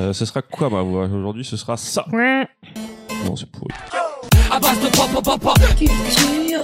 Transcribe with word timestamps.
Euh, 0.00 0.12
ce 0.12 0.24
sera 0.24 0.42
quoi 0.42 0.68
ma 0.70 0.82
voix 0.82 1.04
Aujourd'hui, 1.04 1.44
ce 1.44 1.56
sera 1.56 1.76
ça. 1.76 2.04
Non, 2.12 3.36
c'est 3.36 3.50
pourri. 3.50 3.72
À 4.50 4.58
base 4.60 4.80
de 4.80 4.88
pop 4.88 5.22
pop 5.22 5.40
pop. 5.40 5.58
Culture. 5.76 6.62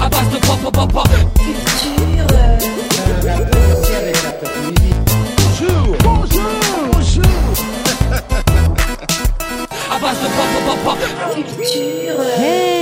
À 0.00 0.08
base 0.08 0.38
pop 0.40 0.72
pop 0.72 0.92
pop. 0.92 1.08
Culture. 1.36 2.26
À 9.90 9.98
base 9.98 10.18
pop 10.18 10.50
pop 10.66 10.78
pop. 10.84 10.98
Culture. 11.34 12.73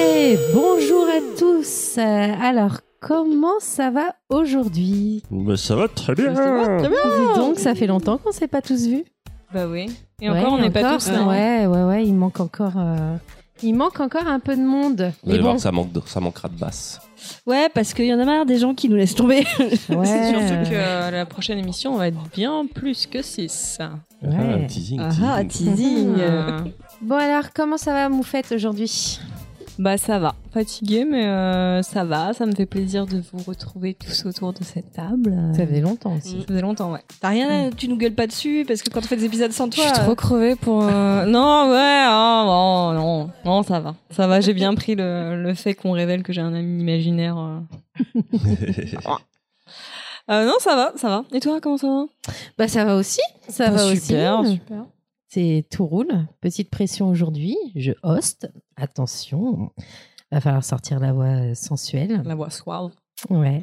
Bonjour 0.54 1.04
à 1.08 1.20
tous. 1.36 1.98
Alors, 1.98 2.78
comment 3.00 3.58
ça 3.58 3.90
va 3.90 4.14
aujourd'hui? 4.28 5.20
Mais 5.32 5.56
ça 5.56 5.74
va 5.74 5.88
très 5.88 6.14
bien. 6.14 6.32
Dis 6.32 6.88
donc, 7.36 7.58
ça 7.58 7.74
fait 7.74 7.88
longtemps 7.88 8.18
qu'on 8.18 8.30
s'est 8.30 8.46
pas 8.46 8.62
tous 8.62 8.86
vus. 8.86 9.04
Bah 9.52 9.66
oui. 9.66 9.90
Et 10.20 10.30
Ouais, 10.30 10.38
encore, 10.38 10.52
on 10.52 10.58
n'est 10.58 10.70
pas 10.70 10.94
tous 10.94 11.10
là. 11.10 11.24
Ouais, 11.26 11.66
ouais, 11.66 11.82
ouais, 11.82 12.06
il 12.06 12.14
manque 12.14 12.38
encore. 12.38 12.74
euh, 12.76 13.16
Il 13.64 13.74
manque 13.74 13.98
encore 13.98 14.28
un 14.28 14.38
peu 14.38 14.54
de 14.54 14.62
monde. 14.62 15.12
Vous 15.24 15.30
allez 15.30 15.38
Mais 15.38 15.42
voir 15.42 15.54
bon, 15.54 15.56
que 15.56 15.62
ça, 15.62 15.72
manque 15.72 15.90
de- 15.92 16.02
ça 16.06 16.20
manquera 16.20 16.48
de 16.48 16.56
basse. 16.56 17.00
Ouais, 17.44 17.68
parce 17.74 17.92
qu'il 17.92 18.06
y 18.06 18.14
en 18.14 18.20
a 18.20 18.24
marre 18.24 18.46
des 18.46 18.58
gens 18.58 18.74
qui 18.74 18.88
nous 18.88 18.96
laissent 18.96 19.16
tomber. 19.16 19.44
ouais. 19.58 19.76
C'est 20.04 20.28
surtout 20.30 20.70
que 20.70 20.74
euh, 20.74 21.10
la 21.10 21.26
prochaine 21.26 21.58
émission, 21.58 21.94
on 21.94 21.96
va 21.98 22.06
être 22.08 22.22
bien 22.34 22.64
plus 22.72 23.06
que 23.06 23.22
6. 23.22 23.78
Ouais. 24.22 24.28
Ah, 24.38 24.66
teasing, 24.68 25.00
Ah, 25.00 25.42
teasing. 25.44 25.74
teasing. 25.74 26.14
Bon 27.00 27.16
alors, 27.16 27.52
comment 27.52 27.76
ça 27.76 27.92
va, 27.92 28.08
Moufette, 28.08 28.52
aujourd'hui? 28.52 29.18
Bah 29.78 29.96
ça 29.96 30.18
va. 30.18 30.34
Fatigué, 30.52 31.04
mais 31.04 31.26
euh, 31.26 31.82
ça 31.82 32.04
va. 32.04 32.34
Ça 32.34 32.44
me 32.46 32.54
fait 32.54 32.66
plaisir 32.66 33.06
de 33.06 33.22
vous 33.32 33.42
retrouver 33.46 33.94
tous 33.94 34.26
autour 34.26 34.52
de 34.52 34.62
cette 34.62 34.92
table. 34.92 35.34
Ça 35.56 35.66
faisait 35.66 35.80
longtemps 35.80 36.14
aussi. 36.16 36.40
Ça 36.40 36.46
faisait 36.46 36.60
longtemps, 36.60 36.92
ouais. 36.92 37.00
T'as 37.20 37.28
rien, 37.30 37.48
à- 37.68 37.70
tu 37.70 37.88
nous 37.88 37.96
gueules 37.96 38.14
pas 38.14 38.26
dessus 38.26 38.64
parce 38.68 38.82
que 38.82 38.90
quand 38.90 39.00
on 39.00 39.06
fait 39.06 39.16
des 39.16 39.24
épisodes 39.24 39.50
sans 39.52 39.66
Je 39.70 39.76
toi. 39.76 39.84
suis 39.84 39.92
trop 40.04 40.14
crevée 40.14 40.56
pour... 40.56 40.82
euh, 40.84 41.24
non, 41.26 41.70
ouais, 41.70 42.04
oh, 42.06 42.42
non, 42.44 42.92
non, 42.92 43.30
non, 43.46 43.62
ça 43.62 43.80
va. 43.80 43.94
Ça 44.10 44.26
va, 44.26 44.40
j'ai 44.42 44.52
bien 44.54 44.74
pris 44.74 44.94
le, 44.94 45.42
le 45.42 45.54
fait 45.54 45.74
qu'on 45.74 45.92
révèle 45.92 46.22
que 46.22 46.32
j'ai 46.34 46.42
un 46.42 46.52
ami 46.54 46.80
imaginaire. 46.80 47.38
euh. 47.38 48.20
Euh, 50.30 50.46
non, 50.46 50.54
ça 50.60 50.76
va, 50.76 50.92
ça 50.96 51.08
va. 51.08 51.24
Et 51.32 51.40
toi, 51.40 51.60
comment 51.60 51.76
ça 51.76 51.88
va? 51.88 52.04
Bah 52.56 52.68
ça 52.68 52.84
va 52.84 52.94
aussi, 52.94 53.20
ça 53.48 53.70
Bah, 53.70 53.76
va 53.84 53.94
super, 53.96 54.38
aussi. 54.40 54.52
super. 54.52 54.84
C'est 55.34 55.64
tout 55.70 55.86
roule. 55.86 56.26
Petite 56.42 56.68
pression 56.68 57.08
aujourd'hui. 57.08 57.56
Je 57.74 57.92
hoste. 58.02 58.52
Attention, 58.76 59.70
va 60.30 60.42
falloir 60.42 60.62
sortir 60.62 61.00
la 61.00 61.14
voix 61.14 61.54
sensuelle. 61.54 62.20
La 62.26 62.34
voix 62.34 62.50
suave. 62.50 62.90
Ouais. 63.30 63.62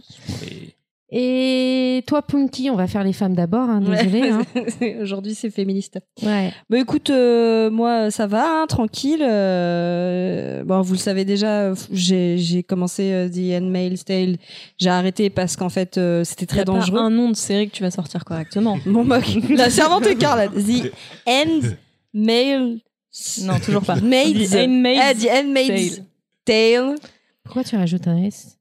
Et- 0.50 0.74
Et 1.12 2.04
toi, 2.06 2.22
Punky, 2.22 2.70
on 2.70 2.76
va 2.76 2.86
faire 2.86 3.04
les 3.04 3.14
femmes 3.14 3.34
d'abord. 3.34 3.68
Hein, 3.68 3.82
désolé. 3.82 4.30
hein. 4.30 4.44
Aujourd'hui, 5.02 5.34
c'est 5.34 5.50
féministe. 5.50 6.00
Ouais. 6.22 6.54
Bah 6.70 6.78
écoute, 6.80 7.10
euh, 7.10 7.72
moi 7.72 8.12
ça 8.12 8.28
va, 8.28 8.62
hein, 8.62 8.66
tranquille. 8.68 9.22
euh, 9.24 10.64
bon, 10.64 10.82
vous 10.82 10.94
le 10.94 11.00
savez 11.00 11.26
déjà, 11.26 11.74
j'ai 11.92 12.64
commencé 12.68 13.12
euh, 13.12 13.28
The 13.28 13.60
Handmaid's 13.62 14.06
Tale. 14.06 14.36
J'ai 14.78 14.90
arrêté 14.90 15.32
parce 15.32 15.56
qu'en 15.56 15.70
fait 15.70 15.98
euh, 15.98 16.24
c'était 16.24 16.46
très 16.46 16.60
T'as 16.60 16.66
pas 16.74 16.80
dangereux. 16.80 17.00
un 17.00 17.10
nom 17.10 17.30
de 17.30 17.36
série 17.36 17.68
que 17.70 17.76
tu 17.76 17.82
vas 17.82 17.92
sortir 17.92 18.24
correctement. 18.24 18.78
Mon 18.86 19.04
moque. 19.04 19.26
La 19.50 19.72
servante 19.72 20.16
Carla. 20.20 20.48
The 20.50 20.92
Handmaid's. 21.28 23.44
Non, 23.44 23.60
toujours 23.60 23.82
pas. 23.84 23.96
Maids. 23.96 24.50
The 24.50 24.56
Handmaid's 24.56 25.02
Ah, 25.04 25.14
The 25.16 25.28
Handmaid's 25.40 26.02
Tale. 26.46 26.96
Pourquoi 27.44 27.64
tu 27.64 27.76
rajoutes 27.76 28.08
un 28.08 28.24
S? 28.24 28.59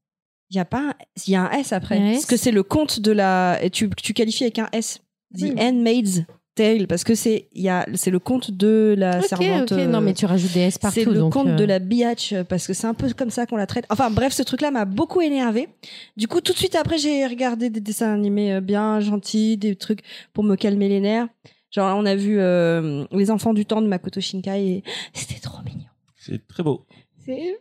Il 0.51 0.57
y 0.57 0.61
a 0.61 0.65
pas, 0.65 0.95
il 1.27 1.33
y 1.33 1.37
a 1.37 1.43
un 1.43 1.51
S 1.53 1.73
après. 1.73 1.99
Parce 2.13 2.27
que 2.27 2.37
c'est 2.37 2.51
le 2.53 2.63
compte 2.63 3.01
de 3.01 3.13
la. 3.13 3.59
Et 3.63 3.71
tu, 3.71 3.91
tu 4.03 4.15
qualifies 4.15 4.45
avec 4.45 4.59
un 4.59 4.69
S. 4.73 5.01
The 5.37 5.43
Oui. 5.43 5.55
Handmaid's 5.59 6.23
Tale, 6.55 6.89
parce 6.89 7.05
que 7.05 7.15
c'est, 7.15 7.49
il 7.53 7.63
y 7.63 7.69
a, 7.69 7.87
c'est 7.95 8.11
le 8.11 8.19
compte 8.19 8.51
de 8.51 8.93
la 8.99 9.19
Ok, 9.21 9.27
servante. 9.27 9.71
ok. 9.73 9.79
euh, 9.79 9.87
Non, 9.87 10.01
mais 10.01 10.13
tu 10.13 10.27
rajoutes 10.27 10.53
des 10.55 10.61
S 10.61 10.77
partout. 10.79 11.01
C'est 11.01 11.05
le 11.05 11.15
donc, 11.19 11.33
compte 11.35 11.47
euh, 11.49 11.55
de 11.57 11.65
la 11.65 11.79
biatch 11.79 12.35
parce 12.49 12.67
que 12.67 12.73
c'est 12.73 12.89
un 12.89 12.95
peu 12.95 13.13
comme 13.13 13.31
ça 13.31 13.47
qu'on 13.47 13.55
la 13.57 13.67
traite. 13.69 13.85
Enfin 13.91 14.11
bref, 14.11 14.33
ce 14.33 14.43
truc-là 14.43 14.73
m'a 14.73 14.85
beaucoup 14.85 15.21
énervé. 15.21 15.69
Du 16.17 16.27
coup, 16.27 16.41
tout 16.41 16.53
de 16.53 16.59
suite 16.59 16.75
après, 16.75 16.99
j'ai 16.99 17.25
regardé 17.27 17.71
des 17.71 17.81
dessins 17.81 18.13
animés 18.13 18.55
euh, 18.55 18.61
bien 18.61 18.99
gentils, 18.99 19.57
des 19.57 19.77
trucs 19.77 20.01
pour 20.33 20.43
me 20.43 20.57
calmer 20.57 20.89
les 20.89 20.99
nerfs. 20.99 21.29
Genre, 21.71 21.97
on 21.97 22.05
a 22.07 22.17
vu 22.17 22.41
euh, 22.41 23.05
Les 23.13 23.31
Enfants 23.31 23.55
du 23.55 23.65
Temps 23.65 23.81
de 23.83 23.87
Makoto 23.87 24.21
Shinkai 24.21 24.67
et 24.69 24.83
c'était 25.13 25.39
trop 25.41 25.63
mignon. 25.63 25.85
C'est 26.17 26.45
très 26.49 26.65
beau. 26.65 26.87
C'est 27.25 27.57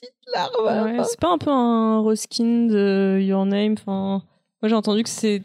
petite 0.00 0.14
larve. 0.34 0.84
Ouais, 0.84 1.04
c'est 1.04 1.18
pas 1.20 1.32
un 1.32 1.38
peu 1.38 1.50
un 1.50 2.02
reskin 2.02 2.66
de 2.66 3.18
Your 3.20 3.46
Name 3.46 3.72
enfin, 3.74 4.22
Moi 4.62 4.68
j'ai 4.68 4.74
entendu 4.74 5.02
que 5.02 5.08
c'est 5.08 5.42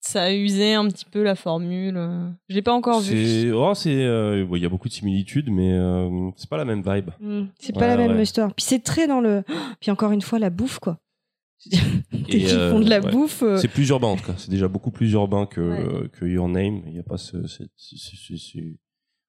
ça 0.00 0.22
a 0.24 0.32
usé 0.32 0.74
un 0.74 0.86
petit 0.88 1.04
peu 1.04 1.24
la 1.24 1.34
formule. 1.34 1.96
Je 2.48 2.54
l'ai 2.54 2.62
pas 2.62 2.72
encore 2.72 3.00
vu. 3.00 3.26
C'est, 3.26 3.50
oh, 3.50 3.74
c'est, 3.74 4.04
euh, 4.04 4.44
bon, 4.46 4.54
il 4.54 4.62
y 4.62 4.66
a 4.66 4.68
beaucoup 4.68 4.86
de 4.86 4.92
similitudes, 4.92 5.50
mais 5.50 5.72
euh, 5.72 6.30
c'est 6.36 6.48
pas 6.48 6.56
la 6.58 6.64
même 6.64 6.80
vibe. 6.86 7.10
Mm, 7.18 7.46
C'est 7.58 7.72
pas 7.72 7.80
Ouais, 7.80 7.86
la 7.88 7.96
même 7.96 8.12
ouais. 8.16 8.22
histoire. 8.22 8.54
Puis 8.54 8.64
c'est 8.64 8.78
très 8.84 9.08
dans 9.08 9.20
le. 9.20 9.42
Puis 9.80 9.90
encore 9.90 10.12
une 10.12 10.22
fois, 10.22 10.38
la 10.38 10.50
bouffe, 10.50 10.78
quoi. 10.78 11.00
Dès 12.12 12.52
euh, 12.52 12.70
font 12.70 12.78
de 12.78 12.88
la 12.88 13.00
ouais. 13.00 13.10
bouffe. 13.10 13.42
euh, 13.42 13.56
C'est 13.56 13.66
plus 13.66 13.88
urbain 13.88 14.06
en 14.08 14.16
tout 14.16 14.26
cas. 14.26 14.34
C'est 14.36 14.50
déjà 14.50 14.68
beaucoup 14.68 14.92
plus 14.92 15.10
urbain 15.12 15.44
que, 15.46 15.60
Ouais. 16.02 16.08
que 16.10 16.24
Your 16.24 16.48
Name. 16.48 16.82
Il 16.86 16.94
y 16.94 17.00
a 17.00 17.02
pas 17.02 17.16
ce, 17.18 17.38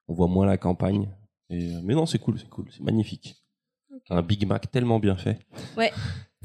on 0.07 0.13
voit 0.13 0.27
moins 0.27 0.45
la 0.45 0.57
campagne. 0.57 1.09
Et, 1.49 1.73
euh, 1.73 1.79
mais 1.83 1.95
non, 1.95 2.05
c'est 2.05 2.19
cool, 2.19 2.37
c'est 2.37 2.49
cool, 2.49 2.65
c'est 2.71 2.83
magnifique. 2.83 3.35
Un 4.09 4.21
Big 4.21 4.45
Mac 4.47 4.69
tellement 4.71 4.99
bien 4.99 5.15
fait. 5.15 5.39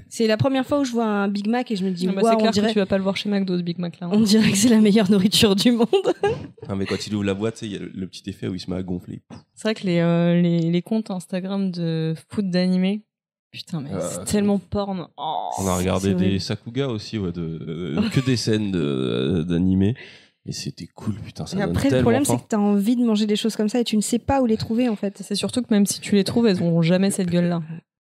C'est 0.08 0.26
la 0.26 0.36
première 0.36 0.66
fois 0.66 0.80
où 0.80 0.84
je 0.84 0.92
vois 0.92 1.06
un 1.06 1.28
Big 1.28 1.46
Mac 1.48 1.70
et 1.70 1.76
je 1.76 1.84
me 1.86 1.90
dis, 1.90 2.06
Ah 2.06 2.12
bah, 2.12 2.20
c'est 2.22 2.34
on, 2.34 2.38
clair 2.38 2.50
dirait, 2.52 2.66
que 2.68 2.72
tu 2.74 2.78
vas 2.78 2.84
pas 2.86 2.98
le 2.98 3.02
voir 3.02 3.16
chez 3.16 3.30
McDo 3.30 3.56
ce 3.56 3.62
Big 3.62 3.78
Mac 3.78 3.98
là. 3.98 4.08
hein. 4.08 4.10
on 4.12 4.20
dirait 4.20 4.50
que 4.50 4.58
c'est 4.58 4.68
la 4.68 4.78
meilleure 4.80 5.10
nourriture 5.10 5.56
du 5.56 5.72
monde. 5.72 5.88
Ah, 6.68 6.76
mais 6.76 6.86
quand 6.86 7.06
il 7.08 7.14
ouvre 7.16 7.24
la 7.24 7.34
boîte, 7.34 7.60
il 7.62 7.72
y 7.72 7.76
a 7.76 7.80
le, 7.80 7.90
le 7.92 8.06
petit 8.06 8.22
effet 8.30 8.46
où 8.46 8.54
il 8.54 8.60
se 8.60 8.70
met 8.70 8.76
à 8.76 8.82
gonfler. 8.84 9.20
C'est 9.52 9.62
vrai 9.64 9.74
que 9.74 9.84
les, 9.84 9.98
euh, 9.98 10.40
les, 10.40 10.70
les 10.70 10.82
comptes 10.82 11.10
Instagram 11.10 11.72
de 11.72 12.14
foot 12.30 12.48
d'animé, 12.48 13.02
putain 13.50 13.80
mais 13.80 13.92
Euh, 13.92 13.98
c'est 14.00 14.24
tellement 14.26 14.58
porn. 14.60 15.08
Oh, 15.16 15.48
On 15.58 15.66
a 15.66 15.76
regardé 15.76 16.14
des. 16.14 16.38
Sakuga 16.38 16.86
aussi, 16.88 17.18
ouais, 17.18 17.32
de, 17.32 17.40
euh, 17.42 18.08
que 18.10 18.20
des 18.20 18.36
scènes 18.36 18.70
de- 18.70 19.44
d'animé. 19.46 19.96
Et 20.44 20.52
c'était 20.52 20.88
cool, 20.88 21.14
putain. 21.14 21.46
Ça 21.46 21.56
Et 21.56 21.60
donne 21.60 21.70
après, 21.70 21.90
le 21.90 22.00
problème, 22.00 22.24
c'est 22.24 22.36
que 22.36 22.48
t'as 22.48 22.58
envie 22.58 22.96
de 22.96 23.04
manger 23.04 23.26
des 23.26 23.36
choses 23.36 23.54
comme 23.56 23.68
ça 23.68 23.78
et 23.80 23.84
tu 23.84 23.96
ne 23.96 24.00
sais 24.00 24.18
pas 24.18 24.42
où 24.42 24.46
les 24.46 24.56
trouver, 24.56 24.88
en 24.88 24.96
fait. 24.96 25.18
C'est 25.22 25.36
surtout 25.36 25.62
que 25.62 25.72
même 25.72 25.86
si 25.86 26.00
tu 26.00 26.14
les 26.16 26.24
trouves, 26.24 26.46
elles 26.48 26.60
auront 26.62 26.82
jamais 26.82 27.10
cette 27.10 27.30
gueule 27.30 27.48
là. 27.48 27.62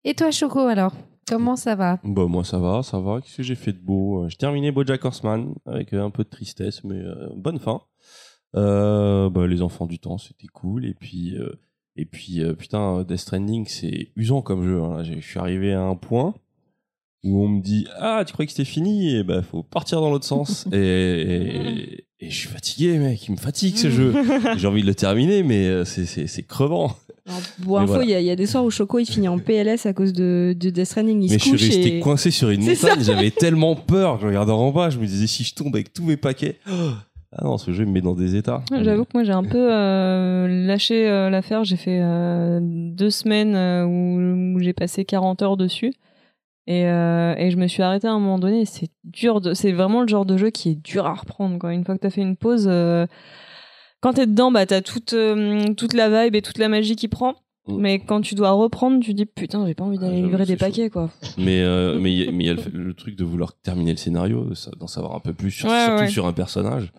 Et 0.05 0.15
toi, 0.15 0.31
Choco, 0.31 0.61
alors 0.61 0.95
Comment 1.27 1.57
ça 1.57 1.75
va? 1.75 2.01
Bah, 2.05 2.25
moi, 2.27 2.43
ça 2.43 2.59
va, 2.59 2.83
ça 2.83 2.99
va. 3.01 3.21
Qu'est-ce 3.21 3.37
que 3.39 3.43
j'ai 3.43 3.55
fait 3.55 3.73
de 3.75 3.79
beau? 3.79 4.27
J'ai 4.31 4.39
terminé 4.39 4.73
Bojack 4.73 5.05
Horseman 5.05 5.53
avec 5.67 5.93
euh, 5.93 6.03
un 6.03 6.09
peu 6.09 6.25
de 6.25 6.29
tristesse, 6.31 6.83
mais 6.85 6.97
euh, 6.97 7.29
bonne 7.37 7.59
fin. 7.59 7.83
Euh, 8.57 9.29
bah, 9.29 9.47
les 9.47 9.61
enfants 9.61 9.85
du 9.87 9.99
temps, 9.99 10.17
c'était 10.19 10.47
cool. 10.47 10.87
Et 10.87 10.95
puis, 10.95 11.37
euh, 11.37 11.53
et 11.97 12.07
puis 12.07 12.43
euh, 12.43 12.55
putain, 12.55 13.03
Death 13.05 13.19
Stranding, 13.19 13.67
c'est 13.67 14.11
usant 14.17 14.41
comme 14.41 14.65
jeu. 14.65 14.83
hein. 14.83 15.03
Je 15.05 15.21
suis 15.21 15.39
arrivé 15.39 15.75
à 15.75 15.83
un 15.83 15.97
point 15.97 16.35
où 17.25 17.43
on 17.45 17.49
me 17.49 17.61
dit 17.61 17.87
Ah, 18.01 18.23
tu 18.27 18.33
croyais 18.33 18.47
que 18.47 18.53
c'était 18.53 18.65
fini 18.69 19.17
Et 19.17 19.23
bah, 19.25 19.43
faut 19.43 19.63
partir 19.63 20.01
dans 20.01 20.11
l'autre 20.11 20.25
sens. 20.27 20.67
et, 20.73 20.77
et, 20.79 22.05
et 22.21 22.31
je 22.31 22.37
suis 22.37 22.49
fatigué, 22.49 22.99
mec. 22.99 23.27
Il 23.29 23.33
me 23.33 23.37
fatigue 23.37 23.77
ce 23.77 23.91
jeu. 23.91 24.15
J'ai 24.57 24.67
envie 24.67 24.83
de 24.83 24.87
le 24.87 24.95
terminer, 24.95 25.43
mais 25.43 25.67
euh, 25.67 25.85
c'est- 25.85 26.43
crevant. 26.47 26.95
Mais 27.27 27.35
info, 27.35 27.43
il 27.63 27.87
voilà. 27.87 28.05
y, 28.07 28.15
a- 28.15 28.21
il 28.21 28.27
y 28.27 28.31
a 28.31 28.37
des 28.37 28.47
soirs 28.47 28.65
où 28.65 28.71
Choco, 28.71 28.99
il 28.99 29.07
finit 29.07 29.29
en 29.29 29.39
PLS 29.39 29.85
à 29.87 29.93
cause 29.93 30.13
de, 30.15 30.57
de 30.59 30.71
Death 30.71 30.87
Stranding. 30.87 31.23
Il 31.23 31.31
mais 31.31 31.39
se 31.39 31.51
je 31.51 31.57
suis 31.57 31.67
resté 31.77 31.97
et... 31.99 32.01
coincé 32.01 32.31
sur 32.31 32.49
une 32.51 32.65
montagne, 32.65 33.03
j'avais 33.03 33.31
tellement 33.39 33.77
peur. 33.77 34.19
Je 34.21 34.27
regardais 34.27 34.53
en 34.53 34.71
bas, 34.73 34.89
je 34.89 34.99
me 34.99 35.07
disais 35.07 35.27
si 35.27 35.45
je 35.45 35.55
tombe 35.55 35.75
avec 35.75 35.93
tous 35.93 36.05
mes 36.05 36.17
paquets. 36.17 36.59
Ah 37.31 37.45
non, 37.45 37.59
ce 37.59 37.73
jeu 37.73 37.85
me 37.85 37.93
met 37.93 38.01
dans 38.01 38.15
des 38.15 38.37
états. 38.37 38.63
J'avoue 38.73 39.05
que 39.05 39.11
moi 39.13 39.23
j'ai 39.23 39.33
un 39.35 39.45
peu 39.45 39.71
euh, 39.71 40.67
lâché 40.67 41.07
euh, 41.07 41.29
l'affaire. 41.29 41.63
J'ai 41.63 41.77
fait 41.77 42.01
euh, 42.01 42.59
deux 42.63 43.11
semaines 43.11 43.55
où, 43.87 44.57
où 44.57 44.61
j'ai 44.61 44.73
passé 44.73 45.05
40 45.05 45.43
heures 45.43 45.59
dessus. 45.59 45.93
Et, 46.71 46.85
euh, 46.87 47.35
et 47.39 47.51
je 47.51 47.57
me 47.57 47.67
suis 47.67 47.83
arrêtée 47.83 48.07
à 48.09 48.11
un 48.13 48.19
moment 48.19 48.39
donné. 48.39 48.67
C'est 48.67 48.91
dur 49.03 49.41
de, 49.41 49.55
c'est 49.55 49.73
vraiment 49.73 50.03
le 50.03 50.09
genre 50.09 50.27
de 50.27 50.37
jeu 50.37 50.51
qui 50.51 50.69
est 50.71 50.75
dur 50.75 51.07
à 51.07 51.15
reprendre. 51.15 51.59
Quoi. 51.59 51.73
Une 51.73 51.83
fois 51.83 51.95
que 51.97 52.01
t'as 52.01 52.11
fait 52.11 52.21
une 52.21 52.37
pause, 52.37 52.67
euh, 52.71 53.07
quand 54.01 54.13
t'es 54.13 54.27
dedans, 54.27 54.51
bah 54.53 54.67
t'as 54.67 54.83
toute 54.83 55.15
euh, 55.15 55.73
toute 55.75 55.95
la 55.95 56.09
vibe 56.25 56.35
et 56.35 56.43
toute 56.43 56.59
la 56.59 56.69
magie 56.69 56.95
qui 56.95 57.09
prend. 57.09 57.37
Mm. 57.69 57.77
Mais 57.79 57.99
quand 58.01 58.21
tu 58.21 58.35
dois 58.35 58.51
reprendre, 58.51 59.01
tu 59.03 59.15
dis 59.15 59.25
putain, 59.25 59.67
j'ai 59.67 59.73
pas 59.75 59.85
envie 59.85 59.99
d'aller 59.99 60.19
Ah, 60.23 60.27
livrer 60.27 60.45
des 60.45 60.59
chaud. 60.59 60.67
paquets 60.67 60.91
quoi. 60.91 61.11
Mais 61.39 61.63
euh, 61.63 61.99
mais 61.99 62.13
il 62.13 62.19
y 62.25 62.29
a- 62.29 62.33
mais 62.33 62.45
il 62.45 62.47
y 62.49 62.51
a 62.51 62.55
le, 62.55 62.63
le 62.85 62.93
truc 62.95 63.17
de 63.17 63.25
vouloir 63.25 63.55
terminer 63.55 63.93
le 63.93 63.97
scénario, 63.97 64.47
d'en 64.79 64.87
savoir 64.87 65.15
un 65.15 65.21
peu 65.21 65.33
plus, 65.33 65.51
sur- 65.51 65.71
Ouais, 65.71 65.85
surtout 65.87 66.03
ouais. 66.03 66.09
sur 66.09 66.27
un 66.27 66.33
personnage. 66.35 66.93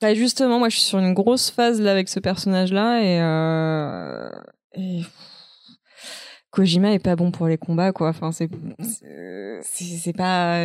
Bah 0.00 0.14
justement, 0.14 0.60
moi 0.60 0.68
je 0.68 0.76
suis 0.76 0.84
sur 0.86 0.98
une 1.00 1.14
grosse 1.14 1.50
phase 1.50 1.80
là 1.80 1.90
avec 1.90 2.08
ce 2.08 2.20
personnage-là 2.20 3.00
et, 3.02 3.20
euh, 3.20 4.28
et 4.76 5.00
Kojima 6.56 6.92
est 6.92 6.98
pas 6.98 7.16
bon 7.16 7.30
pour 7.30 7.46
les 7.48 7.58
combats 7.58 7.92
quoi. 7.92 8.08
Enfin 8.08 8.32
c'est 8.32 8.48
c'est 9.62 9.84
c'est 9.84 10.12
pas 10.12 10.64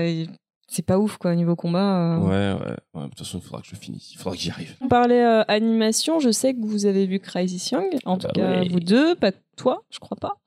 c'est 0.67 0.85
pas 0.85 0.97
ouf 0.99 1.17
quoi 1.17 1.35
niveau 1.35 1.57
combat. 1.57 2.15
euh. 2.15 2.17
Ouais, 2.19 2.63
ouais. 2.63 2.75
Ouais, 2.93 3.03
De 3.03 3.09
toute 3.09 3.19
façon, 3.19 3.39
il 3.39 3.43
faudra 3.43 3.61
que 3.61 3.67
je 3.67 3.75
finisse. 3.75 4.13
Il 4.13 4.17
faudra 4.17 4.38
que 4.38 4.41
j'y 4.41 4.51
arrive. 4.51 4.73
On 4.79 4.88
parlait 4.88 5.21
euh, 5.21 5.43
animation, 5.49 6.19
je 6.21 6.31
sais 6.31 6.53
que 6.53 6.61
vous 6.61 6.85
avez 6.85 7.05
vu 7.07 7.19
Crisis 7.19 7.71
Young, 7.71 7.89
en 8.05 8.17
tout 8.17 8.27
bah 8.27 8.33
cas 8.35 8.59
ouais. 8.61 8.69
vous 8.69 8.79
deux, 8.79 9.15
pas 9.15 9.31
toi, 9.57 9.83
je 9.89 9.99
crois 9.99 10.15
pas. 10.15 10.38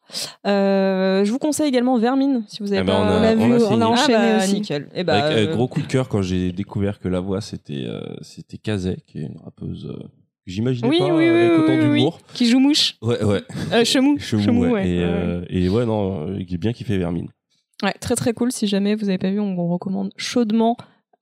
Euh, 0.46 1.26
je 1.26 1.30
vous 1.30 1.38
conseille 1.38 1.68
également 1.68 1.98
Vermine, 1.98 2.42
si 2.48 2.62
vous 2.62 2.72
avez 2.72 2.80
Eh 2.80 2.84
ben, 2.84 2.92
pas. 2.94 3.00
on 3.00 3.04
a- 3.04 3.16
On 3.18 3.20
l'a 3.20 3.32
on 3.32 3.36
vu, 3.36 3.64
a 3.64 3.68
on 3.68 3.80
a 3.82 3.84
Ah 3.84 3.88
enchaîné 3.90 4.14
bah, 4.32 4.36
aussi. 4.38 4.54
nickel. 4.54 4.88
Et 4.94 5.04
bah, 5.04 5.24
Avec 5.24 5.36
euh, 5.36 5.50
euh, 5.50 5.54
gros 5.54 5.68
coup 5.68 5.82
de 5.82 5.86
cœur 5.86 6.08
quand 6.08 6.22
j'ai 6.22 6.52
découvert 6.52 7.00
que 7.00 7.08
la 7.08 7.20
voix 7.20 7.42
c'était 7.42 7.84
euh, 7.86 8.00
c'était 8.22 8.56
Kazé, 8.56 8.96
qui 9.06 9.18
est 9.18 9.26
une 9.26 9.38
rappeuse 9.44 9.86
euh, 9.90 10.08
j'imaginais 10.46 10.88
Oui, 10.88 10.98
pas 10.98 11.06
oui, 11.14 11.24
oui, 11.24 11.28
avec 11.28 11.58
autant 11.58 11.76
d'humour. 11.78 12.18
qui 12.34 12.46
joue 12.48 12.58
mouche, 12.58 12.94
Ouais, 13.02 13.22
ouais. 13.22 13.42
euh, 13.72 13.84
chemou, 13.84 14.18
Chemou, 14.20 14.42
Chemou, 14.42 14.62
ouais. 14.64 14.70
ouais. 14.72 14.88
Et, 14.88 14.98
Ouais. 14.98 15.04
euh, 15.04 15.44
et 15.48 15.68
ouais, 15.68 15.86
non, 15.86 16.28
euh, 16.28 16.38
j'ai 16.46 16.58
bien 16.58 16.72
kiffé 16.72 16.98
Vermine. 16.98 17.28
Ouais, 17.82 17.92
très 18.00 18.14
très 18.14 18.32
cool. 18.32 18.52
Si 18.52 18.66
jamais 18.66 18.94
vous 18.94 19.08
avez 19.08 19.18
pas 19.18 19.30
vu, 19.30 19.40
on 19.40 19.54
vous 19.54 19.66
recommande 19.68 20.10
chaudement 20.16 20.76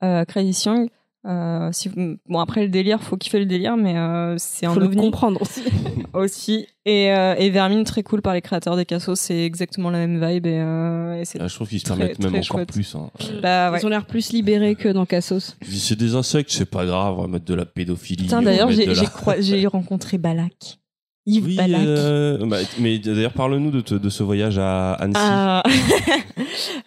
euh, 0.04 0.24
Crisis 0.24 0.64
Young. 0.64 0.88
Euh, 1.24 1.68
si 1.72 1.88
vous- 1.88 2.16
Bon, 2.28 2.40
après 2.40 2.62
le 2.62 2.68
délire, 2.68 3.00
faut 3.02 3.16
kiffer 3.16 3.38
le 3.38 3.46
délire, 3.46 3.76
mais 3.76 3.96
euh, 3.96 4.34
c'est 4.38 4.66
un 4.66 4.74
Faut 4.74 4.80
le 4.80 4.86
ovni 4.86 4.96
comprendre 5.00 5.40
aussi. 5.40 5.62
aussi. 6.14 6.66
Et, 6.84 7.12
euh, 7.12 7.36
et 7.38 7.50
Vermine, 7.50 7.84
très 7.84 8.02
cool 8.02 8.22
par 8.22 8.34
les 8.34 8.40
créateurs 8.40 8.76
des 8.76 8.84
cassos, 8.84 9.18
c'est 9.20 9.44
exactement 9.44 9.90
la 9.90 9.98
même 10.04 10.14
vibe. 10.26 10.46
Et, 10.46 10.58
euh, 10.58 11.20
et 11.20 11.24
c'est 11.24 11.40
Ah, 11.40 11.46
je 11.46 11.54
trouve 11.54 11.68
qu'ils 11.68 11.78
se 11.78 11.84
Très, 11.84 11.96
permettent 11.96 12.18
même 12.18 12.30
très 12.32 12.40
encore 12.40 12.58
chouette. 12.58 12.72
plus. 12.72 12.94
hein. 12.96 13.08
bah, 13.40 13.70
ouais. 13.70 13.78
Ils 13.80 13.86
ont 13.86 13.88
l'air 13.88 14.04
plus 14.06 14.32
libérés 14.32 14.74
que 14.74 14.88
dans 14.88 15.06
Cassos. 15.06 15.56
C'est 15.62 15.96
des 15.98 16.16
insectes, 16.16 16.50
c'est 16.50 16.68
pas 16.68 16.84
grave, 16.84 17.14
on 17.18 17.22
va 17.22 17.28
mettre 17.28 17.44
de 17.44 17.54
la 17.54 17.66
pédophilie. 17.66 18.26
D'ailleurs, 18.26 18.72
j'ai 18.72 18.86
la- 18.86 18.94
j'ai 18.94 19.06
croi- 19.06 19.40
j'ai 19.40 19.64
rencontré 19.68 20.18
Balak. 20.18 20.78
Yves 21.24 21.44
Oui, 21.44 21.54
Balak. 21.56 21.80
euh, 21.86 22.46
bah, 22.48 22.56
mais 22.80 22.98
d'ailleurs, 22.98 23.32
parle-nous 23.32 23.70
de, 23.70 23.80
te- 23.80 23.94
de 23.94 24.08
ce 24.08 24.24
voyage 24.24 24.58
à 24.58 24.94
Annecy. 24.94 25.20
Ah. 25.22 25.62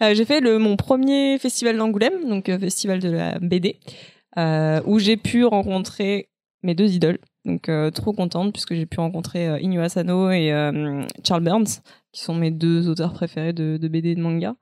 J'ai 0.12 0.24
fait 0.26 0.40
le, 0.40 0.58
mon 0.58 0.76
premier 0.76 1.38
festival 1.38 1.76
d'Angoulême, 1.78 2.28
donc 2.28 2.46
festival 2.60 2.98
de 3.00 3.08
la 3.08 3.38
BD, 3.38 3.76
euh, 3.78 3.90
où 4.36 4.98
j'ai 4.98 5.16
pu 5.16 5.44
rencontrer 5.44 6.28
mes 6.62 6.74
deux 6.74 6.92
idoles. 6.94 7.18
Donc 7.46 7.68
euh, 7.68 7.90
trop 7.90 8.12
contente 8.12 8.52
puisque 8.52 8.74
j'ai 8.74 8.86
pu 8.86 8.98
rencontrer 8.98 9.48
euh, 9.48 9.60
Inu 9.60 9.80
Asano 9.80 10.30
et 10.30 10.52
euh, 10.52 11.04
Charles 11.26 11.44
Burns, 11.44 11.80
qui 12.12 12.20
sont 12.20 12.34
mes 12.34 12.50
deux 12.50 12.88
auteurs 12.88 13.12
préférés 13.12 13.52
de, 13.52 13.78
de 13.80 13.88
BD 13.88 14.10
et 14.10 14.14
de 14.16 14.20
manga. 14.20 14.56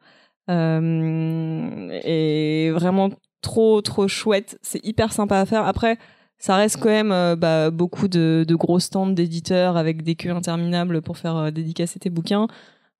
Euh, 0.50 2.00
et 2.04 2.70
vraiment 2.72 3.10
trop 3.40 3.80
trop 3.80 4.06
chouette. 4.06 4.58
C'est 4.62 4.84
hyper 4.84 5.12
sympa 5.12 5.40
à 5.40 5.46
faire. 5.46 5.66
Après, 5.66 5.98
ça 6.38 6.56
reste 6.56 6.76
quand 6.78 6.90
même 6.90 7.12
euh, 7.12 7.36
bah, 7.36 7.70
beaucoup 7.70 8.06
de, 8.06 8.44
de 8.46 8.54
gros 8.54 8.78
stands 8.78 9.06
d'éditeurs 9.06 9.78
avec 9.78 10.02
des 10.02 10.14
queues 10.14 10.30
interminables 10.30 11.00
pour 11.00 11.16
faire 11.16 11.36
euh, 11.36 11.50
dédicacer 11.50 11.98
tes 11.98 12.10
bouquins. 12.10 12.48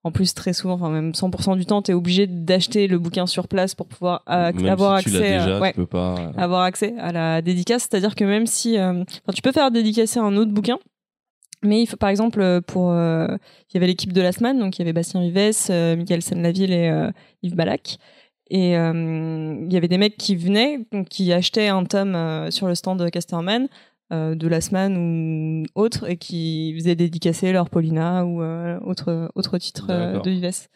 En 0.07 0.13
plus, 0.13 0.35
très 0.35 0.53
souvent, 0.53 0.75
enfin 0.75 0.91
même 0.91 1.13
100% 1.13 1.57
du 1.57 1.65
temps, 1.65 1.81
tu 1.81 1.91
es 1.91 1.95
obligé 1.95 2.27
d'acheter 2.27 2.87
le 2.89 2.99
bouquin 2.99 3.27
sur 3.27 3.49
place 3.49 3.75
pour 3.75 3.87
pouvoir 3.87 4.23
euh, 4.29 4.53
Même 4.53 4.67
avoir 4.67 5.01
si 5.01 5.09
accès. 5.09 5.19
l'as 5.39 5.45
déjà, 5.45 5.61
ouais, 5.61 5.71
tu 5.73 5.77
peux 5.77 5.87
pas. 5.87 6.15
avoir 6.37 6.61
accès 6.63 6.95
à 6.99 7.11
la 7.11 7.41
dédicace. 7.41 7.89
C'est-à-dire 7.91 8.15
que 8.15 8.25
même 8.25 8.47
si, 8.47 8.79
euh, 8.79 9.03
tu 9.35 9.41
peux 9.41 9.53
faire 9.53 9.71
dédicacer 9.71 10.21
un 10.21 10.37
autre 10.37 10.53
bouquin, 10.53 10.79
mais 11.63 11.81
il 11.81 11.87
faut, 11.87 11.97
par 11.97 12.11
exemple, 12.11 12.43
euh, 12.43 12.61
pour, 12.61 12.91
euh, 12.91 13.27
il 13.71 13.75
y 13.75 13.77
avait 13.79 13.87
l'équipe 13.87 14.13
de 14.13 14.21
la 14.21 14.33
semaine, 14.33 14.59
donc 14.59 14.77
il 14.77 14.81
y 14.81 14.83
avait 14.83 14.93
Bastien 14.93 15.23
Vives, 15.23 15.55
euh, 15.71 15.97
Michael 15.97 16.21
Senlaville 16.21 16.73
et 16.75 16.91
euh, 16.91 17.11
Yves 17.43 17.55
Balak. 17.57 17.97
Et 18.51 18.73
il 18.73 19.73
y 19.73 19.77
avait 19.77 19.89
des 19.89 19.97
mecs 19.97 20.19
qui 20.19 20.37
venaient, 20.37 20.81
donc 20.93 21.09
qui 21.09 21.33
achetaient 21.33 21.69
un 21.69 21.83
tome 21.85 22.51
sur 22.51 22.69
le 22.69 22.75
stand 22.75 22.99
de 23.03 23.09
Casterman 23.09 23.69
de 24.11 24.49
la 24.49 24.61
semaine 24.61 24.97
ou 24.97 25.65
autre, 25.75 26.09
et 26.09 26.17
qui 26.17 26.75
faisaient 26.79 26.95
dédicacer 26.95 27.53
leur 27.53 27.69
Paulina 27.71 28.25
ou 28.25 28.43
euh, 28.43 28.79
autre, 28.81 29.31
autre 29.35 29.59
titre 29.59 29.87
euh, 29.91 30.21
de 30.21 30.31
Vives. 30.31 30.69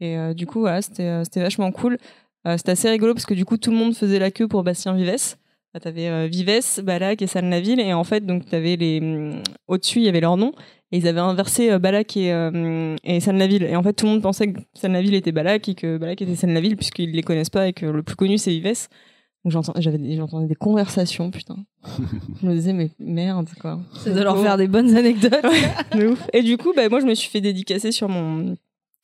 Et 0.00 0.16
euh, 0.16 0.32
du 0.34 0.46
coup, 0.46 0.60
voilà, 0.60 0.80
c'était 0.82 1.04
euh, 1.04 1.24
c'était 1.24 1.40
vachement 1.40 1.70
cool. 1.72 1.98
Euh, 2.46 2.56
c'était 2.56 2.72
assez 2.72 2.88
rigolo 2.88 3.14
parce 3.14 3.26
que 3.26 3.34
du 3.34 3.44
coup, 3.44 3.56
tout 3.56 3.70
le 3.70 3.76
monde 3.76 3.94
faisait 3.94 4.18
la 4.18 4.30
queue 4.30 4.48
pour 4.48 4.62
Bastien 4.62 4.94
Vives. 4.94 5.36
Bah, 5.74 5.80
T'avais 5.80 6.08
euh, 6.08 6.28
Vives, 6.30 6.82
Balak 6.82 7.20
et 7.20 7.26
Salnaville. 7.26 7.80
Et 7.80 7.92
en 7.92 8.04
fait, 8.04 8.24
donc, 8.24 8.46
t'avais 8.46 8.76
les. 8.76 9.00
hum, 9.00 9.42
Au-dessus, 9.66 9.98
il 9.98 10.04
y 10.04 10.08
avait 10.08 10.20
leur 10.20 10.36
nom. 10.36 10.52
Et 10.92 10.98
ils 10.98 11.08
avaient 11.08 11.20
inversé 11.20 11.70
euh, 11.70 11.78
Balak 11.78 12.16
et, 12.16 12.32
euh, 12.32 12.96
et 13.04 13.20
Salnaville. 13.20 13.64
Et 13.64 13.76
en 13.76 13.82
fait, 13.82 13.92
tout 13.92 14.06
le 14.06 14.12
monde 14.12 14.22
pensait 14.22 14.52
que 14.52 14.60
Salnaville 14.72 15.14
était 15.14 15.32
Balak 15.32 15.68
et 15.68 15.74
que 15.74 15.98
Balak 15.98 16.22
était 16.22 16.36
Salnaville, 16.36 16.76
puisqu'ils 16.76 17.10
les 17.10 17.22
connaissent 17.22 17.50
pas 17.50 17.66
et 17.68 17.72
que 17.72 17.86
le 17.86 18.02
plus 18.02 18.16
connu, 18.16 18.38
c'est 18.38 18.52
Vives. 18.52 18.88
J'entendais 19.44 20.46
des 20.46 20.54
conversations, 20.54 21.30
putain. 21.30 21.56
je 22.42 22.46
me 22.46 22.54
disais, 22.54 22.72
mais 22.72 22.90
merde, 22.98 23.48
quoi. 23.60 23.80
C'est 23.94 24.12
de 24.12 24.20
leur 24.20 24.40
faire 24.42 24.56
des 24.56 24.68
bonnes 24.68 24.96
anecdotes. 24.96 25.32
De 25.92 26.08
ouf. 26.08 26.28
Et 26.32 26.42
du 26.42 26.56
coup, 26.56 26.72
bah, 26.74 26.88
moi, 26.88 27.00
je 27.00 27.06
me 27.06 27.14
suis 27.14 27.30
fait 27.30 27.40
dédicacer 27.40 27.92
sur 27.92 28.08
mon 28.08 28.56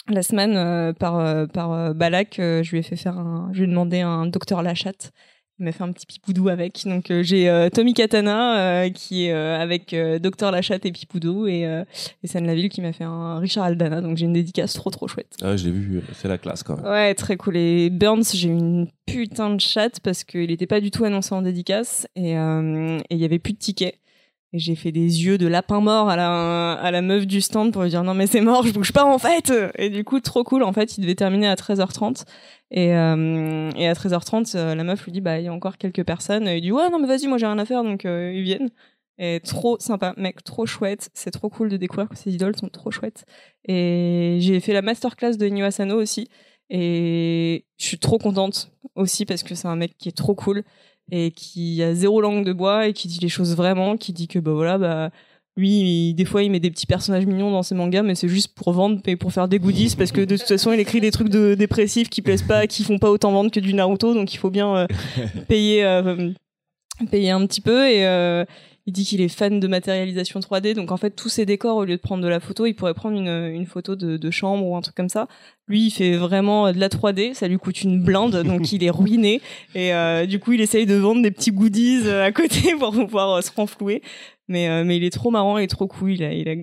la 0.08 0.22
semaine 0.22 0.54
euh, 0.56 0.92
par 0.92 1.18
euh, 1.18 1.46
par 1.46 1.72
euh, 1.72 1.94
Balak. 1.94 2.38
euh, 2.38 2.62
je 2.62 2.72
lui 2.72 2.78
ai 2.78 2.82
fait 2.82 2.96
faire 2.96 3.16
un, 3.18 3.48
je 3.52 3.58
lui 3.60 3.64
ai 3.64 3.68
demandé 3.68 4.00
un 4.00 4.26
docteur 4.26 4.62
Lachatte. 4.62 5.12
Il 5.60 5.66
m'a 5.66 5.72
fait 5.72 5.84
un 5.84 5.92
petit 5.92 6.06
pipoudou 6.06 6.48
avec. 6.48 6.82
Donc 6.84 7.12
euh, 7.12 7.22
j'ai 7.22 7.48
euh, 7.48 7.68
Tommy 7.70 7.94
Katana 7.94 8.58
euh, 8.58 8.90
qui 8.90 9.26
est 9.26 9.32
euh, 9.32 9.56
avec 9.60 9.92
euh, 9.94 10.18
docteur 10.18 10.50
Lachatte 10.50 10.84
et 10.84 10.90
pipoudou 10.90 11.46
et 11.46 11.64
euh, 11.64 11.84
et 12.24 12.26
San 12.26 12.44
Laville 12.44 12.68
qui 12.68 12.80
m'a 12.80 12.92
fait 12.92 13.04
un 13.04 13.38
Richard 13.38 13.64
Aldana. 13.64 14.00
Donc 14.00 14.16
j'ai 14.16 14.24
une 14.26 14.32
dédicace 14.32 14.72
trop 14.72 14.90
trop 14.90 15.06
chouette. 15.06 15.36
Ah, 15.42 15.56
je 15.56 15.66
l'ai 15.66 15.70
vu, 15.70 16.02
c'est 16.14 16.26
la 16.26 16.38
classe 16.38 16.64
quand 16.64 16.76
même. 16.76 16.86
Ouais, 16.90 17.14
très 17.14 17.36
cool. 17.36 17.56
Et 17.56 17.88
Burns, 17.90 18.24
j'ai 18.34 18.48
eu 18.48 18.52
une 18.52 18.88
putain 19.06 19.54
de 19.54 19.60
chatte 19.60 20.00
parce 20.00 20.24
qu'il 20.24 20.48
n'était 20.48 20.66
pas 20.66 20.80
du 20.80 20.90
tout 20.90 21.04
annoncé 21.04 21.34
en 21.34 21.42
dédicace 21.42 22.08
et 22.16 22.36
euh, 22.36 22.98
et 23.10 23.14
il 23.14 23.18
y 23.18 23.24
avait 23.24 23.38
plus 23.38 23.52
de 23.52 23.58
tickets. 23.58 23.94
Et 24.54 24.60
j'ai 24.60 24.76
fait 24.76 24.92
des 24.92 25.24
yeux 25.24 25.36
de 25.36 25.48
lapin 25.48 25.80
mort 25.80 26.08
à 26.08 26.14
la, 26.14 26.74
à 26.74 26.92
la 26.92 27.02
meuf 27.02 27.26
du 27.26 27.40
stand 27.40 27.72
pour 27.72 27.82
lui 27.82 27.90
dire 27.90 28.04
non 28.04 28.14
mais 28.14 28.28
c'est 28.28 28.40
mort, 28.40 28.64
je 28.64 28.72
bouge 28.72 28.92
pas 28.92 29.04
en 29.04 29.18
fait. 29.18 29.52
Et 29.74 29.90
du 29.90 30.04
coup, 30.04 30.20
trop 30.20 30.44
cool. 30.44 30.62
En 30.62 30.72
fait, 30.72 30.96
il 30.96 31.00
devait 31.00 31.16
terminer 31.16 31.48
à 31.48 31.56
13h30. 31.56 32.22
Et, 32.70 32.94
euh, 32.94 33.70
et 33.76 33.88
à 33.88 33.94
13h30, 33.94 34.56
euh, 34.56 34.76
la 34.76 34.84
meuf 34.84 35.04
lui 35.06 35.10
dit 35.10 35.20
bah 35.20 35.40
il 35.40 35.46
y 35.46 35.48
a 35.48 35.52
encore 35.52 35.76
quelques 35.76 36.04
personnes. 36.04 36.46
Et 36.46 36.58
il 36.58 36.60
dit 36.60 36.70
ouais 36.70 36.88
non 36.88 37.00
mais 37.00 37.08
vas-y, 37.08 37.26
moi 37.26 37.36
j'ai 37.36 37.46
rien 37.46 37.58
à 37.58 37.64
faire 37.64 37.82
donc 37.82 38.04
euh, 38.04 38.32
ils 38.32 38.44
viennent. 38.44 38.70
Et 39.18 39.40
trop 39.40 39.76
sympa, 39.80 40.14
mec, 40.16 40.44
trop 40.44 40.66
chouette. 40.66 41.10
C'est 41.14 41.32
trop 41.32 41.48
cool 41.48 41.68
de 41.68 41.76
découvrir 41.76 42.08
que 42.08 42.16
ces 42.16 42.32
idoles 42.32 42.56
sont 42.56 42.68
trop 42.68 42.92
chouettes. 42.92 43.24
Et 43.66 44.38
j'ai 44.40 44.60
fait 44.60 44.72
la 44.72 44.82
masterclass 44.82 45.36
de 45.36 45.48
Nyo 45.48 45.64
Asano 45.64 46.00
aussi. 46.00 46.28
Et 46.70 47.66
je 47.76 47.86
suis 47.86 47.98
trop 47.98 48.18
contente 48.18 48.70
aussi 48.94 49.26
parce 49.26 49.42
que 49.42 49.56
c'est 49.56 49.68
un 49.68 49.76
mec 49.76 49.98
qui 49.98 50.10
est 50.10 50.16
trop 50.16 50.36
cool 50.36 50.62
et 51.10 51.30
qui 51.30 51.82
a 51.82 51.94
zéro 51.94 52.20
langue 52.20 52.44
de 52.44 52.52
bois 52.52 52.88
et 52.88 52.92
qui 52.92 53.08
dit 53.08 53.18
les 53.20 53.28
choses 53.28 53.54
vraiment, 53.56 53.96
qui 53.96 54.12
dit 54.12 54.26
que 54.28 54.38
bah 54.38 54.52
voilà, 54.52 54.78
bah 54.78 55.10
lui, 55.56 55.70
il- 56.10 56.14
des 56.14 56.24
fois, 56.24 56.42
il 56.42 56.50
met 56.50 56.58
des 56.60 56.70
petits 56.70 56.86
personnages 56.86 57.26
mignons 57.26 57.50
dans 57.52 57.62
ses 57.62 57.74
mangas, 57.76 58.02
mais 58.02 58.14
c'est 58.16 58.26
juste 58.28 58.54
pour 58.56 58.72
vendre 58.72 59.00
et 59.06 59.14
pour 59.16 59.32
faire 59.32 59.46
des 59.46 59.58
goodies, 59.60 59.94
parce 59.96 60.10
que 60.10 60.20
de 60.22 60.36
toute 60.36 60.48
façon, 60.48 60.72
il 60.72 60.80
écrit 60.80 61.00
des 61.00 61.12
trucs 61.12 61.28
de 61.28 61.54
dépressifs 61.54 62.08
qui 62.10 62.22
plaisent 62.22 62.42
pas, 62.42 62.66
qui 62.66 62.82
font 62.82 62.98
pas 62.98 63.10
autant 63.10 63.30
vendre 63.30 63.50
que 63.52 63.60
du 63.60 63.72
Naruto, 63.74 64.14
donc 64.14 64.34
il 64.34 64.38
faut 64.38 64.50
bien 64.50 64.74
euh, 64.76 64.86
payer, 65.48 65.84
euh, 65.84 66.30
payer 67.10 67.30
un 67.30 67.46
petit 67.46 67.60
peu. 67.60 67.88
Et 67.88 68.04
euh, 68.06 68.44
il 68.86 68.92
dit 68.92 69.04
qu'il 69.04 69.20
est 69.20 69.28
fan 69.28 69.60
de 69.60 69.66
matérialisation 69.66 70.40
3D, 70.40 70.74
donc 70.74 70.92
en 70.92 70.96
fait, 70.96 71.10
tous 71.10 71.28
ses 71.28 71.46
décors, 71.46 71.76
au 71.76 71.84
lieu 71.84 71.96
de 71.96 72.00
prendre 72.00 72.22
de 72.22 72.28
la 72.28 72.40
photo, 72.40 72.66
il 72.66 72.74
pourrait 72.74 72.94
prendre 72.94 73.16
une, 73.16 73.28
une 73.28 73.66
photo 73.66 73.96
de, 73.96 74.16
de 74.16 74.30
chambre 74.30 74.66
ou 74.66 74.76
un 74.76 74.82
truc 74.82 74.94
comme 74.94 75.08
ça. 75.08 75.26
Lui, 75.68 75.86
il 75.86 75.90
fait 75.90 76.16
vraiment 76.16 76.70
de 76.70 76.78
la 76.78 76.88
3D, 76.88 77.32
ça 77.32 77.48
lui 77.48 77.56
coûte 77.58 77.82
une 77.82 78.02
blinde, 78.02 78.42
donc 78.42 78.72
il 78.72 78.84
est 78.84 78.90
ruiné. 78.90 79.40
Et 79.74 79.94
euh, 79.94 80.26
du 80.26 80.38
coup, 80.38 80.52
il 80.52 80.60
essaye 80.60 80.84
de 80.84 80.94
vendre 80.94 81.22
des 81.22 81.30
petits 81.30 81.52
goodies 81.52 82.02
euh, 82.04 82.24
à 82.24 82.32
côté 82.32 82.74
pour 82.78 82.92
pouvoir 82.92 83.36
euh, 83.36 83.40
se 83.40 83.50
renflouer. 83.52 84.02
Mais, 84.48 84.68
euh, 84.68 84.84
mais 84.84 84.96
il 84.96 85.04
est 85.04 85.10
trop 85.10 85.30
marrant, 85.30 85.58
il 85.58 85.64
est 85.64 85.68
trop 85.68 85.86
cool. 85.86 86.12
Il 86.12 86.22
a, 86.22 86.32
il 86.32 86.48
a 86.48 86.54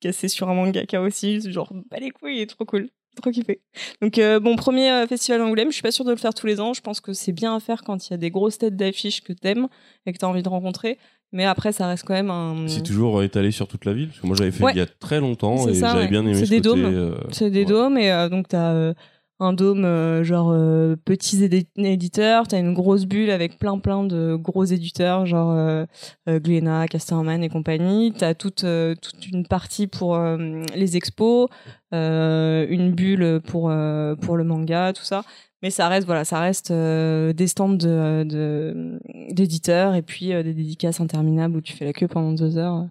cassé 0.00 0.28
sur 0.28 0.48
un 0.48 0.54
mangaka 0.54 1.00
aussi. 1.00 1.50
Genre, 1.50 1.72
bah 1.90 1.98
les 2.00 2.10
couilles, 2.10 2.36
il 2.36 2.40
est 2.40 2.46
trop 2.46 2.64
cool. 2.64 2.88
Trop 3.20 3.30
kiffé. 3.30 3.60
Donc, 4.00 4.16
euh, 4.16 4.40
bon, 4.40 4.56
premier 4.56 4.90
euh, 4.90 5.06
festival 5.06 5.40
d'Angoulême. 5.40 5.68
Je 5.68 5.74
suis 5.74 5.82
pas 5.82 5.90
sûre 5.90 6.06
de 6.06 6.12
le 6.12 6.16
faire 6.16 6.32
tous 6.32 6.46
les 6.46 6.60
ans. 6.60 6.72
Je 6.72 6.80
pense 6.80 7.00
que 7.00 7.12
c'est 7.12 7.32
bien 7.32 7.54
à 7.54 7.60
faire 7.60 7.82
quand 7.82 8.08
il 8.08 8.12
y 8.12 8.14
a 8.14 8.16
des 8.16 8.30
grosses 8.30 8.56
têtes 8.56 8.76
d'affiches 8.76 9.20
que 9.22 9.34
t'aimes 9.34 9.68
et 10.06 10.12
que 10.14 10.18
t'as 10.18 10.26
envie 10.26 10.42
de 10.42 10.48
rencontrer. 10.48 10.98
Mais 11.32 11.44
après, 11.44 11.72
ça 11.72 11.86
reste 11.86 12.04
quand 12.06 12.14
même 12.14 12.30
un. 12.30 12.68
C'est 12.68 12.82
toujours 12.82 13.22
étalé 13.22 13.50
sur 13.52 13.66
toute 13.66 13.84
la 13.86 13.92
ville 13.94 14.08
Parce 14.08 14.20
que 14.20 14.26
moi 14.26 14.36
j'avais 14.36 14.50
fait 14.50 14.62
Ouais. 14.64 14.72
il 14.74 14.78
y 14.78 14.82
a 14.82 14.86
très 14.86 15.18
longtemps 15.20 15.66
et 15.68 15.74
j'avais 15.74 16.00
ouais. 16.00 16.08
bien 16.08 16.22
aimé 16.22 16.34
C'est 16.34 16.44
ce 16.46 16.50
des 16.50 16.56
côté, 16.60 16.68
dômes. 16.82 16.84
euh, 16.94 17.14
C'est 17.30 17.50
des 17.50 17.60
ouais. 17.60 17.64
dômes 17.64 17.96
et 17.98 18.12
euh, 18.12 18.28
donc 18.28 18.48
t'as 18.48 18.72
euh, 18.72 18.92
un 19.40 19.52
dôme 19.54 19.84
euh, 19.84 20.22
genre 20.22 20.50
euh, 20.52 20.94
petits 21.04 21.38
édi- 21.42 21.66
éditeurs, 21.76 22.46
t'as 22.46 22.58
une 22.60 22.74
grosse 22.74 23.06
bulle 23.06 23.30
avec 23.30 23.58
plein 23.58 23.78
plein 23.78 24.04
de 24.04 24.36
gros 24.36 24.64
éditeurs 24.64 25.24
genre 25.26 25.50
euh, 25.52 25.84
euh, 26.28 26.38
Glénat, 26.38 26.86
Casterman 26.86 27.42
et 27.42 27.48
compagnie. 27.48 28.12
T'as 28.16 28.34
toute 28.34 28.62
euh, 28.64 28.94
toute 29.00 29.26
une 29.26 29.46
partie 29.46 29.86
pour 29.88 30.14
euh, 30.16 30.62
les 30.76 30.96
expos, 30.96 31.48
euh, 31.94 32.66
une 32.68 32.92
bulle 32.92 33.40
pour 33.46 33.70
euh, 33.70 34.14
pour 34.16 34.36
le 34.36 34.44
manga, 34.44 34.92
tout 34.92 35.02
ça. 35.04 35.22
Mais 35.62 35.70
ça 35.70 35.88
reste 35.88 36.06
voilà, 36.06 36.24
ça 36.24 36.40
reste 36.40 36.70
euh, 36.72 37.32
des 37.32 37.46
stands 37.46 37.68
de 37.74 38.98
d'éditeurs 39.30 39.94
et 39.94 40.02
puis 40.02 40.32
euh, 40.32 40.42
des 40.42 40.54
dédicaces 40.54 41.00
interminables 41.00 41.56
où 41.56 41.60
tu 41.60 41.72
fais 41.72 41.84
la 41.84 41.92
queue 41.92 42.08
pendant 42.08 42.32
deux 42.32 42.58
heures. 42.58 42.86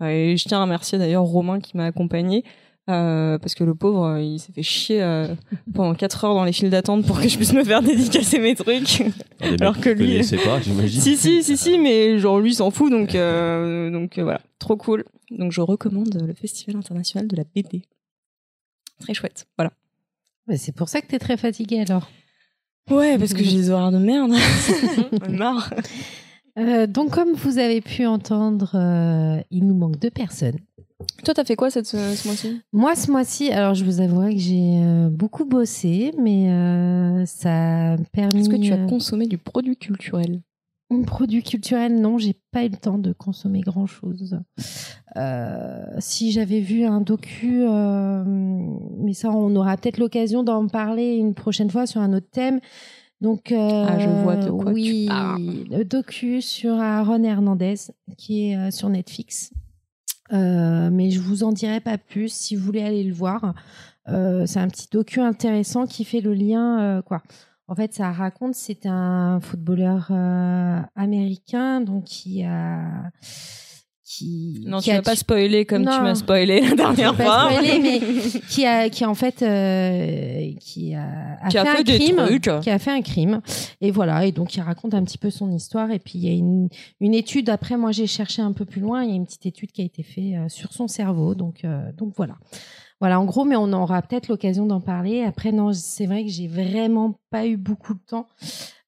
Et 0.00 0.36
je 0.36 0.48
tiens 0.48 0.58
à 0.58 0.62
remercier 0.62 0.98
d'ailleurs 0.98 1.24
Romain 1.24 1.60
qui 1.60 1.76
m'a 1.76 1.86
accompagné. 1.86 2.44
Euh, 2.90 3.38
parce 3.38 3.54
que 3.54 3.62
le 3.62 3.76
pauvre, 3.76 4.18
il 4.18 4.40
s'est 4.40 4.52
fait 4.52 4.64
chier 4.64 5.00
euh, 5.02 5.28
pendant 5.72 5.94
4 5.94 6.24
heures 6.24 6.34
dans 6.34 6.44
les 6.44 6.52
files 6.52 6.68
d'attente 6.70 7.06
pour 7.06 7.20
que 7.20 7.28
je 7.28 7.36
puisse 7.36 7.52
me 7.52 7.62
faire 7.62 7.80
dédicacer 7.80 8.40
mes 8.40 8.56
trucs. 8.56 9.04
Mecs 9.40 9.60
Alors 9.60 9.78
que 9.78 9.88
lui- 9.88 10.18
pas, 10.44 10.60
j'imagine. 10.60 11.00
si, 11.00 11.16
si, 11.16 11.44
si, 11.44 11.56
si, 11.56 11.78
mais 11.78 12.18
genre 12.18 12.40
lui 12.40 12.54
s'en 12.54 12.72
fout, 12.72 12.90
donc, 12.90 13.14
euh, 13.14 13.88
donc 13.90 14.18
voilà, 14.18 14.40
trop 14.58 14.76
cool. 14.76 15.04
Donc 15.30 15.52
je 15.52 15.60
recommande 15.60 16.12
le 16.26 16.34
Festival 16.34 16.76
international 16.76 17.28
de 17.28 17.36
la 17.36 17.44
BD. 17.54 17.82
Très 18.98 19.14
chouette, 19.14 19.46
voilà. 19.56 19.72
Mais 20.46 20.56
c'est 20.56 20.72
pour 20.72 20.88
ça 20.88 21.00
que 21.00 21.06
t'es 21.06 21.18
très 21.18 21.36
fatigué 21.36 21.80
alors. 21.80 22.08
Ouais, 22.90 23.16
parce 23.18 23.32
que 23.32 23.44
j'ai 23.44 23.56
des 23.56 23.70
horaires 23.70 23.92
de 23.92 23.98
merde. 23.98 24.32
Marre. 25.30 25.72
Euh, 26.58 26.86
donc, 26.86 27.10
comme 27.10 27.32
vous 27.32 27.58
avez 27.58 27.80
pu 27.80 28.06
entendre, 28.06 28.72
euh, 28.74 29.40
il 29.50 29.66
nous 29.66 29.74
manque 29.74 29.98
deux 29.98 30.10
personnes. 30.10 30.58
Toi, 31.24 31.34
t'as 31.34 31.44
fait 31.44 31.56
quoi 31.56 31.70
cette, 31.70 31.86
ce, 31.86 31.96
ce 32.14 32.26
mois-ci? 32.26 32.60
Moi, 32.72 32.94
ce 32.94 33.10
mois-ci, 33.10 33.50
alors 33.50 33.74
je 33.74 33.84
vous 33.84 34.00
avouerai 34.00 34.34
que 34.34 34.40
j'ai 34.40 34.80
euh, 34.82 35.08
beaucoup 35.08 35.44
bossé, 35.44 36.12
mais 36.20 36.50
euh, 36.50 37.24
ça 37.26 37.92
a 37.92 37.96
permis. 38.12 38.40
Est-ce 38.40 38.48
que 38.48 38.56
tu 38.56 38.72
as 38.72 38.76
euh, 38.78 38.86
consommé 38.86 39.26
du 39.26 39.38
produit 39.38 39.76
culturel? 39.76 40.40
Un 40.92 41.02
produit 41.02 41.42
culturel, 41.42 42.00
non, 42.00 42.18
j'ai 42.18 42.34
pas 42.50 42.64
eu 42.64 42.68
le 42.68 42.76
temps 42.76 42.98
de 42.98 43.12
consommer 43.12 43.60
grand 43.60 43.86
chose. 43.86 44.38
si 45.98 46.32
j'avais 46.32 46.60
vu 46.60 46.84
un 46.84 47.00
docu, 47.00 47.62
euh, 47.66 48.24
mais 48.98 49.14
ça, 49.14 49.30
on 49.30 49.54
aura 49.56 49.76
peut-être 49.76 49.98
l'occasion 49.98 50.42
d'en 50.42 50.66
parler 50.68 51.14
une 51.14 51.34
prochaine 51.34 51.70
fois 51.70 51.86
sur 51.86 52.00
un 52.00 52.12
autre 52.12 52.30
thème. 52.30 52.60
Donc, 53.20 53.52
euh, 53.52 53.86
Ah, 53.88 53.98
je 54.00 54.08
vois 54.08 54.36
de 54.36 54.50
quoi 54.50 54.64
tu 54.66 54.72
oui, 54.74 55.06
parles. 55.06 55.64
le 55.70 55.84
docu 55.84 56.42
sur 56.42 56.74
Aaron 56.74 57.22
Hernandez 57.22 57.76
qui 58.18 58.50
est 58.50 58.56
euh, 58.56 58.70
sur 58.72 58.88
Netflix. 58.88 59.52
Euh, 60.32 60.90
mais 60.90 61.10
je 61.10 61.20
vous 61.20 61.44
en 61.44 61.52
dirai 61.52 61.80
pas 61.80 61.98
plus 61.98 62.32
si 62.32 62.56
vous 62.56 62.64
voulez 62.64 62.82
aller 62.82 63.04
le 63.04 63.12
voir. 63.14 63.54
Euh, 64.08 64.44
c'est 64.46 64.58
un 64.58 64.66
petit 64.68 64.88
docu 64.90 65.20
intéressant 65.20 65.86
qui 65.86 66.04
fait 66.04 66.20
le 66.20 66.34
lien, 66.34 66.80
euh, 66.80 67.02
quoi. 67.02 67.22
En 67.72 67.74
fait, 67.74 67.94
ça 67.94 68.12
raconte, 68.12 68.54
c'est 68.54 68.84
un 68.84 69.40
footballeur 69.40 70.08
euh, 70.10 70.78
américain 70.94 71.80
donc 71.80 72.04
qui 72.04 72.42
a 72.44 73.10
qui 74.04 74.62
Non, 74.66 74.76
qui 74.80 74.84
tu 74.84 74.90
a 74.90 74.96
vas 74.96 75.00
pas 75.02 75.16
spoiler 75.16 75.64
comme 75.64 75.84
Non. 75.84 75.96
tu 75.96 76.02
m'as 76.02 76.14
spoilé 76.14 76.60
la 76.60 76.74
dernière 76.74 77.16
pas 77.16 77.24
fois. 77.24 77.50
spoiler, 77.50 77.78
mais 77.80 78.00
qui 78.50 78.66
a 78.66 78.90
qui 78.90 79.06
en 79.06 79.14
fait 79.14 79.40
euh, 79.42 80.50
qui 80.60 80.94
a, 80.94 81.38
a 81.40 81.48
Qui 81.48 81.56
a 81.56 81.64
fait, 81.64 81.78
un 81.78 81.82
des 81.82 81.98
crime. 81.98 82.16
trucs. 82.16 82.60
qui 82.60 82.68
a 82.68 82.78
fait 82.78 82.90
un 82.90 83.00
crime. 83.00 83.40
Et 83.80 83.90
voilà. 83.90 84.26
Et 84.26 84.32
donc 84.32 84.54
il 84.54 84.60
raconte 84.60 84.92
un 84.92 85.02
petit 85.02 85.16
peu 85.16 85.30
son 85.30 85.50
histoire. 85.50 85.90
Et 85.92 85.98
puis 85.98 86.18
il 86.18 86.26
y 86.26 86.28
a 86.28 86.34
une, 86.36 86.68
une 87.00 87.14
étude. 87.14 87.48
Après 87.48 87.78
moi 87.78 87.90
j'ai 87.92 88.06
cherché 88.06 88.42
un 88.42 88.52
peu 88.52 88.66
plus 88.66 88.82
loin. 88.82 89.02
Il 89.02 89.08
y 89.08 89.12
a 89.14 89.16
une 89.16 89.24
petite 89.24 89.46
étude 89.46 89.72
qui 89.72 89.80
a 89.80 89.84
été 89.86 90.02
faite 90.02 90.34
euh, 90.34 90.48
sur 90.50 90.74
son 90.74 90.88
cerveau. 90.88 91.34
Donc 91.34 91.64
euh, 91.64 91.90
donc 91.96 92.12
voilà 92.18 92.34
voilà 93.02 93.18
en 93.18 93.24
gros 93.24 93.44
mais 93.44 93.56
on 93.56 93.72
aura 93.72 94.00
peut-être 94.00 94.28
l'occasion 94.28 94.64
d'en 94.64 94.80
parler 94.80 95.24
après 95.24 95.50
non 95.50 95.72
c'est 95.72 96.06
vrai 96.06 96.24
que 96.24 96.30
j'ai 96.30 96.46
vraiment 96.46 97.18
pas 97.30 97.46
eu 97.48 97.56
beaucoup 97.56 97.94
de 97.94 98.00
temps 98.06 98.28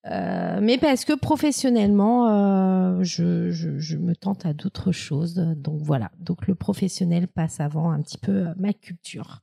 euh, 0.07 0.59
mais 0.61 0.77
parce 0.77 1.05
que 1.05 1.15
professionnellement, 1.15 2.29
euh, 2.29 3.03
je, 3.03 3.51
je, 3.51 3.97
me 3.97 4.15
tente 4.15 4.45
à 4.45 4.53
d'autres 4.53 4.93
choses. 4.93 5.35
Donc 5.35 5.81
voilà. 5.81 6.11
Donc 6.19 6.47
le 6.47 6.55
professionnel 6.55 7.27
passe 7.27 7.59
avant 7.61 7.91
un 7.91 8.03
petit 8.03 8.19
peu 8.19 8.49
ma 8.59 8.75
culture. 8.75 9.41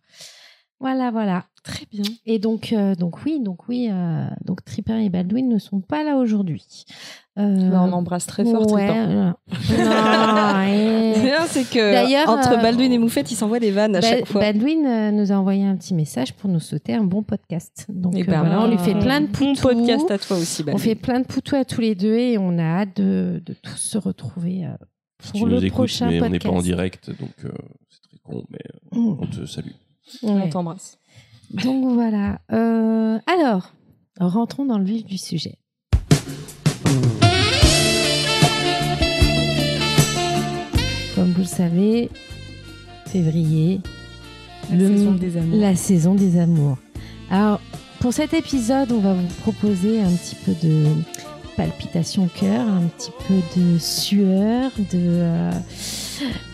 Voilà, 0.82 1.12
voilà. 1.12 1.46
Très 1.64 1.86
bien. 1.92 2.02
Et 2.26 2.40
donc, 2.40 2.74
euh, 2.74 2.96
donc 2.96 3.24
oui, 3.24 3.40
donc 3.40 3.68
oui, 3.70 3.88
euh, 3.92 4.26
donc 4.46 4.66
Tripper 4.66 5.04
et 5.06 5.10
Baldwin 5.10 5.48
ne 5.48 5.60
sont 5.60 5.80
pas 5.80 6.04
là 6.04 6.18
aujourd'hui. 6.18 6.86
Euh, 7.38 7.70
Bah, 7.70 7.84
on 7.88 7.92
embrasse 7.94 8.26
très 8.26 8.44
fort 8.44 8.70
ouais, 8.72 8.88
Tripper. 8.88 9.06
non, 9.78 10.62
et- 10.64 11.14
C'est 11.16 11.22
bien, 11.24 11.46
c'est 11.46 11.70
que 11.70 11.92
D'ailleurs, 11.94 12.30
entre 12.30 12.60
Baldwin 12.62 12.92
et 12.92 12.98
Moufette, 12.98 13.32
ils 13.32 13.36
s'envoient 13.36 13.60
des 13.60 13.70
vannes 13.72 13.96
à 13.96 14.00
Ba- 14.02 14.08
chaque 14.10 14.26
fois. 14.26 14.42
Baldwin 14.42 14.86
euh, 14.88 15.12
nous 15.12 15.32
a 15.32 15.36
envoyé 15.36 15.64
un 15.66 15.76
petit 15.76 15.94
message 15.94 16.34
pour 16.34 16.50
nous 16.50 16.60
souhaiter 16.60 16.96
un 16.96 17.04
bon 17.04 17.22
podcast. 17.22 17.86
Donc 17.90 18.14
Eh 18.18 18.24
euh, 18.24 18.26
ben, 18.26 18.40
voilà, 18.42 18.62
on 18.64 18.68
lui 18.68 18.78
fait 18.80 18.98
plein 18.98 19.22
de 19.22 19.28
bon 19.28 19.54
poutous. 19.54 19.62
podcast 19.62 20.10
à 20.12 20.18
toi 20.18 20.38
aussi. 20.38 20.64
On 20.64 20.66
Baldwin. 20.66 20.84
fait 20.84 20.96
plein 20.96 21.20
de 21.20 21.26
poutous 21.26 21.56
à 21.56 21.64
tous 21.64 21.82
les 21.82 21.94
deux 21.94 22.16
et 22.18 22.38
on 22.40 22.58
a 22.58 22.64
hâte 22.64 22.98
de, 22.98 23.40
de 23.46 23.54
tous 23.54 23.78
se 23.78 23.98
retrouver 24.00 24.66
euh, 24.66 24.70
Si 25.24 25.32
pour 25.34 25.42
tu 25.42 25.46
le 25.48 25.56
nous 25.58 25.64
écoutes, 25.66 25.74
prochain 25.76 26.10
mais 26.10 26.22
on 26.24 26.30
n'est 26.30 26.40
pas 26.40 26.50
en 26.50 26.62
direct, 26.62 27.12
donc 27.20 27.30
euh, 27.46 27.52
c'est 27.90 28.02
très 28.10 28.18
con, 28.24 28.44
mais 28.50 28.58
euh, 28.96 28.98
Mm. 29.00 29.18
on 29.22 29.28
te 29.28 29.46
salue. 29.46 29.68
On 30.24 30.36
Ouais. 30.41 30.50
t'embrasse. 30.50 30.98
Donc 31.51 31.93
voilà. 31.93 32.39
Euh, 32.51 33.20
alors, 33.27 33.74
rentrons 34.20 34.65
dans 34.65 34.77
le 34.77 34.86
vif 34.86 35.05
du 35.05 35.17
sujet. 35.17 35.58
Comme 41.15 41.31
vous 41.34 41.41
le 41.41 41.46
savez, 41.46 42.10
février, 43.08 43.81
La 44.72 44.77
le- 44.77 44.88
saison 44.98 45.12
des 45.13 45.38
amours. 45.38 45.60
la 45.60 45.75
saison 45.75 46.15
des 46.15 46.39
amours. 46.39 46.77
Alors, 47.29 47.60
pour 48.00 48.13
cet 48.13 48.34
épisode, 48.34 48.91
on 48.91 49.00
va 49.00 49.13
vous 49.13 49.27
proposer 49.41 50.01
un 50.01 50.10
petit 50.12 50.36
peu 50.36 50.53
de 50.65 50.86
palpitation 51.58 52.24
au 52.24 52.39
cœur, 52.39 52.65
un 52.67 52.84
petit 52.98 53.12
peu 53.27 53.60
de 53.60 53.77
sueur, 53.77 54.72
de, 54.77 54.86
euh, 54.96 55.51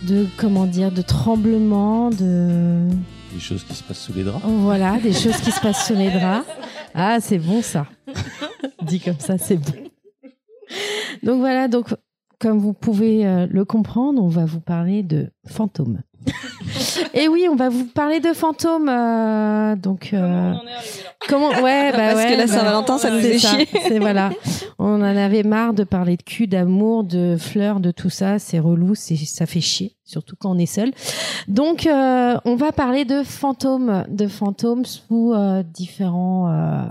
de 0.08 0.26
comment 0.38 0.66
dire, 0.66 0.92
de 0.92 1.02
tremblement, 1.02 2.10
de 2.10 2.88
Des 3.34 3.40
choses 3.40 3.64
qui 3.64 3.74
se 3.74 3.84
passent 3.84 4.02
sous 4.02 4.14
les 4.14 4.24
draps. 4.24 4.44
voilà, 4.46 4.98
des 4.98 5.14
choses 5.14 5.38
qui 5.38 5.52
se 5.52 5.60
passent 5.60 5.86
sur 5.86 5.96
les 5.96 6.10
draps. 6.10 6.48
Ah, 6.94 7.20
c'est 7.20 7.38
bon 7.38 7.62
ça. 7.62 7.86
Dit 8.82 9.00
comme 9.00 9.20
ça, 9.20 9.38
c'est 9.38 9.58
bon. 9.58 9.90
Donc 11.24 11.40
voilà, 11.40 11.68
donc 11.68 11.94
comme 12.40 12.60
vous 12.60 12.74
pouvez 12.74 13.26
euh, 13.26 13.48
le 13.50 13.66
comprendre, 13.66 14.24
on 14.24 14.28
va 14.28 14.46
vous 14.46 14.62
parler 14.62 15.04
de 15.04 15.30
fantômes. 15.46 16.02
Et 17.14 17.28
oui, 17.28 17.48
on 17.50 17.56
va 17.56 17.70
vous 17.70 17.86
parler 17.86 18.20
de 18.20 18.34
fantômes. 18.34 18.90
euh, 18.90 19.76
donc 19.76 20.12
euh, 20.14 20.54
comment 21.28 21.50
Ouais, 21.62 21.92
bah 21.92 21.98
Parce 21.98 22.16
ouais, 22.16 22.32
que 22.34 22.38
la 22.38 22.46
bah, 22.46 22.54
Saint-Valentin, 22.54 22.98
ça 22.98 23.10
nous 23.10 23.22
c'est 23.22 23.34
fait 23.34 23.40
ça, 23.40 23.50
chier. 23.58 23.68
C'est 23.88 24.00
voilà. 24.00 24.32
On 24.80 24.96
en 24.96 25.02
avait 25.04 25.44
marre 25.44 25.74
de 25.74 25.84
parler 25.84 26.18
de 26.18 26.24
cul, 26.24 26.48
d'amour, 26.48 27.04
de 27.04 27.36
fleurs, 27.40 27.80
de 27.80 27.92
tout 27.92 28.10
ça. 28.10 28.38
C'est 28.40 28.60
relou, 28.60 28.94
c'est 28.96 29.16
ça 29.16 29.46
fait 29.46 29.62
chier, 29.62 29.96
surtout 30.04 30.36
quand 30.40 30.52
on 30.52 30.58
est 30.58 30.66
seul. 30.68 30.92
Donc, 31.48 31.88
euh, 31.88 32.38
on 32.46 32.56
va 32.56 32.72
parler 32.72 33.04
de 33.06 33.24
fantômes, 33.24 34.04
de 34.10 34.28
fantômes 34.28 34.86
sous 34.86 35.34
euh, 35.34 35.64
différents. 35.64 36.50
euh, 36.52 36.84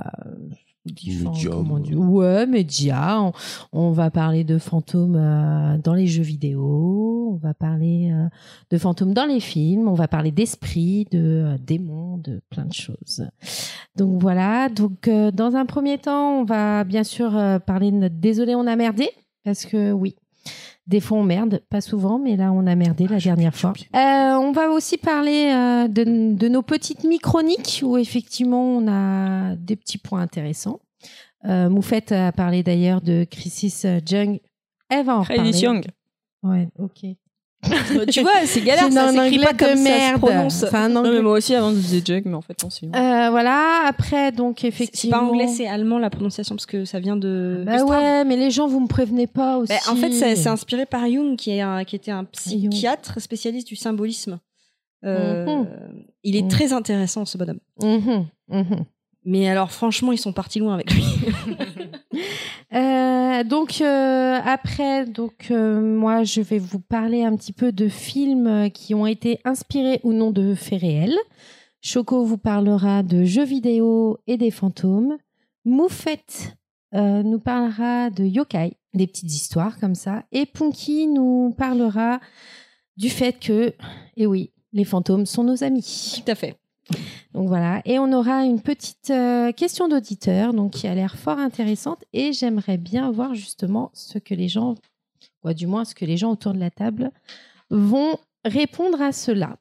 ouais, 1.96 2.46
médias. 2.46 3.20
On, 3.20 3.32
on 3.72 3.90
va 3.90 4.10
parler 4.10 4.44
de 4.44 4.58
fantômes 4.58 5.16
euh, 5.16 5.78
dans 5.78 5.94
les 5.94 6.06
jeux 6.06 6.22
vidéo. 6.22 7.30
On 7.32 7.36
va 7.36 7.54
parler 7.54 8.10
euh, 8.12 8.28
de 8.70 8.78
fantômes 8.78 9.12
dans 9.12 9.26
les 9.26 9.40
films. 9.40 9.88
On 9.88 9.94
va 9.94 10.08
parler 10.08 10.30
d'esprits, 10.30 11.06
de 11.10 11.18
euh, 11.18 11.56
démons, 11.58 12.18
de 12.18 12.40
plein 12.50 12.64
de 12.64 12.72
choses. 12.72 13.26
Donc 13.96 14.20
voilà. 14.20 14.68
Donc 14.68 15.08
dans 15.08 15.56
un 15.56 15.66
premier 15.66 15.98
temps, 15.98 16.40
on 16.40 16.44
va 16.44 16.84
bien 16.84 17.04
sûr 17.04 17.32
parler 17.66 17.90
de 17.90 17.96
notre 17.96 18.16
désolé, 18.16 18.54
on 18.54 18.66
a 18.66 18.76
merdé 18.76 19.08
parce 19.44 19.64
que 19.64 19.92
oui. 19.92 20.16
Des 20.86 21.00
fois 21.00 21.18
on 21.18 21.24
merde, 21.24 21.62
pas 21.68 21.80
souvent, 21.80 22.18
mais 22.18 22.36
là 22.36 22.52
on 22.52 22.66
a 22.66 22.74
merdé 22.76 23.08
la 23.08 23.18
dernière 23.18 23.54
fois. 23.54 23.72
Euh, 23.94 23.98
on 24.38 24.52
va 24.52 24.70
aussi 24.70 24.98
parler 24.98 25.50
euh, 25.52 25.88
de, 25.88 26.34
de 26.34 26.48
nos 26.48 26.62
petites 26.62 27.02
microniques 27.04 27.80
où 27.84 27.96
effectivement 27.98 28.62
on 28.62 28.86
a 28.88 29.56
des 29.56 29.74
petits 29.74 29.98
points 29.98 30.20
intéressants. 30.20 30.80
Euh, 31.44 31.68
Moufette 31.68 32.12
a 32.12 32.30
parlé 32.32 32.62
d'ailleurs 32.62 33.00
de 33.00 33.24
Crisis 33.28 33.86
Jung. 34.06 34.38
Elle 34.88 35.04
va 35.04 35.18
en. 35.18 35.24
Young. 35.24 35.84
Ouais, 36.42 36.68
ok. 36.78 37.16
tu 38.10 38.20
vois, 38.22 38.32
c'est 38.46 38.60
galère, 38.62 38.84
C'est 38.88 38.92
ça 38.92 39.10
s'écrit 39.12 39.38
pas 39.38 39.54
comme 39.54 39.70
de 39.72 39.76
ça 39.76 39.76
se 39.76 39.82
merde. 39.82 40.20
prononce. 40.20 40.54
C'est 40.54 40.74
un 40.74 40.88
Non, 40.88 41.00
anglais. 41.00 41.12
mais 41.12 41.22
moi 41.22 41.32
aussi 41.32 41.54
avant 41.54 41.70
je 41.70 41.76
disais 41.76 42.02
Jug, 42.04 42.22
mais 42.26 42.34
en 42.34 42.40
fait 42.42 42.62
non, 42.62 42.70
c'est 42.70 42.86
Euh, 42.86 43.30
voilà. 43.30 43.82
Après, 43.86 44.32
donc 44.32 44.58
C'est 44.60 44.68
effectivement. 44.68 45.18
pas 45.18 45.24
anglais, 45.24 45.48
c'est 45.48 45.66
allemand 45.66 45.98
la 45.98 46.10
prononciation 46.10 46.54
parce 46.54 46.66
que 46.66 46.84
ça 46.84 47.00
vient 47.00 47.16
de. 47.16 47.62
Bah 47.66 47.84
ouais, 47.84 48.24
mais 48.24 48.36
les 48.36 48.50
gens, 48.50 48.66
vous 48.68 48.80
me 48.80 48.88
prévenez 48.88 49.26
pas 49.26 49.58
aussi. 49.58 49.72
Bah, 49.72 49.92
en 49.92 49.96
fait, 49.96 50.12
c'est 50.12 50.36
c'est 50.36 50.48
inspiré 50.48 50.86
par 50.86 51.06
Jung, 51.08 51.36
qui, 51.36 51.50
est 51.50 51.60
un- 51.60 51.84
qui 51.84 51.96
était 51.96 52.10
un 52.10 52.24
psychiatre 52.24 53.20
spécialiste 53.20 53.66
du 53.68 53.76
symbolisme. 53.76 54.38
Euh, 55.04 55.44
Mhm. 55.46 55.66
Il 56.24 56.34
est 56.36 56.42
Mhm. 56.42 56.48
très 56.48 56.72
intéressant, 56.72 57.24
ce 57.24 57.38
bonhomme. 57.38 57.60
Mhm. 57.82 58.26
Mais 59.28 59.48
alors, 59.48 59.70
franchement, 59.72 60.12
ils 60.12 60.18
sont 60.18 60.32
partis 60.32 60.58
loin 60.60 60.74
avec 60.74 60.92
lui. 60.92 61.02
Euh, 62.72 63.44
donc 63.44 63.80
euh, 63.80 64.40
après, 64.44 65.06
donc 65.06 65.48
euh, 65.50 65.80
moi, 65.80 66.24
je 66.24 66.40
vais 66.40 66.58
vous 66.58 66.80
parler 66.80 67.22
un 67.22 67.36
petit 67.36 67.52
peu 67.52 67.72
de 67.72 67.88
films 67.88 68.70
qui 68.70 68.94
ont 68.94 69.06
été 69.06 69.40
inspirés 69.44 70.00
ou 70.02 70.12
non 70.12 70.30
de 70.30 70.54
faits 70.54 70.80
réels. 70.80 71.18
Choco 71.80 72.24
vous 72.24 72.38
parlera 72.38 73.02
de 73.02 73.24
jeux 73.24 73.44
vidéo 73.44 74.18
et 74.26 74.36
des 74.36 74.50
fantômes. 74.50 75.16
Moufette 75.64 76.56
nous 76.92 77.38
parlera 77.38 78.08
de 78.08 78.24
yokai, 78.24 78.78
des 78.94 79.06
petites 79.06 79.30
histoires 79.30 79.78
comme 79.78 79.94
ça. 79.94 80.24
Et 80.32 80.46
Punky 80.46 81.08
nous 81.08 81.54
parlera 81.58 82.20
du 82.96 83.10
fait 83.10 83.34
que, 83.34 83.74
et 84.16 84.26
oui, 84.26 84.52
les 84.72 84.84
fantômes 84.84 85.26
sont 85.26 85.44
nos 85.44 85.62
amis. 85.62 86.22
Tout 86.24 86.30
à 86.30 86.34
fait. 86.34 86.56
Donc 87.34 87.48
voilà, 87.48 87.82
et 87.84 87.98
on 87.98 88.12
aura 88.12 88.44
une 88.44 88.60
petite 88.60 89.10
euh, 89.10 89.52
question 89.52 89.88
d'auditeur, 89.88 90.54
donc 90.54 90.72
qui 90.72 90.86
a 90.86 90.94
l'air 90.94 91.16
fort 91.16 91.38
intéressante, 91.38 92.02
et 92.12 92.32
j'aimerais 92.32 92.78
bien 92.78 93.10
voir 93.10 93.34
justement 93.34 93.90
ce 93.92 94.18
que 94.18 94.34
les 94.34 94.48
gens, 94.48 94.74
ou 95.44 95.52
du 95.52 95.66
moins 95.66 95.84
ce 95.84 95.94
que 95.94 96.04
les 96.04 96.16
gens 96.16 96.30
autour 96.30 96.54
de 96.54 96.58
la 96.60 96.70
table 96.70 97.10
vont 97.70 98.16
répondre 98.44 99.02
à 99.02 99.12
cela. 99.12 99.56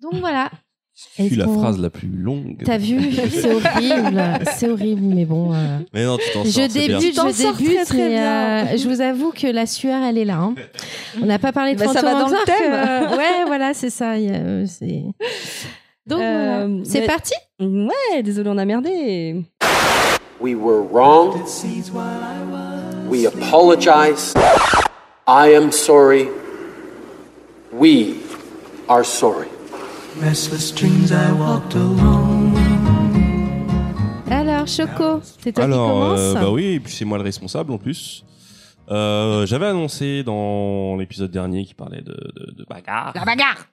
Donc 0.00 0.14
voilà. 0.16 0.50
C'est 0.96 1.28
la 1.34 1.48
phrase 1.48 1.80
la 1.80 1.90
plus 1.90 2.06
longue. 2.08 2.62
T'as 2.64 2.78
vu, 2.78 3.00
c'est 3.30 3.52
horrible, 3.52 4.22
c'est 4.54 4.68
horrible, 4.68 5.00
mais 5.02 5.24
bon. 5.24 5.52
euh, 5.52 5.78
Mais 5.92 6.04
non, 6.04 6.16
tu 6.18 6.24
t'en 6.32 6.44
je 6.44 6.50
sors, 6.50 6.70
c'est 6.70 6.86
bien. 6.86 6.98
débute, 7.00 7.14
je 7.16 7.36
débute, 7.58 7.74
très, 7.74 7.84
très 7.84 8.08
mais 8.10 8.20
euh, 8.20 8.76
je 8.76 8.88
vous 8.88 9.00
avoue 9.00 9.32
que 9.32 9.46
la 9.48 9.66
sueur, 9.66 10.02
elle 10.04 10.18
est 10.18 10.24
là. 10.24 10.36
hein. 10.38 10.54
On 11.20 11.26
n'a 11.26 11.38
pas 11.40 11.50
parlé 11.52 11.74
de 11.74 11.80
Bah, 11.80 11.88
ça 11.88 12.00
va 12.02 12.12
dans 12.12 12.28
le 12.28 12.44
thème. 12.44 13.10
que- 13.10 13.16
Ouais, 13.16 13.44
voilà, 13.46 13.74
c'est 13.74 13.90
ça. 13.90 14.18
y 14.18 14.28
a, 14.28 14.34
euh, 14.34 14.66
Donc 16.06 16.20
Euh, 16.20 16.66
voilà. 16.66 16.84
C'est 16.84 17.00
mais- 17.00 17.06
parti? 17.06 17.32
Ouais, 17.60 18.22
désolé, 18.22 18.50
on 18.50 18.58
a 18.58 18.64
merdé. 18.64 19.42
We 20.40 20.54
were 20.54 20.82
wrong. 20.82 21.34
We 23.08 23.26
apologize. 23.26 24.34
I 25.26 25.54
am 25.54 25.70
sorry. 25.72 26.28
We 27.72 28.16
are 28.88 29.04
sorry. 29.04 29.48
Alors, 34.30 34.66
Choco, 34.66 35.20
c'est 35.42 35.52
toi 35.52 35.64
Alors, 35.64 35.86
qui 35.86 35.92
commence? 35.92 36.20
euh, 36.20 36.34
bah 36.34 36.50
oui, 36.50 36.64
et 36.74 36.80
puis 36.80 36.92
c'est 36.92 37.04
moi 37.04 37.18
le 37.18 37.24
responsable 37.24 37.72
en 37.72 37.78
plus. 37.78 38.24
Euh, 38.90 39.46
J'avais 39.46 39.66
annoncé 39.66 40.22
dans 40.24 40.96
l'épisode 40.96 41.30
dernier 41.30 41.64
qui 41.64 41.74
parlait 41.74 42.02
de, 42.02 42.12
de, 42.12 42.52
de 42.52 42.64
bagarre. 42.68 43.12
La 43.14 43.24
bagarre. 43.24 43.66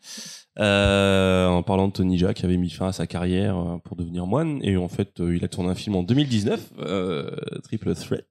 Euh, 0.60 1.48
en 1.48 1.64
parlant 1.64 1.88
de 1.88 1.94
Tony 1.94 2.18
Jaa 2.18 2.34
qui 2.34 2.46
avait 2.46 2.58
mis 2.58 2.70
fin 2.70 2.88
à 2.88 2.92
sa 2.92 3.08
carrière 3.08 3.58
euh, 3.58 3.78
pour 3.84 3.96
devenir 3.96 4.26
moine. 4.26 4.60
Et 4.64 4.78
en 4.78 4.88
fait 4.88 5.20
euh, 5.20 5.36
il 5.36 5.44
a 5.44 5.48
tourné 5.48 5.70
un 5.70 5.76
film 5.76 5.96
en 5.96 6.04
2019 6.04 6.72
euh, 6.80 7.30
Triple 7.64 7.94
Threat. 7.96 8.26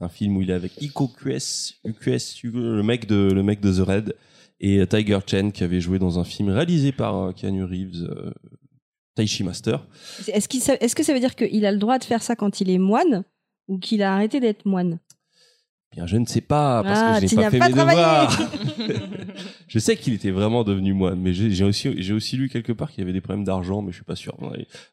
Un 0.00 0.08
film 0.08 0.36
où 0.36 0.42
il 0.42 0.50
est 0.50 0.54
avec 0.54 0.80
Iko 0.82 1.08
QS, 1.08 1.80
UQS 1.84 2.42
le 2.44 2.82
mec 2.82 3.06
de 3.06 3.30
le 3.32 3.42
mec 3.42 3.60
de 3.60 3.72
The 3.72 3.86
Red 3.86 4.14
et 4.60 4.86
Tiger 4.86 5.18
Chen 5.26 5.52
qui 5.52 5.64
avait 5.64 5.80
joué 5.80 5.98
dans 5.98 6.18
un 6.18 6.24
film 6.24 6.50
réalisé 6.50 6.92
par 6.92 7.16
euh, 7.16 7.32
Keanu 7.32 7.64
Reeves 7.64 8.04
euh, 8.08 8.30
Taishi 9.14 9.42
Master. 9.44 9.86
Est-ce 10.28 10.48
qu'il 10.48 10.60
sa- 10.60 10.74
est-ce 10.76 10.94
que 10.94 11.02
ça 11.02 11.14
veut 11.14 11.20
dire 11.20 11.34
qu'il 11.34 11.64
a 11.64 11.72
le 11.72 11.78
droit 11.78 11.98
de 11.98 12.04
faire 12.04 12.22
ça 12.22 12.36
quand 12.36 12.60
il 12.60 12.68
est 12.70 12.76
moine 12.78 13.24
ou 13.68 13.78
qu'il 13.78 14.02
a 14.02 14.12
arrêté 14.14 14.38
d'être 14.40 14.66
moine? 14.66 14.98
Bien, 15.96 16.06
je 16.06 16.18
ne 16.18 16.26
sais 16.26 16.42
pas 16.42 16.82
parce 16.82 17.00
Ah, 17.02 17.20
que 17.20 17.26
je 17.26 17.30
tu 17.30 17.36
n'ai 17.36 17.42
pas 17.44 17.50
fait 17.50 17.58
pas 17.58 17.68
mes 17.68 17.74
devoirs. 17.74 18.38
je 19.66 19.78
sais 19.78 19.96
qu'il 19.96 20.12
était 20.12 20.30
vraiment 20.30 20.62
devenu 20.62 20.92
moine, 20.92 21.18
mais 21.18 21.32
j'ai 21.32 21.64
aussi 21.64 21.90
j'ai 22.02 22.12
aussi 22.12 22.36
lu 22.36 22.50
quelque 22.50 22.72
part 22.72 22.90
qu'il 22.90 22.98
y 22.98 23.02
avait 23.02 23.14
des 23.14 23.22
problèmes 23.22 23.44
d'argent, 23.44 23.80
mais 23.80 23.92
je 23.92 23.96
suis 23.96 24.04
pas 24.04 24.14
sûr. 24.14 24.36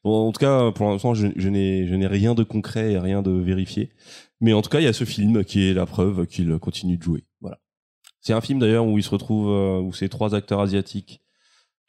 Bon, 0.05 0.29
en 0.29 0.31
tout 0.31 0.39
cas, 0.39 0.71
pour 0.71 0.89
l'instant, 0.89 1.13
je, 1.13 1.27
je 1.35 1.49
n'ai 1.49 1.87
je 1.87 1.95
rien 2.07 2.35
de 2.35 2.43
concret 2.43 2.93
et 2.93 2.97
rien 2.97 3.21
de 3.21 3.31
vérifié. 3.31 3.89
Mais 4.39 4.53
en 4.53 4.61
tout 4.61 4.69
cas, 4.69 4.79
il 4.79 4.85
y 4.85 4.87
a 4.87 4.93
ce 4.93 5.03
film 5.03 5.43
qui 5.43 5.69
est 5.69 5.73
la 5.73 5.85
preuve 5.85 6.25
qu'il 6.25 6.57
continue 6.59 6.95
de 6.95 7.03
jouer. 7.03 7.25
Voilà. 7.41 7.59
C'est 8.21 8.31
un 8.31 8.41
film 8.41 8.59
d'ailleurs 8.59 8.85
où 8.85 8.97
il 8.97 9.03
se 9.03 9.09
retrouve 9.09 9.49
euh, 9.49 9.81
où 9.81 9.91
c'est 9.91 10.07
trois 10.07 10.35
acteurs 10.35 10.61
asiatiques, 10.61 11.21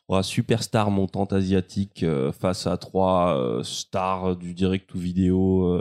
trois 0.09 0.25
superstars 0.25 0.91
montantes 0.91 1.33
asiatiques 1.33 2.03
euh, 2.03 2.33
face 2.33 2.67
à 2.67 2.77
trois 2.79 3.39
euh, 3.39 3.63
stars 3.63 4.35
du 4.35 4.55
direct 4.55 4.93
ou 4.93 4.99
vidéo 4.99 5.81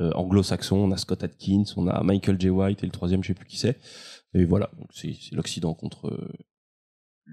euh, 0.00 0.04
euh, 0.06 0.12
anglo-saxon. 0.14 0.76
On 0.76 0.90
a 0.92 0.96
Scott 0.96 1.22
Atkins, 1.24 1.64
on 1.76 1.86
a 1.88 2.02
Michael 2.02 2.40
J. 2.40 2.50
White 2.50 2.82
et 2.82 2.86
le 2.86 2.92
troisième, 2.92 3.22
je 3.22 3.28
sais 3.28 3.34
plus 3.34 3.46
qui 3.46 3.56
c'est. 3.58 3.78
Et 4.34 4.44
voilà, 4.44 4.70
c'est 4.92 5.12
l'Occident 5.32 5.74
contre 5.74 6.28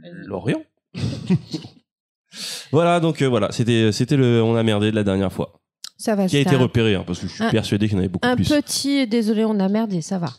l'Orient. 0.03 0.63
voilà, 2.71 2.99
donc 2.99 3.21
euh, 3.21 3.27
voilà, 3.27 3.51
c'était 3.51 3.91
c'était 3.91 4.17
le 4.17 4.41
on 4.43 4.55
a 4.55 4.63
merdé 4.63 4.91
de 4.91 4.95
la 4.95 5.03
dernière 5.03 5.33
fois, 5.33 5.59
Ça 5.97 6.15
va, 6.15 6.27
qui 6.27 6.37
a 6.37 6.39
été 6.39 6.55
un- 6.55 6.59
repéré, 6.59 6.95
hein, 6.95 7.03
parce 7.05 7.19
que 7.19 7.27
je 7.27 7.33
suis 7.33 7.43
un- 7.43 7.49
persuadé 7.51 7.87
qu'il 7.87 7.93
y 7.93 7.97
en 7.97 7.99
avait 7.99 8.07
beaucoup 8.09 8.27
Un 8.27 8.35
plus. 8.35 8.47
petit, 8.49 9.07
désolé, 9.07 9.43
on 9.45 9.59
a 9.59 9.67
merdé, 9.67 10.01
ça 10.01 10.19
va. 10.19 10.29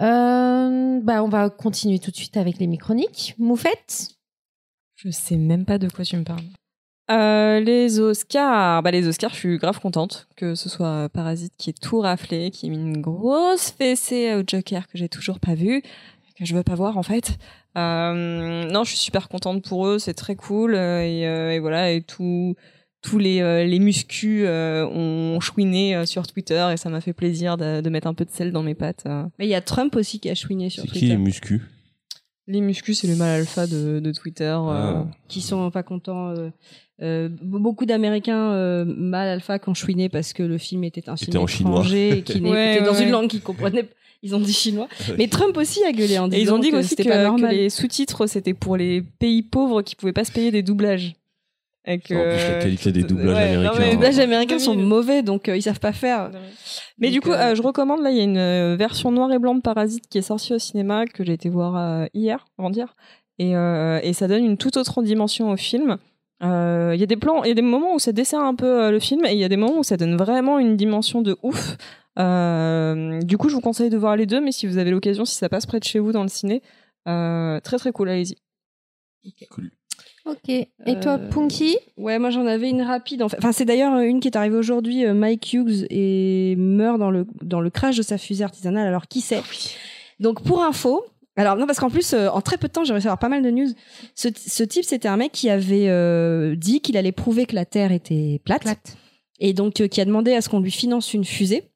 Euh, 0.00 1.00
bah, 1.02 1.22
on 1.24 1.28
va 1.28 1.48
continuer 1.48 1.98
tout 1.98 2.10
de 2.10 2.16
suite 2.16 2.36
avec 2.36 2.58
les 2.58 2.66
microniques. 2.66 3.34
Moufette? 3.38 4.10
Je 4.96 5.10
sais 5.10 5.36
même 5.36 5.64
pas 5.64 5.78
de 5.78 5.88
quoi 5.88 6.04
tu 6.04 6.16
me 6.16 6.24
parles. 6.24 6.44
Euh, 7.10 7.60
les 7.60 8.00
Oscars, 8.00 8.82
bah 8.82 8.90
les 8.90 9.06
Oscars, 9.06 9.30
je 9.32 9.36
suis 9.38 9.58
grave 9.58 9.78
contente 9.80 10.26
que 10.36 10.56
ce 10.56 10.68
soit 10.68 11.08
Parasite 11.08 11.52
qui 11.56 11.70
ait 11.70 11.74
tout 11.80 12.00
raflé, 12.00 12.50
qui 12.50 12.66
ait 12.66 12.70
mis 12.70 12.78
une 12.78 13.00
grosse 13.00 13.70
fessée 13.70 14.34
au 14.34 14.42
Joker 14.44 14.88
que 14.88 14.98
j'ai 14.98 15.08
toujours 15.08 15.38
pas 15.38 15.54
vu, 15.54 15.82
que 16.36 16.44
je 16.44 16.54
veux 16.54 16.64
pas 16.64 16.74
voir 16.74 16.98
en 16.98 17.04
fait. 17.04 17.38
Euh, 17.78 18.64
non, 18.70 18.82
je 18.82 18.88
suis 18.90 18.98
super 18.98 19.28
contente 19.28 19.62
pour 19.62 19.86
eux, 19.86 19.98
c'est 20.00 20.14
très 20.14 20.34
cool 20.34 20.74
euh, 20.74 21.02
et, 21.04 21.26
euh, 21.28 21.52
et 21.52 21.60
voilà 21.60 21.92
et 21.92 22.02
tout, 22.02 22.56
tous 23.02 23.18
les 23.18 23.40
euh, 23.40 23.64
les 23.64 23.78
muscus 23.78 24.42
euh, 24.44 24.84
ont 24.86 25.38
chouiné 25.38 25.94
euh, 25.94 26.06
sur 26.06 26.26
Twitter 26.26 26.70
et 26.72 26.76
ça 26.76 26.88
m'a 26.90 27.00
fait 27.00 27.12
plaisir 27.12 27.56
de, 27.56 27.82
de 27.82 27.88
mettre 27.90 28.08
un 28.08 28.14
peu 28.14 28.24
de 28.24 28.30
sel 28.30 28.50
dans 28.50 28.64
mes 28.64 28.74
pattes. 28.74 29.04
euh. 29.06 29.22
Mais 29.38 29.46
il 29.46 29.50
y 29.50 29.54
a 29.54 29.60
Trump 29.60 29.94
aussi 29.94 30.18
qui 30.18 30.28
a 30.28 30.34
chouiné 30.34 30.70
sur 30.70 30.82
C'est 30.82 30.88
qui 30.88 30.98
Twitter. 30.98 31.06
les 31.08 31.18
muscus? 31.18 31.60
Les 32.48 32.60
muscus, 32.60 33.00
c'est 33.00 33.08
le 33.08 33.16
mal 33.16 33.40
alpha 33.40 33.66
de, 33.66 33.98
de 34.00 34.12
Twitter. 34.12 34.44
euh. 34.44 35.02
Ah. 35.02 35.06
qui 35.28 35.40
sont 35.40 35.70
pas 35.70 35.82
contents. 35.82 36.28
euh, 36.30 36.50
euh, 37.02 37.28
beaucoup 37.42 37.84
d'Américains 37.86 38.52
euh, 38.52 38.84
mal 38.86 39.28
alpha 39.28 39.58
qui 39.58 39.68
ont 39.68 39.74
chouiné 39.74 40.08
parce 40.08 40.32
que 40.32 40.42
le 40.42 40.58
film 40.58 40.82
était 40.84 41.08
un 41.08 41.16
film 41.16 41.28
Était 41.30 41.38
en 41.38 41.46
chinois. 41.46 41.80
étranger 41.80 42.18
et 42.18 42.22
qui 42.22 42.40
Ouais, 42.40 42.76
était 42.76 42.84
dans 42.84 42.92
ouais, 42.94 43.02
une 43.04 43.10
langue 43.10 43.28
qu'ils 43.28 43.42
comprenaient. 43.42 43.86
Ils 44.22 44.34
ont 44.34 44.40
dit 44.40 44.52
chinois. 44.52 44.88
Mais 45.18 45.28
Trump 45.28 45.56
aussi 45.58 45.84
a 45.84 45.92
gueulé 45.92 46.18
en 46.18 46.26
disant 46.28 46.38
Et 46.38 46.42
ils 46.42 46.52
ont 46.52 46.58
dit 46.58 46.70
que 46.70 46.76
aussi 46.76 46.88
c'était 46.90 47.04
que, 47.04 47.08
pas 47.10 47.18
que 47.18 47.22
normal. 47.24 47.54
les 47.54 47.68
sous-titres 47.70 48.26
c'était 48.26 48.54
pour 48.54 48.76
les 48.78 49.02
pays 49.02 49.42
pauvres 49.42 49.82
qui 49.82 49.94
pouvaient 49.94 50.14
pas 50.14 50.24
se 50.24 50.32
payer 50.32 50.50
des 50.50 50.62
doublages. 50.62 51.12
Et 51.88 52.00
que- 52.00 52.14
En 52.14 52.22
plus, 52.34 52.52
la 52.54 52.58
qualité 52.62 52.90
des 52.92 53.02
doublages 53.04 53.36
Ouais, 53.36 53.54
non, 53.54 53.60
américains, 53.60 53.78
mais- 53.78 53.84
Les 53.84 53.90
hein. 53.90 53.94
doublages 53.94 54.18
américains 54.18 54.58
sont 54.58 54.72
2000. 54.72 54.86
mauvais, 54.88 55.22
donc 55.22 55.48
euh, 55.48 55.56
ils 55.56 55.62
savent 55.62 55.78
pas 55.78 55.92
faire. 55.92 56.30
Mais 56.98 57.10
du 57.10 57.20
coup, 57.20 57.30
euh, 57.30 57.52
euh, 57.52 57.54
je 57.54 57.62
recommande 57.62 58.02
là, 58.02 58.10
il 58.10 58.16
y 58.16 58.20
a 58.20 58.24
une 58.24 58.74
version 58.76 59.12
noir 59.12 59.30
et 59.32 59.38
blanc 59.38 59.54
de 59.54 59.60
Parasite 59.60 60.08
qui 60.08 60.18
est 60.18 60.22
sortie 60.22 60.52
au 60.54 60.58
cinéma 60.58 61.04
que 61.06 61.22
j'ai 61.24 61.34
été 61.34 61.48
voir 61.48 61.76
euh, 61.76 62.06
hier, 62.12 62.44
avant 62.58 62.70
dire, 62.70 62.96
et, 63.38 63.54
euh, 63.54 64.00
et 64.02 64.14
ça 64.14 64.26
donne 64.26 64.44
une 64.44 64.56
toute 64.56 64.76
autre 64.78 65.00
dimension 65.02 65.50
au 65.50 65.56
film. 65.56 65.98
Euh, 66.42 66.92
Il 66.94 67.00
y 67.00 67.02
a 67.02 67.06
des 67.06 67.16
plans, 67.16 67.44
il 67.44 67.48
y 67.48 67.50
a 67.50 67.54
des 67.54 67.62
moments 67.62 67.94
où 67.94 67.98
ça 67.98 68.12
dessert 68.12 68.40
un 68.40 68.54
peu 68.54 68.66
euh, 68.84 68.90
le 68.90 68.98
film, 69.00 69.24
et 69.24 69.32
il 69.32 69.38
y 69.38 69.44
a 69.44 69.48
des 69.48 69.56
moments 69.56 69.78
où 69.78 69.84
ça 69.84 69.96
donne 69.96 70.16
vraiment 70.16 70.58
une 70.58 70.76
dimension 70.76 71.22
de 71.22 71.36
ouf. 71.42 71.76
Euh, 72.18 73.20
du 73.22 73.36
coup, 73.38 73.48
je 73.48 73.54
vous 73.54 73.60
conseille 73.60 73.90
de 73.90 73.96
voir 73.96 74.16
les 74.16 74.26
deux, 74.26 74.40
mais 74.40 74.52
si 74.52 74.66
vous 74.66 74.78
avez 74.78 74.90
l'occasion, 74.90 75.24
si 75.24 75.34
ça 75.36 75.48
passe 75.48 75.66
près 75.66 75.78
de 75.78 75.84
chez 75.84 75.98
vous 75.98 76.12
dans 76.12 76.22
le 76.22 76.28
ciné, 76.28 76.62
euh, 77.08 77.60
très 77.60 77.76
très 77.78 77.92
cool, 77.92 78.08
allez-y. 78.08 78.36
Cool. 79.50 79.70
Ok. 80.24 80.48
Et 80.48 81.00
toi, 81.00 81.18
Euh, 81.18 81.28
Punky? 81.30 81.76
Ouais, 81.96 82.18
moi 82.18 82.30
j'en 82.30 82.46
avais 82.46 82.68
une 82.70 82.82
rapide. 82.82 83.22
En 83.22 83.28
fait. 83.28 83.38
Enfin, 83.38 83.52
c'est 83.52 83.64
d'ailleurs 83.64 83.96
une 83.98 84.20
qui 84.20 84.28
est 84.28 84.36
arrivée 84.36 84.56
aujourd'hui. 84.56 85.06
Mike 85.06 85.52
Hughes 85.52 85.86
et 85.90 86.54
meurt 86.56 86.98
dans 86.98 87.10
le 87.10 87.26
dans 87.42 87.60
le 87.60 87.70
crash 87.70 87.96
de 87.96 88.02
sa 88.02 88.18
fusée 88.18 88.44
artisanale. 88.44 88.86
Alors 88.86 89.06
qui 89.08 89.20
c'est 89.20 89.42
Donc 90.20 90.42
pour 90.42 90.62
info. 90.62 91.04
Alors 91.36 91.56
non 91.56 91.66
parce 91.66 91.78
qu'en 91.78 91.90
plus 91.90 92.14
euh, 92.14 92.28
en 92.30 92.40
très 92.40 92.56
peu 92.56 92.66
de 92.66 92.72
temps 92.72 92.84
j'ai 92.84 92.92
réussi 92.92 93.06
à 93.06 93.10
avoir 93.10 93.18
pas 93.18 93.28
mal 93.28 93.42
de 93.42 93.50
news. 93.50 93.68
Ce, 94.14 94.28
ce 94.34 94.62
type 94.62 94.84
c'était 94.84 95.08
un 95.08 95.16
mec 95.16 95.32
qui 95.32 95.50
avait 95.50 95.88
euh, 95.88 96.56
dit 96.56 96.80
qu'il 96.80 96.96
allait 96.96 97.12
prouver 97.12 97.46
que 97.46 97.54
la 97.54 97.66
Terre 97.66 97.92
était 97.92 98.40
plate, 98.44 98.62
Plate. 98.62 98.96
et 99.38 99.52
donc 99.52 99.80
euh, 99.80 99.88
qui 99.88 100.00
a 100.00 100.04
demandé 100.04 100.32
à 100.32 100.40
ce 100.40 100.48
qu'on 100.48 100.60
lui 100.60 100.70
finance 100.70 101.12
une 101.12 101.24
fusée. 101.24 101.70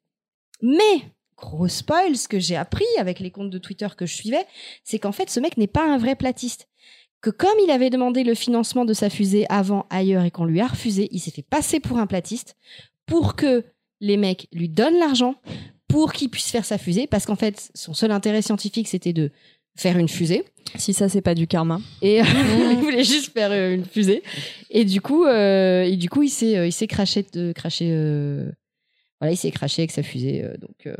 Mais 0.61 1.01
gros 1.37 1.67
spoil, 1.67 2.15
ce 2.15 2.27
que 2.27 2.39
j'ai 2.39 2.55
appris 2.55 2.85
avec 2.97 3.19
les 3.19 3.31
comptes 3.31 3.49
de 3.49 3.57
Twitter 3.57 3.87
que 3.95 4.05
je 4.05 4.15
suivais, 4.15 4.45
c'est 4.83 4.99
qu'en 4.99 5.11
fait 5.11 5.29
ce 5.29 5.39
mec 5.39 5.57
n'est 5.57 5.67
pas 5.67 5.85
un 5.85 5.97
vrai 5.97 6.15
platiste 6.15 6.67
que 7.21 7.29
comme 7.29 7.57
il 7.63 7.69
avait 7.69 7.91
demandé 7.91 8.23
le 8.23 8.33
financement 8.33 8.83
de 8.83 8.93
sa 8.93 9.09
fusée 9.11 9.45
avant 9.49 9.85
ailleurs 9.91 10.23
et 10.23 10.31
qu'on 10.31 10.45
lui 10.45 10.59
a 10.59 10.67
refusé, 10.67 11.07
il 11.11 11.19
s'est 11.19 11.29
fait 11.29 11.45
passer 11.47 11.79
pour 11.79 11.99
un 11.99 12.07
platiste 12.07 12.55
pour 13.05 13.35
que 13.35 13.63
les 13.99 14.17
mecs 14.17 14.47
lui 14.51 14.69
donnent 14.69 14.97
l'argent 14.97 15.35
pour 15.91 16.13
qu'il 16.13 16.29
puisse 16.29 16.49
faire 16.51 16.65
sa 16.65 16.77
fusée 16.77 17.05
parce 17.07 17.25
qu'en 17.25 17.35
fait 17.35 17.69
son 17.75 17.93
seul 17.93 18.11
intérêt 18.11 18.41
scientifique 18.41 18.87
c'était 18.87 19.13
de 19.13 19.29
faire 19.77 19.97
une 19.97 20.09
fusée 20.09 20.43
Si 20.75 20.93
ça, 20.93 21.07
c'est 21.09 21.21
pas 21.21 21.35
du 21.35 21.47
karma. 21.47 21.79
et 22.01 22.21
il 22.71 22.77
voulait 22.81 23.03
juste 23.03 23.31
faire 23.33 23.51
euh, 23.51 23.73
une 23.75 23.85
fusée 23.85 24.23
et 24.69 24.85
du 24.85 25.01
coup 25.01 25.25
euh, 25.25 25.83
et 25.83 25.95
du 25.97 26.09
coup 26.09 26.23
il 26.23 26.29
s'est 26.29 26.57
euh, 26.57 26.67
il 26.67 26.71
s'est 26.71 26.87
craché 26.87 27.25
de 27.33 27.51
craché 27.53 27.87
euh, 27.91 28.49
voilà 29.19 29.33
il 29.33 29.37
s'est 29.37 29.51
craché 29.51 29.81
avec 29.83 29.91
sa 29.91 30.03
fusée 30.03 30.43
euh, 30.43 30.55
donc 30.57 30.87
euh, 30.87 30.95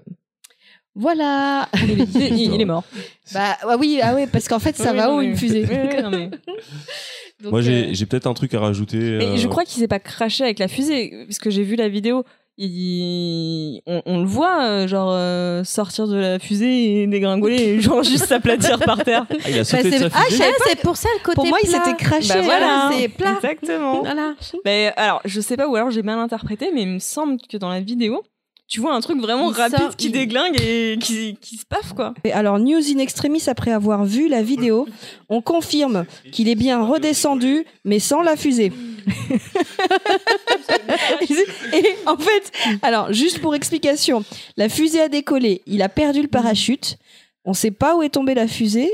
voilà 0.96 1.70
Il 1.84 2.02
est, 2.02 2.06
il- 2.32 2.54
il 2.54 2.62
est 2.62 2.66
mort. 2.66 2.84
bah 3.34 3.58
ah 3.62 3.78
oui 3.80 4.00
ah 4.04 4.14
ouais 4.14 4.28
parce 4.28 4.48
qu'en 4.48 4.60
fait 4.60 4.76
ça 4.76 4.92
Oui, 4.92 4.98
va 4.98 5.08
non, 5.08 5.14
haut 5.16 5.20
mais- 5.20 5.26
une 5.28 5.38
fusée? 5.38 5.66
Oui, 5.70 5.76
oui, 5.96 6.02
non, 6.04 6.10
mais- 6.12 6.30
Donc, 7.42 7.52
Moi, 7.54 7.60
euh, 7.60 7.64
j'ai 7.64 7.94
j'ai 7.96 8.06
peut-être 8.06 8.28
un 8.28 8.36
truc 8.36 8.54
à 8.54 8.60
rajouter. 8.60 8.98
Mais 9.00 9.26
euh, 9.26 9.36
je 9.38 9.48
crois 9.48 9.64
qu'il 9.66 9.80
s'est 9.80 9.88
pas 9.88 10.00
craché 10.00 10.44
avec 10.44 10.60
la 10.60 10.68
fusée, 10.68 11.24
parce 11.26 11.40
que 11.40 11.50
j'ai 11.50 11.64
vu 11.64 11.76
la 11.76 11.90
vidéo. 11.90 12.24
Il... 12.64 13.82
On, 13.88 14.02
on 14.06 14.20
le 14.20 14.26
voit, 14.28 14.64
euh, 14.66 14.88
genre, 14.88 15.10
euh, 15.12 15.64
sortir 15.64 16.08
de 16.08 16.16
la 16.16 16.38
fusée 16.40 17.02
et 17.02 17.08
dégringoler 17.08 17.56
et 17.56 17.82
genre 17.82 18.04
juste 18.04 18.26
s'aplatir 18.28 18.78
par 18.80 19.04
terre. 19.04 19.26
Ah, 19.32 19.36
il 19.50 19.56
a 19.56 19.58
Bah, 19.60 19.64
sauté 19.64 19.84
de 19.86 19.90
c'est 19.92 20.10
sa 20.10 20.20
fusée. 20.22 20.76
pour 20.84 20.96
ça 20.96 21.10
le 21.18 21.24
côté 21.24 21.36
pour 21.36 21.48
moi 21.48 21.58
il 21.64 21.70
plat. 21.70 21.84
s'était 21.84 21.98
craché 21.98 22.34
Bah 22.36 22.42
voilà. 22.44 22.90
c'est 22.94 23.08
plat. 23.10 23.34
Exactement. 23.44 24.02
Voilà. 24.02 24.34
Mais 24.64 24.94
alors, 24.96 25.22
je 25.26 25.42
sais 25.42 25.58
pas, 25.58 25.68
ou 25.68 25.76
alors 25.76 25.90
j'ai 25.90 26.04
mal 26.04 26.20
interprété, 26.20 26.70
mais 26.74 26.84
il 26.84 26.90
me 26.90 27.00
semble 27.00 27.38
que 27.50 27.58
dans 27.58 27.70
la 27.70 27.80
vidéo, 27.82 28.22
tu 28.72 28.80
vois 28.80 28.96
un 28.96 29.02
truc 29.02 29.20
vraiment 29.20 29.52
Il 29.52 29.56
rapide 29.56 29.78
sort- 29.80 29.96
qui 29.98 30.08
il- 30.08 30.12
déglingue 30.14 30.56
et 30.62 30.98
qui, 31.00 31.36
qui 31.42 31.58
se 31.58 31.66
paffe, 31.66 31.92
quoi. 31.94 32.14
Et 32.24 32.32
Alors, 32.32 32.58
news 32.58 32.80
in 32.90 33.00
extremis, 33.00 33.44
après 33.48 33.72
avoir 33.72 34.06
vu 34.06 34.30
la 34.30 34.42
vidéo, 34.42 34.88
on 35.28 35.42
confirme 35.42 36.06
qu'il 36.32 36.48
est 36.48 36.56
bien 36.56 36.82
redescendu, 36.84 37.66
mais 37.84 38.00
sans 38.00 38.22
la 38.22 38.38
fusée. 38.38 38.72
Et 41.74 41.96
en 42.06 42.18
fait, 42.18 42.52
alors, 42.82 43.12
juste 43.14 43.40
pour 43.40 43.56
explication, 43.56 44.24
la 44.58 44.70
fusée 44.70 45.02
a 45.02 45.10
décollé, 45.10 45.62
il 45.66 45.82
a 45.82 45.90
perdu 45.90 46.22
le 46.22 46.28
parachute, 46.28 46.98
on 47.46 47.54
sait 47.54 47.72
pas 47.72 47.96
où 47.96 48.04
est 48.04 48.10
tombée 48.10 48.36
la 48.36 48.48
fusée. 48.48 48.92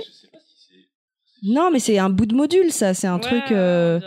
Non, 1.43 1.69
mais 1.71 1.79
c'est 1.79 1.97
un 1.99 2.09
bout 2.09 2.25
de 2.25 2.35
module, 2.35 2.71
ça, 2.71 2.93
c'est 2.93 3.07
un 3.07 3.19
truc. 3.19 3.43
euh, 3.51 3.99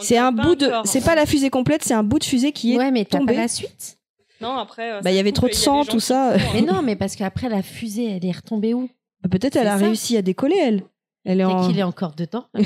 C'est 0.00 0.18
un 0.18 0.32
bout 0.32 0.56
de. 0.56 0.70
C'est 0.84 1.02
pas 1.04 1.14
la 1.14 1.24
fusée 1.26 1.48
complète, 1.50 1.82
c'est 1.84 1.94
un 1.94 2.02
bout 2.02 2.18
de 2.18 2.24
fusée 2.24 2.52
qui 2.52 2.74
est. 2.74 2.78
Ouais, 2.78 2.90
mais 2.90 3.04
t'as 3.04 3.18
tombé. 3.18 3.34
pas 3.34 3.40
la 3.42 3.48
suite. 3.48 3.96
Non, 4.40 4.56
après. 4.56 4.92
euh, 4.92 5.00
Bah, 5.02 5.10
il 5.10 5.16
y 5.16 5.18
avait 5.18 5.32
trop 5.32 5.48
de 5.48 5.52
sang, 5.54 5.84
tout 5.84 6.00
ça. 6.00 6.36
courent. 6.38 6.50
Mais 6.54 6.62
non, 6.62 6.82
mais 6.82 6.96
parce 6.96 7.16
qu'après 7.16 7.48
la 7.48 7.62
fusée, 7.62 8.16
elle 8.16 8.24
est 8.24 8.32
retombée 8.32 8.74
où? 8.74 8.88
Peut-être 9.30 9.56
elle 9.56 9.68
a 9.68 9.78
ça. 9.78 9.84
réussi 9.84 10.16
à 10.16 10.22
décoller, 10.22 10.56
elle. 10.56 10.82
Elle 11.24 11.40
est 11.40 11.44
en. 11.44 11.66
qu'il 11.68 11.78
est 11.78 11.82
encore 11.82 12.14
dedans. 12.14 12.46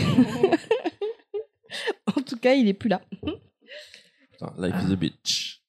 En 2.17 2.21
tout 2.23 2.37
cas, 2.37 2.55
il 2.55 2.69
est 2.69 2.75
plus 2.75 2.89
là. 2.89 3.01
Putain, 4.31 4.53
Life 4.59 4.75
is 4.89 4.93
a 4.93 4.97
bitch. 4.97 5.61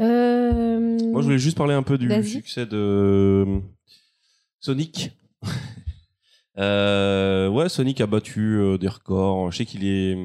Euh, 0.00 0.98
Moi, 1.10 1.20
je 1.20 1.26
voulais 1.26 1.38
juste 1.38 1.58
parler 1.58 1.74
un 1.74 1.82
peu 1.82 1.98
du 1.98 2.08
Vas-y. 2.08 2.24
succès 2.28 2.64
de 2.66 3.60
Sonic. 4.60 5.10
Euh, 6.58 7.48
ouais, 7.50 7.68
Sonic 7.68 8.00
a 8.00 8.06
battu 8.06 8.56
euh, 8.56 8.78
des 8.78 8.88
records. 8.88 9.52
Je 9.52 9.58
sais 9.58 9.66
qu'il 9.66 9.84
est, 9.84 10.16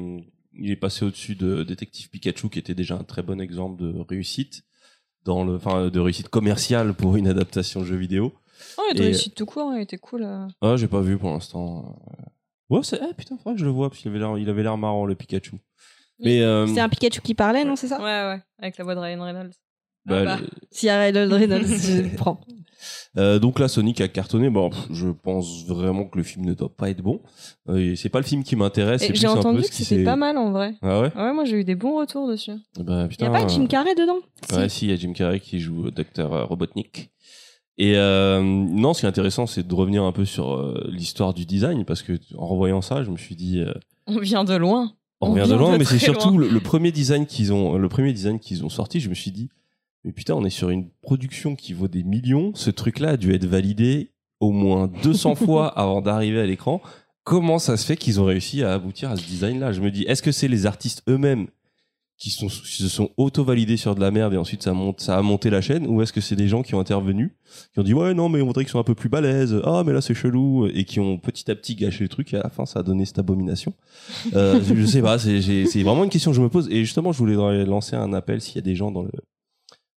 il 0.54 0.70
est 0.70 0.76
passé 0.76 1.04
au-dessus 1.04 1.34
de 1.34 1.62
Détective 1.62 2.08
Pikachu, 2.10 2.48
qui 2.48 2.58
était 2.58 2.74
déjà 2.74 2.96
un 2.96 3.04
très 3.04 3.22
bon 3.22 3.40
exemple 3.40 3.82
de 3.82 3.94
réussite 4.08 4.62
dans 5.24 5.44
le, 5.44 5.54
enfin, 5.56 5.88
de 5.88 6.00
réussite 6.00 6.28
commerciale 6.28 6.94
pour 6.94 7.16
une 7.16 7.28
adaptation 7.28 7.80
de 7.80 7.86
jeu 7.86 7.96
vidéo. 7.96 8.32
Oh, 8.78 8.82
il 8.92 8.98
Et- 8.98 9.00
a 9.00 9.04
réussi 9.04 9.30
tout 9.30 9.46
court, 9.46 9.72
il 9.74 9.80
était 9.82 9.98
cool. 9.98 10.22
euh. 10.24 10.46
Ah, 10.60 10.76
j'ai 10.76 10.88
pas 10.88 11.00
vu 11.00 11.16
pour 11.18 11.30
l'instant. 11.30 11.96
Ouais, 12.70 12.80
c'est, 12.82 13.00
ah, 13.00 13.12
putain, 13.16 13.36
faudrait 13.36 13.54
que 13.54 13.60
je 13.60 13.64
le 13.66 13.70
vois 13.70 13.88
parce 13.90 14.00
qu'il 14.00 14.10
avait 14.10 14.18
l'air, 14.18 14.36
il 14.38 14.48
avait 14.48 14.62
l'air 14.62 14.76
marrant 14.78 15.04
le 15.04 15.14
Pikachu. 15.14 15.56
Mais 16.18 16.40
euh, 16.42 16.66
C'est 16.66 16.80
un 16.80 16.88
Pikachu 16.88 17.20
qui 17.20 17.34
parlait, 17.34 17.64
non, 17.64 17.76
c'est 17.76 17.88
ça? 17.88 17.98
Ouais, 17.98 18.04
ouais, 18.34 18.42
avec 18.58 18.76
la 18.78 18.84
voix 18.84 18.94
de 18.94 19.00
Ryan 19.00 19.22
Reynolds. 19.22 19.52
bah, 20.04 20.20
Ah 20.20 20.24
bah. 20.24 20.36
le- 20.40 20.48
S'il 20.70 20.86
y 20.86 20.90
a 20.90 20.98
Ryan 21.00 21.28
Reynolds, 21.28 21.66
je 21.66 22.16
prends. 22.16 22.40
Euh, 23.16 23.38
donc 23.38 23.58
là, 23.58 23.68
Sonic 23.68 24.00
a 24.00 24.08
cartonné. 24.08 24.50
Bon, 24.50 24.70
pff, 24.70 24.86
je 24.90 25.08
pense 25.08 25.66
vraiment 25.66 26.04
que 26.04 26.18
le 26.18 26.24
film 26.24 26.44
ne 26.44 26.54
doit 26.54 26.74
pas 26.74 26.90
être 26.90 27.02
bon. 27.02 27.20
Euh, 27.68 27.94
c'est 27.96 28.08
pas 28.08 28.18
le 28.18 28.24
film 28.24 28.42
qui 28.42 28.56
m'intéresse. 28.56 29.04
J'ai 29.12 29.26
un 29.26 29.30
entendu 29.32 29.62
peu 29.62 29.68
que 29.68 29.74
c'était 29.74 30.04
pas 30.04 30.16
mal 30.16 30.36
en 30.38 30.50
vrai. 30.52 30.74
Ah 30.82 31.00
ouais? 31.00 31.12
Ouais, 31.14 31.32
moi 31.32 31.44
j'ai 31.44 31.58
eu 31.58 31.64
des 31.64 31.74
bons 31.74 31.98
retours 31.98 32.28
dessus. 32.28 32.52
Bah 32.78 33.08
Il 33.10 33.22
y 33.22 33.26
a 33.26 33.30
pas 33.30 33.46
Jim 33.46 33.64
euh, 33.64 33.66
Carrey 33.66 33.94
dedans? 33.94 34.18
Ouais, 34.52 34.68
si, 34.68 34.86
il 34.86 34.90
y 34.90 34.94
a 34.94 34.96
Jim 34.96 35.12
Carrey 35.12 35.40
qui 35.40 35.60
joue 35.60 35.90
Docteur 35.90 36.32
euh, 36.32 36.44
Robotnik. 36.44 37.10
Et 37.78 37.96
euh, 37.96 38.42
non, 38.42 38.94
ce 38.94 39.00
qui 39.00 39.06
est 39.06 39.08
intéressant, 39.08 39.46
c'est 39.46 39.66
de 39.66 39.74
revenir 39.74 40.02
un 40.04 40.12
peu 40.12 40.24
sur 40.24 40.74
l'histoire 40.88 41.32
du 41.34 41.46
design, 41.46 41.84
parce 41.84 42.02
que 42.02 42.18
en 42.36 42.46
revoyant 42.46 42.82
ça, 42.82 43.02
je 43.02 43.10
me 43.10 43.16
suis 43.16 43.34
dit, 43.34 43.62
On 44.06 44.18
vient 44.18 44.44
de 44.44 44.54
loin. 44.54 44.92
on 45.20 45.28
On 45.28 45.30
revient 45.30 45.42
de 45.42 45.46
vient 45.48 45.56
loin, 45.56 45.72
de 45.72 45.78
mais 45.78 45.84
c'est 45.84 45.98
surtout 45.98 46.36
le 46.36 46.60
premier 46.60 46.92
design 46.92 47.26
qu'ils 47.26 47.52
ont, 47.52 47.78
le 47.78 47.88
premier 47.88 48.12
design 48.12 48.38
qu'ils 48.38 48.64
ont 48.64 48.68
sorti. 48.68 49.00
Je 49.00 49.08
me 49.08 49.14
suis 49.14 49.30
dit, 49.30 49.48
mais 50.04 50.12
putain, 50.12 50.34
on 50.34 50.44
est 50.44 50.50
sur 50.50 50.70
une 50.70 50.88
production 51.00 51.54
qui 51.54 51.72
vaut 51.72 51.88
des 51.88 52.02
millions. 52.02 52.52
Ce 52.54 52.70
truc-là 52.70 53.10
a 53.10 53.16
dû 53.16 53.32
être 53.34 53.46
validé 53.46 54.10
au 54.40 54.50
moins 54.50 54.90
200 55.02 55.34
fois 55.36 55.68
avant 55.68 56.00
d'arriver 56.00 56.40
à 56.40 56.46
l'écran. 56.46 56.80
Comment 57.24 57.60
ça 57.60 57.76
se 57.76 57.86
fait 57.86 57.96
qu'ils 57.96 58.20
ont 58.20 58.24
réussi 58.24 58.64
à 58.64 58.72
aboutir 58.72 59.10
à 59.10 59.16
ce 59.16 59.24
design-là? 59.24 59.72
Je 59.72 59.80
me 59.80 59.90
dis, 59.90 60.02
est-ce 60.02 60.22
que 60.22 60.32
c'est 60.32 60.48
les 60.48 60.66
artistes 60.66 61.04
eux-mêmes 61.08 61.46
qui, 62.18 62.30
sont, 62.30 62.48
qui 62.48 62.82
se 62.82 62.88
sont 62.88 63.10
auto-validés 63.16 63.76
sur 63.76 63.94
de 63.94 64.00
la 64.00 64.10
merde 64.10 64.34
et 64.34 64.36
ensuite 64.36 64.64
ça, 64.64 64.72
monte, 64.72 65.00
ça 65.00 65.16
a 65.16 65.22
monté 65.22 65.48
la 65.48 65.60
chaîne? 65.60 65.86
Ou 65.86 66.02
est-ce 66.02 66.12
que 66.12 66.20
c'est 66.20 66.34
des 66.34 66.48
gens 66.48 66.62
qui 66.62 66.74
ont 66.74 66.80
intervenu, 66.80 67.36
qui 67.72 67.78
ont 67.78 67.84
dit, 67.84 67.94
ouais, 67.94 68.12
non, 68.12 68.28
mais 68.28 68.42
on 68.42 68.46
voudrait 68.46 68.64
qu'ils 68.64 68.72
soient 68.72 68.80
un 68.80 68.84
peu 68.84 68.96
plus 68.96 69.08
balèzes, 69.08 69.60
ah, 69.62 69.84
mais 69.86 69.92
là 69.92 70.00
c'est 70.00 70.14
chelou, 70.14 70.66
et 70.66 70.84
qui 70.84 70.98
ont 70.98 71.18
petit 71.18 71.48
à 71.48 71.54
petit 71.54 71.76
gâché 71.76 72.02
le 72.02 72.08
truc 72.08 72.34
et 72.34 72.38
à 72.38 72.42
la 72.42 72.50
fin 72.50 72.66
ça 72.66 72.80
a 72.80 72.82
donné 72.82 73.04
cette 73.04 73.20
abomination 73.20 73.72
euh, 74.34 74.60
je 74.62 74.84
sais 74.84 75.02
pas, 75.02 75.18
c'est 75.18 75.82
vraiment 75.82 76.02
une 76.02 76.10
question 76.10 76.32
que 76.32 76.36
je 76.36 76.42
me 76.42 76.48
pose. 76.48 76.68
Et 76.70 76.80
justement, 76.80 77.12
je 77.12 77.18
voulais 77.18 77.64
lancer 77.64 77.94
un 77.94 78.12
appel 78.12 78.40
s'il 78.40 78.56
y 78.56 78.58
a 78.58 78.62
des 78.62 78.74
gens 78.74 78.90
dans 78.90 79.02
le 79.02 79.10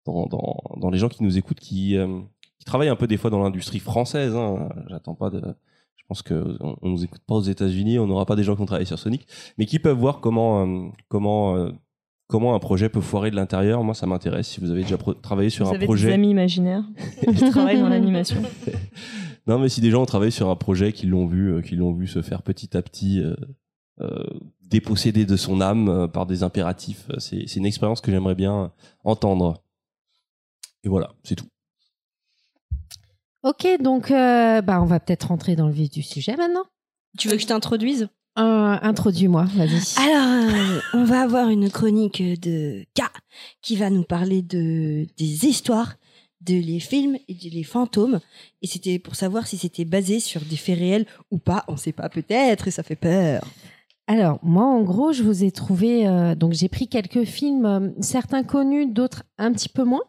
dans, 0.04 0.26
dans, 0.26 0.60
dans 0.80 0.90
les 0.90 0.98
gens 0.98 1.08
qui 1.08 1.22
nous 1.22 1.38
écoutent 1.38 1.60
qui, 1.60 1.96
euh, 1.96 2.20
qui 2.58 2.64
travaillent 2.64 2.88
un 2.88 2.96
peu 2.96 3.06
des 3.06 3.16
fois 3.16 3.30
dans 3.30 3.42
l'industrie 3.42 3.78
française. 3.78 4.34
Hein. 4.34 4.68
J'attends 4.88 5.14
pas 5.14 5.30
de. 5.30 5.40
Je 5.96 6.04
pense 6.08 6.22
que 6.22 6.56
on, 6.60 6.88
nous 6.88 7.04
écoute 7.04 7.22
pas 7.26 7.34
aux 7.34 7.42
États-Unis, 7.42 7.98
on 7.98 8.06
n'aura 8.06 8.26
pas 8.26 8.36
des 8.36 8.44
gens 8.44 8.54
qui 8.56 8.62
ont 8.62 8.66
travaillé 8.66 8.86
sur 8.86 8.98
Sonic, 8.98 9.26
mais 9.56 9.64
qui 9.64 9.78
peuvent 9.78 9.96
voir 9.96 10.20
comment 10.20 10.66
euh, 10.66 10.88
comment 11.08 11.56
euh, 11.56 11.70
comment 12.26 12.54
un 12.54 12.58
projet 12.58 12.88
peut 12.88 13.00
foirer 13.00 13.30
de 13.30 13.36
l'intérieur. 13.36 13.82
Moi, 13.84 13.94
ça 13.94 14.06
m'intéresse. 14.06 14.48
Si 14.48 14.60
vous 14.60 14.70
avez 14.70 14.82
déjà 14.82 14.98
travaillé 15.22 15.50
sur 15.50 15.64
Vous 15.64 15.72
un 15.72 15.76
avez 15.76 15.86
projet, 15.86 16.08
des 16.08 16.14
amis 16.14 16.30
imaginaires 16.30 16.84
qui 17.20 17.50
travaillent 17.50 17.80
dans 17.80 17.88
l'animation. 17.88 18.42
non, 19.46 19.58
mais 19.58 19.68
si 19.68 19.80
des 19.80 19.90
gens 19.90 20.02
ont 20.02 20.06
travaillé 20.06 20.30
sur 20.30 20.50
un 20.50 20.56
projet, 20.56 20.92
qui 20.92 21.06
l'ont 21.06 21.26
vu, 21.26 21.52
euh, 21.52 21.62
qui 21.62 21.76
l'ont 21.76 21.92
vu 21.92 22.06
se 22.06 22.22
faire 22.22 22.42
petit 22.42 22.76
à 22.76 22.82
petit 22.82 23.20
euh, 23.20 23.34
euh, 24.00 24.24
déposséder 24.62 25.24
de 25.24 25.36
son 25.36 25.60
âme 25.60 25.88
euh, 25.88 26.08
par 26.08 26.26
des 26.26 26.42
impératifs, 26.42 27.08
c'est 27.18 27.46
c'est 27.46 27.60
une 27.60 27.66
expérience 27.66 28.00
que 28.00 28.10
j'aimerais 28.10 28.34
bien 28.34 28.72
entendre. 29.04 29.62
Et 30.84 30.88
voilà, 30.88 31.14
c'est 31.24 31.34
tout. 31.34 31.46
Ok, 33.42 33.66
donc 33.80 34.10
euh, 34.10 34.62
bah, 34.62 34.80
on 34.80 34.86
va 34.86 35.00
peut-être 35.00 35.28
rentrer 35.28 35.56
dans 35.56 35.66
le 35.66 35.72
vif 35.72 35.90
du 35.90 36.02
sujet 36.02 36.36
maintenant. 36.36 36.64
Tu 37.18 37.28
veux 37.28 37.36
que 37.36 37.42
je 37.42 37.46
t'introduise? 37.46 38.08
Euh, 38.38 38.76
Introduis-moi, 38.82 39.44
vas-y. 39.54 39.80
Alors, 39.98 40.54
euh, 40.54 40.80
on 40.94 41.04
va 41.04 41.22
avoir 41.22 41.48
une 41.50 41.70
chronique 41.70 42.22
de 42.40 42.84
K 42.94 43.02
qui 43.62 43.76
va 43.76 43.90
nous 43.90 44.02
parler 44.02 44.42
de 44.42 45.06
des 45.16 45.46
histoires, 45.46 45.94
de 46.40 46.54
les 46.54 46.80
films 46.80 47.16
et 47.28 47.34
de 47.34 47.50
les 47.50 47.62
fantômes. 47.62 48.20
Et 48.62 48.66
c'était 48.66 48.98
pour 48.98 49.14
savoir 49.14 49.46
si 49.46 49.56
c'était 49.56 49.84
basé 49.84 50.20
sur 50.20 50.40
des 50.40 50.56
faits 50.56 50.78
réels 50.78 51.06
ou 51.30 51.38
pas. 51.38 51.64
On 51.68 51.76
sait 51.76 51.92
pas 51.92 52.08
peut-être 52.08 52.66
et 52.66 52.70
ça 52.70 52.82
fait 52.82 52.96
peur. 52.96 53.42
Alors, 54.06 54.38
moi, 54.42 54.64
en 54.64 54.82
gros, 54.82 55.12
je 55.12 55.22
vous 55.22 55.44
ai 55.44 55.50
trouvé. 55.50 56.06
euh, 56.06 56.34
donc, 56.34 56.52
j'ai 56.52 56.68
pris 56.68 56.88
quelques 56.88 57.24
films, 57.24 57.64
euh, 57.66 57.88
certains 58.00 58.42
connus, 58.42 58.86
d'autres 58.86 59.22
un 59.38 59.52
petit 59.52 59.68
peu 59.70 59.84
moins. 59.84 60.02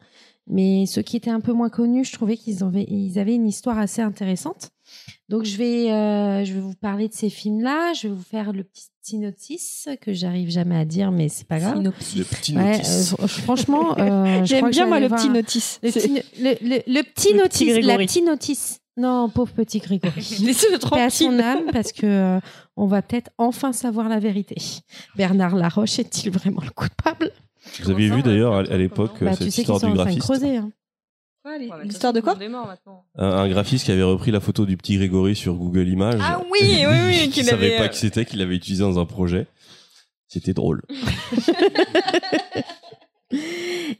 Mais 0.47 0.85
ceux 0.85 1.01
qui 1.01 1.17
étaient 1.17 1.31
un 1.31 1.39
peu 1.39 1.53
moins 1.53 1.69
connus, 1.69 2.05
je 2.05 2.13
trouvais 2.13 2.37
qu'ils 2.37 2.63
avaient, 2.63 2.85
ils 2.87 3.17
avaient 3.17 3.33
une 3.35 3.47
histoire 3.47 3.79
assez 3.79 4.01
intéressante. 4.01 4.69
Donc, 5.27 5.43
je 5.43 5.57
vais, 5.57 5.91
euh, 5.91 6.45
je 6.45 6.53
vais 6.53 6.59
vous 6.59 6.75
parler 6.75 7.07
de 7.07 7.13
ces 7.13 7.31
films-là. 7.31 7.93
Je 7.93 8.07
vais 8.07 8.13
vous 8.13 8.21
faire 8.21 8.53
le 8.53 8.63
petit 8.63 8.85
synopsis 9.01 9.87
que 10.01 10.13
j'arrive 10.13 10.49
jamais 10.51 10.77
à 10.77 10.85
dire, 10.85 11.11
mais 11.11 11.29
c'est 11.29 11.47
pas 11.47 11.59
grave. 11.59 11.81
Le 11.81 11.89
petit 11.91 12.55
Ouais, 12.55 12.73
notice. 12.77 13.13
euh, 13.19 13.25
fr- 13.25 13.27
franchement, 13.27 13.97
euh, 13.97 14.41
J'aime 14.45 14.69
bien 14.69 14.85
moi 14.85 14.99
le 14.99 15.09
petit 15.09 15.29
notice. 15.29 15.79
Le 15.81 15.91
petit, 15.91 16.09
le, 16.39 16.51
le- 16.61 16.83
le 16.85 17.01
petit 17.01 17.33
Le 17.33 17.43
petit 17.49 17.65
notice, 17.65 17.85
la 17.85 17.97
petite 17.97 18.25
notice. 18.25 18.79
Non, 18.97 19.27
pauvre 19.29 19.51
petit 19.51 19.79
Grégory. 19.79 20.37
Laissez-le 20.43 20.77
Paix 20.77 21.01
à 21.01 21.09
son 21.09 21.25
tranquille. 21.25 21.41
âme 21.41 21.63
parce 21.73 21.91
que 21.91 22.05
euh, 22.05 22.39
on 22.77 22.85
va 22.85 23.01
peut-être 23.01 23.29
enfin 23.37 23.73
savoir 23.73 24.07
la 24.07 24.19
vérité. 24.19 24.55
Bernard 25.17 25.55
Laroche 25.55 25.99
est-il 25.99 26.31
vraiment 26.31 26.61
le 26.61 26.69
coupable? 26.69 27.31
Vous 27.81 27.89
aviez 27.91 28.09
vu 28.09 28.21
d'ailleurs 28.23 28.53
à, 28.53 28.59
à 28.59 28.77
l'époque 28.77 29.21
euh, 29.21 29.25
Bah, 29.25 29.31
cette 29.33 29.45
Tu 29.47 29.51
sais 29.51 29.63
qu'ils 29.63 29.73
histoire 29.73 29.91
du 29.91 29.95
graphiste, 29.95 30.21
creuser. 30.21 30.57
hein. 30.57 30.71
L'histoire 31.83 32.11
de 32.11 32.21
quoi 32.21 32.35
un, 33.17 33.23
un 33.23 33.47
graphiste 33.49 33.85
qui 33.85 33.91
avait 33.91 34.01
repris 34.01 34.31
la 34.31 34.39
photo 34.39 34.65
du 34.65 34.77
petit 34.77 34.97
Grégory 34.97 35.35
sur 35.35 35.53
Google 35.53 35.87
Images. 35.87 36.19
Ah 36.19 36.41
oui, 36.51 36.59
oui, 36.87 36.95
oui, 37.07 37.29
qui 37.33 37.43
savait 37.43 37.67
avait. 37.67 37.77
pas 37.77 37.83
euh, 37.83 37.87
qui 37.89 37.99
c'était, 37.99 38.25
qu'il 38.25 38.41
avait 38.41 38.55
utilisé 38.55 38.81
dans 38.83 38.97
un 38.99 39.05
projet. 39.05 39.45
C'était 40.27 40.53
drôle. 40.53 40.81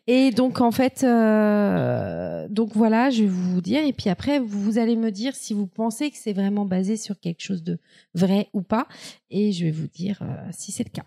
Et 0.08 0.32
donc 0.32 0.62
en 0.62 0.72
fait, 0.72 1.04
euh, 1.04 2.48
donc 2.50 2.70
voilà, 2.76 3.10
je 3.10 3.24
vais 3.24 3.30
vous 3.30 3.60
dire. 3.62 3.84
Et 3.86 3.92
puis 3.94 4.10
après, 4.10 4.40
vous 4.40 4.78
allez 4.78 4.96
me 4.96 5.12
dire 5.12 5.36
si 5.36 5.54
vous 5.54 5.68
pensez 5.68 6.12
que 6.12 6.18
c'est 6.18 6.34
vraiment 6.34 6.66
basé 6.66 6.96
sur 6.96 7.20
quelque 7.20 7.42
chose 7.42 7.64
de 7.64 7.80
vrai 8.14 8.50
ou 8.54 8.62
pas. 8.62 8.88
Et 9.30 9.52
je 9.52 9.66
vais 9.66 9.72
vous 9.72 9.88
dire 9.88 10.20
euh, 10.22 10.26
si 10.52 10.72
c'est 10.72 10.84
le 10.84 10.90
cas. 10.92 11.06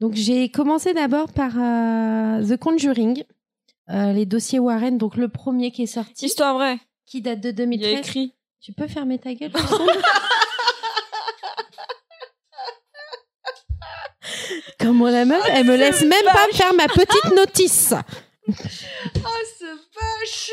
Donc 0.00 0.14
j'ai 0.14 0.48
commencé 0.50 0.94
d'abord 0.94 1.32
par 1.32 1.52
euh, 1.58 2.42
The 2.46 2.56
Conjuring, 2.58 3.24
euh, 3.90 4.12
les 4.12 4.26
dossiers 4.26 4.58
Warren. 4.58 4.98
Donc 4.98 5.16
le 5.16 5.28
premier 5.28 5.70
qui 5.70 5.82
est 5.82 5.86
sorti, 5.86 6.26
Histoire 6.26 6.54
vraie. 6.54 6.78
qui 7.06 7.20
date 7.22 7.40
de 7.40 7.48
Il 7.50 7.52
y 7.52 7.54
a 7.54 7.64
2013. 7.64 7.98
écrit. 7.98 8.34
Tu 8.60 8.72
peux 8.72 8.86
fermer 8.88 9.18
ta 9.18 9.34
gueule 9.34 9.52
Comment 14.80 15.08
la 15.08 15.24
meuf, 15.24 15.42
elle 15.50 15.66
me 15.66 15.76
laisse 15.76 16.02
même 16.02 16.24
pas 16.24 16.46
faire 16.52 16.74
ma 16.74 16.86
petite 16.86 17.34
notice. 17.34 17.94
Oh, 19.16 19.28
ce 19.58 19.64
vache 19.64 20.50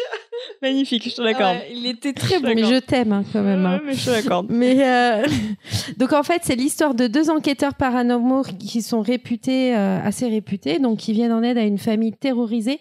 Magnifique, 0.62 1.10
je 1.10 1.16
te 1.16 1.22
l'accorde. 1.22 1.58
Il 1.72 1.86
était 1.88 2.14
très 2.14 2.40
bon. 2.40 2.54
Mais 2.54 2.64
je 2.64 2.80
t'aime 2.80 3.12
hein, 3.14 3.24
quand 3.32 3.42
même. 3.42 3.66
hein. 3.66 3.78
Ouais, 3.78 3.84
mais 3.86 3.94
je 3.94 4.06
te 4.06 4.10
l'accorde. 4.10 4.48
Mais 4.50 4.86
euh, 4.86 5.26
donc 5.98 6.14
en 6.14 6.24
fait, 6.24 6.42
c'est 6.44 6.56
l'histoire 6.56 6.94
de 6.94 7.08
deux 7.08 7.30
enquêteurs 7.30 7.76
paranormaux 7.76 8.44
qui 8.44 8.82
sont 8.82 9.02
réputés, 9.02 9.76
euh, 9.76 10.00
assez 10.04 10.28
réputés, 10.28 10.80
donc 10.80 11.00
qui 11.00 11.14
viennent 11.14 11.32
en 11.34 11.42
aide 11.44 11.58
à 11.58 11.64
une 11.64 11.78
famille 11.78 12.14
terrorisée 12.14 12.80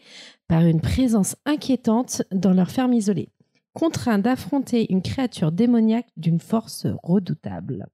par 0.49 0.63
une 0.67 0.81
présence 0.81 1.37
inquiétante 1.47 2.23
dans 2.33 2.53
leur 2.53 2.71
ferme 2.71 2.93
isolée, 2.93 3.29
contraints 3.73 4.19
d'affronter 4.19 4.87
une 4.93 5.01
créature 5.03 5.53
démoniaque 5.53 6.09
d'une 6.17 6.41
force 6.41 6.87
redoutable. 7.03 7.87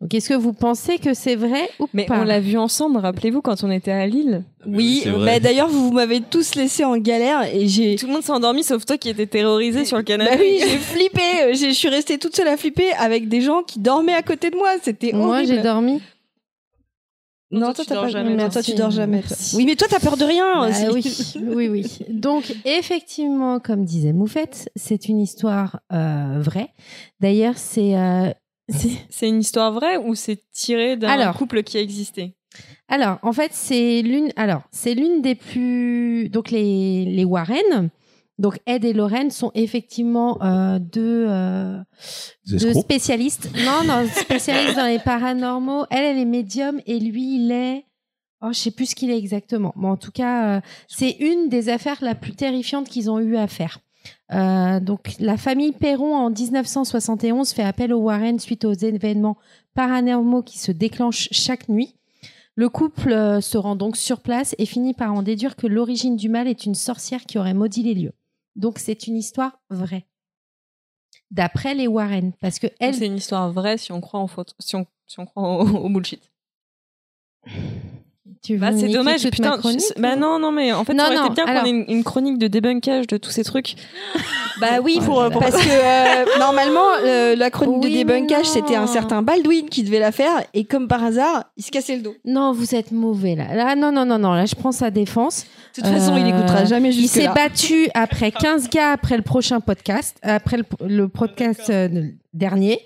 Donc, 0.00 0.12
est-ce 0.12 0.28
que 0.28 0.34
vous 0.34 0.52
pensez 0.52 0.98
que 0.98 1.14
c'est 1.14 1.36
vrai 1.36 1.70
ou 1.80 1.86
Mais 1.94 2.04
pas 2.04 2.20
on 2.20 2.24
l'a 2.24 2.38
vu 2.40 2.58
ensemble, 2.58 2.98
rappelez-vous, 2.98 3.40
quand 3.40 3.64
on 3.64 3.70
était 3.70 3.92
à 3.92 4.06
Lille. 4.06 4.44
Oui, 4.66 5.02
vrai. 5.06 5.24
bah, 5.24 5.40
d'ailleurs, 5.40 5.68
vous 5.68 5.90
m'avez 5.90 6.20
tous 6.20 6.54
laissé 6.54 6.84
en 6.84 6.98
galère 6.98 7.44
et 7.54 7.66
j'ai. 7.66 7.96
Tout 7.96 8.06
le 8.06 8.12
monde 8.12 8.22
s'est 8.22 8.32
endormi 8.32 8.62
sauf 8.62 8.84
toi 8.84 8.98
qui 8.98 9.08
étais 9.08 9.26
terrorisé 9.26 9.84
sur 9.86 9.96
le 9.96 10.02
canapé. 10.02 10.36
Bah 10.36 10.42
oui, 10.42 10.58
j'ai 10.60 10.76
flippé. 10.78 11.22
euh, 11.44 11.54
Je 11.54 11.70
suis 11.72 11.88
restée 11.88 12.18
toute 12.18 12.36
seule 12.36 12.48
à 12.48 12.58
flipper 12.58 12.92
avec 12.98 13.28
des 13.28 13.40
gens 13.40 13.62
qui 13.62 13.78
dormaient 13.78 14.12
à 14.14 14.22
côté 14.22 14.50
de 14.50 14.56
moi. 14.56 14.68
C'était 14.82 15.12
Moi, 15.12 15.28
horrible. 15.28 15.54
j'ai 15.54 15.62
dormi. 15.62 16.02
Non, 17.52 17.72
Toi, 17.72 17.74
toi, 17.74 17.84
tu 17.84 17.92
dors 17.92 18.02
pas 18.02 18.08
jamais, 18.10 18.34
Mais 18.34 18.48
toi. 18.50 18.62
tu 18.62 18.74
dors 18.74 18.90
jamais. 18.90 19.22
toi. 19.22 19.36
Oui, 19.54 19.64
mais 19.66 19.76
toi, 19.76 19.86
t'as 19.88 20.00
peur 20.00 20.16
de 20.16 20.24
rien. 20.24 20.68
Bah 20.68 20.90
oui, 20.92 21.04
oui, 21.54 21.68
oui. 21.68 21.84
Donc, 22.10 22.52
effectivement, 22.64 23.60
comme 23.60 23.84
disait 23.84 24.12
Moufette, 24.12 24.68
c'est 24.74 25.08
une 25.08 25.20
histoire 25.20 25.80
euh, 25.92 26.38
vraie. 26.40 26.70
D'ailleurs, 27.20 27.56
c'est. 27.56 27.96
euh, 27.96 28.30
c'est- 28.68 28.90
C'est 29.10 29.28
une 29.28 29.40
histoire 29.40 29.72
vraie 29.72 29.96
ou 29.96 30.14
c'est 30.14 30.40
tiré 30.52 30.96
d'un 30.96 31.08
couple 31.34 31.62
qui 31.62 31.76
a 31.78 31.80
existé? 31.80 32.34
Alors, 32.88 33.18
en 33.22 33.32
fait, 33.32 33.50
c'est 33.52 34.02
l'une. 34.02 34.32
Alors, 34.36 34.62
c'est 34.70 34.94
l'une 34.94 35.20
des 35.22 35.34
plus. 35.34 36.28
Donc, 36.30 36.50
les, 36.50 37.04
les 37.04 37.24
Warren. 37.24 37.90
Donc, 38.38 38.58
Ed 38.66 38.84
et 38.84 38.92
Lorraine 38.92 39.30
sont 39.30 39.50
effectivement 39.54 40.42
euh, 40.42 40.78
deux, 40.78 41.26
euh, 41.28 41.78
deux 42.46 42.74
spécialistes. 42.82 43.48
Non, 43.64 43.82
non, 43.86 44.06
spécialistes 44.14 44.76
dans 44.76 44.86
les 44.86 44.98
paranormaux. 44.98 45.84
Elle, 45.90 46.04
elle 46.04 46.18
est 46.18 46.24
médium 46.26 46.80
et 46.86 46.98
lui, 47.00 47.36
il 47.36 47.50
est. 47.50 47.84
Oh, 48.42 48.48
je 48.52 48.58
sais 48.58 48.70
plus 48.70 48.90
ce 48.90 48.94
qu'il 48.94 49.10
est 49.10 49.16
exactement. 49.18 49.72
Mais 49.76 49.88
en 49.88 49.96
tout 49.96 50.12
cas, 50.12 50.56
euh, 50.56 50.60
c'est 50.86 51.12
une 51.20 51.48
des 51.48 51.70
affaires 51.70 51.98
la 52.02 52.14
plus 52.14 52.32
terrifiante 52.36 52.88
qu'ils 52.88 53.10
ont 53.10 53.18
eu 53.18 53.36
à 53.36 53.46
faire. 53.48 53.78
Euh, 54.32 54.80
donc, 54.80 55.14
la 55.18 55.36
famille 55.36 55.72
Perron, 55.72 56.14
en 56.14 56.30
1971, 56.30 57.52
fait 57.52 57.62
appel 57.62 57.92
aux 57.92 58.00
Warren 58.00 58.38
suite 58.38 58.64
aux 58.64 58.72
événements 58.72 59.36
paranormaux 59.74 60.42
qui 60.42 60.58
se 60.58 60.72
déclenchent 60.72 61.28
chaque 61.30 61.68
nuit. 61.68 61.94
Le 62.54 62.68
couple 62.68 63.12
euh, 63.12 63.40
se 63.40 63.58
rend 63.58 63.76
donc 63.76 63.96
sur 63.96 64.20
place 64.20 64.54
et 64.58 64.66
finit 64.66 64.94
par 64.94 65.12
en 65.12 65.22
déduire 65.22 65.56
que 65.56 65.66
l'origine 65.66 66.16
du 66.16 66.28
mal 66.28 66.48
est 66.48 66.64
une 66.64 66.74
sorcière 66.74 67.24
qui 67.24 67.38
aurait 67.38 67.54
maudit 67.54 67.82
les 67.82 67.94
lieux. 67.94 68.14
Donc, 68.56 68.78
c'est 68.78 69.06
une 69.06 69.16
histoire 69.16 69.60
vraie. 69.70 70.06
D'après 71.30 71.74
les 71.74 71.86
Warren. 71.86 72.32
Parce 72.40 72.58
que 72.58 72.68
elle, 72.80 72.94
C'est 72.94 73.06
une 73.06 73.16
histoire 73.16 73.52
vraie 73.52 73.76
si 73.78 73.92
on 73.92 74.00
croit 74.00 74.20
en 74.20 74.26
photo, 74.26 74.54
si 74.58 74.76
on, 74.76 74.86
si 75.06 75.20
on 75.20 75.26
croit 75.26 75.42
au, 75.42 75.68
au 75.68 75.88
bullshit. 75.88 76.30
tu 78.46 78.54
veux 78.54 78.60
Bah, 78.60 78.70
c'est 78.76 78.88
dommage, 78.88 79.22
toute 79.22 79.38
ma 79.40 79.46
putain. 79.50 79.58
chronique, 79.58 79.80
je- 79.96 80.00
bah 80.00 80.16
non, 80.16 80.38
non, 80.38 80.52
mais 80.52 80.72
en 80.72 80.84
fait, 80.84 80.94
Non, 80.94 81.04
ça 81.04 81.06
aurait 81.10 81.16
non, 81.16 81.26
été 81.26 81.34
bien 81.34 81.44
alors- 81.46 81.62
qu'on 81.62 81.68
ait 81.68 81.70
une, 81.70 81.84
une 81.88 82.04
chronique 82.04 82.38
de 82.38 82.46
débunkage 82.48 83.06
de 83.06 83.16
tous 83.16 83.30
ces 83.30 83.44
trucs. 83.44 83.74
Bah 84.60 84.78
oui, 84.82 84.96
Oh 85.02 85.04
pour, 85.04 85.28
parce 85.38 85.54
que 85.54 85.68
euh, 85.68 86.38
normalement, 86.38 86.86
euh, 87.04 87.36
la 87.36 87.50
chronique 87.50 87.84
Oui, 87.84 87.90
de 87.90 87.96
débunkage, 87.98 88.46
c'était 88.46 88.74
un 88.74 88.86
certain 88.86 89.20
Baldwin 89.20 89.68
qui 89.68 89.82
devait 89.82 89.98
la 89.98 90.12
faire, 90.12 90.32
et 90.54 90.64
comme 90.64 90.88
par 90.88 91.04
hasard, 91.04 91.44
il 91.58 91.62
se 91.64 91.70
cassait 91.70 91.96
le 91.96 92.02
dos. 92.02 92.14
Non, 92.24 92.52
vous 92.52 92.74
êtes 92.74 92.90
mauvais 92.90 93.34
là. 93.34 93.54
Là, 93.54 93.76
non, 93.76 93.92
non, 93.92 94.06
non, 94.06 94.18
non. 94.18 94.32
Là, 94.32 94.46
je 94.46 94.54
prends 94.54 94.72
sa 94.72 94.90
défense. 94.90 95.44
De 95.76 95.82
toute 95.82 95.90
façon, 95.92 96.16
il 96.16 96.24
Euh, 96.24 96.38
écoutera 96.38 96.64
jamais 96.64 96.88
Il 96.94 97.06
s'est 97.06 97.28
battu 97.34 97.88
après 97.92 98.30
15 98.30 98.70
gars 98.70 98.92
après 98.92 99.18
le 99.18 99.22
prochain 99.22 99.60
podcast, 99.60 100.16
après 100.22 100.56
le, 100.56 100.64
le 100.88 101.06
podcast 101.08 101.68
euh, 101.68 101.88
dernier. 102.32 102.80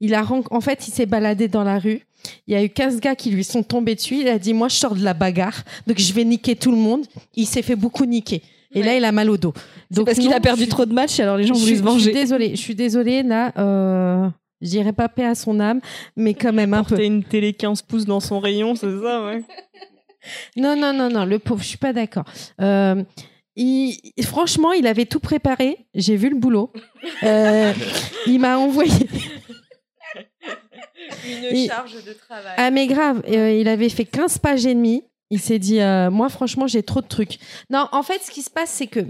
Il 0.00 0.14
a 0.14 0.24
en 0.50 0.60
fait, 0.60 0.86
il 0.88 0.92
s'est 0.92 1.06
baladé 1.06 1.48
dans 1.48 1.64
la 1.64 1.78
rue. 1.78 2.02
Il 2.46 2.54
y 2.54 2.56
a 2.56 2.62
eu 2.62 2.68
15 2.68 3.00
gars 3.00 3.16
qui 3.16 3.30
lui 3.30 3.44
sont 3.44 3.62
tombés 3.62 3.94
dessus. 3.94 4.16
Il 4.20 4.28
a 4.28 4.38
dit 4.38 4.52
Moi, 4.54 4.68
je 4.68 4.74
sors 4.76 4.94
de 4.94 5.02
la 5.02 5.14
bagarre, 5.14 5.62
donc 5.86 5.98
je 5.98 6.12
vais 6.12 6.24
niquer 6.24 6.56
tout 6.56 6.70
le 6.70 6.76
monde. 6.76 7.06
Il 7.34 7.46
s'est 7.46 7.62
fait 7.62 7.76
beaucoup 7.76 8.04
niquer. 8.04 8.42
Et 8.74 8.82
là, 8.82 8.96
il 8.96 9.04
a 9.04 9.12
mal 9.12 9.30
au 9.30 9.38
dos. 9.38 9.54
Donc, 9.90 10.06
parce 10.06 10.18
qu'il 10.18 10.32
a 10.32 10.40
perdu 10.40 10.68
trop 10.68 10.84
de 10.84 10.92
matchs, 10.92 11.18
alors 11.20 11.36
les 11.38 11.44
gens 11.46 11.54
voulaient 11.54 11.64
se 11.64 11.68
je 11.70 11.74
suis 11.76 11.84
venger. 11.84 12.12
désolée. 12.12 12.50
Je 12.50 12.60
suis 12.60 12.74
désolée, 12.74 13.22
là. 13.22 13.52
Euh, 13.56 14.28
je 14.60 14.68
dirais 14.68 14.92
pas 14.92 15.08
paix 15.08 15.24
à 15.24 15.34
son 15.34 15.58
âme, 15.58 15.80
mais 16.16 16.34
quand 16.34 16.52
même 16.52 16.74
un 16.74 16.82
peu. 16.82 16.90
Porter 16.90 17.06
une 17.06 17.24
télé 17.24 17.54
15 17.54 17.80
pouces 17.82 18.04
dans 18.04 18.20
son 18.20 18.40
rayon, 18.40 18.74
c'est 18.74 18.90
ça, 19.00 19.24
ouais. 19.24 19.42
Non, 20.56 20.76
non, 20.76 20.92
non, 20.92 21.08
non, 21.08 21.24
le 21.24 21.38
pauvre, 21.38 21.62
je 21.62 21.68
suis 21.68 21.78
pas 21.78 21.92
d'accord. 21.94 22.24
Euh, 22.60 23.02
il- 23.56 23.96
franchement, 24.22 24.72
il 24.72 24.86
avait 24.86 25.06
tout 25.06 25.20
préparé. 25.20 25.78
J'ai 25.94 26.16
vu 26.16 26.28
le 26.28 26.36
boulot. 26.36 26.70
Euh, 27.22 27.72
il 28.26 28.38
m'a 28.38 28.58
envoyé. 28.58 28.92
Une 31.50 31.66
charge 31.66 32.04
de 32.04 32.12
travail. 32.12 32.54
Ah, 32.56 32.70
mais 32.70 32.86
grave, 32.86 33.22
euh, 33.28 33.52
il 33.52 33.68
avait 33.68 33.88
fait 33.88 34.04
15 34.04 34.38
pages 34.38 34.66
et 34.66 34.74
demie. 34.74 35.04
Il 35.30 35.40
s'est 35.40 35.58
dit, 35.58 35.80
euh, 35.80 36.10
moi, 36.10 36.28
franchement, 36.28 36.66
j'ai 36.66 36.82
trop 36.82 37.00
de 37.00 37.06
trucs. 37.06 37.38
Non, 37.70 37.88
en 37.92 38.02
fait, 38.02 38.22
ce 38.22 38.30
qui 38.30 38.42
se 38.42 38.50
passe, 38.50 38.70
c'est 38.70 38.86
que 38.86 39.00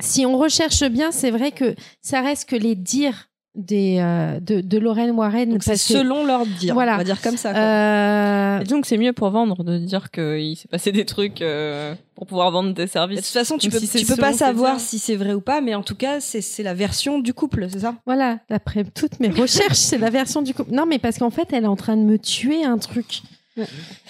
si 0.00 0.26
on 0.26 0.36
recherche 0.36 0.84
bien, 0.84 1.10
c'est 1.10 1.30
vrai 1.30 1.52
que 1.52 1.74
ça 2.02 2.20
reste 2.20 2.48
que 2.48 2.56
les 2.56 2.74
dires 2.74 3.30
des, 3.56 3.98
euh, 4.00 4.38
de, 4.40 4.60
de 4.60 4.78
Lorraine 4.78 5.10
Warren. 5.12 5.52
C'est 5.60 5.70
parce 5.72 5.86
que- 5.88 5.94
selon 5.94 6.24
leur 6.26 6.44
dire, 6.46 6.74
Voilà. 6.74 6.94
on 6.94 6.98
va 6.98 7.04
dire 7.04 7.20
comme 7.22 7.36
ça. 7.36 7.52
quoi. 7.52 7.60
Euh, 7.60 8.60
Et 8.60 8.64
donc 8.64 8.86
c'est 8.86 8.98
mieux 8.98 9.12
pour 9.12 9.30
vendre 9.30 9.64
de 9.64 9.78
dire 9.78 10.10
qu'il 10.10 10.56
s'est 10.56 10.68
passé 10.68 10.92
des 10.92 11.04
trucs 11.04 11.40
euh, 11.42 11.94
pour 12.14 12.26
pouvoir 12.26 12.50
vendre 12.50 12.72
des 12.74 12.84
De 12.84 12.90
services. 12.90 13.18
toute 13.22 13.26
façon, 13.32 13.58
tu 13.58 13.68
peux, 13.70 13.78
si 13.78 13.88
tu 13.88 14.06
peux 14.06 14.16
pas 14.16 14.32
savoir 14.32 14.78
si 14.80 14.98
c'est 14.98 15.16
vrai 15.16 15.32
ou 15.34 15.40
pas, 15.40 15.60
mais 15.60 15.74
en 15.74 15.82
tout 15.82 15.94
cas, 15.96 16.20
c'est 16.20 16.40
c'est 16.40 16.62
la 16.62 16.74
version 16.74 17.18
du 17.18 17.32
couple, 17.34 17.66
c'est 17.70 17.80
ça? 17.80 17.94
Voilà, 18.06 18.38
d'après 18.50 18.84
toutes 18.84 19.20
mes 19.20 19.28
recherches, 19.30 19.76
c'est 19.78 19.98
la 19.98 20.10
version 20.10 20.42
du 20.42 20.54
couple. 20.54 20.72
Non, 20.72 20.84
mais 20.86 20.98
parce 20.98 21.18
qu'en 21.18 21.30
fait, 21.30 21.48
elle 21.52 21.64
est 21.64 21.68
en 21.68 21.76
train 21.76 21.96
de 21.96 22.02
me 22.02 22.18
tuer 22.18 22.64
un 22.64 22.78
truc 22.78 23.22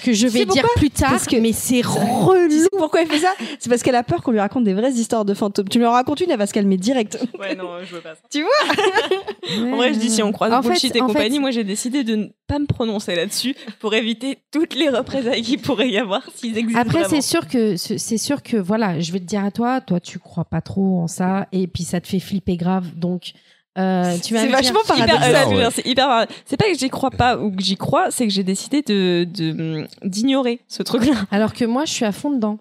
que 0.05 0.13
je 0.13 0.27
vais 0.27 0.45
dire 0.45 0.67
plus 0.77 0.91
tard, 0.91 1.11
Parce 1.11 1.27
que- 1.27 1.37
mais 1.37 1.53
c'est 1.53 1.81
Tu 1.83 1.87
relou. 1.87 2.51
sais 2.51 2.69
pourquoi 2.77 3.03
elle 3.03 3.09
fait 3.09 3.19
ça 3.19 3.33
C'est 3.59 3.69
parce 3.69 3.83
qu'elle 3.83 3.95
a 3.95 4.03
peur 4.03 4.23
qu'on 4.23 4.33
lui 4.33 4.41
raconte 4.41 4.65
des 4.65 4.75
vraies 4.75 4.93
histoires 4.93 5.25
de 5.25 5.35
fantômes. 5.35 5.69
Tu 5.69 5.79
lui 5.79 5.87
en 5.87 5.93
racontes 5.93 6.21
une, 6.21 6.31
elle 6.31 6.39
va 6.39 6.47
se 6.47 6.53
calmer 6.53 6.77
direct. 6.77 7.19
Ouais, 7.39 7.55
non, 7.55 7.69
je 7.85 7.95
veux 7.95 8.01
pas 8.01 8.15
ça. 8.15 8.21
Tu 8.31 8.43
vois 8.43 9.67
En 9.73 9.77
vrai, 9.77 9.95
je 9.95 9.99
dis 9.99 10.11
si 10.11 10.23
on 10.23 10.33
croise 10.33 10.53
En 10.53 10.63
fait- 10.63 10.69
bullshit 10.71 10.91
et 10.91 10.99
fait- 10.99 11.05
compagnie, 11.05 11.39
moi 11.39 11.51
j'ai 11.51 11.65
décidé 11.65 12.05
de 12.05 12.17
ne 12.17 12.27
pas 12.47 12.59
me 12.59 12.67
prononcer 12.67 13.15
là-dessus 13.15 13.55
pour 13.81 13.95
éviter 13.95 14.39
toutes 14.53 14.75
les 14.75 14.89
représailles 14.89 15.43
qu'il 15.43 15.61
pourrait 15.61 15.91
y 15.91 15.99
avoir 15.99 16.23
s'ils 16.35 16.57
existent 16.59 16.81
Après, 16.81 17.05
c'est 17.09 17.21
sûr 17.21 17.47
que 17.49 17.77
c'est 17.77 18.19
sûr 18.19 18.43
que 18.43 18.57
voilà, 18.57 19.01
je 19.01 19.13
vais 19.13 19.21
te 19.21 19.25
dire 19.25 19.45
à 19.45 19.51
toi, 19.51 19.81
toi, 19.81 20.01
tu 20.01 20.19
crois 20.19 20.45
pas 20.45 20.61
trop 20.61 20.99
en 21.01 21.07
ça, 21.07 21.47
et 21.53 21.67
puis 21.67 21.85
ça 21.85 22.01
te 22.01 22.07
fait 22.09 22.21
flipper 22.21 22.57
grave, 22.57 22.95
donc 22.97 23.33
euh, 23.79 24.17
tu 24.19 24.35
C'est 24.37 24.49
vachement 24.49 24.81
Hyper- 24.85 24.97
paradoxal. 25.07 25.35
euh, 25.35 25.49
ouais. 25.51 25.57
dire, 25.57 25.73
c'est 25.73 25.87
hyper 25.87 26.27
C'est 26.45 26.57
pas 26.57 26.67
que 26.71 26.79
j'y 26.79 26.89
crois 26.91 27.11
pas 27.11 27.39
ou 27.39 27.51
que 27.51 27.63
j'y 27.63 27.77
crois, 27.77 28.11
c'est 28.11 28.27
que 28.27 28.33
j'ai 28.33 28.45
décidé 28.45 28.83
de 28.83 29.25
de- 29.29 29.87
d'ignorer 30.05 30.61
ce 30.69 30.83
truc-là. 30.83 31.15
Alors 31.31 31.53
que 31.53 31.65
moi, 31.65 31.85
je 31.85 31.93
suis 31.93 32.05
à 32.05 32.13
fond 32.13 32.31
dedans. 32.31 32.59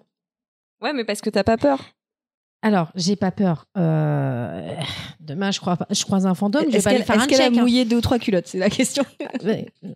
Ouais, 0.82 0.92
mais 0.92 1.04
parce 1.04 1.20
que 1.20 1.30
t'as 1.30 1.44
pas 1.44 1.56
peur. 1.56 1.80
Alors, 2.62 2.90
j'ai 2.94 3.16
pas 3.16 3.30
peur. 3.30 3.66
Euh, 3.78 4.74
Demain, 5.20 5.50
je 5.50 5.60
crois, 5.60 5.76
pas- 5.76 5.86
je 5.90 6.02
croise 6.04 6.26
un 6.26 6.34
fantôme, 6.34 6.64
je 6.66 6.70
vais 6.70 6.76
Est-ce 6.78 6.84
pas 6.84 6.90
qu'elle 6.90 6.98
lui 7.00 7.06
faire 7.06 7.16
est-ce 7.16 7.24
un 7.24 7.26
qu'elle 7.28 7.40
a 7.42 7.46
hein. 7.46 7.50
mouillé 7.50 7.84
deux 7.84 7.96
ou 7.96 8.00
trois 8.00 8.18
culottes? 8.18 8.46
C'est 8.46 8.58
la 8.58 8.70
question. 8.70 9.04
Ouais. 9.44 9.66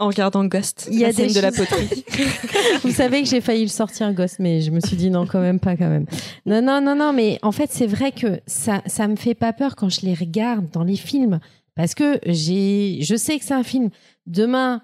En 0.00 0.08
regardant 0.08 0.46
Ghost, 0.46 0.88
Il 0.90 0.98
y 0.98 1.04
a 1.04 1.08
la 1.08 1.12
scène 1.12 1.28
des 1.28 1.34
de 1.34 1.40
la 1.40 1.52
poterie. 1.52 2.04
Vous 2.82 2.90
savez 2.90 3.22
que 3.22 3.28
j'ai 3.28 3.42
failli 3.42 3.62
le 3.62 3.68
sortir 3.68 4.12
gosse, 4.14 4.38
mais 4.38 4.62
je 4.62 4.70
me 4.70 4.80
suis 4.80 4.96
dit 4.96 5.10
non, 5.10 5.26
quand 5.26 5.42
même 5.42 5.60
pas, 5.60 5.76
quand 5.76 5.90
même. 5.90 6.06
Non, 6.46 6.62
non, 6.62 6.80
non, 6.80 6.96
non, 6.96 7.12
mais 7.12 7.38
en 7.42 7.52
fait, 7.52 7.70
c'est 7.70 7.86
vrai 7.86 8.10
que 8.10 8.40
ça, 8.46 8.80
ça 8.86 9.06
me 9.08 9.16
fait 9.16 9.34
pas 9.34 9.52
peur 9.52 9.76
quand 9.76 9.90
je 9.90 10.00
les 10.00 10.14
regarde 10.14 10.70
dans 10.70 10.84
les 10.84 10.96
films, 10.96 11.38
parce 11.74 11.94
que 11.94 12.18
j'ai, 12.24 13.00
je 13.02 13.14
sais 13.14 13.38
que 13.38 13.44
c'est 13.44 13.52
un 13.52 13.62
film. 13.62 13.90
Demain, 14.26 14.80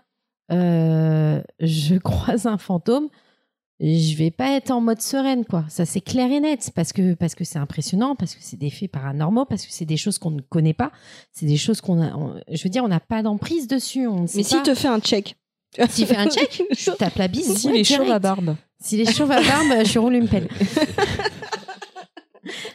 euh, 0.53 1.41
je 1.61 1.95
croise 1.99 2.45
un 2.45 2.59
fantôme, 2.59 3.09
je 3.81 4.17
vais 4.17 4.31
pas 4.31 4.53
être 4.57 4.71
en 4.71 4.81
mode 4.81 5.03
sereine, 5.03 5.45
quoi. 5.45 5.65
Ça, 5.69 5.85
c'est 5.85 6.01
clair 6.01 6.31
et 6.33 6.41
net, 6.41 6.71
parce 6.75 6.93
que 6.93 7.15
parce 7.15 7.35
que 7.35 7.45
c'est 7.45 7.59
impressionnant, 7.59 8.17
parce 8.17 8.35
que 8.35 8.41
c'est 8.43 8.57
des 8.59 8.71
faits 8.71 8.91
paranormaux, 8.91 9.45
parce 9.45 9.67
que 9.67 9.73
c'est 9.73 9.85
des 9.85 9.99
choses 9.99 10.19
qu'on 10.19 10.31
ne 10.31 10.41
connaît 10.41 10.73
pas, 10.75 10.93
c'est 11.33 11.47
des 11.47 11.59
choses 11.59 11.81
qu'on 11.81 12.01
a. 12.01 12.15
on- 12.15 12.41
je 12.51 12.63
veux 12.65 12.71
dire, 12.71 12.85
on 12.85 12.89
n'a 12.89 13.01
pas 13.01 13.23
d'emprise 13.23 13.67
dessus. 13.69 14.07
On 14.07 14.23
ne 14.23 14.27
sait 14.27 14.39
Mais 14.39 14.45
s'il 14.45 14.63
te 14.63 14.75
fait 14.75 14.89
un 14.89 15.01
check. 15.01 15.37
S'il 15.91 16.07
fait 16.07 16.17
un 16.17 16.31
check, 16.31 16.63
je 16.71 16.91
tape 16.93 17.17
la 17.17 17.29
bise. 17.29 17.55
S'il 17.59 17.73
ouais, 17.73 17.81
est 17.81 17.85
chauve 17.85 17.99
direct. 18.07 18.13
à 18.15 18.19
barbe. 18.19 18.57
S'il 18.81 19.01
est 19.01 19.13
chauve 19.13 19.31
à 19.31 19.43
barbe, 19.43 19.85
je 19.85 19.99
roule 19.99 20.15
une 20.15 20.29
pelle. 20.29 20.49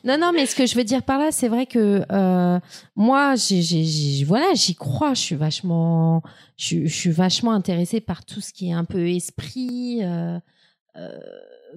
non, 0.04 0.18
non, 0.20 0.32
mais 0.36 0.46
ce 0.46 0.56
que 0.56 0.66
je 0.66 0.76
veux 0.76 0.84
dire 0.84 1.02
par 1.04 1.18
là, 1.18 1.32
c'est 1.32 1.48
vrai 1.48 1.66
que 1.66 2.04
euh, 2.12 2.60
moi, 2.96 3.36
j'ai, 3.36 3.62
j'ai- 3.62 3.86
j'ai- 3.86 4.24
voilà, 4.26 4.48
j'y 4.54 4.76
crois. 4.76 5.14
Je 5.14 5.22
suis 5.22 5.36
vachement, 5.36 6.22
je, 6.58 6.66
suis- 6.66 6.88
je 6.88 6.94
suis 6.96 7.12
vachement 7.12 7.54
intéressée 7.54 8.02
par 8.02 8.26
tout 8.26 8.42
ce 8.42 8.52
qui 8.52 8.70
est 8.70 8.74
un 8.74 8.84
peu 8.84 9.08
esprit, 9.10 10.00
euh, 10.02 10.38
euh, 10.98 11.18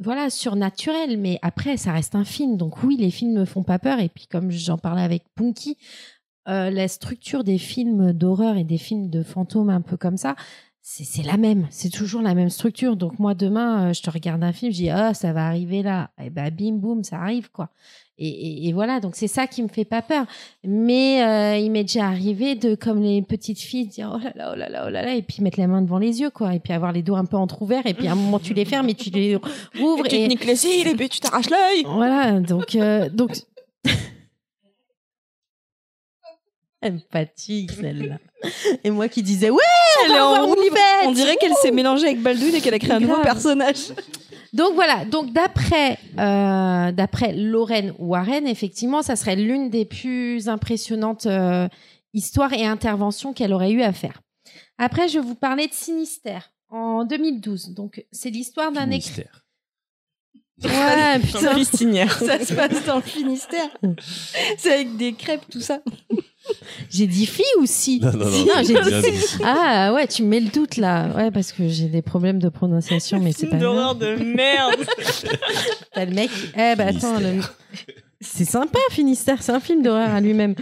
voilà, 0.01 0.31
surnaturel. 0.31 1.19
Mais 1.19 1.39
après, 1.43 1.77
ça 1.77 1.93
reste 1.93 2.15
un 2.15 2.25
film, 2.25 2.57
donc 2.57 2.83
oui, 2.83 2.97
les 2.97 3.11
films 3.11 3.39
me 3.39 3.45
font 3.45 3.63
pas 3.63 3.79
peur. 3.79 4.01
Et 4.01 4.09
puis, 4.09 4.27
comme 4.27 4.51
j'en 4.51 4.79
parlais 4.79 5.03
avec 5.03 5.25
Punky, 5.35 5.77
euh, 6.49 6.71
la 6.71 6.89
structure 6.89 7.43
des 7.43 7.59
films 7.59 8.13
d'horreur 8.13 8.57
et 8.57 8.65
des 8.65 8.79
films 8.79 9.09
de 9.09 9.23
fantômes 9.23 9.71
un 9.71 9.81
peu 9.81 9.97
comme 9.97 10.17
ça, 10.17 10.37
c'est 10.83 11.23
la 11.23 11.39
même, 11.39 11.67
c'est 11.71 11.89
toujours 11.89 12.21
la 12.21 12.35
même 12.35 12.51
structure. 12.51 12.97
Donc 12.97 13.19
moi 13.19 13.35
demain, 13.35 13.89
euh, 13.89 13.93
je 13.95 14.03
te 14.03 14.11
regarde 14.11 14.45
un 14.45 14.53
film, 14.53 14.71
je 14.71 14.77
dis 14.77 14.91
ah 14.91 15.15
ça 15.15 15.33
va 15.33 15.47
arriver 15.47 15.83
là, 15.83 16.11
et 16.23 16.29
ben 16.29 16.51
bim 16.51 16.75
boum, 16.75 17.03
ça 17.03 17.19
arrive 17.19 17.51
quoi. 17.51 17.71
Et, 18.17 18.29
et- 18.29 18.69
et 18.69 18.73
voilà, 18.73 19.01
donc 19.01 19.17
c'est 19.17 19.27
ça 19.27 19.49
qui 19.49 19.61
me 19.63 19.67
fait 19.69 19.85
pas 19.85 20.01
peur. 20.01 20.25
Mais 20.63 21.25
euh, 21.25 21.57
il 21.59 21.71
m'est 21.73 21.83
déjà 21.83 22.07
arrivé 22.07 22.55
de 22.55 22.77
comme 22.77 23.03
les 23.03 23.23
petites 23.23 23.59
filles 23.61 23.89
dire 23.89 24.13
oh 24.15 24.19
là 24.23 24.33
là 24.37 24.51
oh 24.53 24.57
là 24.57 24.69
là 24.69 24.85
oh 24.87 24.91
là 24.91 25.03
là 25.03 25.15
et 25.15 25.23
puis 25.23 25.43
mettre 25.43 25.59
la 25.59 25.67
main 25.67 25.83
devant 25.83 25.99
les 25.99 26.21
yeux 26.21 26.31
quoi, 26.31 26.55
et 26.55 26.61
puis 26.61 26.73
avoir 26.73 26.93
les 26.93 27.03
dos 27.03 27.17
un 27.17 27.25
peu 27.25 27.37
entrouverts 27.37 27.87
et 27.87 27.95
puis 27.95 28.07
à 28.07 28.13
un 28.13 28.15
moment 28.15 28.39
tu 28.39 28.55
les 28.55 28.65
fermes 28.65 28.89
et 28.89 28.95
tu 28.95 29.11
les 29.11 29.35
rouvres 29.81 30.07
Et 30.07 30.09
tu 30.11 30.17
te 30.17 30.21
et 30.23 30.29
niques 30.29 30.45
les 30.45 30.55
cils 30.55 30.87
et 30.87 30.95
puis 30.95 31.09
tu 31.09 31.19
t'arraches 31.19 31.51
l'œil. 31.51 31.83
voilà, 31.87 32.39
donc 32.39 32.77
euh, 32.77 33.09
donc 33.09 33.33
elle 36.81 36.93
me 36.95 37.01
fatigue 37.11 37.71
celle-là. 37.73 38.19
Et 38.85 38.91
moi 38.91 39.09
qui 39.09 39.23
disais 39.23 39.49
ouais, 39.51 39.59
Elle 40.05 40.13
est 40.13 40.21
en 40.21 40.47
roue 40.47 40.55
libre. 40.63 40.77
fête 40.77 41.07
On 41.09 41.13
dirait 41.13 41.37
qu'elle 41.37 41.55
s'est 41.55 41.71
mélangée 41.71 42.05
avec 42.09 42.21
Baldwin 42.21 42.55
et 42.55 42.61
qu'elle 42.61 42.75
a 42.75 42.79
créé 42.79 42.93
un 42.93 43.01
nouveau 43.01 43.21
personnage. 43.23 43.89
Donc 44.55 44.75
voilà, 44.75 45.05
donc 45.05 45.33
d'après 45.33 45.99
euh, 46.17 46.93
d'après 46.93 47.33
Lorraine 47.33 47.93
Warren, 47.99 48.47
effectivement, 48.47 49.03
ça 49.03 49.17
serait 49.17 49.35
l'une 49.35 49.69
des 49.69 49.85
plus 49.85 50.49
impressionnantes 50.49 51.27
euh, 51.27 51.69
histoires 52.13 52.53
et 52.53 52.65
interventions 52.65 53.33
qu'elle 53.33 53.53
aurait 53.53 53.73
eu 53.73 53.83
à 53.83 53.93
faire. 53.93 54.23
Après, 54.79 55.09
je 55.09 55.19
vais 55.19 55.27
vous 55.27 55.35
parler 55.35 55.67
de 55.67 55.73
Sinistère 55.73 56.53
en 56.71 57.05
2012. 57.05 57.75
Donc 57.75 58.05
c'est 58.13 58.31
l'histoire 58.31 58.71
d'un 58.71 58.91
écrit. 58.91 59.25
Ouais, 60.63 61.19
putain. 61.21 61.41
Ça 62.09 62.45
se 62.45 62.55
passe 62.55 62.85
dans 62.87 62.97
le 62.97 63.03
Finistère. 63.03 63.69
C'est 64.59 64.73
avec 64.73 64.97
des 64.97 65.13
crêpes, 65.13 65.45
tout 65.51 65.61
ça. 65.61 65.81
J'ai 66.91 67.07
dit 67.07 67.27
fille 67.27 67.45
ou 67.61 67.67
si? 67.67 68.01
Non, 68.01 68.13
non, 68.13 68.27
non. 68.27 68.45
Non, 68.45 68.63
j'ai 68.63 68.75
Bien 68.75 69.01
dit. 69.01 69.11
dit. 69.11 69.25
Ah 69.43 69.93
ouais, 69.95 70.07
tu 70.07 70.23
me 70.23 70.29
mets 70.29 70.41
le 70.41 70.51
doute 70.51 70.77
là. 70.77 71.09
Ouais, 71.17 71.31
parce 71.31 71.53
que 71.53 71.67
j'ai 71.69 71.87
des 71.87 72.03
problèmes 72.03 72.39
de 72.39 72.51
prononciation, 72.51 73.19
mais 73.19 73.33
c'est 73.33 73.47
pas 73.47 73.57
Film 73.57 73.61
d'horreur 73.63 73.95
de 73.95 74.15
merde. 74.17 74.85
T'as 75.95 76.05
le 76.05 76.13
mec. 76.13 76.29
Eh 76.55 76.77
ben 76.77 76.95
attends, 76.95 77.19
le... 77.19 77.41
C'est 78.21 78.45
sympa, 78.45 78.79
Finistère, 78.91 79.43
c'est 79.43 79.53
un 79.53 79.61
film 79.61 79.83
d'horreur 79.83 80.11
à 80.11 80.21
lui-même. 80.21 80.55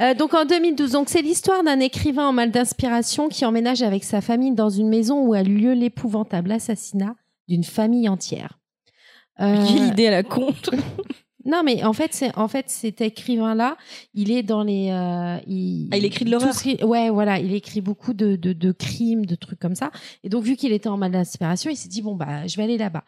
Euh, 0.00 0.14
donc 0.14 0.34
en 0.34 0.44
2012, 0.44 0.92
donc 0.92 1.08
c'est 1.08 1.22
l'histoire 1.22 1.64
d'un 1.64 1.80
écrivain 1.80 2.28
en 2.28 2.32
mal 2.32 2.52
d'inspiration 2.52 3.28
qui 3.28 3.44
emménage 3.44 3.82
avec 3.82 4.04
sa 4.04 4.20
famille 4.20 4.52
dans 4.54 4.70
une 4.70 4.88
maison 4.88 5.20
où 5.26 5.34
a 5.34 5.40
eu 5.42 5.44
lieu 5.56 5.72
l'épouvantable 5.72 6.52
assassinat 6.52 7.16
d'une 7.48 7.64
famille 7.64 8.08
entière. 8.08 8.58
Euh, 9.40 9.64
Quelle 9.66 9.88
idée 9.88 10.06
à 10.06 10.10
la 10.12 10.22
con. 10.22 10.54
Non, 11.46 11.60
mais 11.62 11.84
en 11.84 11.92
fait, 11.92 12.14
c'est 12.14 12.34
en 12.38 12.48
fait 12.48 12.70
cet 12.70 13.02
écrivain-là, 13.02 13.76
il 14.14 14.30
est 14.30 14.42
dans 14.42 14.62
les. 14.62 14.88
euh, 14.90 15.36
il, 15.46 15.90
Ah, 15.92 15.98
il 15.98 16.04
écrit 16.06 16.24
de 16.24 16.30
l'horreur? 16.30 16.54
Ouais, 16.82 17.10
voilà, 17.10 17.38
il 17.38 17.52
écrit 17.54 17.82
beaucoup 17.82 18.14
de, 18.14 18.34
de, 18.36 18.54
de 18.54 18.72
crimes, 18.72 19.26
de 19.26 19.34
trucs 19.34 19.58
comme 19.60 19.74
ça. 19.74 19.90
Et 20.22 20.30
donc, 20.30 20.42
vu 20.42 20.56
qu'il 20.56 20.72
était 20.72 20.88
en 20.88 20.96
mal 20.96 21.12
d'inspiration, 21.12 21.70
il 21.70 21.76
s'est 21.76 21.90
dit 21.90 22.00
bon 22.00 22.14
bah, 22.14 22.46
je 22.46 22.56
vais 22.56 22.62
aller 22.62 22.78
là-bas. 22.78 23.04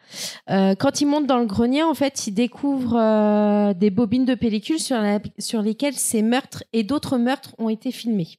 Euh, 0.51 0.75
quand 0.75 1.01
il 1.01 1.07
monte 1.07 1.25
dans 1.25 1.39
le 1.39 1.47
grenier, 1.47 1.81
en 1.81 1.95
fait, 1.95 2.27
il 2.27 2.33
découvre 2.35 2.95
euh, 2.95 3.73
des 3.73 3.89
bobines 3.89 4.25
de 4.25 4.35
pellicule 4.35 4.77
sur, 4.77 4.97
la- 5.01 5.17
sur 5.39 5.63
lesquelles 5.63 5.95
ces 5.95 6.21
meurtres 6.21 6.63
et 6.73 6.83
d'autres 6.83 7.17
meurtres 7.17 7.55
ont 7.57 7.69
été 7.69 7.91
filmés. 7.91 8.37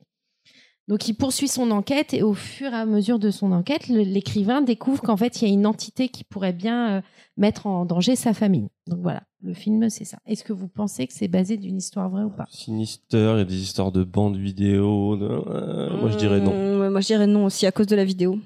Donc, 0.89 1.07
il 1.07 1.15
poursuit 1.15 1.49
son 1.49 1.71
enquête 1.71 2.15
et 2.15 2.23
au 2.23 2.33
fur 2.35 2.73
et 2.73 2.77
à 2.77 2.87
mesure 2.87 3.19
de 3.19 3.31
son 3.31 3.53
enquête, 3.53 3.89
l'écrivain 3.89 4.63
découvre 4.63 5.03
qu'en 5.03 5.17
fait, 5.19 5.41
il 5.43 5.49
y 5.49 5.51
a 5.51 5.53
une 5.53 5.67
entité 5.67 6.09
qui 6.09 6.25
pourrait 6.25 6.55
bien 6.55 6.91
euh, 6.97 7.01
mettre 7.37 7.67
en 7.67 7.85
danger 7.85 8.17
sa 8.17 8.33
famille. 8.33 8.69
Donc 8.87 9.01
voilà, 9.03 9.23
le 9.43 9.53
film, 9.53 9.91
c'est 9.91 10.05
ça. 10.07 10.17
Est-ce 10.27 10.45
que 10.45 10.55
vous 10.55 10.67
pensez 10.67 11.07
que 11.07 11.13
c'est 11.13 11.29
basé 11.29 11.59
d'une 11.59 11.77
histoire 11.77 12.09
vraie 12.09 12.23
ou 12.25 12.31
pas? 12.31 12.47
Sinister, 12.49 13.33
il 13.35 13.39
y 13.39 13.43
a 13.43 13.45
des 13.45 13.61
histoires 13.61 13.93
de 13.93 14.03
bandes 14.03 14.39
vidéo. 14.39 15.17
de- 15.19 15.27
euh, 15.27 16.01
moi, 16.01 16.11
je 16.11 16.17
dirais 16.17 16.41
non. 16.41 16.53
Mmh, 16.55 16.81
ouais, 16.81 16.89
moi, 16.91 17.01
je 17.03 17.07
dirais 17.07 17.27
non 17.27 17.45
aussi 17.45 17.67
à 17.67 17.71
cause 17.73 17.87
de 17.87 17.95
la 17.97 18.05
vidéo. 18.07 18.39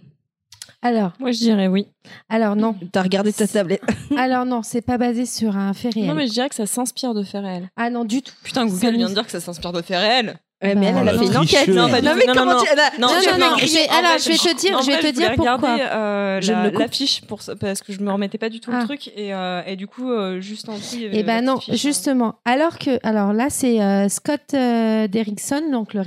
Alors, 0.85 1.13
Moi, 1.21 1.31
je 1.31 1.39
dirais 1.39 1.69
oui. 1.69 1.87
alors 2.29 2.57
non, 2.57 2.75
T'as 2.91 3.03
regardé 3.03 3.33
ta 3.33 3.47
tablette. 3.47 3.83
alors 4.17 4.45
non, 4.45 4.63
c'est 4.65 4.81
pas 4.83 4.99
basé 4.99 5.27
sur 5.27 5.57
un 5.57 5.73
fait 5.75 5.91
réel. 5.91 6.09
Non, 6.09 6.15
mais 6.15 6.27
je 6.27 6.33
dirais 6.33 6.49
que 6.49 6.57
ça 6.57 6.67
s'inspire 6.67 7.15
de 7.15 7.23
faits 7.23 7.43
réels. 7.45 7.71
Ah 7.77 7.89
non, 7.89 8.05
du 8.05 8.21
tout. 8.21 8.33
Putain, 8.43 8.67
Google 8.67 8.97
vient 8.97 9.09
de 9.09 9.15
dire 9.15 9.25
que 9.25 9.31
ça 9.31 9.39
s'inspire 9.39 9.71
de 9.73 9.81
faits 9.81 9.99
réels. 9.99 10.41
Ouais, 10.63 10.75
mais 10.77 10.87
elle, 10.87 10.97
elle 10.99 11.09
a 11.09 11.13
Bah, 11.13 11.19
fait 11.19 11.27
une 11.27 11.37
enquête. 11.37 11.69
Non, 11.69 11.89
mais 11.89 12.01
comment 12.27 12.45
Non, 12.55 12.61
tu. 12.63 13.01
Non, 13.01 13.09
je- 13.09 13.31
non, 13.31 13.39
non, 13.39 13.55
en 13.55 13.57
je 13.59 13.65
vais- 13.75 13.87
vrai, 13.87 13.97
alors, 13.99 14.19
je 14.19 14.29
vais 14.29 14.37
te 14.37 14.57
dire- 14.61 14.81
je 14.83 14.87
vais 14.91 14.99
te 15.01 15.17
dire 15.17 15.33
pourquoi. 15.35 15.77
euh, 15.81 16.41
Je 16.41 16.53
l'affiche 16.79 17.21
pour 17.23 17.41
parce 17.61 17.83
que 17.83 17.93
je 17.93 18.01
me 18.01 18.13
remettais 18.13 18.39
pas 18.39 18.49
du 18.49 18.61
tout 18.61 18.71
Ah. 18.73 18.81
le 18.81 18.87
truc 18.87 19.09
et, 19.17 19.35
euh, 19.35 19.63
et 19.67 19.77
du 19.77 19.87
coup 19.87 20.11
euh, 20.11 20.41
juste 20.41 20.69
en 20.69 20.75
dessous 20.75 20.95
il 20.97 21.03
y 21.03 21.07
avait 21.07 21.19
Eh 21.19 21.23
ben 21.25 21.45
non, 21.45 21.59
fiche, 21.59 21.81
justement. 21.81 22.37
Alors 22.45 22.79
que, 22.79 22.99
alors 23.03 23.33
là, 23.33 23.49
c'est 23.51 23.79
Scott 24.09 24.41
Derrickson, 24.53 25.63
donc 25.71 25.95
le 25.95 26.01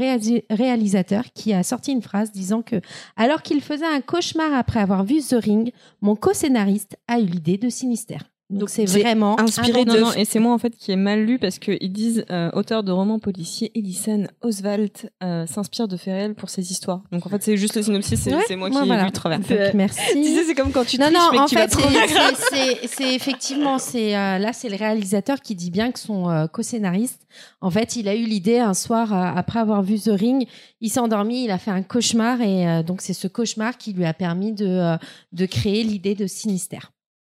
réalisateur, 0.50 1.24
qui 1.34 1.54
a 1.54 1.64
sorti 1.64 1.92
une 1.92 2.02
phrase 2.02 2.32
disant 2.32 2.62
que, 2.62 2.78
alors 3.18 3.42
qu'il 3.42 3.62
faisait 3.62 3.86
un 3.86 4.02
cauchemar 4.02 4.54
après 4.54 4.80
avoir 4.80 5.04
vu 5.04 5.20
The 5.22 5.36
Ring, 5.42 5.72
mon 6.02 6.16
co-scénariste 6.16 6.98
a 7.08 7.20
eu 7.20 7.24
l'idée 7.26 7.58
de 7.58 7.70
Sinister. 7.70 8.18
Donc 8.52 8.70
c'est 8.70 8.86
vraiment 8.86 9.40
inspiré 9.40 9.86
de- 9.86 10.00
non, 10.00 10.14
et 10.14 10.24
c'est 10.24 10.38
moi 10.38 10.54
en 10.54 10.60
fait 10.60 10.70
qui 10.78 10.92
ai 10.92 10.96
mal 10.96 11.24
lu 11.24 11.40
parce 11.40 11.58
qu'ils 11.58 11.92
disent 11.92 12.26
euh, 12.30 12.52
auteur 12.54 12.84
de 12.84 12.92
romans 12.92 13.18
policiers, 13.18 13.72
Edison 13.74 14.28
Oswald 14.42 14.92
euh, 15.24 15.48
s'inspire 15.48 15.88
de 15.88 15.98
faits 15.98 16.14
réels 16.14 16.36
pour 16.36 16.50
ses 16.50 16.72
histoires. 16.72 17.02
Donc 17.12 17.26
en 17.26 17.30
fait, 17.30 17.42
c'est 17.42 17.58
juste 17.58 17.76
le 17.76 17.82
synopsis, 17.82 18.20
c'est 18.22 18.36
Ouais, 18.36 18.56
moi 18.56 18.70
moi, 18.70 18.82
qui 18.82 18.84
ai 18.86 18.88
voilà. 18.88 19.02
lu 19.02 19.08
le 19.08 19.12
travers. 19.14 19.40
Donc, 19.40 19.48
Tu 19.48 19.56
sais, 19.56 19.72
merci. 19.74 20.44
c'est 20.48 20.54
comme 20.54 20.72
quand 20.72 20.86
tu 20.86 21.00
Non, 21.00 21.08
triches, 21.08 21.18
non, 21.18 21.30
mais 21.32 21.40
en 21.40 21.48
fait, 21.48 21.74
c'est- 22.88 23.16
effectivement, 23.16 23.80
c'est 23.80 24.16
euh, 24.16 24.38
là, 24.38 24.54
c'est 24.54 24.70
le 24.70 24.76
réalisateur 24.76 25.40
qui 25.42 25.56
dit 25.56 25.72
bien 25.72 25.92
que 25.92 25.98
son 26.00 26.30
euh, 26.30 26.46
co-scénariste, 26.46 27.26
en 27.62 27.72
fait, 27.72 27.96
il 27.96 28.08
a 28.08 28.16
eu 28.16 28.26
l'idée 28.26 28.60
un 28.60 28.76
soir 28.76 29.12
euh, 29.12 29.32
après 29.36 29.60
avoir 29.60 29.82
vu 29.82 30.00
The 30.00 30.12
Ring, 30.14 30.48
il 30.82 30.90
s'est 30.92 31.00
endormi, 31.00 31.46
il 31.46 31.52
a 31.52 31.58
fait 31.58 31.72
un 31.72 31.82
cauchemar 31.82 32.42
et 32.42 32.68
euh, 32.68 32.84
donc 32.84 33.02
c'est 33.02 33.14
ce 33.14 33.28
cauchemar 33.28 33.78
qui 33.80 33.94
lui 33.94 34.06
a 34.06 34.14
permis 34.14 34.54
de 34.54 34.68
euh, 34.68 34.98
de 35.32 35.46
créer 35.48 35.84
l'idée 35.84 36.14
de 36.14 36.28
Sinister. 36.28 36.78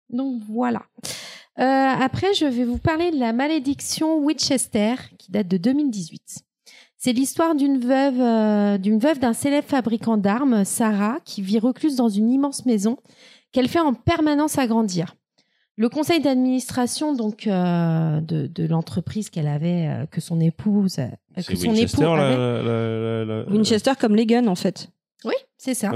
Donc 0.09 0.41
voilà. 0.49 0.83
Euh, 1.59 1.63
après, 1.63 2.33
je 2.33 2.45
vais 2.45 2.63
vous 2.65 2.77
parler 2.79 3.11
de 3.11 3.19
la 3.19 3.31
malédiction 3.33 4.17
Winchester 4.19 4.95
qui 5.19 5.31
date 5.31 5.47
de 5.47 5.57
2018. 5.57 6.21
C'est 6.97 7.13
l'histoire 7.13 7.53
d'une 7.55 7.79
veuve, 7.79 8.19
euh, 8.21 8.77
d'une 8.77 8.97
veuve 8.97 9.19
d'un 9.19 9.33
célèbre 9.33 9.67
fabricant 9.67 10.17
d'armes, 10.17 10.63
Sarah, 10.63 11.17
qui 11.25 11.41
vit 11.41 11.59
recluse 11.59 11.95
dans 11.95 12.09
une 12.09 12.29
immense 12.31 12.65
maison 12.65 12.97
qu'elle 13.51 13.67
fait 13.67 13.79
en 13.81 13.93
permanence 13.93 14.57
agrandir. 14.57 15.15
Le 15.75 15.89
conseil 15.89 16.21
d'administration 16.21 17.13
donc 17.13 17.45
euh, 17.47 18.21
de, 18.21 18.47
de 18.47 18.65
l'entreprise 18.67 19.29
qu'elle 19.29 19.47
avait, 19.47 19.87
euh, 19.87 20.05
que 20.05 20.21
son 20.21 20.39
épouse, 20.39 20.99
euh, 20.99 21.07
que 21.35 21.41
C'est 21.41 21.55
son 21.55 21.69
Winchester, 21.69 22.03
époux 22.03 22.15
la, 22.15 22.27
avait. 22.27 22.37
la- 22.37 22.63
la- 22.63 23.25
la- 23.43 23.49
Winchester 23.51 23.91
comme 23.99 24.15
les 24.15 24.25
guns, 24.27 24.47
en 24.47 24.55
fait. 24.55 24.87
Oui, 25.25 25.35
c'est 25.57 25.73
ça. 25.73 25.91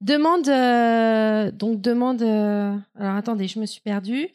Demande 0.00 0.48
euh, 0.48 1.50
donc 1.50 1.80
demande. 1.80 2.22
euh, 2.22 2.74
alors 2.98 3.16
attendez, 3.16 3.48
je 3.48 3.58
me 3.58 3.66
suis 3.66 3.80
perdue. 3.80 4.28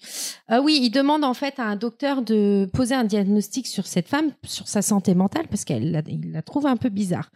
Euh, 0.51 0.61
oui, 0.61 0.79
il 0.81 0.91
demande 0.91 1.23
en 1.23 1.33
fait 1.33 1.59
à 1.59 1.63
un 1.63 1.75
docteur 1.75 2.21
de 2.21 2.69
poser 2.71 2.93
un 2.93 3.03
diagnostic 3.03 3.65
sur 3.65 3.87
cette 3.87 4.07
femme, 4.07 4.31
sur 4.43 4.67
sa 4.67 4.81
santé 4.81 5.15
mentale, 5.15 5.47
parce 5.47 5.65
qu'il 5.65 5.91
la, 5.91 6.01
il 6.07 6.31
la 6.31 6.41
trouve 6.41 6.67
un 6.67 6.77
peu 6.77 6.89
bizarre. 6.89 7.31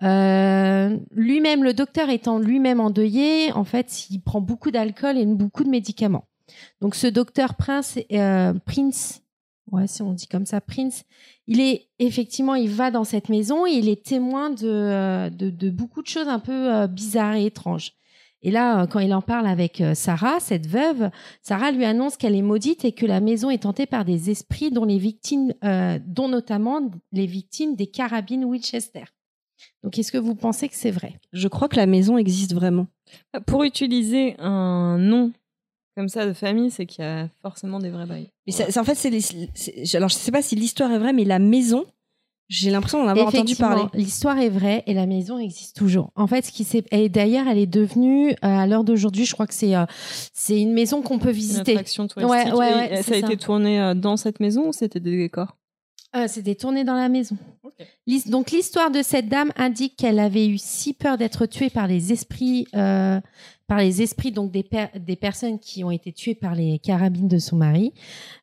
Lui-même, 0.00 1.62
le 1.62 1.72
docteur 1.72 2.08
étant 2.10 2.38
lui-même 2.38 2.80
endeuillé, 2.80 3.52
en 3.52 3.64
fait, 3.64 4.08
il 4.10 4.20
prend 4.20 4.40
beaucoup 4.40 4.70
d'alcool 4.70 5.18
et 5.18 5.26
beaucoup 5.26 5.62
de 5.64 5.70
médicaments. 5.70 6.24
Donc 6.80 6.94
ce 6.96 7.06
docteur 7.06 7.54
Prince, 7.54 7.98
Prince, 8.64 9.19
ouais, 9.72 9.86
si 9.86 10.02
on 10.02 10.12
dit 10.12 10.26
comme 10.26 10.46
ça, 10.46 10.60
Prince, 10.60 11.04
il 11.46 11.60
est 11.60 11.88
effectivement, 11.98 12.54
il 12.54 12.70
va 12.70 12.90
dans 12.90 13.04
cette 13.04 13.28
maison 13.28 13.66
et 13.66 13.72
il 13.72 13.88
est 13.88 14.04
témoin 14.04 14.50
de, 14.50 14.68
euh, 14.68 15.30
de, 15.30 15.50
de 15.50 15.70
beaucoup 15.70 16.02
de 16.02 16.06
choses 16.06 16.28
un 16.28 16.38
peu 16.38 16.72
euh, 16.72 16.86
bizarres 16.86 17.36
et 17.36 17.46
étranges. 17.46 17.94
Et 18.42 18.50
là, 18.50 18.82
euh, 18.82 18.86
quand 18.86 19.00
il 19.00 19.12
en 19.12 19.22
parle 19.22 19.46
avec 19.46 19.82
Sarah, 19.94 20.40
cette 20.40 20.66
veuve, 20.66 21.10
Sarah 21.42 21.72
lui 21.72 21.84
annonce 21.84 22.16
qu'elle 22.16 22.34
est 22.34 22.42
maudite 22.42 22.84
et 22.84 22.92
que 22.92 23.06
la 23.06 23.20
maison 23.20 23.50
est 23.50 23.66
hantée 23.66 23.86
par 23.86 24.04
des 24.04 24.30
esprits 24.30 24.70
dont 24.70 24.84
les 24.84 24.98
victimes, 24.98 25.52
euh, 25.64 25.98
dont 26.06 26.28
notamment 26.28 26.80
les 27.12 27.26
victimes 27.26 27.76
des 27.76 27.86
carabines 27.86 28.44
Winchester. 28.44 29.04
Donc, 29.82 29.98
est-ce 29.98 30.10
que 30.10 30.18
vous 30.18 30.34
pensez 30.34 30.68
que 30.68 30.74
c'est 30.74 30.90
vrai? 30.90 31.20
Je 31.32 31.48
crois 31.48 31.68
que 31.68 31.76
la 31.76 31.86
maison 31.86 32.16
existe 32.16 32.54
vraiment. 32.54 32.86
Pour 33.46 33.64
utiliser 33.64 34.36
un 34.38 34.96
nom 34.96 35.32
comme 35.96 36.08
ça 36.08 36.26
de 36.26 36.32
famille, 36.32 36.70
c'est 36.70 36.86
qu'il 36.86 37.04
y 37.04 37.06
a 37.08 37.28
forcément 37.42 37.78
des 37.78 37.90
vrais 37.90 38.06
bails. 38.06 38.28
Mais 38.46 38.52
ça- 38.52 38.80
en 38.80 38.84
fait, 38.84 38.94
c'est 38.94 39.96
alors 39.96 40.08
je 40.08 40.14
sais 40.14 40.32
pas 40.32 40.42
si 40.42 40.56
l'histoire 40.56 40.90
est 40.92 40.98
vraie, 40.98 41.12
mais 41.12 41.24
la 41.24 41.38
maison, 41.38 41.84
j'ai 42.48 42.70
l'impression 42.70 43.02
d'en 43.02 43.08
avoir 43.08 43.28
entendu 43.28 43.54
parler. 43.56 43.82
L'histoire 43.94 44.38
est 44.38 44.48
vraie 44.48 44.82
et 44.86 44.94
la 44.94 45.06
maison 45.06 45.38
existe 45.38 45.76
toujours. 45.76 46.10
En 46.16 46.26
fait, 46.26 46.44
ce 46.44 46.50
qui 46.52 46.64
s'est 46.64 46.82
et 46.90 47.08
d'ailleurs, 47.08 47.46
elle 47.48 47.58
est 47.58 47.66
devenue 47.66 48.30
euh, 48.30 48.34
à 48.42 48.66
l'heure 48.66 48.82
d'aujourd'hui, 48.84 49.24
je 49.24 49.32
crois 49.34 49.46
que 49.46 49.54
c'est 49.54 49.76
euh, 49.76 49.84
c'est 50.32 50.60
une 50.60 50.72
maison 50.72 51.00
qu'on 51.02 51.18
peut 51.18 51.28
Une 51.28 51.34
visiter. 51.34 51.72
attraction 51.72 52.08
touristique. 52.08 52.30
Ouais, 52.32 52.52
ouais, 52.52 53.02
ça 53.02 53.14
a 53.16 53.20
ça. 53.20 53.26
été 53.26 53.36
tourné 53.36 53.80
euh, 53.80 53.94
dans 53.94 54.16
cette 54.16 54.40
maison 54.40 54.68
ou 54.68 54.72
c'était 54.72 55.00
des 55.00 55.16
décors? 55.16 55.56
Euh, 56.16 56.26
C'était 56.26 56.56
tourné 56.56 56.82
dans 56.82 56.96
la 56.96 57.08
maison. 57.08 57.36
Donc 58.26 58.50
l'histoire 58.50 58.90
de 58.90 59.00
cette 59.00 59.28
dame 59.28 59.52
indique 59.56 59.96
qu'elle 59.96 60.18
avait 60.18 60.48
eu 60.48 60.58
si 60.58 60.92
peur 60.92 61.16
d'être 61.18 61.46
tuée 61.46 61.70
par 61.70 61.86
les 61.86 62.12
esprits, 62.12 62.66
euh, 62.74 63.20
par 63.70 63.78
les 63.78 64.02
esprits 64.02 64.32
donc 64.32 64.50
des, 64.50 64.68
des 64.96 65.14
personnes 65.14 65.60
qui 65.60 65.84
ont 65.84 65.92
été 65.92 66.12
tuées 66.12 66.34
par 66.34 66.56
les 66.56 66.80
carabines 66.80 67.28
de 67.28 67.38
son 67.38 67.54
mari. 67.54 67.92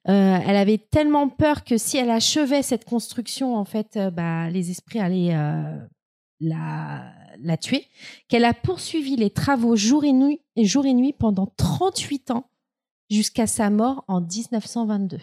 Euh, 0.08 0.40
elle 0.48 0.56
avait 0.56 0.78
tellement 0.78 1.28
peur 1.28 1.66
que 1.66 1.78
si 1.78 1.98
elle 1.98 2.12
achevait 2.12 2.62
cette 2.64 2.86
construction, 2.86 3.58
en 3.58 3.66
fait, 3.66 3.98
euh, 3.98 4.10
bah, 4.10 4.50
les 4.50 4.72
esprits 4.72 5.00
allaient 5.00 5.36
euh, 5.36 5.78
la, 6.40 7.58
tuer. 7.60 7.88
Qu'elle 8.30 8.46
a 8.46 8.54
poursuivi 8.54 9.18
les 9.18 9.30
travaux 9.30 9.76
jour 9.76 10.06
et 10.06 10.14
nuit, 10.14 10.40
jour 10.56 10.86
et 10.86 10.94
nuit 10.94 11.12
pendant 11.12 11.52
38 11.58 12.32
ans 12.32 12.50
jusqu'à 13.10 13.48
sa 13.48 13.70
mort 13.70 14.06
en 14.08 14.22
1922. 14.22 15.18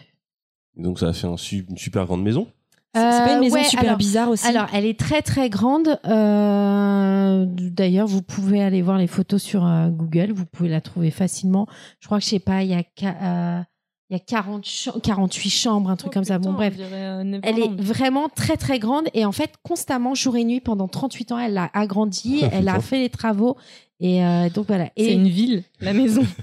Donc 0.77 0.99
ça 0.99 1.07
a 1.07 1.13
fait 1.13 1.27
une 1.27 1.77
super 1.77 2.05
grande 2.05 2.21
maison. 2.21 2.47
C'est 2.95 3.01
pas 3.01 3.31
une 3.33 3.37
Euh, 3.37 3.41
maison 3.41 3.55
ouais, 3.57 3.63
super 3.65 3.85
alors- 3.85 3.97
bizarre 3.97 4.29
aussi. 4.29 4.47
Alors, 4.47 4.67
elle 4.73 4.85
est 4.85 4.97
très 4.99 5.21
très 5.21 5.49
grande. 5.49 5.99
Euh, 6.05 7.45
D'ailleurs, 7.47 8.07
vous 8.07 8.21
pouvez 8.21 8.63
aller 8.63 8.81
voir 8.81 8.97
les 8.97 9.07
photos 9.07 9.41
sur 9.43 9.65
euh, 9.65 9.89
Google. 9.89 10.31
Vous 10.33 10.45
pouvez 10.45 10.69
la 10.69 10.81
trouver 10.81 11.11
facilement. 11.11 11.67
Je 11.99 12.07
crois 12.07 12.19
que 12.19 12.23
je 12.23 12.29
sais 12.29 12.39
pas, 12.39 12.63
il 12.63 12.69
y 12.69 12.73
a 12.73 12.77
euh, 12.79 13.61
il 14.09 14.13
y 14.13 14.15
a 14.15 14.19
40 14.19 14.63
cha- 14.65 14.93
48 15.01 15.49
chambres, 15.49 15.89
un 15.89 15.95
truc 15.95 16.13
comme 16.13 16.23
ça. 16.23 16.37
Bon, 16.39 16.53
bref. 16.53 16.73
Elle 16.79 17.59
est 17.59 17.81
vraiment 17.81 18.29
très 18.29 18.55
très 18.55 18.79
grande 18.79 19.05
et 19.13 19.25
en 19.25 19.31
fait 19.31 19.51
constamment 19.63 20.13
jour 20.15 20.37
et 20.37 20.43
nuit 20.45 20.59
pendant 20.61 20.87
38 20.87 21.31
ans 21.31 21.39
elle 21.39 21.53
l'a 21.55 21.69
agrandi, 21.73 22.41
Oh, 22.43 22.47
elle 22.51 22.69
a 22.69 22.79
fait 22.79 22.99
les 22.99 23.09
travaux 23.09 23.57
et 23.99 24.23
euh, 24.23 24.49
donc 24.49 24.67
voilà. 24.67 24.89
C'est 24.95 25.13
une 25.13 25.27
ville, 25.27 25.63
la 25.81 25.93
maison. 25.93 26.23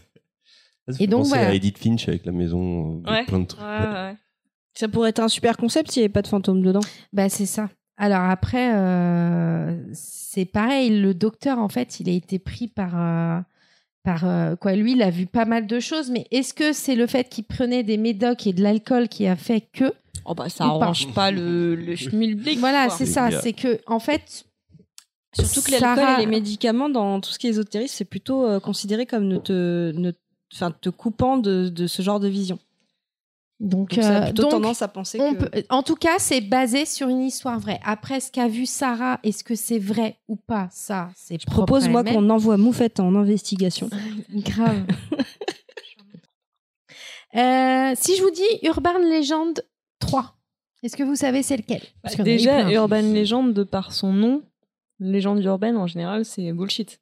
Et 0.99 1.07
donc, 1.07 1.27
voilà. 1.27 1.47
à 1.51 1.55
Edith 1.55 1.79
Finch 1.79 2.09
avec 2.09 2.27
la 2.27 2.33
maison, 2.33 3.01
Ouais. 3.09 3.25
plein 3.25 3.39
de 3.39 3.47
trucs. 3.47 3.63
Ça 4.75 4.89
pourrait 4.89 5.11
être 5.11 5.21
un 5.21 5.29
super 5.29 5.57
concept 5.57 5.91
s'il 5.91 6.01
n'y 6.01 6.05
avait 6.07 6.13
pas 6.13 6.23
de 6.23 6.29
fantôme 6.29 6.63
dedans. 6.63 6.81
Bah, 7.13 7.29
c'est 7.29 7.47
ça. 7.47 7.69
Alors 7.99 8.23
après, 8.23 8.75
euh, 8.75 9.77
c'est 9.93 10.45
pareil. 10.47 11.01
Le 11.01 11.15
docteur, 11.15 11.59
en 11.59 11.69
fait, 11.69 12.01
il 12.01 12.09
a 12.09 12.13
été 12.13 12.39
pris 12.39 12.67
par, 12.69 12.93
euh, 12.99 13.39
par 14.03 14.25
euh, 14.25 14.57
quoi 14.57 14.75
Lui, 14.75 14.93
il 14.93 15.03
a 15.03 15.11
vu 15.11 15.27
pas 15.27 15.45
mal 15.45 15.67
de 15.67 15.79
choses. 15.79 16.11
Mais 16.11 16.27
est-ce 16.31 16.55
que 16.55 16.73
c'est 16.73 16.95
le 16.97 17.07
fait 17.07 17.29
qu'il 17.29 17.45
prenait 17.45 17.83
des 17.83 17.99
médocs 17.99 18.47
et 18.47 18.53
de 18.53 18.63
l'alcool 18.63 19.09
qui 19.09 19.27
a 19.27 19.37
fait 19.37 19.61
que 19.73 19.93
Oh 20.25 20.35
bah 20.35 20.49
ça 20.49 20.65
Ou 20.67 20.79
pas. 20.79 20.85
arrange 20.87 21.13
pas 21.13 21.31
le, 21.31 21.75
le 21.75 21.95
schmilblick. 21.97 22.59
Voilà, 22.61 22.89
c'est 22.91 23.07
ça. 23.07 23.31
C'est 23.41 23.53
que 23.53 23.81
en 23.87 23.99
fait, 23.99 24.45
Surtout 25.35 25.63
que 25.63 25.71
l'alcool 25.73 25.97
Sarah- 25.97 26.17
et 26.19 26.25
les 26.25 26.31
médicaments 26.31 26.89
dans 26.89 27.21
tout 27.21 27.31
ce 27.31 27.39
qui 27.39 27.47
est 27.47 27.51
ésotérisme, 27.51 27.95
c'est 27.97 28.05
plutôt 28.05 28.47
euh, 28.47 28.61
considéré 28.61 29.07
comme 29.07 29.27
ne 29.27 29.37
te, 29.39 29.93
ne, 29.93 30.13
enfin, 30.53 30.71
te 30.81 30.89
coupant 30.91 31.39
de, 31.39 31.69
de 31.69 31.87
ce 31.87 32.03
genre 32.03 32.21
de 32.21 32.29
vision. 32.29 32.59
Donc, 33.61 33.95
Donc, 33.95 34.03
ça 34.03 34.17
a 34.17 34.21
euh, 34.23 34.25
plutôt 34.27 34.43
donc, 34.43 34.51
tendance 34.51 34.83
à 34.83 34.89
penser 34.89 35.21
on 35.21 35.35
que. 35.35 35.45
peut- 35.45 35.63
en 35.71 35.83
tout 35.85 35.95
cas, 35.95 36.19
c'est 36.19 36.41
basé 36.41 36.85
sur 36.85 37.09
une 37.09 37.23
histoire 37.23 37.61
vraie. 37.61 37.79
Après, 37.85 38.19
ce 38.19 38.33
qu'a 38.33 38.49
vu 38.49 38.67
Sarah, 38.67 39.21
est-ce 39.23 39.45
que 39.45 39.55
c'est 39.55 39.79
vrai 39.79 40.19
ou 40.27 40.35
pas? 40.37 40.69
Ça, 40.73 41.11
c'est 41.15 41.41
Je 41.41 41.47
propose, 41.47 41.89
moi, 41.89 42.03
qu'on 42.03 42.29
envoie 42.31 42.57
Moufette 42.57 42.99
en 42.99 43.15
investigation. 43.15 43.89
Grave. 44.35 44.85
Euh, 47.35 47.93
si 47.97 48.15
je 48.17 48.23
vous 48.23 48.31
dis 48.31 48.43
Urban 48.63 48.99
Legend 48.99 49.59
3, 50.01 50.37
est-ce 50.83 50.97
que 50.99 51.03
vous 51.03 51.17
savez 51.17 51.43
c'est 51.43 51.57
lequel? 51.57 51.81
Parce 52.03 52.15
eu 52.19 52.23
Déjà. 52.23 52.71
Urban 52.71 53.01
Legend, 53.01 53.55
de 53.55 53.65
par 53.65 53.93
son 53.93 54.13
nom, 54.13 54.43
légende 55.01 55.43
urbaine 55.43 55.79
en 55.79 55.87
général, 55.87 56.27
c'est 56.27 56.53
bullshit. 56.53 57.01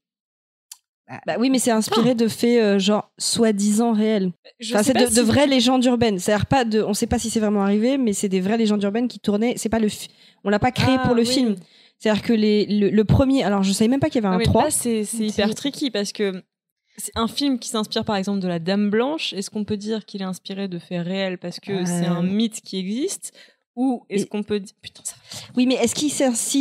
Bah 1.27 1.37
oui, 1.39 1.51
mais 1.51 1.59
c'est 1.59 1.71
inspiré 1.73 2.15
de 2.15 2.29
faits, 2.29 2.63
euh, 2.63 2.79
genre, 2.79 3.11
soi-disant 3.19 3.93
réels. 3.93 4.31
Je 4.61 4.75
Enfin, 4.75 4.83
c'est 4.85 4.93
de, 4.95 5.07
si 5.07 5.15
de 5.15 5.21
tu- 5.21 5.27
vraies 5.27 5.47
légendes 5.47 5.85
urbaines. 5.85 6.19
C'est-à-dire 6.19 6.47
pas 6.47 6.65
de, 6.65 6.83
on 6.83 6.95
sait 6.95 7.07
pas 7.09 7.19
si 7.19 7.31
c'est 7.31 7.41
vraiment 7.41 7.63
arrivé, 7.63 7.99
mais 7.99 8.13
c'est 8.13 8.29
des 8.29 8.41
vraies 8.41 8.57
légendes 8.59 8.83
urbaines 8.83 9.09
qui 9.09 9.19
tournaient. 9.19 9.55
C'est 9.57 9.69
pas 9.69 9.79
le, 9.81 9.89
fi- 9.89 10.09
on 10.45 10.51
l'a 10.51 10.59
pas 10.61 10.71
créé 10.73 10.97
Ah, 10.99 11.07
pour 11.07 11.15
le 11.15 11.23
oui. 11.23 11.27
film. 11.29 11.57
C'est-à-dire 11.99 12.23
que 12.23 12.33
les, 12.33 12.65
le, 12.67 12.91
le 12.91 13.05
premier, 13.05 13.43
alors 13.45 13.63
je 13.63 13.73
savais 13.73 13.89
même 13.89 14.01
pas 14.01 14.09
qu'il 14.09 14.23
y 14.23 14.25
avait 14.25 14.29
Non, 14.29 14.35
un 14.37 14.39
mais 14.39 14.45
3. 14.45 14.65
là, 14.65 14.71
c'est 14.71 15.03
hyper 15.19 15.55
tricky 15.55 15.91
parce 15.91 16.13
que 16.13 16.43
c'est 16.97 17.13
un 17.15 17.29
film 17.29 17.59
qui 17.59 17.69
s'inspire 17.71 18.05
par 18.05 18.17
exemple 18.17 18.39
de 18.41 18.49
la 18.49 18.59
Dame 18.59 18.89
Blanche. 18.89 19.33
Est-ce 19.33 19.51
qu'on 19.51 19.65
peut 19.65 19.77
dire 19.77 20.05
qu'il 20.07 20.23
est 20.23 20.25
inspiré 20.25 20.69
de 20.69 20.79
faits 20.79 21.05
réels 21.05 21.39
parce 21.39 21.61
que 21.61 21.73
Euh. 21.73 21.85
c'est 21.85 22.07
un 22.07 22.23
mythe 22.23 22.61
qui 22.63 22.79
existe? 22.79 23.33
Ou 23.77 24.03
est-ce 24.11 24.25
Et- 24.25 24.29
qu'on 24.29 24.43
peut 24.43 24.61
dire. 24.61 24.75
Putain, 24.83 25.03
ça. 25.05 25.15
Oui, 25.57 25.67
mais 25.67 25.75
est-ce 25.75 25.95
qu'il 25.95 26.11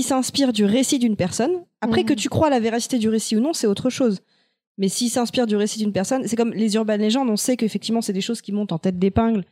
s'inspire 0.03 0.53
du 0.53 0.63
récit 0.65 0.99
d'une 0.99 1.15
personne? 1.15 1.51
Après 1.81 2.01
Mhm. 2.01 2.07
que 2.07 2.13
tu 2.13 2.29
crois 2.29 2.47
à 2.47 2.49
la 2.49 2.59
véracité 2.59 2.97
du 2.97 3.09
récit 3.09 3.35
ou 3.35 3.39
non, 3.41 3.53
c'est 3.53 3.67
autre 3.67 3.89
chose. 3.89 4.19
Mais 4.79 4.87
s'il 4.89 5.09
s'inspire 5.11 5.45
du 5.45 5.55
récit 5.55 5.77
d'une 5.77 5.91
personne, 5.91 6.23
c'est 6.25 6.35
comme 6.35 6.53
les 6.53 6.73
urban 6.75 6.95
légendes, 6.97 7.29
on 7.29 7.35
sait 7.35 7.55
qu'effectivement 7.57 8.01
c'est 8.01 8.13
des 8.13 8.21
choses 8.21 8.41
qui 8.41 8.51
montent 8.51 8.71
en 8.71 8.79
tête 8.79 8.97
d'épingle. 8.97 9.43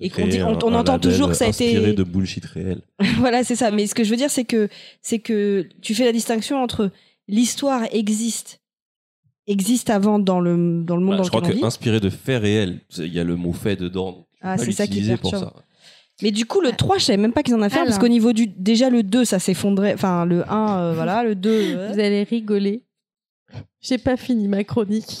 Et 0.00 0.10
qu'on 0.10 0.26
dit- 0.26 0.42
on- 0.42 0.50
entend 0.74 0.98
toujours 0.98 1.28
que 1.28 1.34
ça 1.34 1.46
a 1.46 1.48
été- 1.48 1.66
inspiré 1.68 1.92
de 1.94 2.02
bullshit 2.02 2.44
réel. 2.44 2.82
voilà, 3.18 3.42
c'est 3.44 3.56
ça. 3.56 3.70
Mais 3.70 3.86
ce 3.86 3.94
que 3.94 4.04
je 4.04 4.10
veux 4.10 4.16
dire, 4.16 4.30
c'est 4.30 4.44
que 4.44 4.68
c'est 5.00 5.18
que 5.20 5.66
tu 5.80 5.94
fais 5.94 6.04
la 6.04 6.12
distinction 6.12 6.62
entre 6.62 6.90
l'histoire 7.28 7.82
existe 7.92 8.60
existe 9.48 9.90
avant 9.90 10.18
dans 10.18 10.40
le 10.40 10.82
dans 10.84 10.96
le 10.96 11.02
monde 11.02 11.12
Bah, 11.12 11.16
dans 11.18 11.22
je 11.24 11.28
crois 11.30 11.40
lequel 11.40 11.52
on 11.52 11.56
que 11.56 11.60
vit. 11.62 11.66
inspiré 11.66 12.00
de 12.00 12.10
faits 12.10 12.42
réels, 12.42 12.80
il 12.98 13.12
y 13.12 13.18
a 13.18 13.24
le 13.24 13.36
mot 13.36 13.52
fait 13.52 13.76
dedans. 13.76 14.12
donc 14.12 14.26
Ah, 14.40 14.56
c'est 14.58 14.70
ça 14.72 14.86
qui 14.86 14.92
l'utiliser 14.94 15.16
pour 15.16 15.30
ça. 15.32 15.52
Mais 16.22 16.30
du 16.30 16.44
coup, 16.46 16.60
le 16.60 16.70
3, 16.72 16.98
je 16.98 17.04
savais 17.04 17.16
même 17.16 17.32
pas 17.32 17.42
qu'ils 17.42 17.54
en 17.54 17.62
avaient 17.62 17.74
fait 17.74 17.84
parce 17.84 17.98
qu'au 17.98 18.06
niveau 18.08 18.32
du 18.32 18.46
déjà 18.46 18.90
le 18.90 19.02
2, 19.02 19.24
ça 19.24 19.38
s'effondrait. 19.40 19.94
Enfin, 19.94 20.24
le 20.26 20.48
1, 20.48 20.78
euh, 20.78 20.92
voilà, 20.94 21.24
le 21.24 21.34
2. 21.34 21.50
euh, 21.50 21.88
Vous 21.92 21.98
allez 21.98 22.22
rigoler. 22.22 22.82
J'ai 23.80 23.98
pas 23.98 24.16
fini 24.16 24.48
ma 24.48 24.62
chronique. 24.64 25.18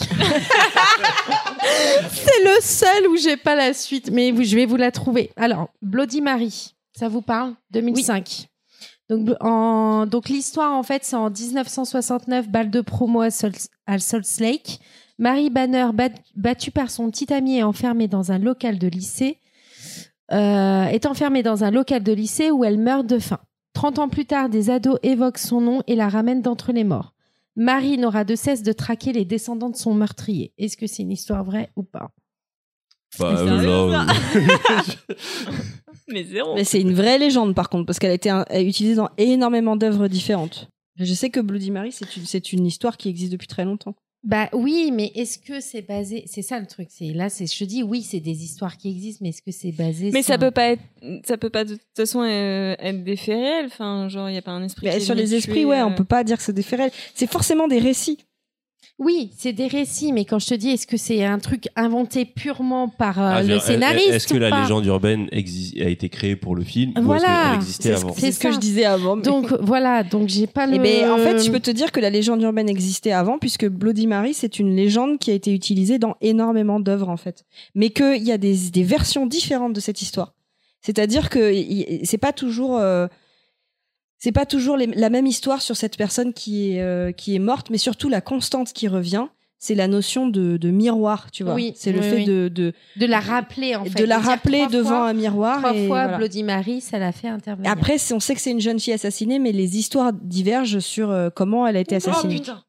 c'est 2.10 2.44
le 2.44 2.60
seul 2.60 3.08
où 3.08 3.16
j'ai 3.16 3.36
pas 3.36 3.54
la 3.54 3.72
suite, 3.74 4.10
mais 4.12 4.32
je 4.44 4.56
vais 4.56 4.66
vous 4.66 4.76
la 4.76 4.90
trouver. 4.90 5.30
Alors, 5.36 5.68
Bloody 5.82 6.20
Mary, 6.20 6.74
ça 6.92 7.08
vous 7.08 7.22
parle? 7.22 7.54
2005. 7.72 8.46
Donc, 9.08 9.30
en- 9.40 10.06
donc 10.06 10.28
l'histoire, 10.28 10.72
en 10.72 10.82
fait, 10.82 11.04
c'est 11.04 11.16
en 11.16 11.28
1969, 11.30 12.48
balle 12.48 12.70
de 12.70 12.80
promo 12.80 13.20
à, 13.20 13.30
Sol- 13.30 13.52
à 13.86 13.98
Salt 13.98 14.40
Lake. 14.40 14.80
Mary 15.18 15.50
Banner, 15.50 15.88
bat- 15.92 16.08
battue 16.36 16.70
par 16.70 16.90
son 16.90 17.10
petit 17.10 17.32
ami 17.32 17.58
et 17.58 17.62
enfermée 17.62 18.08
dans 18.08 18.32
un 18.32 18.38
local 18.38 18.78
de 18.78 18.88
lycée, 18.88 19.38
euh, 20.32 20.84
est 20.86 21.04
enfermée 21.06 21.42
dans 21.42 21.64
un 21.64 21.70
local 21.70 22.02
de 22.02 22.12
lycée 22.12 22.50
où 22.50 22.64
elle 22.64 22.78
meurt 22.78 23.06
de 23.06 23.18
faim. 23.18 23.38
30 23.74 23.98
ans 23.98 24.08
plus 24.08 24.24
tard, 24.26 24.48
des 24.48 24.70
ados 24.70 24.98
évoquent 25.02 25.38
son 25.38 25.60
nom 25.60 25.82
et 25.86 25.94
la 25.96 26.08
ramènent 26.08 26.42
d'entre 26.42 26.72
les 26.72 26.84
morts. 26.84 27.12
Marie 27.56 27.98
n'aura 27.98 28.24
de 28.24 28.34
cesse 28.34 28.62
de 28.62 28.72
traquer 28.72 29.12
les 29.12 29.24
descendants 29.24 29.70
de 29.70 29.76
son 29.76 29.94
meurtrier. 29.94 30.52
Est-ce 30.58 30.76
que 30.76 30.86
c'est 30.86 31.02
une 31.02 31.12
histoire 31.12 31.44
vraie 31.44 31.70
ou 31.76 31.82
pas? 31.82 32.10
Bah, 33.18 33.36
sérieux, 33.36 33.90
là, 33.90 34.06
euh, 34.36 35.12
Mais 36.08 36.24
zéro. 36.24 36.54
Mais 36.54 36.64
c'est 36.64 36.80
une 36.80 36.94
vraie 36.94 37.18
légende, 37.18 37.54
par 37.54 37.68
contre, 37.68 37.86
parce 37.86 37.98
qu'elle 37.98 38.10
a 38.10 38.14
été 38.14 38.30
un- 38.30 38.44
utilisée 38.52 38.94
dans 38.94 39.10
énormément 39.18 39.76
d'œuvres 39.76 40.08
différentes. 40.08 40.68
Je 40.96 41.12
sais 41.14 41.30
que 41.30 41.40
Bloody 41.40 41.70
Mary, 41.70 41.92
c'est 41.92 42.16
une, 42.16 42.24
c'est 42.24 42.52
une 42.52 42.66
histoire 42.66 42.96
qui 42.96 43.08
existe 43.08 43.32
depuis 43.32 43.46
très 43.48 43.64
longtemps. 43.64 43.94
Bah 44.24 44.48
oui, 44.52 44.90
mais 44.92 45.10
est-ce 45.16 45.36
que 45.38 45.58
c'est 45.60 45.82
basé 45.82 46.22
C'est 46.26 46.42
ça 46.42 46.60
le 46.60 46.66
truc. 46.66 46.88
C'est 46.90 47.12
là, 47.12 47.28
c'est 47.28 47.52
je 47.52 47.58
te 47.58 47.64
dis 47.64 47.82
oui, 47.82 48.02
c'est 48.02 48.20
des 48.20 48.44
histoires 48.44 48.76
qui 48.76 48.88
existent, 48.88 49.18
mais 49.22 49.30
est-ce 49.30 49.42
que 49.42 49.50
c'est 49.50 49.72
basé 49.72 50.10
Mais 50.12 50.22
sur 50.22 50.28
ça 50.28 50.34
un- 50.34 50.38
peut 50.38 50.50
pas 50.52 50.70
être, 50.70 50.82
ça 51.26 51.36
peut 51.36 51.50
pas 51.50 51.64
de 51.64 51.74
toute 51.74 51.82
façon 51.96 52.22
euh, 52.22 52.76
être 52.78 53.02
des 53.02 53.16
faits 53.16 53.34
réels. 53.36 53.66
Enfin, 53.66 54.08
genre, 54.08 54.30
il 54.30 54.34
y 54.34 54.38
a 54.38 54.42
pas 54.42 54.52
un 54.52 54.62
esprit. 54.62 54.86
Est 54.86 55.00
sur 55.00 55.16
les 55.16 55.34
esprits, 55.34 55.64
ouais, 55.64 55.80
euh, 55.80 55.86
on 55.86 55.94
peut 55.94 56.04
pas 56.04 56.22
dire 56.22 56.36
que 56.36 56.42
c'est 56.44 56.52
des 56.52 56.62
faits 56.62 56.78
réels. 56.78 56.92
C'est 57.14 57.30
forcément 57.30 57.66
des 57.66 57.80
récits. 57.80 58.18
Oui, 58.98 59.30
c'est 59.36 59.52
des 59.52 59.66
récits, 59.66 60.12
mais 60.12 60.24
quand 60.24 60.38
je 60.38 60.46
te 60.46 60.54
dis, 60.54 60.70
est-ce 60.70 60.86
que 60.86 60.96
c'est 60.96 61.24
un 61.24 61.38
truc 61.40 61.64
inventé 61.74 62.24
purement 62.24 62.88
par 62.88 63.18
euh, 63.20 63.30
ah, 63.34 63.40
le 63.42 63.48
dire, 63.48 63.62
scénariste 63.62 64.10
Est-ce 64.10 64.28
que 64.28 64.36
la 64.36 64.50
pas 64.50 64.62
légende 64.62 64.86
urbaine 64.86 65.28
a 65.32 65.38
été 65.88 66.08
créée 66.08 66.36
pour 66.36 66.54
le 66.54 66.62
film 66.62 66.92
Voilà, 67.00 67.58
C'est 67.62 67.96
ce, 68.30 68.38
que 68.38 68.52
je 68.52 68.58
disais 68.58 68.84
avant. 68.84 69.16
mais- 69.16 69.22
Donc 69.22 69.52
voilà, 69.60 70.04
donc 70.04 70.28
j'ai 70.28 70.46
pas 70.46 70.66
le. 70.66 70.74
Eh 70.76 70.78
ben, 70.78 71.10
en 71.10 71.16
fait, 71.18 71.42
je 71.42 71.50
peux 71.50 71.58
te 71.58 71.70
dire 71.70 71.90
que 71.90 71.98
la 72.00 72.10
légende 72.10 72.40
urbaine 72.42 72.68
existait 72.68 73.12
avant, 73.12 73.38
puisque 73.38 73.66
Bloody 73.66 74.06
Mary, 74.06 74.34
c'est 74.34 74.58
une 74.60 74.76
légende 74.76 75.18
qui 75.18 75.30
a 75.32 75.34
été 75.34 75.52
utilisée 75.52 75.98
dans 75.98 76.14
énormément 76.20 76.78
d'œuvres, 76.78 77.08
en 77.08 77.16
fait. 77.16 77.44
Mais 77.74 77.90
qu'il 77.90 78.22
y 78.22 78.30
a 78.30 78.38
des, 78.38 78.56
des 78.70 78.82
versions 78.84 79.26
différentes 79.26 79.72
de 79.72 79.80
cette 79.80 80.00
histoire. 80.02 80.34
C'est-à-dire 80.80 81.28
que 81.30 81.52
c'est 82.04 82.18
pas 82.18 82.32
toujours. 82.32 82.76
euh, 82.78 83.08
c'est 84.24 84.30
pas 84.30 84.46
toujours 84.46 84.76
les- 84.76 84.86
la 84.86 85.10
même 85.10 85.26
histoire 85.26 85.60
sur 85.62 85.76
cette 85.76 85.96
personne 85.96 86.32
qui 86.32 86.76
est, 86.76 86.80
euh, 86.80 87.10
qui 87.10 87.34
est 87.34 87.40
morte, 87.40 87.70
mais 87.70 87.78
surtout 87.78 88.08
la 88.08 88.20
constante 88.20 88.72
qui 88.72 88.86
revient, 88.86 89.26
c'est 89.58 89.74
la 89.74 89.88
notion 89.88 90.28
de, 90.28 90.56
de 90.58 90.70
miroir, 90.70 91.32
tu 91.32 91.42
vois. 91.42 91.54
Oui, 91.54 91.72
c'est 91.74 91.90
le 91.90 91.98
oui, 91.98 92.04
fait 92.08 92.14
oui. 92.18 92.24
de, 92.26 92.46
de, 92.48 92.72
de 92.96 93.06
la 93.06 93.18
rappeler 93.18 93.74
en 93.74 93.84
fait, 93.84 93.98
de 94.00 94.04
la 94.04 94.18
rappeler 94.20 94.66
devant 94.68 94.88
fois- 94.90 95.08
un 95.08 95.12
miroir. 95.12 95.58
Trois 95.58 95.74
et 95.74 95.86
fois 95.88 96.02
voilà. 96.04 96.18
Bloody 96.18 96.44
Mary, 96.44 96.80
ça 96.80 97.00
l'a 97.00 97.10
fait 97.10 97.26
intervenir. 97.28 97.68
Après, 97.72 97.96
on 98.12 98.20
sait 98.20 98.36
que 98.36 98.40
c'est 98.40 98.52
une 98.52 98.60
jeune 98.60 98.78
fille 98.78 98.92
assassinée, 98.92 99.40
mais 99.40 99.50
les 99.50 99.76
histoires 99.76 100.12
divergent 100.12 100.78
sur 100.78 101.10
euh, 101.10 101.28
comment 101.30 101.66
elle 101.66 101.76
a 101.76 101.80
été 101.80 101.96
assassinée. 101.96 102.36
Oh 102.36 102.40
putain. 102.40 102.62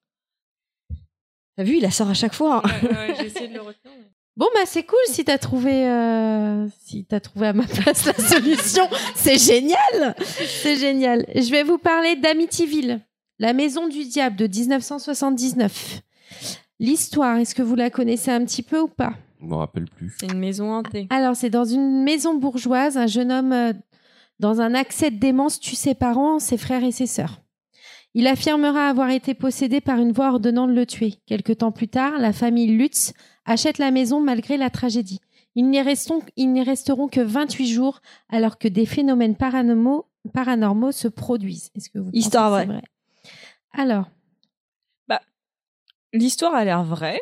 T'as 1.56 1.64
vu, 1.64 1.76
il 1.78 1.82
la 1.84 1.92
sort 1.92 2.10
à 2.10 2.16
chaque 2.16 2.34
fois. 2.34 2.64
hein. 2.66 2.70
Ouais, 2.82 2.90
ouais, 2.90 3.16
J'ai 3.20 3.26
essayé 3.28 3.48
de 3.48 3.54
le 3.54 3.62
retenir. 3.62 3.94
mais- 4.00 4.13
Bon 4.36 4.48
bah 4.56 4.62
c'est 4.66 4.82
cool 4.84 4.98
si 5.10 5.24
t'as 5.24 5.38
trouvé 5.38 5.88
euh, 5.88 6.68
si 6.80 7.06
t'as 7.06 7.20
trouvé 7.20 7.48
à 7.48 7.54
ma 7.54 7.68
place 7.68 8.06
la 8.06 8.16
solution, 8.16 8.90
c'est 9.16 9.38
génial, 9.38 10.16
c'est 10.18 10.76
génial. 10.76 11.26
Je 11.36 11.52
vais 11.52 11.62
vous 11.62 11.78
parler 11.78 12.16
d'Amityville, 12.16 13.02
la 13.38 13.54
maison 13.54 13.88
du 13.88 14.06
diable 14.06 14.36
de 14.36 14.48
1979. 14.48 16.02
L'histoire, 16.80 17.38
est-ce 17.38 17.54
que 17.54 17.62
vous 17.62 17.76
la 17.76 17.92
connaissez 17.92 18.32
un 18.32 18.44
petit 18.44 18.64
peu 18.64 18.80
ou 18.80 18.88
pas? 18.88 19.14
Je 19.40 19.46
me 19.46 19.54
rappelle 19.54 19.86
plus. 19.86 20.12
C'est 20.20 20.26
une 20.26 20.40
maison 20.40 20.72
hantée. 20.72 21.06
Alors 21.12 21.36
c'est 21.36 21.52
dans 21.52 21.66
une 21.66 22.02
maison 22.02 22.34
bourgeoise, 22.34 22.98
un 22.98 23.08
jeune 23.08 23.32
homme 23.32 23.54
euh, 23.54 23.74
dans 24.40 24.62
un 24.62 24.74
accès 24.74 25.12
de 25.12 25.20
démence 25.20 25.60
tue 25.60 25.76
ses 25.76 25.94
parents, 25.94 26.40
ses 26.40 26.58
frères 26.58 26.84
et 26.84 26.92
ses 26.92 27.06
sœurs. 27.06 27.40
Il 28.16 28.26
affirmera 28.26 28.90
avoir 28.90 29.12
été 29.12 29.36
possédé 29.36 29.80
par 29.80 30.00
une 30.00 30.12
voix 30.12 30.30
ordonnant 30.30 30.68
de 30.68 30.74
le 30.74 30.88
tuer. 30.88 31.16
Quelque 31.28 31.54
temps 31.54 31.72
plus 31.72 31.88
tard, 31.88 32.18
la 32.18 32.34
famille 32.34 32.68
Lutz 32.68 33.14
achète 33.46 33.78
la 33.78 33.92
maison 33.92 34.20
malgré 34.22 34.58
la 34.58 34.70
tragédie. 34.70 35.20
Ils 35.56 35.70
n'y 35.70 35.82
resteront, 35.82 36.22
resteront 36.66 37.08
que 37.08 37.22
28 37.22 37.68
jours 37.68 38.02
alors 38.30 38.58
que 38.58 38.68
des 38.68 38.86
phénomènes 38.86 39.36
paranormaux, 39.36 40.08
paranormaux 40.34 40.92
se 40.92 41.08
produisent. 41.08 41.70
Est-ce 41.76 41.90
que 41.90 42.00
vous 42.00 42.10
Histoire 42.14 42.50
vraie. 42.50 42.66
vrai? 42.66 42.82
Alors, 43.74 44.10
L'histoire 46.14 46.54
a 46.54 46.64
l'air 46.64 46.84
vraie, 46.84 47.20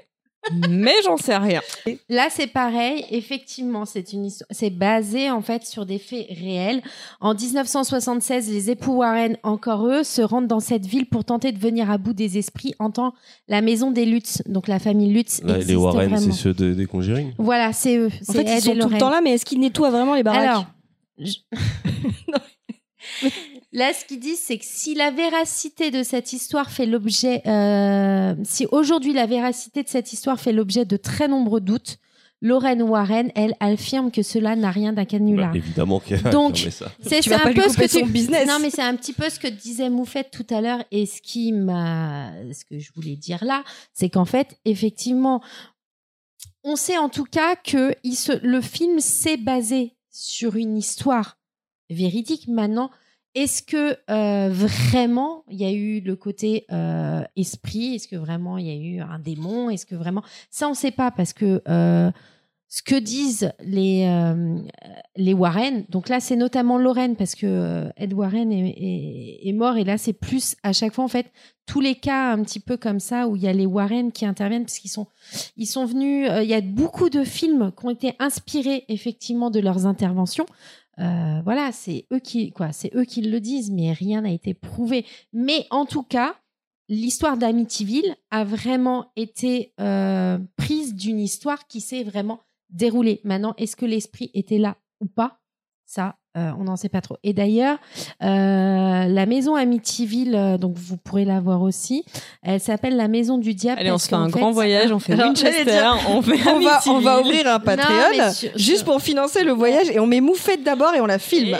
mais 0.68 0.96
j'en 1.04 1.18
sais 1.18 1.38
rien. 1.38 1.62
Là, 2.10 2.28
c'est 2.32 2.48
pareil. 2.48 3.06
Effectivement, 3.12 3.86
c'est 3.86 4.12
une 4.14 4.26
histoire. 4.26 4.48
C'est 4.52 4.70
basé 4.72 5.30
en 5.30 5.42
fait 5.42 5.66
sur 5.66 5.86
des 5.86 6.00
faits 6.00 6.26
réels. 6.30 6.82
En 7.20 7.34
1976, 7.36 8.50
les 8.50 8.70
époux 8.72 8.94
Warren, 8.94 9.38
encore 9.44 9.86
eux, 9.88 10.04
se 10.04 10.22
rendent 10.22 10.48
dans 10.48 10.60
cette 10.60 10.86
ville 10.86 11.06
pour 11.06 11.24
tenter 11.26 11.52
de 11.52 11.60
venir 11.60 11.92
à 11.92 11.98
bout 11.98 12.14
des 12.14 12.38
esprits 12.38 12.74
en 12.80 12.89
tant 12.92 13.14
la 13.48 13.62
maison 13.62 13.92
des 13.92 14.06
Lutz. 14.06 14.42
Donc 14.48 14.68
la 14.68 14.80
famille 14.80 15.14
Lutz 15.14 15.42
Là, 15.44 15.58
les 15.60 15.76
Warren, 15.76 16.18
c'est 16.18 16.32
ceux 16.32 16.54
de, 16.54 16.74
des 16.74 16.86
Conjuring. 16.86 17.34
Voilà, 17.38 17.72
c'est 17.74 17.98
eux. 17.98 18.08
En 18.08 18.34
C'est 18.34 18.46
fait, 18.46 18.58
ils 18.58 18.62
sont 18.62 18.76
tout 18.76 18.89
le 18.89 18.98
temps 18.98 19.10
là, 19.10 19.22
mais 19.22 19.32
est-ce 19.34 19.46
qu'ils 19.46 19.60
nettoient 19.60 19.92
vraiment 19.92 20.16
les 20.16 20.24
baraques? 20.24 20.42
Alors, 20.42 20.66
je- 21.20 21.36
là, 23.72 23.94
ce 23.94 24.06
qu'ils 24.06 24.20
disent, 24.20 24.40
c'est 24.40 24.58
que 24.58 24.66
si 24.66 24.96
la 24.96 25.12
véracité 25.12 25.92
de 25.92 26.04
cette 26.04 26.34
histoire 26.34 26.72
fait 26.72 26.86
l'objet, 26.86 27.42
euh, 27.48 28.36
si 28.44 28.66
aujourd'hui 28.72 29.14
la 29.14 29.26
véracité 29.26 29.84
de 29.84 29.90
cette 29.90 30.14
histoire 30.14 30.40
fait 30.40 30.54
l'objet 30.54 30.86
de 30.86 30.98
très 30.98 31.28
nombreux 31.28 31.62
doutes, 31.62 31.98
Lorraine 32.44 32.82
Warren, 32.82 33.32
elle, 33.36 33.54
affirme 33.60 34.10
que 34.10 34.24
cela 34.24 34.56
n'a 34.56 34.72
rien 34.72 34.94
d'un 34.94 35.06
canular. 35.06 35.52
Bah, 35.52 35.58
évidemment 35.58 36.00
qu'elle 36.00 36.26
a 36.26 36.32
Donc. 36.32 36.58
C'est 36.58 37.32
un 37.32 37.50
lui 37.50 37.54
peu 37.54 37.62
ce 37.62 37.68
couper 37.76 37.88
que 37.88 37.92
tu... 37.92 38.00
son 38.00 38.08
business. 38.08 38.48
Non, 38.48 38.58
mais 38.60 38.72
c'est 38.72 38.82
un 38.82 38.96
petit 38.96 39.14
peu 39.14 39.30
ce 39.30 39.40
que 39.40 39.48
disait 39.48 39.92
Moufette 39.92 40.32
tout 40.32 40.48
à 40.50 40.60
l'heure 40.60 40.84
et 40.90 41.06
ce 41.06 41.22
qui 41.22 41.52
m'a, 41.52 42.32
ce 42.52 42.66
que 42.66 42.80
je 42.80 42.92
voulais 42.94 43.16
dire 43.16 43.44
là, 43.44 43.64
c'est 43.94 44.10
qu'en 44.10 44.26
fait, 44.26 44.58
effectivement, 44.66 45.44
on 46.64 46.76
sait 46.76 46.98
en 46.98 47.10
tout 47.10 47.26
cas 47.26 47.56
que 47.56 47.94
il 48.04 48.16
se... 48.16 48.32
le 48.44 48.62
film 48.62 49.00
s'est 49.00 49.38
basé 49.38 49.96
sur 50.10 50.56
une 50.56 50.78
histoire 50.78 51.38
véridique. 51.92 52.48
Maintenant, 52.48 52.90
est-ce 53.34 53.64
que 53.64 53.98
euh, 54.10 54.50
vraiment 54.50 55.44
il 55.50 55.58
y 55.58 55.66
a 55.66 55.72
eu 55.72 56.02
le 56.02 56.16
côté 56.16 56.66
euh, 56.72 57.24
esprit? 57.36 57.96
Est-ce 57.96 58.08
que 58.08 58.16
vraiment 58.16 58.58
il 58.58 58.68
y 58.68 58.72
a 58.72 58.76
eu 58.76 59.00
un 59.00 59.20
démon? 59.20 59.70
Est-ce 59.70 59.86
que 59.86 59.96
vraiment 59.96 60.24
ça 60.50 60.68
on 60.68 60.72
ne 60.72 60.76
sait 60.76 60.92
pas 60.92 61.12
parce 61.12 61.32
que 61.32 61.62
euh, 61.68 62.12
ce 62.68 62.82
que 62.82 62.96
disent 62.96 63.52
les, 63.60 65.34
Warren. 65.34 65.84
Donc 65.90 66.08
là, 66.08 66.22
c'est 66.22 66.38
notamment 66.38 66.78
Lorraine 66.78 67.18
parce 67.18 67.36
que 67.36 67.90
Ed 67.98 68.14
Warren 68.14 68.50
est, 68.50 69.54
mort 69.54 69.76
et 69.76 69.84
là, 69.84 69.98
c'est 69.98 70.14
plus 70.14 70.56
à 70.64 70.72
chaque 70.72 70.94
fois 70.94 71.04
en 71.04 71.10
fait 71.10 71.34
tous 71.66 71.82
les 71.82 71.96
cas 71.96 72.32
un 72.32 72.42
petit 72.44 72.62
peu 72.62 72.78
comme 72.78 73.02
ça 73.02 73.28
où 73.28 73.36
il 73.36 73.42
y 73.42 73.48
a 73.50 73.54
les 73.54 73.66
Warren 73.66 74.14
qui 74.14 74.26
interviennent 74.26 74.64
parce 74.64 74.80
qu'ils 74.80 74.90
sont 74.90 75.08
ils 75.58 75.66
sont 75.66 75.86
venus. 75.86 76.30
Il 76.42 76.48
y 76.48 76.54
a 76.54 76.62
beaucoup 76.62 77.10
de 77.10 77.26
films 77.26 77.74
qui 77.78 77.86
ont 77.86 77.90
été 77.90 78.14
inspirés 78.20 78.86
effectivement 78.88 79.52
de 79.52 79.60
leurs 79.60 79.86
interventions. 79.86 80.46
Euh, 81.00 81.42
voilà, 81.44 81.72
c'est 81.72 82.06
eux 82.14 82.20
qui 82.20 82.52
quoi, 82.52 82.72
c'est 82.72 82.94
eux 82.96 83.06
qui 83.06 83.22
le 83.22 83.39
disent, 83.39 83.72
mais 83.72 83.94
rien 83.94 84.22
n'a 84.22 84.32
été 84.32 84.54
prouvé. 84.54 85.06
Mais 85.34 85.66
en 85.70 85.86
tout 85.86 86.04
cas, 86.04 86.36
l'histoire 86.89 87.38
d'Amityville 87.38 88.16
a 88.30 88.44
vraiment 88.44 89.12
été 89.16 89.74
euh, 89.80 90.38
prise 90.58 90.94
d'une 90.94 91.20
histoire 91.20 91.68
qui 91.68 91.82
s'est 91.82 92.04
vraiment 92.04 92.42
déroulée. 92.70 93.22
Maintenant, 93.24 93.54
est-ce 93.58 93.76
que 93.76 93.86
l'esprit 93.86 94.32
était 94.34 94.58
là 94.58 94.78
ou 95.00 95.08
pas? 95.08 95.41
Ça, 95.94 96.16
euh, 96.38 96.52
on 96.58 96.64
n'en 96.64 96.78
sait 96.78 96.88
pas 96.88 97.02
trop. 97.02 97.18
Et 97.22 97.34
d'ailleurs, 97.34 97.78
euh, 98.24 99.06
la 99.08 99.26
maison 99.26 99.56
Amityville, 99.56 100.36
euh, 100.36 100.58
donc 100.58 100.78
vous 100.78 100.96
pourrez 100.96 101.26
la 101.26 101.42
voir 101.42 101.62
aussi, 101.62 102.06
elle 102.44 102.62
s'appelle 102.62 102.96
la 102.96 103.10
maison 103.10 103.38
du 103.38 103.54
diable. 103.54 103.82
Allez, 103.82 103.92
on 103.92 103.98
se 103.98 104.08
fait 104.08 104.16
un 104.16 104.30
grand 104.30 104.52
voyage, 104.52 104.94
on 104.94 105.00
fait 105.00 105.12
Alors, 105.14 105.28
Winchester, 105.28 105.66
dire, 105.66 105.98
on 106.10 106.22
fait 106.22 106.39
on 106.48 106.62
va, 106.62 106.80
on 106.88 107.00
va 107.02 107.16
Amityville. 107.16 107.39
ouvrir 107.42 107.54
un 107.54 107.60
Patreon 107.60 108.32
sur- 108.32 108.52
juste 108.58 108.76
sur- 108.78 108.86
pour 108.86 109.02
financer 109.02 109.44
le 109.44 109.52
voyage 109.52 109.89
et 109.89 110.00
on 110.00 110.08
met 110.08 110.22
Moufette 110.22 110.64
d'abord 110.64 110.94
et 110.94 111.02
on 111.02 111.06
la 111.08 111.20
filme. 111.20 111.58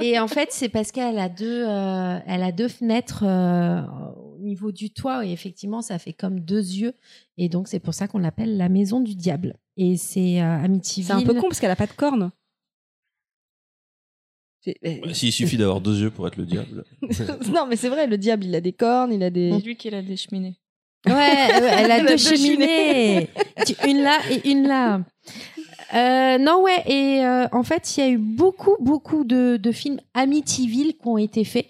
Et 0.00 0.18
en 0.20 0.28
fait, 0.28 0.48
c'est 0.52 0.68
parce 0.68 0.92
qu'elle 0.92 1.18
a 1.18 1.30
deux, 1.30 1.64
euh, 1.66 2.18
elle 2.26 2.42
a 2.42 2.52
deux 2.52 2.68
fenêtres 2.68 3.24
euh, 3.26 3.80
au 4.34 4.38
niveau 4.38 4.70
du 4.70 4.90
toit 4.90 5.24
et 5.24 5.32
effectivement, 5.32 5.80
ça 5.80 5.98
fait 5.98 6.12
comme 6.12 6.40
deux 6.40 6.60
yeux. 6.60 6.92
Et 7.38 7.48
donc, 7.48 7.68
c'est 7.68 7.80
pour 7.80 7.94
ça 7.94 8.06
qu'on 8.06 8.18
l'appelle 8.18 8.58
la 8.58 8.68
maison 8.68 9.00
du 9.00 9.14
diable. 9.14 9.54
Et 9.78 9.96
c'est 9.96 10.42
euh, 10.42 10.62
Amityville. 10.62 11.06
C'est 11.06 11.12
un 11.14 11.22
peu 11.22 11.32
con 11.32 11.48
parce 11.48 11.58
qu'elle 11.60 11.70
a 11.70 11.76
pas 11.76 11.86
de 11.86 11.92
cornes. 11.92 12.30
Eh, 14.66 15.00
Bah, 15.04 15.14
S'il 15.14 15.32
suffit 15.32 15.56
d'avoir 15.56 15.80
deux 15.80 16.00
yeux 16.00 16.10
pour 16.10 16.26
être 16.28 16.36
le 16.36 16.44
diable. 16.46 16.84
non, 17.52 17.66
mais 17.68 17.76
c'est 17.76 17.88
vrai, 17.88 18.06
le 18.06 18.18
diable, 18.18 18.44
il 18.44 18.54
a 18.54 18.60
des 18.60 18.72
cornes, 18.72 19.12
il 19.12 19.22
a 19.22 19.30
des. 19.30 19.52
C'est 19.58 19.64
lui 19.66 19.76
qui 19.76 19.90
l'a 19.90 20.02
des 20.02 20.16
cheminées. 20.16 20.56
Ouais, 21.06 21.12
ouais, 21.14 21.18
elle 21.50 21.64
a 21.64 21.80
Elle 21.82 21.90
a 21.90 22.00
deux 22.00 22.06
deux 22.10 22.16
cheminées. 22.16 23.28
Tu- 23.66 23.74
une 23.88 24.02
là 24.02 24.18
et 24.30 24.48
une 24.50 24.68
là. 24.68 25.00
Euh, 25.94 26.38
non, 26.38 26.62
ouais, 26.62 26.82
et 26.86 27.24
euh, 27.24 27.46
en 27.52 27.62
fait, 27.64 27.96
il 27.96 28.00
y 28.00 28.02
a 28.06 28.08
eu 28.10 28.18
beaucoup, 28.18 28.76
beaucoup 28.80 29.24
de, 29.24 29.58
de 29.58 29.72
films 29.72 30.00
Amityville 30.14 30.92
qui 30.94 31.06
ont 31.08 31.18
été 31.18 31.44
faits. 31.44 31.66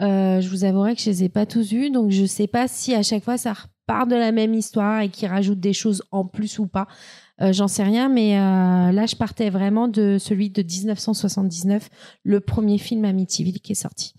Euh, 0.00 0.40
je 0.40 0.48
vous 0.48 0.64
avouerai 0.64 0.94
que 0.94 1.00
je 1.02 1.10
les 1.10 1.24
ai 1.24 1.28
pas 1.28 1.46
tous 1.46 1.72
vus, 1.72 1.90
donc 1.90 2.10
je 2.10 2.24
sais 2.26 2.46
pas 2.46 2.68
si 2.68 2.94
à 2.94 3.02
chaque 3.02 3.24
fois 3.24 3.36
ça 3.38 3.54
repart 3.86 4.08
de 4.08 4.16
la 4.16 4.32
même 4.32 4.54
histoire 4.54 5.00
et 5.00 5.08
qu'ils 5.08 5.28
rajoutent 5.28 5.60
des 5.60 5.72
choses 5.72 6.02
en 6.10 6.24
plus 6.24 6.58
ou 6.58 6.66
pas. 6.66 6.86
Euh, 7.40 7.52
J'en 7.52 7.68
sais 7.68 7.82
rien, 7.82 8.08
mais 8.08 8.38
euh, 8.38 8.92
là, 8.92 9.06
je 9.06 9.14
partais 9.14 9.50
vraiment 9.50 9.88
de 9.88 10.16
celui 10.18 10.50
de 10.50 10.62
1979, 10.62 11.88
le 12.24 12.40
premier 12.40 12.78
film 12.78 13.04
Amityville 13.04 13.60
qui 13.60 13.72
est 13.72 13.76
sorti. 13.76 14.14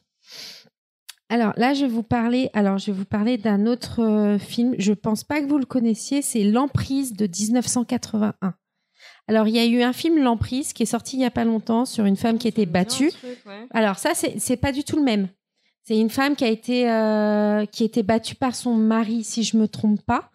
Alors 1.30 1.52
là, 1.58 1.74
je 1.74 1.82
vais 1.82 1.92
vous 1.92 2.04
parler. 2.04 2.50
Alors, 2.54 2.78
je 2.78 2.88
vais 2.88 2.98
vous 2.98 3.06
parler 3.06 3.38
d'un 3.38 3.66
autre 3.66 4.02
euh, 4.02 4.40
film. 4.40 4.76
Je 4.78 4.94
pense 4.94 5.26
pas 5.26 5.42
que 5.42 5.48
vous 5.48 5.58
le 5.58 5.66
connaissiez. 5.66 6.22
C'est 6.22 6.44
L'emprise 6.44 7.14
de 7.14 7.28
1981. 7.28 8.34
Alors, 9.28 9.48
il 9.50 9.56
y 9.56 9.60
a 9.60 9.66
eu 9.66 9.82
un 9.82 9.92
film 9.92 10.24
L'emprise 10.24 10.72
qui 10.72 10.84
est 10.84 10.88
sorti 10.88 11.18
il 11.18 11.22
y 11.22 11.26
a 11.26 11.32
pas 11.32 11.44
longtemps 11.44 11.84
sur 11.86 12.06
une 12.06 12.16
femme 12.16 12.38
qui 12.38 12.48
était 12.48 12.66
battue. 12.66 13.12
Alors 13.72 14.00
ça, 14.00 14.12
c'est 14.14 14.58
pas 14.58 14.72
du 14.72 14.86
tout 14.86 14.96
le 14.96 15.04
même. 15.04 15.28
C'est 15.88 15.98
une 15.98 16.10
femme 16.10 16.36
qui 16.36 16.44
a 16.44 16.50
été 16.50 16.92
euh, 16.92 17.66
qui 17.66 17.84
a 17.84 17.86
été 17.86 18.04
battue 18.04 18.36
par 18.36 18.56
son 18.56 18.76
mari, 18.76 19.24
si 19.24 19.44
je 19.44 19.56
me 19.56 19.70
trompe 19.70 20.02
pas. 20.06 20.30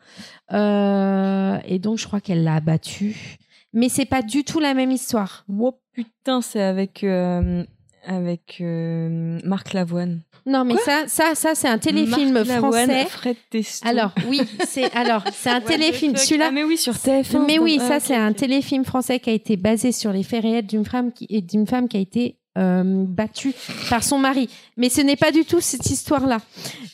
Euh, 0.50 1.58
et 1.66 1.78
donc, 1.78 1.98
je 1.98 2.06
crois 2.06 2.22
qu'elle 2.22 2.42
l'a 2.42 2.54
abattue. 2.54 3.36
Mais 3.74 3.90
c'est 3.90 4.06
pas 4.06 4.22
du 4.22 4.44
tout 4.44 4.60
la 4.60 4.72
même 4.72 4.90
histoire. 4.90 5.44
Oh 5.60 5.78
putain, 5.92 6.40
c'est 6.40 6.62
avec, 6.62 7.04
euh, 7.04 7.64
avec 8.06 8.58
euh, 8.62 9.40
Marc 9.44 9.74
Lavoine. 9.74 10.22
Non, 10.46 10.64
mais 10.64 10.76
ça, 10.78 11.04
ça, 11.06 11.34
ça, 11.34 11.54
c'est 11.54 11.68
un 11.68 11.78
téléfilm 11.78 12.32
Marc 12.32 12.46
Lavoine, 12.46 12.88
français. 12.88 13.04
Fred 13.10 13.36
Testo. 13.50 13.86
Alors 13.86 14.12
oui, 14.28 14.40
c'est 14.66 14.90
alors 14.96 15.22
c'est 15.34 15.50
un 15.50 15.60
téléfilm. 15.60 16.16
Celui-là, 16.16 16.46
Ah, 16.48 16.50
mais 16.50 16.64
oui, 16.64 16.78
sur 16.78 16.94
TF1. 16.94 17.44
Mais 17.46 17.58
oui, 17.58 17.76
Ah, 17.78 17.88
ça 17.88 17.96
ok, 17.96 18.02
c'est 18.06 18.16
un 18.16 18.32
téléfilm 18.32 18.86
français 18.86 19.20
qui 19.20 19.28
a 19.28 19.34
été 19.34 19.58
basé 19.58 19.92
sur 19.92 20.12
les 20.12 20.22
faits 20.22 20.42
réels 20.44 20.66
d'une 20.66 20.86
femme 20.86 21.12
qui 21.12 21.26
d'une 21.42 21.66
femme 21.66 21.88
qui 21.88 21.98
a 21.98 22.00
été 22.00 22.38
euh, 22.58 22.82
battue 23.06 23.54
par 23.88 24.02
son 24.02 24.18
mari. 24.18 24.48
Mais 24.76 24.88
ce 24.88 25.00
n'est 25.00 25.16
pas 25.16 25.32
du 25.32 25.44
tout 25.44 25.60
cette 25.60 25.86
histoire-là. 25.90 26.38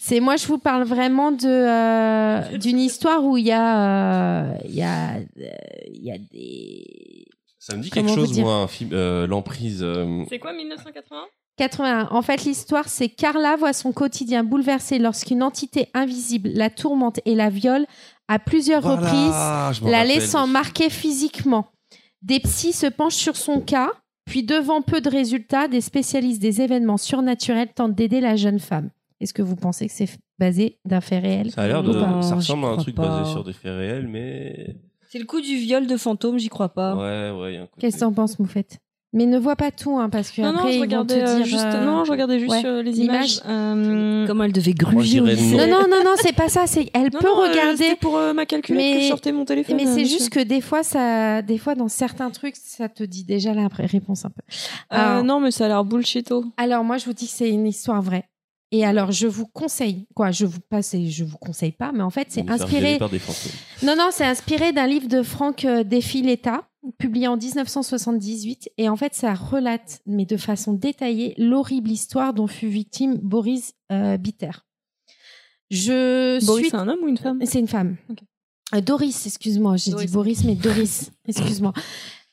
C'est 0.00 0.20
moi 0.20 0.36
je 0.36 0.46
vous 0.46 0.58
parle 0.58 0.84
vraiment 0.84 1.32
de 1.32 1.46
euh, 1.46 2.56
d'une 2.58 2.78
histoire 2.78 3.24
où 3.24 3.36
il 3.36 3.46
y 3.46 3.52
a 3.52 4.50
euh, 4.52 4.54
il 4.64 4.74
y 4.74 4.82
a 4.82 5.14
euh, 5.16 5.20
il 5.92 6.04
y 6.04 6.12
a 6.12 6.18
des 6.18 7.26
Ça 7.58 7.76
me 7.76 7.82
dit 7.82 7.90
Comment 7.90 8.06
quelque 8.14 8.26
chose, 8.26 8.38
moi, 8.38 8.54
un 8.54 8.68
film, 8.68 8.90
euh, 8.92 9.26
l'emprise. 9.26 9.80
euh, 9.82 10.24
C'est 10.28 10.38
quoi 10.38 10.52
1981 10.52 11.24
81. 11.58 12.08
En 12.12 12.22
fait, 12.22 12.44
l'histoire, 12.44 12.88
c'est 12.88 13.08
Carla 13.08 13.56
voit 13.56 13.72
son 13.72 13.90
quotidien 13.92 14.44
bouleversé 14.44 15.00
lorsqu'une 15.00 15.42
entité 15.42 15.88
invisible 15.92 16.50
la 16.54 16.70
tourmente 16.70 17.18
et 17.24 17.34
la 17.34 17.50
viole 17.50 17.84
à 18.28 18.38
plusieurs 18.38 18.82
voilà, 18.82 19.00
reprises 19.00 19.82
la 19.90 19.98
rappelle. 19.98 20.06
laissant 20.06 20.46
marquer 20.46 20.88
physiquement. 20.88 21.66
Des 22.22 22.38
psys 22.38 22.72
se 22.72 22.86
penchent 22.86 23.14
sur 23.16 23.36
son 23.36 23.60
cas, 23.60 23.90
puis 24.28 24.42
devant 24.44 24.82
peu 24.82 25.00
de 25.00 25.08
résultats, 25.10 25.66
des 25.68 25.80
spécialistes 25.80 26.40
des 26.40 26.60
événements 26.60 26.96
surnaturels 26.98 27.72
tentent 27.74 27.94
d'aider 27.94 28.20
la 28.20 28.36
jeune 28.36 28.58
femme. 28.60 28.90
Est-ce 29.20 29.34
que 29.34 29.42
vous 29.42 29.56
pensez 29.56 29.86
que 29.88 29.92
c'est 29.92 30.08
basé 30.38 30.78
d'un 30.84 31.00
fait 31.00 31.18
réel 31.18 31.50
Ça 31.50 31.62
a 31.62 31.66
l'air 31.66 31.82
de. 31.82 31.92
Non, 31.92 32.22
ça 32.22 32.36
ressemble 32.36 32.66
à 32.66 32.68
un 32.68 32.76
truc 32.76 32.94
pas. 32.94 33.08
basé 33.08 33.30
sur 33.32 33.42
des 33.42 33.52
faits 33.52 33.72
réels, 33.76 34.06
mais. 34.06 34.76
C'est 35.10 35.18
le 35.18 35.24
coup 35.24 35.40
du 35.40 35.56
viol 35.56 35.86
de 35.86 35.96
fantôme, 35.96 36.38
j'y 36.38 36.48
crois 36.48 36.68
pas. 36.68 36.94
Ouais, 36.94 37.40
ouais, 37.40 37.52
il 37.52 37.54
y 37.54 37.58
a 37.58 37.62
un 37.62 37.66
côté- 37.66 37.80
Qu'est-ce 37.80 37.96
que 37.96 38.00
t'en 38.00 38.12
penses, 38.12 38.38
Moufette? 38.38 38.78
Mais 39.14 39.24
ne 39.24 39.38
vois 39.38 39.56
pas 39.56 39.70
tout, 39.70 39.96
hein, 39.98 40.10
parce 40.10 40.30
que 40.30 40.42
non, 40.42 40.48
après 40.48 40.62
non, 40.64 40.68
je 40.68 40.72
ils 40.74 40.76
vont 40.76 40.82
regardais, 40.82 41.24
te 41.24 41.36
dire. 41.36 41.44
juste, 41.46 41.64
euh, 41.64 41.84
non, 41.84 42.04
je 42.04 42.10
regardais 42.10 42.38
juste 42.38 42.52
ouais, 42.52 42.66
euh, 42.66 42.82
les 42.82 43.00
images. 43.00 43.40
Euh, 43.48 44.26
Comment 44.26 44.44
elle 44.44 44.52
devait 44.52 44.74
gruger 44.74 45.20
non. 45.22 45.26
Non, 45.66 45.86
non, 45.88 46.04
non, 46.04 46.12
c'est 46.16 46.34
pas 46.34 46.50
ça. 46.50 46.66
C'est 46.66 46.90
elle 46.92 47.04
non, 47.12 47.18
peut 47.18 47.26
non, 47.26 47.40
euh, 47.42 47.48
regarder. 47.48 47.76
c'était 47.84 47.96
pour 47.96 48.18
euh, 48.18 48.34
ma 48.34 48.44
calculette 48.44 48.82
Mais- 48.84 48.96
que 48.98 49.02
je 49.04 49.08
sortais 49.08 49.32
mon 49.32 49.46
téléphone. 49.46 49.76
Mais 49.76 49.86
c'est 49.86 50.04
juste 50.04 50.28
que 50.28 50.40
des 50.40 50.60
fois, 50.60 50.82
ça, 50.82 51.40
des 51.40 51.56
fois, 51.56 51.74
dans 51.74 51.88
certains 51.88 52.28
trucs, 52.30 52.56
ça 52.56 52.90
te 52.90 53.02
dit 53.02 53.24
déjà 53.24 53.54
la 53.54 53.68
ré- 53.68 53.86
réponse 53.86 54.26
un 54.26 54.30
peu. 54.30 54.42
Euh, 54.92 54.96
Alors, 54.96 55.24
non, 55.24 55.40
mais 55.40 55.52
ça 55.52 55.64
a 55.64 55.68
l'air 55.68 55.84
bullshito. 55.86 56.44
alors, 56.58 56.84
moi, 56.84 56.98
je 56.98 57.06
vous 57.06 57.14
dis 57.14 57.26
que 57.26 57.32
c'est 57.32 57.48
une 57.48 57.66
histoire 57.66 58.02
vraie. 58.02 58.28
Et 58.70 58.84
alors, 58.84 59.10
je 59.12 59.26
vous 59.26 59.46
conseille, 59.46 60.06
quoi, 60.14 60.30
je 60.32 60.44
vous 60.44 60.60
passe 60.68 60.92
et 60.92 61.08
je 61.08 61.24
vous 61.24 61.38
conseille 61.38 61.72
pas, 61.72 61.90
mais 61.94 62.02
en 62.02 62.10
fait, 62.10 62.26
c'est 62.28 62.50
inspiré. 62.50 62.98
par 62.98 63.08
des. 63.08 63.18
Non, 63.82 63.94
non, 63.96 64.08
c'est 64.10 64.26
inspiré 64.26 64.72
d'un 64.72 64.86
livre 64.86 65.08
de 65.08 65.22
Franck 65.22 65.64
euh, 65.64 65.82
Defiletta, 65.84 66.64
publié 66.98 67.28
en 67.28 67.36
1978. 67.36 68.70
Et 68.78 68.88
en 68.88 68.96
fait, 68.96 69.14
ça 69.14 69.34
relate, 69.34 70.00
mais 70.06 70.24
de 70.24 70.36
façon 70.36 70.72
détaillée, 70.72 71.34
l'horrible 71.38 71.90
histoire 71.90 72.34
dont 72.34 72.46
fut 72.46 72.68
victime 72.68 73.16
Boris 73.16 73.74
euh, 73.92 74.16
Bitter. 74.16 74.50
Je 75.70 76.44
Boris, 76.46 76.64
suis 76.64 76.70
c'est 76.70 76.76
un 76.76 76.88
homme 76.88 77.00
ou 77.02 77.08
une 77.08 77.18
femme? 77.18 77.40
C'est 77.44 77.58
une 77.58 77.68
femme. 77.68 77.96
Euh, 78.74 78.80
Doris, 78.80 79.26
excuse-moi, 79.26 79.76
j'ai 79.76 79.92
dit 79.92 80.06
Boris, 80.06 80.44
mais 80.44 80.54
Doris, 80.54 81.10
excuse-moi. 81.28 81.72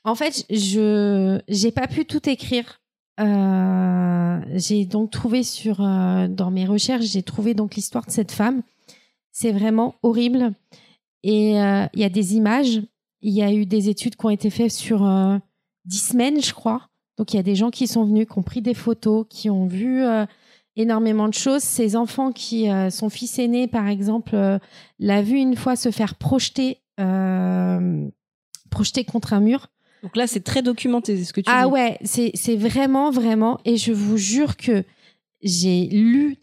En 0.03 0.15
fait, 0.15 0.45
je 0.49 1.39
j'ai 1.47 1.71
pas 1.71 1.87
pu 1.87 2.05
tout 2.05 2.29
écrire. 2.29 2.81
Euh, 3.19 4.39
j'ai 4.53 4.85
donc 4.85 5.11
trouvé 5.11 5.43
sur 5.43 5.81
euh, 5.81 6.27
dans 6.27 6.51
mes 6.51 6.65
recherches, 6.65 7.05
j'ai 7.05 7.23
trouvé 7.23 7.53
donc 7.53 7.75
l'histoire 7.75 8.05
de 8.05 8.11
cette 8.11 8.31
femme. 8.31 8.61
C'est 9.31 9.51
vraiment 9.51 9.95
horrible. 10.03 10.53
Et 11.23 11.53
il 11.53 11.99
y 11.99 12.03
a 12.03 12.09
des 12.09 12.35
images. 12.35 12.81
Il 13.27 13.33
y 13.33 13.41
a 13.41 13.51
eu 13.51 13.65
des 13.65 13.89
études 13.89 14.15
qui 14.15 14.25
ont 14.25 14.29
été 14.29 14.51
faites 14.51 14.71
sur 14.71 15.03
euh, 15.03 15.37
dix 15.85 16.09
semaines, 16.09 16.41
je 16.43 16.53
crois. 16.53 16.89
Donc 17.17 17.33
il 17.33 17.37
y 17.37 17.39
a 17.39 17.43
des 17.43 17.55
gens 17.55 17.71
qui 17.71 17.87
sont 17.87 18.03
venus, 18.05 18.27
qui 18.31 18.37
ont 18.37 18.43
pris 18.43 18.61
des 18.61 18.75
photos, 18.75 19.25
qui 19.29 19.49
ont 19.49 19.65
vu 19.65 20.03
euh, 20.03 20.25
énormément 20.75 21.27
de 21.27 21.33
choses. 21.33 21.63
Ces 21.63 21.95
enfants 21.95 22.31
qui, 22.31 22.69
euh, 22.69 22.91
son 22.91 23.09
fils 23.09 23.39
aîné, 23.39 23.67
par 23.67 23.87
exemple, 23.87 24.37
l'a 24.99 25.21
vu 25.23 25.37
une 25.37 25.55
fois 25.55 25.75
se 25.75 25.89
faire 25.89 26.13
projeter, 26.15 26.81
projeter 28.69 29.05
contre 29.05 29.33
un 29.33 29.39
mur. 29.39 29.67
Donc 30.03 30.15
là, 30.17 30.27
c'est 30.27 30.43
très 30.43 30.61
documenté, 30.61 31.17
c'est 31.17 31.23
ce 31.23 31.33
que 31.33 31.41
tu 31.41 31.49
Ah 31.51 31.65
dis. 31.65 31.71
ouais, 31.71 31.97
c'est 32.03 32.55
vraiment, 32.55 33.09
vraiment. 33.09 33.59
Et 33.65 33.77
je 33.77 33.91
vous 33.91 34.17
jure 34.17 34.55
que 34.55 34.83
j'ai 35.41 35.85
lu, 35.87 36.37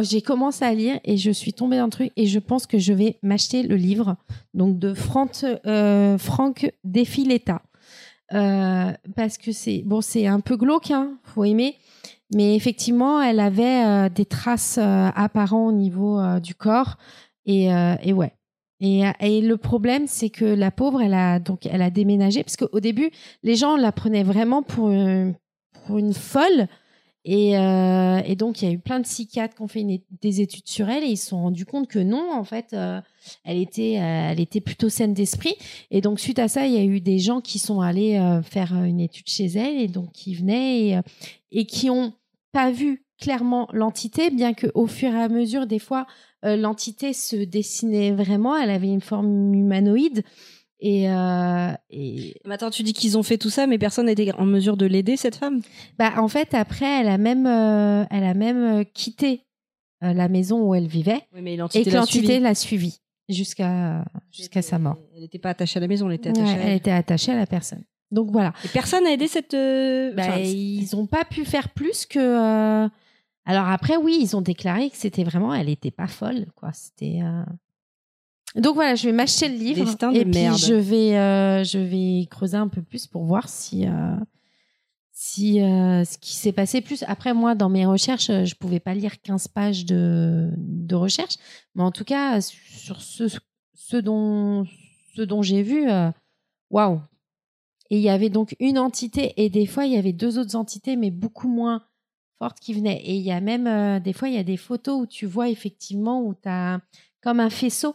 j'ai 0.00 0.20
commencé 0.20 0.64
à 0.64 0.74
lire 0.74 1.00
et 1.04 1.16
je 1.16 1.30
suis 1.30 1.52
tombée 1.52 1.78
dans 1.78 1.84
le 1.84 1.90
truc 1.90 2.12
et 2.16 2.26
je 2.26 2.38
pense 2.38 2.66
que 2.66 2.78
je 2.78 2.92
vais 2.92 3.18
m'acheter 3.22 3.62
le 3.62 3.76
livre 3.76 4.16
donc 4.52 4.78
de 4.78 4.94
Franck, 4.94 5.44
euh, 5.66 6.18
Franck. 6.18 6.70
Euh, 8.32 8.92
parce 9.16 9.38
que 9.38 9.52
c'est 9.52 9.82
bon, 9.84 10.00
c'est 10.00 10.26
un 10.26 10.40
peu 10.40 10.56
glauque, 10.56 10.90
hein, 10.90 11.18
faut 11.24 11.44
aimer. 11.44 11.76
Mais 12.34 12.56
effectivement, 12.56 13.20
elle 13.20 13.38
avait 13.38 13.84
euh, 13.84 14.08
des 14.08 14.24
traces 14.24 14.78
euh, 14.78 15.08
apparentes 15.14 15.72
au 15.72 15.76
niveau 15.76 16.20
du 16.40 16.54
corps 16.54 16.96
et, 17.46 17.66
et 18.02 18.12
ouais. 18.12 18.32
Et, 18.80 19.04
et 19.20 19.40
le 19.40 19.56
problème, 19.56 20.06
c'est 20.06 20.30
que 20.30 20.44
la 20.44 20.70
pauvre, 20.70 21.00
elle 21.00 21.14
a 21.14 21.38
donc 21.38 21.64
elle 21.64 21.80
a 21.80 21.90
déménagé 21.90 22.42
parce 22.42 22.56
qu'au 22.56 22.80
début, 22.80 23.10
les 23.42 23.54
gens 23.54 23.76
la 23.76 23.92
prenaient 23.92 24.24
vraiment 24.24 24.62
pour 24.62 24.90
une, 24.90 25.34
pour 25.86 25.98
une 25.98 26.12
folle. 26.12 26.68
Et, 27.24 27.56
euh, 27.56 28.20
et 28.26 28.36
donc, 28.36 28.60
il 28.60 28.68
y 28.68 28.70
a 28.70 28.74
eu 28.74 28.78
plein 28.78 28.98
de 29.00 29.04
psychiatres 29.04 29.54
qui 29.54 29.62
ont 29.62 29.68
fait 29.68 29.84
des 30.20 30.40
études 30.42 30.68
sur 30.68 30.90
elle 30.90 31.04
et 31.04 31.08
ils 31.08 31.16
se 31.16 31.28
sont 31.28 31.40
rendus 31.40 31.64
compte 31.64 31.88
que 31.88 31.98
non, 31.98 32.30
en 32.30 32.44
fait, 32.44 32.74
euh, 32.74 33.00
elle, 33.44 33.58
était, 33.58 33.98
euh, 33.98 34.30
elle 34.30 34.40
était 34.40 34.60
plutôt 34.60 34.90
saine 34.90 35.14
d'esprit. 35.14 35.54
Et 35.90 36.02
donc, 36.02 36.20
suite 36.20 36.38
à 36.38 36.48
ça, 36.48 36.66
il 36.66 36.74
y 36.74 36.76
a 36.76 36.84
eu 36.84 37.00
des 37.00 37.18
gens 37.18 37.40
qui 37.40 37.58
sont 37.58 37.80
allés 37.80 38.18
euh, 38.18 38.42
faire 38.42 38.74
une 38.74 39.00
étude 39.00 39.28
chez 39.28 39.46
elle 39.46 39.80
et 39.80 39.88
donc 39.88 40.12
qui 40.12 40.34
venaient 40.34 41.02
et, 41.50 41.64
qui 41.64 41.88
ont 41.88 42.12
pas 42.52 42.70
vu 42.70 43.04
clairement 43.18 43.68
l'entité, 43.72 44.30
bien 44.30 44.52
que 44.52 44.66
au 44.74 44.86
fur 44.86 45.08
et 45.10 45.22
à 45.22 45.28
mesure, 45.28 45.66
des 45.66 45.78
fois, 45.78 46.06
l'entité 46.42 47.14
se 47.14 47.36
dessinait 47.36 48.10
vraiment. 48.10 48.54
Elle 48.54 48.68
avait 48.68 48.88
une 48.88 49.00
forme 49.00 49.54
humanoïde. 49.54 50.24
Et, 50.80 51.08
euh, 51.10 51.70
et 51.90 52.34
Mais 52.44 52.54
attends, 52.54 52.70
tu 52.70 52.82
dis 52.82 52.92
qu'ils 52.92 53.16
ont 53.16 53.22
fait 53.22 53.38
tout 53.38 53.48
ça, 53.50 53.66
mais 53.66 53.78
personne 53.78 54.06
n'était 54.06 54.32
en 54.34 54.44
mesure 54.44 54.76
de 54.76 54.86
l'aider, 54.86 55.16
cette 55.16 55.36
femme? 55.36 55.60
Bah, 55.98 56.12
en 56.18 56.28
fait, 56.28 56.52
après, 56.52 57.00
elle 57.00 57.08
a 57.08 57.16
même, 57.16 57.46
euh, 57.46 58.04
elle 58.10 58.24
a 58.24 58.34
même 58.34 58.80
euh, 58.80 58.84
quitté 58.84 59.46
euh, 60.02 60.12
la 60.12 60.28
maison 60.28 60.62
où 60.68 60.74
elle 60.74 60.86
vivait 60.88 61.22
Oui, 61.34 61.40
mais 61.42 61.54
et 61.54 61.56
l'entité 61.56 61.84
que 61.84 61.90
l'a 61.94 62.00
l'entité 62.00 62.26
suivie. 62.26 62.40
l'a 62.40 62.54
suivie 62.54 63.00
jusqu'à 63.30 64.04
jusqu'à 64.30 64.60
sa 64.62 64.78
mort. 64.78 64.98
Elle 65.14 65.22
n'était 65.22 65.38
pas 65.38 65.50
attachée 65.50 65.78
à 65.78 65.80
la 65.80 65.88
maison, 65.88 66.08
elle 66.10 66.16
était 66.16 66.30
Ouais, 66.30 66.38
attachée 66.40 66.58
à 66.58 66.62
elle 66.62 66.68
elle. 66.70 66.76
était 66.76 66.90
attachée 66.90 67.32
à 67.32 67.36
la 67.36 67.46
personne. 67.46 67.84
Donc 68.10 68.30
voilà. 68.30 68.52
Et 68.64 68.68
personne 68.68 69.04
n'a 69.04 69.12
aidé 69.12 69.26
cette. 69.28 69.52
Bah, 69.52 70.22
enfin, 70.28 70.38
ils 70.40 70.88
n'ont 70.92 71.06
pas 71.06 71.24
pu 71.24 71.44
faire 71.46 71.70
plus 71.70 72.04
que. 72.04 72.88
Alors 73.46 73.68
après, 73.68 73.96
oui, 73.96 74.18
ils 74.20 74.36
ont 74.36 74.40
déclaré 74.42 74.90
que 74.90 74.96
c'était 74.96 75.24
vraiment, 75.24 75.54
elle 75.54 75.68
était 75.68 75.90
pas 75.90 76.06
folle, 76.08 76.46
quoi. 76.56 76.70
C'était. 76.74 77.20
Euh, 78.56 78.60
Donc 78.60 78.74
voilà, 78.74 78.94
je 78.94 79.06
vais 79.06 79.12
m'acheter 79.12 79.48
le 79.48 79.56
livre 79.56 79.84
Destin 79.84 80.12
de 80.12 80.18
et 80.18 80.24
puis 80.24 80.32
merde. 80.40 80.58
je 80.58 80.74
vais, 80.74 81.16
euh, 81.18 81.64
je 81.64 81.78
vais 81.78 82.26
creuser 82.30 82.56
un 82.56 82.68
peu 82.68 82.82
plus 82.82 83.06
pour 83.06 83.24
voir 83.24 83.48
si. 83.48 83.86
euh, 83.86 84.16
Si 85.12 85.60
euh, 85.62 86.04
ce 86.04 86.18
qui 86.18 86.34
s'est 86.34 86.52
passé 86.52 86.80
plus. 86.80 87.04
Après, 87.06 87.32
moi, 87.34 87.54
dans 87.54 87.68
mes 87.68 87.86
recherches, 87.86 88.30
euh, 88.30 88.44
je 88.44 88.54
pouvais 88.56 88.80
pas 88.80 88.94
lire 88.94 89.20
15 89.22 89.48
pages 89.48 89.84
de, 89.86 90.50
de 90.56 90.94
recherche. 90.94 91.36
Mais 91.74 91.82
en 91.84 91.92
tout 91.92 92.04
cas, 92.04 92.40
sur 92.40 93.00
ce, 93.00 93.28
ce 93.74 93.96
dont, 93.96 94.66
ce 95.14 95.22
dont 95.22 95.40
j'ai 95.42 95.62
vu, 95.62 95.88
euh, 95.90 96.10
waouh, 96.70 97.00
et 97.90 97.96
il 97.98 98.02
y 98.02 98.08
avait 98.08 98.30
donc 98.30 98.56
une 98.60 98.78
entité, 98.78 99.34
et 99.36 99.50
des 99.50 99.66
fois, 99.66 99.84
il 99.86 99.92
y 99.92 99.96
avait 99.98 100.12
deux 100.12 100.38
autres 100.38 100.56
entités, 100.56 100.96
mais 100.96 101.10
beaucoup 101.10 101.48
moins 101.48 101.84
fortes 102.38 102.58
qui 102.58 102.74
venaient. 102.74 103.00
Et 103.04 103.14
il 103.14 103.22
y 103.22 103.30
a 103.30 103.40
même, 103.40 103.66
euh, 103.68 104.00
des 104.00 104.12
fois, 104.12 104.28
il 104.28 104.34
y 104.34 104.38
a 104.38 104.42
des 104.42 104.56
photos 104.56 105.00
où 105.02 105.06
tu 105.06 105.26
vois 105.26 105.48
effectivement, 105.48 106.22
où 106.22 106.34
tu 106.34 106.48
as 106.48 106.80
comme 107.22 107.38
un 107.40 107.50
faisceau, 107.50 107.94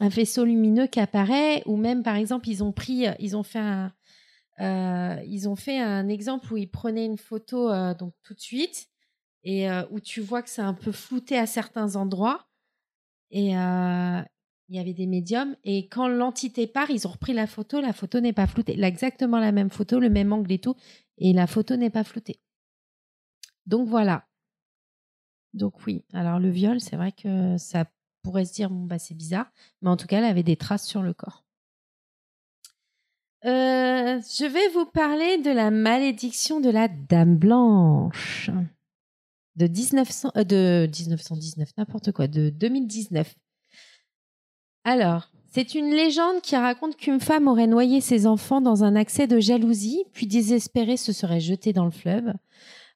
un 0.00 0.10
faisceau 0.10 0.44
lumineux 0.44 0.86
qui 0.86 1.00
apparaît, 1.00 1.62
ou 1.66 1.76
même, 1.76 2.02
par 2.02 2.16
exemple, 2.16 2.48
ils 2.48 2.62
ont 2.62 2.72
pris, 2.72 3.06
euh, 3.06 3.14
ils 3.18 3.36
ont 3.36 3.42
fait 3.42 3.58
un, 3.58 3.92
euh, 4.60 5.22
ils 5.26 5.48
ont 5.48 5.56
fait 5.56 5.78
un 5.78 6.08
exemple 6.08 6.52
où 6.52 6.56
ils 6.56 6.70
prenaient 6.70 7.06
une 7.06 7.18
photo 7.18 7.70
euh, 7.70 7.94
donc 7.94 8.14
tout 8.22 8.34
de 8.34 8.40
suite, 8.40 8.88
et 9.44 9.68
où 9.92 10.00
tu 10.00 10.20
vois 10.20 10.42
que 10.42 10.50
c'est 10.50 10.62
un 10.62 10.74
peu 10.74 10.90
flouté 10.90 11.38
à 11.38 11.46
certains 11.46 11.94
endroits. 11.94 12.48
Et 13.30 13.50
il 13.50 14.74
y 14.74 14.78
avait 14.80 14.92
des 14.92 15.06
médiums. 15.06 15.54
Et 15.62 15.86
quand 15.86 16.08
l'entité 16.08 16.66
part, 16.66 16.90
ils 16.90 17.06
ont 17.06 17.12
repris 17.12 17.32
la 17.32 17.46
photo. 17.46 17.80
La 17.80 17.92
photo 17.92 18.18
n'est 18.18 18.32
pas 18.32 18.48
floutée. 18.48 18.82
Exactement 18.82 19.38
la 19.38 19.52
même 19.52 19.70
photo, 19.70 20.00
le 20.00 20.10
même 20.10 20.32
angle 20.32 20.50
et 20.50 20.58
tout. 20.58 20.74
Et 21.18 21.32
la 21.32 21.46
photo 21.46 21.76
n'est 21.76 21.90
pas 21.90 22.02
floutée. 22.02 22.40
Donc 23.66 23.86
voilà. 23.86 24.26
Donc 25.54 25.86
oui. 25.86 26.04
Alors 26.12 26.40
le 26.40 26.50
viol, 26.50 26.80
c'est 26.80 26.96
vrai 26.96 27.12
que 27.12 27.56
ça 27.56 27.84
pourrait 28.26 28.44
se 28.44 28.52
dire, 28.52 28.70
bon, 28.70 28.86
bah, 28.86 28.98
c'est 28.98 29.14
bizarre. 29.14 29.46
Mais 29.82 29.88
en 29.88 29.96
tout 29.96 30.08
cas, 30.08 30.18
elle 30.18 30.24
avait 30.24 30.42
des 30.42 30.56
traces 30.56 30.84
sur 30.84 31.00
le 31.00 31.14
corps. 31.14 31.44
Euh, 33.44 34.18
je 34.20 34.44
vais 34.44 34.68
vous 34.70 34.86
parler 34.86 35.38
de 35.38 35.50
la 35.50 35.70
malédiction 35.70 36.58
de 36.58 36.68
la 36.68 36.88
Dame 36.88 37.36
Blanche 37.36 38.50
de 39.54 39.68
1900, 39.68 40.32
euh, 40.36 40.88
1919, 40.88 41.68
n'importe 41.78 42.10
quoi, 42.10 42.26
de 42.26 42.50
2019. 42.50 43.32
Alors, 44.82 45.30
c'est 45.52 45.76
une 45.76 45.90
légende 45.90 46.40
qui 46.42 46.56
raconte 46.56 46.96
qu'une 46.96 47.20
femme 47.20 47.46
aurait 47.46 47.68
noyé 47.68 48.00
ses 48.00 48.26
enfants 48.26 48.60
dans 48.60 48.82
un 48.82 48.96
accès 48.96 49.28
de 49.28 49.38
jalousie, 49.38 50.04
puis 50.12 50.26
désespérée 50.26 50.96
se 50.96 51.12
serait 51.12 51.40
jetée 51.40 51.72
dans 51.72 51.84
le 51.84 51.92
fleuve. 51.92 52.32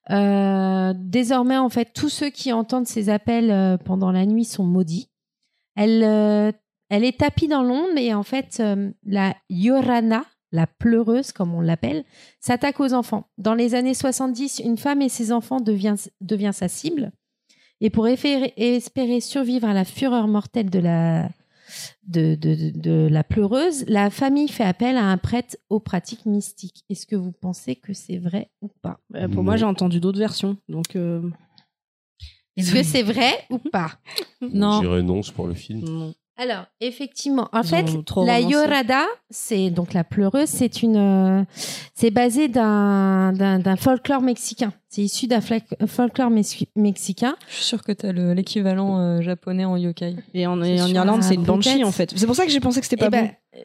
Euh, 0.09 0.93
désormais, 0.97 1.57
en 1.57 1.69
fait, 1.69 1.93
tous 1.93 2.09
ceux 2.09 2.29
qui 2.29 2.51
entendent 2.51 2.87
ces 2.87 3.07
appels 3.07 3.77
pendant 3.85 4.11
la 4.11 4.25
nuit 4.25 4.45
sont 4.45 4.65
maudits. 4.65 5.10
Elle, 5.81 6.03
euh, 6.03 6.51
elle 6.89 7.03
est 7.03 7.19
tapie 7.19 7.47
dans 7.47 7.63
l'ombre 7.63 7.97
et 7.97 8.13
en 8.13 8.21
fait, 8.21 8.59
euh, 8.59 8.91
la 9.03 9.35
Yorana, 9.49 10.25
la 10.51 10.67
pleureuse 10.67 11.31
comme 11.31 11.55
on 11.55 11.61
l'appelle, 11.61 12.03
s'attaque 12.39 12.79
aux 12.79 12.93
enfants. 12.93 13.25
Dans 13.39 13.55
les 13.55 13.73
années 13.73 13.95
70, 13.95 14.61
une 14.63 14.77
femme 14.77 15.01
et 15.01 15.09
ses 15.09 15.31
enfants 15.31 15.59
devient, 15.59 15.95
sa 16.53 16.67
cible. 16.67 17.11
Et 17.79 17.89
pour 17.89 18.07
espérer 18.07 19.19
survivre 19.21 19.67
à 19.67 19.73
la 19.73 19.85
fureur 19.85 20.27
mortelle 20.27 20.69
de 20.69 20.77
la, 20.77 21.29
pleureuse, 23.23 23.83
la 23.87 24.11
famille 24.11 24.49
fait 24.49 24.65
appel 24.65 24.97
à 24.97 25.05
un 25.05 25.17
prêtre 25.17 25.57
aux 25.69 25.79
pratiques 25.79 26.27
mystiques. 26.27 26.83
Est-ce 26.91 27.07
que 27.07 27.15
vous 27.15 27.31
pensez 27.31 27.75
que 27.75 27.93
c'est 27.93 28.19
vrai 28.19 28.51
ou 28.61 28.69
pas? 28.83 28.99
Euh, 29.15 29.27
pour 29.27 29.43
moi, 29.43 29.57
j'ai 29.57 29.65
entendu 29.65 29.99
d'autres 29.99 30.19
versions. 30.19 30.57
Donc, 30.69 30.95
Est-ce 32.57 32.73
que 32.73 32.83
c'est 32.83 33.03
vrai 33.03 33.31
ou 33.49 33.57
pas? 33.57 33.91
Non. 34.41 34.81
Je 34.81 34.87
dirais 34.87 35.01
non, 35.03 35.21
c'est 35.23 35.33
pour 35.33 35.47
le 35.47 35.53
film. 35.53 35.81
non. 35.87 36.13
Alors, 36.37 36.63
effectivement, 36.79 37.49
en 37.53 37.61
fait, 37.61 37.83
la 37.83 38.37
romancé. 38.37 38.41
Yorada, 38.51 39.05
c'est 39.29 39.69
donc 39.69 39.93
la 39.93 40.03
pleureuse, 40.03 40.47
c'est 40.49 40.81
une, 40.81 40.95
euh, 40.97 41.43
c'est 41.93 42.09
basé 42.09 42.47
d'un, 42.47 43.75
folklore 43.77 44.21
mexicain. 44.21 44.73
C'est 44.89 45.03
issu 45.03 45.27
d'un 45.27 45.37
fla- 45.39 45.61
folklore 45.85 46.31
mexi- 46.31 46.67
mexicain. 46.75 47.35
Je 47.47 47.55
suis 47.55 47.63
sûre 47.65 47.83
que 47.83 47.91
t'as 47.91 48.11
le- 48.11 48.33
l'équivalent 48.33 48.97
euh, 48.99 49.21
japonais 49.21 49.65
en 49.65 49.77
yokai. 49.77 50.15
Et 50.33 50.47
en, 50.47 50.63
et 50.63 50.77
Irlande, 50.77 51.21
c'est 51.21 51.35
une 51.35 51.43
banshee 51.43 51.83
en 51.83 51.91
fait. 51.91 52.11
C'est 52.15 52.25
pour 52.25 52.35
ça 52.35 52.45
que 52.45 52.51
j'ai 52.51 52.59
pensé 52.61 52.79
que 52.79 52.87
c'était 52.87 52.97
pas 52.97 53.07
Eh 53.07 53.09
ben, 53.11 53.25
bon. 53.27 53.59
euh, 53.59 53.63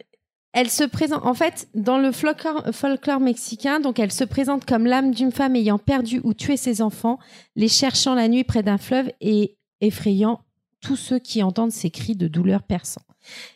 elle 0.53 0.69
se 0.69 0.83
présente, 0.83 1.25
en 1.25 1.33
fait, 1.33 1.67
dans 1.75 1.97
le 1.97 2.11
folklore, 2.11 3.19
mexicain, 3.19 3.79
donc 3.79 3.99
elle 3.99 4.11
se 4.11 4.23
présente 4.23 4.65
comme 4.65 4.85
l'âme 4.85 5.11
d'une 5.11 5.31
femme 5.31 5.55
ayant 5.55 5.77
perdu 5.77 6.21
ou 6.23 6.33
tué 6.33 6.57
ses 6.57 6.81
enfants, 6.81 7.19
les 7.55 7.67
cherchant 7.67 8.15
la 8.15 8.27
nuit 8.27 8.43
près 8.43 8.63
d'un 8.63 8.77
fleuve 8.77 9.11
et 9.21 9.57
effrayant 9.81 10.41
tous 10.81 10.95
ceux 10.95 11.19
qui 11.19 11.43
entendent 11.43 11.71
ces 11.71 11.91
cris 11.91 12.15
de 12.15 12.27
douleur 12.27 12.63
perçants. 12.63 13.01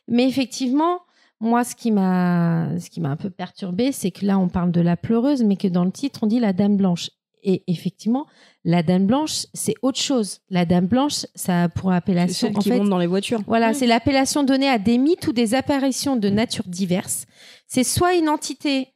Mais 0.08 0.28
effectivement, 0.28 1.00
moi, 1.40 1.64
ce 1.64 1.76
qui 1.76 1.92
m'a, 1.92 2.80
ce 2.80 2.90
qui 2.90 3.02
m'a 3.02 3.10
un 3.10 3.16
peu 3.16 3.32
perturbée, 3.32 3.92
c'est 3.92 4.12
que 4.12 4.26
là, 4.26 4.38
on 4.38 4.48
parle 4.48 4.72
de 4.72 4.82
la 4.82 4.96
pleureuse, 4.96 5.44
mais 5.44 5.56
que 5.56 5.68
dans 5.68 5.86
le 5.86 5.92
titre, 5.92 6.20
on 6.24 6.28
dit 6.28 6.40
la 6.40 6.54
dame 6.54 6.78
blanche. 6.78 7.10
Et 7.44 7.64
effectivement, 7.68 8.28
la 8.64 8.84
dame 8.84 9.08
blanche, 9.08 9.46
c'est 9.54 9.74
autre 9.82 10.00
chose. 10.00 10.40
La 10.50 10.66
dame 10.66 10.86
blanche, 10.86 11.26
ça 11.34 11.64
a 11.64 11.70
pour 11.70 11.92
appellation, 11.92 12.48
celle 12.48 12.58
en 12.58 12.60
qui 12.60 12.70
fait, 12.70 12.78
monte 12.78 12.90
dans 12.90 13.00
les 13.00 13.08
voitures. 13.08 13.42
voilà, 13.48 13.74
c'est 13.74 13.88
l'appellation 13.88 14.44
donnée 14.44 14.70
à 14.70 14.78
des 14.78 14.98
mythes 14.98 15.28
ou 15.28 15.34
des 15.34 15.56
apparitions 15.56 16.16
de 16.16 16.30
nature 16.30 16.66
diverses. 16.68 17.26
C'est 17.68 17.84
soit 17.84 18.16
une 18.16 18.30
entité 18.30 18.90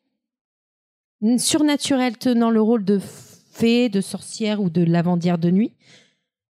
surnaturelle 1.37 2.17
tenant 2.17 2.49
le 2.49 2.61
rôle 2.61 2.85
de 2.85 2.99
fée, 2.99 3.89
de 3.89 4.01
sorcière 4.01 4.61
ou 4.61 4.69
de 4.69 4.83
lavandière 4.83 5.37
de 5.37 5.49
nuit, 5.49 5.73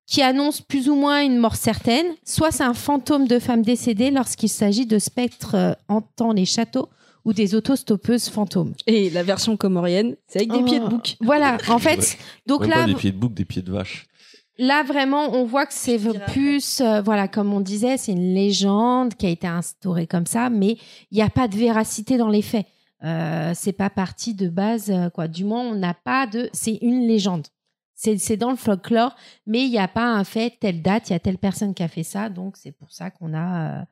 qui 0.06 0.22
annonce 0.22 0.60
plus 0.60 0.88
ou 0.88 0.94
moins 0.94 1.22
une 1.22 1.36
mort 1.36 1.56
certaine, 1.56 2.06
soit 2.24 2.50
c'est 2.50 2.62
un 2.62 2.74
fantôme 2.74 3.26
de 3.26 3.38
femme 3.38 3.62
décédée 3.62 4.10
lorsqu'il 4.10 4.48
s'agit 4.48 4.86
de 4.86 4.98
spectres 4.98 5.54
euh, 5.54 5.72
hantant 5.88 6.32
les 6.32 6.44
châteaux 6.44 6.88
ou 7.24 7.32
des 7.32 7.54
autostoppeuses 7.54 8.28
fantômes. 8.28 8.74
Et 8.86 9.10
la 9.10 9.22
version 9.22 9.56
comorienne, 9.56 10.16
c'est 10.26 10.40
avec 10.40 10.50
des 10.52 10.58
Oh. 10.58 10.64
pieds 10.64 10.80
de 10.80 10.86
bouc. 10.86 11.16
Voilà, 11.20 11.58
en 11.68 11.78
fait, 11.78 12.18
donc 12.46 12.62
Même 12.62 12.70
là, 12.70 12.76
pas 12.76 12.86
des 12.86 12.94
pieds 12.94 13.12
de 13.12 13.16
bouc, 13.18 13.32
des 13.34 13.44
pieds 13.44 13.62
de 13.62 13.72
vache. 13.72 14.06
Là, 14.58 14.82
vraiment, 14.82 15.32
on 15.34 15.44
voit 15.44 15.64
que 15.66 15.72
c'est 15.72 15.98
plus, 16.26 16.80
euh, 16.80 17.00
voilà, 17.00 17.26
comme 17.26 17.52
on 17.54 17.60
disait, 17.60 17.96
c'est 17.96 18.12
une 18.12 18.34
légende 18.34 19.14
qui 19.14 19.26
a 19.26 19.30
été 19.30 19.46
instaurée 19.46 20.06
comme 20.06 20.26
ça, 20.26 20.50
mais 20.50 20.76
il 21.10 21.16
n'y 21.16 21.22
a 21.22 21.30
pas 21.30 21.48
de 21.48 21.56
véracité 21.56 22.18
dans 22.18 22.28
les 22.28 22.42
faits. 22.42 22.66
Euh, 23.02 23.52
c'est 23.54 23.72
pas 23.72 23.90
parti 23.90 24.34
de 24.34 24.48
base, 24.48 24.90
euh, 24.90 25.08
quoi. 25.10 25.26
Du 25.26 25.44
moins, 25.44 25.62
on 25.62 25.74
n'a 25.74 25.94
pas 25.94 26.26
de. 26.26 26.50
C'est 26.52 26.78
une 26.82 27.06
légende. 27.08 27.46
C'est 27.94 28.18
c'est 28.18 28.36
dans 28.36 28.50
le 28.50 28.56
folklore, 28.56 29.14
mais 29.46 29.62
il 29.64 29.70
n'y 29.70 29.78
a 29.78 29.88
pas 29.88 30.04
un 30.06 30.22
fait, 30.24 30.54
telle 30.60 30.82
date, 30.82 31.08
il 31.10 31.12
y 31.14 31.16
a 31.16 31.20
telle 31.20 31.38
personne 31.38 31.72
qui 31.72 31.82
a 31.82 31.88
fait 31.88 32.02
ça, 32.02 32.28
donc 32.28 32.56
c'est 32.56 32.72
pour 32.72 32.92
ça 32.92 33.10
qu'on 33.10 33.32
a, 33.32 33.80
euh, 33.80 33.82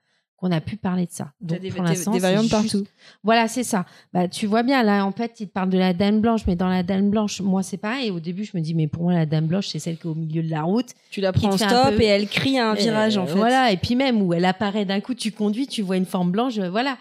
qu'on 0.40 0.50
a 0.52 0.60
pu 0.60 0.76
parler 0.76 1.04
de 1.06 1.10
ça. 1.12 1.32
Donc, 1.40 1.60
des, 1.60 1.68
pour 1.70 1.82
des- 1.84 1.90
l'instant, 1.90 2.12
des 2.12 2.18
variantes 2.18 2.42
juste- 2.44 2.52
partout. 2.52 2.84
Voilà, 3.22 3.46
c'est 3.46 3.62
ça. 3.62 3.84
Bah, 4.12 4.26
tu 4.26 4.46
vois 4.46 4.62
bien, 4.62 4.82
là, 4.82 5.04
en 5.04 5.12
fait, 5.12 5.38
il 5.40 5.48
te 5.48 5.52
parle 5.52 5.68
de 5.70 5.78
la 5.78 5.92
dame 5.92 6.20
blanche, 6.20 6.42
mais 6.46 6.56
dans 6.56 6.68
la 6.68 6.82
dame 6.82 7.10
blanche, 7.10 7.40
moi, 7.40 7.62
c'est 7.62 7.76
pareil. 7.76 8.10
Au 8.10 8.20
début, 8.20 8.44
je 8.44 8.56
me 8.56 8.62
dis, 8.62 8.74
mais 8.74 8.86
pour 8.86 9.02
moi, 9.02 9.12
la 9.12 9.26
dame 9.26 9.46
blanche, 9.46 9.68
c'est 9.68 9.78
celle 9.78 9.98
qui 9.98 10.06
est 10.06 10.10
au 10.10 10.14
milieu 10.14 10.42
de 10.42 10.50
la 10.50 10.62
route. 10.62 10.88
Tu 11.10 11.20
la 11.20 11.32
prends 11.32 11.48
en 11.48 11.56
stop 11.58 11.94
peu- 11.96 12.02
et 12.02 12.06
elle 12.06 12.26
crie 12.28 12.58
à 12.58 12.70
un 12.70 12.74
virage 12.74 13.16
Euh, 13.18 13.20
en 13.20 13.26
fait. 13.26 13.34
Voilà, 13.34 13.70
et 13.70 13.76
puis 13.76 13.94
même 13.96 14.22
où 14.22 14.32
elle 14.32 14.44
apparaît 14.46 14.84
d'un 14.86 15.00
coup, 15.00 15.14
tu 15.14 15.30
conduis, 15.32 15.66
tu 15.66 15.82
vois 15.82 15.96
une 15.98 16.06
forme 16.06 16.30
blanche, 16.30 16.58
euh, 16.58 16.70
voilà. 16.70 16.96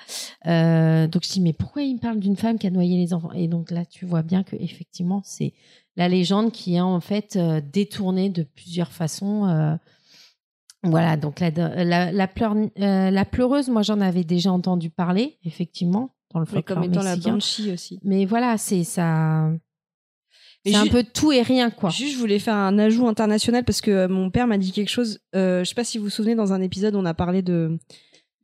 Euh, 0.48 1.08
donc 1.08 1.24
je 1.24 1.30
dis 1.30 1.42
mais 1.42 1.54
pourquoi 1.54 1.82
il 1.84 1.96
me 1.96 2.00
parle 2.00 2.20
d'une 2.20 2.36
femme 2.36 2.58
qui 2.58 2.68
a 2.68 2.70
noyé 2.70 2.98
les 2.98 3.14
enfants? 3.14 3.32
Et 3.34 3.48
donc 3.48 3.72
là, 3.72 3.86
tu 3.86 4.06
vois 4.06 4.22
bien 4.22 4.44
que 4.44 4.56
effectivement, 4.60 5.22
c'est 5.24 5.54
la 5.98 6.08
légende 6.08 6.52
qui 6.52 6.76
est 6.76 6.82
en 6.82 7.00
fait 7.02 7.36
euh, 7.36 7.62
détournée 7.74 8.30
de 8.30 8.44
plusieurs 8.44 8.92
façons. 8.92 9.78
Voilà, 10.84 11.18
donc 11.18 11.40
la, 11.40 11.50
la, 11.84 12.12
la, 12.12 12.28
pleure- 12.28 12.56
euh, 12.80 13.12
la 13.12 13.26
pleureuse, 13.26 13.70
moi 13.70 13.82
j'en 13.82 14.00
avais 14.02 14.24
déjà 14.24 14.52
entendu 14.52 14.90
parler, 14.90 15.38
effectivement, 15.44 16.12
dans 16.34 16.40
le 16.40 16.46
Mais 16.46 16.54
folklore 16.58 16.78
comme 16.82 16.90
étant 16.92 17.02
la 17.04 17.12
mexicain. 17.16 17.34
banshee 17.34 17.72
aussi. 17.72 18.00
Mais 18.04 18.26
voilà, 18.26 18.58
c'est 18.58 18.84
ça. 18.84 19.50
C'est 20.66 20.76
un 20.76 20.88
peu 20.88 21.04
tout 21.04 21.32
et 21.32 21.42
rien, 21.42 21.70
quoi. 21.70 21.90
Juste, 21.90 22.14
je 22.16 22.20
voulais 22.20 22.38
faire 22.40 22.56
un 22.56 22.78
ajout 22.80 23.08
international 23.08 23.64
parce 23.64 23.80
que 23.82 23.92
euh, 23.92 24.08
mon 24.10 24.30
père 24.30 24.46
m'a 24.46 24.58
dit 24.58 24.72
quelque 24.74 24.90
chose. 24.90 25.20
euh, 25.36 25.64
je 25.64 25.70
sais 25.70 25.76
pas 25.76 25.86
si 25.86 25.98
vous 25.98 26.06
vous 26.06 26.10
souvenez, 26.10 26.36
dans 26.36 26.52
un 26.54 26.62
épisode, 26.62 26.96
on 26.96 27.06
a 27.06 27.14
parlé 27.14 27.42
de 27.42 27.78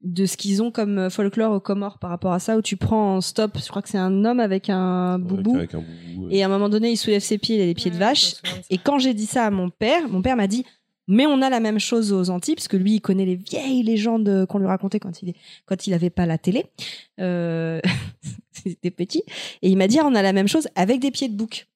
de 0.01 0.25
ce 0.27 0.37
qu'ils 0.37 0.61
ont 0.61 0.69
comme 0.71 0.99
euh, 0.99 1.09
folklore 1.09 1.51
aux 1.53 1.59
Comores 1.59 1.97
par 1.99 2.11
rapport 2.11 2.31
à 2.31 2.39
ça, 2.39 2.57
où 2.57 2.61
tu 2.61 2.77
prends 2.77 3.15
en 3.15 3.21
stop, 3.21 3.57
je 3.61 3.67
crois 3.67 3.81
que 3.81 3.89
c'est 3.89 3.97
un 3.97 4.23
homme 4.23 4.39
avec 4.39 4.69
un 4.69 5.17
boubou, 5.17 5.55
Avec 5.55 5.73
un 5.73 5.79
boubou. 5.79 6.27
ouais. 6.27 6.35
et 6.35 6.43
à 6.43 6.45
un 6.45 6.49
moment 6.49 6.69
donné, 6.69 6.91
il 6.91 6.97
soulève 6.97 7.21
ses 7.23 7.37
pieds, 7.39 7.55
il 7.57 7.61
a 7.61 7.65
les 7.65 7.73
pieds 7.73 7.89
de 7.91 7.95
vache. 7.97 8.33
Et 8.69 8.77
quand 8.77 8.99
j'ai 8.99 9.13
dit 9.15 9.25
ça 9.25 9.45
à 9.45 9.49
mon 9.49 9.69
père, 9.71 10.07
mon 10.07 10.21
père 10.21 10.35
m'a 10.37 10.45
dit 10.47 10.63
mais 11.07 11.25
on 11.25 11.41
a 11.41 11.49
la 11.49 11.59
même 11.59 11.79
chose 11.79 12.11
aux 12.13 12.29
Antilles 12.29 12.55
parce 12.55 12.67
que 12.67 12.77
lui 12.77 12.95
il 12.95 13.01
connaît 13.01 13.25
les 13.25 13.35
vieilles 13.35 13.83
légendes 13.83 14.45
qu'on 14.47 14.57
lui 14.59 14.67
racontait 14.67 14.99
quand 14.99 15.21
il 15.21 15.33
quand 15.65 15.85
il 15.87 15.93
avait 15.93 16.09
pas 16.09 16.25
la 16.25 16.37
télé 16.37 16.65
euh, 17.19 17.79
c'était 18.51 18.91
petit 18.91 19.23
et 19.61 19.69
il 19.69 19.77
m'a 19.77 19.87
dit 19.87 19.99
Ah, 19.99 20.05
on 20.05 20.15
a 20.15 20.21
la 20.21 20.33
même 20.33 20.47
chose 20.47 20.67
avec 20.75 20.99
des 20.99 21.11
pieds 21.11 21.27
de 21.29 21.35
bouc 21.35 21.67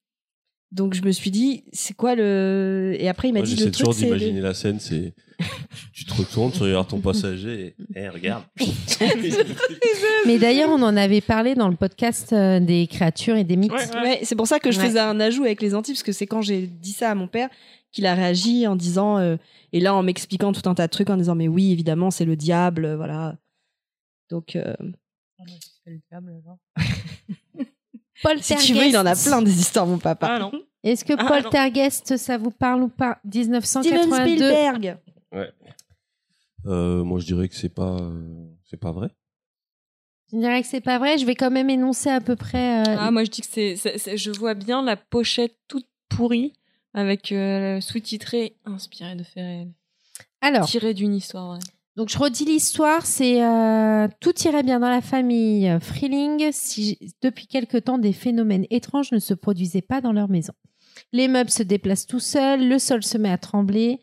donc 0.71 0.93
je 0.93 1.01
me 1.01 1.11
suis 1.11 1.32
dit 1.32 1.63
c'est 1.73 1.95
quoi 1.95 2.13
le 2.15 2.95
et 2.99 3.09
après 3.09 3.30
il 3.30 3.34
m'a 3.34 3.41
dit 3.41 3.51
j'essaie 3.51 3.65
le 3.65 3.71
truc 3.71 3.80
toujours 3.86 3.93
c'est 3.93 4.05
d'imaginer 4.05 4.39
le- 4.39 4.47
la 4.47 4.53
scène, 4.53 4.80
c'est 4.80 5.13
tu 5.93 6.03
te 6.05 6.13
retournes, 6.13 6.51
tu 6.51 6.59
regardes 6.63 6.89
ton 6.89 6.99
passager 6.99 7.67
et 7.67 7.75
Eh, 7.95 8.09
regarde. 8.09 8.43
Mais 10.25 10.38
d'ailleurs, 10.38 10.69
on 10.69 10.82
en 10.84 10.97
avait 10.97 11.21
parlé 11.21 11.55
dans 11.55 11.69
le 11.69 11.75
podcast 11.75 12.34
euh, 12.34 12.59
des 12.59 12.88
créatures 12.88 13.38
et 13.38 13.43
des 13.45 13.55
mythes. 13.55 13.71
Ouais, 13.71 14.19
c'est 14.23 14.36
pour 14.36 14.47
ça 14.47 14.59
que 14.59 14.69
je 14.71 14.77
Ouais. 14.80 14.88
faisais 14.88 14.99
un 14.99 15.19
ajout 15.19 15.43
avec 15.45 15.61
les 15.61 15.75
Antilles 15.75 15.93
parce 15.95 16.03
que 16.03 16.11
c'est 16.11 16.27
quand 16.27 16.41
j'ai 16.41 16.67
dit 16.67 16.91
ça 16.91 17.09
à 17.11 17.15
mon 17.15 17.27
père 17.27 17.49
qu'il 17.92 18.06
a 18.06 18.14
réagi 18.16 18.68
en 18.68 18.76
disant 18.76 19.18
euh, 19.18 19.38
et 19.74 19.80
là 19.80 19.94
en 19.96 20.04
m'expliquant 20.04 20.52
tout 20.52 20.68
un 20.70 20.76
tas 20.76 20.88
de 20.88 20.92
trucs 20.92 21.10
en 21.10 21.18
disant 21.18 21.36
mais 21.36 21.48
oui 21.48 21.72
évidemment 21.72 22.12
c'est 22.12 22.26
le 22.26 22.36
diable 22.36 22.86
euh, 22.86 22.96
voilà 22.98 23.38
donc 24.30 24.56
euh, 24.56 24.76
Paul 28.22 28.42
si 28.42 28.56
tu 28.58 28.74
veux 28.74 28.86
il 28.86 28.98
en 28.98 29.06
a 29.06 29.16
plein 29.16 29.42
des 29.42 29.60
histoires 29.60 29.88
mon 29.88 29.98
papa 29.98 30.28
Ah 30.30 30.40
non. 30.40 30.52
Est-ce 30.84 31.04
que 31.04 31.14
Ah, 31.18 31.26
Paul 31.28 31.44
non. 31.44 31.50
Terguest, 31.50 32.16
ça 32.18 32.38
vous 32.38 32.52
parle 32.52 32.84
ou 32.84 32.88
pas? 32.90 33.20
Steven 33.28 33.60
1982. 33.62 34.36
Spielberg 34.36 34.98
Euh, 36.66 37.04
moi, 37.04 37.20
je 37.20 37.26
dirais 37.26 37.48
que 37.50 37.56
c'est 37.56 37.70
pas, 37.74 37.98
euh, 38.02 38.46
c'est 38.70 38.78
pas 38.80 38.92
vrai. 38.92 39.10
Je 40.32 40.38
dirais 40.38 40.62
que 40.62 40.68
c'est 40.68 40.82
pas 40.82 41.00
vrai. 41.00 41.18
Je 41.18 41.26
vais 41.26 41.36
quand 41.36 41.52
même 41.52 41.70
énoncer 41.70 42.10
à 42.10 42.20
peu 42.22 42.36
près. 42.36 42.82
euh, 42.88 42.96
Ah, 42.98 43.12
moi, 43.12 43.24
je 43.24 43.30
dis 43.32 43.42
que 43.42 43.48
c'est, 43.50 43.76
c'est- 43.78 43.98
c'est- 43.98 44.18
je 44.18 44.32
vois 44.32 44.54
bien 44.54 44.82
la 44.84 44.96
pochette 44.98 45.58
toute 45.68 45.88
pourrie 46.10 46.54
avec 46.94 47.32
euh, 47.32 47.82
sous-titré 47.82 48.56
inspiré 48.66 49.16
de 49.16 49.24
faits 49.24 49.36
réels, 49.36 49.72
Alors, 50.42 50.68
tiré 50.68 50.94
d'une 50.94 51.16
histoire 51.16 51.60
donc 51.96 52.08
je 52.08 52.18
redis 52.18 52.46
l'histoire. 52.46 53.06
C'est 53.06 53.44
euh, 53.44 54.08
tout 54.22 54.34
irait 54.46 54.64
bien 54.64 54.80
dans 54.80 54.90
la 54.90 55.02
famille 55.02 55.78
Freeling 55.82 56.48
si 56.54 56.98
depuis 57.22 57.46
quelque 57.46 57.76
temps 57.76 57.98
des 57.98 58.14
phénomènes 58.14 58.66
étranges 58.70 59.12
ne 59.12 59.20
se 59.20 59.34
produisaient 59.34 59.82
pas 59.82 60.00
dans 60.00 60.14
leur 60.14 60.30
maison. 60.30 60.54
Les 61.12 61.28
meubles 61.28 61.50
se 61.50 61.64
déplacent 61.64 62.08
tout 62.08 62.20
seuls, 62.20 62.68
le 62.68 62.80
sol 62.80 63.04
se 63.04 63.18
met 63.18 63.30
à 63.32 63.38
trembler. 63.38 64.00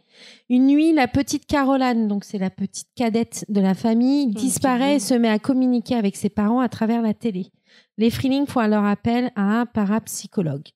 Une 0.49 0.67
nuit, 0.67 0.93
la 0.93 1.09
petite 1.09 1.47
Caroline, 1.47 2.09
donc 2.09 2.25
c'est 2.25 2.39
la 2.39 2.51
petite 2.51 2.89
cadette 2.97 3.45
de 3.49 3.61
la 3.61 3.75
famille, 3.75 4.27
disparaît 4.27 4.97
et 4.97 5.01
se 5.01 5.15
met 5.15 5.29
à 5.29 5.39
communiquer 5.39 5.95
avec 5.95 6.17
ses 6.17 6.31
parents 6.31 6.61
à 6.61 6.69
travers 6.69 7.03
la 7.03 7.15
télé. 7.15 7.51
Les 7.99 8.11
Freeling 8.11 8.47
font 8.47 8.61
alors 8.61 8.85
appel 8.85 9.31
à 9.37 9.61
un 9.61 9.67
parapsychologue. 9.67 10.69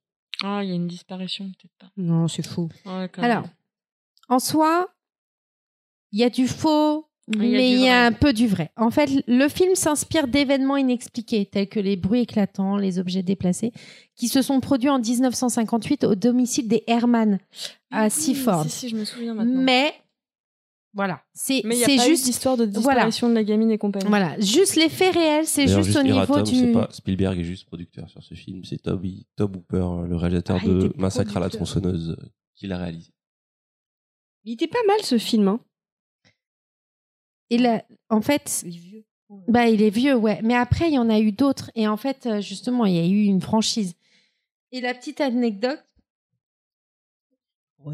Ah, 0.42 0.60
il 0.64 0.70
y 0.70 0.72
a 0.72 0.76
une 0.76 0.86
disparition, 0.88 1.46
peut-être 1.46 1.74
pas. 1.78 1.90
non 1.96 2.28
c'est 2.28 2.46
Ouais, 2.56 2.70
quand 3.12 3.22
Alors, 3.22 3.42
même. 3.42 3.50
en 4.28 4.38
soi, 4.38 4.88
il 6.12 6.18
y 6.20 6.24
a 6.24 6.30
du 6.30 6.48
faux, 6.48 7.06
Il 7.28 7.34
y 7.36 7.38
a 7.38 7.58
mais 7.58 7.70
il 7.72 7.80
y 7.80 7.88
a 7.88 8.06
un 8.06 8.12
peu 8.12 8.32
du 8.32 8.46
vrai. 8.48 8.72
En 8.76 8.90
fait, 8.90 9.08
le 9.28 9.48
film 9.48 9.74
s'inspire 9.74 10.26
d'événements 10.28 10.76
inexpliqués, 10.76 11.46
tels 11.46 11.68
que 11.68 11.78
les 11.78 11.96
bruits 11.96 12.20
éclatants, 12.22 12.76
les 12.76 12.98
objets 12.98 13.22
déplacés, 13.22 13.72
qui 14.16 14.28
se 14.28 14.42
sont 14.42 14.60
produits 14.60 14.88
en 14.90 14.98
1958 14.98 16.04
au 16.04 16.14
domicile 16.14 16.68
des 16.68 16.82
Herman 16.86 17.38
à 17.90 18.04
Oui, 18.04 18.10
Seaford. 18.10 18.64
Si, 18.64 18.70
si, 18.70 18.88
je 18.88 18.96
me 18.96 19.04
souviens 19.04 19.34
maintenant. 19.34 19.62
Mais, 19.62 19.92
voilà, 20.92 21.22
c'est 21.32 21.62
Mais 21.64 21.76
il 21.76 21.80
y 21.80 21.84
a 21.84 21.86
pas 21.86 21.92
juste... 21.92 22.06
juste 22.06 22.24
d'histoire 22.24 22.56
de 22.56 22.66
disparition 22.66 23.28
de 23.28 23.34
la 23.34 23.44
gamine 23.44 23.70
et 23.70 23.78
compagnie. 23.78 24.08
Voilà, 24.08 24.38
juste 24.40 24.74
les 24.74 24.88
faits 24.88 25.14
réels, 25.14 25.46
c'est 25.46 25.66
D'ailleurs, 25.66 25.82
juste, 25.84 25.96
au 25.96 26.02
niveau 26.02 26.42
du... 26.42 26.56
c'est 26.56 26.72
pas 26.72 26.88
Spielberg 26.90 27.38
est 27.38 27.44
juste 27.44 27.66
producteur 27.66 28.10
sur 28.10 28.22
ce 28.22 28.34
film, 28.34 28.64
c'est 28.64 28.78
Toby, 28.78 29.26
Tob 29.36 29.56
Hooper, 29.56 30.08
le 30.08 30.16
réalisateur 30.16 30.58
Ah, 30.60 30.64
il 30.64 30.78
de 30.78 30.92
Massacre 30.96 31.36
à 31.36 31.40
la 31.40 31.48
tronçonneuse, 31.48 32.16
euh, 32.18 32.28
qui 32.56 32.66
l'a 32.66 32.78
réalisé. 32.78 33.12
il 34.44 34.54
était 34.54 34.66
pas 34.66 34.82
mal 34.88 35.00
ce 35.02 35.18
film 35.18 35.46
hein. 35.48 35.60
Et 37.50 37.58
là, 37.58 37.84
en 38.08 38.20
fait, 38.20 38.64
bah, 39.48 39.68
il 39.68 39.82
est 39.82 39.90
vieux, 39.90 40.14
ouais. 40.14 40.40
Mais 40.42 40.54
après, 40.54 40.88
il 40.88 40.94
y 40.94 40.98
en 40.98 41.10
a 41.10 41.18
eu 41.18 41.32
d'autres. 41.32 41.70
Et 41.74 41.88
en 41.88 41.96
fait, 41.96 42.26
euh, 42.26 42.40
justement, 42.40 42.86
il 42.86 42.94
y 42.94 43.00
a 43.00 43.06
eu 43.06 43.24
une 43.24 43.40
franchise. 43.40 43.94
Et 44.70 44.80
la 44.80 44.94
petite 44.94 45.20
anecdote. 45.20 45.84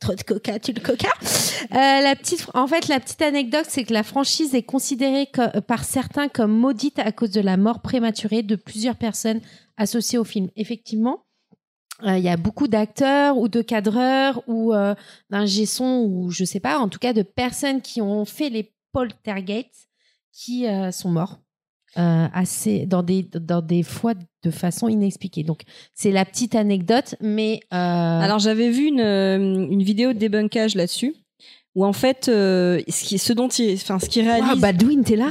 Trop 0.00 0.14
de 0.14 0.22
coca, 0.22 0.58
tu 0.58 0.72
le 0.72 0.80
coca. 0.80 1.08
Euh, 1.72 1.76
la 2.02 2.14
petite, 2.16 2.46
en 2.54 2.66
fait, 2.66 2.88
la 2.88 3.00
petite 3.00 3.22
anecdote, 3.22 3.66
c'est 3.68 3.84
que 3.84 3.92
la 3.92 4.02
franchise 4.02 4.54
est 4.54 4.62
considérée 4.62 5.26
co- 5.32 5.60
par 5.66 5.84
certains 5.84 6.28
comme 6.28 6.52
maudite 6.52 6.98
à 6.98 7.12
cause 7.12 7.30
de 7.30 7.40
la 7.40 7.56
mort 7.56 7.80
prématurée 7.80 8.42
de 8.42 8.56
plusieurs 8.56 8.96
personnes 8.96 9.40
associées 9.76 10.18
au 10.18 10.24
film. 10.24 10.48
Effectivement, 10.56 11.24
euh, 12.04 12.18
il 12.18 12.24
y 12.24 12.28
a 12.28 12.36
beaucoup 12.36 12.68
d'acteurs 12.68 13.38
ou 13.38 13.48
de 13.48 13.62
cadreurs 13.62 14.42
ou 14.46 14.74
euh, 14.74 14.94
d'un 15.30 15.46
son 15.46 16.04
ou 16.06 16.30
je 16.30 16.44
sais 16.44 16.60
pas, 16.60 16.78
en 16.78 16.88
tout 16.88 16.98
cas 16.98 17.12
de 17.12 17.22
personnes 17.22 17.80
qui 17.80 18.00
ont 18.02 18.24
fait 18.24 18.50
les 18.50 18.74
poltergeists 18.92 19.88
qui 20.32 20.66
euh, 20.66 20.90
sont 20.90 21.10
morts 21.10 21.38
euh, 21.98 22.26
assez 22.32 22.86
dans 22.86 23.02
des 23.02 23.22
dans 23.22 23.62
des 23.62 23.82
fois 23.82 24.14
de 24.44 24.50
façon 24.50 24.88
inexpliquée. 24.88 25.42
Donc 25.42 25.62
c'est 25.94 26.10
la 26.12 26.24
petite 26.24 26.54
anecdote, 26.54 27.14
mais 27.20 27.60
euh, 27.72 27.76
alors 27.76 28.38
j'avais 28.38 28.70
vu 28.70 28.86
une, 28.86 29.00
euh, 29.00 29.36
une 29.38 29.82
vidéo 29.82 30.12
de 30.12 30.18
débunkage 30.18 30.74
là-dessus 30.74 31.14
où 31.74 31.84
en 31.84 31.92
fait 31.92 32.28
euh, 32.28 32.80
ce 32.88 33.04
qui 33.04 33.18
ce 33.18 33.32
dont 33.32 33.48
il 33.48 33.74
enfin 33.74 33.98
ce 33.98 34.08
qu'il 34.08 34.24
réalise 34.24 34.48
Waouh, 34.48 34.60
Baldwin, 34.60 35.04
t'es 35.04 35.16
là? 35.16 35.30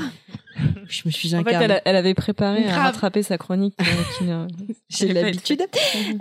Je 0.88 1.02
me 1.06 1.12
suis 1.12 1.36
En 1.36 1.44
fait, 1.44 1.50
incarnée. 1.50 1.66
elle, 1.66 1.72
a- 1.72 1.82
elle 1.86 1.96
avait 1.96 2.14
préparé 2.14 2.60
à 2.66 2.68
Grave. 2.68 2.82
rattraper 2.84 3.24
sa 3.24 3.38
chronique. 3.38 3.76
euh, 4.24 4.48
J'ai 4.90 5.14
l'habitude. 5.14 5.64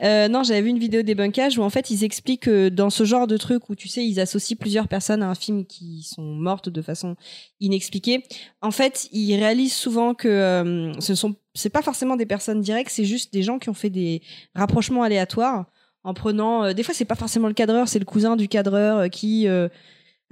Euh, 0.02 0.28
non, 0.28 0.42
j'avais 0.42 0.62
vu 0.62 0.68
une 0.70 0.78
vidéo 0.78 1.02
de 1.02 1.06
débunkage 1.06 1.58
où 1.58 1.62
en 1.62 1.70
fait 1.70 1.90
ils 1.90 2.04
expliquent 2.04 2.42
que 2.42 2.68
dans 2.68 2.90
ce 2.90 3.04
genre 3.04 3.26
de 3.26 3.36
truc 3.36 3.68
où 3.70 3.74
tu 3.74 3.88
sais 3.88 4.04
ils 4.04 4.18
associent 4.20 4.56
plusieurs 4.58 4.88
personnes 4.88 5.22
à 5.22 5.28
un 5.28 5.34
film 5.34 5.64
qui 5.66 6.02
sont 6.02 6.22
mortes 6.22 6.68
de 6.68 6.82
façon 6.82 7.16
inexpliquée. 7.60 8.22
En 8.60 8.70
fait, 8.70 9.08
ils 9.12 9.36
réalisent 9.36 9.74
souvent 9.74 10.14
que 10.14 10.28
euh, 10.28 10.92
ce 11.00 11.14
sont 11.14 11.34
c'est 11.54 11.70
pas 11.70 11.82
forcément 11.82 12.16
des 12.16 12.26
personnes 12.26 12.60
directes, 12.60 12.90
c'est 12.90 13.04
juste 13.04 13.32
des 13.32 13.42
gens 13.44 13.58
qui 13.58 13.68
ont 13.68 13.74
fait 13.74 13.90
des 13.90 14.22
rapprochements 14.54 15.02
aléatoires 15.04 15.66
en 16.02 16.12
prenant. 16.12 16.64
euh, 16.64 16.72
des 16.72 16.82
fois, 16.82 16.94
c'est 16.94 17.04
pas 17.04 17.14
forcément 17.14 17.46
le 17.48 17.54
cadreur, 17.54 17.88
c'est 17.88 17.98
le 18.00 18.04
cousin 18.04 18.34
du 18.36 18.48
cadreur 18.48 18.98
euh, 18.98 19.08
qui 19.08 19.46
euh, 19.48 19.68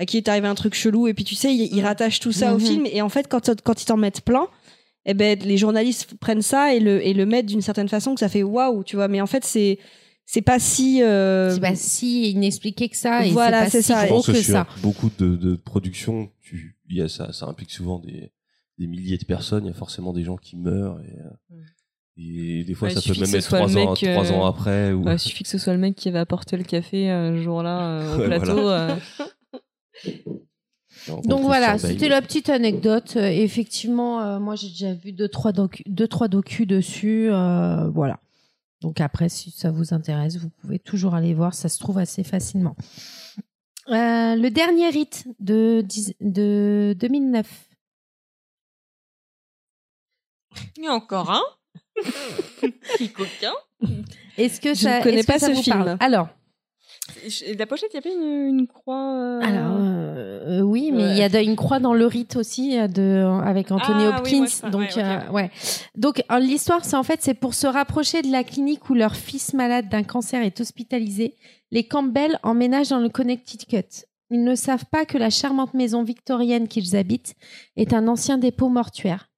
à 0.03 0.07
qui 0.07 0.17
est 0.17 0.29
arrivé 0.29 0.47
un 0.49 0.55
truc 0.55 0.75
chelou 0.75 1.07
et 1.09 1.15
puis 1.15 1.25
tu 1.25 1.35
sais 1.35 1.55
ils, 1.55 1.75
ils 1.75 1.83
rattachent 1.83 2.21
tout 2.21 2.33
ça 2.33 2.55
au 2.55 2.59
Mhm. 2.59 2.67
film 2.67 2.87
et 2.87 3.01
en 3.03 3.09
fait 3.09 3.27
quand 3.29 3.51
quand 3.63 3.83
ils 3.83 3.87
t'en 3.87 3.97
mettent 3.97 4.21
plein 4.23 4.47
eh 5.07 5.15
ben 5.15 5.39
les 5.39 5.57
journalistes 5.57 6.15
prennent 6.21 6.43
ça 6.43 6.75
et 6.75 6.81
le 6.81 7.05
et 7.07 7.13
le 7.15 7.25
mettent 7.27 7.47
d'une 7.47 7.63
certaine 7.63 7.89
façon 7.89 8.15
que 8.15 8.21
ça 8.21 8.29
fait 8.29 8.43
waouh 8.43 8.85
tu 8.85 8.97
vois 8.97 9.09
mais 9.09 9.21
en 9.21 9.27
fait 9.27 9.45
c'est 9.45 9.79
c'est 10.25 10.43
pas 10.43 10.59
si 10.61 11.03
euh, 11.03 11.51
c'est 11.55 11.61
pas 11.61 11.75
si 11.75 12.31
inexpliqué 12.31 12.89
que 12.89 12.97
ça 12.97 13.27
et 13.27 13.31
Voilà, 13.31 13.69
c'est 13.69 13.83
ça. 13.83 14.07
gros 14.07 14.23
que, 14.23 14.33
ça. 14.35 14.67
beaucoup 14.81 15.11
de, 15.19 15.35
de 15.37 15.57
productions, 15.57 16.31
tu, 16.41 16.77
il 16.89 16.97
y 16.97 17.03
a 17.03 17.09
ça, 17.09 17.33
ça 17.33 17.47
implique 17.47 17.71
souvent 17.73 17.99
des, 17.99 18.31
des 18.79 18.87
milliers 18.87 19.19
de 19.19 19.25
personnes. 19.25 19.65
Il 19.65 19.69
y 19.69 19.73
a 19.73 19.75
forcément 19.75 20.13
des 20.13 20.23
gens 20.23 20.37
qui 20.37 20.57
meurent 20.57 21.01
et, 21.01 21.19
euh, 21.57 21.61
et 22.17 22.65
des 22.65 22.75
fois 22.75 22.89
Ouais, 22.89 22.95
ça 22.95 23.01
peut 23.03 23.19
même 23.21 23.35
être 23.35 23.45
trois 23.47 23.77
ans, 23.77 23.91
mec, 23.93 24.05
euh, 24.05 24.17
ans 24.33 24.47
après. 24.47 24.93
Ou... 24.93 25.03
Ouais, 25.03 25.17
il 25.17 25.19
suffit 25.19 25.43
que 25.43 25.51
ce 25.51 25.59
soit 25.59 25.73
le 25.73 25.81
mec 25.81 25.97
qui 25.97 26.09
avait 26.09 26.21
apporté 26.21 26.57
le 26.57 26.63
café 26.65 27.11
euh, 27.11 27.37
ce 27.37 27.43
jour-là 27.43 27.81
euh, 28.01 28.15
au 28.17 28.21
Ouais, 28.21 28.27
plateau. 28.27 28.63
voilà. 28.63 28.99
On 31.09 31.21
Donc 31.23 31.41
voilà, 31.43 31.79
c'était 31.79 32.09
la 32.09 32.21
petite 32.23 32.49
anecdote. 32.51 33.17
Effectivement, 33.17 34.21
euh, 34.21 34.39
moi 34.39 34.55
j'ai 34.57 34.69
déjà 34.69 34.93
vu 34.95 35.13
deux 35.13 35.29
trois 35.29 35.53
docu, 35.53 35.83
deux 35.87 36.07
trois 36.09 36.29
docus 36.29 36.67
dessus. 36.67 37.29
euh, 37.31 37.89
voilà. 37.89 38.21
Donc 38.83 39.01
après, 39.01 39.29
si 39.29 39.51
ça 39.51 39.71
vous 39.71 39.95
intéresse, 39.95 40.37
vous 40.37 40.51
pouvez 40.61 40.79
toujours 40.79 41.15
aller 41.15 41.35
voir. 41.35 41.55
Ça 41.55 41.69
se 41.69 41.79
trouve 41.79 41.99
assez 41.99 42.25
facilement. 42.25 42.77
Euh, 43.89 44.37
le 44.37 44.49
dernier 44.51 44.89
rite 44.91 45.25
de, 45.41 45.83
dix- 45.85 46.15
de 46.21 46.95
2009. 46.99 47.47
Il 50.77 50.85
y 50.85 50.87
a 50.89 50.93
encore 50.93 51.31
un. 51.31 51.43
Qui 52.99 53.11
coquin. 53.11 53.53
Est-ce 54.37 54.61
que 54.61 54.75
Je 54.75 54.81
ça 54.83 54.99
ne 54.99 55.03
connais 55.05 55.19
est-ce 55.19 55.27
que 55.27 55.33
pas 55.33 55.39
ça 55.39 55.47
ce 55.49 55.53
vous 55.53 55.63
film. 55.63 55.77
parle? 55.85 55.97
Alors, 56.01 56.29
Et 57.45 57.55
La 57.57 57.67
pochette, 57.67 57.91
il 57.93 57.97
n'y 57.97 57.99
a 57.99 58.03
pas 58.03 58.25
une, 58.25 58.47
une 58.61 58.67
croix. 58.67 59.15
euh, 59.17 59.41
alors 59.43 59.77
euh, 59.77 60.61
euh, 60.61 60.61
oui, 60.61 60.91
mais 60.93 61.03
Ouais. 61.05 61.11
il 61.13 61.19
y 61.19 61.37
a 61.37 61.43
une 61.43 61.57
croix 61.57 61.79
dans 61.81 61.95
le 61.95 62.07
rite 62.07 62.37
aussi 62.37 62.77
de 62.89 63.25
avec 63.45 63.71
Anthony 63.73 64.05
Ah, 64.07 64.19
Hopkins. 64.19 64.47
ça- 64.47 64.71
donc 64.71 64.89
ouais. 65.33 65.51
Donc 65.97 66.23
l'histoire, 66.41 66.85
c'est 66.85 66.97
en 66.97 67.03
fait 67.03 67.21
c'est 67.21 67.35
pour 67.35 67.55
se 67.55 67.67
rapprocher 67.67 68.23
de 68.23 68.31
la 68.31 68.45
clinique 68.45 68.89
où 68.89 68.95
leur 68.95 69.17
fils 69.17 69.53
malade 69.53 69.89
d'un 69.89 70.05
cancer 70.05 70.43
est 70.43 70.61
hospitalisé. 70.61 71.35
Les 71.71 71.85
Campbell 71.85 72.39
emménagent 72.43 72.91
dans 72.91 73.01
le 73.01 73.09
Connecticut. 73.09 74.07
Ils 74.31 74.45
ne 74.45 74.55
savent 74.55 74.87
pas 74.91 75.05
que 75.05 75.19
la 75.19 75.29
charmante 75.31 75.75
maison 75.75 76.03
victorienne 76.05 76.69
qu'ils 76.69 76.97
habitent 76.97 77.35
est 77.77 77.93
un 77.93 78.09
ancien 78.09 78.39
dépôt 78.39 78.69
mortuaire. 78.69 79.29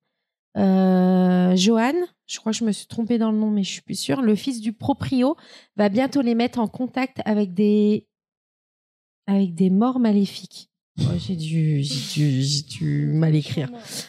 Euh, 0.57 1.57
Johan, 1.57 1.95
je 2.27 2.39
crois 2.39 2.53
que 2.53 2.59
je 2.59 2.65
me 2.65 2.73
suis 2.73 2.87
trompée 2.87 3.19
dans 3.19 3.31
le 3.33 3.39
nom, 3.39 3.51
mais 3.51 3.63
je 3.65 3.71
suis 3.71 3.83
plus 3.83 3.99
sûre, 3.99 4.23
le 4.23 4.35
fils 4.35 4.61
du 4.61 4.73
proprio, 4.73 5.37
va 5.77 5.89
bientôt 5.89 6.21
les 6.23 6.35
mettre 6.35 6.59
en 6.59 6.69
contact 6.69 7.21
avec 7.25 7.55
des, 7.55 8.07
avec 9.27 9.55
des 9.55 9.71
morts 9.71 9.99
maléfiques. 9.99 10.71
Ouais, 10.99 11.19
j'ai 11.19 11.35
dû, 11.35 11.83
j'ai 11.83 12.13
dû, 12.15 12.43
j'ai 12.43 12.63
dû 12.63 13.07
mal 13.15 13.35
écrire. 13.35 13.69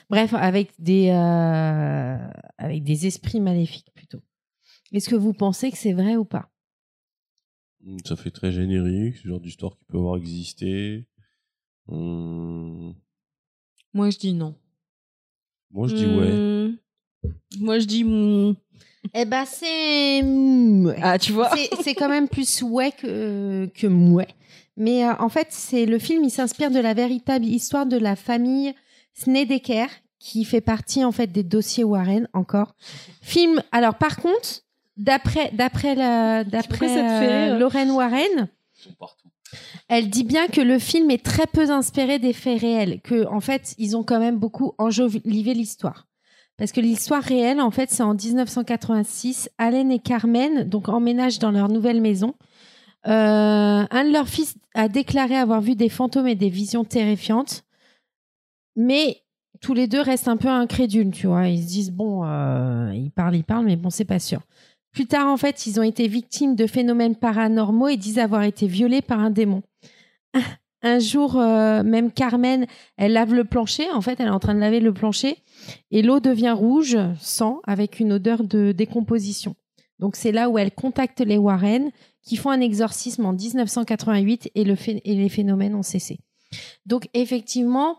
Bref, 0.09 0.35
avec 0.35 0.71
des, 0.77 1.09
euh, 1.09 2.17
avec 2.59 2.83
des 2.83 3.07
esprits 3.07 3.39
maléfiques 3.39 3.91
plutôt. 3.95 4.21
Est-ce 4.91 5.09
que 5.09 5.15
vous 5.15 5.33
pensez 5.33 5.71
que 5.71 5.77
c'est 5.77 5.93
vrai 5.93 6.15
ou 6.15 6.25
pas? 6.25 6.51
Ça 8.05 8.15
fait 8.15 8.31
très 8.31 8.51
générique, 8.51 9.17
ce 9.17 9.27
genre 9.27 9.39
d'histoire 9.39 9.77
qui 9.77 9.85
peut 9.85 9.97
avoir 9.97 10.17
existé. 10.17 11.07
Hum, 11.87 12.95
Moi, 13.93 14.09
je 14.09 14.17
dis 14.17 14.33
non. 14.33 14.55
Moi, 15.75 15.87
je 15.89 15.95
dis 15.95 16.05
ouais. 16.05 16.31
Hmm. 16.31 16.77
Moi, 17.59 17.79
je 17.79 17.85
dis. 17.85 18.03
hmm. 18.03 18.55
Eh 19.13 19.25
ben, 19.25 19.45
c'est. 19.45 20.21
mouais. 20.23 20.97
Ah, 21.01 21.19
tu 21.19 21.31
vois. 21.31 21.49
C'est- 21.55 21.69
C'est 21.83 21.93
quand 21.93 22.09
même 22.09 22.27
plus 22.27 22.63
ouais 22.63 22.91
que, 22.91 23.67
que 23.75 23.85
mouais. 23.85 24.27
Mais 24.77 25.05
euh, 25.05 25.13
en 25.19 25.29
fait, 25.29 25.47
c'est 25.51 25.85
le 25.85 25.99
film, 25.99 26.23
il 26.23 26.31
s'inspire 26.31 26.71
de 26.71 26.79
la 26.79 26.93
véritable 26.93 27.45
histoire 27.45 27.85
de 27.85 27.97
la 27.97 28.15
famille 28.15 28.73
Snedeker, 29.13 29.87
qui 30.19 30.43
fait 30.43 30.59
partie 30.61 31.03
en 31.05 31.11
fait 31.11 31.27
des 31.27 31.43
dossiers 31.43 31.83
Warren 31.83 32.27
encore. 32.33 32.73
Film. 33.21 33.61
Alors, 33.71 33.95
par 33.95 34.17
contre, 34.17 34.61
d'après 34.97 35.51
d'après 35.53 35.93
la 35.95 36.43
d'après 36.43 36.87
ça 36.87 36.95
te 36.95 37.07
fait 37.25 37.31
euh, 37.31 37.45
rire 37.51 37.59
Lorraine 37.59 37.91
Warren, 37.91 38.47
elle 39.87 40.09
dit 40.09 40.23
bien 40.23 40.47
que 40.47 40.61
le 40.61 40.79
film 40.79 41.11
est 41.11 41.23
très 41.23 41.47
peu 41.47 41.69
inspiré 41.69 42.19
des 42.19 42.33
faits 42.33 42.61
réels, 42.61 43.01
que 43.01 43.25
en 43.27 43.39
fait 43.39 43.75
ils 43.77 43.95
ont 43.95 44.03
quand 44.03 44.19
même 44.19 44.37
beaucoup 44.37 44.73
enjolivé 44.77 45.53
l'histoire. 45.53 46.07
Parce 46.57 46.71
que 46.71 46.79
l'histoire 46.79 47.21
réelle, 47.21 47.59
en 47.59 47.71
fait, 47.71 47.91
c'est 47.91 48.03
en 48.03 48.13
1986. 48.13 49.49
Allen 49.57 49.91
et 49.91 49.99
Carmen 49.99 50.63
donc 50.63 50.87
emménagent 50.87 51.39
dans 51.39 51.51
leur 51.51 51.67
nouvelle 51.67 51.99
maison. 51.99 52.33
Euh, 53.07 53.85
un 53.89 54.03
de 54.05 54.11
leurs 54.11 54.29
fils 54.29 54.55
a 54.73 54.87
déclaré 54.87 55.35
avoir 55.35 55.61
vu 55.61 55.75
des 55.75 55.89
fantômes 55.89 56.27
et 56.27 56.35
des 56.35 56.49
visions 56.49 56.85
terrifiantes, 56.85 57.63
mais 58.75 59.21
tous 59.61 59.73
les 59.73 59.87
deux 59.87 60.01
restent 60.01 60.27
un 60.27 60.37
peu 60.37 60.47
incrédules, 60.47 61.11
tu 61.11 61.27
vois. 61.27 61.47
Ils 61.47 61.61
se 61.61 61.67
disent 61.67 61.91
bon, 61.91 62.23
euh, 62.25 62.91
ils 62.95 63.11
parlent, 63.11 63.35
ils 63.35 63.43
parlent, 63.43 63.65
mais 63.65 63.75
bon, 63.75 63.89
c'est 63.89 64.05
pas 64.05 64.19
sûr. 64.19 64.41
Plus 64.95 65.07
tard, 65.07 65.27
en 65.27 65.35
fait, 65.35 65.67
ils 65.67 65.77
ont 65.77 65.83
été 65.83 66.07
victimes 66.07 66.55
de 66.55 66.65
phénomènes 66.67 67.17
paranormaux 67.17 67.89
et 67.89 67.97
disent 67.97 68.17
avoir 68.17 68.43
été 68.43 68.65
violés 68.65 69.01
par 69.01 69.19
un 69.19 69.29
démon. 69.29 69.61
Un 70.81 70.99
jour, 70.99 71.37
euh, 71.37 71.83
même 71.83 72.11
Carmen, 72.11 72.65
elle 72.95 73.11
lave 73.11 73.33
le 73.33 73.43
plancher. 73.43 73.91
En 73.91 73.99
fait, 73.99 74.21
elle 74.21 74.27
est 74.27 74.31
en 74.31 74.39
train 74.39 74.55
de 74.55 74.59
laver 74.61 74.79
le 74.79 74.93
plancher 74.93 75.37
et 75.91 76.01
l'eau 76.01 76.21
devient 76.21 76.53
rouge, 76.55 76.97
sang, 77.19 77.59
avec 77.67 77.99
une 77.99 78.13
odeur 78.13 78.43
de 78.43 78.71
décomposition. 78.71 79.55
Donc, 79.99 80.15
c'est 80.15 80.31
là 80.31 80.49
où 80.49 80.57
elle 80.57 80.71
contacte 80.71 81.19
les 81.19 81.37
Warren 81.37 81.91
qui 82.21 82.37
font 82.37 82.49
un 82.49 82.61
exorcisme 82.61 83.25
en 83.25 83.33
1988 83.33 84.51
et, 84.55 84.63
les 84.63 85.29
phénomènes 85.29 85.75
ont 85.75 85.83
cessé. 85.83 86.19
Donc, 86.85 87.09
effectivement, 87.13 87.97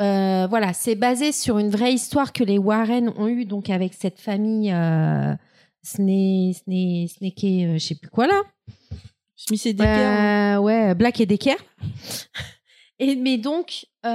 euh, 0.00 0.48
voilà, 0.50 0.72
c'est 0.72 0.96
basé 0.96 1.30
sur 1.30 1.58
une 1.58 1.70
vraie 1.70 1.92
histoire 1.92 2.32
que 2.32 2.42
les 2.42 2.58
Warren 2.58 3.12
ont 3.16 3.28
eue 3.28 3.44
donc 3.44 3.70
avec 3.70 3.94
cette 3.94 4.18
famille 4.18 4.72
euh, 4.72 5.34
Sne, 5.82 6.52
Sne, 6.52 7.08
Sneke, 7.08 7.44
euh, 7.44 7.74
je 7.74 7.78
sais 7.78 7.94
plus 7.94 8.08
quoi 8.10 8.26
là. 8.26 8.42
Smith 9.36 9.66
et 9.66 9.72
Decker. 9.72 9.86
hein. 9.88 10.56
Euh, 10.56 10.60
ouais, 10.60 10.94
Black 10.94 11.20
et 11.20 11.26
Decker. 11.26 11.56
Et, 12.98 13.16
mais 13.16 13.36
donc, 13.36 13.86
euh, 14.06 14.08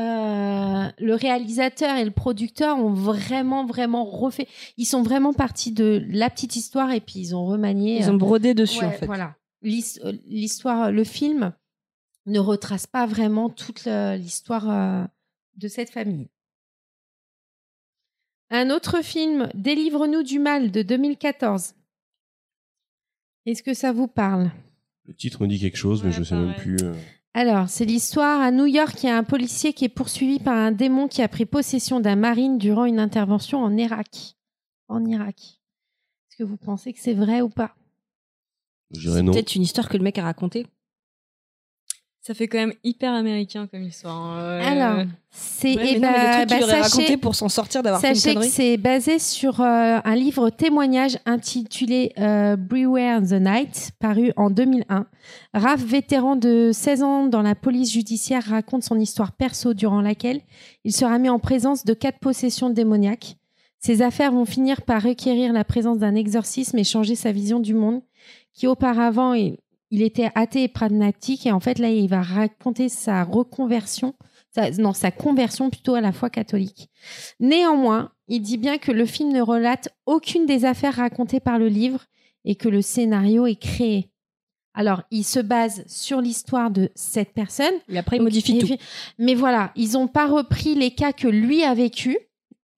le 0.98 1.14
réalisateur 1.14 1.98
et 1.98 2.06
le 2.06 2.12
producteur 2.12 2.78
ont 2.78 2.94
vraiment, 2.94 3.66
vraiment 3.66 4.06
refait. 4.06 4.48
Ils 4.78 4.86
sont 4.86 5.04
vraiment 5.04 5.34
partis 5.34 5.74
de 5.74 6.06
la 6.08 6.30
petite 6.30 6.56
histoire 6.56 6.92
et 6.94 7.02
puis 7.02 7.20
ils 7.20 7.36
ont 7.36 7.46
remanié. 7.46 7.98
Ils 7.98 8.10
ont 8.10 8.14
brodé 8.14 8.54
dessus, 8.54 8.80
Ouais, 8.80 8.86
en 8.86 8.92
fait. 8.92 9.06
Voilà. 9.06 9.36
Euh, 9.66 10.14
L'histoire, 10.26 10.92
le 10.94 11.04
film 11.04 11.52
ne 12.28 12.40
retrace 12.40 12.88
pas 12.88 13.06
vraiment 13.06 13.50
toute 13.50 13.84
l'histoire 13.86 14.70
euh, 14.70 15.04
de 15.58 15.68
cette 15.68 15.90
famille. 15.90 16.30
Un 18.50 18.70
autre 18.70 19.02
film, 19.04 19.50
Délivre-nous 19.54 20.24
du 20.24 20.40
mal 20.40 20.72
de 20.72 20.82
2014. 20.82 21.74
Est-ce 23.46 23.64
que 23.64 23.74
ça 23.74 23.92
vous 23.92 24.08
parle? 24.08 24.52
Le 25.06 25.14
titre 25.14 25.42
me 25.42 25.48
dit 25.48 25.60
quelque 25.60 25.78
chose, 25.78 26.04
mais 26.04 26.10
Ouais, 26.10 26.16
je 26.18 26.24
sais 26.24 26.36
même 26.36 26.56
plus. 26.56 26.78
euh. 26.82 26.94
Alors, 27.34 27.70
c'est 27.70 27.86
l'histoire 27.86 28.42
à 28.42 28.52
New 28.52 28.66
York, 28.66 28.96
il 29.04 29.08
y 29.08 29.10
a 29.10 29.18
un 29.18 29.24
policier 29.24 29.72
qui 29.74 29.86
est 29.86 29.90
poursuivi 29.90 30.40
par 30.40 30.56
un 30.58 30.72
démon 30.72 31.08
qui 31.08 31.22
a 31.22 31.28
pris 31.28 31.46
possession 31.46 32.00
d'un 32.00 32.16
marine 32.16 32.58
durant 32.58 32.86
une 32.86 33.00
intervention 33.00 33.60
en 33.60 33.76
Irak. 33.78 34.36
En 34.88 35.06
Irak. 35.06 35.36
Est-ce 36.30 36.38
que 36.38 36.44
vous 36.44 36.58
pensez 36.58 36.94
que 36.94 37.00
c'est 37.00 37.14
vrai 37.14 37.42
ou 37.42 37.50
pas? 37.50 37.76
Je 38.92 39.02
dirais 39.02 39.18
C'est 39.18 39.24
non. 39.24 39.34
peut-être 39.34 39.56
une 39.56 39.62
histoire 39.64 39.88
que 39.90 39.98
le 39.98 40.04
mec 40.04 40.18
a 40.18 40.24
racontée. 40.24 40.66
Ça 42.28 42.34
fait 42.34 42.50
quand 42.50 42.58
même 42.58 42.74
hyper 42.84 43.14
américain 43.14 43.68
comme 43.68 43.84
histoire. 43.84 44.38
Euh, 44.38 44.60
Alors, 44.62 45.06
c'est 45.32 45.78
Ouais, 45.78 45.94
eh 45.96 46.00
bah, 46.00 46.44
aurait 46.62 46.84
sachez- 46.84 47.16
pour 47.16 47.36
s'en 47.36 47.48
sortir 47.48 47.82
d'avoir 47.82 48.02
fait 48.02 48.16
Sachez 48.16 48.36
que 48.36 48.42
c'est 48.42 48.76
basé 48.76 49.18
sur 49.18 49.62
euh, 49.62 50.00
un 50.04 50.16
livre 50.16 50.50
témoignage 50.50 51.20
intitulé 51.26 52.12
euh, 52.20 52.58
Beware 52.58 53.22
the 53.22 53.40
Night, 53.40 53.92
paru 54.02 54.34
en 54.36 54.50
2001. 54.50 55.06
Raph, 55.54 55.82
vétéran 55.82 56.36
de 56.36 56.72
16 56.74 57.02
ans 57.02 57.28
dans 57.28 57.42
la 57.42 57.56
police 57.56 57.94
judiciaire, 57.94 58.44
raconte 58.44 58.84
son 58.84 59.00
histoire 59.00 59.32
perso 59.32 59.74
durant 59.74 60.02
laquelle 60.02 60.42
il 60.84 60.92
sera 60.92 61.20
mis 61.20 61.30
en 61.30 61.40
présence 61.40 61.86
de 61.86 61.94
quatre 61.94 62.20
possessions 62.20 62.70
démoniaques. 62.70 63.38
Ces 63.80 64.02
affaires 64.02 64.34
vont 64.34 64.44
finir 64.44 64.82
par 64.82 65.02
requérir 65.02 65.54
la 65.54 65.64
présence 65.64 66.00
d'un 66.00 66.16
exorcisme 66.16 66.78
et 66.78 66.84
changer 66.84 67.16
sa 67.16 67.32
vision 67.32 67.62
du 67.62 67.74
monde, 67.74 68.02
qui 68.54 68.68
auparavant, 68.68 69.34
il, 69.92 70.02
était 70.02 70.32
athée 70.36 70.64
et 70.64 70.68
pragmatique, 70.68 71.46
et 71.46 71.52
en 71.52 71.60
fait 71.60 71.80
là, 71.80 71.90
il 71.90 72.08
va 72.08 72.22
raconter 72.22 72.90
sa 72.90 73.24
reconversion, 73.24 74.16
sa- 74.54 74.72
non, 74.72 74.94
sa 74.94 75.12
conversion 75.12 75.70
plutôt 75.70 75.96
à 75.96 76.02
la 76.02 76.12
foi 76.12 76.30
catholique. 76.30 76.90
Néanmoins, 77.40 78.12
il 78.28 78.42
dit 78.42 78.58
bien 78.58 78.78
que 78.78 78.92
le 78.92 79.06
film 79.06 79.32
ne 79.32 79.42
relate 79.42 79.90
aucune 80.06 80.46
des 80.46 80.66
affaires 80.66 80.96
racontées 80.96 81.40
par 81.40 81.60
le 81.60 81.68
livre 81.68 82.06
et 82.46 82.56
que 82.56 82.70
le 82.70 82.82
scénario 82.82 83.46
est 83.46 83.60
créé. 83.60 84.10
Alors, 84.74 85.02
il 85.10 85.24
se 85.24 85.40
base 85.40 85.84
sur 85.88 86.22
l'histoire 86.22 86.70
de 86.70 86.92
cette 86.94 87.34
personne. 87.34 87.74
Et 87.90 87.98
après, 87.98 88.18
il 88.18 88.22
modifie 88.22 88.60
tout. 88.60 88.68
Mais 89.18 89.34
voilà, 89.34 89.72
ils 89.76 89.94
n'ont 89.94 90.08
pas 90.08 90.28
repris 90.28 90.76
les 90.76 90.92
cas 90.92 91.14
que 91.14 91.28
lui 91.28 91.64
a 91.64 91.74
vécu, 91.74 92.16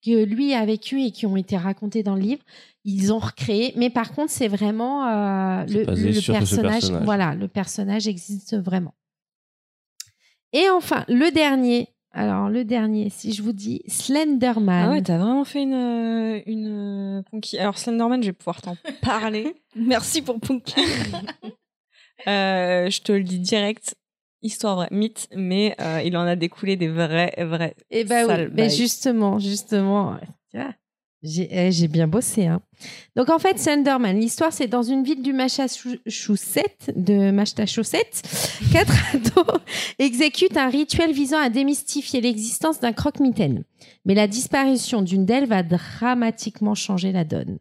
que 0.05 0.23
lui 0.23 0.53
a 0.53 0.65
vécu 0.65 1.01
et 1.01 1.11
qui 1.11 1.25
ont 1.25 1.35
été 1.35 1.57
racontés 1.57 2.03
dans 2.03 2.15
le 2.15 2.21
livre. 2.21 2.43
Ils 2.85 3.11
ont 3.11 3.19
recréé, 3.19 3.73
mais 3.75 3.89
par 3.89 4.11
contre, 4.13 4.31
c'est 4.31 4.47
vraiment 4.47 5.05
euh, 5.05 5.65
le, 5.67 5.85
personnage. 5.85 6.27
personnage. 6.27 6.91
Voilà, 7.03 7.35
le 7.35 7.47
personnage 7.47 8.07
existe 8.07 8.57
vraiment. 8.57 8.93
Et 10.53 10.69
enfin, 10.69 11.05
le 11.07 11.31
dernier. 11.31 11.89
Alors, 12.11 12.49
le 12.49 12.65
dernier, 12.65 13.11
si 13.11 13.33
je 13.33 13.43
vous 13.43 13.53
dis 13.53 13.83
Slenderman. 13.87 14.85
Ah 14.87 14.91
ouais, 14.91 15.01
t'as 15.03 15.19
vraiment 15.19 15.45
fait 15.45 15.61
une, 15.61 15.73
euh, 15.73 16.41
une 16.47 17.21
euh. 17.33 17.59
Alors, 17.59 17.77
Slenderman, 17.77 18.23
je 18.23 18.29
vais 18.29 18.33
pouvoir 18.33 18.61
t'en 18.61 18.75
parler. 19.01 19.55
Merci 19.75 20.21
pour 20.21 20.39
Punky. 20.39 20.73
Euh, 22.27 22.89
je 22.89 23.01
te 23.01 23.13
le 23.13 23.23
dis 23.23 23.39
direct. 23.39 23.95
Histoire 24.41 24.75
vraie, 24.75 24.87
mythe, 24.91 25.27
mais 25.35 25.75
euh, 25.81 26.01
il 26.03 26.15
en 26.15 26.21
a 26.21 26.35
découlé 26.35 26.77
des 26.77 26.87
vrais, 26.87 27.33
vrais. 27.39 27.75
Eh 27.91 28.05
ben 28.05 28.25
oui, 28.25 28.47
mais 28.53 28.67
bails. 28.67 28.75
justement, 28.75 29.37
justement, 29.39 30.17
j'ai 31.21 31.49
eh, 31.51 31.71
j'ai 31.71 31.89
bien 31.89 32.07
bossé. 32.07 32.47
Hein. 32.47 32.61
Donc 33.17 33.29
en 33.29 33.39
fait, 33.39 33.59
Slenderman, 33.59 34.17
l'histoire 34.17 34.53
c'est 34.53 34.67
dans 34.67 34.83
une 34.83 35.03
ville 35.03 35.21
du 35.21 35.33
Massachusetts, 35.33 36.91
de 36.95 37.31
Massachusetts, 37.31 38.21
quatre 38.71 38.93
ados 39.13 39.59
exécutent 39.99 40.55
un 40.55 40.69
rituel 40.69 41.11
visant 41.11 41.39
à 41.39 41.49
démystifier 41.49 42.21
l'existence 42.21 42.79
d'un 42.79 42.93
croque-mitaine. 42.93 43.65
Mais 44.05 44.15
la 44.15 44.27
disparition 44.27 45.01
d'une 45.01 45.25
d'elles 45.25 45.47
va 45.47 45.63
dramatiquement 45.63 46.75
changer 46.75 47.11
la 47.11 47.25
donne. 47.25 47.59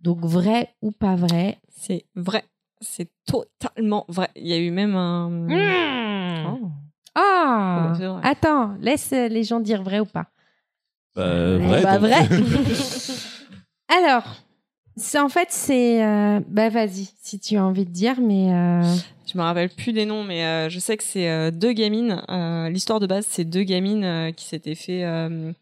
Donc 0.00 0.24
vrai 0.24 0.74
ou 0.82 0.90
pas 0.90 1.14
vrai 1.14 1.58
C'est 1.70 2.06
vrai. 2.16 2.42
C'est 2.80 3.08
totalement 3.26 4.04
vrai. 4.08 4.28
Il 4.36 4.46
y 4.46 4.52
a 4.52 4.58
eu 4.58 4.70
même 4.70 4.94
un. 4.96 5.46
Oh. 6.46 6.68
Ah 7.14 7.92
Oh, 7.94 8.04
vrai. 8.12 8.20
Attends, 8.24 8.76
laisse 8.80 9.10
euh, 9.12 9.28
les 9.28 9.42
gens 9.44 9.60
dire 9.60 9.82
vrai 9.82 10.00
ou 10.00 10.04
pas. 10.04 10.26
Bah, 11.14 11.56
vrai. 11.58 11.82
bah, 11.82 11.98
vrai. 11.98 12.28
Alors, 13.88 14.24
c'est 14.96 15.18
en 15.18 15.28
fait 15.28 15.48
c'est 15.50 16.04
euh, 16.04 16.40
bah 16.48 16.68
vas-y 16.68 17.08
si 17.22 17.38
tu 17.40 17.56
as 17.56 17.64
envie 17.64 17.84
de 17.86 17.90
dire 17.90 18.20
mais 18.20 18.52
euh, 18.52 18.82
Je 19.26 19.38
me 19.38 19.42
rappelle 19.42 19.70
plus 19.70 19.92
des 19.92 20.04
noms, 20.06 20.24
mais 20.24 20.44
euh, 20.44 20.68
je 20.68 20.78
sais 20.78 20.96
que 20.96 21.02
c'est 21.04 21.28
euh, 21.30 21.50
deux 21.50 21.72
gamines. 21.72 22.22
euh, 22.28 22.68
L'histoire 22.68 23.00
de 23.00 23.06
base, 23.06 23.26
c'est 23.28 23.44
deux 23.44 23.62
gamines 23.62 24.04
euh, 24.04 24.32
qui 24.32 24.44
s'étaient 24.44 24.74
fait, 24.74 25.04
euh, 25.04 25.52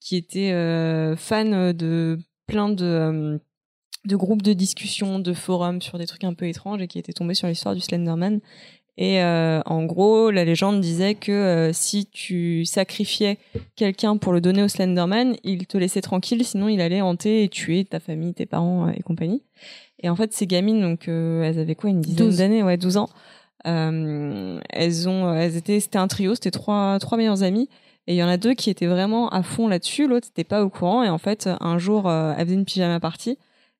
qui 0.00 0.16
étaient 0.16 0.52
euh, 0.52 1.16
fans 1.16 1.72
de 1.72 2.18
plein 2.46 2.68
de 2.68 2.84
euh, 2.84 3.38
de 4.04 4.16
groupes 4.16 4.42
de 4.42 4.52
discussion, 4.52 5.18
de 5.18 5.32
forums 5.32 5.82
sur 5.82 5.98
des 5.98 6.06
trucs 6.06 6.24
un 6.24 6.34
peu 6.34 6.46
étranges 6.46 6.80
et 6.80 6.88
qui 6.88 6.98
étaient 6.98 7.12
tombées 7.12 7.34
sur 7.34 7.48
l'histoire 7.48 7.74
du 7.74 7.80
Slenderman. 7.80 8.40
Et 8.96 9.22
euh, 9.22 9.62
en 9.64 9.84
gros, 9.84 10.30
la 10.30 10.44
légende 10.44 10.80
disait 10.80 11.14
que 11.14 11.32
euh, 11.32 11.72
si 11.72 12.06
tu 12.06 12.66
sacrifiais 12.66 13.38
quelqu'un 13.74 14.18
pour 14.18 14.32
le 14.32 14.42
donner 14.42 14.62
au 14.62 14.68
Slenderman, 14.68 15.36
il 15.42 15.66
te 15.66 15.78
laissait 15.78 16.02
tranquille, 16.02 16.44
sinon 16.44 16.68
il 16.68 16.82
allait 16.82 17.00
hanter 17.00 17.44
et 17.44 17.48
tuer 17.48 17.86
ta 17.86 17.98
famille, 17.98 18.34
tes 18.34 18.44
parents 18.44 18.88
euh, 18.88 18.92
et 18.94 19.02
compagnie. 19.02 19.42
Et 20.02 20.10
en 20.10 20.16
fait, 20.16 20.34
ces 20.34 20.46
gamines, 20.46 20.82
donc 20.82 21.08
euh, 21.08 21.42
elles 21.42 21.58
avaient 21.58 21.74
quoi, 21.74 21.88
une 21.88 22.02
dizaine 22.02 22.26
12. 22.26 22.36
d'années, 22.38 22.62
ouais, 22.62 22.76
12 22.76 22.98
ans. 22.98 23.08
Elles 23.64 25.08
ont, 25.08 25.34
elles 25.34 25.56
étaient, 25.56 25.80
c'était 25.80 25.98
un 25.98 26.08
trio, 26.08 26.34
c'était 26.34 26.50
trois, 26.50 26.98
trois 26.98 27.16
meilleures 27.16 27.42
amies. 27.42 27.68
Et 28.06 28.14
il 28.14 28.16
y 28.16 28.22
en 28.22 28.28
a 28.28 28.36
deux 28.36 28.54
qui 28.54 28.70
étaient 28.70 28.86
vraiment 28.86 29.28
à 29.30 29.42
fond 29.42 29.68
là-dessus, 29.68 30.08
l'autre 30.08 30.28
n'était 30.28 30.44
pas 30.44 30.62
au 30.62 30.68
courant. 30.70 31.02
Et 31.02 31.08
en 31.08 31.18
fait, 31.18 31.48
un 31.60 31.78
jour, 31.78 32.10
elles 32.10 32.44
faisaient 32.46 32.54
une 32.54 32.64
pyjama 32.64 33.00
party 33.00 33.38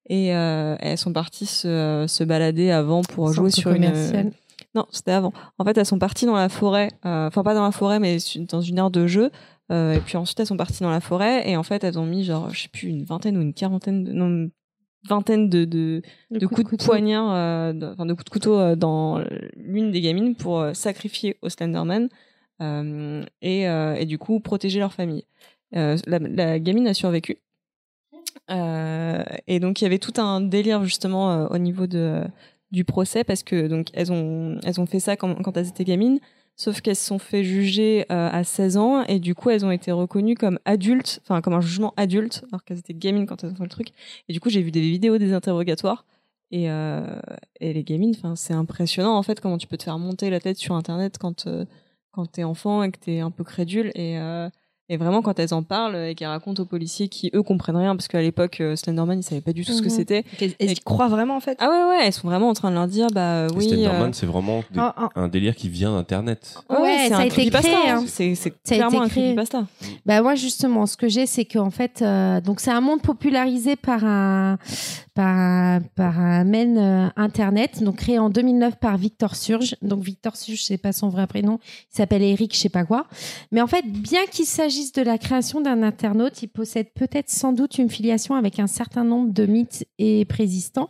et 0.08 0.34
euh, 0.34 0.76
elles 0.80 0.98
sont 0.98 1.12
parties 1.12 1.46
se, 1.46 2.04
se 2.08 2.24
balader 2.24 2.70
avant 2.70 3.02
pour 3.02 3.32
jouer 3.32 3.50
sur 3.50 3.70
une. 3.70 3.84
commercial. 3.84 4.32
Non, 4.74 4.86
c'était 4.90 5.12
avant. 5.12 5.32
En 5.58 5.64
fait, 5.64 5.76
elles 5.78 5.86
sont 5.86 5.98
parties 5.98 6.26
dans 6.26 6.36
la 6.36 6.48
forêt, 6.48 6.88
euh, 7.04 7.26
enfin 7.26 7.42
pas 7.42 7.54
dans 7.54 7.64
la 7.64 7.72
forêt, 7.72 7.98
mais 7.98 8.18
dans 8.50 8.60
une 8.60 8.78
aire 8.78 8.90
de 8.90 9.06
jeu. 9.06 9.30
Euh, 9.72 9.94
et 9.94 10.00
puis 10.00 10.16
ensuite, 10.16 10.38
elles 10.40 10.46
sont 10.46 10.56
parties 10.56 10.82
dans 10.82 10.90
la 10.90 11.00
forêt 11.00 11.48
et 11.48 11.56
en 11.56 11.62
fait, 11.62 11.84
elles 11.84 11.98
ont 11.98 12.06
mis 12.06 12.24
genre, 12.24 12.50
je 12.50 12.62
sais 12.62 12.68
plus, 12.68 12.88
une 12.88 13.04
vingtaine 13.04 13.36
ou 13.36 13.40
une 13.40 13.54
quarantaine, 13.54 14.04
de, 14.04 14.12
non, 14.12 14.26
une 14.26 14.50
vingtaine 15.08 15.48
de, 15.48 15.64
de, 15.64 16.02
de 16.30 16.46
coups 16.46 16.70
de, 16.78 16.84
poignard, 16.84 17.32
euh, 17.34 17.72
enfin 17.92 18.06
de 18.06 18.12
coups 18.12 18.24
de 18.24 18.30
couteau 18.30 18.58
euh, 18.58 18.76
dans 18.76 19.22
l'une 19.56 19.90
des 19.92 20.00
gamines 20.00 20.34
pour 20.34 20.60
euh, 20.60 20.74
sacrifier 20.74 21.36
au 21.42 21.48
Slenderman 21.48 22.08
euh, 22.60 23.24
et, 23.42 23.68
euh, 23.68 23.94
et 23.94 24.06
du 24.06 24.18
coup 24.18 24.40
protéger 24.40 24.78
leur 24.80 24.92
famille. 24.92 25.24
Euh, 25.76 25.96
la, 26.06 26.18
la 26.18 26.58
gamine 26.58 26.88
a 26.88 26.94
survécu. 26.94 27.38
Euh, 28.50 29.22
et 29.46 29.60
donc 29.60 29.80
il 29.80 29.84
y 29.84 29.86
avait 29.86 29.98
tout 29.98 30.20
un 30.20 30.40
délire 30.40 30.84
justement 30.84 31.32
euh, 31.32 31.46
au 31.48 31.58
niveau 31.58 31.86
de 31.86 32.22
du 32.72 32.84
procès 32.84 33.24
parce 33.24 33.42
que 33.42 33.68
donc 33.68 33.88
elles 33.94 34.12
ont 34.12 34.58
elles 34.64 34.80
ont 34.80 34.86
fait 34.86 35.00
ça 35.00 35.16
quand, 35.16 35.34
quand 35.42 35.56
elles 35.56 35.68
étaient 35.68 35.84
gamines 35.84 36.20
sauf 36.56 36.80
qu'elles 36.80 36.96
se 36.96 37.06
sont 37.06 37.18
fait 37.18 37.44
juger 37.44 38.06
euh, 38.10 38.28
à 38.30 38.44
16 38.44 38.76
ans 38.76 39.02
et 39.04 39.18
du 39.18 39.34
coup 39.34 39.50
elles 39.50 39.64
ont 39.64 39.70
été 39.70 39.92
reconnues 39.92 40.34
comme 40.34 40.58
adultes 40.64 41.20
enfin 41.24 41.40
comme 41.40 41.54
un 41.54 41.60
jugement 41.60 41.94
adulte 41.96 42.44
alors 42.50 42.64
qu'elles 42.64 42.78
étaient 42.78 42.94
gamines 42.94 43.26
quand 43.26 43.42
elles 43.44 43.50
ont 43.50 43.56
fait 43.56 43.62
le 43.62 43.68
truc. 43.70 43.88
Et 44.28 44.32
du 44.32 44.40
coup 44.40 44.50
j'ai 44.50 44.62
vu 44.62 44.70
des 44.70 44.80
vidéos 44.80 45.18
des 45.18 45.32
interrogatoires 45.32 46.04
et, 46.50 46.70
euh, 46.70 47.20
et 47.60 47.72
les 47.72 47.84
gamines 47.84 48.14
enfin 48.16 48.36
c'est 48.36 48.54
impressionnant 48.54 49.16
en 49.16 49.22
fait 49.22 49.40
comment 49.40 49.58
tu 49.58 49.66
peux 49.66 49.76
te 49.76 49.84
faire 49.84 49.98
monter 49.98 50.30
la 50.30 50.40
tête 50.40 50.58
sur 50.58 50.74
internet 50.74 51.18
quand 51.18 51.46
euh, 51.46 51.64
quand 52.12 52.26
t'es 52.26 52.44
enfant 52.44 52.82
et 52.82 52.90
que 52.90 52.98
t'es 52.98 53.20
un 53.20 53.30
peu 53.30 53.44
crédule 53.44 53.92
et 53.94 54.18
euh, 54.18 54.48
et 54.90 54.96
vraiment, 54.98 55.22
quand 55.22 55.38
elles 55.38 55.54
en 55.54 55.62
parlent 55.62 55.96
et 55.96 56.14
qu'elles 56.14 56.28
racontent 56.28 56.62
aux 56.62 56.66
policiers 56.66 57.08
qui, 57.08 57.30
eux, 57.34 57.42
comprennent 57.42 57.76
rien, 57.76 57.96
parce 57.96 58.08
qu'à 58.08 58.20
l'époque, 58.20 58.60
euh, 58.60 58.76
Slenderman, 58.76 59.18
ils 59.20 59.22
savaient 59.22 59.40
pas 59.40 59.52
du 59.54 59.64
tout 59.64 59.72
ce 59.72 59.80
que 59.80 59.86
Mhm. 59.88 59.94
c'était. 59.94 60.24
Elles, 60.40 60.52
elles 60.58 60.72
y 60.72 60.74
croient 60.80 61.08
vraiment 61.08 61.36
en 61.36 61.40
fait. 61.40 61.56
Ah 61.60 61.68
ouais, 61.70 61.88
ouais, 61.96 62.06
elles 62.06 62.12
sont 62.12 62.28
vraiment 62.28 62.48
en 62.48 62.54
train 62.54 62.70
de 62.70 62.74
leur 62.74 62.86
dire, 62.88 63.06
bah 63.14 63.46
Et 63.50 63.54
oui. 63.56 63.68
Slenderman, 63.68 64.08
euh, 64.10 64.12
c'est 64.12 64.26
vraiment 64.26 64.58
des- 64.72 64.78
Ah, 64.80 64.94
ah. 64.98 65.08
un 65.14 65.28
délire 65.28 65.54
qui 65.56 65.68
vient 65.68 65.92
d'Internet. 65.92 66.56
Ouais, 66.68 66.96
c'est 67.04 67.08
ça 67.10 67.16
un 67.16 67.20
a 67.20 67.26
été 67.26 67.48
créé, 67.50 67.72
hein. 67.88 67.98
hein. 68.00 68.04
C'est 68.06 68.34
c'est 68.34 68.52
Ça 68.64 68.74
a 68.74 68.78
clairement 68.78 68.98
été 68.98 69.04
un 69.04 69.08
créé. 69.08 69.22
creepypasta. 69.34 69.66
Bah 70.04 70.20
moi 70.22 70.34
justement, 70.34 70.86
ce 70.86 70.96
que 70.96 71.08
j'ai, 71.08 71.26
c'est 71.26 71.44
qu'en 71.44 71.70
fait, 71.70 72.02
euh, 72.02 72.40
donc 72.40 72.58
c'est 72.60 72.72
un 72.72 72.80
monde 72.80 73.00
popularisé 73.00 73.76
par 73.76 74.04
un 74.04 74.58
par 75.20 75.38
un, 75.38 75.80
par 75.96 76.14
euh, 76.18 77.08
internet, 77.14 77.82
donc 77.82 77.96
créé 77.96 78.18
en 78.18 78.30
2009 78.30 78.76
par 78.76 78.96
Victor 78.96 79.36
Surge. 79.36 79.76
Donc 79.82 80.02
Victor 80.02 80.34
Surge, 80.34 80.64
c'est 80.64 80.78
pas 80.78 80.94
son 80.94 81.10
vrai 81.10 81.26
prénom, 81.26 81.58
il 81.92 81.96
s'appelle 81.96 82.22
Eric, 82.22 82.54
je 82.54 82.58
sais 82.58 82.70
pas 82.70 82.86
quoi. 82.86 83.06
Mais 83.52 83.60
en 83.60 83.66
fait, 83.66 83.84
bien 83.86 84.24
qu'il 84.30 84.46
s'agisse 84.46 84.92
de 84.92 85.02
la 85.02 85.18
création 85.18 85.60
d'un 85.60 85.82
internaute, 85.82 86.42
il 86.42 86.48
possède 86.48 86.94
peut-être 86.94 87.28
sans 87.28 87.52
doute 87.52 87.76
une 87.76 87.90
filiation 87.90 88.34
avec 88.34 88.58
un 88.58 88.66
certain 88.66 89.04
nombre 89.04 89.30
de 89.30 89.44
mythes 89.44 89.86
et 89.98 90.24
préexistants. 90.24 90.88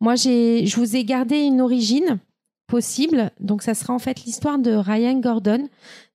Moi, 0.00 0.14
j'ai, 0.14 0.64
je 0.64 0.76
vous 0.76 0.96
ai 0.96 1.04
gardé 1.04 1.36
une 1.40 1.60
origine 1.60 2.18
possible. 2.66 3.30
Donc 3.40 3.62
ça 3.62 3.74
sera 3.74 3.92
en 3.92 3.98
fait 3.98 4.24
l'histoire 4.24 4.58
de 4.58 4.72
Ryan 4.72 5.20
Gordon. 5.20 5.68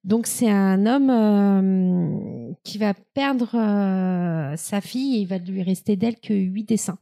Donc 0.03 0.25
c'est 0.25 0.49
un 0.49 0.87
homme 0.87 1.09
euh, 1.11 2.53
qui 2.63 2.79
va 2.79 2.95
perdre 3.13 3.51
euh, 3.53 4.55
sa 4.57 4.81
fille 4.81 5.17
et 5.17 5.19
il 5.19 5.27
va 5.27 5.37
lui 5.37 5.61
rester 5.61 5.95
d'elle 5.95 6.19
que 6.19 6.33
huit 6.33 6.67
dessins. 6.67 6.97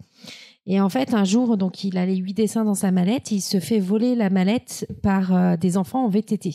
Et 0.72 0.80
en 0.80 0.88
fait, 0.88 1.16
un 1.16 1.24
jour, 1.24 1.58
donc 1.58 1.84
il 1.84 1.98
a 1.98 2.06
les 2.06 2.16
huit 2.16 2.36
dessins 2.36 2.64
dans 2.64 2.76
sa 2.76 2.92
mallette, 2.92 3.32
il 3.32 3.42
se 3.42 3.60
fait 3.60 3.80
voler 3.80 4.14
la 4.14 4.30
mallette 4.30 4.88
par 5.02 5.36
euh, 5.36 5.58
des 5.58 5.78
enfants 5.78 6.06
en 6.06 6.10
VTT. 6.10 6.54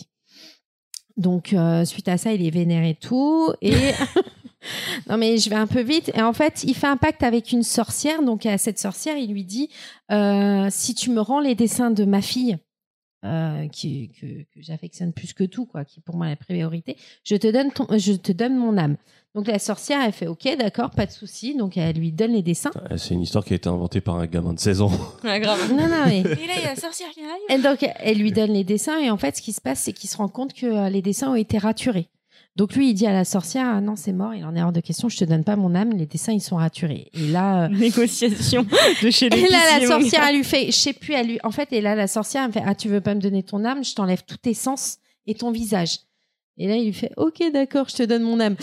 Donc 1.16 1.52
euh, 1.52 1.84
suite 1.84 2.06
à 2.06 2.16
ça, 2.16 2.32
il 2.32 2.46
est 2.46 2.50
vénère 2.50 2.84
et 2.84 2.94
tout. 2.94 3.52
Et 3.60 3.74
non 5.10 5.16
mais 5.18 5.38
je 5.38 5.50
vais 5.50 5.56
un 5.56 5.66
peu 5.66 5.80
vite. 5.80 6.12
Et 6.14 6.22
en 6.22 6.32
fait, 6.32 6.62
il 6.62 6.76
fait 6.76 6.86
un 6.86 6.96
pacte 6.96 7.24
avec 7.24 7.50
une 7.50 7.64
sorcière. 7.64 8.22
Donc 8.22 8.46
à 8.46 8.56
cette 8.56 8.78
sorcière, 8.78 9.16
il 9.16 9.32
lui 9.32 9.44
dit 9.44 9.68
euh, 10.12 10.68
si 10.70 10.94
tu 10.94 11.10
me 11.10 11.20
rends 11.20 11.40
les 11.40 11.56
dessins 11.56 11.90
de 11.90 12.04
ma 12.04 12.22
fille, 12.22 12.56
euh, 13.24 13.68
qui, 13.68 14.12
que, 14.20 14.42
que 14.42 14.60
j'affectionne 14.60 15.12
plus 15.12 15.32
que 15.32 15.44
tout, 15.44 15.64
quoi, 15.64 15.84
qui 15.84 16.00
pour 16.00 16.14
moi 16.14 16.26
est 16.26 16.30
la 16.30 16.36
priorité, 16.36 16.96
je 17.24 17.36
te 17.36 17.50
donne 17.50 17.72
ton, 17.72 17.86
je 17.96 18.12
te 18.12 18.32
donne 18.32 18.54
mon 18.54 18.76
âme. 18.76 18.96
Donc 19.34 19.48
la 19.48 19.58
sorcière, 19.58 20.00
elle 20.00 20.12
fait 20.12 20.28
ok, 20.28 20.56
d'accord, 20.58 20.90
pas 20.90 21.06
de 21.06 21.10
souci. 21.10 21.56
Donc 21.56 21.76
elle 21.76 21.96
lui 21.96 22.12
donne 22.12 22.32
les 22.32 22.42
dessins. 22.42 22.70
C'est 22.96 23.14
une 23.14 23.22
histoire 23.22 23.44
qui 23.44 23.52
a 23.52 23.56
été 23.56 23.68
inventée 23.68 24.00
par 24.00 24.16
un 24.16 24.26
gamin 24.26 24.52
de 24.52 24.60
16 24.60 24.82
ans. 24.82 24.92
Ouais, 25.24 25.40
grave. 25.40 25.72
Non, 25.72 25.88
non, 25.88 26.04
mais 26.06 26.20
Et 26.20 26.22
là, 26.22 26.54
il 26.56 26.62
y 26.62 26.66
a 26.66 26.74
la 26.74 26.76
sorcière 26.76 27.08
qui 27.10 27.20
arrive. 27.20 27.42
et 27.48 27.62
donc, 27.62 27.84
elle 28.00 28.18
lui 28.18 28.30
donne 28.30 28.52
les 28.52 28.64
dessins 28.64 28.98
et 29.00 29.10
en 29.10 29.16
fait, 29.16 29.36
ce 29.36 29.42
qui 29.42 29.52
se 29.52 29.60
passe, 29.60 29.80
c'est 29.80 29.92
qu'il 29.92 30.08
se 30.08 30.16
rend 30.16 30.28
compte 30.28 30.52
que 30.52 30.66
euh, 30.66 30.88
les 30.88 31.02
dessins 31.02 31.30
ont 31.30 31.34
été 31.34 31.58
raturés. 31.58 32.08
Donc 32.56 32.76
lui, 32.76 32.90
il 32.90 32.94
dit 32.94 33.06
à 33.06 33.12
la 33.12 33.24
sorcière, 33.24 33.66
ah 33.66 33.80
non, 33.80 33.96
c'est 33.96 34.12
mort, 34.12 34.32
il 34.32 34.44
en 34.44 34.54
est 34.54 34.62
hors 34.62 34.70
de 34.70 34.78
question, 34.78 35.08
je 35.08 35.16
te 35.16 35.24
donne 35.24 35.42
pas 35.42 35.56
mon 35.56 35.74
âme, 35.74 35.90
les 35.90 36.06
dessins, 36.06 36.32
ils 36.32 36.40
sont 36.40 36.54
raturés. 36.54 37.10
Et 37.14 37.26
là, 37.26 37.64
euh, 37.64 37.68
Négociation 37.72 38.64
de 39.02 39.10
chez 39.10 39.28
les 39.28 39.40
et 39.40 39.48
là, 39.48 39.80
la 39.80 39.86
sorcière, 39.86 40.22
elle 40.28 40.36
lui 40.36 40.44
fait, 40.44 40.66
je 40.66 40.70
sais 40.76 40.92
plus, 40.92 41.14
elle 41.14 41.26
lui, 41.26 41.38
en 41.42 41.50
fait, 41.50 41.72
et 41.72 41.80
là, 41.80 41.96
la 41.96 42.06
sorcière, 42.06 42.42
elle 42.44 42.48
me 42.48 42.52
fait, 42.52 42.62
ah, 42.64 42.76
tu 42.76 42.88
veux 42.88 43.00
pas 43.00 43.16
me 43.16 43.20
donner 43.20 43.42
ton 43.42 43.64
âme, 43.64 43.82
je 43.82 43.94
t'enlève 43.94 44.22
tous 44.24 44.36
tes 44.36 44.54
sens 44.54 44.98
et 45.26 45.34
ton 45.34 45.50
visage. 45.50 45.98
Et 46.56 46.68
là, 46.68 46.76
il 46.76 46.86
lui 46.86 46.92
fait, 46.92 47.12
ok, 47.16 47.42
d'accord, 47.52 47.88
je 47.88 47.96
te 47.96 48.02
donne 48.02 48.22
mon 48.22 48.40
âme. 48.40 48.56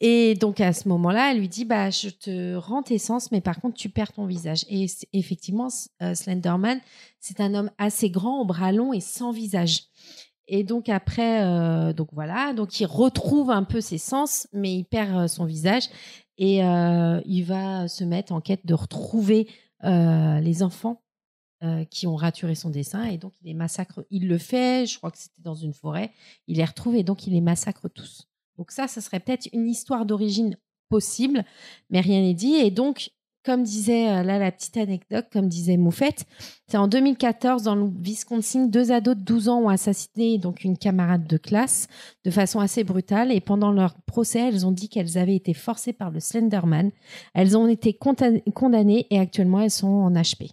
Et 0.00 0.34
donc, 0.34 0.60
à 0.60 0.72
ce 0.72 0.88
moment-là, 0.88 1.30
elle 1.30 1.38
lui 1.38 1.48
dit, 1.48 1.64
bah, 1.64 1.90
je 1.90 2.08
te 2.08 2.56
rends 2.56 2.82
tes 2.82 2.98
sens, 2.98 3.30
mais 3.32 3.40
par 3.40 3.60
contre, 3.60 3.76
tu 3.76 3.88
perds 3.88 4.12
ton 4.12 4.26
visage. 4.26 4.64
Et 4.68 4.86
effectivement, 5.12 5.68
euh, 6.02 6.14
Slenderman, 6.14 6.80
c'est 7.20 7.40
un 7.40 7.54
homme 7.54 7.70
assez 7.78 8.10
grand, 8.10 8.40
aux 8.40 8.44
bras 8.44 8.72
longs 8.72 8.92
et 8.92 9.00
sans 9.00 9.30
visage. 9.30 9.84
Et 10.46 10.62
donc 10.62 10.90
après, 10.90 11.42
euh, 11.42 11.94
donc 11.94 12.08
voilà, 12.12 12.52
donc 12.52 12.78
il 12.78 12.84
retrouve 12.84 13.50
un 13.50 13.64
peu 13.64 13.80
ses 13.80 13.96
sens, 13.96 14.46
mais 14.52 14.74
il 14.74 14.84
perd 14.84 15.16
euh, 15.16 15.26
son 15.26 15.46
visage 15.46 15.84
et 16.36 16.58
il 16.58 17.42
va 17.44 17.86
se 17.86 18.02
mettre 18.02 18.32
en 18.32 18.40
quête 18.40 18.66
de 18.66 18.74
retrouver 18.74 19.46
les 19.84 20.62
enfants 20.64 21.03
euh, 21.64 21.84
qui 21.84 22.06
ont 22.06 22.16
raturé 22.16 22.54
son 22.54 22.68
dessin 22.68 23.04
et 23.04 23.16
donc 23.16 23.32
il 23.40 23.46
les 23.46 23.54
massacre. 23.54 24.04
Il 24.10 24.28
le 24.28 24.38
fait, 24.38 24.86
je 24.86 24.98
crois 24.98 25.10
que 25.10 25.18
c'était 25.18 25.40
dans 25.42 25.54
une 25.54 25.72
forêt, 25.72 26.12
il 26.46 26.58
les 26.58 26.64
retrouve 26.64 26.94
et 26.94 27.02
donc 27.02 27.26
il 27.26 27.32
les 27.32 27.40
massacre 27.40 27.88
tous. 27.88 28.28
Donc 28.58 28.70
ça, 28.70 28.86
ça 28.86 29.00
serait 29.00 29.20
peut-être 29.20 29.48
une 29.52 29.68
histoire 29.68 30.04
d'origine 30.04 30.56
possible, 30.90 31.44
mais 31.90 32.00
rien 32.00 32.20
n'est 32.20 32.34
dit. 32.34 32.54
Et 32.54 32.70
donc, 32.70 33.10
comme 33.44 33.62
disait 33.62 34.10
euh, 34.10 34.22
là 34.22 34.38
la 34.38 34.52
petite 34.52 34.76
anecdote, 34.76 35.26
comme 35.32 35.48
disait 35.48 35.76
Moufette, 35.76 36.26
c'est 36.66 36.76
en 36.76 36.88
2014 36.88 37.62
dans 37.62 37.74
le 37.74 37.90
Wisconsin, 38.00 38.66
deux 38.66 38.92
ados 38.92 39.16
de 39.16 39.22
12 39.22 39.48
ans 39.48 39.62
ont 39.62 39.68
assassiné 39.68 40.38
donc 40.38 40.64
une 40.64 40.76
camarade 40.76 41.26
de 41.26 41.36
classe 41.36 41.88
de 42.24 42.30
façon 42.30 42.60
assez 42.60 42.84
brutale 42.84 43.32
et 43.32 43.40
pendant 43.40 43.70
leur 43.70 43.94
procès, 44.02 44.48
elles 44.48 44.66
ont 44.66 44.72
dit 44.72 44.88
qu'elles 44.88 45.18
avaient 45.18 45.36
été 45.36 45.54
forcées 45.54 45.92
par 45.92 46.10
le 46.10 46.20
Slenderman. 46.20 46.90
Elles 47.34 47.56
ont 47.56 47.68
été 47.68 47.94
condamnées 47.94 49.06
et 49.10 49.18
actuellement 49.18 49.60
elles 49.60 49.70
sont 49.70 49.88
en 49.88 50.10
HP. 50.10 50.50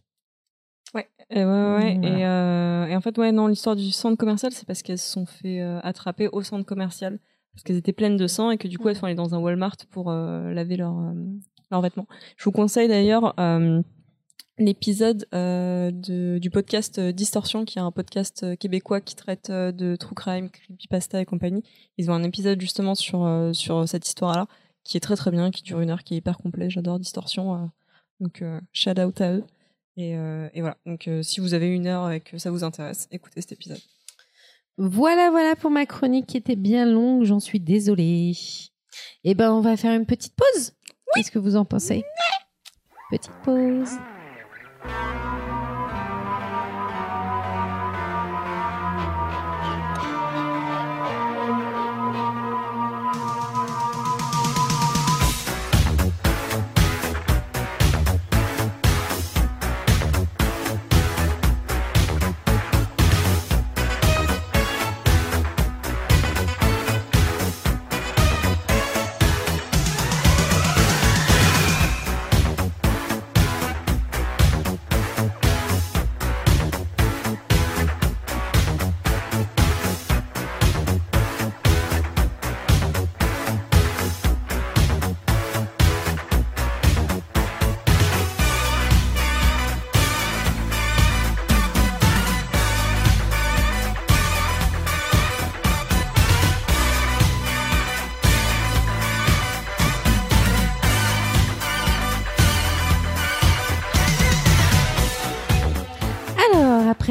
Et 1.31 1.43
ouais, 1.43 1.43
ouais. 1.45 1.97
Voilà. 1.99 2.17
Et, 2.19 2.25
euh, 2.25 2.85
et 2.87 2.95
en 2.95 3.01
fait, 3.01 3.17
ouais, 3.17 3.31
non, 3.31 3.47
l'histoire 3.47 3.75
du 3.75 3.89
centre 3.91 4.17
commercial, 4.17 4.51
c'est 4.51 4.65
parce 4.67 4.81
qu'elles 4.81 4.97
se 4.99 5.09
sont 5.11 5.25
fait 5.25 5.61
euh, 5.61 5.79
attraper 5.81 6.27
au 6.31 6.41
centre 6.43 6.65
commercial 6.65 7.19
parce 7.53 7.63
qu'elles 7.63 7.77
étaient 7.77 7.93
pleines 7.93 8.17
de 8.17 8.27
sang 8.27 8.51
et 8.51 8.57
que 8.57 8.67
du 8.67 8.77
coup, 8.77 8.89
elles 8.89 8.95
sont 8.97 9.05
allées 9.05 9.15
dans 9.15 9.33
un 9.33 9.39
Walmart 9.39 9.77
pour 9.91 10.09
euh, 10.11 10.51
laver 10.53 10.77
leurs 10.77 10.97
euh, 10.99 11.13
leurs 11.71 11.81
vêtements. 11.81 12.07
Je 12.37 12.43
vous 12.43 12.51
conseille 12.51 12.87
d'ailleurs 12.89 13.33
euh, 13.39 13.81
l'épisode 14.57 15.25
euh, 15.33 15.89
de- 15.91 16.37
du 16.37 16.49
podcast 16.49 16.99
Distorsion, 16.99 17.63
qui 17.65 17.77
est 17.79 17.81
un 17.81 17.91
podcast 17.91 18.57
québécois 18.57 18.99
qui 19.01 19.15
traite 19.15 19.49
de 19.51 19.95
true 19.95 20.15
crime, 20.15 20.49
creepypasta 20.49 21.21
et 21.21 21.25
compagnie. 21.25 21.63
Ils 21.97 22.11
ont 22.11 22.13
un 22.13 22.23
épisode 22.23 22.59
justement 22.61 22.93
sur 22.95 23.25
euh, 23.25 23.53
sur 23.53 23.87
cette 23.87 24.05
histoire-là 24.07 24.47
qui 24.83 24.97
est 24.97 25.01
très 25.01 25.15
très 25.15 25.31
bien, 25.31 25.51
qui 25.51 25.63
dure 25.63 25.79
une 25.79 25.91
heure, 25.91 26.03
qui 26.03 26.13
est 26.15 26.17
hyper 26.17 26.37
complet. 26.37 26.69
J'adore 26.69 26.99
Distorsion, 26.99 27.69
donc 28.19 28.41
euh, 28.41 28.59
shout 28.73 28.99
out 28.99 29.21
à 29.21 29.33
eux. 29.33 29.43
Et, 30.01 30.17
euh, 30.17 30.49
et 30.55 30.61
voilà. 30.61 30.77
Donc, 30.87 31.07
euh, 31.07 31.21
si 31.21 31.39
vous 31.39 31.53
avez 31.53 31.67
une 31.67 31.85
heure 31.85 32.09
et 32.11 32.21
que 32.21 32.39
ça 32.39 32.49
vous 32.49 32.63
intéresse, 32.63 33.07
écoutez 33.11 33.39
cet 33.41 33.51
épisode. 33.51 33.79
Voilà, 34.77 35.29
voilà 35.29 35.55
pour 35.55 35.69
ma 35.69 35.85
chronique 35.85 36.25
qui 36.25 36.37
était 36.37 36.55
bien 36.55 36.85
longue, 36.85 37.23
j'en 37.23 37.39
suis 37.39 37.59
désolée. 37.59 38.33
Eh 39.23 39.35
ben, 39.35 39.53
on 39.53 39.61
va 39.61 39.77
faire 39.77 39.93
une 39.93 40.07
petite 40.07 40.33
pause. 40.35 40.73
Qu'est-ce 41.13 41.29
que 41.29 41.37
vous 41.37 41.55
en 41.55 41.65
pensez? 41.65 42.03
Petite 43.11 43.31
pause. 43.43 43.91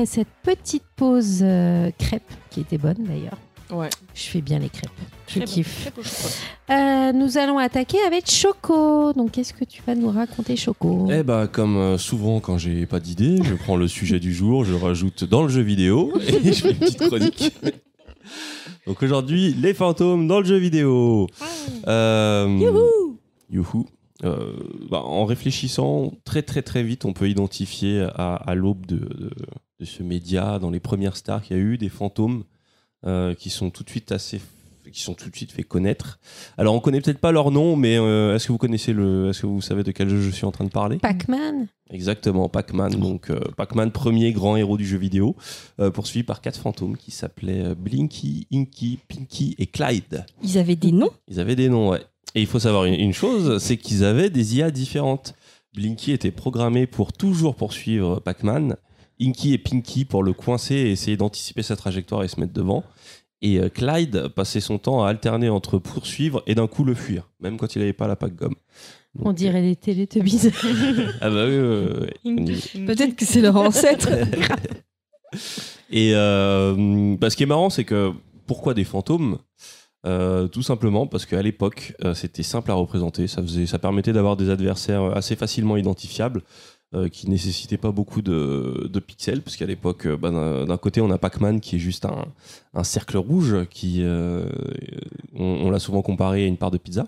Après 0.01 0.07
cette 0.07 0.29
petite 0.43 0.85
pause 0.97 1.41
euh, 1.43 1.91
crêpe, 1.99 2.23
qui 2.51 2.61
était 2.61 2.79
bonne 2.79 2.97
d'ailleurs. 3.01 3.37
Ouais. 3.71 3.91
Je 4.15 4.23
fais 4.23 4.41
bien 4.41 4.59
les 4.59 4.71
crêpes. 4.71 4.91
Je 5.29 5.41
kiffe. 5.41 5.93
Euh, 6.71 7.13
nous 7.13 7.37
allons 7.37 7.59
attaquer 7.59 7.99
avec 8.07 8.29
Choco. 8.31 9.13
Donc, 9.13 9.33
qu'est-ce 9.33 9.53
que 9.53 9.65
tu 9.65 9.83
vas 9.87 9.95
nous 9.95 10.09
raconter, 10.11 10.57
Choco? 10.57 11.07
Eh 11.13 11.23
bah, 11.23 11.47
comme 11.47 11.77
euh, 11.77 11.99
souvent 11.99 12.41
quand 12.41 12.57
j'ai 12.59 12.87
pas 12.87 12.99
d'idée, 12.99 13.39
je 13.45 13.55
prends 13.55 13.77
le 13.77 13.87
sujet 13.89 14.19
du 14.21 14.33
jour, 14.33 14.65
je 14.65 14.71
le 14.73 14.79
rajoute 14.79 15.25
dans 15.25 15.43
le 15.43 15.49
jeu 15.51 15.61
vidéo 15.63 16.13
et 16.27 16.53
je 16.53 16.63
fais 16.63 16.71
une 16.71 16.79
petite 16.79 17.07
chronique. 17.07 17.55
Donc 18.87 19.03
aujourd'hui, 19.03 19.53
les 19.61 19.75
fantômes 19.75 20.27
dans 20.27 20.41
le 20.41 20.47
jeu 20.47 20.57
vidéo. 20.57 21.27
Euh, 21.87 22.47
Youhou 22.59 23.19
Youhou. 23.51 23.87
Euh, 24.25 24.53
bah, 24.91 25.01
en 25.03 25.25
réfléchissant 25.25 26.13
très 26.25 26.43
très 26.43 26.61
très 26.63 26.83
vite, 26.83 27.05
on 27.07 27.13
peut 27.15 27.29
identifier 27.31 28.07
à, 28.17 28.35
à 28.35 28.55
l'aube 28.55 28.85
de, 28.85 28.97
de- 28.97 29.31
de 29.81 29.85
ce 29.87 30.03
média, 30.03 30.59
dans 30.59 30.71
les 30.71 30.81
premières 30.81 31.17
stars 31.17 31.43
qu'il 31.43 31.57
y 31.57 31.61
a 31.61 31.63
eu, 31.63 31.79
des 31.79 31.89
fantômes 31.89 32.45
euh, 33.07 33.35
qui 33.35 33.51
sont 33.51 33.71
tout 33.71 33.83
de 33.83 33.91
suite 33.91 34.13
assez 34.13 34.41
qui 34.93 35.03
sont 35.03 35.15
tout 35.15 35.31
de 35.31 35.37
suite 35.37 35.53
fait 35.53 35.63
connaître. 35.63 36.19
Alors 36.59 36.75
on 36.75 36.81
connaît 36.81 37.01
peut-être 37.01 37.19
pas 37.19 37.33
leur 37.33 37.51
nom, 37.51 37.77
mais 37.77 37.97
euh, 37.97 38.35
est-ce 38.35 38.47
que 38.47 38.53
vous 38.53 38.59
connaissez 38.59 38.93
le, 38.93 39.29
est-ce 39.31 39.43
que 39.43 39.47
vous 39.47 39.61
savez 39.61 39.83
de 39.83 39.93
quel 39.93 40.09
jeu 40.09 40.21
je 40.21 40.31
suis 40.31 40.47
en 40.47 40.51
train 40.51 40.65
de 40.65 40.71
parler? 40.71 40.99
Pac-Man 40.99 41.69
Exactement, 41.91 42.49
Pac-Man. 42.49 42.93
Donc 42.93 43.31
euh, 43.31 43.41
Pac-Man, 43.57 43.93
premier 43.93 44.33
grand 44.33 44.57
héros 44.57 44.77
du 44.77 44.87
jeu 44.87 44.99
vidéo, 44.99 45.37
euh, 45.81 45.91
poursuivi 45.91 46.25
par 46.25 46.41
quatre 46.41 46.59
fantômes 46.59 46.97
qui 46.97 47.11
s'appelaient 47.11 47.75
Blinky, 47.75 48.47
Inky, 48.53 48.99
Pinky 49.09 49.55
et 49.59 49.67
Clyde. 49.67 50.25
Ils 50.43 50.59
avaient 50.59 50.77
des 50.77 50.93
noms? 50.93 51.11
Ils 51.29 51.41
avaient 51.41 51.57
des 51.57 51.69
noms, 51.69 51.91
ouais. 51.91 52.03
Et 52.35 52.41
il 52.41 52.47
faut 52.47 52.61
savoir 52.61 52.85
une, 52.85 52.95
une 52.95 53.13
chose, 53.13 53.59
c'est 53.63 53.77
qu'ils 53.77 54.05
avaient 54.05 54.31
des 54.31 54.57
IA 54.57 54.71
différentes. 54.71 55.35
Blinky 55.75 56.13
était 56.13 56.31
programmé 56.31 56.87
pour 56.87 57.13
toujours 57.13 57.55
poursuivre 57.55 58.21
Pac-Man. 58.21 58.77
Inky 59.21 59.53
et 59.53 59.59
Pinky 59.59 60.05
pour 60.05 60.23
le 60.23 60.33
coincer 60.33 60.75
et 60.75 60.91
essayer 60.93 61.17
d'anticiper 61.17 61.63
sa 61.63 61.77
trajectoire 61.77 62.23
et 62.23 62.29
se 62.29 62.41
mettre 62.41 62.53
devant. 62.53 62.85
Et 63.43 63.59
euh, 63.59 63.69
Clyde 63.69 64.29
passait 64.29 64.61
son 64.61 64.79
temps 64.79 65.03
à 65.03 65.09
alterner 65.09 65.49
entre 65.49 65.79
poursuivre 65.79 66.43
et 66.47 66.55
d'un 66.55 66.67
coup 66.67 66.85
le 66.85 66.95
fuir, 66.95 67.29
même 67.41 67.57
quand 67.57 67.75
il 67.75 67.79
n'avait 67.79 67.93
pas 67.93 68.07
la 68.07 68.17
Pac-Gomme. 68.17 68.55
Donc, 69.15 69.27
On 69.27 69.33
dirait 69.33 69.63
des 69.63 69.77
Teletubbies. 69.77 70.51
Ah 71.21 71.31
bah 71.31 71.47
oui. 71.47 72.87
Peut-être 72.87 73.17
que 73.17 73.25
c'est 73.25 73.41
leur 73.41 73.57
ancêtre. 73.57 74.09
Et 75.91 76.13
euh, 76.15 77.17
bah, 77.19 77.31
ce 77.31 77.37
qui 77.37 77.43
est 77.43 77.47
marrant, 77.47 77.71
c'est 77.71 77.85
que 77.85 78.13
pourquoi 78.47 78.75
des 78.75 78.85
fantômes? 78.85 79.39
Euh, 80.07 80.49
Tout 80.49 80.63
simplement 80.63 81.07
parce 81.07 81.27
qu'à 81.27 81.43
l'époque, 81.43 81.95
euh, 82.05 82.15
c'était 82.15 82.43
simple 82.43 82.71
à 82.71 82.75
représenter. 82.75 83.27
Ça, 83.27 83.43
faisait, 83.43 83.67
ça 83.67 83.79
permettait 83.79 84.13
d'avoir 84.13 84.37
des 84.37 84.51
adversaires 84.51 85.17
assez 85.17 85.37
facilement 85.37 85.77
identifiables. 85.77 86.43
Euh, 86.95 87.09
qui 87.09 87.29
nécessitaient 87.31 87.77
pas 87.77 87.93
beaucoup 87.93 88.21
de, 88.23 88.89
de 88.93 89.01
pixels, 89.01 89.43
parce 89.43 89.57
qu'à 89.57 89.67
l'époque, 89.67 90.07
euh, 90.07 90.17
bah, 90.17 90.31
d'un 90.67 90.77
côté, 90.77 91.01
on 91.01 91.11
a 91.11 91.19
Pac-Man 91.19 91.61
qui 91.61 91.77
est 91.77 91.79
juste 91.79 92.05
un, 92.05 92.27
un 92.75 92.85
cercle 92.85 93.17
rouge, 93.17 93.65
qui 93.71 94.03
euh, 94.03 94.49
on, 95.35 95.45
on 95.45 95.71
l'a 95.71 95.79
souvent 95.79 96.03
comparé 96.03 96.45
à 96.45 96.47
une 96.47 96.57
part 96.57 96.71
de 96.71 96.79
pizza. 96.79 97.07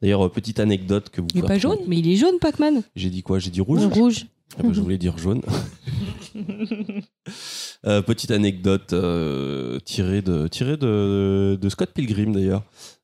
D'ailleurs, 0.00 0.24
euh, 0.26 0.28
petite 0.30 0.58
anecdote 0.60 1.10
que 1.10 1.20
vous 1.20 1.26
Il 1.34 1.38
est 1.38 1.40
pouvez 1.42 1.54
pas 1.54 1.58
jaune 1.58 1.78
Mais 1.86 1.98
il 1.98 2.08
est 2.08 2.16
jaune, 2.16 2.38
Pac-Man. 2.40 2.82
J'ai 2.96 3.10
dit 3.10 3.22
quoi? 3.22 3.38
J'ai 3.38 3.50
dit 3.50 3.60
rouge? 3.60 3.84
Rouge. 3.86 4.26
ah 4.58 4.62
bah, 4.62 4.70
je 4.72 4.80
voulais 4.80 4.98
dire 4.98 5.18
jaune. 5.18 5.42
Euh, 7.86 8.02
petite 8.02 8.30
anecdote 8.30 8.92
euh, 8.92 9.78
tirée, 9.80 10.20
de, 10.20 10.48
tirée 10.48 10.76
de, 10.76 11.58
de 11.60 11.68
Scott 11.70 11.90
Pilgrim 11.94 12.32
d'ailleurs, 12.32 12.62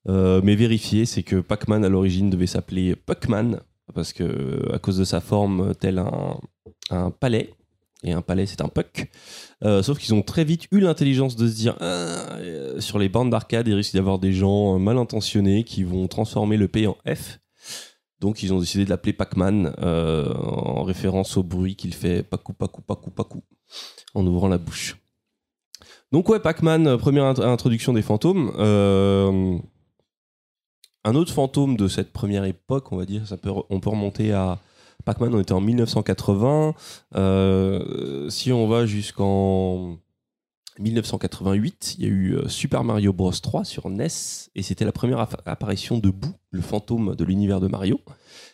Euh, 0.08 0.40
mais 0.44 0.54
vérifiée, 0.54 1.06
c'est 1.06 1.22
que 1.22 1.36
Pac-Man 1.36 1.84
à 1.84 1.88
l'origine 1.88 2.28
devait 2.30 2.46
s'appeler 2.46 2.94
Puckman 2.94 3.60
parce 3.94 4.12
que 4.12 4.72
à 4.74 4.78
cause 4.78 4.98
de 4.98 5.04
sa 5.04 5.20
forme 5.20 5.74
tel 5.74 5.98
un, 5.98 6.38
un 6.90 7.10
palais. 7.10 7.54
Et 8.02 8.12
un 8.12 8.20
palais, 8.22 8.44
c'est 8.46 8.60
un 8.60 8.68
puck. 8.68 9.10
Euh, 9.64 9.82
sauf 9.82 9.98
qu'ils 9.98 10.14
ont 10.14 10.22
très 10.22 10.44
vite 10.44 10.66
eu 10.70 10.80
l'intelligence 10.80 11.34
de 11.34 11.48
se 11.48 11.54
dire 11.56 11.76
Ah, 11.80 12.36
euh, 12.36 12.78
sur 12.78 12.98
les 12.98 13.08
bandes 13.08 13.30
d'arcade, 13.30 13.66
il 13.66 13.74
risque 13.74 13.92
d'y 13.92 13.98
avoir 13.98 14.18
des 14.18 14.32
gens 14.32 14.74
euh, 14.74 14.78
mal 14.78 14.98
intentionnés 14.98 15.64
qui 15.64 15.82
vont 15.82 16.06
transformer 16.06 16.56
le 16.58 16.68
P 16.68 16.86
en 16.86 16.96
F. 17.08 17.40
Donc 18.20 18.42
ils 18.42 18.52
ont 18.52 18.60
décidé 18.60 18.84
de 18.84 18.90
l'appeler 18.90 19.12
Pac-Man 19.14 19.74
en 19.82 20.82
référence 20.84 21.36
au 21.36 21.42
bruit 21.42 21.74
qu'il 21.74 21.94
fait 21.94 22.22
pacou 22.22 22.52
pacou 22.52 22.80
pacou 22.82 23.10
pacou 23.10 23.42
en 24.14 24.26
ouvrant 24.26 24.48
la 24.48 24.58
bouche. 24.58 24.96
Donc 26.12 26.28
ouais, 26.28 26.38
Pac-Man, 26.40 26.96
première 26.98 27.24
int- 27.24 27.42
introduction 27.42 27.92
des 27.92 28.02
fantômes. 28.02 28.52
Un 31.06 31.14
autre 31.14 31.32
fantôme 31.32 31.76
de 31.76 31.86
cette 31.86 32.12
première 32.12 32.42
époque, 32.42 32.90
on 32.90 32.96
va 32.96 33.06
dire, 33.06 33.22
on 33.70 33.78
peut 33.78 33.90
remonter 33.90 34.32
à 34.32 34.58
Pac-Man, 35.04 35.32
on 35.36 35.40
était 35.40 35.52
en 35.52 35.60
1980. 35.60 36.74
Euh, 37.14 38.28
si 38.28 38.50
on 38.50 38.66
va 38.66 38.86
jusqu'en 38.86 40.00
1988, 40.80 41.94
il 41.96 42.04
y 42.04 42.08
a 42.08 42.10
eu 42.10 42.34
euh, 42.34 42.48
Super 42.48 42.82
Mario 42.82 43.12
Bros 43.12 43.30
3 43.30 43.64
sur 43.64 43.88
NES 43.88 44.08
et 44.56 44.64
c'était 44.64 44.84
la 44.84 44.90
première 44.90 45.28
apparition 45.46 45.98
de 45.98 46.10
Boo, 46.10 46.34
le 46.50 46.60
fantôme 46.60 47.14
de 47.14 47.22
l'univers 47.22 47.60
de 47.60 47.68
Mario, 47.68 48.00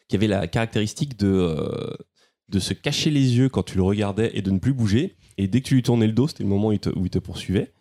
qui 0.09 0.17
avait 0.17 0.27
la 0.27 0.47
caractéristique 0.47 1.19
de, 1.19 1.29
euh, 1.29 1.97
de 2.51 2.59
se 2.59 2.75
cacher 2.75 3.09
les 3.09 3.39
yeux 3.39 3.49
quand 3.49 3.63
tu 3.63 3.79
le 3.79 3.83
regardais 3.83 4.31
et 4.35 4.43
de 4.43 4.51
ne 4.51 4.59
plus 4.59 4.75
bouger. 4.75 5.17
Et 5.39 5.49
dès 5.49 5.63
que 5.63 5.69
tu 5.69 5.77
lui 5.77 5.83
tournais 5.83 6.07
le 6.07 6.13
dos, 6.13 6.29
c'était 6.29 6.43
le 6.43 6.51
moment 6.51 6.69
où 6.69 6.73
il 6.73 6.81
te, 6.81 7.19
poursuivait. 7.19 7.73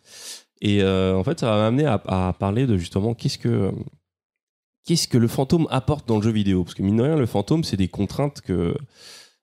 Et 0.62 0.82
en 0.82 1.24
fait, 1.24 1.40
ça 1.40 1.46
m'a 1.46 1.66
amené 1.66 1.84
à 1.84 2.34
parler 2.38 2.66
de 2.66 2.78
justement 2.78 3.12
qu'est-ce 3.12 3.36
que 3.36 3.70
qu'est-ce 4.84 5.08
que 5.08 5.18
le 5.18 5.28
fantôme 5.28 5.66
apporte 5.70 6.06
dans 6.08 6.16
le 6.16 6.22
jeu 6.22 6.30
vidéo? 6.30 6.64
Parce 6.64 6.74
que 6.74 6.82
mine 6.82 6.96
de 6.96 7.02
rien, 7.02 7.16
le 7.16 7.26
fantôme, 7.26 7.64
c'est 7.64 7.76
des 7.76 7.88
contraintes 7.88 8.40
que 8.40 8.74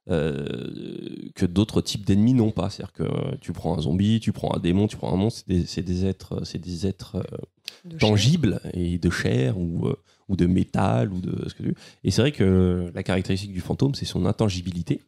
euh, 0.09 1.29
que 1.35 1.45
d'autres 1.45 1.81
types 1.81 2.05
d'ennemis 2.05 2.33
n'ont 2.33 2.51
pas. 2.51 2.69
C'est-à-dire 2.69 2.93
que 2.93 3.03
euh, 3.03 3.35
tu 3.41 3.53
prends 3.53 3.77
un 3.77 3.81
zombie, 3.81 4.19
tu 4.19 4.31
prends 4.31 4.55
un 4.55 4.59
démon, 4.59 4.87
tu 4.87 4.97
prends 4.97 5.13
un 5.13 5.17
monstre, 5.17 5.43
c'est 5.67 5.83
des, 5.83 6.05
êtres, 6.05 6.43
c'est 6.45 6.57
des 6.57 6.87
êtres 6.87 7.17
euh, 7.17 7.37
De 7.85 7.99
chair. 7.99 8.09
tangibles 8.09 8.61
et 8.73 8.97
de 8.97 9.09
chair 9.11 9.59
ou, 9.59 9.87
euh, 9.87 9.95
ou 10.27 10.35
de 10.35 10.47
métal 10.47 11.13
ou 11.13 11.21
de 11.21 11.47
ce 11.47 11.53
que 11.53 11.63
tu 11.63 11.69
veux. 11.69 11.75
Et 12.03 12.11
c'est 12.11 12.21
vrai 12.21 12.31
que 12.31 12.91
la 12.95 13.03
caractéristique 13.03 13.53
du 13.53 13.61
fantôme, 13.61 13.93
c'est 13.93 14.05
son 14.05 14.25
intangibilité, 14.25 15.03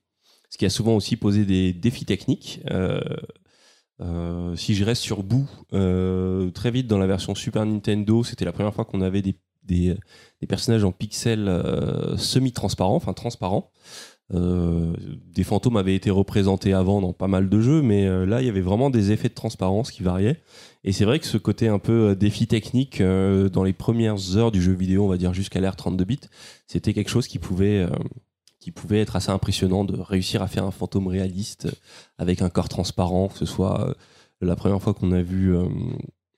ce 0.52 0.58
qui 0.58 0.66
a 0.66 0.70
souvent 0.70 0.96
aussi 0.96 1.16
posé 1.16 1.46
des 1.46 1.74
défis 1.74 2.06
techniques. 2.06 2.62
Euh, 2.70 3.00
euh, 4.02 4.56
si 4.56 4.74
je 4.74 4.84
reste 4.84 5.02
sur 5.02 5.24
bout, 5.24 5.50
euh, 5.74 6.50
très 6.52 6.72
vite 6.72 6.88
dans 6.88 6.98
la 6.98 7.08
version 7.08 7.36
Super 7.36 7.66
Nintendo, 7.66 8.24
c'était 8.24 8.46
la 8.46 8.52
première 8.52 8.74
fois 8.74 8.84
qu'on 8.84 9.02
avait 9.02 9.22
des, 9.22 9.36
des, 9.72 9.96
des 10.42 10.48
personnages 10.48 10.84
en 10.84 10.92
pixels 10.92 11.48
euh, 11.48 12.18
semi-transparents, 12.18 12.96
enfin 12.96 13.14
transparents. 13.14 13.72
Euh, 14.34 14.94
des 15.34 15.44
fantômes 15.44 15.76
avaient 15.76 15.96
été 15.96 16.10
représentés 16.10 16.72
avant 16.72 17.02
dans 17.02 17.12
pas 17.12 17.28
mal 17.28 17.50
de 17.50 17.60
jeux, 17.60 17.82
mais 17.82 18.06
euh, 18.06 18.26
là 18.26 18.42
il 18.42 18.46
y 18.46 18.50
avait 18.50 18.62
vraiment 18.62 18.90
des 18.90 19.12
effets 19.12 19.28
de 19.28 19.34
transparence 19.34 19.92
qui 19.92 20.04
variaient. 20.04 20.40
Et 20.84 20.94
c'est 20.94 21.06
vrai 21.06 21.20
que 21.20 21.26
ce 21.26 21.38
côté 21.38 21.68
un 21.68 21.80
peu 21.80 22.10
euh, 22.10 22.16
défi 22.16 22.48
technique 22.48 23.02
euh, 23.02 23.50
dans 23.50 23.64
les 23.64 23.74
premières 23.74 24.38
heures 24.38 24.52
du 24.52 24.62
jeu 24.62 24.72
vidéo, 24.72 25.04
on 25.04 25.10
va 25.10 25.18
dire 25.18 25.34
jusqu'à 25.34 25.60
l'ère 25.60 25.76
32 25.76 26.06
bits, 26.06 26.20
c'était 26.66 26.94
quelque 26.94 27.10
chose 27.10 27.28
qui 27.28 27.40
pouvait, 27.40 27.80
euh, 27.80 27.90
qui 28.60 28.72
pouvait 28.72 29.02
être 29.02 29.18
assez 29.18 29.32
impressionnant 29.32 29.84
de 29.84 30.00
réussir 30.00 30.42
à 30.42 30.48
faire 30.48 30.64
un 30.64 30.72
fantôme 30.72 31.08
réaliste 31.08 31.66
euh, 31.66 31.72
avec 32.18 32.42
un 32.42 32.50
corps 32.50 32.70
transparent, 32.70 33.28
que 33.28 33.38
ce 33.38 33.46
soit 33.46 33.90
euh, 33.90 33.94
la 34.40 34.56
première 34.56 34.82
fois 34.82 34.94
qu'on 34.94 35.12
a 35.12 35.22
vu 35.22 35.54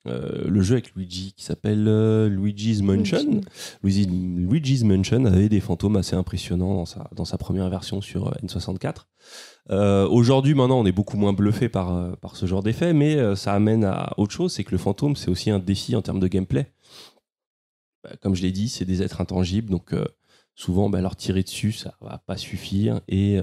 euh, 0.07 0.47
le 0.49 0.61
jeu 0.61 0.73
avec 0.73 0.93
Luigi 0.95 1.33
qui 1.35 1.43
s'appelle 1.45 1.85
euh, 1.87 2.27
Luigi's 2.29 2.81
Mansion. 2.81 3.41
Luigi- 3.83 4.05
Luigi's 4.05 4.83
Mansion 4.83 5.25
avait 5.25 5.47
des 5.49 5.59
fantômes 5.61 5.95
assez 5.95 6.15
impressionnants 6.15 6.73
dans 6.75 6.85
sa, 6.85 7.09
dans 7.15 7.25
sa 7.25 7.37
première 7.37 7.69
version 7.69 8.01
sur 8.01 8.27
euh, 8.27 8.31
N64. 8.45 9.05
Euh, 9.69 10.07
Aujourd'hui, 10.07 10.53
maintenant, 10.55 10.79
on 10.81 10.85
est 10.85 10.91
beaucoup 10.91 11.15
moins 11.17 11.31
bluffé 11.33 11.69
par, 11.69 12.17
par 12.17 12.35
ce 12.35 12.45
genre 12.45 12.61
d'effet, 12.63 12.91
mais 12.93 13.35
ça 13.35 13.53
amène 13.53 13.85
à 13.85 14.13
autre 14.17 14.33
chose, 14.33 14.51
c'est 14.53 14.63
que 14.65 14.71
le 14.71 14.77
fantôme, 14.77 15.15
c'est 15.15 15.29
aussi 15.29 15.49
un 15.51 15.59
défi 15.59 15.95
en 15.95 16.01
termes 16.01 16.19
de 16.19 16.27
gameplay. 16.27 16.71
Bah, 18.03 18.11
comme 18.21 18.35
je 18.35 18.41
l'ai 18.41 18.51
dit, 18.51 18.67
c'est 18.67 18.83
des 18.85 19.01
êtres 19.01 19.21
intangibles, 19.21 19.69
donc 19.69 19.95
souvent, 20.55 20.89
bah, 20.89 20.99
leur 20.99 21.15
tirer 21.15 21.43
dessus, 21.43 21.71
ça 21.71 21.95
va 22.01 22.17
pas 22.17 22.35
suffire. 22.35 22.99
Et, 23.07 23.39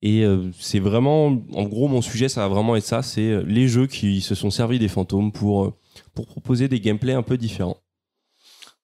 et 0.00 0.24
euh, 0.24 0.50
c'est 0.58 0.78
vraiment, 0.78 1.26
en 1.26 1.64
gros, 1.64 1.88
mon 1.88 2.02
sujet, 2.02 2.28
ça 2.28 2.42
va 2.42 2.48
vraiment 2.48 2.76
être 2.76 2.84
ça, 2.84 3.02
c'est 3.02 3.30
euh, 3.30 3.42
les 3.46 3.66
jeux 3.66 3.86
qui 3.86 4.20
se 4.20 4.34
sont 4.34 4.50
servis 4.50 4.78
des 4.78 4.88
fantômes 4.88 5.32
pour, 5.32 5.64
euh, 5.64 5.74
pour 6.14 6.26
proposer 6.26 6.68
des 6.68 6.80
gameplays 6.80 7.14
un 7.14 7.22
peu 7.22 7.36
différents. 7.36 7.78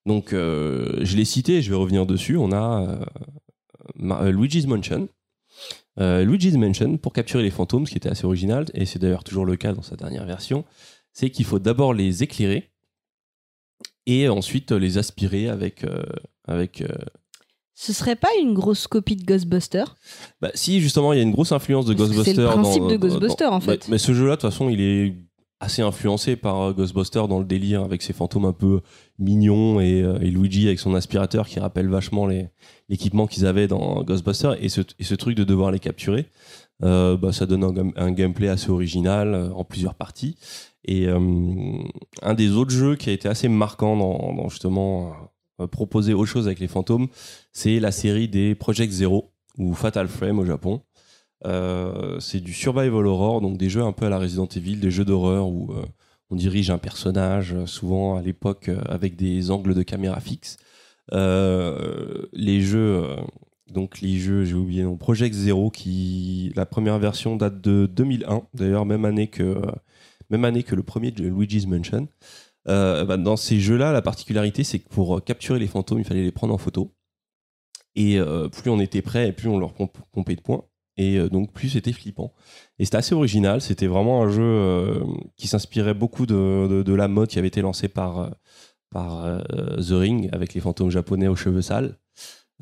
Donc, 0.06 0.32
je 0.32 1.16
l'ai 1.16 1.24
cité, 1.24 1.62
je 1.62 1.70
vais 1.70 1.76
revenir 1.76 2.04
dessus. 2.04 2.36
On 2.36 2.52
a 2.52 3.00
Luigi's 3.96 4.66
Mansion. 4.66 5.08
Luigi's 5.96 6.56
Mansion, 6.58 6.98
pour 6.98 7.14
capturer 7.14 7.42
les 7.42 7.50
fantômes, 7.50 7.86
ce 7.86 7.92
qui 7.92 7.96
était 7.96 8.10
assez 8.10 8.26
original, 8.26 8.66
et 8.74 8.84
c'est 8.84 8.98
d'ailleurs 8.98 9.24
toujours 9.24 9.46
le 9.46 9.56
cas 9.56 9.72
dans 9.72 9.80
sa 9.80 9.96
dernière 9.96 10.26
version, 10.26 10.66
c'est 11.14 11.30
qu'il 11.30 11.46
faut 11.46 11.58
d'abord 11.58 11.94
les 11.94 12.22
éclairer 12.22 12.70
et 14.04 14.28
ensuite 14.28 14.72
les 14.72 14.98
aspirer 14.98 15.48
avec. 15.48 15.86
avec 16.46 16.82
Ce 17.74 17.92
serait 17.92 18.16
pas 18.16 18.28
une 18.40 18.54
grosse 18.54 18.86
copie 18.86 19.16
de 19.16 19.24
Ghostbuster? 19.24 19.84
Bah, 20.40 20.50
si, 20.54 20.80
justement, 20.80 21.12
il 21.12 21.16
y 21.16 21.20
a 21.20 21.22
une 21.24 21.32
grosse 21.32 21.52
influence 21.52 21.86
de 21.86 21.94
que 21.94 21.98
c'est 22.24 22.34
le 22.34 22.46
principe 22.46 22.82
dans- 22.82 22.88
de 22.88 22.96
dans- 22.96 23.08
Ghostbusters, 23.08 23.52
en 23.52 23.60
fait. 23.60 23.88
Mais, 23.88 23.98
ce 23.98 24.12
jeu-là, 24.14 24.36
de 24.36 24.40
toute 24.40 24.50
façon, 24.50 24.68
il 24.68 24.80
est 24.80 25.14
assez 25.60 25.82
influencé 25.82 26.36
par 26.36 26.60
euh, 26.60 26.72
Ghostbusters 26.72 27.26
dans 27.26 27.38
le 27.38 27.44
délire 27.44 27.82
avec 27.82 28.02
ses 28.02 28.12
fantômes 28.12 28.44
un 28.44 28.52
peu 28.52 28.80
mignons 29.18 29.80
et, 29.80 30.02
euh, 30.02 30.18
et 30.20 30.30
Luigi 30.30 30.66
avec 30.66 30.78
son 30.78 30.94
aspirateur 30.94 31.46
qui 31.48 31.58
rappelle 31.58 31.88
vachement 31.88 32.28
l'équipement 32.88 33.26
qu'ils 33.26 33.46
avaient 33.46 33.66
dans 33.68 34.02
Ghostbusters 34.02 34.62
et 34.62 34.68
ce, 34.68 34.82
et 34.98 35.04
ce 35.04 35.14
truc 35.14 35.36
de 35.36 35.44
devoir 35.44 35.70
les 35.70 35.78
capturer. 35.78 36.26
euh, 36.82 37.16
bah, 37.16 37.32
ça 37.32 37.46
donne 37.46 37.64
un, 37.64 37.72
gam- 37.72 37.92
un 37.96 38.10
gameplay 38.12 38.48
assez 38.48 38.68
original 38.70 39.50
en 39.54 39.64
plusieurs 39.64 39.94
parties. 39.94 40.36
Et 40.84 41.06
euh, 41.06 41.18
un 42.22 42.34
des 42.34 42.50
autres 42.50 42.72
jeux 42.72 42.96
qui 42.96 43.08
a 43.10 43.12
été 43.12 43.28
assez 43.28 43.48
marquant 43.48 43.96
dans, 43.96 44.34
dans 44.34 44.48
justement 44.50 45.12
proposer 45.70 46.14
autre 46.14 46.30
chose 46.30 46.46
avec 46.46 46.60
les 46.60 46.68
fantômes, 46.68 47.08
c'est 47.52 47.80
la 47.80 47.92
série 47.92 48.28
des 48.28 48.54
Project 48.54 48.92
Zero 48.92 49.32
ou 49.58 49.74
Fatal 49.74 50.08
Frame 50.08 50.38
au 50.38 50.44
Japon. 50.44 50.82
Euh, 51.46 52.18
c'est 52.20 52.40
du 52.40 52.52
survival 52.52 53.06
horror, 53.06 53.40
donc 53.40 53.58
des 53.58 53.68
jeux 53.68 53.82
un 53.82 53.92
peu 53.92 54.06
à 54.06 54.08
la 54.08 54.18
Resident 54.18 54.46
Evil, 54.46 54.76
des 54.76 54.90
jeux 54.90 55.04
d'horreur 55.04 55.48
où 55.48 55.72
euh, 55.72 55.84
on 56.30 56.36
dirige 56.36 56.70
un 56.70 56.78
personnage, 56.78 57.52
euh, 57.52 57.66
souvent 57.66 58.16
à 58.16 58.22
l'époque 58.22 58.68
euh, 58.68 58.80
avec 58.88 59.16
des 59.16 59.50
angles 59.50 59.74
de 59.74 59.82
caméra 59.82 60.20
fixes. 60.20 60.56
Euh, 61.12 62.26
les 62.32 62.62
jeux, 62.62 63.04
euh, 63.04 63.16
donc 63.70 64.00
les 64.00 64.18
jeux, 64.18 64.44
j'ai 64.44 64.54
oublié, 64.54 64.82
non, 64.84 64.96
Project 64.96 65.34
Zero, 65.34 65.70
qui 65.70 66.52
la 66.56 66.64
première 66.64 66.98
version 66.98 67.36
date 67.36 67.60
de 67.60 67.86
2001, 67.86 68.42
d'ailleurs 68.54 68.86
même 68.86 69.04
année 69.04 69.28
que 69.28 69.42
euh, 69.42 69.72
même 70.30 70.46
année 70.46 70.62
que 70.62 70.74
le 70.74 70.82
premier 70.82 71.10
de 71.10 71.24
Luigi's 71.24 71.66
Mansion. 71.66 72.08
Euh, 72.68 73.04
bah, 73.04 73.16
dans 73.16 73.36
ces 73.36 73.60
jeux-là, 73.60 73.92
la 73.92 74.02
particularité, 74.02 74.64
c'est 74.64 74.78
que 74.78 74.88
pour 74.88 75.18
euh, 75.18 75.20
capturer 75.20 75.58
les 75.58 75.66
fantômes, 75.66 75.98
il 75.98 76.04
fallait 76.04 76.22
les 76.22 76.32
prendre 76.32 76.54
en 76.54 76.58
photo. 76.58 76.94
Et 77.94 78.18
euh, 78.18 78.48
plus 78.48 78.70
on 78.70 78.80
était 78.80 79.02
prêt, 79.02 79.32
plus 79.32 79.48
on 79.48 79.58
leur 79.58 79.72
pomp- 79.74 79.98
pompait 80.12 80.36
de 80.36 80.40
points. 80.40 80.64
Et 80.96 81.18
donc, 81.28 81.52
plus 81.52 81.70
c'était 81.70 81.92
flippant. 81.92 82.32
Et 82.78 82.84
c'était 82.84 82.98
assez 82.98 83.16
original. 83.16 83.60
C'était 83.60 83.88
vraiment 83.88 84.22
un 84.22 84.28
jeu 84.28 85.02
qui 85.36 85.48
s'inspirait 85.48 85.92
beaucoup 85.92 86.24
de, 86.24 86.92
la 86.92 87.08
mode 87.08 87.28
qui 87.28 87.40
avait 87.40 87.48
été 87.48 87.62
lancée 87.62 87.88
par, 87.88 88.30
par 88.90 89.42
The 89.76 89.90
Ring, 89.90 90.28
avec 90.30 90.54
les 90.54 90.60
fantômes 90.60 90.90
japonais 90.90 91.26
aux 91.26 91.34
cheveux 91.34 91.62
sales. 91.62 91.98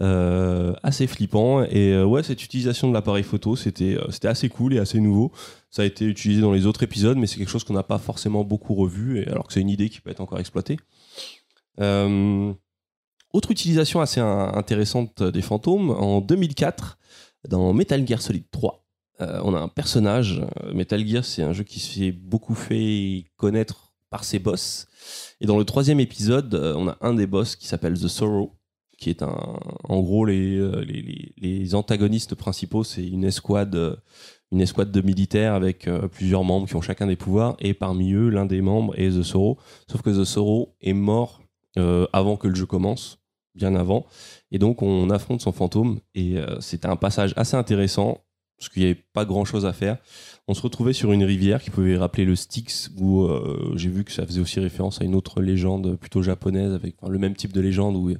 Assez 0.01 1.07
flippant. 1.07 1.63
Et 1.65 2.03
ouais, 2.03 2.23
cette 2.23 2.43
utilisation 2.43 2.89
de 2.89 2.95
l'appareil 2.95 3.23
photo, 3.23 3.55
c'était 3.55 3.99
assez 4.25 4.49
cool 4.49 4.73
et 4.73 4.79
assez 4.79 4.99
nouveau. 4.99 5.31
Ça 5.73 5.83
a 5.83 5.85
été 5.87 6.05
utilisé 6.05 6.41
dans 6.43 6.53
les 6.53 6.67
autres 6.67 6.83
épisodes, 6.85 7.17
mais 7.17 7.27
c'est 7.27 7.39
quelque 7.39 7.49
chose 7.49 7.65
qu'on 7.65 7.73
n'a 7.73 7.83
pas 7.83 7.99
forcément 7.99 8.45
beaucoup 8.45 8.75
revu, 8.75 9.25
alors 9.25 9.47
que 9.49 9.53
c'est 9.55 9.61
une 9.63 9.71
idée 9.71 9.89
qui 9.89 10.01
peut 10.01 10.11
être 10.11 10.21
encore 10.21 10.39
exploitée. 10.39 10.77
Euh, 11.81 12.53
autre 13.33 13.51
utilisation 13.51 14.01
assez 14.01 14.21
in- 14.21 14.53
intéressante 14.55 15.23
des 15.23 15.43
fantômes, 15.43 15.91
en 15.91 16.21
2004, 16.21 16.99
dans 17.49 17.73
Metal 17.73 18.07
Gear 18.07 18.21
Solid 18.21 18.45
3, 18.51 18.85
euh, 19.23 19.41
on 19.45 19.55
a 19.55 19.61
un 19.61 19.69
personnage. 19.69 20.43
euh, 20.63 20.75
Metal 20.75 21.07
Gear, 21.07 21.25
c'est 21.25 21.43
un 21.43 21.53
jeu 21.55 21.65
qui 21.65 21.81
s'est 21.81 22.13
beaucoup 22.13 22.55
fait 22.55 23.25
connaître 23.37 23.95
par 24.11 24.25
ses 24.25 24.39
boss. 24.39 24.87
Et 25.41 25.47
dans 25.47 25.59
le 25.59 25.65
troisième 25.65 26.01
épisode, 26.01 26.55
on 26.55 26.87
a 26.89 26.99
un 27.01 27.15
des 27.15 27.27
boss 27.27 27.57
qui 27.57 27.67
s'appelle 27.67 27.95
The 27.99 28.09
Sorrow, 28.09 28.53
qui 28.99 29.09
est 29.09 29.23
un, 29.23 29.59
en 29.85 30.01
gros 30.03 30.27
les, 30.27 30.59
les, 30.85 31.33
les- 31.39 31.75
antagonistes 31.75 32.35
principaux, 32.35 32.85
c'est 32.85 33.07
une 33.07 33.25
escouade, 33.25 33.99
une 34.53 34.61
escouade 34.61 34.93
de 34.93 35.01
militaires 35.01 35.55
avec 35.55 35.89
euh, 35.89 36.09
plusieurs 36.09 36.45
membres 36.45 36.69
qui 36.69 36.77
ont 36.77 36.83
chacun 36.83 37.07
des 37.07 37.17
pouvoirs, 37.17 37.57
et 37.59 37.75
parmi 37.75 38.13
eux, 38.13 38.29
l'un 38.29 38.45
des 38.45 38.61
membres 38.61 38.97
est 38.99 39.19
The 39.19 39.23
Sorrow. 39.23 39.59
Sauf 39.91 40.03
que 40.03 40.11
The 40.11 40.25
Sorrow 40.25 40.77
est 40.83 40.93
mort 40.93 41.41
euh, 41.79 42.07
avant 42.13 42.37
que 42.37 42.47
le 42.49 42.55
jeu 42.55 42.67
commence, 42.67 43.19
bien 43.55 43.75
avant, 43.75 44.07
et 44.51 44.59
donc 44.59 44.83
on 44.83 45.11
affronte 45.11 45.41
son 45.41 45.53
fantôme, 45.53 46.01
et 46.15 46.37
euh, 46.37 46.61
c'était 46.61 46.87
un 46.87 46.97
passage 46.97 47.33
assez 47.37 47.57
intéressant, 47.57 48.19
parce 48.59 48.69
qu'il 48.69 48.83
n'y 48.83 48.91
avait 48.91 49.03
pas 49.15 49.25
grand 49.25 49.45
chose 49.45 49.67
à 49.67 49.73
faire. 49.73 49.97
On 50.47 50.55
se 50.55 50.63
retrouvait 50.63 50.93
sur 50.93 51.13
une 51.13 51.25
rivière 51.25 51.63
qui 51.63 51.71
pouvait 51.71 51.97
rappeler 51.97 52.25
le 52.25 52.37
Styx, 52.37 52.93
où 52.97 53.29
j'ai 53.75 53.89
vu 53.89 54.05
que 54.05 54.13
ça 54.13 54.25
faisait 54.25 54.41
aussi 54.41 54.61
référence 54.61 55.01
à 55.01 55.05
une 55.05 55.17
autre 55.17 55.43
légende 55.43 55.97
plutôt 55.97 56.23
japonaise, 56.23 56.73
avec 56.73 56.95
le 57.05 57.19
même 57.19 57.35
type 57.35 57.53
de 57.53 57.61
légende 57.61 57.97
où 57.97 58.11
il 58.11 58.19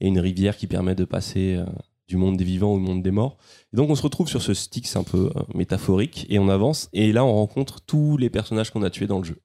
y 0.00 0.04
a 0.04 0.08
une 0.08 0.18
rivière 0.18 0.56
qui 0.56 0.66
permet 0.66 0.96
de 0.96 1.04
passer 1.04 1.62
du 2.06 2.16
monde 2.16 2.36
des 2.36 2.44
vivants 2.44 2.72
au 2.72 2.78
monde 2.78 3.02
des 3.02 3.10
morts. 3.10 3.36
Et 3.72 3.76
donc 3.76 3.90
on 3.90 3.94
se 3.94 4.02
retrouve 4.02 4.28
sur 4.28 4.42
ce 4.42 4.54
Styx 4.54 4.96
un 4.96 5.04
peu 5.04 5.30
euh, 5.36 5.42
métaphorique, 5.54 6.26
et 6.28 6.38
on 6.38 6.48
avance, 6.48 6.88
et 6.92 7.12
là 7.12 7.24
on 7.24 7.32
rencontre 7.32 7.80
tous 7.80 8.16
les 8.16 8.30
personnages 8.30 8.70
qu'on 8.70 8.82
a 8.82 8.90
tués 8.90 9.06
dans 9.06 9.18
le 9.18 9.24
jeu. 9.24 9.40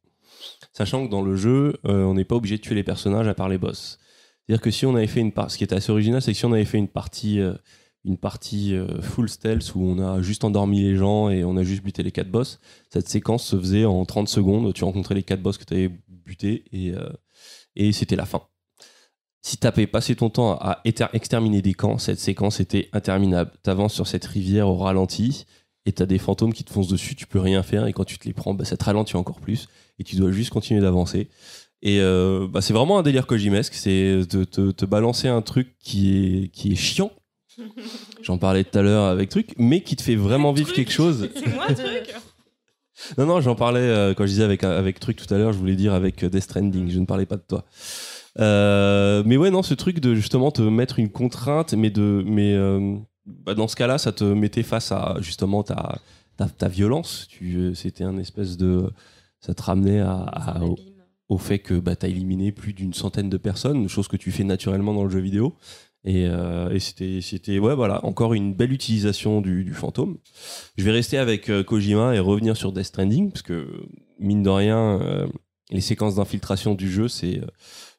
Sachant 0.74 1.06
que 1.06 1.12
dans 1.12 1.22
le 1.22 1.36
jeu, 1.36 1.78
euh, 1.86 2.04
on 2.04 2.14
n'est 2.14 2.26
pas 2.26 2.36
obligé 2.36 2.58
de 2.58 2.62
tuer 2.62 2.76
les 2.76 2.84
personnages 2.84 3.28
à 3.28 3.34
part 3.34 3.50
les 3.50 3.58
boss. 3.58 3.98
C'est-à-dire 4.46 4.62
que 4.62 4.72
si 4.72 4.86
on 4.86 4.96
avait 4.96 5.08
fait 5.08 5.20
une 5.20 5.32
partie, 5.32 5.54
ce 5.54 5.58
qui 5.58 5.64
était 5.64 5.76
assez 5.76 5.92
original, 5.92 6.22
c'est 6.22 6.32
que 6.32 6.38
si 6.38 6.46
on 6.46 6.54
avait 6.54 6.66
fait 6.66 6.78
une 6.78 6.88
partie, 6.88 7.40
euh, 7.40 7.54
une 8.06 8.18
partie 8.18 8.74
full 9.02 9.30
stealth 9.30 9.76
où 9.76 9.84
on 9.84 10.00
a 10.00 10.22
juste 10.22 10.46
endormi 10.46 10.82
les 10.82 10.96
gens 10.96 11.30
et 11.30 11.44
on 11.44 11.58
a 11.58 11.64
juste 11.64 11.84
buté 11.84 12.02
les 12.02 12.12
quatre 12.12 12.32
boss, 12.32 12.60
cette 12.90 13.10
séquence 13.10 13.46
se 13.46 13.58
faisait 13.60 13.86
en 13.86 14.06
30 14.06 14.30
secondes. 14.30 14.74
Tu 14.74 14.86
rencontrais 14.86 15.16
les 15.16 15.24
quatre 15.24 15.42
boss 15.42 15.58
que 15.58 15.66
tu 15.66 15.74
avais 15.74 15.92
butés 16.08 16.64
et, 16.72 16.94
et 17.76 17.92
c'était 17.92 18.16
la 18.16 18.26
fin. 18.26 18.42
Si 19.42 19.58
tu 19.58 19.66
avais 19.66 19.88
passé 19.88 20.16
ton 20.16 20.30
temps 20.30 20.58
à 20.60 20.82
exterminer 21.14 21.62
des 21.62 21.74
camps, 21.74 21.98
cette 21.98 22.20
séquence 22.20 22.60
était 22.60 22.90
interminable. 22.92 23.52
Tu 23.64 23.70
avances 23.70 23.94
sur 23.94 24.08
cette 24.08 24.26
rivière 24.26 24.68
au 24.68 24.76
ralenti 24.76 25.46
et 25.86 25.94
tu 25.94 26.04
as 26.04 26.06
des 26.06 26.18
fantômes 26.18 26.54
qui 26.54 26.64
te 26.64 26.72
foncent 26.72 26.90
dessus, 26.90 27.16
tu 27.16 27.26
peux 27.26 27.40
rien 27.40 27.64
faire 27.64 27.88
et 27.88 27.94
quand 27.94 28.04
tu 28.04 28.18
te 28.20 28.26
les 28.28 28.34
prends, 28.34 28.54
bah, 28.54 28.66
ça 28.66 28.76
te 28.76 28.84
ralentit 28.84 29.16
encore 29.16 29.40
plus 29.40 29.68
et 29.98 30.04
tu 30.04 30.18
dois 30.18 30.32
juste 30.32 30.50
continuer 30.52 30.82
d'avancer. 30.82 31.30
Et 31.82 32.02
euh, 32.02 32.48
bah, 32.50 32.62
c'est 32.62 32.74
vraiment 32.74 33.00
un 33.00 33.04
délire 33.04 33.26
Kojimesque, 33.26 33.74
c'est 33.74 34.26
de 34.26 34.44
te, 34.44 34.72
te 34.72 34.86
balancer 34.86 35.30
un 35.30 35.42
truc 35.42 35.78
qui 35.80 36.44
est, 36.44 36.48
qui 36.50 36.74
est 36.74 36.76
chiant. 36.76 37.12
J'en 38.22 38.38
parlais 38.38 38.66
tout 38.66 38.78
à 38.78 38.82
l'heure 38.82 39.06
avec 39.06 39.30
truc, 39.30 39.54
mais 39.58 39.82
qui 39.82 39.96
te 39.96 40.02
fait 40.02 40.16
vraiment 40.16 40.52
vivre 40.52 40.74
quelque 40.74 40.92
chose. 40.92 41.30
C'est 41.34 41.56
moi, 41.56 41.68
truc 41.68 42.14
Non, 43.18 43.26
non, 43.26 43.40
j'en 43.40 43.56
parlais 43.56 43.80
euh, 43.80 44.14
quand 44.14 44.26
je 44.26 44.32
disais 44.32 44.44
avec, 44.44 44.64
avec 44.64 45.00
truc 45.00 45.16
tout 45.16 45.34
à 45.34 45.38
l'heure, 45.38 45.54
je 45.54 45.58
voulais 45.58 45.76
dire 45.76 45.94
avec 45.94 46.22
euh, 46.24 46.30
Death 46.30 46.44
Stranding, 46.44 46.90
je 46.90 47.00
ne 47.00 47.06
parlais 47.06 47.26
pas 47.26 47.38
de 47.38 47.44
toi. 47.48 47.66
Euh, 48.40 49.24
mais 49.26 49.38
ouais, 49.38 49.52
non, 49.52 49.64
ce 49.64 49.74
truc 49.74 50.00
de 50.00 50.16
justement 50.16 50.52
te 50.52 50.62
mettre 50.62 51.00
une 51.00 51.10
contrainte, 51.10 51.74
mais, 51.74 51.90
de, 51.90 52.24
mais 52.26 52.54
euh, 52.54 52.96
bah, 53.26 53.54
dans 53.54 53.68
ce 53.68 53.76
cas-là, 53.76 53.98
ça 53.98 54.12
te 54.12 54.24
mettait 54.24 54.64
face 54.64 54.92
à 54.92 55.18
justement 55.20 55.64
ta, 55.64 56.00
ta, 56.38 56.48
ta 56.48 56.68
violence. 56.68 57.28
Tu, 57.30 57.76
C'était 57.76 58.04
un 58.04 58.18
espèce 58.18 58.58
de. 58.58 58.90
Ça 59.42 59.54
te 59.54 59.62
ramenait 59.62 60.00
à, 60.00 60.14
à- 60.14 60.64
au, 60.64 60.78
au 61.30 61.38
fait 61.38 61.60
que 61.60 61.74
bah, 61.80 61.96
tu 61.96 62.06
as 62.06 62.10
éliminé 62.10 62.52
plus 62.52 62.74
d'une 62.74 62.94
centaine 62.94 63.30
de 63.30 63.38
personnes, 63.38 63.88
chose 63.90 64.08
que 64.08 64.18
tu 64.18 64.32
fais 64.32 64.44
naturellement 64.44 64.94
dans 64.94 65.04
le 65.04 65.10
jeu 65.10 65.20
vidéo. 65.20 65.56
Et, 66.06 66.28
euh, 66.28 66.70
et 66.72 66.80
c'était, 66.80 67.20
c'était 67.22 67.60
ouais, 67.60 67.76
voilà, 67.76 68.04
encore 68.06 68.34
une 68.34 68.54
belle 68.54 68.72
utilisation 68.72 69.42
du, 69.42 69.66
du 69.66 69.74
fantôme. 69.74 70.18
Je 70.78 70.86
vais 70.86 70.92
rester 70.92 71.18
avec 71.18 71.50
euh, 71.50 71.62
Kojima 71.62 72.16
et 72.16 72.20
revenir 72.20 72.56
sur 72.56 72.72
Death 72.72 72.86
Stranding, 72.86 73.32
parce 73.32 73.42
que, 73.42 73.68
mine 74.18 74.42
de 74.42 74.50
rien, 74.50 75.02
euh, 75.02 75.28
les 75.72 75.82
séquences 75.82 76.16
d'infiltration 76.16 76.74
du 76.74 76.90
jeu, 76.90 77.10
c'est 77.10 77.42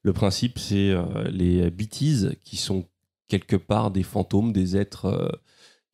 le 0.03 0.13
principe, 0.13 0.59
c'est 0.59 0.91
euh, 0.91 1.05
les 1.31 1.71
BTs 1.71 2.37
qui 2.43 2.57
sont 2.57 2.85
quelque 3.29 3.57
part 3.57 3.91
des 3.91 4.03
fantômes, 4.03 4.53
des 4.53 4.77
êtres 4.77 5.07
euh, 5.07 5.29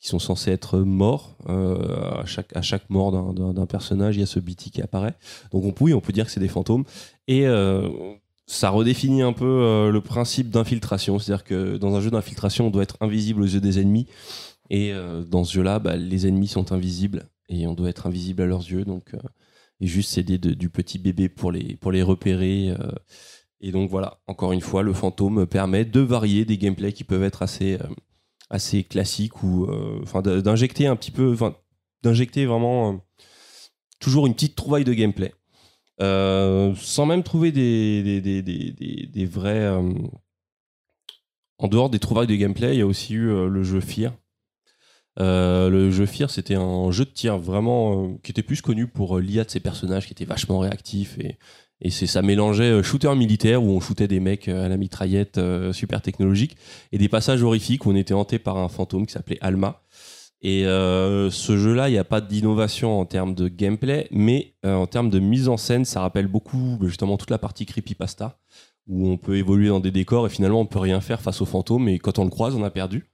qui 0.01 0.09
sont 0.09 0.19
censés 0.19 0.53
être 0.53 0.79
morts. 0.79 1.37
Euh, 1.49 2.23
à, 2.55 2.63
chaque, 2.63 2.89
mort 2.89 3.35
d'un, 3.35 3.67
personnage, 3.67 4.17
il 4.17 4.21
y 4.21 4.23
a 4.23 4.27
ce 4.27 4.39
BT 4.39 4.71
qui 4.71 4.81
apparaît. 4.81 5.15
Donc 5.53 5.65
on 5.65 5.73
peut, 5.73 5.93
on 5.93 6.01
peut 6.01 6.13
dire 6.13 6.27
que 6.27 6.31
c'est 6.31 6.41
des 6.41 6.49
fantômes. 6.49 6.85
Et 7.27 7.47
ça 8.47 8.71
redéfinit 8.71 9.23
un 9.23 9.33
peu 9.33 9.91
le 9.91 10.01
principe 10.01 10.51
d'infiltration. 10.51 11.19
C'est-à-dire 11.19 11.45
que 11.45 11.77
dans 11.79 11.97
un 11.97 12.01
jeu 12.01 12.11
d'infiltration, 12.11 12.69
on 12.69 12.71
doit 12.71 12.85
être 12.85 12.99
invisible 13.01 13.43
aux 13.43 13.47
yeux 13.47 13.61
des 13.61 13.81
ennemis. 13.81 14.07
Et 14.71 14.93
dans 15.29 15.45
ce 15.45 15.55
jeu-là, 15.55 15.79
bah, 15.79 15.97
les 15.97 16.29
ennemis 16.29 16.49
sont 16.49 16.73
invisibles 16.73 17.27
et 17.49 17.67
on 17.67 17.73
doit 17.75 17.89
être 17.89 18.07
invisible 18.07 18.43
à 18.43 18.47
leurs 18.47 18.71
yeux. 18.71 18.85
Donc, 18.85 19.13
et 19.81 19.87
juste 19.87 20.21
de- 20.21 20.55
du 20.55 20.69
petit 20.69 20.99
bébé 20.99 21.29
pour 21.31 21.51
les 21.51 22.03
repérer. 22.03 22.73
Et 23.67 23.73
donc 23.73 23.91
voilà, 23.91 24.21
encore 24.29 24.53
une 24.53 24.61
fois, 24.61 24.85
le 24.85 24.93
fantôme 24.93 25.45
permet 25.45 25.85
de 25.85 25.99
varier 25.99 26.45
des 26.45 26.57
gameplays 26.57 26.93
qui 26.93 27.03
peuvent 27.03 27.25
être 27.25 27.43
assez, 27.43 27.75
euh, 27.75 27.89
assez 28.49 28.85
classiques 28.85 29.43
ou 29.43 29.65
euh, 29.65 30.41
d'injecter 30.41 30.87
un 30.87 30.95
petit 30.95 31.11
peu, 31.11 31.35
d'injecter 32.05 32.47
vraiment 32.47 32.93
euh, 32.93 32.97
toujours 33.99 34.29
une 34.29 34.35
petite 34.35 34.55
trouvaille 34.55 34.85
de 34.85 34.93
gameplay. 34.93 35.35
Sans 35.99 37.07
même 37.07 37.25
trouver 37.25 37.51
des, 37.51 38.05
des, 38.05 38.21
des, 38.21 38.43
des, 38.43 39.09
des- 39.13 39.27
vrais. 39.27 39.69
en 41.59 41.67
dehors 41.67 41.91
des 41.91 41.99
trouvailles 41.99 42.29
de 42.29 42.37
gameplay, 42.37 42.77
il 42.77 42.79
y 42.79 42.83
a 42.83 42.87
aussi 42.87 43.15
eu 43.15 43.27
le 43.49 43.65
jeu 43.65 43.81
Fear. 43.81 44.15
Le 45.17 45.91
jeu 45.91 46.07
Fear, 46.07 46.31
c'était 46.31 46.55
un 46.55 46.93
jeu 46.93 47.05
de 47.05 47.11
tir 47.11 47.37
vraiment 47.37 48.17
qui 48.19 48.31
était 48.31 48.45
plus 48.45 48.61
connu 48.63 48.87
pour 48.87 49.19
l'IA 49.19 49.43
de 49.43 49.51
ses 49.51 49.59
personnages 49.59 50.07
qui 50.07 50.13
était 50.13 50.25
vachement 50.25 50.61
réactif 50.61 51.19
et, 51.19 51.37
et 51.81 51.91
c'est 51.91 52.07
ça 52.07 52.23
mélangeait 52.23 52.71
euh, 52.71 52.83
shooter 52.83 53.15
militaire 53.15 53.63
où 53.63 53.69
on 53.69 53.81
shootait 53.81 54.09
des 54.09 54.21
mecs 54.21 54.49
euh, 54.49 54.65
à 54.65 54.69
la 54.69 54.77
mitraillette 54.77 55.39
euh, 55.39 55.73
super 55.73 56.01
technologique 56.01 56.57
et 56.93 56.99
des 56.99 57.09
passages 57.09 57.43
horrifiques 57.43 57.85
où 57.85 57.91
on 57.91 57.97
était 57.97 58.15
hanté 58.15 58.39
par 58.39 58.57
un 58.57 58.69
fantôme 58.69 59.07
qui 59.07 59.13
s'appelait 59.13 59.39
Alma. 59.41 59.83
Et 60.43 60.63
ce 60.63 61.57
jeu-là, 61.57 61.89
il 61.89 61.93
n'y 61.93 61.99
a 61.99 62.05
pas 62.05 62.21
d'innovation 62.21 63.01
en 63.01 63.05
termes 63.05 63.35
de 63.35 63.49
gameplay, 63.49 64.07
mais 64.13 64.55
en 64.65 64.87
termes 64.87 65.11
de 65.11 65.19
mise 65.19 65.49
en 65.49 65.57
scène, 65.57 65.85
ça 65.85 66.03
rappelle 66.03 66.29
beaucoup 66.29 66.77
bah, 66.79 66.87
justement 66.87 67.17
toute 67.17 67.31
la 67.31 67.39
partie 67.39 67.67
creepypasta, 67.67 68.39
où 68.87 69.09
on 69.09 69.17
peut 69.17 69.39
évoluer 69.39 69.69
dans 69.69 69.81
des 69.81 69.91
décors 69.91 70.27
et 70.27 70.31
finalement 70.31 70.61
on 70.61 70.67
peut 70.67 70.79
rien 70.79 71.01
faire 71.01 71.21
face 71.21 71.41
aux 71.41 71.47
fantômes, 71.47 71.89
et 71.89 71.99
quand 71.99 72.21
on 72.21 72.25
le 72.25 72.31
croise, 72.31 72.55
on 72.55 72.63
a 72.63 72.71
perdu. 72.71 73.11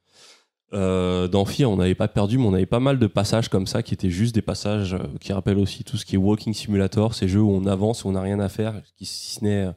Euh, 0.74 1.28
dans 1.28 1.44
Fear, 1.44 1.70
on 1.70 1.77
n'avait 1.77 1.94
pas 1.94 2.09
perdu, 2.09 2.39
mais 2.39 2.47
on 2.47 2.55
avait 2.55 2.65
pas 2.66 2.81
mal 2.81 2.99
de 2.99 3.07
passages 3.07 3.49
comme 3.49 3.66
ça 3.66 3.82
qui 3.82 3.93
étaient 3.93 4.09
juste 4.11 4.35
des 4.35 4.40
passages 4.43 4.94
euh, 4.94 5.01
qui 5.20 5.32
rappellent 5.35 5.59
aussi 5.59 5.85
tout 5.85 5.99
ce 5.99 6.07
qui 6.07 6.15
est 6.15 6.19
Walking 6.19 6.55
Simulator, 6.55 7.15
ces 7.15 7.28
jeux 7.28 7.43
où 7.43 7.51
on 7.51 7.66
avance, 7.66 8.05
où 8.05 8.09
on 8.09 8.12
n'a 8.12 8.23
rien 8.23 8.40
à 8.40 8.49
faire, 8.49 8.81
qui, 8.97 9.05
si 9.05 9.35
ce 9.35 9.44
n'est 9.44 9.70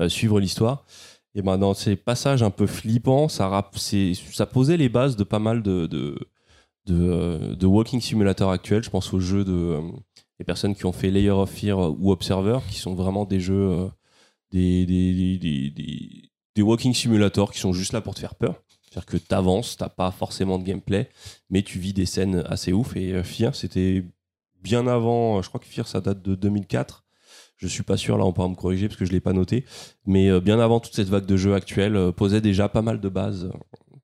euh, 0.00 0.08
suivre 0.08 0.40
l'histoire. 0.40 0.84
Et 1.34 1.42
ben 1.42 1.56
dans 1.58 1.72
ces 1.74 1.96
passages 1.96 2.42
un 2.42 2.50
peu 2.50 2.66
flippants, 2.66 3.28
ça, 3.28 3.70
ça 3.74 4.46
posait 4.46 4.76
les 4.76 4.88
bases 4.88 5.16
de 5.16 5.24
pas 5.24 5.38
mal 5.38 5.62
de, 5.62 5.86
de, 5.86 6.16
de, 6.86 6.94
euh, 6.94 7.54
de 7.56 7.66
Walking 7.66 8.00
Simulator 8.00 8.50
actuels. 8.50 8.84
Je 8.84 8.90
pense 8.90 9.12
aux 9.14 9.20
jeux 9.20 9.44
de 9.44 9.52
euh, 9.52 9.80
des 10.38 10.44
personnes 10.44 10.74
qui 10.74 10.84
ont 10.84 10.92
fait 10.92 11.10
Layer 11.10 11.30
of 11.30 11.50
Fear 11.50 11.78
ou 11.98 12.12
Observer, 12.12 12.58
qui 12.68 12.78
sont 12.78 12.94
vraiment 12.94 13.24
des 13.24 13.40
jeux, 13.40 13.68
euh, 13.70 13.88
des, 14.52 14.84
des, 14.84 15.38
des- 15.38 16.30
des 16.54 16.62
Walking 16.62 16.94
Simulator 16.94 17.50
qui 17.50 17.58
sont 17.58 17.72
juste 17.72 17.92
là 17.92 18.00
pour 18.00 18.14
te 18.14 18.20
faire 18.20 18.34
peur. 18.36 18.62
C'est-à-dire 18.94 19.06
que 19.06 19.16
tu 19.16 19.34
avances, 19.34 19.76
t'as 19.76 19.88
pas 19.88 20.10
forcément 20.12 20.56
de 20.58 20.62
gameplay, 20.64 21.08
mais 21.50 21.62
tu 21.62 21.78
vis 21.80 21.92
des 21.92 22.06
scènes 22.06 22.44
assez 22.48 22.72
ouf. 22.72 22.96
Et 22.96 23.12
euh, 23.12 23.24
Fear, 23.24 23.54
c'était 23.56 24.04
bien 24.62 24.86
avant, 24.86 25.38
euh, 25.38 25.42
je 25.42 25.48
crois 25.48 25.58
que 25.60 25.66
Fear, 25.66 25.88
ça 25.88 26.00
date 26.00 26.22
de 26.22 26.34
2004. 26.36 27.04
Je 27.56 27.66
suis 27.66 27.82
pas 27.82 27.96
sûr, 27.96 28.16
là 28.18 28.24
on 28.24 28.32
pourra 28.32 28.48
me 28.48 28.54
corriger 28.54 28.86
parce 28.88 28.98
que 28.98 29.04
je 29.04 29.10
l'ai 29.12 29.20
pas 29.20 29.32
noté. 29.32 29.64
Mais 30.06 30.28
euh, 30.28 30.40
bien 30.40 30.60
avant 30.60 30.78
toute 30.78 30.94
cette 30.94 31.08
vague 31.08 31.26
de 31.26 31.36
jeux 31.36 31.54
actuels, 31.54 32.12
posait 32.16 32.40
déjà 32.40 32.68
pas 32.68 32.82
mal 32.82 33.00
de 33.00 33.08
bases. 33.08 33.50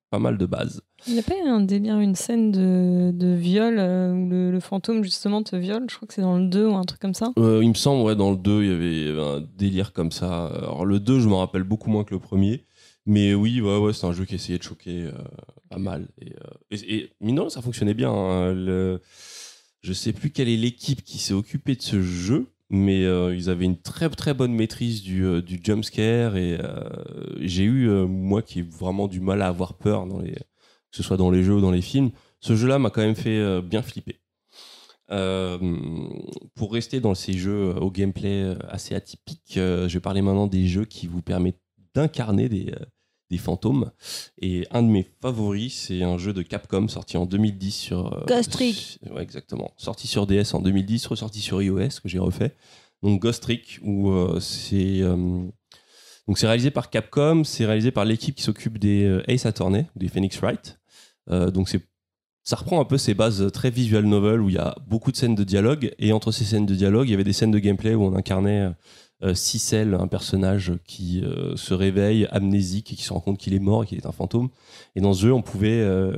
Pas 0.09 0.19
mal 0.19 0.37
de 0.37 0.45
bases. 0.45 0.81
Il 1.07 1.13
n'y 1.13 1.19
a 1.19 1.23
pas 1.23 1.35
un 1.47 1.61
délire, 1.61 1.97
une 1.99 2.15
scène 2.15 2.51
de, 2.51 3.11
de 3.13 3.33
viol 3.33 3.77
euh, 3.79 4.11
où 4.13 4.27
le, 4.29 4.51
le 4.51 4.59
fantôme 4.59 5.05
justement 5.05 5.41
te 5.41 5.55
viole? 5.55 5.85
Je 5.89 5.95
crois 5.95 6.05
que 6.05 6.13
c'est 6.13 6.21
dans 6.21 6.37
le 6.37 6.47
2 6.47 6.67
ou 6.67 6.75
un 6.75 6.83
truc 6.83 6.99
comme 6.99 7.13
ça. 7.13 7.31
Euh, 7.39 7.61
il 7.63 7.69
me 7.69 7.73
semble, 7.75 8.03
ouais, 8.03 8.15
dans 8.17 8.31
le 8.31 8.37
2, 8.37 8.63
il 8.63 8.69
y 8.69 8.73
avait- 8.73 9.21
un 9.21 9.41
délire 9.57 9.93
comme 9.93 10.11
ça. 10.11 10.47
Alors, 10.47 10.85
le 10.85 10.99
2, 10.99 11.21
je 11.21 11.29
me 11.29 11.35
rappelle 11.35 11.63
beaucoup 11.63 11.89
moins 11.89 12.03
que 12.03 12.13
le 12.13 12.19
premier. 12.19 12.65
Mais 13.05 13.33
oui, 13.33 13.61
ouais, 13.61 13.77
ouais, 13.77 13.93
c'est 13.93 14.05
un 14.05 14.13
jeu 14.13 14.25
qui 14.25 14.35
essayait 14.35 14.57
de 14.57 14.63
choquer 14.63 15.05
euh, 15.05 15.11
pas 15.69 15.79
mal. 15.79 16.07
Et, 16.19 16.33
euh, 16.33 16.53
et, 16.71 16.95
et 16.95 17.09
rien, 17.19 17.49
ça 17.49 17.61
fonctionnait 17.61 17.93
bien. 17.93 18.11
hein. 18.11 18.53
Le, 18.53 19.01
je 19.81 19.93
sais 19.93 20.13
plus 20.13 20.29
quelle 20.29 20.49
est 20.49 20.57
l'équipe 20.57 21.03
qui 21.03 21.17
s'est 21.17 21.33
occupée 21.33 21.75
de 21.75 21.81
ce 21.81 22.01
jeu, 22.01 22.47
mais 22.69 23.03
euh, 23.03 23.35
ils 23.35 23.49
avaient 23.49 23.65
une 23.65 23.81
très 23.81 24.09
très 24.09 24.33
bonne 24.33 24.53
maîtrise 24.53 25.01
du, 25.01 25.41
du 25.41 25.59
jumpscare. 25.63 26.37
Et 26.37 26.59
j'ai 27.39 27.63
eu, 27.63 27.89
moi 28.07 28.41
qui 28.41 28.59
ai 28.59 28.61
vraiment 28.61 29.07
du 29.07 29.19
mal 29.19 29.41
à 29.41 29.47
avoir 29.47 29.73
peur, 29.73 30.05
dans 30.05 30.19
les, 30.19 30.33
que 30.33 30.97
ce 30.97 31.03
soit 31.03 31.17
dans 31.17 31.31
les 31.31 31.43
jeux 31.43 31.55
ou 31.55 31.61
dans 31.61 31.71
les 31.71 31.81
films, 31.81 32.11
ce 32.39 32.55
jeu-là 32.55 32.77
m'a 32.79 32.89
quand 32.91 33.01
même 33.01 33.15
fait 33.15 33.61
bien 33.61 33.81
flipper. 33.81 34.19
Euh, 35.09 35.57
pour 36.55 36.71
rester 36.71 37.01
dans 37.01 37.15
ces 37.15 37.33
jeux 37.33 37.75
au 37.75 37.91
gameplay 37.91 38.55
assez 38.69 38.95
atypique, 38.95 39.57
euh, 39.57 39.89
je 39.89 39.95
vais 39.95 39.99
parler 39.99 40.21
maintenant 40.21 40.47
des 40.47 40.67
jeux 40.67 40.85
qui 40.85 41.05
vous 41.07 41.21
permettent 41.21 41.60
d'incarner 41.95 42.49
des, 42.49 42.71
euh, 42.71 42.85
des 43.29 43.37
fantômes. 43.37 43.91
Et 44.41 44.67
un 44.71 44.83
de 44.83 44.87
mes 44.89 45.07
favoris, 45.21 45.73
c'est 45.87 46.03
un 46.03 46.17
jeu 46.17 46.33
de 46.33 46.41
Capcom 46.41 46.87
sorti 46.87 47.17
en 47.17 47.25
2010 47.25 47.71
sur. 47.71 48.13
euh, 48.13 48.25
Ghost 48.27 48.51
Trick. 48.51 48.99
Ouais, 49.09 49.23
exactement. 49.23 49.71
Sorti 49.77 50.07
sur 50.07 50.27
DS 50.27 50.53
en 50.53 50.59
2010, 50.61 51.07
ressorti 51.07 51.39
sur 51.41 51.61
iOS, 51.61 51.99
que 52.03 52.09
j'ai 52.09 52.19
refait. 52.19 52.55
Donc 53.03 53.21
Ghost 53.21 53.41
Trick, 53.43 53.79
où 53.83 54.09
euh, 54.11 54.39
c'est. 54.39 55.01
euh, 55.01 55.45
donc 56.27 56.37
c'est 56.37 56.47
réalisé 56.47 56.71
par 56.71 56.89
Capcom, 56.89 57.43
c'est 57.43 57.65
réalisé 57.65 57.91
par 57.91 58.05
l'équipe 58.05 58.35
qui 58.35 58.43
s'occupe 58.43 58.77
des 58.77 59.03
euh, 59.05 59.23
Ace 59.27 59.45
Attorney, 59.45 59.85
des 59.95 60.07
Phoenix 60.07 60.37
Wright. 60.39 60.79
Donc 61.29 61.69
c'est 61.69 61.81
ça 62.43 62.55
reprend 62.55 62.81
un 62.81 62.85
peu 62.85 62.97
ces 62.97 63.13
bases 63.13 63.51
très 63.53 63.69
visual 63.69 64.03
novel 64.05 64.41
où 64.41 64.49
il 64.49 64.55
y 64.55 64.57
a 64.57 64.75
beaucoup 64.87 65.11
de 65.11 65.15
scènes 65.17 65.35
de 65.35 65.43
dialogue 65.43 65.93
et 65.99 66.11
entre 66.11 66.31
ces 66.31 66.43
scènes 66.43 66.65
de 66.65 66.73
dialogue 66.75 67.07
il 67.07 67.11
y 67.11 67.13
avait 67.13 67.23
des 67.23 67.31
scènes 67.31 67.51
de 67.51 67.59
gameplay 67.59 67.93
où 67.93 68.03
on 68.03 68.15
incarnait 68.15 68.71
Cicel, 69.33 69.93
un 69.93 70.07
personnage 70.07 70.73
qui 70.85 71.23
euh, 71.23 71.55
se 71.55 71.73
réveille 71.73 72.27
amnésique 72.31 72.91
et 72.91 72.95
qui 72.95 73.03
se 73.03 73.13
rend 73.13 73.19
compte 73.19 73.37
qu'il 73.37 73.53
est 73.53 73.59
mort 73.59 73.83
et 73.83 73.87
qu'il 73.87 73.97
est 73.97 74.05
un 74.07 74.11
fantôme 74.11 74.49
et 74.95 75.01
dans 75.01 75.13
jeu 75.13 75.31
on 75.31 75.41
pouvait 75.41 75.81
euh, 75.81 76.13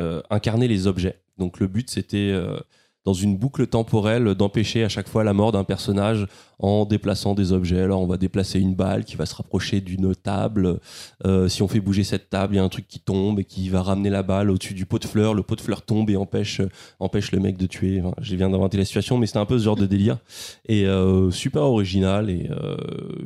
euh, 0.00 0.20
incarner 0.30 0.68
les 0.68 0.86
objets. 0.86 1.20
Donc 1.38 1.60
le 1.60 1.68
but 1.68 1.90
c'était 1.90 2.30
euh, 2.32 2.58
dans 3.04 3.12
une 3.12 3.36
boucle 3.36 3.66
temporelle 3.66 4.34
d'empêcher 4.34 4.82
à 4.82 4.88
chaque 4.88 5.08
fois 5.08 5.24
la 5.24 5.34
mort 5.34 5.52
d'un 5.52 5.64
personnage 5.64 6.26
en 6.58 6.86
déplaçant 6.86 7.34
des 7.34 7.52
objets. 7.52 7.80
Alors 7.80 8.00
on 8.00 8.06
va 8.06 8.16
déplacer 8.16 8.60
une 8.60 8.74
balle 8.74 9.04
qui 9.04 9.16
va 9.16 9.26
se 9.26 9.34
rapprocher 9.34 9.80
d'une 9.80 10.14
table. 10.14 10.80
Euh, 11.26 11.48
si 11.48 11.62
on 11.62 11.68
fait 11.68 11.80
bouger 11.80 12.02
cette 12.02 12.30
table, 12.30 12.54
il 12.54 12.56
y 12.56 12.60
a 12.60 12.64
un 12.64 12.68
truc 12.68 12.88
qui 12.88 13.00
tombe 13.00 13.40
et 13.40 13.44
qui 13.44 13.68
va 13.68 13.82
ramener 13.82 14.08
la 14.08 14.22
balle 14.22 14.50
au-dessus 14.50 14.74
du 14.74 14.86
pot 14.86 14.98
de 14.98 15.06
fleurs. 15.06 15.34
Le 15.34 15.42
pot 15.42 15.56
de 15.56 15.60
fleurs 15.60 15.82
tombe 15.82 16.08
et 16.08 16.16
empêche, 16.16 16.62
empêche 16.98 17.32
le 17.32 17.40
mec 17.40 17.58
de 17.58 17.66
tuer. 17.66 18.02
Je 18.20 18.36
viens 18.36 18.48
d'inventer 18.48 18.78
la 18.78 18.86
situation, 18.86 19.18
mais 19.18 19.26
c'était 19.26 19.38
un 19.38 19.46
peu 19.46 19.58
ce 19.58 19.64
genre 19.64 19.76
de 19.76 19.86
délire. 19.86 20.18
Et 20.66 20.86
euh, 20.86 21.30
super 21.30 21.62
original 21.62 22.30
et 22.30 22.48
euh, 22.50 22.76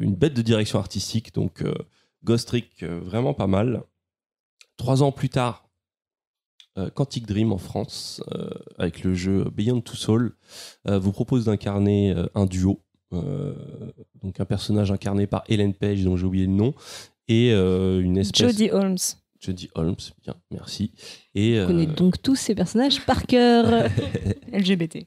une 0.00 0.14
bête 0.14 0.34
de 0.34 0.42
direction 0.42 0.80
artistique. 0.80 1.34
Donc 1.34 1.62
Ghost 2.24 2.48
Trick, 2.48 2.82
vraiment 2.82 3.34
pas 3.34 3.46
mal. 3.46 3.82
Trois 4.76 5.02
ans 5.02 5.12
plus 5.12 5.28
tard, 5.28 5.67
Quantic 6.94 7.26
Dream 7.26 7.52
en 7.52 7.58
France, 7.58 8.22
euh, 8.34 8.50
avec 8.78 9.02
le 9.04 9.14
jeu 9.14 9.44
Beyond 9.54 9.80
Two 9.80 9.96
Souls, 9.96 10.36
euh, 10.88 10.98
vous 10.98 11.12
propose 11.12 11.44
d'incarner 11.44 12.12
euh, 12.12 12.26
un 12.34 12.46
duo. 12.46 12.80
Euh, 13.12 13.54
donc 14.22 14.38
un 14.38 14.44
personnage 14.44 14.90
incarné 14.90 15.26
par 15.26 15.42
Ellen 15.48 15.72
Page, 15.74 16.04
dont 16.04 16.16
j'ai 16.16 16.26
oublié 16.26 16.46
le 16.46 16.52
nom, 16.52 16.74
et 17.26 17.52
euh, 17.52 18.00
une 18.00 18.18
espèce... 18.18 18.48
Jodie 18.52 18.70
Holmes. 18.70 18.98
Jodie 19.40 19.70
Holmes, 19.74 19.96
bien, 20.22 20.34
merci. 20.50 20.92
Et, 21.34 21.60
On 21.60 21.66
connaît 21.68 21.88
euh, 21.88 21.94
donc 21.94 22.20
tous 22.20 22.36
ces 22.36 22.54
personnages 22.54 23.04
par 23.06 23.24
cœur. 23.26 23.88
LGBT. 24.52 25.06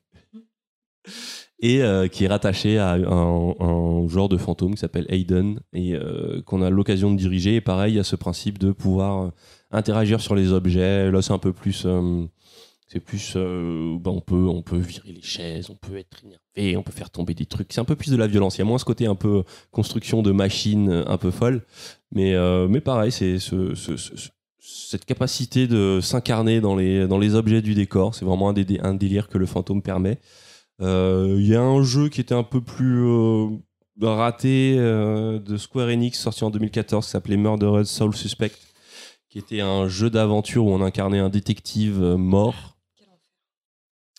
et 1.59 1.81
euh, 1.83 2.07
qui 2.07 2.23
est 2.23 2.27
rattaché 2.27 2.77
à 2.79 2.93
un, 2.93 3.55
un 3.59 4.07
genre 4.07 4.29
de 4.29 4.37
fantôme 4.37 4.73
qui 4.73 4.79
s'appelle 4.79 5.05
Aiden 5.09 5.59
et 5.73 5.93
euh, 5.95 6.41
qu'on 6.43 6.61
a 6.61 6.69
l'occasion 6.69 7.11
de 7.11 7.17
diriger. 7.17 7.55
Et 7.55 7.61
pareil, 7.61 7.93
il 7.93 7.97
y 7.97 7.99
a 7.99 8.03
ce 8.03 8.15
principe 8.15 8.57
de 8.57 8.71
pouvoir 8.71 9.23
euh, 9.25 9.31
interagir 9.71 10.21
sur 10.21 10.35
les 10.35 10.51
objets. 10.51 11.11
Là, 11.11 11.21
c'est 11.21 11.33
un 11.33 11.37
peu 11.39 11.53
plus. 11.53 11.83
euh, 11.85 12.25
c'est 12.87 12.99
plus. 12.99 13.33
euh, 13.35 13.97
bah, 13.99 14.11
on, 14.11 14.19
peut, 14.21 14.35
on 14.47 14.61
peut 14.61 14.77
virer 14.77 15.13
les 15.13 15.21
chaises, 15.21 15.69
on 15.69 15.75
peut 15.75 15.97
être 15.97 16.17
énervé, 16.25 16.77
on 16.77 16.83
peut 16.83 16.91
faire 16.91 17.09
tomber 17.09 17.33
des 17.33 17.45
trucs. 17.45 17.71
C'est 17.73 17.79
un 17.81 17.85
peu 17.85 17.95
plus 17.95 18.11
de 18.11 18.17
la 18.17 18.27
violence. 18.27 18.55
Il 18.57 18.59
y 18.59 18.61
a 18.63 18.65
moins 18.65 18.77
ce 18.77 18.85
côté 18.85 19.05
un 19.05 19.15
peu 19.15 19.43
construction 19.71 20.21
de 20.21 20.31
machines 20.31 20.89
euh, 20.89 21.03
un 21.07 21.17
peu 21.17 21.31
folle. 21.31 21.63
Mais, 22.13 22.33
mais 22.67 22.81
pareil, 22.81 23.11
c'est 23.11 23.39
ce- 23.39 23.73
ce- 23.73 23.95
ce- 23.95 24.17
ce- 24.17 24.29
cette 24.59 25.05
capacité 25.05 25.65
de 25.67 25.99
s'incarner 26.01 26.59
dans 26.59 26.75
les, 26.75 27.07
dans 27.07 27.17
les 27.17 27.35
objets 27.35 27.61
du 27.61 27.73
décor. 27.73 28.13
C'est 28.13 28.25
vraiment 28.25 28.49
un, 28.49 28.55
un 28.83 28.93
délire 28.93 29.29
que 29.29 29.37
le 29.37 29.45
fantôme 29.45 29.81
permet. 29.81 30.19
Il 30.81 31.45
y 31.47 31.55
a 31.55 31.61
un 31.61 31.81
jeu 31.83 32.09
qui 32.09 32.19
était 32.21 32.33
un 32.35 32.43
peu 32.43 32.59
plus 32.61 33.01
raté 34.01 34.75
de 34.75 35.57
Square 35.57 35.87
Enix 35.89 36.19
sorti 36.19 36.43
en 36.43 36.49
2014 36.49 37.05
qui 37.05 37.11
s'appelait 37.11 37.37
Murdered 37.37 37.85
Soul 37.85 38.15
Suspect, 38.15 38.51
qui 39.31 39.39
était 39.39 39.61
un 39.61 39.87
jeu 39.87 40.09
d'aventure 40.09 40.65
où 40.65 40.71
on 40.71 40.81
incarnait 40.81 41.19
un 41.19 41.29
détective 41.29 42.03
euh, 42.03 42.17
mort. 42.17 42.77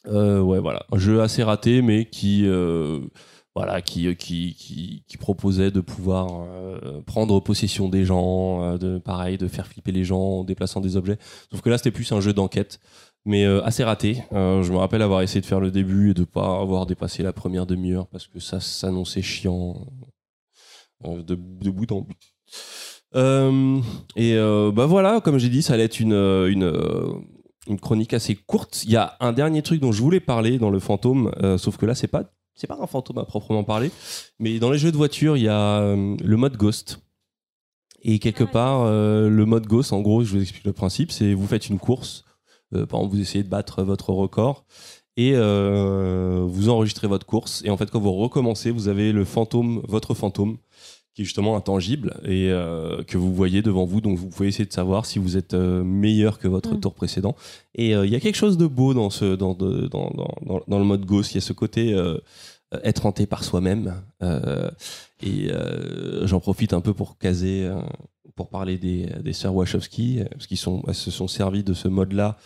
Euh, 0.06 0.40
ouais, 0.40 0.59
voilà, 0.59 0.84
un 0.90 0.98
jeu 0.98 1.22
assez 1.22 1.44
raté, 1.44 1.80
mais 1.82 2.06
qui, 2.06 2.44
euh, 2.47 3.01
voilà, 3.55 3.82
qui, 3.82 4.16
qui, 4.16 4.55
qui, 4.55 5.05
qui 5.06 5.16
proposait 5.18 5.70
de 5.70 5.80
pouvoir 5.80 6.47
euh, 6.48 7.02
prendre 7.02 7.39
possession 7.39 7.89
des 7.89 8.05
gens, 8.05 8.62
euh, 8.64 8.78
de 8.78 8.98
pareil, 8.98 9.39
de 9.39 9.47
faire 9.47 9.68
flipper 9.68 9.93
les 9.93 10.02
gens 10.02 10.18
en 10.18 10.44
déplaçant 10.44 10.80
des 10.80 10.97
objets. 10.97 11.18
Sauf 11.52 11.60
que 11.60 11.70
là, 11.70 11.78
c'était 11.78 11.93
plus 11.93 12.10
un 12.10 12.20
jeu 12.20 12.32
d'enquête 12.32 12.80
mais 13.24 13.44
euh, 13.44 13.62
assez 13.62 13.84
raté. 13.84 14.24
Euh, 14.32 14.62
je 14.62 14.72
me 14.72 14.78
rappelle 14.78 15.02
avoir 15.02 15.22
essayé 15.22 15.40
de 15.40 15.47
faire 15.47 15.60
le 15.60 15.70
début 15.70 16.10
et 16.10 16.14
de 16.14 16.24
pas 16.24 16.60
avoir 16.60 16.86
dépassé 16.86 17.22
la 17.22 17.32
première 17.32 17.66
demi-heure 17.66 18.09
parce 18.09 18.26
que 18.26 18.40
ça 18.40 18.60
s'annonçait 18.60 19.22
chiant 19.22 19.86
euh, 21.05 21.22
de, 21.22 21.34
de 21.36 21.70
bout 21.70 21.90
en 21.93 22.01
bout. 22.01 22.14
Euh, 23.14 23.80
et 24.16 24.34
euh, 24.36 24.70
bah 24.72 24.86
voilà, 24.86 25.20
comme 25.20 25.39
j'ai 25.39 25.48
dit, 25.48 25.62
ça 25.62 25.74
allait 25.74 25.84
être 25.84 26.01
une, 26.01 26.12
euh, 26.12 26.48
une, 26.48 26.72
une 27.68 27.78
chronique 27.78 28.14
assez 28.14 28.34
courte. 28.34 28.82
Il 28.84 28.90
y 28.90 28.97
a 28.97 29.16
un 29.20 29.32
dernier 29.32 29.62
truc 29.62 29.80
dont 29.80 29.93
je 29.93 30.02
voulais 30.02 30.20
parler 30.20 30.59
dans 30.59 30.70
le 30.70 30.78
fantôme, 30.78 31.32
euh, 31.43 31.59
sauf 31.59 31.76
que 31.76 31.86
là, 31.86 31.94
c'est 31.94 32.09
pas 32.09 32.24
c'est 32.55 32.66
pas 32.66 32.78
un 32.80 32.86
fantôme 32.86 33.18
à 33.18 33.24
proprement 33.24 33.64
parler, 33.64 33.90
mais 34.39 34.59
dans 34.59 34.70
les 34.70 34.78
jeux 34.78 34.93
de 34.93 34.97
voiture, 34.97 35.39
il 35.39 35.44
y 35.44 35.48
a 35.48 35.80
le 35.94 36.36
mode 36.36 36.59
Ghost. 36.59 37.01
Et 38.02 38.18
quelque 38.18 38.44
part, 38.44 38.84
le 38.90 39.44
mode 39.47 39.66
Ghost, 39.66 39.94
en 39.94 40.02
gros, 40.02 40.22
je 40.22 40.32
vous 40.36 40.43
explique 40.43 40.64
le 40.64 40.74
principe, 40.74 41.12
c'est 41.12 41.32
vous 41.32 41.47
faites 41.47 41.70
une 41.70 41.78
course, 41.78 42.24
par 42.70 42.82
exemple, 42.82 43.14
vous 43.14 43.20
essayez 43.22 43.43
de 43.43 43.48
battre 43.48 43.82
votre 43.82 44.10
record 44.10 44.66
et 45.16 45.32
vous 45.32 46.68
enregistrez 46.68 47.09
votre 47.09 47.24
course. 47.24 47.62
Et 47.64 47.70
en 47.70 47.78
fait, 47.78 47.90
quand 47.90 48.01
vous 48.01 48.12
recommencez, 48.12 48.70
vous 48.70 48.89
avez 48.89 49.12
le 49.12 49.24
fantôme, 49.24 49.80
votre 49.89 50.12
fantôme, 50.12 50.59
qui 51.14 51.22
est 51.22 51.24
justement 51.26 51.56
intangible 51.56 52.14
et 52.24 52.51
euh, 52.51 53.02
que 53.05 53.18
vous 53.18 53.34
voyez 53.34 53.60
devant 53.60 53.84
vous. 53.84 54.01
Donc, 54.01 54.16
vous 54.18 54.28
pouvez 54.28 54.48
essayer 54.48 54.64
de 54.64 54.72
savoir 54.72 55.05
si 55.05 55.18
vous 55.18 55.36
êtes 55.36 55.52
euh, 55.55 55.84
meilleur 55.84 56.39
que 56.39 56.48
votre 56.48 56.74
Mm. 56.74 56.80
tour 56.80 56.94
précédent. 56.94 57.36
Et 57.74 57.94
euh, 57.94 58.06
il 58.06 58.12
y 58.12 58.16
a 58.16 58.20
quelque 58.20 58.36
chose 58.36 58.56
de 58.56 58.66
beau 58.66 58.94
dans, 58.94 59.10
ce, 59.10 59.34
dans, 59.34 59.52
de- 59.55 59.89
dans, 59.89 60.10
dans, 60.10 60.60
dans, 60.66 60.78
le 60.78 60.84
mode 60.84 61.05
Ghost. 61.05 61.32
Il 61.32 61.34
y 61.34 61.39
a 61.39 61.43
ce 61.43 61.52
côté 61.52 61.94
être 62.84 63.05
hanté 63.05 63.26
par 63.26 63.44
soi-même. 63.44 63.94
Et 65.22 65.48
j'en 66.24 66.40
profite 66.40 66.72
un 66.72 66.80
peu 66.80 66.94
pour 66.94 67.18
caser, 67.18 67.70
pour 68.34 68.48
parler 68.48 68.78
des, 68.78 69.06
des 69.22 69.32
sœurs 69.34 69.55
Wachowski, 69.55 70.20
parce 70.30 70.47
qu'ils 70.47 70.56
sont, 70.56 70.82
elles 70.89 70.94
se 70.94 71.10
sont 71.10 71.28
servis 71.28 71.62
de 71.62 71.74
ce 71.74 71.89
mode-là 71.89 72.39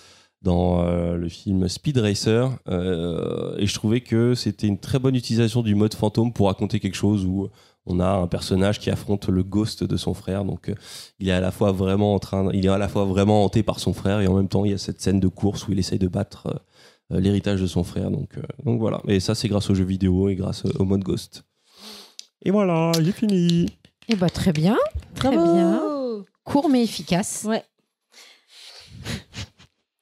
dans 0.43 0.82
le 1.14 1.28
film 1.28 1.68
Speed 1.68 1.98
Racer. 1.98 2.51
et 2.68 3.66
je 3.66 3.74
trouvais 3.74 4.01
que 4.01 4.34
c'était 4.34 4.66
une 4.66 4.78
très 4.78 4.98
bonne 4.98 5.14
utilisation 5.14 5.62
du 5.62 5.74
mode 5.74 5.94
fantôme 5.94 6.32
pour 6.32 6.47
raconter 6.48 6.80
quelque 6.80 6.97
chose 6.97 7.24
où 7.24 7.48
on 7.86 8.00
a 8.00 8.08
un 8.08 8.26
personnage 8.26 8.80
qui 8.80 8.90
affronte 8.90 9.28
le 9.28 9.42
ghost 9.42 9.84
de 9.84 9.96
son 9.96 10.14
frère. 10.14 10.44
Donc, 10.44 10.68
euh, 10.68 10.74
il 11.18 11.28
est 11.28 11.32
à 11.32 11.40
la 11.40 11.50
fois 11.50 11.72
vraiment 11.72 12.14
en 12.14 12.18
train, 12.18 12.50
il 12.52 12.66
est 12.66 12.68
à 12.68 12.78
la 12.78 12.88
fois 12.88 13.04
vraiment 13.04 13.44
hanté 13.44 13.62
par 13.62 13.80
son 13.80 13.92
frère 13.92 14.20
et 14.20 14.26
en 14.26 14.34
même 14.34 14.48
temps, 14.48 14.64
il 14.64 14.72
y 14.72 14.74
a 14.74 14.78
cette 14.78 15.00
scène 15.00 15.20
de 15.20 15.28
course 15.28 15.66
où 15.68 15.72
il 15.72 15.78
essaye 15.78 15.98
de 15.98 16.08
battre 16.08 16.46
euh, 16.48 17.16
euh, 17.16 17.20
l'héritage 17.20 17.60
de 17.60 17.66
son 17.66 17.84
frère. 17.84 18.10
Donc, 18.10 18.36
euh, 18.38 18.42
donc 18.64 18.80
voilà. 18.80 19.00
Et 19.08 19.20
ça, 19.20 19.34
c'est 19.34 19.48
grâce 19.48 19.70
aux 19.70 19.74
jeux 19.74 19.84
vidéo 19.84 20.28
et 20.28 20.34
grâce 20.34 20.64
au 20.78 20.84
mode 20.84 21.02
ghost. 21.04 21.44
Et 22.44 22.50
voilà, 22.50 22.92
j'ai 23.00 23.12
fini. 23.12 23.66
Eh 24.08 24.16
ben, 24.16 24.28
très 24.28 24.52
bien, 24.52 24.76
très 25.14 25.34
Bravo. 25.34 25.52
bien. 25.54 25.82
Court 26.44 26.68
mais 26.68 26.82
efficace. 26.82 27.44
Ouais. 27.46 27.62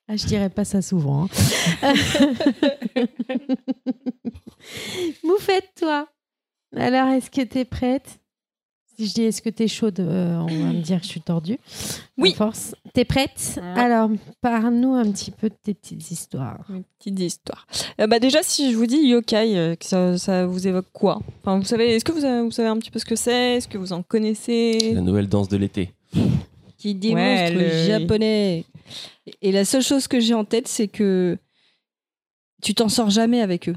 Ah, 0.06 0.16
je 0.16 0.27
dirais 0.27 0.51
pas 0.51 0.66
ça 0.66 0.82
souvent. 0.82 1.24
hein. 1.24 1.28
Moufette, 5.24 5.70
toi. 5.81 6.06
Alors, 6.77 7.09
est-ce 7.11 7.31
que 7.31 7.43
tu 7.43 7.59
es 7.59 7.65
prête? 7.65 8.19
Si 8.97 9.09
je 9.09 9.15
dis 9.15 9.23
est-ce 9.23 9.43
que 9.43 9.49
tu 9.51 9.65
es 9.65 9.69
chaude, 9.69 9.99
euh, 9.99 10.37
on 10.37 10.47
va 10.47 10.73
me 10.73 10.81
dire 10.81 10.99
que 11.01 11.05
je 11.05 11.11
suis 11.11 11.21
tordue. 11.21 11.59
Oui. 12.17 12.31
À 12.33 12.37
force. 12.37 12.77
T'es 12.93 13.05
prête? 13.05 13.59
Alors, 13.75 14.09
parle-nous 14.41 14.95
un 14.95 15.11
petit 15.11 15.33
peu 15.33 15.49
de 15.49 15.55
tes 15.61 15.75
petites 15.75 16.13
histoires. 16.13 16.65
Mes 16.69 16.83
petites 17.01 17.19
histoires. 17.19 17.67
Euh, 18.01 18.07
bah 18.07 18.21
déjà, 18.21 18.45
si 18.45 18.71
je 18.71 18.77
vous 18.77 18.87
dis 18.87 18.99
yokai, 19.09 19.57
euh, 19.59 19.75
que 19.75 19.85
ça, 19.85 20.17
ça 20.17 20.47
vous 20.47 20.69
évoque 20.69 20.87
quoi? 20.93 21.21
Enfin, 21.41 21.59
vous 21.59 21.65
savez, 21.65 21.97
est-ce 21.97 22.05
que 22.05 22.13
vous, 22.13 22.25
avez- 22.25 22.43
vous 22.43 22.53
savez 22.53 22.69
un 22.69 22.79
petit 22.79 22.93
peu 22.93 23.01
ce 23.01 23.05
que 23.05 23.17
c'est? 23.17 23.57
Est-ce 23.57 23.67
que 23.67 23.79
vous 23.79 23.93
en 23.93 24.05
connaissez? 24.05 24.93
La 24.95 25.01
nouvelle 25.01 25.29
danse 25.29 25.49
de 25.49 25.57
l'été. 25.57 25.93
Qui 26.79 26.97
Ouais, 27.13 27.51
monstre 27.51 27.59
le- 27.59 27.87
japonais. 27.89 28.65
Et 29.43 29.51
la 29.51 29.65
seule 29.65 29.83
chose 29.83 30.07
que 30.07 30.21
j'ai 30.21 30.35
en 30.35 30.45
tête, 30.45 30.69
c'est 30.69 30.87
que 30.89 31.37
tu 32.63 32.75
t'en 32.75 32.89
sors 32.89 33.11
jamais 33.11 33.41
avec 33.41 33.69
eux. 33.69 33.75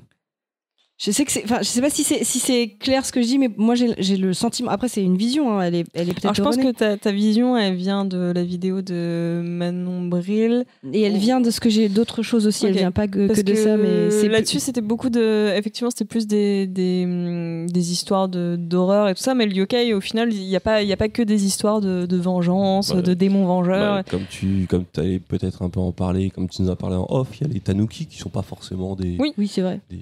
Je 0.99 1.11
sais 1.11 1.25
que 1.25 1.31
c'est, 1.31 1.43
enfin, 1.43 1.59
je 1.59 1.65
sais 1.67 1.79
pas 1.81 1.91
si 1.91 2.03
c'est 2.03 2.23
si 2.23 2.39
c'est 2.39 2.69
clair 2.79 3.05
ce 3.05 3.11
que 3.11 3.21
je 3.21 3.27
dis, 3.27 3.37
mais 3.37 3.51
moi 3.55 3.75
j'ai 3.75 3.93
j'ai 3.99 4.17
le 4.17 4.33
sentiment. 4.33 4.71
Après, 4.71 4.87
c'est 4.87 5.03
une 5.03 5.15
vision. 5.15 5.51
hein, 5.59 5.61
elle 5.61 5.75
est, 5.75 5.85
elle 5.93 6.09
est 6.09 6.13
peut-être. 6.13 6.25
Alors, 6.25 6.33
je 6.33 6.41
pense 6.41 6.55
erronée. 6.57 6.73
que 6.73 6.77
ta, 6.79 6.97
ta 6.97 7.11
vision, 7.11 7.55
elle 7.55 7.75
vient 7.75 8.03
de 8.03 8.31
la 8.33 8.43
vidéo 8.43 8.81
de 8.81 9.41
Manon 9.45 10.07
Bril. 10.07 10.65
et 10.91 11.01
elle 11.03 11.17
vient 11.17 11.39
de 11.39 11.51
ce 11.51 11.59
que 11.59 11.69
j'ai 11.69 11.87
d'autres 11.87 12.23
choses 12.23 12.47
aussi. 12.47 12.65
Ok. 12.65 12.71
Elle 12.71 12.77
vient 12.79 12.91
pas 12.91 13.07
que, 13.07 13.27
Parce 13.27 13.41
que 13.41 13.45
de 13.45 13.53
ça, 13.53 13.77
mais 13.77 14.09
c'est 14.09 14.27
là-dessus, 14.27 14.59
c'était 14.59 14.81
beaucoup 14.81 15.11
de. 15.11 15.51
Effectivement, 15.55 15.91
c'était 15.91 16.05
plus 16.05 16.25
des, 16.25 16.65
des, 16.65 17.65
des 17.67 17.91
histoires 17.91 18.27
de- 18.27 18.55
d'horreur 18.57 19.07
et 19.09 19.13
tout 19.13 19.21
ça, 19.21 19.35
mais 19.35 19.45
le 19.45 19.53
yokai, 19.53 19.93
au 19.93 20.01
final, 20.01 20.33
il 20.33 20.47
n'y 20.47 20.55
a, 20.55 20.59
pas- 20.59 20.81
il 20.81 20.87
y 20.89 20.93
a 20.93 20.97
pas 20.97 21.09
que 21.09 21.21
des 21.21 21.45
histoires 21.45 21.79
de, 21.79 22.07
de 22.07 22.17
vengeance, 22.17 22.91
Ouais. 22.91 23.03
de 23.03 23.13
démons 23.13 23.45
vengeurs. 23.45 23.97
Bah, 23.97 24.03
comme 24.09 24.23
tu 24.31 24.65
comme 24.67 24.85
allais 24.97 25.19
peut-être 25.19 25.61
un 25.61 25.69
peu 25.69 25.79
en 25.79 25.91
parler, 25.91 26.31
comme 26.31 26.49
tu 26.49 26.63
nous 26.63 26.71
as 26.71 26.75
parlé 26.75 26.95
en 26.95 27.05
off, 27.09 27.27
il 27.39 27.45
y 27.45 27.49
a 27.51 27.53
les 27.53 27.59
tanuki 27.59 28.07
qui 28.07 28.17
sont 28.17 28.29
pas 28.29 28.41
forcément 28.41 28.95
des. 28.95 29.15
Oui. 29.19 29.33
Oui, 29.37 29.47
c'est 29.47 29.61
vrai. 29.61 29.79
des- 29.91 29.97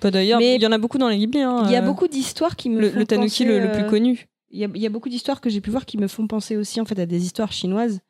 Bah, 0.00 0.10
D'ailleurs, 0.10 0.35
Mais- 0.38 0.56
il 0.56 0.62
y 0.62 0.66
en 0.66 0.72
a 0.72 0.78
beaucoup 0.78 0.98
dans 0.98 1.08
les 1.08 1.18
Ghibli. 1.18 1.40
hein, 1.40 1.62
Il 1.66 1.70
y 1.72 1.76
a 1.76 1.82
euh, 1.82 1.86
beaucoup 1.86 2.08
d'histoires 2.08 2.56
qui 2.56 2.70
me 2.70 2.80
Le, 2.80 2.90
font 2.90 2.98
le 2.98 3.06
tanuki 3.06 3.44
penser, 3.44 3.58
le, 3.58 3.66
le 3.66 3.72
plus 3.72 3.82
euh, 3.82 3.88
connu. 3.90 4.26
Il 4.50 4.60
y, 4.60 4.64
a, 4.64 4.68
il 4.74 4.80
y 4.80 4.86
a 4.86 4.90
beaucoup 4.90 5.08
d'histoires 5.08 5.40
que 5.40 5.50
j'ai 5.50 5.60
pu 5.60 5.70
voir 5.70 5.84
qui 5.86 5.98
me 5.98 6.06
font 6.06 6.26
penser 6.26 6.56
aussi 6.56 6.80
en 6.80 6.84
fait 6.84 6.98
à 6.98 7.06
des 7.06 7.24
histoires 7.24 7.52
chinoises. 7.52 8.00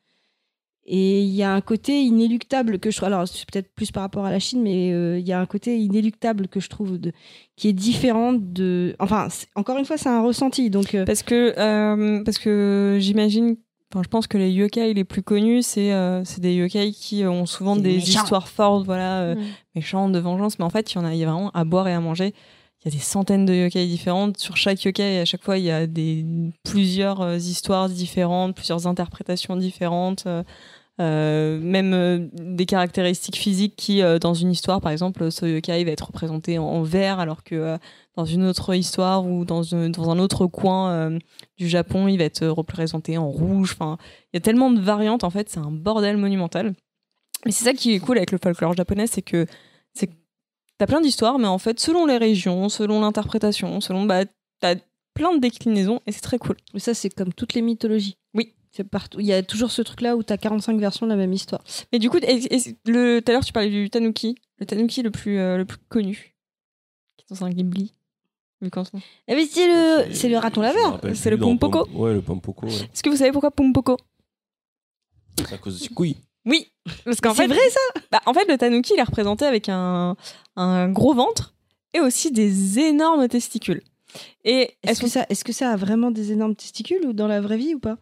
Et 0.89 1.21
il 1.21 1.35
y 1.35 1.43
a 1.43 1.51
un 1.53 1.59
côté 1.59 2.01
inéluctable 2.03 2.79
que 2.79 2.91
je 2.91 2.95
trouve. 2.95 3.07
Alors, 3.07 3.27
c'est 3.27 3.45
peut-être 3.51 3.73
plus 3.75 3.91
par 3.91 4.03
rapport 4.03 4.23
à 4.25 4.31
la 4.31 4.39
Chine, 4.39 4.61
mais 4.61 4.93
euh, 4.93 5.19
il 5.19 5.27
y 5.27 5.33
a 5.33 5.39
un 5.41 5.45
côté 5.45 5.77
inéluctable 5.77 6.47
que 6.47 6.61
je 6.61 6.69
trouve 6.69 6.97
de, 6.97 7.11
qui 7.57 7.67
est 7.67 7.73
différent 7.73 8.31
de. 8.31 8.95
Enfin, 8.99 9.27
encore 9.55 9.77
une 9.77 9.83
fois, 9.83 9.97
c'est 9.97 10.07
un 10.07 10.21
ressenti. 10.21 10.69
Donc, 10.69 10.95
euh, 10.95 11.03
Parce 11.03 11.23
que, 11.23 11.53
euh, 11.59 12.23
parce 12.23 12.37
que 12.37 12.97
j'imagine, 13.01 13.57
enfin, 13.91 14.03
je 14.03 14.07
pense 14.09 14.27
que 14.27 14.37
les 14.37 14.51
yokai 14.51 14.93
les 14.93 15.03
plus 15.03 15.23
connus, 15.23 15.63
c'est 15.63 15.93
euh, 15.93 16.23
des 16.39 16.53
yokai 16.55 16.91
qui 16.91 17.25
ont 17.25 17.45
souvent 17.45 17.75
des 17.75 17.95
méchant. 17.95 18.21
histoires 18.23 18.47
fortes, 18.47 18.85
voilà, 18.85 19.21
euh, 19.21 19.35
Mm. 19.35 19.39
méchantes, 19.75 20.11
de 20.11 20.19
vengeance. 20.19 20.59
Mais 20.59 20.65
en 20.65 20.69
fait, 20.69 20.91
il 20.91 20.95
y 20.95 20.97
en 20.99 21.05
a, 21.05 21.13
il 21.13 21.19
y 21.19 21.23
a 21.23 21.31
vraiment 21.31 21.51
à 21.51 21.63
boire 21.63 21.87
et 21.87 21.93
à 21.93 21.99
manger. 21.99 22.33
Il 22.85 22.91
y 22.91 22.95
a 22.95 22.97
des 22.97 23.03
centaines 23.03 23.45
de 23.45 23.53
yokai 23.53 23.85
différentes. 23.87 24.37
Sur 24.37 24.55
chaque 24.55 24.83
yokai, 24.83 25.19
à 25.19 25.25
chaque 25.25 25.43
fois, 25.43 25.57
il 25.57 25.63
y 25.65 25.71
a 25.71 25.87
des, 25.87 26.25
plusieurs 26.63 27.21
euh, 27.21 27.35
histoires 27.37 27.89
différentes, 27.89 28.55
plusieurs 28.55 28.87
interprétations 28.87 29.55
différentes. 29.55 30.25
euh, 30.27 30.43
euh, 30.99 31.59
même 31.61 31.93
euh, 31.93 32.27
des 32.33 32.65
caractéristiques 32.65 33.35
physiques 33.37 33.75
qui, 33.75 34.01
euh, 34.01 34.17
dans 34.17 34.33
une 34.33 34.49
histoire, 34.51 34.81
par 34.81 34.91
exemple, 34.91 35.31
ce 35.31 35.45
yokai 35.45 35.83
va 35.83 35.91
être 35.91 36.07
représenté 36.07 36.57
en, 36.57 36.63
en 36.65 36.81
vert, 36.81 37.19
alors 37.19 37.43
que 37.43 37.53
euh, 37.53 37.77
dans 38.17 38.25
une 38.25 38.43
autre 38.45 38.73
histoire 38.75 39.25
ou 39.25 39.45
dans, 39.45 39.73
un- 39.75 39.89
dans 39.89 40.09
un 40.09 40.19
autre 40.19 40.47
coin 40.47 40.91
euh, 40.91 41.19
du 41.57 41.69
Japon, 41.69 42.07
il 42.09 42.17
va 42.17 42.25
être 42.25 42.45
représenté 42.47 43.17
en 43.17 43.29
rouge. 43.29 43.71
Enfin, 43.79 43.97
il 44.33 44.35
y 44.35 44.37
a 44.37 44.41
tellement 44.41 44.71
de 44.71 44.81
variantes, 44.81 45.23
en 45.23 45.29
fait, 45.29 45.47
c'est 45.49 45.59
un 45.59 45.71
bordel 45.71 46.17
monumental. 46.17 46.73
Mais 47.45 47.51
c'est 47.51 47.63
ça 47.63 47.73
qui 47.73 47.93
est 47.93 47.99
cool 47.99 48.17
avec 48.17 48.31
le 48.31 48.39
folklore 48.41 48.73
japonais, 48.73 49.07
c'est 49.07 49.21
que 49.21 49.45
c'est 49.93 50.09
t'as 50.79 50.87
plein 50.87 50.99
d'histoires, 51.01 51.39
mais 51.39 51.47
en 51.47 51.57
fait, 51.59 51.79
selon 51.79 52.05
les 52.05 52.17
régions, 52.17 52.67
selon 52.69 52.99
l'interprétation, 53.01 53.79
selon 53.81 54.03
bah, 54.05 54.25
t'as 54.59 54.75
plein 55.13 55.33
de 55.33 55.39
déclinaisons 55.39 56.01
et 56.05 56.11
c'est 56.11 56.21
très 56.21 56.37
cool. 56.39 56.57
mais 56.73 56.79
ça, 56.79 56.93
c'est 56.93 57.09
comme 57.09 57.33
toutes 57.33 57.53
les 57.53 57.61
mythologies. 57.61 58.17
Oui. 58.33 58.53
C'est 58.71 58.83
partout. 58.83 59.19
Il 59.19 59.25
y 59.25 59.33
a 59.33 59.41
toujours 59.41 59.71
ce 59.71 59.81
truc-là 59.81 60.15
où 60.15 60.21
tu 60.23 60.31
as 60.31 60.37
45 60.37 60.79
versions 60.79 61.07
de 61.07 61.11
la 61.11 61.15
même 61.17 61.33
histoire. 61.33 61.63
Mais 61.91 61.97
du 61.97 62.11
coup, 62.11 62.19
tout 62.19 62.27
à 62.27 63.31
l'heure 63.31 63.43
tu 63.45 63.53
parlais 63.53 63.69
du 63.71 63.89
tanuki, 63.89 64.35
le 64.59 64.65
tanuki 64.67 65.01
le 65.01 65.09
plus 65.09 65.39
euh, 65.39 65.57
le 65.57 65.65
plus 65.65 65.79
connu, 65.89 66.35
qui 67.17 67.23
est 67.23 67.33
dans 67.35 67.43
un 67.45 67.49
Ghibli. 67.49 67.93
Ce 68.61 68.65
moment- 68.75 69.03
Eh 69.27 69.35
mais 69.35 69.45
c'est 69.45 69.67
le, 69.67 70.13
c'est 70.13 70.29
le 70.29 70.37
raton 70.37 70.61
laveur. 70.61 70.99
C'est 71.13 71.29
le 71.29 71.37
Pompoko. 71.37 71.85
Pom- 71.85 71.95
Ouais, 71.95 72.13
le 72.13 72.21
Pompoko. 72.21 72.65
Ouais. 72.67 72.73
Est-ce 72.73 73.03
que 73.03 73.09
vous 73.09 73.17
savez 73.17 73.31
pourquoi 73.31 73.51
Pompoko 73.51 73.97
C'est 75.37 75.53
à 75.53 75.57
cause 75.57 75.79
de 75.79 75.83
ses 75.87 75.93
couilles. 75.93 76.17
Oui, 76.45 76.71
parce 77.05 77.19
qu'en 77.21 77.33
C'est 77.33 77.43
fait, 77.43 77.47
vrai 77.53 77.69
ça? 77.69 77.99
bah, 78.11 78.21
en 78.25 78.33
fait, 78.33 78.45
le 78.49 78.57
tanuki 78.57 78.93
il 78.95 78.99
est 78.99 79.03
représenté 79.03 79.45
avec 79.45 79.67
un 79.69 80.15
un 80.55 80.89
gros 80.89 81.13
ventre 81.13 81.53
et 81.93 81.99
aussi 81.99 82.31
des 82.31 82.79
énormes 82.79 83.27
testicules. 83.27 83.83
Et 84.45 84.71
elles 84.81 84.91
Est-ce 84.91 85.01
sont 85.01 85.05
que 85.07 85.11
ça, 85.11 85.25
est-ce 85.29 85.43
que 85.43 85.51
ça 85.53 85.71
a 85.71 85.75
vraiment 85.75 86.09
des 86.09 86.31
énormes 86.31 86.55
testicules 86.55 87.05
ou 87.05 87.13
dans 87.13 87.27
la 87.27 87.41
vraie 87.41 87.57
vie 87.57 87.75
ou 87.75 87.79
pas? 87.79 87.97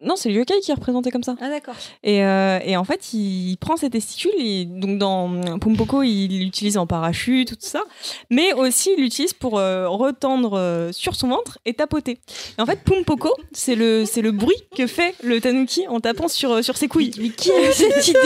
Non, 0.00 0.16
c'est 0.16 0.28
le 0.28 0.36
yokai 0.36 0.60
qui 0.60 0.70
est 0.70 0.74
représenté 0.74 1.10
comme 1.10 1.22
ça. 1.22 1.36
Ah 1.40 1.48
d'accord. 1.48 1.74
Et, 2.02 2.24
euh, 2.24 2.58
et 2.64 2.76
en 2.76 2.84
fait, 2.84 3.12
il 3.12 3.56
prend 3.58 3.76
ses 3.76 3.90
testicules 3.90 4.32
et 4.38 4.64
donc 4.64 4.98
dans 4.98 5.58
Pompoko, 5.60 6.02
il 6.02 6.40
l'utilise 6.40 6.76
en 6.76 6.86
parachute, 6.86 7.50
tout 7.50 7.56
ça, 7.60 7.82
mais 8.30 8.52
aussi 8.52 8.90
il 8.96 9.02
l'utilise 9.02 9.32
pour 9.32 9.58
euh, 9.58 9.88
retendre 9.88 10.58
euh, 10.58 10.92
sur 10.92 11.14
son 11.14 11.28
ventre 11.28 11.58
et 11.64 11.74
tapoter. 11.74 12.18
Et 12.58 12.62
en 12.62 12.66
fait, 12.66 12.80
Pompoko, 12.84 13.34
c'est 13.52 13.74
le 13.74 14.04
c'est 14.04 14.22
le 14.22 14.32
bruit 14.32 14.56
que 14.76 14.86
fait 14.86 15.14
le 15.22 15.40
tanuki 15.40 15.86
en 15.88 16.00
tapant 16.00 16.28
sur 16.28 16.64
sur 16.64 16.76
ses 16.76 16.88
couilles. 16.88 17.12
Mais 17.18 17.30
qui 17.30 17.50
a 17.50 17.68
eu 17.68 17.72
cette 17.72 18.08
idée 18.08 18.18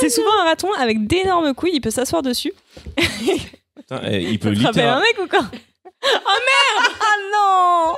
C'est 0.00 0.10
souvent 0.10 0.30
un 0.42 0.44
raton 0.44 0.72
avec 0.74 1.06
d'énormes 1.06 1.54
couilles, 1.54 1.72
il 1.74 1.80
peut 1.80 1.90
s'asseoir 1.90 2.22
dessus. 2.22 2.52
putain, 2.96 4.00
il 4.10 4.38
peut 4.38 4.48
rappelle 4.48 4.66
un 4.66 4.70
littéralement. 4.70 5.00
mec 5.00 5.18
ou 5.22 5.28
quoi? 5.28 5.50
Oh 6.04 6.08
merde 6.08 6.92
Ah 7.00 7.16
non 7.32 7.96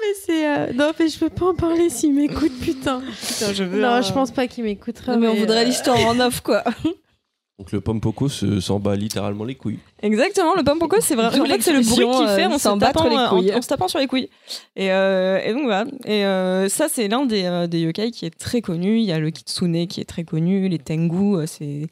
Mais 0.00 0.14
c'est. 0.24 0.48
euh, 0.48 0.72
Non, 0.74 0.92
mais 0.98 1.08
je 1.08 1.18
peux 1.18 1.30
pas 1.30 1.46
en 1.46 1.54
parler 1.54 1.90
s'il 1.90 2.14
m'écoute, 2.14 2.52
putain. 2.60 3.00
Putain, 3.00 3.52
je 3.52 3.64
veux 3.64 3.80
Non, 3.80 3.88
un- 3.88 4.02
je 4.02 4.12
pense 4.12 4.30
pas 4.30 4.46
qu'il 4.46 4.64
m'écoutera. 4.64 5.12
Non, 5.12 5.18
mais 5.18 5.28
on 5.28 5.34
voudrait 5.34 5.62
euh, 5.62 5.64
l'histoire 5.64 5.98
en 6.06 6.18
off 6.20 6.40
quoi. 6.40 6.62
Donc 7.60 7.72
le 7.72 7.82
Pompoko 7.82 8.30
se 8.30 8.58
s'en 8.58 8.80
bat 8.80 8.96
littéralement 8.96 9.44
les 9.44 9.54
couilles. 9.54 9.78
Exactement, 10.02 10.54
le 10.54 10.62
pompoko, 10.62 10.96
c'est 11.00 11.14
vraiment 11.14 11.44
en 11.44 11.46
fait, 11.46 11.60
c'est 11.60 11.74
le 11.74 11.82
bruit 11.82 12.06
qu'il 12.06 12.28
fait 12.28 12.46
euh, 12.46 12.48
en, 12.48 12.56
se 12.58 12.78
tapant, 12.78 13.06
les 13.06 13.16
en- 13.16 13.28
couilles. 13.28 13.52
en 13.54 13.60
se 13.60 13.68
tapant 13.68 13.86
sur 13.86 13.98
les 13.98 14.06
couilles. 14.06 14.30
Et, 14.76 14.90
euh, 14.90 15.38
et 15.44 15.52
donc 15.52 15.64
voilà. 15.64 15.84
Et 16.06 16.24
euh, 16.24 16.70
ça, 16.70 16.88
c'est 16.88 17.06
l'un 17.08 17.26
des, 17.26 17.44
euh, 17.44 17.66
des 17.66 17.80
yokai 17.80 18.12
qui 18.12 18.24
est 18.24 18.30
très 18.30 18.62
connu. 18.62 18.96
Il 18.98 19.04
y 19.04 19.12
a 19.12 19.18
le 19.18 19.28
kitsune 19.30 19.86
qui 19.88 20.00
est 20.00 20.06
très 20.06 20.24
connu, 20.24 20.70
les 20.70 20.78
tengu, 20.78 21.36
c'est. 21.46 21.86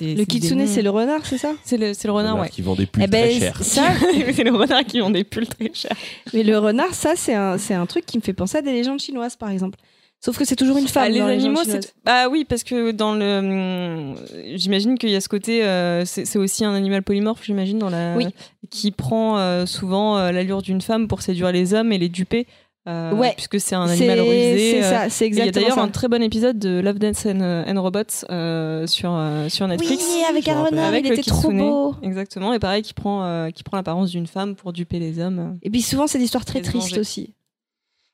Le 0.00 0.24
kitsune, 0.24 0.64
c'est 0.68 0.82
le 0.82 0.90
renard, 0.90 1.26
c'est 1.26 1.38
ça? 1.38 1.52
C'est 1.64 1.78
le, 1.78 2.12
renard, 2.12 2.38
ouais. 2.38 2.48
Qui 2.48 2.62
vend 2.62 2.76
des 2.76 2.86
pulls 2.86 3.02
Eh 3.02 3.08
ben, 3.08 3.28
très 3.28 3.40
chers. 3.40 3.60
ça, 3.64 3.88
c'est 4.32 4.44
le 4.44 4.54
renard 4.54 4.84
qui 4.84 5.02
ont 5.02 5.10
des 5.10 5.24
pulls 5.24 5.48
très 5.48 5.72
chers. 5.74 5.96
mais 6.32 6.44
le 6.44 6.56
renard, 6.58 6.94
ça, 6.94 7.14
c'est 7.16 7.34
un, 7.34 7.58
c'est 7.58 7.74
un 7.74 7.86
truc 7.86 8.06
qui 8.06 8.18
me 8.18 8.22
fait 8.22 8.34
penser 8.34 8.58
à 8.58 8.62
des 8.62 8.70
légendes 8.70 9.00
chinoises, 9.00 9.34
par 9.34 9.50
exemple. 9.50 9.80
Sauf 10.24 10.36
que 10.36 10.44
c'est 10.44 10.56
toujours 10.56 10.78
une 10.78 10.88
femme. 10.88 11.04
Ah, 11.06 11.08
les 11.08 11.20
dans 11.20 11.28
légendes 11.28 11.56
animaux, 11.58 11.60
c'est. 11.64 11.94
Bah 12.04 12.28
oui, 12.28 12.44
parce 12.44 12.64
que 12.64 12.90
dans 12.90 13.14
le. 13.14 13.38
hum, 13.38 14.14
J'imagine 14.56 14.98
qu'il 14.98 15.10
y 15.10 15.16
a 15.16 15.20
ce 15.20 15.28
côté. 15.28 15.64
euh, 15.64 16.04
c'est 16.04 16.36
aussi 16.38 16.64
un 16.64 16.74
animal 16.74 17.02
polymorphe, 17.02 17.44
j'imagine, 17.44 17.78
dans 17.78 17.90
la. 17.90 18.16
Oui. 18.16 18.26
Qui 18.70 18.90
prend 18.90 19.38
euh, 19.38 19.64
souvent 19.64 20.18
euh, 20.18 20.32
l'allure 20.32 20.60
d'une 20.62 20.80
femme 20.80 21.06
pour 21.08 21.22
séduire 21.22 21.52
les 21.52 21.72
hommes 21.72 21.92
et 21.92 21.98
les 21.98 22.08
duper. 22.08 22.46
euh, 22.88 23.12
Ouais. 23.12 23.32
Puisque 23.36 23.60
c'est 23.60 23.76
un 23.76 23.86
animal 23.88 24.20
rusé. 24.20 24.58
C'est 24.80 24.84
euh, 24.84 24.90
ça, 24.90 25.08
c'est 25.08 25.26
Et 25.26 25.28
Il 25.28 25.36
y 25.36 25.40
a 25.40 25.44
exactement 25.46 25.68
d'ailleurs 25.68 25.84
un 25.84 25.88
très 25.88 26.08
bon 26.08 26.20
épisode 26.22 26.58
de 26.58 26.80
Love 26.80 26.98
Dance 26.98 27.24
and, 27.26 27.40
and 27.68 27.80
Robots 27.80 28.02
euh, 28.30 28.86
sur, 28.88 29.12
euh, 29.14 29.48
sur 29.48 29.68
Netflix. 29.68 30.04
Oui, 30.04 30.22
avec 30.28 30.48
Avec 30.48 31.04
il 31.04 31.10
le 31.10 31.18
était 31.18 31.30
trop 31.30 31.52
beau. 31.52 31.94
Exactement, 32.02 32.52
et 32.52 32.58
pareil, 32.58 32.82
qui 32.82 32.92
prend, 32.92 33.22
euh, 33.24 33.50
qui 33.50 33.62
prend 33.62 33.76
l'apparence 33.76 34.10
d'une 34.10 34.26
femme 34.26 34.56
pour 34.56 34.72
duper 34.72 34.98
les 34.98 35.20
hommes. 35.20 35.58
Et 35.62 35.70
puis 35.70 35.80
souvent, 35.82 36.06
c'est 36.08 36.18
des 36.18 36.24
histoires 36.24 36.44
très 36.44 36.60
tristes 36.60 36.98
aussi. 36.98 37.34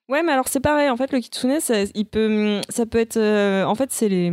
Ouais, 0.08 0.22
mais 0.22 0.32
alors 0.32 0.48
c'est 0.48 0.60
pareil. 0.60 0.90
En 0.90 0.96
fait, 0.96 1.12
le 1.12 1.20
kitsune, 1.20 1.60
ça, 1.60 1.84
il 1.94 2.06
peut, 2.06 2.60
ça 2.68 2.84
peut 2.86 2.98
être. 2.98 3.16
euh, 3.16 3.64
en 3.64 3.74
fait, 3.74 3.90
c'est 3.90 4.08
les, 4.08 4.30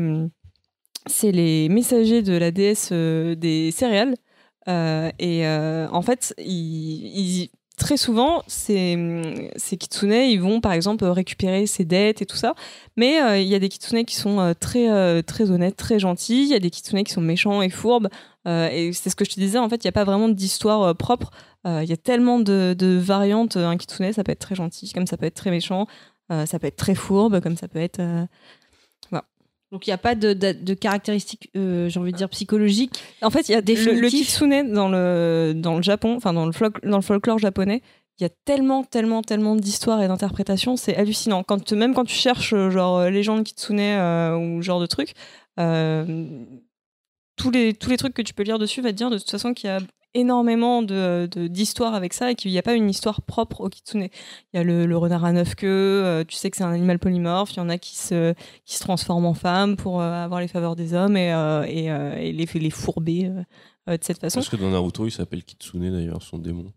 c'est 1.07 1.31
les 1.31 1.69
messagers 1.69 2.21
de 2.21 2.33
la 2.33 2.51
déesse 2.51 2.89
euh, 2.91 3.35
des 3.35 3.71
céréales. 3.71 4.15
Euh, 4.67 5.11
et 5.19 5.47
en 5.47 6.01
fait, 6.01 6.33
ils, 6.37 7.49
très 7.77 7.97
souvent, 7.97 8.43
ces, 8.47 8.97
ces 9.55 9.77
kitsune, 9.77 10.11
ils 10.11 10.39
vont 10.41 10.61
par 10.61 10.73
exemple 10.73 11.05
récupérer 11.05 11.65
ses 11.65 11.85
dettes 11.85 12.21
et 12.21 12.25
tout 12.25 12.35
ça. 12.37 12.53
Mais 12.97 13.41
il 13.41 13.47
y 13.47 13.55
a 13.55 13.59
des 13.59 13.69
kitsune 13.69 14.05
qui 14.05 14.15
sont 14.15 14.53
très, 14.59 15.23
très 15.23 15.51
honnêtes, 15.51 15.77
très 15.77 15.99
gentils. 15.99 16.43
Il 16.43 16.49
y 16.49 16.53
a 16.53 16.59
des 16.59 16.69
kitsune 16.69 17.03
qui 17.03 17.13
sont 17.13 17.21
méchants 17.21 17.61
et 17.61 17.69
fourbes. 17.69 18.09
Euh, 18.47 18.69
et 18.71 18.93
c'est 18.93 19.09
ce 19.09 19.15
que 19.15 19.25
je 19.25 19.31
te 19.31 19.39
disais, 19.39 19.59
en 19.59 19.69
fait, 19.69 19.83
il 19.83 19.87
n'y 19.87 19.89
a 19.89 19.93
pas 19.93 20.03
vraiment 20.03 20.29
d'histoire 20.29 20.81
euh, 20.83 20.93
propre. 20.93 21.31
Euh, 21.67 21.83
Il 21.83 21.89
y 21.89 21.93
a 21.93 21.97
tellement 21.97 22.39
de, 22.39 22.75
de 22.77 22.97
variantes. 22.97 23.57
Un 23.57 23.77
kitsune, 23.77 24.11
ça 24.13 24.23
peut 24.23 24.31
être 24.31 24.39
très 24.39 24.55
gentil, 24.55 24.91
comme 24.93 25.07
ça 25.07 25.17
peut 25.17 25.25
être 25.25 25.35
très 25.35 25.51
méchant, 25.51 25.87
ça 26.29 26.59
peut 26.59 26.67
être 26.67 26.77
très 26.77 26.95
fourbe, 26.95 27.41
comme 27.41 27.57
ça 27.57 27.67
peut 27.67 27.79
être. 27.79 28.01
Donc 29.71 29.87
il 29.87 29.89
n'y 29.89 29.93
a 29.93 29.97
pas 29.97 30.15
de, 30.15 30.33
de, 30.33 30.51
de 30.51 30.73
caractéristiques, 30.73 31.49
euh, 31.55 31.87
j'ai 31.87 31.99
envie 31.99 32.11
de 32.11 32.17
dire, 32.17 32.27
psychologiques. 32.29 33.01
En 33.21 33.29
fait, 33.29 33.47
il 33.47 33.53
y 33.53 33.55
a 33.55 33.61
le, 33.61 33.65
le 33.65 34.01
Définitif. 34.01 34.27
kitsune 34.27 34.73
dans 34.73 34.89
le, 34.89 35.53
dans 35.55 35.77
le 35.77 35.81
Japon, 35.81 36.15
enfin 36.17 36.33
dans 36.33 36.45
le, 36.45 36.51
dans 36.83 36.97
le 36.97 37.01
folklore 37.01 37.39
japonais. 37.39 37.81
Il 38.19 38.23
y 38.23 38.25
a 38.25 38.29
tellement, 38.43 38.83
tellement, 38.83 39.21
tellement 39.21 39.55
d'histoires 39.55 40.01
et 40.03 40.07
d'interprétations, 40.09 40.75
c'est 40.75 40.95
hallucinant. 40.97 41.43
Quand, 41.43 41.71
même 41.71 41.93
quand 41.93 42.03
tu 42.03 42.13
cherches 42.15 42.53
genre 42.69 43.05
légende 43.05 43.45
kitsune 43.45 43.79
euh, 43.79 44.37
ou 44.37 44.61
genre 44.61 44.81
de 44.81 44.85
trucs, 44.85 45.13
euh, 45.57 46.27
tous, 47.41 47.51
les, 47.51 47.73
tous 47.73 47.89
les 47.89 47.97
trucs 47.97 48.13
que 48.13 48.21
tu 48.21 48.33
peux 48.33 48.43
lire 48.43 48.59
dessus 48.59 48.81
va 48.81 48.91
te 48.91 48.97
dire 48.97 49.09
de 49.09 49.17
toute 49.17 49.29
façon 49.29 49.53
qu'il 49.53 49.69
y 49.69 49.73
a 49.73 49.79
énormément 50.13 50.81
de 50.83 51.29
de- 51.31 51.47
d'histoires 51.47 51.93
avec 51.95 52.13
ça 52.13 52.31
et 52.31 52.35
qu'il 52.35 52.51
n'y 52.51 52.57
a 52.57 52.61
pas 52.61 52.73
une 52.73 52.89
histoire 52.89 53.21
propre 53.21 53.61
au 53.61 53.69
kitsune. 53.69 54.07
Il 54.53 54.57
y 54.57 54.59
a 54.59 54.63
le, 54.63 54.85
le 54.85 54.97
renard 54.97 55.23
à 55.23 55.31
neuf 55.31 55.55
queues, 55.55 55.67
euh, 56.03 56.23
tu 56.27 56.35
sais 56.35 56.49
que 56.51 56.57
c'est 56.57 56.63
un 56.65 56.71
animal 56.73 56.99
polymorphe, 56.99 57.53
il 57.53 57.57
y 57.57 57.59
en 57.61 57.69
a 57.69 57.77
qui 57.77 57.95
se, 57.97 58.33
qui 58.65 58.75
se 58.75 58.81
transforment 58.81 59.25
en 59.27 59.33
femmes 59.33 59.77
pour 59.77 60.01
euh, 60.01 60.11
avoir 60.23 60.41
les 60.41 60.49
faveurs 60.49 60.75
des 60.75 60.93
hommes 60.93 61.15
et, 61.15 61.31
euh, 61.33 61.63
et, 61.65 61.85
et 62.27 62.33
les, 62.33 62.45
les 62.45 62.69
fourber 62.69 63.29
de 63.87 63.97
cette 64.01 64.19
façon. 64.19 64.39
Parce 64.39 64.49
que 64.49 64.57
dans 64.57 64.69
Naruto, 64.69 65.07
il 65.07 65.11
s'appelle 65.11 65.43
Kitsune 65.43 65.91
d'ailleurs, 65.91 66.21
son 66.21 66.37
démon. 66.39 66.71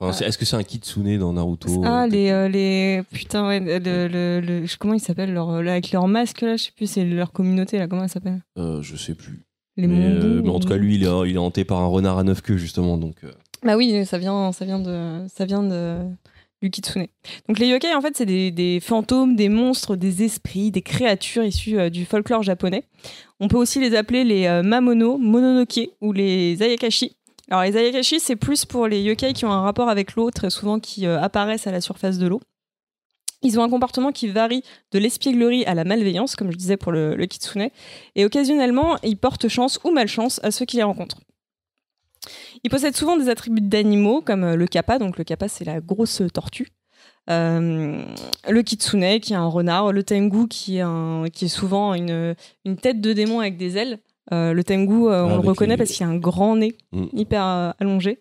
Enfin, 0.00 0.16
Ah. 0.22 0.26
Est-ce 0.26 0.38
que 0.38 0.44
c'est 0.44 0.56
un 0.56 0.62
Kitsune 0.62 1.18
dans 1.18 1.32
Naruto 1.34 1.82
Ah, 1.84 2.06
les, 2.06 2.30
euh, 2.30 2.48
les. 2.48 3.02
Putain, 3.12 3.46
ouais, 3.48 3.58
le, 3.60 4.08
le, 4.40 4.64
comment 4.78 4.94
ils 4.94 5.00
s'appellent 5.00 5.32
leur, 5.34 5.60
là, 5.62 5.72
Avec 5.72 5.90
leur 5.92 6.06
masque, 6.08 6.40
là, 6.42 6.56
je 6.56 6.64
sais 6.64 6.72
plus, 6.74 6.88
c'est 6.88 7.04
leur 7.04 7.32
communauté, 7.32 7.78
là, 7.78 7.88
comment 7.88 8.04
elle 8.04 8.08
s'appelle? 8.08 8.40
Euh, 8.56 8.80
Je 8.80 8.96
sais 8.96 9.14
plus. 9.14 9.42
Les 9.78 9.86
mais, 9.86 10.04
euh, 10.04 10.42
mais 10.44 10.50
en 10.50 10.60
tout 10.60 10.68
cas, 10.68 10.76
lui, 10.76 10.96
il 10.96 11.04
est, 11.04 11.30
il 11.30 11.36
est 11.36 11.38
hanté 11.38 11.64
par 11.64 11.78
un 11.78 11.86
renard 11.86 12.18
à 12.18 12.24
neuf 12.24 12.42
queues, 12.42 12.58
justement. 12.58 12.98
Donc, 12.98 13.16
euh, 13.24 13.30
Bah 13.62 13.76
oui, 13.76 14.04
ça 14.04 14.18
vient, 14.18 14.52
ça 14.52 14.66
vient 14.66 14.80
de, 14.80 15.26
ça 15.28 15.46
vient 15.46 15.62
de 15.62 15.98
du 16.62 16.70
kitsune. 16.70 17.06
Donc 17.48 17.58
les 17.58 17.68
yokai, 17.68 17.94
en 17.94 18.00
fait, 18.00 18.16
c'est 18.16 18.26
des, 18.26 18.50
des 18.50 18.80
fantômes, 18.80 19.36
des 19.36 19.48
monstres, 19.48 19.96
des 19.96 20.24
esprits, 20.24 20.70
des 20.70 20.82
créatures 20.82 21.44
issues 21.44 21.78
euh, 21.78 21.90
du 21.90 22.04
folklore 22.04 22.42
japonais. 22.42 22.84
On 23.40 23.48
peut 23.48 23.56
aussi 23.56 23.80
les 23.80 23.94
appeler 23.94 24.24
les 24.24 24.46
euh, 24.46 24.62
mamono, 24.62 25.18
mononoke 25.18 25.90
ou 26.00 26.12
les 26.12 26.60
ayakashi. 26.62 27.16
Alors 27.50 27.62
les 27.62 27.76
ayakashi, 27.76 28.20
c'est 28.20 28.36
plus 28.36 28.64
pour 28.64 28.88
les 28.88 29.00
yokai 29.02 29.32
qui 29.32 29.44
ont 29.44 29.52
un 29.52 29.62
rapport 29.62 29.88
avec 29.88 30.14
l'eau, 30.16 30.30
très 30.30 30.50
souvent 30.50 30.80
qui 30.80 31.06
euh, 31.06 31.20
apparaissent 31.20 31.66
à 31.66 31.72
la 31.72 31.80
surface 31.80 32.18
de 32.18 32.26
l'eau. 32.26 32.40
Ils 33.42 33.58
ont 33.58 33.62
un 33.62 33.68
comportement 33.70 34.10
qui 34.12 34.26
varie 34.28 34.62
de 34.92 34.98
l'espièglerie 34.98 35.64
à 35.66 35.74
la 35.74 35.84
malveillance, 35.84 36.34
comme 36.34 36.50
je 36.50 36.56
disais 36.56 36.76
pour 36.76 36.90
le, 36.92 37.14
le 37.14 37.26
kitsune, 37.26 37.68
et 38.16 38.24
occasionnellement, 38.24 38.96
ils 39.04 39.16
portent 39.16 39.48
chance 39.48 39.78
ou 39.84 39.90
malchance 39.92 40.40
à 40.42 40.50
ceux 40.50 40.64
qui 40.64 40.76
les 40.76 40.82
rencontrent. 40.82 41.20
Ils 42.64 42.70
possèdent 42.70 42.96
souvent 42.96 43.16
des 43.16 43.28
attributs 43.28 43.60
d'animaux, 43.60 44.20
comme 44.22 44.42
euh, 44.44 44.56
le 44.56 44.66
kappa, 44.66 44.98
donc 44.98 45.18
le 45.18 45.24
kappa 45.24 45.48
c'est 45.48 45.64
la 45.64 45.80
grosse 45.80 46.22
tortue, 46.34 46.68
Euh, 47.30 48.02
le 48.48 48.62
kitsune 48.62 49.20
qui 49.20 49.34
est 49.34 49.36
un 49.36 49.46
renard, 49.46 49.92
le 49.92 50.02
tengu 50.02 50.48
qui 50.48 50.78
est, 50.78 50.80
un, 50.80 51.24
qui 51.32 51.44
est 51.44 51.48
souvent 51.48 51.92
une, 51.94 52.34
une 52.64 52.76
tête 52.78 53.00
de 53.02 53.12
démon 53.12 53.40
avec 53.40 53.56
des 53.58 53.76
ailes. 53.76 53.98
Euh, 54.32 54.52
le 54.54 54.64
tengu, 54.64 54.94
euh, 55.06 55.24
on 55.24 55.30
Avec 55.32 55.42
le 55.44 55.48
reconnaît 55.50 55.74
les- 55.74 55.76
parce 55.78 55.90
qu'il 55.92 56.04
a 56.06 56.08
un 56.08 56.16
grand 56.16 56.56
nez, 56.56 56.74
Mm. 56.92 57.04
hyper 57.12 57.74
allongé. 57.78 58.20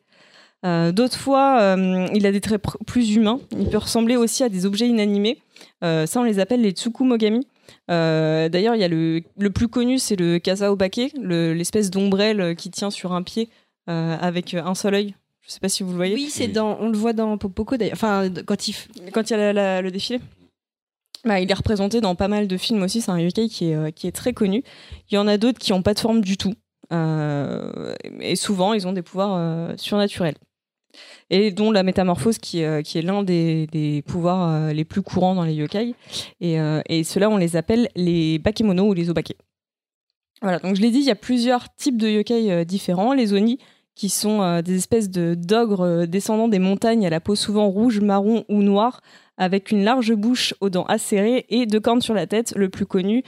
Euh, 0.66 0.92
D'autres 0.92 1.18
fois, 1.18 1.60
euh, 1.62 2.08
il 2.14 2.26
a 2.26 2.32
des 2.32 2.42
traits 2.42 2.62
plus 2.86 3.16
humains. 3.16 3.40
Il 3.58 3.70
peut 3.70 3.78
ressembler 3.78 4.16
aussi 4.16 4.44
à 4.44 4.50
des 4.50 4.66
objets 4.66 4.88
inanimés. 4.88 5.40
Euh, 5.84 6.06
ça, 6.06 6.20
on 6.20 6.24
les 6.24 6.40
appelle 6.40 6.62
les 6.62 6.72
tsukumogami. 6.72 7.48
Euh, 7.92 8.50
D'ailleurs, 8.50 8.76
il 8.76 8.82
y 8.82 8.84
a 8.84 8.88
le, 8.88 9.22
le 9.38 9.50
plus 9.50 9.68
connu, 9.68 10.00
c'est 10.00 10.16
le 10.16 10.40
kasaobake, 10.40 11.12
le- 11.22 11.54
l'espèce 11.54 11.92
d'ombrelle 11.92 12.56
qui 12.56 12.70
tient 12.72 12.90
sur 12.90 13.14
un 13.14 13.22
pied 13.24 13.50
euh, 13.90 14.18
avec 14.20 14.54
un 14.54 14.74
seul 14.76 14.96
œil. 14.96 15.16
Je 15.46 15.52
sais 15.52 15.60
pas 15.60 15.70
si 15.70 15.84
vous 15.84 15.92
le 15.92 15.96
voyez. 15.96 16.16
Oui, 16.16 16.28
c'est 16.30 16.48
dans, 16.48 16.78
on 16.82 16.90
le 16.90 16.98
voit 16.98 17.14
dans 17.14 17.38
Popoko 17.38 17.78
d'ailleurs. 17.78 17.94
Enfin, 17.94 18.30
de- 18.30 18.42
quand 18.42 18.68
il, 18.68 18.76
Quand 19.14 19.30
il 19.30 19.32
y 19.32 19.36
a 19.36 19.38
la- 19.38 19.54
la- 19.54 19.82
le 19.82 19.92
défilé. 19.92 20.20
Bah, 21.24 21.40
il 21.40 21.50
est 21.50 21.54
représenté 21.54 22.02
dans 22.02 22.16
pas 22.16 22.28
mal 22.28 22.48
de 22.48 22.58
films 22.58 22.84
aussi. 22.84 23.02
C'est 23.02 23.12
un 23.12 23.20
yokai 23.20 23.48
qui 23.48 23.72
est, 23.72 23.92
qui 23.94 24.08
est 24.08 24.12
très 24.12 24.34
connu. 24.34 24.64
Il 25.12 25.16
y 25.16 25.18
en 25.18 25.28
a 25.28 25.38
d'autres 25.38 25.60
qui 25.60 25.72
n'ont 25.72 25.82
pas 25.82 25.94
de 25.94 26.00
forme 26.00 26.22
du 26.22 26.38
tout. 26.38 26.54
Euh, 26.94 27.94
et 28.22 28.36
souvent, 28.36 28.74
ils 28.74 28.88
ont 28.88 28.94
des 28.94 29.02
pouvoirs 29.02 29.36
euh, 29.36 29.74
surnaturels. 29.78 30.36
Et 31.30 31.52
dont 31.52 31.72
la 31.72 31.84
métamorphose 31.84 32.38
qui, 32.38 32.64
euh, 32.64 32.82
qui 32.82 32.98
est 32.98 33.02
l'un 33.02 33.24
des, 33.24 33.68
des 33.68 34.02
pouvoirs 34.04 34.50
euh, 34.50 34.74
les 34.74 34.86
plus 34.86 35.02
courants 35.02 35.36
dans 35.36 35.44
les 35.44 35.54
yokai. 35.54 35.94
Et, 36.40 36.60
euh, 36.60 36.82
et 36.88 37.04
ceux-là, 37.04 37.30
on 37.30 37.38
les 37.38 37.56
appelle 37.56 37.90
les 37.96 38.40
bakemono 38.40 38.88
ou 38.90 38.94
les 38.94 39.10
obake. 39.10 39.36
Voilà, 40.42 40.60
donc 40.60 40.76
je 40.76 40.82
l'ai 40.82 40.92
dit, 40.92 41.00
il 41.00 41.06
y 41.06 41.12
a 41.12 41.16
plusieurs 41.16 41.74
types 41.76 41.98
de 41.98 42.08
yokai 42.08 42.64
différents. 42.64 43.14
Les 43.14 43.34
oni, 43.34 43.58
qui 43.96 44.10
sont 44.10 44.62
des 44.62 44.76
espèces 44.76 45.10
de 45.10 45.34
d'ogres 45.34 45.82
euh, 45.82 46.06
descendant 46.06 46.48
des 46.48 46.60
montagnes 46.60 47.08
à 47.08 47.10
la 47.10 47.20
peau 47.20 47.36
souvent 47.36 47.68
rouge, 47.68 48.00
marron 48.00 48.46
ou 48.48 48.62
noire, 48.62 49.02
avec 49.38 49.72
une 49.72 49.84
large 49.84 50.14
bouche 50.14 50.54
aux 50.62 50.70
dents 50.70 50.86
acérées 50.86 51.46
et 51.50 51.66
deux 51.66 51.80
cornes 51.80 52.02
sur 52.02 52.14
la 52.14 52.28
tête. 52.28 52.54
Le 52.56 52.70
plus 52.70 52.86
connu, 52.86 53.24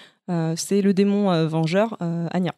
c'est 0.56 0.82
le 0.82 0.94
démon 0.94 1.46
vengeur, 1.48 1.98
Anya. 2.32 2.54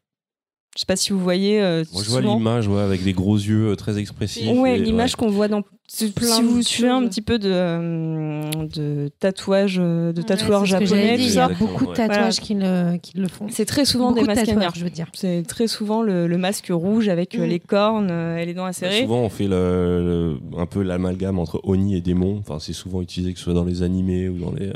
Je 0.76 0.80
sais 0.80 0.86
pas 0.86 0.96
si 0.96 1.12
vous 1.12 1.20
voyez. 1.20 1.62
euh, 1.62 1.84
moi, 1.92 2.02
je 2.02 2.10
vois 2.10 2.22
l'image 2.22 2.68
ouais, 2.70 2.80
avec 2.82 3.04
des 3.04 3.12
gros 3.12 3.36
yeux 3.36 3.72
euh, 3.72 3.76
très 3.76 3.98
expressifs. 3.98 4.50
Ouais, 4.58 4.78
l'image 4.78 5.18
qu'on 5.18 5.28
voit 5.30 5.50
dans 5.50 5.64
Si 5.90 6.12
plein 6.12 6.28
si 6.38 6.42
vous 6.44 6.60
de 6.60 6.64
suivez 6.64 6.88
un 6.88 7.06
petit 7.10 7.22
peu 7.22 7.38
de, 7.40 7.50
euh, 7.52 8.50
de 8.74 9.10
tatouage, 9.20 9.80
euh, 9.84 10.14
de 10.14 10.22
tatoueurs 10.22 10.64
japonais, 10.66 11.18
tout 11.18 11.24
Il 11.24 11.28
y 11.28 11.32
ça, 11.32 11.46
a 11.48 11.50
beaucoup 11.54 11.86
de 11.88 11.92
tatouages 11.94 12.08
Voilà. 12.08 12.32
qui, 12.32 12.54
le, 12.54 12.98
qui 13.00 13.18
le 13.18 13.28
font. 13.28 13.48
c'est 13.50 13.66
très 13.66 13.84
souvent 13.84 14.14
beaucoup 14.14 14.20
des 14.20 14.22
de 14.22 14.28
masques 14.28 14.46
tatouages, 14.46 14.64
Anya. 14.68 14.72
je 14.74 14.84
veux 14.86 14.90
dire. 14.90 15.08
C'est 15.14 15.44
très 15.46 15.68
souvent 15.68 16.02
le, 16.04 16.28
le 16.28 16.38
masque 16.38 16.68
rouge 16.72 17.10
avec 17.10 17.38
Mm. 17.38 17.44
les 17.44 17.60
cornes 17.60 18.10
et 18.40 18.46
les 18.46 18.54
dents 18.54 18.64
Bah, 18.64 18.70
acérées. 18.70 19.02
souvent, 19.02 19.20
on 19.24 19.30
fait 19.30 19.48
le, 19.50 20.38
le- 20.54 20.58
un 20.58 20.66
peu 20.68 20.84
l'amalgame 20.84 21.38
entre 21.38 21.60
Oni 21.66 21.98
et 21.98 22.02
démon. 22.02 22.38
Enfin, 22.40 22.60
c'est 22.60 22.72
souvent 22.72 23.02
utilisé 23.02 23.34
que 23.34 23.40
ce 23.40 23.44
soit 23.44 23.54
dans 23.54 23.66
les 23.66 23.84
animés 23.84 24.30
ou 24.30 24.38
dans 24.38 24.54
les, 24.54 24.72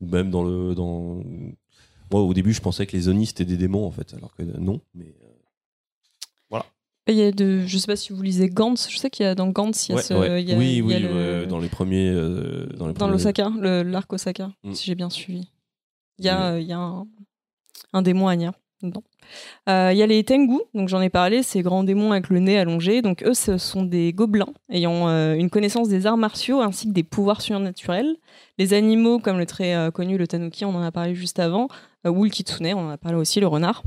ou 0.00 0.06
même 0.08 0.30
dans 0.30 0.42
le, 0.44 0.74
dans. 0.74 1.20
Moi, 2.10 2.22
au 2.22 2.32
début, 2.32 2.52
je 2.54 2.60
pensais 2.62 2.86
que 2.86 2.96
les 2.96 3.08
Oni 3.08 3.26
c'était 3.26 3.44
des 3.44 3.56
démons 3.58 3.84
en 3.84 3.90
fait, 3.90 4.14
alors 4.16 4.32
que 4.34 4.42
non. 4.42 4.80
Mais 4.94 5.12
Il 7.08 7.14
y 7.14 7.22
a 7.22 7.30
de, 7.30 7.60
je 7.66 7.78
sais 7.78 7.86
pas 7.86 7.94
si 7.96 8.12
vous 8.12 8.20
lisez 8.20 8.48
Gantz. 8.48 8.88
Je 8.90 8.96
sais 8.98 9.10
qu'il 9.10 9.24
y 9.24 9.28
a 9.28 9.34
dans 9.36 9.48
Gantz, 9.48 9.88
il 9.88 9.92
y 9.92 9.94
a 9.94 9.96
ouais, 9.96 10.02
ce, 10.02 10.14
ouais. 10.14 10.42
il 10.42 10.48
y 10.48 10.52
a- 10.52 10.56
oui, 10.56 10.70
il 10.72 10.76
y 10.76 10.80
a 10.80 10.84
oui, 10.84 11.02
le- 11.02 11.46
dans 11.46 11.58
les 11.60 11.68
premiers, 11.68 12.08
euh, 12.10 12.66
dans 12.76 12.86
les 12.88 12.92
dans 12.94 12.98
premiers- 13.06 13.12
l'Osaka, 13.12 13.48
l'arc 13.84 14.12
Osaka, 14.12 14.50
Mm. 14.64 14.72
si 14.74 14.84
j'ai 14.86 14.94
bien 14.96 15.08
suivi. 15.10 15.48
Il 16.18 16.24
y 16.24 16.28
a, 16.28 16.52
euh, 16.52 16.60
il 16.60 16.66
y 16.66 16.72
a 16.72 16.78
un, 16.78 17.06
un 17.92 18.02
démon 18.02 18.26
Anya 18.26 18.52
dedans. 18.82 19.04
Euh, 19.68 19.90
Il 19.92 19.98
y 19.98 20.02
a 20.02 20.06
les 20.06 20.22
Tengu, 20.24 20.58
donc 20.74 20.88
j'en 20.88 21.00
ai 21.00 21.08
parlé, 21.10 21.42
ces 21.42 21.62
grands 21.62 21.84
démons 21.84 22.10
avec 22.12 22.28
le 22.28 22.38
nez 22.40 22.58
allongé. 22.58 23.02
Donc 23.02 23.22
eux, 23.22 23.34
ce 23.34 23.56
sont 23.58 23.82
des 23.84 24.12
gobelins 24.12 24.52
ayant 24.70 25.08
euh, 25.08 25.34
une 25.34 25.50
connaissance 25.50 25.88
des 25.88 26.06
arts 26.06 26.16
martiaux 26.16 26.60
ainsi 26.60 26.88
que 26.88 26.92
des 26.92 27.02
pouvoirs 27.04 27.40
surnaturels. 27.40 28.16
Les 28.58 28.72
animaux, 28.74 29.18
comme 29.20 29.38
le 29.38 29.46
très 29.46 29.90
connu 29.92 30.18
le 30.18 30.26
Tanuki, 30.26 30.64
on 30.64 30.74
en 30.74 30.82
a 30.82 30.90
parlé 30.92 31.14
juste 31.14 31.38
avant, 31.38 31.68
ou 32.04 32.24
le 32.24 32.30
Kitsune, 32.30 32.72
on 32.74 32.86
en 32.86 32.90
a 32.90 32.98
parlé 32.98 33.16
aussi, 33.18 33.38
le 33.40 33.46
renard. 33.46 33.82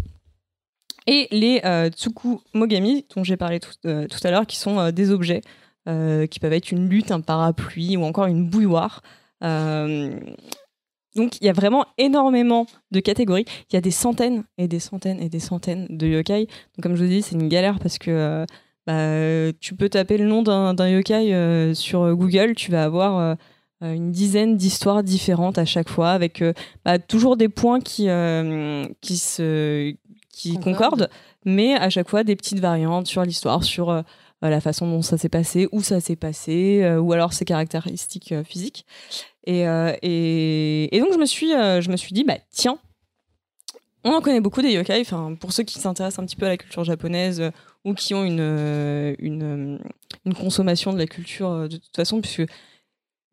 Et 1.11 1.27
les 1.31 1.59
euh, 1.65 1.89
Tsukumogami, 1.89 3.07
dont 3.15 3.23
j'ai 3.23 3.35
parlé 3.35 3.59
tout, 3.59 3.73
euh, 3.87 4.05
tout 4.07 4.19
à 4.23 4.29
l'heure, 4.29 4.45
qui 4.45 4.57
sont 4.57 4.77
euh, 4.77 4.91
des 4.91 5.09
objets 5.09 5.41
euh, 5.87 6.27
qui 6.27 6.39
peuvent 6.39 6.53
être 6.53 6.71
une 6.71 6.87
lutte, 6.87 7.09
un 7.09 7.19
parapluie 7.19 7.97
ou 7.97 8.03
encore 8.03 8.27
une 8.27 8.47
bouilloire. 8.47 9.01
Donc 11.15 11.41
il 11.41 11.45
y 11.45 11.49
a 11.49 11.53
vraiment 11.53 11.85
énormément 11.97 12.67
de 12.91 12.99
catégories. 12.99 13.45
Il 13.71 13.73
y 13.73 13.77
a 13.77 13.81
des 13.81 13.89
centaines 13.89 14.43
et 14.59 14.67
des 14.67 14.79
centaines 14.79 15.19
et 15.19 15.29
des 15.29 15.39
centaines 15.39 15.87
de 15.89 16.05
yokai. 16.05 16.45
Donc 16.45 16.83
comme 16.83 16.95
je 16.95 17.03
vous 17.03 17.09
dis, 17.09 17.23
c'est 17.23 17.33
une 17.33 17.49
galère 17.49 17.79
parce 17.79 17.97
que 17.97 18.45
bah, 18.85 19.51
tu 19.59 19.75
peux 19.75 19.89
taper 19.89 20.19
le 20.19 20.27
nom 20.27 20.43
d'un 20.43 20.89
yokai 20.89 21.73
sur 21.73 22.15
Google, 22.15 22.53
tu 22.53 22.69
vas 22.69 22.83
avoir 22.83 23.35
une 23.81 24.11
dizaine 24.11 24.57
d'histoires 24.57 25.01
différentes 25.01 25.57
à 25.57 25.65
chaque 25.65 25.89
fois 25.89 26.11
avec 26.11 26.43
bah, 26.85 26.99
toujours 26.99 27.35
des 27.35 27.49
points 27.49 27.79
qui, 27.79 28.07
qui, 29.01 29.17
se, 29.17 29.95
qui 30.39 30.57
Concordent. 30.57 31.09
mais 31.43 31.75
à 31.75 31.89
chaque 31.89 32.09
fois 32.09 32.23
des 32.23 32.35
petites 32.37 32.59
variantes 32.59 33.07
sur 33.07 33.23
l'histoire, 33.23 33.63
sur 33.63 33.89
euh, 33.89 34.01
la 34.41 34.61
façon 34.61 34.89
dont 34.89 35.01
ça 35.01 35.17
s'est 35.17 35.27
passé, 35.27 35.67
où 35.73 35.81
ça 35.81 35.99
s'est 35.99 36.15
passé, 36.15 36.81
euh, 36.81 36.97
ou 36.97 37.11
alors 37.11 37.33
ses 37.33 37.43
caractéristiques 37.43 38.31
euh, 38.31 38.43
physiques. 38.45 38.85
Et, 39.45 39.63
et, 40.03 40.95
et 40.95 40.99
donc 40.99 41.11
je 41.11 41.17
me 41.17 41.25
suis, 41.25 41.49
je 41.49 41.89
me 41.89 41.97
suis 41.97 42.13
dit, 42.13 42.23
bah 42.23 42.37
tiens, 42.51 42.77
on 44.03 44.11
en 44.11 44.21
connaît 44.21 44.41
beaucoup 44.41 44.61
des 44.61 44.71
yokai. 44.73 45.01
Enfin, 45.01 45.33
pour 45.39 45.53
ceux 45.53 45.63
qui 45.63 45.79
s'intéressent 45.79 46.19
un 46.19 46.27
petit 46.27 46.35
peu 46.35 46.45
à 46.45 46.49
la 46.49 46.57
culture 46.57 46.83
japonaise 46.83 47.41
ou 47.83 47.95
qui 47.95 48.13
ont 48.13 48.23
une, 48.23 49.15
une, 49.17 49.79
une 50.25 50.33
consommation 50.35 50.93
de 50.93 50.99
la 50.99 51.07
culture 51.07 51.67
de 51.67 51.77
toute 51.77 51.95
façon, 51.95 52.21
puisque 52.21 52.43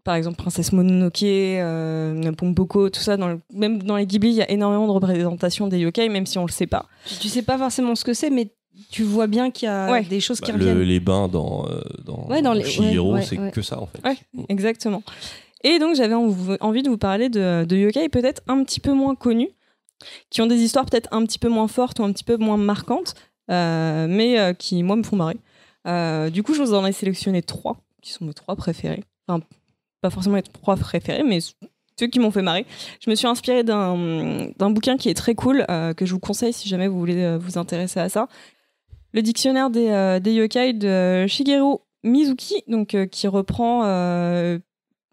par 0.07 0.15
exemple 0.15 0.37
Princesse 0.39 0.73
Mononoke, 0.73 1.23
euh, 1.25 2.33
Pompoko, 2.33 2.89
tout 2.89 3.01
ça, 3.01 3.19
dans 3.19 3.29
le- 3.29 3.41
même 3.53 3.83
dans 3.83 3.97
les 3.97 4.07
Ghibli, 4.07 4.31
il 4.31 4.37
y 4.37 4.43
a 4.43 4.51
énormément 4.51 4.87
de 4.87 4.93
représentations 4.93 5.67
des 5.69 5.79
yokai, 5.81 6.09
même 6.09 6.25
si 6.25 6.39
on 6.39 6.47
le 6.47 6.51
sait 6.51 6.67
pas. 6.67 6.87
Tu 7.21 7.29
sais 7.29 7.43
pas 7.43 7.59
forcément 7.59 7.95
ce 7.95 8.05
que 8.05 8.15
c'est, 8.15 8.31
mais 8.31 8.49
tu 8.91 9.03
vois 9.03 9.27
bien 9.27 9.51
qu'il 9.51 9.67
y 9.67 9.71
a 9.71 9.91
Ouais. 9.91 10.03
des 10.05 10.21
choses 10.21 10.41
qui 10.41 10.53
Bah, 10.53 10.59
le- 10.59 10.65
reviennent. 10.71 10.87
les 10.89 11.01
bains 11.01 11.29
dans, 11.29 11.67
euh, 11.69 11.81
dans, 12.05 12.27
Ouais, 12.29 12.41
dans 12.41 12.53
les- 12.55 12.65
ouais, 12.79 12.99
ouais, 12.99 13.23
c'est 13.23 13.39
ouais. 13.39 13.51
que 13.51 13.61
ça 13.63 13.81
en 13.81 13.87
fait. 13.87 14.01
Ouais. 14.09 14.17
Exactement. 14.49 15.03
Et 15.65 15.79
donc 15.79 15.97
j'avais 15.97 16.15
env- 16.15 16.57
envie 16.61 16.83
de 16.83 16.89
vous 16.89 16.99
parler 16.99 17.29
de, 17.29 17.65
de 17.65 17.77
yokai 17.77 18.09
peut-être 18.09 18.43
un 18.47 18.63
petit 18.65 18.81
peu 18.81 18.93
moins 18.93 19.15
connus, 19.15 19.51
qui 20.31 20.41
ont 20.43 20.47
des 20.47 20.61
histoires 20.63 20.85
peut-être 20.87 21.09
un 21.13 21.25
petit 21.27 21.39
peu 21.39 21.49
moins 21.49 21.69
fortes 21.69 21.99
ou 21.99 22.05
un 22.05 22.13
petit 22.13 22.23
peu 22.25 22.37
moins 22.37 22.57
marquantes, 22.59 23.15
euh, 23.51 24.07
mais 24.09 24.39
euh, 24.39 24.53
qui, 24.53 24.83
moi, 24.83 24.95
me 24.97 25.03
font 25.03 25.17
marrer. 25.17 25.37
Euh, 25.89 26.31
du 26.31 26.43
coup, 26.43 26.53
je 26.55 26.63
vous 26.63 26.75
en 26.75 26.85
ai 26.85 26.93
sélectionné 26.93 27.43
trois, 27.43 27.77
qui 28.03 28.13
sont 28.13 28.25
mes 28.25 28.35
trois 28.35 28.57
préférés. 28.57 29.05
Enfin, 29.27 29.43
pas 30.07 30.15
forcément 30.15 30.37
les 30.37 30.43
trois 30.43 30.77
préférés, 30.77 31.23
mais 31.25 31.39
ceux 31.99 32.07
qui 32.07 32.19
m'ont 32.21 32.31
fait 32.31 32.43
marrer. 32.43 32.67
Je 33.05 33.11
me 33.11 33.15
suis 33.15 33.27
inspirée 33.27 33.65
d'un 33.65 34.49
d'un 34.59 34.71
bouquin 34.71 34.97
qui 34.97 35.09
est 35.09 35.15
très 35.15 35.35
cool, 35.35 35.65
euh, 35.71 35.95
que 35.95 36.05
je 36.07 36.13
vous 36.13 36.21
conseille 36.21 36.53
si 36.53 36.69
jamais 36.69 36.89
vous 36.89 36.99
voulez 36.99 37.23
euh, 37.23 37.39
vous 37.39 37.59
intéresser 37.59 38.01
à 38.01 38.09
ça. 38.09 38.29
Le 39.13 39.23
dictionnaire 39.23 39.71
des, 39.71 39.89
euh, 39.89 40.21
des 40.21 40.33
yokai 40.35 40.75
de 40.75 41.27
Shigeru 41.27 41.77
Mizuki, 42.05 42.63
donc, 42.69 42.95
euh, 42.95 43.07
qui 43.07 43.27
reprend 43.29 43.83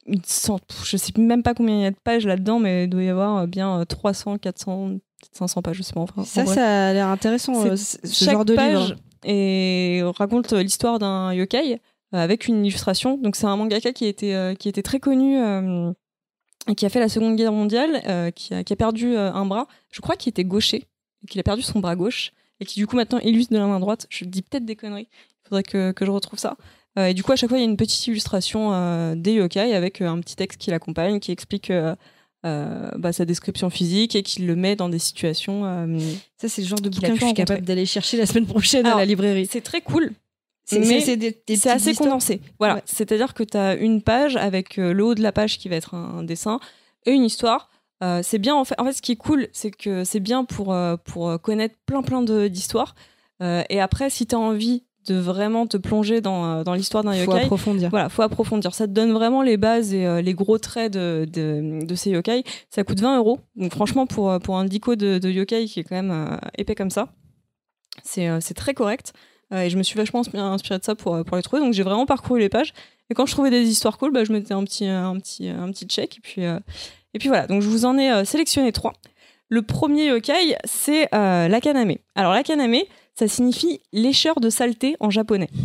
pff, 0.05 0.83
je 0.83 0.97
sais 0.97 1.13
même 1.17 1.43
pas 1.43 1.53
combien 1.53 1.75
il 1.77 1.81
y 1.81 1.85
a 1.85 1.91
de 1.91 1.95
pages 2.03 2.25
là-dedans, 2.27 2.59
mais 2.59 2.83
il 2.83 2.89
doit 2.89 3.03
y 3.03 3.09
avoir 3.09 3.47
bien 3.47 3.79
euh, 3.79 3.85
300, 3.85 4.37
400, 4.37 4.89
peut-être 4.89 5.37
500 5.37 5.61
pages, 5.61 5.77
je 5.77 5.83
sais 5.83 5.93
pas. 5.93 6.01
Enfin, 6.01 6.23
Ça, 6.25 6.45
ça 6.45 6.87
a 6.89 6.93
l'air 6.93 7.07
intéressant, 7.07 7.53
ce 7.77 8.25
genre 8.25 8.43
de 8.45 8.55
page 8.55 8.89
livre. 8.89 8.99
et 9.23 10.01
raconte 10.17 10.51
l'histoire 10.51 10.99
d'un 10.99 11.33
yokai 11.33 11.79
avec 12.19 12.47
une 12.47 12.65
illustration. 12.65 13.17
Donc 13.17 13.35
c'est 13.35 13.45
un 13.45 13.55
mangaka 13.57 13.91
qui 13.93 14.05
était 14.05 14.33
euh, 14.33 14.55
qui 14.55 14.69
était 14.69 14.83
très 14.83 14.99
connu 14.99 15.37
euh, 15.39 15.91
et 16.69 16.75
qui 16.75 16.85
a 16.85 16.89
fait 16.89 16.99
la 16.99 17.09
Seconde 17.09 17.35
Guerre 17.35 17.51
mondiale, 17.51 18.01
euh, 18.07 18.31
qui, 18.31 18.53
a, 18.53 18.63
qui 18.63 18.71
a 18.73 18.75
perdu 18.75 19.15
euh, 19.15 19.31
un 19.33 19.45
bras. 19.45 19.67
Je 19.91 19.99
crois 20.01 20.15
qu'il 20.15 20.29
était 20.29 20.45
gaucher 20.45 20.85
et 21.23 21.27
qu'il 21.27 21.39
a 21.39 21.43
perdu 21.43 21.61
son 21.61 21.79
bras 21.79 21.95
gauche 21.95 22.31
et 22.59 22.65
qui 22.65 22.79
du 22.79 22.87
coup 22.87 22.95
maintenant 22.95 23.19
illustre 23.19 23.51
de 23.53 23.57
la 23.57 23.67
main 23.67 23.79
droite. 23.79 24.07
Je 24.09 24.25
dis 24.25 24.41
peut-être 24.41 24.65
des 24.65 24.75
conneries. 24.75 25.07
Il 25.11 25.47
faudrait 25.49 25.63
que, 25.63 25.91
que 25.91 26.05
je 26.05 26.11
retrouve 26.11 26.39
ça. 26.39 26.55
Euh, 26.97 27.07
et 27.07 27.13
du 27.15 27.23
coup 27.23 27.31
à 27.31 27.35
chaque 27.35 27.49
fois 27.49 27.57
il 27.57 27.61
y 27.61 27.65
a 27.65 27.69
une 27.69 27.75
petite 27.77 28.05
illustration 28.07 28.71
euh, 28.73 29.15
des 29.15 29.33
yokai 29.33 29.73
avec 29.73 29.99
euh, 30.01 30.07
un 30.07 30.19
petit 30.19 30.35
texte 30.35 30.59
qui 30.61 30.69
l'accompagne, 30.69 31.19
qui 31.19 31.31
explique 31.31 31.71
euh, 31.71 31.95
euh, 32.45 32.91
bah, 32.97 33.11
sa 33.11 33.25
description 33.25 33.69
physique 33.71 34.15
et 34.15 34.21
qui 34.21 34.43
le 34.43 34.55
met 34.55 34.75
dans 34.75 34.89
des 34.89 34.99
situations. 34.99 35.65
euh, 35.65 35.97
Ça, 36.37 36.47
c'est 36.49 36.61
le 36.61 36.67
genre 36.67 36.79
de 36.79 36.89
bouquin 36.89 37.07
que 37.13 37.19
je 37.19 37.25
suis 37.25 37.33
capable 37.33 37.65
d'aller 37.65 37.85
chercher 37.85 38.17
la 38.17 38.25
semaine 38.27 38.45
prochaine 38.45 38.85
à 38.85 38.95
la 38.97 39.05
librairie. 39.05 39.47
c'est 39.49 39.61
très 39.61 39.81
cool. 39.81 40.11
C'est 40.65 41.69
assez 41.69 41.93
condensé. 41.93 42.41
Voilà. 42.59 42.75
Ouais. 42.75 42.81
C'est-à-dire 42.85 43.33
que 43.33 43.43
tu 43.43 43.57
as 43.57 43.75
une 43.75 44.01
page 44.01 44.35
avec 44.35 44.79
euh, 44.79 44.93
le 44.93 45.03
haut 45.03 45.15
de 45.15 45.21
la 45.21 45.31
page 45.31 45.57
qui 45.57 45.69
va 45.69 45.75
être 45.75 45.93
un, 45.93 46.19
un 46.19 46.23
dessin 46.23 46.59
et 47.05 47.11
une 47.11 47.23
histoire. 47.23 47.69
Euh, 48.03 48.21
c'est 48.23 48.39
bien 48.39 48.55
en 48.55 48.65
fait. 48.65 48.75
En 48.79 48.85
fait, 48.85 48.93
ce 48.93 49.01
qui 49.01 49.13
est 49.13 49.17
cool, 49.17 49.47
c'est 49.53 49.71
que 49.71 50.03
c'est 50.03 50.19
bien 50.19 50.45
pour, 50.45 50.73
euh, 50.73 50.95
pour 50.97 51.39
connaître 51.41 51.75
plein 51.85 52.01
plein 52.01 52.21
d'histoires. 52.21 52.95
Et 53.69 53.81
après, 53.81 54.09
si 54.09 54.25
tu 54.25 54.35
as 54.35 54.39
envie 54.39 54.83
de 55.07 55.15
vraiment 55.15 55.67
te 55.67 55.75
plonger 55.75 56.21
dans, 56.21 56.63
dans 56.63 56.73
l'histoire 56.73 57.03
d'un 57.03 57.11
Faut 57.11 57.31
yokai, 57.31 57.43
approfondir. 57.43 57.89
voilà, 57.89 58.07
faut 58.09 58.21
approfondir. 58.21 58.73
Ça 58.73 58.87
te 58.87 58.93
donne 58.93 59.11
vraiment 59.11 59.41
les 59.41 59.57
bases 59.57 59.93
et 59.93 60.05
euh, 60.05 60.21
les 60.21 60.33
gros 60.33 60.57
traits 60.57 60.93
de, 60.93 61.27
de, 61.31 61.83
de 61.85 61.95
ces 61.95 62.11
yokai. 62.11 62.43
Ça 62.69 62.85
coûte 62.85 63.01
20 63.01 63.17
euros. 63.17 63.39
Donc 63.57 63.73
franchement, 63.73 64.07
pour, 64.07 64.39
pour 64.39 64.57
un 64.57 64.63
dico 64.65 64.95
de, 64.95 65.17
de 65.17 65.29
yokai 65.29 65.65
qui 65.65 65.81
est 65.81 65.83
quand 65.83 65.95
même 65.95 66.11
euh, 66.11 66.37
épais 66.57 66.75
comme 66.75 66.89
ça, 66.89 67.09
c'est 68.03 68.29
euh, 68.29 68.39
c'est 68.39 68.53
très 68.53 68.73
correct. 68.73 69.13
Euh, 69.53 69.61
et 69.61 69.69
je 69.69 69.77
me 69.77 69.83
suis 69.83 69.97
vachement 69.97 70.21
inspi- 70.21 70.37
inspirée 70.37 70.79
de 70.79 70.83
ça 70.83 70.95
pour, 70.95 71.15
euh, 71.15 71.23
pour 71.23 71.37
les 71.37 71.43
trouver. 71.43 71.61
Donc 71.61 71.73
j'ai 71.73 71.83
vraiment 71.83 72.05
parcouru 72.05 72.39
les 72.39 72.49
pages. 72.49 72.73
Et 73.09 73.13
quand 73.13 73.25
je 73.25 73.33
trouvais 73.33 73.49
des 73.49 73.69
histoires 73.69 73.97
cool, 73.97 74.11
bah, 74.11 74.23
je 74.23 74.31
mettais 74.33 74.53
un 74.53 74.63
petit, 74.63 74.87
un 74.87 75.17
petit, 75.19 75.49
un 75.49 75.71
petit 75.71 75.85
check. 75.85 76.17
Et 76.17 76.21
puis, 76.21 76.45
euh, 76.45 76.59
et 77.13 77.19
puis 77.19 77.27
voilà. 77.27 77.47
Donc 77.47 77.61
je 77.61 77.67
vous 77.67 77.85
en 77.85 77.97
ai 77.97 78.11
euh, 78.11 78.25
sélectionné 78.25 78.71
trois. 78.71 78.93
Le 79.49 79.61
premier 79.61 80.07
yokai, 80.07 80.55
c'est 80.63 81.13
euh, 81.13 81.47
l'akaname. 81.47 81.93
Alors 82.15 82.33
l'akaname, 82.33 82.77
ça 83.13 83.27
signifie 83.27 83.81
lécheur 83.91 84.39
de 84.39 84.49
saleté 84.49 84.95
en 84.99 85.09
japonais. 85.09 85.49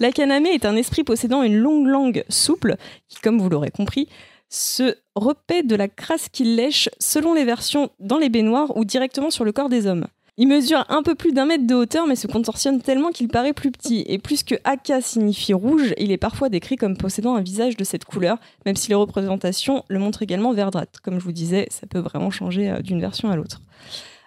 L'akaname 0.00 0.46
est 0.46 0.64
un 0.64 0.74
esprit 0.74 1.04
possédant 1.04 1.42
une 1.42 1.56
longue 1.56 1.86
langue 1.86 2.24
souple 2.28 2.76
qui, 3.08 3.20
comme 3.20 3.40
vous 3.40 3.48
l'aurez 3.48 3.70
compris, 3.70 4.08
se 4.48 4.96
repaît 5.14 5.62
de 5.62 5.76
la 5.76 5.88
crasse 5.88 6.28
qu'il 6.28 6.56
lèche 6.56 6.88
selon 6.98 7.34
les 7.34 7.44
versions 7.44 7.90
dans 8.00 8.18
les 8.18 8.28
baignoires 8.28 8.76
ou 8.76 8.84
directement 8.84 9.30
sur 9.30 9.44
le 9.44 9.52
corps 9.52 9.68
des 9.68 9.86
hommes. 9.86 10.06
Il 10.38 10.48
mesure 10.48 10.84
un 10.90 11.02
peu 11.02 11.14
plus 11.14 11.32
d'un 11.32 11.46
mètre 11.46 11.66
de 11.66 11.74
hauteur 11.74 12.06
mais 12.06 12.14
se 12.14 12.26
contorsionne 12.26 12.82
tellement 12.82 13.10
qu'il 13.10 13.28
paraît 13.28 13.54
plus 13.54 13.70
petit. 13.70 14.04
Et 14.06 14.18
plus 14.18 14.42
que 14.42 14.54
Aka 14.64 15.00
signifie 15.00 15.54
rouge, 15.54 15.94
il 15.96 16.12
est 16.12 16.18
parfois 16.18 16.50
décrit 16.50 16.76
comme 16.76 16.98
possédant 16.98 17.36
un 17.36 17.40
visage 17.40 17.74
de 17.74 17.84
cette 17.84 18.04
couleur, 18.04 18.36
même 18.66 18.76
si 18.76 18.90
les 18.90 18.94
représentations 18.94 19.82
le 19.88 19.98
montrent 19.98 20.20
également 20.20 20.52
verdâtre. 20.52 21.00
Comme 21.00 21.18
je 21.18 21.24
vous 21.24 21.32
disais, 21.32 21.68
ça 21.70 21.86
peut 21.86 22.00
vraiment 22.00 22.30
changer 22.30 22.68
euh, 22.68 22.82
d'une 22.82 23.00
version 23.00 23.30
à 23.30 23.36
l'autre. 23.36 23.62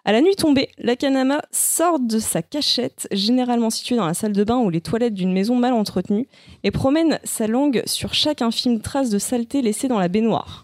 À 0.04 0.12
la 0.12 0.22
nuit 0.22 0.36
tombée, 0.36 0.70
l'Akanama 0.80 1.44
sort 1.52 2.00
de 2.00 2.18
sa 2.18 2.42
cachette, 2.42 3.08
généralement 3.12 3.70
située 3.70 3.96
dans 3.96 4.08
la 4.08 4.16
salle 4.16 4.34
de 4.34 4.44
bain 4.44 4.58
ou 4.58 4.72
les 4.72 4.82
toilettes 4.82 5.14
d'une 5.14 5.32
maison 5.32 5.56
mal 5.56 5.74
entretenue, 5.74 6.28
et 6.64 6.72
promène 6.72 7.20
sa 7.24 7.46
langue 7.46 7.84
sur 7.86 8.16
chaque 8.16 8.42
infime 8.42 8.82
trace 8.82 9.12
de 9.12 9.20
saleté 9.20 9.62
laissée 9.62 9.88
dans 9.88 10.00
la 10.00 10.08
baignoire. 10.08 10.64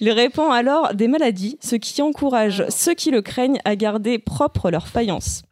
Il 0.00 0.10
répand 0.10 0.52
alors 0.52 0.94
des 0.94 1.08
maladies, 1.08 1.58
ce 1.60 1.76
qui 1.76 2.02
encourage 2.02 2.64
ceux 2.68 2.94
qui 2.94 3.10
le 3.10 3.22
craignent 3.22 3.60
à 3.64 3.76
garder 3.76 4.18
propre 4.18 4.70
leur 4.70 4.88
faïence. 4.88 5.42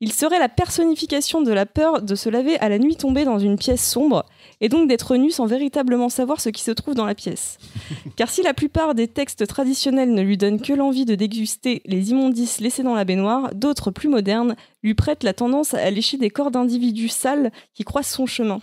Il 0.00 0.12
serait 0.12 0.38
la 0.38 0.48
personnification 0.48 1.40
de 1.40 1.52
la 1.52 1.66
peur 1.66 2.02
de 2.02 2.14
se 2.14 2.28
laver 2.28 2.58
à 2.58 2.68
la 2.68 2.78
nuit 2.78 2.96
tombée 2.96 3.24
dans 3.24 3.38
une 3.38 3.56
pièce 3.56 3.88
sombre, 3.88 4.26
et 4.60 4.68
donc 4.68 4.88
d'être 4.88 5.16
nu 5.16 5.30
sans 5.30 5.46
véritablement 5.46 6.08
savoir 6.08 6.40
ce 6.40 6.48
qui 6.48 6.62
se 6.62 6.72
trouve 6.72 6.94
dans 6.94 7.06
la 7.06 7.14
pièce. 7.14 7.58
Car 8.16 8.28
si 8.28 8.42
la 8.42 8.54
plupart 8.54 8.94
des 8.94 9.08
textes 9.08 9.46
traditionnels 9.46 10.12
ne 10.12 10.20
lui 10.20 10.36
donnent 10.36 10.60
que 10.60 10.72
l'envie 10.72 11.04
de 11.04 11.14
déguster 11.14 11.80
les 11.86 12.10
immondices 12.10 12.60
laissés 12.60 12.82
dans 12.82 12.94
la 12.94 13.04
baignoire, 13.04 13.54
d'autres 13.54 13.90
plus 13.90 14.08
modernes 14.08 14.56
lui 14.82 14.94
prêtent 14.94 15.22
la 15.22 15.32
tendance 15.32 15.74
à 15.74 15.90
lécher 15.90 16.18
des 16.18 16.30
corps 16.30 16.50
d'individus 16.50 17.08
sales 17.08 17.52
qui 17.72 17.84
croisent 17.84 18.10
son 18.10 18.26
chemin. 18.26 18.60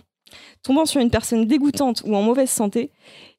Tombant 0.62 0.86
sur 0.86 1.00
une 1.00 1.10
personne 1.10 1.46
dégoûtante 1.46 2.02
ou 2.04 2.14
en 2.14 2.22
mauvaise 2.22 2.50
santé, 2.50 2.90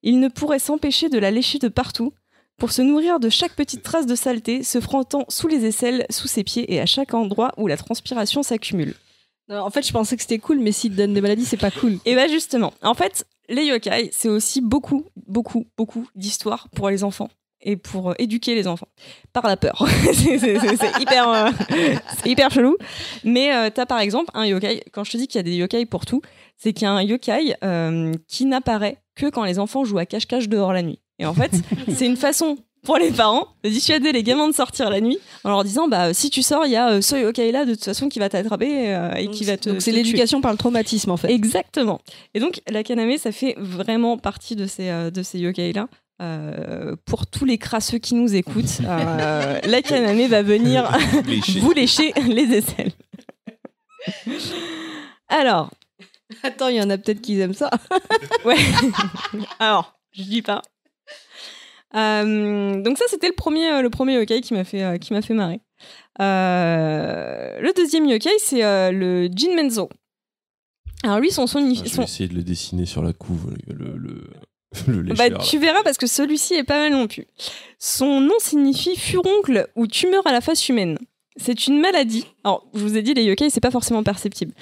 il 0.01 0.19
ne 0.19 0.27
pourrait 0.27 0.59
s'empêcher 0.59 1.09
de 1.09 1.17
la 1.17 1.31
lécher 1.31 1.59
de 1.59 1.67
partout, 1.67 2.13
pour 2.57 2.71
se 2.71 2.81
nourrir 2.81 3.19
de 3.19 3.29
chaque 3.29 3.55
petite 3.55 3.83
trace 3.83 4.05
de 4.05 4.15
saleté, 4.15 4.63
se 4.63 4.79
frottant 4.79 5.25
sous 5.27 5.47
les 5.47 5.65
aisselles, 5.65 6.05
sous 6.09 6.27
ses 6.27 6.43
pieds 6.43 6.71
et 6.73 6.79
à 6.79 6.85
chaque 6.85 7.13
endroit 7.13 7.51
où 7.57 7.67
la 7.67 7.77
transpiration 7.77 8.43
s'accumule. 8.43 8.93
En 9.49 9.69
fait, 9.69 9.85
je 9.85 9.91
pensais 9.91 10.15
que 10.15 10.21
c'était 10.21 10.39
cool, 10.39 10.59
mais 10.59 10.71
s'ils 10.71 10.91
te 10.91 10.97
donnent 10.97 11.13
des 11.13 11.21
maladies, 11.21 11.45
c'est 11.45 11.57
pas 11.57 11.71
cool. 11.71 11.97
Et 12.05 12.15
bah 12.15 12.27
justement, 12.27 12.73
en 12.81 12.93
fait, 12.93 13.25
les 13.49 13.65
yokai, 13.65 14.09
c'est 14.11 14.29
aussi 14.29 14.61
beaucoup, 14.61 15.05
beaucoup, 15.27 15.65
beaucoup 15.77 16.07
d'histoires 16.15 16.69
pour 16.75 16.89
les 16.89 17.03
enfants 17.03 17.29
et 17.61 17.75
pour 17.75 18.11
euh, 18.11 18.13
éduquer 18.19 18.55
les 18.55 18.67
enfants 18.67 18.87
par 19.31 19.47
la 19.47 19.57
peur. 19.57 19.85
c'est 20.13 21.01
hyper, 21.01 21.29
euh, 21.29 21.49
hyper 22.25 22.51
chelou. 22.51 22.77
Mais 23.23 23.53
euh, 23.53 23.69
t'as 23.73 23.85
par 23.85 23.99
exemple 23.99 24.31
un 24.33 24.45
yokai. 24.45 24.83
Quand 24.91 25.03
je 25.03 25.11
te 25.11 25.17
dis 25.17 25.27
qu'il 25.27 25.39
y 25.39 25.39
a 25.39 25.43
des 25.43 25.55
yokai 25.55 25.85
pour 25.85 26.05
tout, 26.05 26.21
c'est 26.63 26.71
qu'il 26.71 26.83
y 26.83 26.87
a 26.87 26.91
un 26.91 27.01
yokai 27.01 27.55
euh, 27.63 28.13
qui 28.29 28.45
n'apparaît 28.45 28.97
que 29.15 29.29
quand 29.29 29.43
les 29.43 29.59
enfants 29.59 29.83
jouent 29.83 29.97
à 29.97 30.05
cache-cache 30.05 30.47
dehors 30.47 30.71
la 30.71 30.81
nuit. 30.81 30.99
Et 31.19 31.25
en 31.25 31.33
fait, 31.33 31.51
c'est 31.93 32.05
une 32.05 32.15
façon 32.15 32.57
pour 32.83 32.97
les 32.97 33.11
parents 33.11 33.47
de 33.63 33.69
dissuader 33.69 34.13
les 34.13 34.23
gamins 34.23 34.47
de 34.47 34.53
sortir 34.53 34.89
la 34.89 35.01
nuit 35.01 35.17
en 35.43 35.49
leur 35.49 35.63
disant 35.63 35.87
bah 35.87 36.13
si 36.13 36.29
tu 36.29 36.41
sors 36.41 36.65
il 36.65 36.71
y 36.71 36.75
a 36.75 36.89
euh, 36.89 37.01
ce 37.01 37.15
yokai 37.15 37.51
là 37.53 37.63
de 37.63 37.75
toute 37.75 37.83
façon 37.85 38.09
qui 38.09 38.19
va 38.19 38.27
t'attraper 38.27 38.93
euh, 38.93 39.13
et 39.13 39.29
qui 39.29 39.45
va 39.45 39.55
te 39.55 39.69
Donc 39.69 39.81
c'est 39.81 39.91
l'éducation 39.91 40.41
par 40.41 40.51
le 40.51 40.57
traumatisme, 40.57 41.11
en 41.11 41.17
fait. 41.17 41.31
Exactement. 41.31 41.99
Et 42.33 42.39
donc, 42.39 42.61
la 42.69 42.83
kaname, 42.83 43.17
ça 43.17 43.31
fait 43.31 43.55
vraiment 43.57 44.17
partie 44.17 44.55
de 44.55 44.65
ces, 44.65 44.89
euh, 44.89 45.11
de 45.11 45.21
ces 45.21 45.39
yokai-là. 45.39 45.87
Euh, 46.21 46.95
pour 47.05 47.25
tous 47.27 47.43
les 47.43 47.57
crasseux 47.57 47.97
qui 47.97 48.15
nous 48.15 48.35
écoutent, 48.35 48.79
euh, 48.87 49.59
la 49.65 49.81
kaname 49.81 50.25
va 50.27 50.43
venir 50.43 50.89
Lécher. 51.25 51.59
vous 51.59 51.73
lécher 51.73 52.13
les 52.27 52.57
aisselles. 52.57 52.91
Alors, 55.27 55.71
Attends, 56.43 56.67
il 56.69 56.75
y 56.77 56.81
en 56.81 56.89
a 56.89 56.97
peut-être 56.97 57.21
qui 57.21 57.39
aiment 57.39 57.53
ça. 57.53 57.69
ouais. 58.45 58.55
Alors, 59.59 59.99
je 60.11 60.23
dis 60.23 60.41
pas. 60.41 60.61
Euh, 61.95 62.81
donc 62.81 62.97
ça, 62.97 63.05
c'était 63.07 63.27
le 63.27 63.33
premier, 63.35 63.69
euh, 63.71 63.81
le 63.81 63.89
premier 63.89 64.15
yokai 64.15 64.41
qui 64.41 64.53
m'a 64.53 64.63
fait, 64.63 64.83
euh, 64.83 64.97
qui 64.97 65.13
m'a 65.13 65.21
fait 65.21 65.33
marrer. 65.35 65.59
Euh, 66.21 67.59
le 67.59 67.73
deuxième 67.73 68.07
yokai, 68.07 68.31
c'est 68.39 68.63
euh, 68.63 68.91
le 68.91 69.27
Jinmenzo. 69.33 69.89
Alors 71.03 71.19
lui, 71.19 71.31
son, 71.31 71.47
son, 71.47 71.59
Ah, 71.59 71.81
je 71.83 71.89
son- 71.89 71.97
vais 71.97 72.03
essayer 72.05 72.29
de 72.29 72.33
le 72.35 72.43
dessiner 72.43 72.85
sur 72.85 73.03
la 73.03 73.13
couve, 73.13 73.53
le, 73.67 73.97
le, 73.97 74.29
le 74.87 75.13
Bah, 75.13 75.25
lécheur, 75.27 75.43
tu 75.43 75.59
verras 75.59 75.83
parce 75.83 75.97
que 75.97 76.07
celui-ci 76.07 76.55
est 76.55 76.63
pas 76.63 76.77
mal 76.79 76.93
non 76.93 77.07
plus. 77.07 77.27
Son 77.77 78.21
nom 78.21 78.35
signifie 78.39 78.95
furoncle 78.95 79.67
ou 79.75 79.85
tumeur 79.85 80.25
à 80.25 80.31
la 80.31 80.41
face 80.41 80.67
humaine. 80.69 80.97
C'est 81.35 81.67
une 81.67 81.79
maladie. 81.79 82.25
Alors, 82.43 82.65
je 82.73 82.79
vous 82.79 82.95
ai 82.97 83.01
dit, 83.01 83.13
les 83.13 83.23
yokai, 83.23 83.49
c'est 83.49 83.59
pas 83.59 83.71
forcément 83.71 84.03
perceptible. 84.03 84.53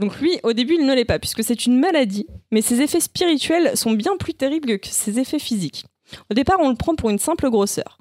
Donc 0.00 0.18
lui, 0.18 0.40
au 0.42 0.54
début, 0.54 0.74
il 0.74 0.86
ne 0.86 0.94
l'est 0.94 1.04
pas, 1.04 1.18
puisque 1.18 1.44
c'est 1.44 1.66
une 1.66 1.78
maladie, 1.78 2.26
mais 2.50 2.62
ses 2.62 2.80
effets 2.80 3.00
spirituels 3.00 3.76
sont 3.76 3.92
bien 3.92 4.16
plus 4.16 4.32
terribles 4.32 4.78
que 4.78 4.88
ses 4.88 5.18
effets 5.20 5.38
physiques. 5.38 5.84
Au 6.30 6.34
départ, 6.34 6.58
on 6.60 6.70
le 6.70 6.74
prend 6.74 6.96
pour 6.96 7.10
une 7.10 7.18
simple 7.18 7.50
grosseur. 7.50 7.98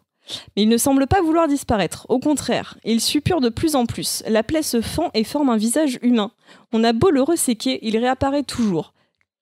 Mais 0.55 0.63
il 0.63 0.69
ne 0.69 0.77
semble 0.77 1.07
pas 1.07 1.21
vouloir 1.21 1.47
disparaître. 1.47 2.05
Au 2.07 2.19
contraire, 2.19 2.77
il 2.85 3.01
suppure 3.01 3.41
de 3.41 3.49
plus 3.49 3.75
en 3.75 3.85
plus. 3.85 4.23
La 4.27 4.43
plaie 4.43 4.63
se 4.63 4.79
fend 4.79 5.09
et 5.13 5.25
forme 5.25 5.49
un 5.49 5.57
visage 5.57 5.99
humain. 6.01 6.31
On 6.71 6.83
a 6.85 6.93
beau 6.93 7.09
le 7.09 7.21
resséquer, 7.21 7.79
il 7.81 7.97
réapparaît 7.97 8.43
toujours, 8.43 8.93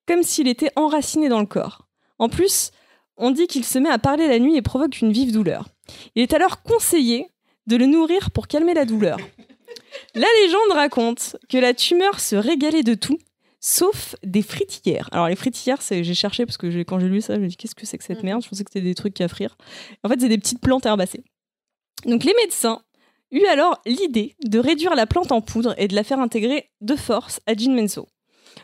comme 0.07 0.23
s'il 0.23 0.47
était 0.47 0.71
enraciné 0.75 1.29
dans 1.29 1.41
le 1.41 1.45
corps. 1.45 1.87
En 2.17 2.29
plus, 2.29 2.71
on 3.17 3.31
dit 3.31 3.47
qu'il 3.47 3.65
se 3.65 3.77
met 3.77 3.89
à 3.89 3.99
parler 3.99 4.27
la 4.27 4.39
nuit 4.39 4.55
et 4.55 4.61
provoque 4.63 5.01
une 5.01 5.11
vive 5.11 5.31
douleur. 5.31 5.67
Il 6.15 6.23
est 6.23 6.33
alors 6.33 6.63
conseillé 6.63 7.27
de 7.67 7.75
le 7.75 7.85
nourrir 7.85 8.31
pour 8.31 8.47
calmer 8.47 8.73
la 8.73 8.85
douleur. 8.85 9.17
La 10.15 10.27
légende 10.41 10.71
raconte 10.71 11.35
que 11.49 11.57
la 11.57 11.73
tumeur 11.73 12.19
se 12.19 12.35
régalait 12.35 12.83
de 12.83 12.93
tout, 12.93 13.17
sauf 13.59 14.15
des 14.23 14.41
fritillères. 14.41 15.09
Alors 15.11 15.27
les 15.27 15.35
fritillères, 15.35 15.79
j'ai 15.89 16.13
cherché 16.13 16.45
parce 16.45 16.57
que 16.57 16.83
quand 16.83 16.99
j'ai 16.99 17.07
lu 17.07 17.21
ça, 17.21 17.35
je 17.35 17.39
me 17.39 17.47
dit 17.47 17.57
qu'est-ce 17.57 17.75
que 17.75 17.85
c'est 17.85 17.97
que 17.97 18.03
cette 18.03 18.23
merde? 18.23 18.43
Je 18.43 18.49
pensais 18.49 18.63
que 18.63 18.71
c'était 18.71 18.85
des 18.85 18.95
trucs 18.95 19.19
à 19.21 19.27
frire. 19.27 19.57
En 20.03 20.09
fait, 20.09 20.19
c'est 20.19 20.29
des 20.29 20.37
petites 20.37 20.61
plantes 20.61 20.85
herbacées. 20.85 21.23
Donc 22.05 22.23
les 22.23 22.33
médecins 22.35 22.81
eut 23.31 23.45
alors 23.45 23.81
l'idée 23.85 24.35
de 24.45 24.59
réduire 24.59 24.95
la 24.95 25.05
plante 25.05 25.31
en 25.31 25.41
poudre 25.41 25.75
et 25.77 25.87
de 25.87 25.95
la 25.95 26.03
faire 26.03 26.19
intégrer 26.19 26.69
de 26.81 26.95
force 26.95 27.39
à 27.45 27.53
Jin 27.53 27.73
Menso. 27.73 28.07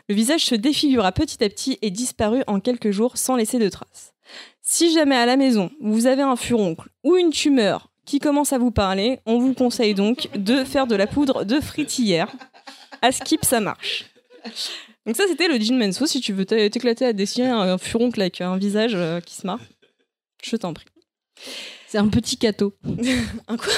Le 0.08 0.14
visage 0.14 0.44
se 0.44 0.54
défigura 0.54 1.12
petit 1.12 1.42
à 1.44 1.48
petit 1.48 1.78
et 1.82 1.90
disparut 1.90 2.42
en 2.46 2.60
quelques 2.60 2.90
jours 2.90 3.16
sans 3.16 3.36
laisser 3.36 3.58
de 3.58 3.68
traces. 3.68 4.14
Si 4.62 4.92
jamais 4.92 5.16
à 5.16 5.26
la 5.26 5.36
maison 5.36 5.70
vous 5.80 6.06
avez 6.06 6.22
un 6.22 6.36
furoncle 6.36 6.88
ou 7.02 7.16
une 7.16 7.30
tumeur 7.30 7.90
qui 8.04 8.18
commence 8.18 8.52
à 8.52 8.58
vous 8.58 8.70
parler, 8.70 9.20
on 9.26 9.38
vous 9.38 9.54
conseille 9.54 9.94
donc 9.94 10.28
de 10.36 10.64
faire 10.64 10.86
de 10.86 10.94
la 10.94 11.06
poudre 11.06 11.44
de 11.44 11.60
fritillère. 11.60 12.30
À 13.02 13.12
skip, 13.12 13.44
ça 13.44 13.60
marche. 13.60 14.06
Donc 15.06 15.16
ça, 15.16 15.24
c'était 15.28 15.48
le 15.48 15.58
Jin 15.60 15.76
Menso. 15.78 16.06
Si 16.06 16.20
tu 16.20 16.32
veux 16.32 16.44
t'éclater 16.46 17.04
à 17.06 17.12
dessiner 17.12 17.48
un 17.48 17.76
furoncle 17.78 18.20
avec 18.20 18.40
un 18.40 18.56
visage 18.56 18.92
euh, 18.94 19.20
qui 19.20 19.34
se 19.34 19.46
marre, 19.46 19.60
je 20.42 20.56
t'en 20.56 20.72
prie. 20.74 20.86
C'est 21.88 21.98
un 21.98 22.08
petit 22.08 22.36
Kato. 22.36 22.74
Un 23.48 23.56
quoi? 23.56 23.72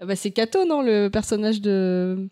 Ah 0.00 0.06
bah 0.06 0.16
c'est 0.16 0.30
Kato, 0.30 0.64
non, 0.64 0.82
le 0.82 1.08
personnage 1.08 1.60
de. 1.60 2.28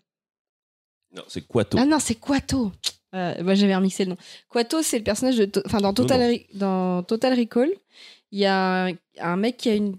Non, 1.15 1.23
c'est 1.27 1.41
Quato. 1.47 1.77
Ah 1.79 1.85
non, 1.85 1.99
c'est 1.99 2.15
Quato. 2.15 2.71
Euh, 3.15 3.43
moi 3.43 3.55
j'avais 3.55 3.75
remixé 3.75 4.05
le 4.05 4.11
nom. 4.11 4.17
Quato, 4.49 4.81
c'est 4.81 4.97
le 4.97 5.03
personnage 5.03 5.37
de. 5.37 5.45
To- 5.45 5.61
Enfin, 5.65 5.79
dans 5.79 5.93
Total, 5.93 6.37
dans 6.53 7.03
Total 7.03 7.37
Recall, 7.37 7.69
il 8.31 8.39
y 8.39 8.45
a 8.45 8.85
un, 8.87 8.93
un 9.19 9.35
mec 9.37 9.57
qui 9.57 9.69
a 9.69 9.75
une. 9.75 9.97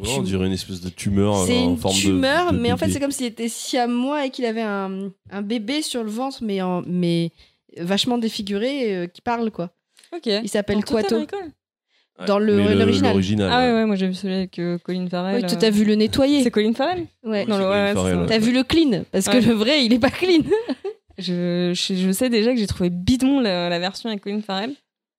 Ouais, 0.00 0.08
on 0.18 0.22
dirait 0.22 0.46
une 0.46 0.52
espèce 0.52 0.80
de 0.80 0.88
tumeur 0.88 1.44
C'est 1.46 1.56
euh, 1.56 1.60
en 1.60 1.70
une 1.70 1.76
forme 1.76 1.94
de- 1.94 2.00
tumeur, 2.00 2.52
de 2.52 2.58
mais 2.58 2.72
en 2.72 2.76
fait 2.76 2.88
c'est 2.90 3.00
comme 3.00 3.10
s'il 3.10 3.26
était 3.26 3.48
siamois 3.48 4.26
et 4.26 4.30
qu'il 4.30 4.46
avait 4.46 4.62
un, 4.62 5.10
un 5.30 5.42
bébé 5.42 5.82
sur 5.82 6.02
le 6.02 6.10
ventre, 6.10 6.38
mais, 6.42 6.62
en, 6.62 6.82
mais 6.86 7.30
vachement 7.78 8.18
défiguré, 8.18 8.94
euh, 8.96 9.06
qui 9.06 9.20
parle 9.20 9.50
quoi. 9.50 9.70
Ok. 10.14 10.26
Il 10.26 10.48
s'appelle 10.48 10.84
Quato. 10.84 11.16
Ouais. 12.18 12.26
dans 12.26 12.38
l'original. 12.38 13.16
Ah 13.50 13.58
ouais, 13.60 13.72
ouais. 13.72 13.86
moi 13.86 13.96
j'ai 13.96 14.06
vu 14.06 14.14
celui 14.14 14.34
avec 14.34 14.58
euh, 14.58 14.78
Colin 14.78 15.08
Farrell. 15.08 15.44
Oui, 15.44 15.50
euh. 15.52 15.56
t'as 15.58 15.70
vu 15.70 15.84
le 15.84 15.94
nettoyer. 15.94 16.42
C'est 16.42 16.50
Colin 16.50 16.72
Farrell 16.74 17.06
Ouais. 17.24 17.44
Non, 17.46 17.56
ouais. 17.56 17.94
T'as 18.26 18.38
vu 18.38 18.52
le 18.52 18.62
clean 18.62 19.04
Parce 19.10 19.28
que 19.28 19.38
le 19.38 19.52
vrai, 19.54 19.84
il 19.84 19.92
est 19.92 19.98
pas 19.98 20.10
clean. 20.10 20.42
je, 21.18 21.72
je, 21.74 21.94
je 21.94 22.12
sais 22.12 22.28
déjà 22.30 22.52
que 22.52 22.58
j'ai 22.58 22.66
trouvé 22.66 22.90
bidon 22.90 23.40
la, 23.40 23.68
la 23.68 23.78
version 23.78 24.08
avec 24.10 24.22
Colin 24.22 24.40
Farrell. 24.42 24.72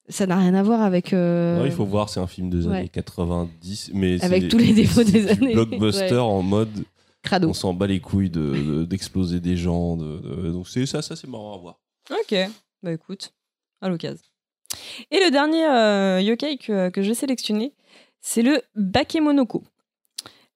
Ça 0.10 0.26
n'a 0.28 0.38
rien 0.38 0.54
à 0.54 0.64
voir 0.64 0.82
avec. 0.82 1.14
euh, 1.14 1.60
Non, 1.60 1.66
il 1.66 1.72
faut 1.72 1.86
voir, 1.86 2.10
c'est 2.10 2.20
un 2.20 2.28
film 2.28 2.50
des 2.50 2.68
Ouais. 2.68 2.78
années 2.80 2.90
90, 2.90 3.92
mais 3.94 4.22
Avec 4.24 4.44
c'est- 4.44 4.48
tous 4.50 4.58
les 4.58 4.74
défauts 4.74 5.04
des 5.04 5.22
du 5.24 5.28
années. 5.30 5.54
Blockbuster 5.54 6.12
Ouais. 6.14 6.18
en 6.20 6.42
mode, 6.42 6.84
Crado. 7.22 7.48
on 7.50 7.54
s'en 7.54 7.74
bat 7.74 7.88
les 7.88 8.02
couilles 8.02 8.30
de- 8.30 8.52
de- 8.52 8.84
d'exploser 8.86 9.40
des 9.40 9.56
gens, 9.56 9.96
de, 9.96 10.20
de- 10.20 10.52
donc 10.52 10.68
c'est 10.68 10.86
ça, 10.86 11.02
ça 11.02 11.16
c'est 11.16 11.28
marrant 11.30 11.56
à 11.56 11.58
voir. 11.58 11.80
Ok, 12.12 12.36
bah 12.82 12.92
écoute, 12.92 13.34
à 13.82 13.88
l'occasion. 13.88 14.26
Et 15.10 15.20
le 15.24 15.32
dernier 15.32 15.66
euh, 15.66 16.20
yokai 16.22 16.58
que, 16.58 16.90
que 16.90 17.02
j'ai 17.02 17.14
sélectionné, 17.14 17.74
c'est 18.20 18.42
le 18.42 18.62
Bakemonoko. 18.76 19.64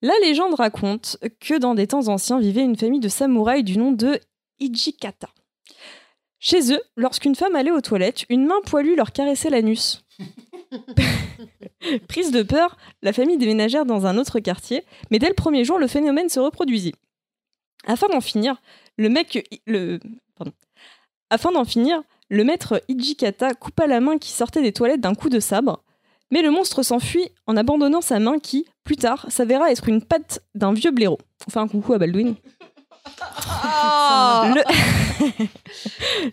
La 0.01 0.13
légende 0.23 0.55
raconte 0.55 1.17
que 1.39 1.57
dans 1.57 1.73
des 1.73 1.87
temps 1.87 2.07
anciens 2.09 2.39
vivait 2.39 2.63
une 2.63 2.75
famille 2.75 2.99
de 2.99 3.07
samouraïs 3.09 3.63
du 3.63 3.77
nom 3.77 3.91
de 3.93 4.19
Ijikata. 4.59 5.29
Chez 6.39 6.71
eux, 6.71 6.81
lorsqu'une 6.95 7.35
femme 7.35 7.55
allait 7.55 7.71
aux 7.71 7.81
toilettes, 7.81 8.25
une 8.29 8.45
main 8.45 8.61
poilue 8.65 8.95
leur 8.95 9.11
caressait 9.11 9.49
l'anus. 9.49 10.05
Prise 12.07 12.31
de 12.31 12.43
peur, 12.43 12.77
la 13.01 13.13
famille 13.13 13.37
déménagèrent 13.37 13.85
dans 13.85 14.05
un 14.05 14.17
autre 14.17 14.39
quartier, 14.39 14.83
mais 15.09 15.19
dès 15.19 15.29
le 15.29 15.33
premier 15.33 15.63
jour, 15.63 15.79
le 15.79 15.87
phénomène 15.87 16.29
se 16.29 16.39
reproduisit. 16.39 16.93
Afin 17.85 18.07
d'en 18.09 18.21
finir, 18.21 18.61
le 18.97 19.09
mec, 19.09 19.47
le, 19.65 19.99
pardon. 20.35 20.53
Afin 21.29 21.51
d'en 21.51 21.65
finir, 21.65 22.03
le 22.29 22.43
maître 22.43 22.83
Ijikata 22.87 23.53
coupa 23.53 23.87
la 23.87 23.99
main 23.99 24.17
qui 24.17 24.31
sortait 24.31 24.61
des 24.61 24.73
toilettes 24.73 25.01
d'un 25.01 25.15
coup 25.15 25.29
de 25.29 25.39
sabre, 25.39 25.83
mais 26.31 26.41
le 26.41 26.51
monstre 26.51 26.83
s'enfuit 26.83 27.29
en 27.45 27.55
abandonnant 27.55 28.01
sa 28.01 28.19
main 28.19 28.39
qui, 28.39 28.65
plus 28.83 28.97
tard, 28.97 29.25
s'avéra 29.29 29.71
être 29.71 29.87
une 29.87 30.03
patte 30.03 30.43
d'un 30.55 30.73
vieux 30.73 30.91
blaireau. 30.91 31.19
On 31.47 31.51
fait 31.51 31.59
un 31.59 31.67
coucou 31.67 31.93
à 31.93 31.97
Baldwin. 31.97 32.35
Le... 34.55 34.61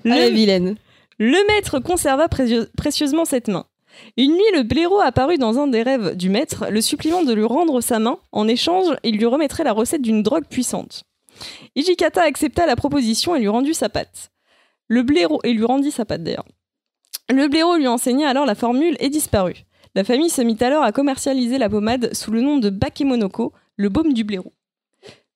Est 0.10 0.28
le... 0.28 0.34
vilaine. 0.34 0.76
le 1.18 1.46
maître 1.48 1.78
conserva 1.78 2.28
précieux- 2.28 2.68
précieusement 2.76 3.24
cette 3.24 3.48
main. 3.48 3.66
Une 4.16 4.32
nuit, 4.32 4.42
le 4.54 4.62
blaireau 4.62 5.00
apparut 5.00 5.38
dans 5.38 5.58
un 5.58 5.66
des 5.68 5.82
rêves 5.82 6.16
du 6.16 6.28
maître, 6.28 6.66
le 6.70 6.80
suppliant 6.80 7.22
de 7.22 7.32
lui 7.32 7.44
rendre 7.44 7.80
sa 7.80 7.98
main. 7.98 8.18
En 8.32 8.48
échange, 8.48 8.94
il 9.04 9.16
lui 9.16 9.26
remettrait 9.26 9.64
la 9.64 9.72
recette 9.72 10.02
d'une 10.02 10.22
drogue 10.22 10.46
puissante. 10.48 11.04
Ijikata 11.76 12.22
accepta 12.22 12.66
la 12.66 12.76
proposition 12.76 13.34
et 13.34 13.40
lui 13.40 13.48
rendit 13.48 13.74
sa 13.74 13.88
patte. 13.88 14.30
Le 14.88 15.02
blaireau 15.02 15.40
et 15.44 15.52
lui 15.52 15.64
rendit 15.64 15.90
sa 15.90 16.04
patte 16.04 16.22
d'ailleurs. 16.22 16.44
Le 17.30 17.48
blaireau 17.48 17.76
lui 17.76 17.86
enseigna 17.88 18.28
alors 18.28 18.46
la 18.46 18.54
formule 18.54 18.96
et 19.00 19.08
disparut. 19.08 19.64
La 19.94 20.04
famille 20.04 20.30
se 20.30 20.42
mit 20.42 20.58
alors 20.60 20.82
à 20.82 20.92
commercialiser 20.92 21.56
la 21.58 21.68
pommade 21.68 22.12
sous 22.14 22.32
le 22.32 22.40
nom 22.40 22.58
de 22.58 22.70
Bakemonoko, 22.70 23.52
le 23.76 23.88
baume 23.88 24.12
du 24.12 24.24
blaireau. 24.24 24.52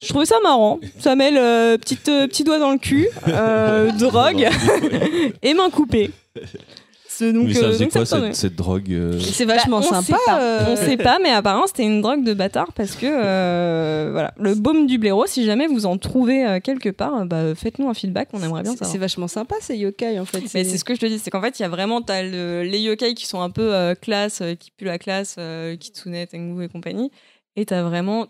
Je 0.03 0.09
trouvais 0.09 0.27
ça 0.27 0.37
marrant. 0.43 0.79
Ça 1.01 1.16
mêle 1.16 1.37
euh, 1.37 1.77
petite, 1.77 2.09
euh, 2.09 2.27
petit 2.29 2.45
doigt 2.45 2.59
dans 2.59 2.70
le 2.73 2.79
cul, 2.79 3.09
euh, 3.29 3.91
drogue 3.93 4.49
et 5.43 5.55
main 5.55 5.70
coupée. 5.70 6.11
C'est 7.11 7.33
donc, 7.33 7.49
mais 7.49 7.55
ça 7.55 7.65
euh, 7.65 7.73
faisait 7.73 7.85
donc 7.87 7.93
ça 7.93 7.99
quoi 7.99 8.01
me 8.03 8.05
semblait. 8.07 8.27
cette, 8.29 8.37
cette 8.37 8.55
drogue 8.55 8.93
euh, 8.93 9.19
C'est 9.19 9.45
vachement 9.45 9.81
Bah, 9.81 9.87
on 9.91 9.93
sympa. 9.95 10.03
sait 10.05 10.25
pas. 10.27 10.41
euh, 10.41 10.65
On 10.69 10.77
sait 10.77 10.97
pas, 10.97 11.19
mais 11.20 11.31
apparemment 11.31 11.66
c'était 11.66 11.83
une 11.83 12.01
drogue 12.01 12.23
de 12.23 12.33
bâtard 12.33 12.73
parce 12.75 12.95
que 12.95 13.07
euh, 13.11 14.11
voilà, 14.12 14.33
le 14.39 14.55
baume 14.55 14.87
du 14.87 14.99
blaireau. 14.99 15.27
Si 15.27 15.45
jamais 15.45 15.66
vous 15.66 15.85
en 15.85 15.99
trouvez 15.99 16.47
euh, 16.47 16.61
quelque 16.61 16.91
part, 16.91 17.27
bah, 17.27 17.57
faites-nous 17.57 17.89
un 17.89 17.95
feedback. 17.95 18.29
On 18.35 18.43
aimerait 18.45 18.62
bien 18.62 18.70
c'est- 18.70 18.79
savoir. 18.79 18.93
C'est 18.93 18.99
vachement 18.99 19.27
sympa 19.27 19.57
ces 19.61 19.77
yokai 19.77 20.20
en 20.20 20.25
fait. 20.27 20.43
Mais 20.55 20.62
c'est 20.62 20.79
ce 20.79 20.85
que 20.85 20.95
je 20.95 21.01
te 21.01 21.07
dis, 21.07 21.19
c'est 21.19 21.31
qu'en 21.33 21.43
fait, 21.43 21.59
il 21.59 21.62
y 21.62 21.65
a 21.65 21.69
vraiment 21.69 22.03
t'as 22.03 22.23
le- 22.23 22.62
les 22.62 22.79
yokai 22.79 23.15
qui 23.15 23.27
sont 23.27 23.41
un 23.41 23.51
peu 23.51 23.75
euh, 23.75 23.97
classe, 23.97 24.39
euh, 24.43 24.55
qui 24.55 24.70
puent 24.70 24.85
la 24.85 24.99
classe, 24.99 25.35
euh, 25.41 25.75
Kitsune, 25.77 26.25
Tengu 26.31 26.62
et 26.62 26.69
compagnie. 26.69 27.11
Et 27.57 27.66
t'as 27.66 27.83
vraiment 27.83 28.29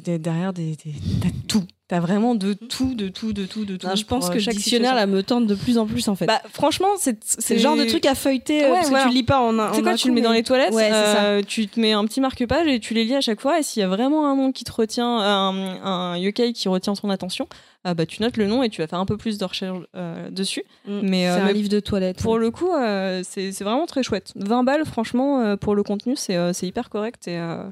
derrière 0.00 0.52
des, 0.52 0.76
des- 0.76 0.94
t'as 1.20 1.28
tout. 1.46 1.64
T'as 1.88 2.00
vraiment 2.00 2.34
de 2.34 2.52
tout, 2.52 2.94
de 2.94 3.08
tout, 3.08 3.32
de 3.32 3.46
tout, 3.46 3.64
de 3.64 3.76
tout. 3.78 3.86
Non, 3.86 3.94
je 3.94 4.04
pense 4.04 4.26
que 4.26 4.32
euh, 4.32 4.34
le 4.34 4.40
chaque 4.40 4.54
dictionnaire 4.56 4.94
là 4.94 5.06
me 5.06 5.22
tente 5.22 5.46
de 5.46 5.54
plus 5.54 5.78
en 5.78 5.86
plus 5.86 6.06
en 6.08 6.14
fait. 6.16 6.26
Bah, 6.26 6.42
franchement, 6.52 6.88
c'est 6.98 7.18
c'est 7.24 7.54
le 7.54 7.60
genre 7.60 7.76
de 7.78 7.84
truc 7.86 8.04
à 8.04 8.14
feuilleter 8.14 8.62
euh, 8.62 8.68
Ouais, 8.68 8.74
parce 8.74 8.90
voilà. 8.90 9.04
que 9.04 9.08
tu 9.08 9.14
le 9.14 9.20
lis 9.20 9.24
pas 9.24 9.40
en 9.40 9.58
un. 9.58 9.72
En 9.72 9.80
quoi, 9.80 9.92
un 9.92 9.94
tu 9.94 10.08
le 10.08 10.14
mets 10.14 10.20
dans 10.20 10.32
les 10.32 10.42
toilettes, 10.42 10.74
Ouais, 10.74 10.82
c'est 10.84 10.90
ça. 10.90 11.22
euh, 11.24 11.42
tu 11.42 11.66
te 11.66 11.80
mets 11.80 11.92
un 11.92 12.04
petit 12.04 12.20
marque-page 12.20 12.66
et 12.66 12.78
tu 12.78 12.92
les 12.92 13.04
lis 13.06 13.14
à 13.14 13.22
chaque 13.22 13.40
fois. 13.40 13.58
Et 13.58 13.62
s'il 13.62 13.80
y 13.80 13.84
a 13.84 13.88
vraiment 13.88 14.30
un 14.30 14.36
nom 14.36 14.52
qui 14.52 14.64
te 14.64 14.72
retient, 14.72 15.08
un, 15.08 15.82
un 15.82 16.18
yokai 16.18 16.52
qui 16.52 16.68
retient 16.68 16.92
ton 16.92 17.08
attention, 17.08 17.48
ah 17.84 17.94
bah, 17.94 18.04
tu 18.04 18.20
notes 18.20 18.36
le 18.36 18.46
nom 18.48 18.62
et 18.62 18.68
tu 18.68 18.82
vas 18.82 18.86
faire 18.86 18.98
un 18.98 19.06
peu 19.06 19.16
plus 19.16 19.38
de 19.38 19.44
recherche 19.46 19.78
euh, 19.96 20.28
dessus. 20.28 20.64
Mm. 20.86 21.00
Mais, 21.04 21.26
euh, 21.26 21.36
c'est 21.36 21.40
un 21.40 21.46
mais 21.46 21.52
livre 21.54 21.70
de 21.70 21.80
toilette. 21.80 22.20
Pour 22.20 22.36
le 22.36 22.50
coup, 22.50 22.70
euh, 22.70 23.22
c'est 23.26 23.50
c'est 23.52 23.64
vraiment 23.64 23.86
très 23.86 24.02
chouette. 24.02 24.34
20 24.36 24.62
balles, 24.62 24.84
franchement, 24.84 25.40
euh, 25.40 25.56
pour 25.56 25.74
le 25.74 25.82
contenu, 25.82 26.16
c'est 26.16 26.36
euh, 26.36 26.52
c'est 26.52 26.66
hyper 26.66 26.90
correct 26.90 27.26
et 27.28 27.38
euh, 27.38 27.62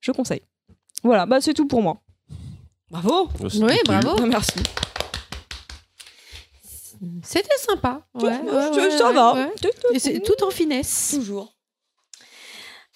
je 0.00 0.12
conseille. 0.12 0.42
Voilà, 1.02 1.26
bah 1.26 1.40
c'est 1.40 1.54
tout 1.54 1.66
pour 1.66 1.82
moi. 1.82 2.00
Bravo. 2.90 3.28
oh, 3.42 3.46
Oui, 3.60 3.74
bravo. 3.84 4.26
Merci. 4.26 4.52
C'était 7.24 7.48
sympa. 7.58 8.02
Ouais, 8.14 8.24
ouais, 8.24 8.30
Ça- 8.30 8.70
ouais, 8.70 8.90
ça 8.90 9.08
ouais, 9.08 9.14
va. 9.14 9.34
ouais. 9.34 9.48
Et 9.94 9.98
c'est 9.98 10.20
tout 10.20 10.42
en 10.44 10.50
finesse. 10.50 11.16
Toujours. 11.18 11.54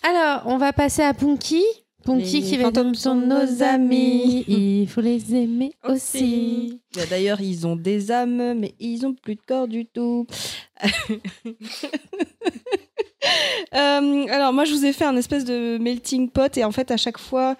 Alors, 0.02 0.42
on 0.46 0.58
va 0.58 0.72
passer 0.72 1.02
à 1.02 1.12
Punky. 1.14 1.62
Punky 2.04 2.40
Les 2.40 2.46
qui 2.48 2.56
va 2.56 2.70
dire 2.70 2.84
sont 2.84 2.94
sont 2.94 3.14
nos 3.16 3.44
nos 3.44 3.62
amis. 3.64 4.44
Il 4.48 4.86
faut 4.88 5.00
les 5.00 5.34
aimer 5.34 5.72
aussi. 5.82 6.80
Bah, 6.94 7.02
D'ailleurs, 7.10 7.40
ils 7.40 7.66
ont 7.66 7.74
des 7.74 8.12
âmes, 8.12 8.54
mais 8.56 8.76
ils 8.78 9.04
ont 9.04 9.12
plus 9.14 9.34
de 9.34 9.40
corps 9.46 9.66
du 9.66 9.86
tout. 9.86 10.26
Euh, 13.74 14.26
alors, 14.30 14.52
moi, 14.52 14.64
je 14.64 14.72
vous 14.72 14.84
ai 14.84 14.92
fait 14.92 15.04
un 15.04 15.16
espèce 15.16 15.44
de 15.44 15.78
melting 15.78 16.30
pot, 16.30 16.56
et 16.56 16.64
en 16.64 16.70
fait, 16.70 16.90
à 16.92 16.96
chaque 16.96 17.18
fois, 17.18 17.56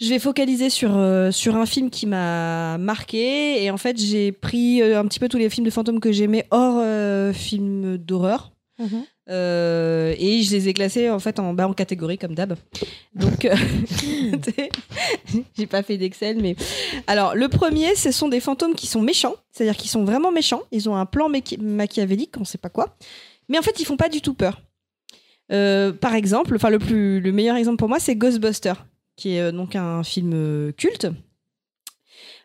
je 0.00 0.08
vais 0.08 0.18
focaliser 0.18 0.70
sur, 0.70 0.96
euh, 0.96 1.30
sur 1.30 1.56
un 1.56 1.66
film 1.66 1.90
qui 1.90 2.06
m'a 2.06 2.78
marqué. 2.78 3.62
Et 3.62 3.70
en 3.70 3.76
fait, 3.76 3.98
j'ai 3.98 4.32
pris 4.32 4.82
euh, 4.82 4.98
un 4.98 5.06
petit 5.06 5.20
peu 5.20 5.28
tous 5.28 5.38
les 5.38 5.50
films 5.50 5.66
de 5.66 5.70
fantômes 5.70 6.00
que 6.00 6.12
j'aimais 6.12 6.46
hors 6.50 6.78
euh, 6.78 7.32
films 7.32 7.98
d'horreur. 7.98 8.52
Mhm. 8.78 9.04
Euh, 9.30 10.14
et 10.18 10.42
je 10.42 10.50
les 10.50 10.68
ai 10.68 10.74
classés 10.74 11.08
en 11.08 11.20
fait 11.20 11.38
en 11.38 11.54
bas 11.54 11.68
en 11.68 11.72
catégorie 11.72 12.18
comme 12.18 12.34
d'hab. 12.34 12.56
Donc 13.14 13.48
j'ai 15.56 15.66
pas 15.66 15.82
fait 15.82 15.96
d'Excel 15.96 16.42
mais 16.42 16.56
alors 17.06 17.34
le 17.34 17.48
premier 17.48 17.94
ce 17.94 18.10
sont 18.10 18.28
des 18.28 18.40
fantômes 18.40 18.74
qui 18.74 18.86
sont 18.86 19.00
méchants, 19.00 19.36
c'est-à-dire 19.52 19.76
qu'ils 19.76 19.90
sont 19.90 20.04
vraiment 20.04 20.32
méchants, 20.32 20.62
ils 20.72 20.88
ont 20.90 20.96
un 20.96 21.06
plan 21.06 21.30
machi- 21.30 21.58
machiavélique, 21.58 22.34
on 22.38 22.44
sait 22.44 22.58
pas 22.58 22.68
quoi. 22.68 22.96
Mais 23.48 23.58
en 23.58 23.62
fait, 23.62 23.78
ils 23.78 23.84
font 23.86 23.96
pas 23.96 24.08
du 24.08 24.20
tout 24.20 24.34
peur. 24.34 24.60
Par 25.48 26.14
exemple, 26.14 26.56
enfin 26.56 26.70
le 26.70 26.80
plus 26.80 27.20
le 27.20 27.32
meilleur 27.32 27.56
exemple 27.56 27.76
pour 27.76 27.88
moi 27.88 28.00
c'est 28.00 28.16
Ghostbusters 28.16 28.84
qui 29.16 29.36
est 29.36 29.40
euh, 29.40 29.52
donc 29.52 29.76
un 29.76 30.02
film 30.02 30.32
euh, 30.34 30.72
culte. 30.72 31.06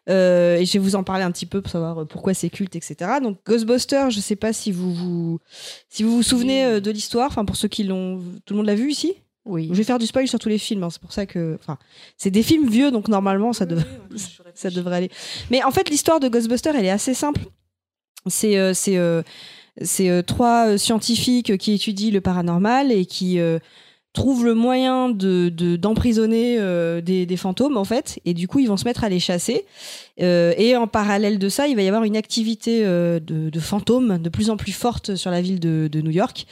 Euh, 0.09 0.57
et 0.57 0.65
je 0.65 0.73
vais 0.73 0.79
vous 0.79 0.95
en 0.95 1.03
parler 1.03 1.23
un 1.23 1.31
petit 1.31 1.45
peu 1.45 1.61
pour 1.61 1.71
savoir 1.71 2.07
pourquoi 2.07 2.33
c'est 2.33 2.49
culte, 2.49 2.75
etc. 2.75 3.19
Donc 3.21 3.37
Ghostbusters, 3.45 4.09
je 4.09 4.19
sais 4.19 4.35
pas 4.35 4.53
si 4.53 4.71
vous 4.71 4.93
vous, 4.93 5.39
si 5.87 6.01
vous, 6.03 6.15
vous 6.17 6.23
souvenez 6.23 6.81
de 6.81 6.91
l'histoire. 6.91 7.27
Enfin, 7.27 7.45
pour 7.45 7.55
ceux 7.55 7.67
qui 7.67 7.83
l'ont, 7.83 8.19
tout 8.45 8.53
le 8.53 8.57
monde 8.57 8.65
l'a 8.65 8.75
vu 8.75 8.89
ici? 8.89 9.13
Oui. 9.45 9.67
Je 9.71 9.75
vais 9.75 9.83
faire 9.83 9.99
du 9.99 10.07
spoil 10.07 10.27
sur 10.27 10.39
tous 10.39 10.49
les 10.49 10.57
films. 10.57 10.83
hein, 10.83 10.89
c'est 10.89 11.01
pour 11.01 11.11
ça 11.11 11.25
que, 11.25 11.57
enfin, 11.61 11.77
c'est 12.17 12.31
des 12.31 12.43
films 12.43 12.69
vieux, 12.69 12.91
donc 12.91 13.07
normalement 13.07 13.53
ça, 13.53 13.65
dev- 13.65 13.83
ça 14.53 14.69
devrait 14.69 14.97
aller. 14.97 15.11
Mais 15.51 15.63
en 15.63 15.71
fait, 15.71 15.89
l'histoire 15.89 16.19
de 16.19 16.27
Ghostbusters, 16.27 16.75
elle 16.75 16.85
est 16.85 16.89
assez 16.91 17.13
simple. 17.13 17.41
C'est 18.27 18.57
euh, 18.57 18.73
c'est 18.73 18.97
euh, 18.97 19.21
c'est 19.81 20.09
euh, 20.09 20.21
trois 20.21 20.77
scientifiques 20.77 21.57
qui 21.57 21.73
étudient 21.73 22.11
le 22.11 22.21
paranormal 22.21 22.91
et 22.91 23.05
qui 23.05 23.39
euh, 23.39 23.59
trouvent 24.19 24.43
le 24.43 24.53
moyen 24.53 25.07
de 25.07 25.47
de- 25.47 25.77
d'emprisonner 25.77 26.57
euh, 26.59 26.99
des, 26.99 27.37
fantômes 27.37 27.77
en 27.77 27.85
fait, 27.85 28.19
et 28.25 28.33
du 28.33 28.49
coup 28.49 28.59
ils 28.59 28.67
vont 28.67 28.75
se 28.75 28.83
mettre 28.83 29.05
à 29.05 29.09
les 29.09 29.19
chasser. 29.19 29.65
Euh, 30.21 30.53
et 30.57 30.75
en 30.75 30.87
parallèle 30.87 31.39
de 31.39 31.47
ça, 31.47 31.67
il 31.67 31.77
va 31.77 31.83
y 31.83 31.87
avoir 31.87 32.03
une 32.03 32.17
activité 32.17 32.81
euh, 32.83 33.21
de, 33.21 33.59
fantômes 33.61 34.17
de 34.17 34.27
plus 34.27 34.49
en 34.49 34.57
plus 34.57 34.73
forte 34.73 35.15
sur 35.15 35.31
la 35.31 35.41
ville 35.41 35.61
de, 35.61 36.01
New 36.01 36.11
York, 36.11 36.45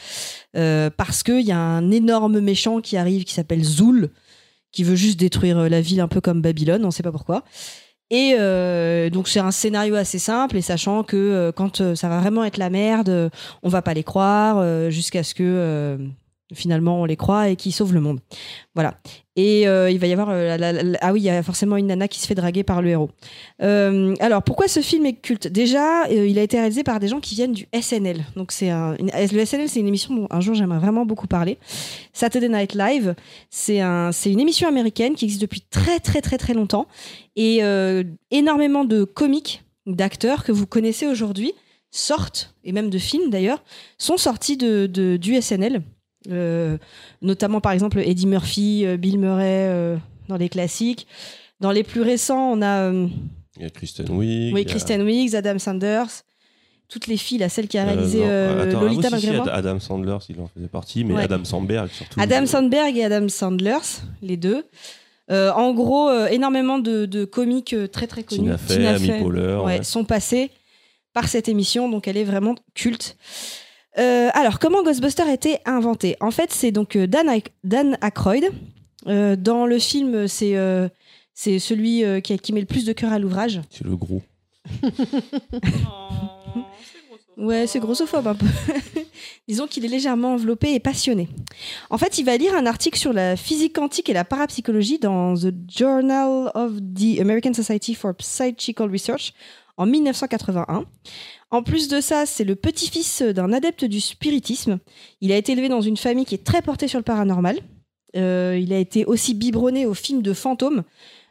parce 0.54 1.24
qu'il 1.24 1.42
y 1.42 1.52
a 1.52 1.60
un 1.60 1.92
énorme 1.92 2.40
méchant 2.40 2.80
qui 2.80 2.96
arrive 2.96 3.26
qui 3.26 3.34
s'appelle 3.34 3.64
Zoul, 3.64 4.12
qui 4.72 4.84
veut 4.86 4.96
juste 4.96 5.20
détruire 5.20 5.70
la 5.70 5.82
ville 5.82 6.00
un 6.00 6.08
peu 6.08 6.22
comme 6.22 6.42
Babylone, 6.42 6.86
on 6.86 6.92
sait 6.92 7.04
pas 7.04 7.12
pourquoi. 7.12 7.44
Et 8.10 8.36
donc 9.12 9.28
c'est 9.28 9.42
un 9.42 9.52
scénario 9.52 9.96
assez 9.96 10.20
simple, 10.20 10.56
et 10.56 10.62
sachant 10.62 11.04
que 11.04 11.52
quand 11.56 11.96
ça 11.96 12.08
va 12.08 12.20
vraiment 12.22 12.46
être 12.46 12.58
la 12.58 12.70
merde, 12.70 13.30
on 13.62 13.70
va 13.70 13.82
pas 13.82 13.94
les 13.94 14.04
croire 14.04 14.90
jusqu'à 14.90 15.24
ce 15.24 15.34
que 15.34 15.98
finalement 16.54 17.02
on 17.02 17.06
les 17.06 17.16
croit 17.16 17.50
et 17.50 17.56
qu'ils 17.56 17.74
sauvent 17.74 17.94
le 17.94 18.02
monde. 18.02 18.20
Voilà. 18.76 19.00
Et 19.36 19.68
euh, 19.68 19.92
il 19.92 20.00
va 20.00 20.08
y 20.08 20.14
avoir 20.14 20.30
euh, 20.32 20.58
ah 21.02 21.14
oui, 21.14 21.22
il 21.22 21.24
y 21.26 21.30
a 21.30 21.44
forcément 21.44 21.78
une 21.78 21.88
nana 21.88 22.08
qui 22.08 22.20
se 22.20 22.26
fait 22.26 22.36
draguer 22.36 22.64
par 22.64 22.82
le 22.82 22.90
héros. 22.90 23.10
Euh, 23.62 24.16
alors 24.20 24.42
pourquoi 24.42 24.68
ce 24.68 24.80
film 24.80 25.06
est 25.06 25.14
culte? 25.14 25.48
Déjà, 25.48 26.10
il 26.10 26.40
a 26.40 26.42
été 26.42 26.58
réalisé 26.58 26.84
par 26.84 27.00
des 27.00 27.08
gens 27.08 27.20
qui 27.20 27.36
viennent 27.36 27.54
du 27.54 27.68
SNL. 27.80 28.26
Donc 28.36 28.52
c'est 28.52 28.72
le 28.72 29.46
SNL, 29.46 29.70
c'est 29.70 29.80
une 29.80 29.88
émission 29.88 30.16
dont 30.16 30.28
un 30.32 30.42
jour 30.42 30.56
j'aimerais 30.56 30.80
vraiment 30.80 31.06
beaucoup 31.06 31.28
parler. 31.28 31.60
Saturday 32.14 32.50
Night 32.50 32.74
Live, 32.74 33.16
c'est 33.50 33.80
un, 33.82 34.12
c'est 34.12 34.32
une 34.32 34.40
émission 34.40 34.68
américaine 34.68 35.16
qui 35.16 35.26
existe 35.26 35.42
depuis 35.42 35.62
très 35.70 36.00
très 36.00 36.22
très 36.22 36.38
très 36.38 36.54
longtemps 36.54 36.88
et 37.36 37.62
énormément 38.32 38.86
de 38.86 39.04
comiques, 39.04 39.64
d'acteurs 39.86 40.44
que 40.44 40.52
vous 40.52 40.66
connaissez 40.66 41.08
aujourd'hui 41.08 41.54
sortent 41.92 42.56
et 42.64 42.72
même 42.72 42.90
de 42.90 42.98
films 42.98 43.30
d'ailleurs 43.30 43.64
sont 43.98 44.18
sortis 44.18 44.58
du 44.58 45.42
SNL. 45.42 45.82
Euh, 46.30 46.78
notamment 47.22 47.62
par 47.62 47.72
exemple 47.72 48.00
Eddie 48.00 48.28
Murphy, 48.28 48.86
euh, 48.86 48.98
Bill 48.98 49.18
Murray 49.20 49.68
euh, 49.70 49.98
dans 50.28 50.38
les 50.38 50.50
classiques. 50.50 51.08
Dans 51.60 51.72
les 51.72 51.84
plus 51.84 52.02
récents, 52.02 52.52
on 52.52 52.62
a 52.62 52.92
Il 52.92 53.64
y 53.64 53.66
a 53.66 53.70
Kristen 53.70 54.06
Wiig. 54.12 54.54
oui, 54.54 54.62
il 54.62 54.68
a- 54.68 54.70
Kristen 54.70 55.02
Wiig, 55.04 55.36
Adam 55.36 55.58
Sanders, 55.58 56.08
toutes 56.90 57.08
les 57.08 57.18
filles, 57.18 57.40
là, 57.40 57.50
celle 57.50 57.68
qui 57.68 57.78
a 57.78 57.84
réalisé 57.86 58.22
euh, 58.24 58.70
attends, 58.70 58.82
Lolita 58.82 59.08
ah, 59.12 59.16
oui, 59.16 59.22
si, 59.22 59.28
si, 59.28 59.50
Adam 59.50 59.80
Sandler, 59.80 60.18
s'il 60.26 60.40
en 60.40 60.48
faisait 60.48 60.68
partie, 60.68 61.04
mais 61.04 61.16
Ouais. 61.16 61.24
Adam 61.24 61.44
Sandberg 61.44 61.90
surtout. 61.92 62.20
Adam 62.20 62.46
Sandberg 62.46 62.96
et 62.98 63.04
Adam 63.06 63.28
Sandlers, 63.30 64.02
les 64.22 64.38
deux. 64.38 64.66
Euh, 65.30 65.52
en 65.52 65.74
gros, 65.74 66.10
énormément 66.28 66.80
de, 66.80 67.06
de 67.06 67.26
comiques 67.26 67.76
très 67.92 68.08
très 68.08 68.24
connus. 68.24 68.44
Tina 68.44 68.58
Fey, 68.58 68.86
Amy 68.88 69.08
Fey, 69.08 69.20
Poehler. 69.22 69.56
ouais, 69.56 69.64
ouais. 69.80 69.84
sont 69.84 70.06
passés 70.06 70.52
par 71.14 71.28
cette 71.28 71.50
émission, 71.50 71.90
donc 71.90 72.08
elle 72.08 72.16
est 72.18 72.24
vraiment 72.24 72.56
culte. 72.76 73.18
Euh, 74.00 74.30
alors, 74.34 74.60
comment 74.60 74.84
Ghostbusters 74.84 75.28
a 75.28 75.34
été 75.34 75.58
inventé? 75.66 76.16
En 76.20 76.32
fait, 76.32 76.52
c'est 76.52 76.72
donc 76.72 76.96
euh, 76.96 77.08
Dan, 77.08 77.28
Ack- 77.30 77.52
Dan 77.64 77.98
Aykroyd. 78.02 78.52
Euh, 79.08 79.36
dans 79.36 79.66
le 79.66 79.80
film, 79.80 80.28
c'est 80.28 80.56
euh, 80.58 80.88
c'est 81.34 81.60
celui 81.60 82.04
euh, 82.04 82.20
qui, 82.20 82.34
a- 82.34 82.38
qui 82.38 82.52
met 82.54 82.60
le 82.60 82.66
plus 82.66 82.86
de 82.86 82.94
cœur 82.94 83.12
à 83.14 83.20
l'ouvrage. 83.20 83.62
C'est 83.70 83.84
le 83.86 83.96
gros. 83.96 84.22
Ouais, 87.38 87.68
c'est 87.68 87.80
grossophobe 87.80 88.26
un 88.28 88.34
peu. 88.34 88.48
Disons 89.48 89.68
qu'il 89.68 89.86
est 89.86 89.90
légèrement 89.90 90.34
enveloppé 90.34 90.74
et 90.74 90.80
passionné. 90.80 91.30
En 91.92 92.00
fait, 92.00 92.18
il 92.18 92.24
va 92.26 92.36
lire 92.36 92.56
un 92.56 92.66
article 92.66 92.98
sur 92.98 93.14
la 93.14 93.36
physique 93.36 93.74
quantique 93.76 94.10
et 94.10 94.14
la 94.14 94.26
parapsychologie 94.26 94.98
dans 94.98 95.36
The 95.36 95.54
Journal 95.70 96.52
of 96.56 96.72
the 96.96 97.20
American 97.22 97.54
Society 97.54 97.94
for 97.94 98.16
Psychical 98.16 98.90
Research 98.90 99.34
en 99.78 99.86
1981. 99.86 100.86
En 101.52 101.64
plus 101.64 101.88
de 101.88 102.02
ça, 102.02 102.26
c'est 102.26 102.44
le 102.44 102.56
petit-fils 102.56 103.22
d'un 103.22 103.54
adepte 103.54 103.86
du 103.86 104.02
spiritisme. 104.02 104.80
Il 105.22 105.32
a 105.32 105.38
été 105.38 105.54
élevé 105.54 105.70
dans 105.70 105.82
une 105.82 105.98
famille 105.98 106.26
qui 106.26 106.36
est 106.36 106.44
très 106.44 106.62
portée 106.62 106.88
sur 106.88 107.00
le 107.00 107.04
paranormal. 107.04 107.58
Euh, 108.16 108.60
il 108.62 108.74
a 108.74 108.78
été 108.80 109.06
aussi 109.06 109.34
biberonné 109.34 109.86
aux 109.86 109.94
films 109.94 110.22
de 110.22 110.34
fantômes 110.34 110.84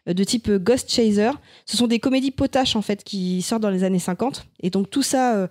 euh, 0.09 0.14
de 0.14 0.24
type 0.24 0.51
Ghost 0.51 0.90
Chaser. 0.90 1.31
Ce 1.66 1.77
sont 1.77 1.86
des 1.86 1.98
comédies 1.98 2.31
potaches 2.31 2.77
en 2.77 2.82
fait 2.82 3.02
qui 3.05 3.43
sortent 3.43 3.62
dans 3.62 3.70
les 3.70 3.85
années 3.85 3.98
50. 3.98 4.47
Et 4.62 4.70
donc 4.70 4.89
tout 4.90 5.02
ça, 5.02 5.35
euh, 5.36 5.48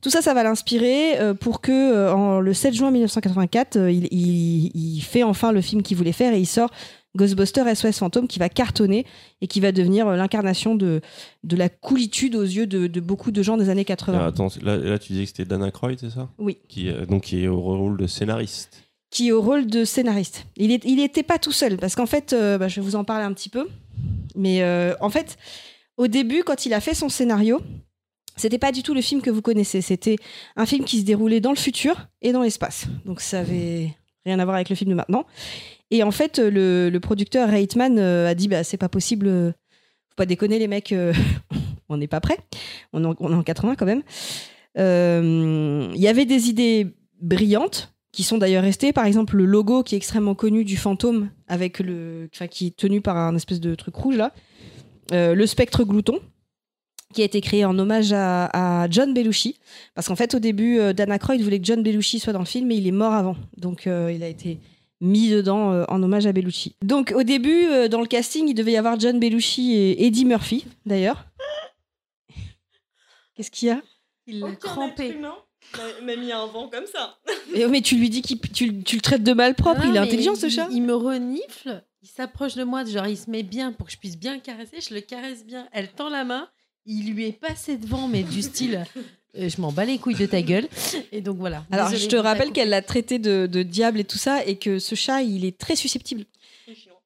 tout 0.00 0.10
ça, 0.10 0.22
ça 0.22 0.34
va 0.34 0.42
l'inspirer 0.44 1.18
pour 1.40 1.60
que 1.60 2.10
en, 2.12 2.40
le 2.40 2.54
7 2.54 2.72
juin 2.74 2.90
1984, 2.92 3.76
euh, 3.76 3.90
il, 3.90 4.06
il- 4.12 4.70
il 4.74 5.00
fait 5.00 5.24
enfin 5.24 5.52
le 5.52 5.60
film 5.60 5.82
qu'il 5.82 5.96
voulait 5.96 6.12
faire 6.12 6.32
et 6.32 6.38
il 6.40 6.46
sort 6.46 6.70
Ghostbusters 7.16 7.76
SOS 7.76 7.98
Fantôme 7.98 8.28
qui 8.28 8.38
va 8.38 8.48
cartonner 8.48 9.06
et 9.40 9.46
qui 9.46 9.60
va 9.60 9.72
devenir 9.72 10.06
euh, 10.08 10.16
l'incarnation 10.16 10.74
de, 10.74 11.00
de 11.44 11.56
la 11.56 11.68
coolitude 11.68 12.36
aux 12.36 12.42
yeux 12.42 12.66
de, 12.66 12.86
de 12.86 13.00
beaucoup 13.00 13.30
de 13.30 13.42
gens 13.42 13.56
des 13.56 13.70
années 13.70 13.84
80. 13.84 14.16
Alors, 14.18 14.28
attends, 14.28 14.48
là, 14.62 14.76
là, 14.76 14.98
tu 14.98 15.12
disais 15.12 15.24
que 15.24 15.28
c'était 15.30 15.44
Dan 15.44 15.64
Aykroyd, 15.64 15.98
c'est 15.98 16.10
ça? 16.10 16.28
Oui. 16.38 16.58
Qui, 16.68 16.88
euh, 16.88 17.06
donc, 17.06 17.24
qui 17.24 17.42
est 17.44 17.48
au 17.48 17.60
rôle 17.60 17.96
de 17.96 18.06
scénariste. 18.06 18.84
qui 19.10 19.28
est 19.28 19.32
au 19.32 19.40
rôle 19.40 19.66
de 19.66 19.84
scénariste. 19.84 20.46
Il 20.56 20.68
n'était 20.68 20.88
il 20.88 21.00
était 21.00 21.22
pas 21.22 21.38
tout 21.38 21.52
seul, 21.52 21.76
parce 21.78 21.94
qu'en 21.94 22.06
fait, 22.06 22.32
euh, 22.34 22.58
bah, 22.58 22.68
je 22.68 22.76
vais 22.76 22.84
vous 22.86 22.94
en 22.96 23.04
parler 23.04 23.24
un 23.24 23.32
petit 23.32 23.48
peu. 23.48 23.66
Mais 24.36 24.62
euh, 24.62 24.94
en 25.00 25.08
fait, 25.10 25.38
au 25.96 26.06
début, 26.06 26.42
quand 26.44 26.66
il 26.66 26.74
a 26.74 26.80
fait 26.80 26.94
son 26.94 27.08
scénario, 27.08 27.60
c'était 28.36 28.58
pas 28.58 28.70
du 28.70 28.82
tout 28.84 28.94
le 28.94 29.00
film 29.00 29.20
que 29.22 29.30
vous 29.30 29.42
connaissez. 29.42 29.80
C'était 29.80 30.16
un 30.54 30.66
film 30.66 30.84
qui 30.84 31.00
se 31.00 31.04
déroulait 31.04 31.40
dans 31.40 31.50
le 31.50 31.56
futur 31.56 32.06
et 32.22 32.30
dans 32.32 32.42
l'espace. 32.42 32.86
Donc 33.04 33.20
ça 33.20 33.40
avait 33.40 33.96
rien 34.24 34.38
à 34.38 34.44
voir 34.44 34.54
avec 34.56 34.68
le 34.68 34.76
film 34.76 34.90
de 34.90 34.94
maintenant. 34.94 35.24
Et 35.90 36.02
en 36.02 36.10
fait, 36.10 36.38
le, 36.38 36.96
producteur 36.98 37.48
Reitman 37.48 37.98
euh, 37.98 38.28
a 38.28 38.34
dit 38.34 38.48
bah 38.48 38.64
c'est 38.64 38.76
pas 38.76 38.88
possible, 38.88 39.26
euh, 39.26 39.50
faut 40.10 40.16
pas 40.16 40.26
déconner 40.26 40.58
les 40.58 40.68
mecs, 40.68 40.92
euh, 40.92 41.12
on 41.88 41.96
n'est 41.96 42.08
pas 42.08 42.20
prêt. 42.20 42.38
On 42.92 43.04
est, 43.04 43.06
en, 43.06 43.14
on 43.20 43.32
est 43.32 43.36
en 43.36 43.42
80 43.42 43.76
quand 43.76 43.86
même. 43.86 44.02
Il 44.76 46.00
y 46.00 46.08
avait 46.08 46.26
des 46.26 46.48
idées 46.48 46.94
brillantes 47.20 47.94
qui 48.12 48.22
sont 48.22 48.38
d'ailleurs 48.38 48.62
restées. 48.62 48.92
Par 48.92 49.06
exemple, 49.06 49.36
le 49.36 49.44
logo 49.44 49.82
qui 49.82 49.94
est 49.94 49.98
extrêmement 49.98 50.34
connu 50.34 50.64
du 50.64 50.76
fantôme, 50.76 51.30
avec 51.48 51.78
le, 51.80 52.28
qui 52.50 52.68
est 52.68 52.76
tenu 52.76 53.00
par 53.00 53.16
un 53.16 53.34
espèce 53.34 53.60
de 53.60 53.74
truc 53.74 53.94
rouge 53.96 54.16
là. 54.16 54.32
Le 55.10 55.46
spectre 55.46 55.84
glouton, 55.84 56.20
qui 57.14 57.22
a 57.22 57.24
été 57.24 57.40
créé 57.40 57.64
en 57.64 57.78
hommage 57.78 58.12
à, 58.12 58.86
John 58.90 59.14
Belushi. 59.14 59.58
Parce 59.94 60.08
qu'en 60.08 60.16
fait, 60.16 60.34
au 60.34 60.38
début, 60.38 60.78
euh, 60.78 60.92
Dan 60.92 61.10
Aykroyd 61.10 61.42
voulait 61.42 61.58
que 61.58 61.64
John 61.64 61.82
Belushi 61.82 62.18
soit 62.18 62.32
dans 62.32 62.38
le 62.40 62.44
film, 62.44 62.68
mais 62.68 62.76
il 62.76 62.86
est 62.86 62.92
mort 62.92 63.14
avant. 63.14 63.36
Donc, 63.56 63.86
il 63.86 64.22
a 64.22 64.28
été 64.28 64.58
mis 65.00 65.30
dedans 65.30 65.72
euh, 65.72 65.84
en 65.88 66.02
hommage 66.02 66.26
à 66.26 66.32
Belushi. 66.32 66.74
Donc, 66.82 67.12
au 67.14 67.22
début, 67.22 67.66
euh, 67.66 67.88
dans 67.88 68.00
le 68.00 68.06
casting, 68.06 68.48
il 68.48 68.54
devait 68.54 68.72
y 68.72 68.76
avoir 68.76 68.98
John 68.98 69.18
Belushi 69.20 69.74
et 69.74 70.06
Eddie 70.06 70.24
Murphy, 70.24 70.64
d'ailleurs. 70.86 71.24
Qu'est-ce 73.34 73.50
qu'il 73.50 73.68
y 73.68 73.70
a? 73.70 73.80
Il 74.26 74.40
l'a 74.40 74.54
crampé. 74.56 75.16
m'a 76.02 76.16
mis 76.16 76.32
un 76.32 76.46
vent 76.46 76.68
comme 76.68 76.86
ça. 76.86 77.18
mais, 77.54 77.66
mais 77.68 77.80
tu 77.80 77.96
lui 77.96 78.10
dis 78.10 78.22
qu'il 78.22 78.40
tu, 78.40 78.82
tu 78.82 78.96
le 78.96 79.02
traites 79.02 79.22
de 79.22 79.32
malpropre, 79.32 79.84
Non, 79.84 79.90
il 79.90 79.96
est 79.96 80.00
intelligent 80.00 80.34
ce 80.34 80.46
il- 80.46 80.52
chat. 80.52 80.68
Il 80.70 80.82
me 80.82 80.94
renifle, 80.94 81.82
il 82.02 82.08
s'approche 82.08 82.54
de 82.54 82.64
moi, 82.64 82.84
genre 82.84 83.06
il 83.06 83.16
se 83.16 83.30
met 83.30 83.42
bien 83.42 83.72
pour 83.72 83.86
que 83.86 83.92
je 83.92 83.98
puisse 83.98 84.18
bien 84.18 84.34
le 84.34 84.40
caresser, 84.40 84.80
je 84.80 84.92
le 84.92 85.00
caresse 85.00 85.46
bien. 85.46 85.68
Elle 85.72 85.88
tend 85.92 86.10
la 86.10 86.24
main, 86.24 86.48
il 86.84 87.12
lui 87.14 87.26
est 87.26 87.32
passé 87.40 87.78
devant, 87.78 88.08
mais 88.08 88.22
du 88.22 88.42
style 88.42 88.84
je 89.38 89.60
m'en 89.60 89.72
bats 89.72 89.84
les 89.84 89.98
couilles 89.98 90.14
de 90.16 90.26
ta 90.26 90.42
gueule. 90.42 90.66
Et 91.12 91.20
donc 91.20 91.36
voilà. 91.38 91.64
Alors, 91.70 91.88
Désolée 91.90 92.04
je 92.04 92.08
te 92.08 92.16
rappelle 92.16 92.50
qu'elle 92.52 92.70
l'a 92.70 92.82
traité 92.82 93.18
de, 93.18 93.46
de 93.46 93.62
diable 93.62 94.00
et 94.00 94.04
tout 94.04 94.18
ça, 94.18 94.44
et 94.44 94.56
que 94.56 94.78
ce 94.78 94.94
chat, 94.94 95.22
il 95.22 95.44
est 95.44 95.56
très 95.56 95.76
susceptible. 95.76 96.24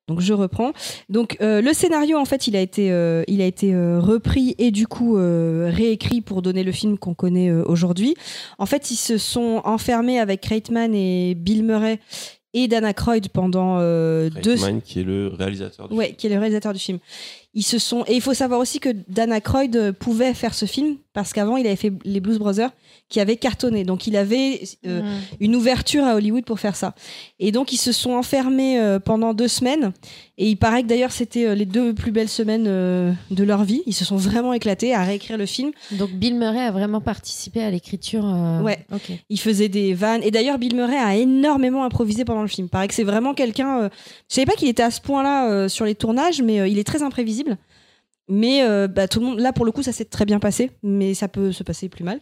Donc, 0.09 0.21
je 0.21 0.33
reprends. 0.33 0.73
Donc, 1.09 1.37
euh, 1.41 1.63
le 1.63 1.73
scénario, 1.73 2.19
en 2.19 2.25
fait, 2.25 2.49
il 2.49 2.57
a 2.57 2.61
été, 2.61 2.91
euh, 2.91 3.23
il 3.29 3.41
a 3.41 3.47
été 3.47 3.73
euh, 3.73 4.01
repris 4.01 4.57
et 4.59 4.73
du 4.73 4.89
coup 4.89 5.17
euh, 5.17 5.71
réécrit 5.73 6.21
pour 6.21 6.43
donner 6.43 6.65
le 6.65 6.73
film 6.73 6.99
qu'on 6.99 7.15
connaît 7.15 7.51
euh, 7.51 7.63
aujourd'hui. 7.67 8.17
En 8.59 8.67
fait, 8.67 8.91
ils 8.91 8.97
se 8.97 9.17
sont 9.17 9.63
enfermés 9.65 10.19
avec 10.19 10.45
Reitman 10.45 10.93
et 10.93 11.35
Bill 11.37 11.63
Murray 11.63 12.01
et 12.53 12.67
Dan 12.69 12.85
Aykroyd 12.85 13.29
pendant 13.29 13.79
euh, 13.79 14.29
deux, 14.43 14.55
Reitman, 14.55 14.83
qui 14.83 15.01
est 15.01 15.05
le 15.05 15.29
réalisateur 15.29 15.89
du 15.89 15.95
Ouais, 15.95 16.13
qui 16.15 16.27
est 16.27 16.31
le 16.31 16.39
réalisateur 16.39 16.73
du 16.73 16.81
film. 16.81 16.99
Ils 17.55 17.63
se 17.63 17.79
sont 17.79 18.05
et 18.09 18.15
il 18.15 18.21
faut 18.21 18.35
savoir 18.35 18.59
aussi 18.61 18.81
que 18.81 18.91
Dan 19.09 19.33
Aykroyd 19.33 19.77
euh, 19.77 19.93
pouvait 19.93 20.35
faire 20.35 20.53
ce 20.53 20.67
film 20.67 20.97
parce 21.13 21.33
qu'avant 21.33 21.57
il 21.57 21.67
avait 21.67 21.77
fait 21.77 21.93
les 22.05 22.21
Blues 22.21 22.39
Brothers 22.39 22.71
qui 23.09 23.21
avaient 23.21 23.37
cartonné. 23.37 23.85
Donc 23.85 24.07
il 24.07 24.17
avait 24.17 24.63
euh, 24.87 25.03
Mm. 25.03 25.21
une 25.41 25.57
ouverture 25.57 26.05
à 26.05 26.15
Hollywood 26.15 26.45
pour 26.45 26.59
faire 26.61 26.77
ça. 26.77 26.95
Et 27.39 27.53
donc 27.53 27.73
ils 27.73 27.77
se 27.79 27.93
sont 27.93 28.13
enfermés 28.13 28.81
euh, 28.81 28.99
pendant 28.99 29.35
deux 29.35 29.49
semaines. 29.49 29.93
Et 30.39 30.49
il 30.49 30.57
paraît 30.57 30.83
que 30.83 30.89
d'ailleurs 30.89 31.13
c'était 31.13 31.47
euh, 31.47 31.55
les 31.55 31.67
deux 31.67 31.95
plus 31.95 32.11
belles 32.13 32.29
semaines 32.29 32.65
de 32.65 33.45
leur 33.45 33.65
vie. 33.65 33.83
Ils 33.87 33.95
se 33.95 34.05
sont 34.05 34.17
vraiment 34.17 34.53
éclatés 34.53 34.95
à 34.95 35.03
réécrire 35.05 35.37
le 35.37 35.47
film. 35.47 35.73
Donc 35.93 36.11
Bill 36.11 36.35
Murray 36.37 36.61
a 36.61 36.71
vraiment 36.71 37.01
participé 37.01 37.63
à 37.63 37.71
l'écriture. 37.71 38.25
Ouais. 38.63 38.85
Ok. 38.93 39.13
Il 39.29 39.39
faisait 39.41 39.69
des 39.69 39.95
vannes. 39.95 40.23
Et 40.25 40.31
d'ailleurs, 40.31 40.59
Bill 40.59 40.75
Murray 40.75 40.97
a 40.97 41.17
énormément 41.17 41.85
improvisé 41.85 42.25
pendant 42.25 42.43
le 42.43 42.49
film. 42.49 42.69
Paraît 42.69 42.89
que 42.89 42.95
c'est 42.95 43.05
vraiment 43.05 43.35
quelqu'un. 43.35 43.91
Je 44.29 44.35
savais 44.35 44.47
pas 44.47 44.55
qu'il 44.55 44.69
était 44.69 44.83
à 44.83 44.91
ce 44.91 45.01
point-là 45.01 45.69
sur 45.69 45.85
les 45.85 45.95
tournages, 45.95 46.41
mais 46.43 46.71
il 46.71 46.79
est 46.79 46.85
très 46.85 47.03
imprévisible. 47.03 47.59
Mais 48.35 48.63
euh, 48.63 48.89
bah, 48.89 49.09
tout 49.09 49.21
le 49.21 49.27
monde, 49.27 49.39
là 49.41 49.53
pour 49.53 49.67
le 49.67 49.73
coup, 49.73 49.83
ça 49.83 49.93
s'est 49.93 50.07
très 50.07 50.25
bien 50.25 50.39
passé, 50.41 50.71
mais 50.83 51.13
ça 51.13 51.29
peut 51.29 51.53
se 51.53 51.63
passer 51.63 51.91
plus 51.91 52.03
mal. 52.05 52.21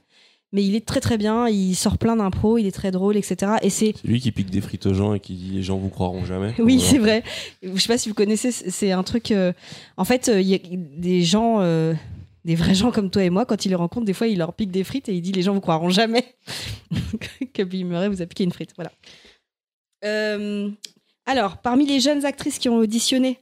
Mais 0.53 0.65
il 0.65 0.75
est 0.75 0.85
très 0.85 0.99
très 0.99 1.17
bien. 1.17 1.47
Il 1.49 1.77
sort 1.77 1.97
plein 1.99 2.17
d'impro, 2.17 2.59
il 2.59 2.67
est 2.67 2.73
très 2.73 2.91
drôle, 2.91 3.17
etc. 3.17 3.53
Et 3.63 3.71
c'est 3.71 3.95
lui 4.03 4.21
qui 4.21 4.33
pique 4.33 4.51
des 4.51 4.61
frites 4.61 4.87
aux 4.87 4.95
gens 4.95 5.15
et 5.15 5.21
qui 5.21 5.35
dit 5.35 5.51
les 5.53 5.63
gens 5.63 5.77
vous 5.79 5.89
croiront 5.91 6.25
jamais. 6.25 6.53
oui, 6.59 6.75
Voilà. 6.79 6.91
c'est 6.91 6.99
vrai. 6.99 7.23
Je 7.63 7.77
sais 7.81 7.87
pas 7.87 7.99
si 7.99 8.09
vous 8.09 8.17
connaissez, 8.17 8.51
c'est 8.51 8.91
un 8.91 9.05
truc. 9.05 9.31
euh, 9.31 9.53
En 9.97 10.05
fait, 10.05 10.29
euh, 10.29 10.41
il 10.41 10.49
y 10.49 10.55
a 10.57 10.59
des 10.99 11.23
gens, 11.23 11.61
des 12.45 12.55
vrais 12.57 12.75
gens 12.75 12.91
comme 12.91 13.11
toi 13.11 13.23
et 13.23 13.31
moi, 13.31 13.45
quand 13.47 13.65
ils 13.65 13.69
les 13.69 13.77
rencontrent, 13.77 14.07
des 14.07 14.13
fois, 14.15 14.27
il 14.27 14.39
leur 14.39 14.53
pique 14.55 14.73
des 14.73 14.83
frites 14.83 15.09
et 15.09 15.15
il 15.15 15.21
dit 15.23 15.31
les 15.31 15.43
gens 15.43 15.55
vous 15.55 15.61
croiront 15.61 15.91
jamais 15.91 16.25
que 17.55 17.63
Bill 17.63 17.87
Murray 17.87 18.09
vous 18.09 18.21
a 18.21 18.27
piqué 18.27 18.43
une 18.43 18.53
frite. 18.53 18.73
Voilà. 18.75 18.91
Euh, 20.05 20.69
Alors, 21.27 21.59
parmi 21.59 21.87
les 21.87 22.01
jeunes 22.01 22.25
actrices 22.25 22.59
qui 22.59 22.69
ont 22.69 22.77
auditionné, 22.79 23.39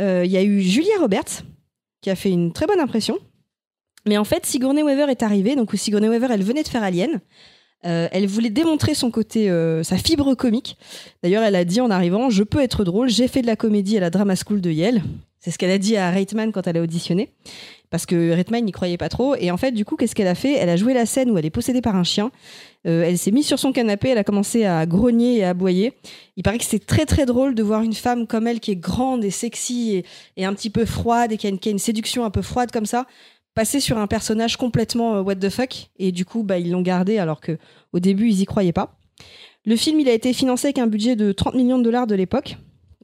euh, 0.00 0.22
il 0.24 0.32
y 0.32 0.36
a 0.36 0.42
eu 0.42 0.60
Julia 0.62 0.94
Roberts, 0.98 1.42
qui 2.04 2.10
a 2.10 2.14
fait 2.14 2.30
une 2.30 2.52
très 2.52 2.66
bonne 2.66 2.80
impression. 2.80 3.18
Mais 4.06 4.18
en 4.18 4.24
fait, 4.24 4.44
Sigourney 4.44 4.82
Weaver 4.82 5.10
est 5.10 5.22
arrivée. 5.22 5.56
Donc, 5.56 5.70
Sigourney 5.74 6.06
Weaver, 6.06 6.28
elle 6.30 6.42
venait 6.42 6.62
de 6.62 6.68
faire 6.68 6.82
Alien. 6.82 7.22
Euh, 7.86 8.08
elle 8.12 8.26
voulait 8.26 8.50
démontrer 8.50 8.94
son 8.94 9.10
côté, 9.10 9.50
euh, 9.50 9.82
sa 9.82 9.96
fibre 9.96 10.34
comique. 10.34 10.76
D'ailleurs, 11.22 11.42
elle 11.42 11.56
a 11.56 11.64
dit 11.64 11.80
en 11.80 11.90
arrivant 11.90 12.28
Je 12.28 12.42
peux 12.42 12.60
être 12.60 12.84
drôle, 12.84 13.08
j'ai 13.08 13.26
fait 13.26 13.40
de 13.40 13.46
la 13.46 13.56
comédie 13.56 13.96
à 13.96 14.00
la 14.00 14.10
Drama 14.10 14.34
School 14.36 14.60
de 14.60 14.70
Yale. 14.70 15.02
C'est 15.40 15.50
ce 15.50 15.56
qu'elle 15.56 15.70
a 15.70 15.78
dit 15.78 15.96
à 15.96 16.10
Reitman 16.10 16.52
quand 16.52 16.66
elle 16.66 16.76
a 16.76 16.82
auditionné. 16.82 17.30
Parce 17.90 18.06
que 18.06 18.32
Reitman 18.32 18.64
n'y 18.64 18.72
croyait 18.72 18.96
pas 18.96 19.08
trop. 19.08 19.36
Et 19.36 19.50
en 19.50 19.56
fait, 19.56 19.72
du 19.72 19.84
coup, 19.84 19.96
qu'est-ce 19.96 20.14
qu'elle 20.14 20.28
a 20.28 20.34
fait? 20.34 20.54
Elle 20.54 20.68
a 20.68 20.76
joué 20.76 20.94
la 20.94 21.06
scène 21.06 21.30
où 21.30 21.38
elle 21.38 21.46
est 21.46 21.50
possédée 21.50 21.80
par 21.80 21.94
un 21.94 22.02
chien. 22.02 22.30
Euh, 22.86 23.04
elle 23.04 23.16
s'est 23.16 23.30
mise 23.30 23.46
sur 23.46 23.58
son 23.58 23.72
canapé, 23.72 24.10
elle 24.10 24.18
a 24.18 24.24
commencé 24.24 24.64
à 24.64 24.84
grogner 24.84 25.38
et 25.38 25.44
à 25.44 25.50
aboyer. 25.50 25.94
Il 26.36 26.42
paraît 26.42 26.58
que 26.58 26.64
c'est 26.64 26.84
très 26.84 27.06
très 27.06 27.24
drôle 27.24 27.54
de 27.54 27.62
voir 27.62 27.82
une 27.82 27.94
femme 27.94 28.26
comme 28.26 28.46
elle 28.46 28.60
qui 28.60 28.72
est 28.72 28.76
grande 28.76 29.24
et 29.24 29.30
sexy 29.30 30.02
et, 30.36 30.44
un 30.44 30.52
petit 30.52 30.70
peu 30.70 30.84
froide 30.84 31.32
et 31.32 31.36
qui 31.36 31.46
a, 31.46 31.50
une, 31.50 31.58
qui 31.58 31.68
a 31.70 31.72
une 31.72 31.78
séduction 31.78 32.24
un 32.24 32.30
peu 32.30 32.42
froide 32.42 32.70
comme 32.72 32.84
ça, 32.84 33.06
passer 33.54 33.80
sur 33.80 33.96
un 33.96 34.06
personnage 34.06 34.56
complètement 34.56 35.16
euh, 35.16 35.22
what 35.22 35.36
the 35.36 35.48
fuck. 35.48 35.88
Et 35.98 36.12
du 36.12 36.24
coup, 36.24 36.42
bah, 36.42 36.58
ils 36.58 36.70
l'ont 36.70 36.82
gardé 36.82 37.18
alors 37.18 37.40
que 37.40 37.58
au 37.92 38.00
début, 38.00 38.28
ils 38.28 38.40
y 38.40 38.44
croyaient 38.44 38.72
pas. 38.72 38.98
Le 39.64 39.76
film, 39.76 40.00
il 40.00 40.08
a 40.08 40.12
été 40.12 40.32
financé 40.32 40.66
avec 40.66 40.78
un 40.78 40.86
budget 40.86 41.16
de 41.16 41.32
30 41.32 41.54
millions 41.54 41.78
de 41.78 41.84
dollars 41.84 42.06
de 42.06 42.14
l'époque. 42.14 42.58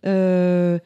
Euh, 0.06 0.78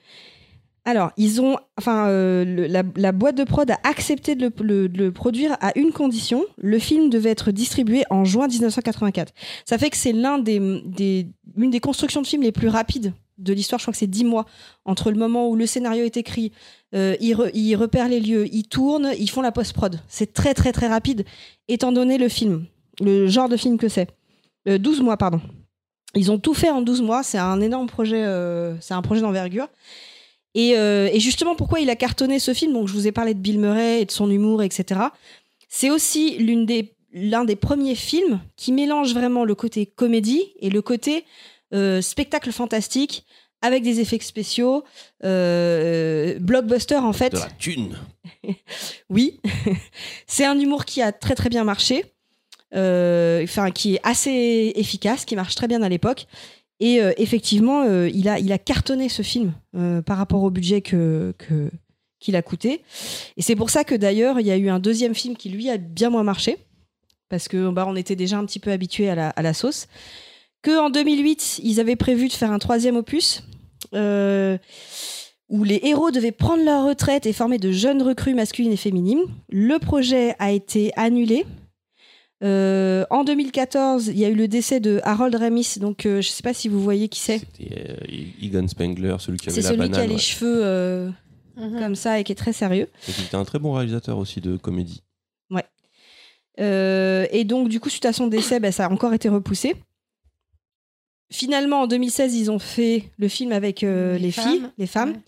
alors, 0.86 1.12
ils 1.16 1.40
ont, 1.40 1.56
enfin, 1.78 2.09
euh, 2.09 2.69
la, 2.69 3.12
boîte 3.12 3.36
de 3.36 3.44
prod 3.44 3.70
a 3.70 3.78
accepté 3.85 4.35
de 4.35 4.52
le, 4.61 5.11
produire 5.11 5.56
à 5.61 5.73
une 5.78 5.93
condition. 5.93 6.44
Le 6.59 6.78
film 6.78 7.09
devait 7.09 7.31
être 7.31 7.52
distribué 7.52 8.05
en 8.11 8.24
juin 8.24 8.48
1984. 8.48 9.32
Ça 9.65 9.78
fait 9.78 9.89
que 9.89 9.97
c'est 9.97 10.12
l'un 10.12 10.39
des, 10.39 10.56
une 10.56 11.70
des 11.70 11.81
constructions 11.81 12.20
de 12.20 12.27
films 12.27 12.43
les 12.43 12.52
plus 12.52 12.69
rapides 12.69 13.15
de 13.39 13.52
l'histoire. 13.55 13.78
Je 13.78 13.85
crois 13.85 13.93
que 13.93 13.98
c'est 13.98 14.06
10 14.06 14.24
mois 14.24 14.44
entre 14.85 15.11
le 15.11 15.16
moment 15.16 15.48
où 15.48 15.56
le 15.56 15.66
scénario 15.66 16.05
est 16.05 16.19
écrit, 16.19 16.52
euh, 16.94 17.16
ils, 17.19 17.35
re- 17.35 17.51
ils 17.55 17.77
repèrent 17.77 18.09
les 18.09 18.20
lieux, 18.20 18.47
ils 18.52 18.69
tournent, 18.69 19.11
ils 19.19 19.31
font 19.31 19.40
la 19.40 19.52
post-prod. 19.52 20.01
C'est 20.06 20.35
très, 20.35 20.52
très, 20.52 20.73
très 20.73 20.89
rapide, 20.89 21.24
étant 21.66 21.93
donné 21.93 22.19
le 22.19 22.28
film, 22.28 22.66
le 23.01 23.27
genre 23.27 23.48
de 23.48 23.56
film 23.56 23.78
que 23.78 23.89
c'est. 23.89 24.09
Euh, 24.69 24.77
12 24.77 25.01
mois, 25.01 25.16
pardon. 25.16 25.40
Ils 26.15 26.31
ont 26.31 26.39
tout 26.39 26.55
fait 26.55 26.70
en 26.70 26.82
12 26.82 27.02
mois. 27.02 27.23
C'est 27.23 27.39
un 27.39 27.61
énorme 27.61 27.86
projet, 27.86 28.23
euh, 28.23 28.78
c'est 28.81 28.94
un 28.94 29.02
projet 29.02 29.23
d'envergure. 29.23 29.69
Et, 30.55 30.76
euh, 30.76 31.09
et 31.12 31.20
justement, 31.20 31.56
pourquoi 31.56 31.81
il 31.81 31.90
a 31.90 31.97
cartonné 31.97 32.39
ce 32.39 32.55
film? 32.55 32.72
Donc, 32.72 32.89
je 32.89 32.93
vous 32.93 33.06
ai 33.06 33.12
parlé 33.12 33.35
de 33.35 33.40
Bill 33.40 33.59
Murray 33.59 34.02
et 34.02 34.05
de 34.05 34.10
son 34.10 34.31
humour, 34.31 34.62
etc. 34.62 35.01
C'est 35.68 35.90
aussi 35.90 36.36
l'une 36.39 36.66
des 36.66 36.93
l'un 37.16 37.44
des 37.44 37.55
premiers 37.55 37.94
films 37.94 38.40
qui 38.56 38.72
mélange 38.72 39.14
vraiment 39.14 39.44
le 39.44 39.55
côté 39.55 39.86
comédie 39.86 40.52
et 40.59 40.68
le 40.68 40.82
côté 40.82 41.24
euh, 41.72 42.02
spectacle 42.02 42.51
fantastique 42.51 43.24
avec 43.62 43.85
des 43.85 44.01
effets 44.01 44.18
spéciaux, 44.18 44.82
euh, 45.22 46.36
blockbuster 46.40 46.97
en 46.97 47.12
fait. 47.12 47.31
De 47.31 47.39
la 47.39 47.51
thune. 47.51 47.97
Oui, 49.10 49.40
c'est 50.26 50.44
un 50.44 50.59
humour 50.59 50.85
qui 50.85 51.01
a 51.01 51.12
très 51.12 51.36
très 51.36 51.48
bien 51.48 51.62
marché, 51.62 52.05
enfin 52.72 53.70
qui 53.72 53.94
est 53.94 54.01
assez 54.02 54.72
efficace, 54.74 55.24
qui 55.24 55.36
marche 55.36 55.55
très 55.55 55.68
bien 55.68 55.82
à 55.82 55.89
l'époque. 55.89 56.26
Et 56.85 57.01
euh, 57.01 57.12
effectivement, 57.16 57.85
euh, 57.85 58.11
il, 58.11 58.28
a, 58.28 58.39
il 58.39 58.52
a 58.52 58.59
cartonné 58.59 59.09
ce 59.09 59.23
film 59.23 59.55
euh, 59.74 60.02
par 60.02 60.19
rapport 60.19 60.43
au 60.43 60.51
budget 60.51 60.82
que, 60.82 61.32
qu'il 62.20 62.36
a 62.36 62.43
coûté. 62.43 62.82
Et 63.39 63.43
c'est 63.43 63.56
pour 63.56 63.70
ça 63.70 63.85
que 63.85 63.94
d'ailleurs, 63.94 64.39
il 64.39 64.47
y 64.47 64.51
a 64.51 64.59
eu 64.59 64.69
un 64.69 64.81
deuxième 64.81 65.15
film 65.15 65.35
qui 65.35 65.48
lui 65.48 65.70
a 65.70 65.78
bien 65.78 66.11
moins 66.11 66.24
marché, 66.24 66.59
parce 67.31 67.48
que 67.48 67.70
bah, 67.70 67.86
on 67.89 67.97
était 67.97 68.16
déjà 68.16 68.36
un 68.36 68.44
petit 68.44 68.59
peu 68.59 68.70
habitué 68.70 69.09
à 69.09 69.15
la, 69.15 69.31
à 69.31 69.40
la 69.40 69.55
sauce. 69.55 69.86
Que 70.61 70.78
en 70.78 70.90
2008, 70.90 71.62
ils 71.65 71.81
avaient 71.81 71.97
prévu 71.97 72.28
de 72.28 72.35
faire 72.35 72.52
un 72.52 72.59
troisième 72.59 72.97
opus. 72.97 73.43
où 73.94 75.65
les 75.65 75.81
héros 75.85 76.11
devaient 76.11 76.32
prendre 76.32 76.65
leur 76.65 76.85
retraite 76.85 77.24
et 77.24 77.32
former 77.32 77.56
de 77.56 77.73
jeunes 77.73 78.02
recrues 78.02 78.35
masculines 78.35 78.73
et 78.73 78.77
féminines. 78.77 79.23
Le 79.48 79.78
projet 79.78 80.36
a 80.39 80.52
été 80.52 80.93
annulé. 80.97 81.47
Euh, 82.45 83.05
en 83.11 83.25
2014, 83.25 84.09
il 84.09 84.19
y 84.19 84.25
a 84.25 84.29
eu 84.29 84.35
le 84.35 84.49
décès 84.49 84.79
de 84.79 85.01
Harold 85.05 85.35
Ramis, 85.35 85.79
donc 85.81 86.05
euh, 86.05 86.21
je 86.21 86.29
ne 86.29 86.33
sais 86.33 86.43
pas 86.43 86.53
si 86.55 86.69
vous 86.69 86.83
voyez 86.83 87.09
qui 87.09 87.21
c'est. 87.21 87.39
C'était 87.39 87.89
euh, 87.89 87.97
Egan 88.43 88.69
Spengler, 88.69 89.16
celui 89.19 89.39
qui 89.39 89.49
avait 89.49 89.62
la 89.62 89.69
celui 89.69 89.79
banane. 89.79 89.93
qui 89.95 90.01
a 90.01 90.07
les 90.07 90.15
ouais. 90.15 90.21
cheveux 90.21 90.61
euh, 90.65 91.11
Mhm. 91.57 91.79
comme 91.79 91.95
ça 91.95 92.19
et 92.19 92.25
qui 92.25 92.33
est 92.33 92.37
très 92.37 92.53
sérieux. 92.53 92.89
Et 93.09 93.12
qui 93.12 93.23
était 93.23 93.37
un 93.37 93.45
très 93.45 93.59
bon 93.61 93.73
réalisateur 93.73 94.19
aussi 94.19 94.41
de 94.41 94.57
comédie. 94.57 95.03
Euh, 96.61 97.27
et 97.33 97.43
donc, 97.43 97.69
du 97.69 97.81
coup, 97.81 97.89
suite 97.89 98.05
à 98.07 98.12
son 98.12 98.29
décès, 98.29 98.61
bah, 98.61 98.71
ça 98.71 98.87
a 98.87 98.89
encore 98.89 99.12
été 99.12 99.29
repoussé. 99.29 99.75
Finalement, 101.33 101.81
en 101.83 101.87
2016, 101.89 102.33
ils 102.37 102.49
ont 102.51 102.61
fait 102.61 103.11
le 103.19 103.27
film 103.27 103.51
avec 103.51 103.83
euh, 103.83 104.15
les, 104.15 104.27
Les 104.27 104.31
filles, 104.31 104.62
les 104.79 104.87
femmes. 104.87 105.11
Ouais. 105.15 105.21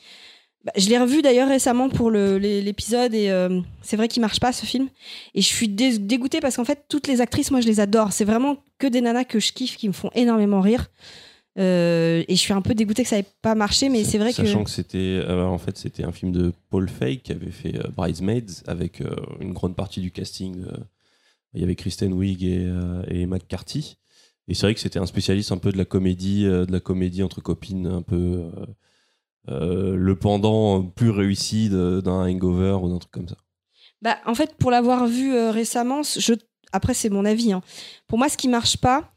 Bah, 0.66 0.72
je 0.76 0.88
l'ai 0.88 0.98
revu 0.98 1.22
d'ailleurs 1.22 1.48
récemment 1.48 1.88
pour 1.88 2.10
l'épisode 2.10 3.14
et 3.14 3.30
euh, 3.30 3.60
c'est 3.82 3.97
vrai 3.97 4.09
qu'il 4.09 4.20
marche 4.20 4.40
pas 4.40 4.52
ce 4.52 4.66
film. 4.66 4.88
Et 5.34 5.40
je 5.40 5.47
suis 5.47 5.68
dé- 5.68 5.97
dégoûtée 5.98 6.40
parce 6.40 6.56
qu'en 6.56 6.64
fait, 6.64 6.86
toutes 6.88 7.06
les 7.06 7.20
actrices, 7.20 7.52
moi, 7.52 7.60
je 7.60 7.68
les 7.68 7.78
adore. 7.78 8.12
C'est 8.12 8.24
vraiment 8.24 8.56
que 8.78 8.88
des 8.88 9.01
nanas 9.01 9.22
que 9.24 9.38
je 9.38 9.52
kiffe, 9.52 9.76
qui 9.76 9.86
me 9.86 9.93
font 9.93 10.10
énormément 10.16 10.60
rire. 10.60 10.88
Euh, 11.56 12.24
et 12.26 12.34
je 12.34 12.40
suis 12.40 12.52
un 12.52 12.62
peu 12.62 12.74
dégoûtée 12.74 13.05
que 13.05 13.09
ça 13.09 13.16
ait 13.16 13.24
pas 13.43 13.55
marché, 13.55 13.88
mais 13.88 14.02
c'est 14.02 14.18
vrai 14.18 14.30
que. 14.30 14.36
Sachant 14.44 14.64
que 14.64 14.70
c'était 14.70 14.98
euh, 14.98 15.44
en 15.47 15.56
fait 15.56 15.78
c'était 15.78 16.02
un 16.05 16.12
film 16.12 16.30
de 16.32 16.52
Paul 16.68 16.86
Feig 16.88 17.20
qui 17.22 17.30
avait 17.32 17.51
fait 17.52 17.78
Bridesmaids 17.97 18.62
avec 18.66 19.02
une 19.40 19.52
grande 19.55 19.74
partie 19.76 20.01
du 20.01 20.10
casting. 20.10 20.64
il 21.55 21.60
y 21.60 21.64
avait 21.64 21.76
Kristen 21.76 22.12
Wiig 22.12 22.43
et, 22.44 22.68
et 23.09 23.24
McCarthy. 23.26 23.97
Et 24.48 24.55
c'est 24.55 24.66
vrai 24.66 24.74
que 24.74 24.80
c'était 24.80 24.98
un 24.98 25.06
spécialiste 25.06 25.51
un 25.52 25.56
peu 25.59 25.72
de 25.72 25.78
la 25.78 25.84
comédie, 25.86 26.43
de 26.44 26.66
la 26.70 26.80
comédie 26.80 27.22
entre 27.22 27.40
copines, 27.40 27.86
un 27.86 28.02
peu 28.02 28.43
le 29.48 30.14
pendant 30.14 30.82
plus 30.82 31.10
réussi 31.10 31.68
d'un 31.68 32.02
hangover 32.27 32.78
ou 32.82 32.89
d'un 32.89 32.98
truc 32.98 33.12
comme 33.12 33.28
ça. 33.28 33.36
Bah, 34.02 34.18
en 34.27 34.35
fait, 34.35 34.55
pour 34.56 34.70
l'avoir 34.70 35.06
vu 35.06 35.35
euh, 35.35 35.51
récemment, 35.51 36.02
je... 36.02 36.35
après, 36.73 36.94
c'est 36.94 37.09
mon 37.09 37.24
avis. 37.24 37.52
hein. 37.52 37.62
Pour 38.06 38.18
moi, 38.18 38.28
ce 38.28 38.36
qui 38.36 38.48
marche 38.48 38.77
pas, 38.77 39.12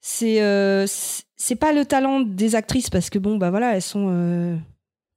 c'est 0.00 0.42
euh, 0.42 0.84
c'est- 0.86 1.56
pas 1.56 1.72
le 1.72 1.84
talent 1.84 2.20
des 2.20 2.54
actrices 2.54 2.88
parce 2.90 3.10
que 3.10 3.18
bon, 3.18 3.36
bah 3.36 3.50
voilà, 3.50 3.74
elles 3.74 3.82
sont. 3.82 4.08
euh, 4.10 4.56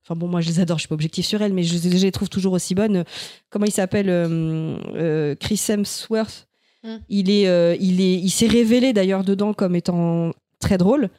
Enfin 0.08 0.16
bon, 0.16 0.28
moi 0.28 0.40
je 0.42 0.48
les 0.50 0.60
adore, 0.60 0.78
je 0.78 0.82
suis 0.82 0.88
pas 0.88 0.94
objective 0.94 1.26
sur 1.26 1.42
elles, 1.42 1.54
mais 1.54 1.64
je, 1.64 1.78
je 1.78 1.88
les 2.06 2.12
trouve 2.12 2.30
toujours 2.30 2.54
aussi 2.54 2.76
bonnes. 2.76 3.04
Comment 3.50 3.66
il 3.66 3.72
s'appelle 3.72 4.08
euh, 4.10 4.78
euh, 4.94 5.36
Chris 5.36 5.60
Hemsworth? 5.68 6.48
Mm. 6.84 6.96
Il 7.10 7.30
est, 7.32 7.48
euh, 7.48 7.76
il 7.80 8.00
est, 8.02 8.14
il 8.14 8.30
s'est 8.30 8.46
révélé 8.48 8.94
d'ailleurs 8.94 9.24
dedans 9.24 9.54
comme 9.54 9.76
étant 9.76 10.32
très 10.60 10.78
drôle. 10.78 11.10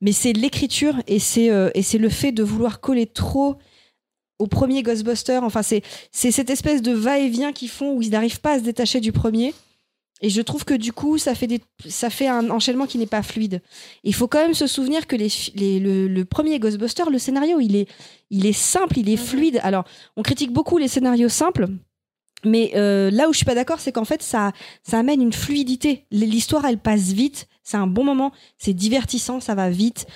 Mais 0.00 0.12
c'est 0.12 0.32
l'écriture 0.32 0.94
et 1.06 1.18
c'est 1.18 1.50
euh, 1.50 1.70
et 1.74 1.82
c'est 1.82 1.98
le 1.98 2.08
fait 2.08 2.32
de 2.32 2.42
vouloir 2.42 2.80
coller 2.80 3.06
trop 3.06 3.56
au 4.38 4.46
premier 4.46 4.82
Ghostbuster. 4.82 5.38
Enfin, 5.42 5.62
c'est 5.62 5.82
c'est 6.12 6.30
cette 6.30 6.50
espèce 6.50 6.82
de 6.82 6.92
va-et-vient 6.92 7.52
qu'ils 7.52 7.68
font 7.70 7.94
où 7.94 8.02
ils 8.02 8.10
n'arrivent 8.10 8.40
pas 8.40 8.52
à 8.52 8.58
se 8.58 8.64
détacher 8.64 9.00
du 9.00 9.12
premier. 9.12 9.54
Et 10.20 10.30
je 10.30 10.42
trouve 10.42 10.64
que 10.64 10.74
du 10.74 10.92
coup, 10.92 11.16
ça 11.16 11.36
fait, 11.36 11.46
des, 11.46 11.60
ça 11.88 12.10
fait 12.10 12.26
un 12.26 12.50
enchaînement 12.50 12.86
qui 12.86 12.98
n'est 12.98 13.06
pas 13.06 13.22
fluide. 13.22 13.62
Il 14.02 14.12
faut 14.12 14.26
quand 14.26 14.40
même 14.40 14.52
se 14.54 14.66
souvenir 14.66 15.06
que 15.06 15.14
les, 15.14 15.28
les- 15.54 15.78
le, 15.78 16.08
le 16.08 16.24
premier 16.24 16.58
Ghostbuster, 16.58 17.04
le 17.08 17.20
scénario, 17.20 17.60
il 17.60 17.76
est, 17.76 17.88
il 18.30 18.44
est 18.44 18.52
simple, 18.52 18.98
il 18.98 19.08
est 19.10 19.16
fluide. 19.16 19.60
Alors, 19.62 19.84
on 20.16 20.22
critique 20.22 20.52
beaucoup 20.52 20.76
les 20.76 20.88
scénarios 20.88 21.28
simples, 21.28 21.68
mais 22.44 22.72
euh, 22.74 23.12
là 23.12 23.28
où 23.28 23.32
je 23.32 23.36
suis 23.36 23.46
pas 23.46 23.54
d'accord, 23.54 23.78
c'est 23.78 23.92
qu'en 23.92 24.04
fait, 24.04 24.20
ça, 24.20 24.50
ça 24.82 24.98
amène 24.98 25.22
une 25.22 25.32
fluidité. 25.32 26.04
L'histoire, 26.10 26.64
elle 26.64 26.78
passe 26.78 27.12
vite, 27.12 27.46
c'est 27.68 27.76
un 27.76 27.86
bon 27.86 28.02
moment, 28.02 28.32
c'est 28.56 28.72
divertissant, 28.72 29.40
ça 29.40 29.54
va 29.54 29.68
vite. 29.68 30.06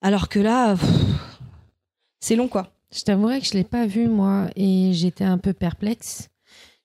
Alors 0.00 0.30
que 0.30 0.38
là, 0.38 0.76
c'est 2.20 2.36
long, 2.36 2.48
quoi. 2.48 2.72
Je 2.90 3.02
t'avouerai 3.02 3.40
que 3.40 3.46
je 3.46 3.52
l'ai 3.52 3.64
pas 3.64 3.86
vu 3.86 4.08
moi 4.08 4.48
et 4.56 4.92
j'étais 4.94 5.24
un 5.24 5.36
peu 5.36 5.52
perplexe. 5.52 6.30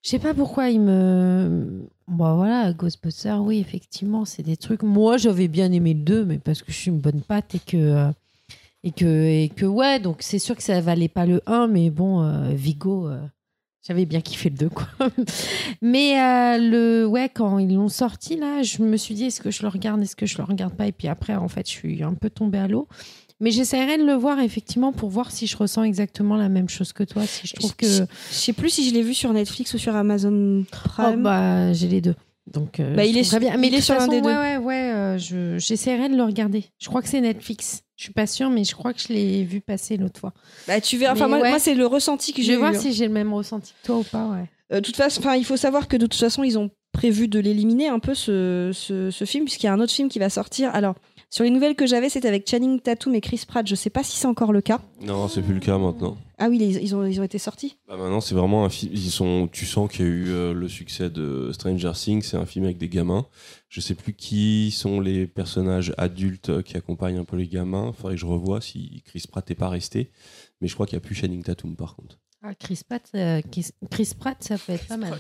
Je 0.04 0.10
sais 0.10 0.20
pas 0.20 0.34
pourquoi 0.34 0.70
il 0.70 0.82
me. 0.82 1.88
Bon 2.10 2.36
voilà, 2.36 2.74
Ghostbusters, 2.74 3.42
oui 3.42 3.60
effectivement, 3.60 4.26
c'est 4.26 4.44
des 4.44 4.58
trucs. 4.58 4.84
Moi 4.84 5.16
j'avais 5.16 5.48
bien 5.48 5.72
aimé 5.72 5.94
le 5.94 6.02
2, 6.02 6.26
mais 6.26 6.40
parce 6.40 6.62
que 6.62 6.74
je 6.74 6.78
suis 6.78 6.92
une 6.92 7.00
bonne 7.00 7.22
patte 7.22 7.56
et 7.56 7.60
que 7.60 7.78
euh, 7.78 8.12
et 8.84 8.92
que 8.92 9.06
et 9.06 9.50
que 9.50 9.66
ouais, 9.66 10.00
donc 10.00 10.18
c'est 10.20 10.40
sûr 10.40 10.56
que 10.56 10.64
ça 10.64 10.80
valait 10.82 11.10
pas 11.10 11.26
le 11.26 11.42
1, 11.46 11.68
mais 11.68 11.90
bon 11.90 12.22
euh, 12.22 12.50
Vigo, 12.54 13.08
euh, 13.08 13.22
j'avais 13.88 14.06
bien 14.06 14.22
kiffé 14.22 14.50
le 14.50 14.56
2 14.58 14.70
quoi. 14.70 14.88
mais 15.82 16.20
euh, 16.20 16.58
le 16.58 17.06
ouais 17.06 17.30
quand 17.34 17.58
ils 17.60 17.74
l'ont 17.74 17.90
sorti 17.90 18.36
là, 18.36 18.62
je 18.64 18.82
me 18.82 18.98
suis 18.98 19.16
dit 19.16 19.26
est-ce 19.26 19.42
que 19.42 19.52
je 19.52 19.62
le 19.64 19.70
regarde, 19.70 20.02
est-ce 20.02 20.16
que 20.16 20.26
je 20.26 20.38
le 20.38 20.44
regarde 20.44 20.74
pas? 20.74 20.88
Et 20.88 20.92
puis 20.92 21.08
après 21.08 21.36
en 21.36 21.48
fait 21.48 21.66
je 21.68 21.72
suis 21.72 22.04
un 22.04 22.14
peu 22.14 22.30
tombée 22.30 22.58
à 22.60 22.68
l'eau. 22.68 22.88
Mais 23.40 23.52
j'essaierai 23.52 24.00
de 24.00 24.04
le 24.04 24.14
voir 24.14 24.40
effectivement 24.40 24.92
pour 24.92 25.10
voir 25.12 25.30
si 25.32 25.46
je 25.46 25.56
ressens 25.56 25.84
exactement 25.84 26.36
la 26.38 26.50
même 26.50 26.70
chose 26.70 26.92
que 26.92 27.04
toi. 27.04 27.24
Si 27.28 27.46
je 27.46 27.54
trouve 27.54 27.76
que. 27.76 27.86
Je 27.86 28.06
sais 28.32 28.52
plus 28.52 28.72
si 28.72 28.90
je 28.90 28.94
l'ai 28.96 29.04
vu 29.04 29.14
sur 29.14 29.32
Netflix 29.32 29.76
ou 29.76 29.78
sur 29.78 29.96
Amazon 29.96 30.64
Oh, 30.64 30.66
Prime. 30.72 31.22
bah, 31.22 31.72
j'ai 31.72 31.88
les 31.88 32.02
deux. 32.02 32.16
Donc, 32.52 32.80
euh, 32.80 32.96
Bah, 32.96 33.04
je 33.04 33.10
il 33.10 33.18
est 33.18 33.40
bien. 33.40 33.58
Mais 33.58 33.68
il 33.68 33.76
est 33.76 33.82
sur 33.82 33.96
un 33.96 34.00
façon, 34.00 34.12
des 34.12 34.22
deux. 34.22 34.30
Ouais, 34.30 34.58
ouais, 34.58 34.58
ouais. 34.58 34.92
euh, 34.94 35.18
je- 35.18 35.58
j'essaierai 35.58 36.10
de 36.10 36.16
le 36.16 36.24
regarder. 36.24 36.66
Je 36.80 36.88
crois 36.88 37.02
que 37.02 37.10
c'est 37.10 37.20
Netflix. 37.22 37.84
Je 37.98 38.04
suis 38.06 38.14
pas 38.14 38.28
sûre, 38.28 38.50
mais 38.50 38.64
je 38.64 38.74
crois 38.76 38.94
que 38.94 39.00
je 39.02 39.10
l'ai 39.10 39.44
vu 39.44 39.60
passer 39.60 39.98
l'autre 39.98 40.20
fois. 40.20 40.34
Bah, 40.68 40.80
tu 40.80 40.98
verras. 40.98 41.14
Enfin, 41.14 41.28
moi, 41.28 41.40
ouais. 41.40 41.50
moi, 41.50 41.60
c'est 41.60 41.74
le 41.76 41.86
ressenti 41.86 42.32
que 42.34 42.42
Je 42.42 42.48
j'ai 42.48 42.52
vais 42.54 42.58
eu. 42.58 42.60
voir 42.60 42.72
hein. 42.74 42.80
si 42.80 42.94
j'ai 42.94 43.06
le 43.08 43.14
même 43.14 43.34
ressenti 43.34 43.74
que 43.82 43.88
toi 43.88 43.98
ou 43.98 44.04
pas. 44.04 44.28
Ouais. 44.28 44.46
Euh, 44.72 44.76
de 44.78 44.86
toute 44.86 44.96
façon, 44.96 45.20
enfin, 45.20 45.36
il 45.36 45.44
faut 45.46 45.58
savoir 45.58 45.88
que 45.88 45.98
de 45.98 46.06
toute 46.06 46.20
façon, 46.20 46.44
ils 46.44 46.58
ont 46.58 46.70
prévu 46.94 47.28
de 47.28 47.40
l'éliminer 47.40 47.88
un 47.90 48.00
peu 48.00 48.14
ce, 48.14 48.72
ce, 48.74 49.12
ce 49.12 49.26
film, 49.26 49.46
puisqu'il 49.46 49.66
y 49.66 49.70
a 49.70 49.74
un 49.74 49.80
autre 49.80 49.94
film 49.94 50.08
qui 50.10 50.20
va 50.20 50.30
sortir. 50.30 50.74
Alors, 50.74 50.96
sur 51.30 51.44
les 51.44 51.50
nouvelles 51.50 51.76
que 51.76 51.86
j'avais, 51.86 52.10
c'était 52.10 52.28
avec 52.28 52.50
Channing 52.50 52.80
Tatum 52.80 53.14
et 53.16 53.22
Chris 53.22 53.44
Pratt. 53.48 53.68
Je 53.68 53.76
sais 53.76 53.90
pas 53.90 54.04
si 54.04 54.18
c'est 54.18 54.28
encore 54.28 54.54
le 54.54 54.62
cas. 54.62 54.80
Non, 55.02 55.28
c'est 55.28 55.42
plus 55.42 55.54
le 55.54 55.60
cas 55.60 55.78
maintenant. 55.78 56.18
Ah 56.38 56.48
oui, 56.50 56.58
ils, 56.62 56.82
ils 56.82 56.96
ont, 56.96 57.06
ils 57.06 57.20
ont 57.20 57.24
été 57.24 57.38
sortis. 57.38 57.78
Bah, 57.88 57.98
maintenant, 57.98 58.22
c'est 58.22 58.36
vraiment 58.36 58.64
un 58.64 58.70
film. 58.70 58.92
Ils 58.94 59.12
sont. 59.12 59.50
Tu 59.52 59.66
sens 59.66 59.92
qu'il 59.92 60.06
y 60.06 60.08
a 60.08 60.12
eu 60.12 60.30
euh, 60.30 60.54
le 60.54 60.68
succès 60.68 61.10
de 61.10 61.52
Stranger 61.52 61.92
Things. 61.94 62.22
C'est 62.24 62.38
un 62.38 62.46
film 62.46 62.66
avec 62.66 62.78
des 62.78 62.90
gamins. 62.90 63.26
Je 63.70 63.82
sais 63.82 63.96
plus 63.96 64.14
qui 64.14 64.72
sont 64.72 65.00
les 65.00 65.28
personnages 65.28 65.94
adultes 65.98 66.62
qui 66.64 66.78
accompagnent 66.78 67.18
un 67.18 67.26
peu 67.26 67.36
les 67.36 67.48
gamins. 67.48 67.92
Faudrait 67.92 68.16
que 68.16 68.22
je 68.22 68.26
revoie 68.26 68.62
si 68.62 69.04
Chris 69.06 69.24
Pratt 69.30 69.48
n'est 69.50 69.56
pas 69.56 69.70
resté. 69.70 70.12
Mais 70.62 70.68
je 70.68 70.74
crois 70.76 70.86
qu'il 70.86 70.98
n'y 70.98 71.04
a 71.04 71.06
plus 71.06 71.16
Channing 71.16 71.44
Tatum 71.44 71.76
par 71.76 71.96
contre. 71.96 72.20
Ah, 72.44 72.54
Chris, 72.54 72.82
Pratt, 72.88 73.04
euh, 73.16 73.42
Chris, 73.52 73.70
Chris 73.90 74.12
Pratt, 74.18 74.38
ça 74.42 74.58
peut 74.58 74.74
être 74.74 74.88
pas 74.88 74.98
mal. 74.98 75.18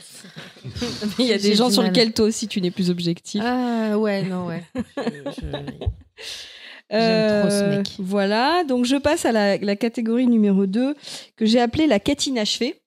Il 1.20 1.26
y 1.26 1.34
a 1.34 1.38
des 1.38 1.56
gens 1.56 1.70
sur 1.70 1.82
mal. 1.82 1.92
lesquels 1.92 2.14
toi 2.14 2.26
aussi 2.26 2.48
tu 2.48 2.62
n'es 2.62 2.72
plus 2.72 2.90
objectif. 2.90 3.42
Ah 3.44 3.98
ouais, 3.98 4.24
non, 4.24 4.46
ouais. 4.48 4.64
Euh, 6.94 7.42
trop 7.42 7.50
ce 7.50 7.64
mec. 7.66 7.88
Voilà, 8.00 8.64
donc 8.64 8.86
je 8.86 8.96
passe 8.96 9.26
à 9.26 9.34
la, 9.34 9.58
la 9.58 9.76
catégorie 9.76 10.26
numéro 10.26 10.66
2 10.66 10.96
que 11.36 11.46
j'ai 11.46 11.60
appelée 11.60 11.86
la 11.86 12.00
quête 12.00 12.28
inachevée, 12.28 12.80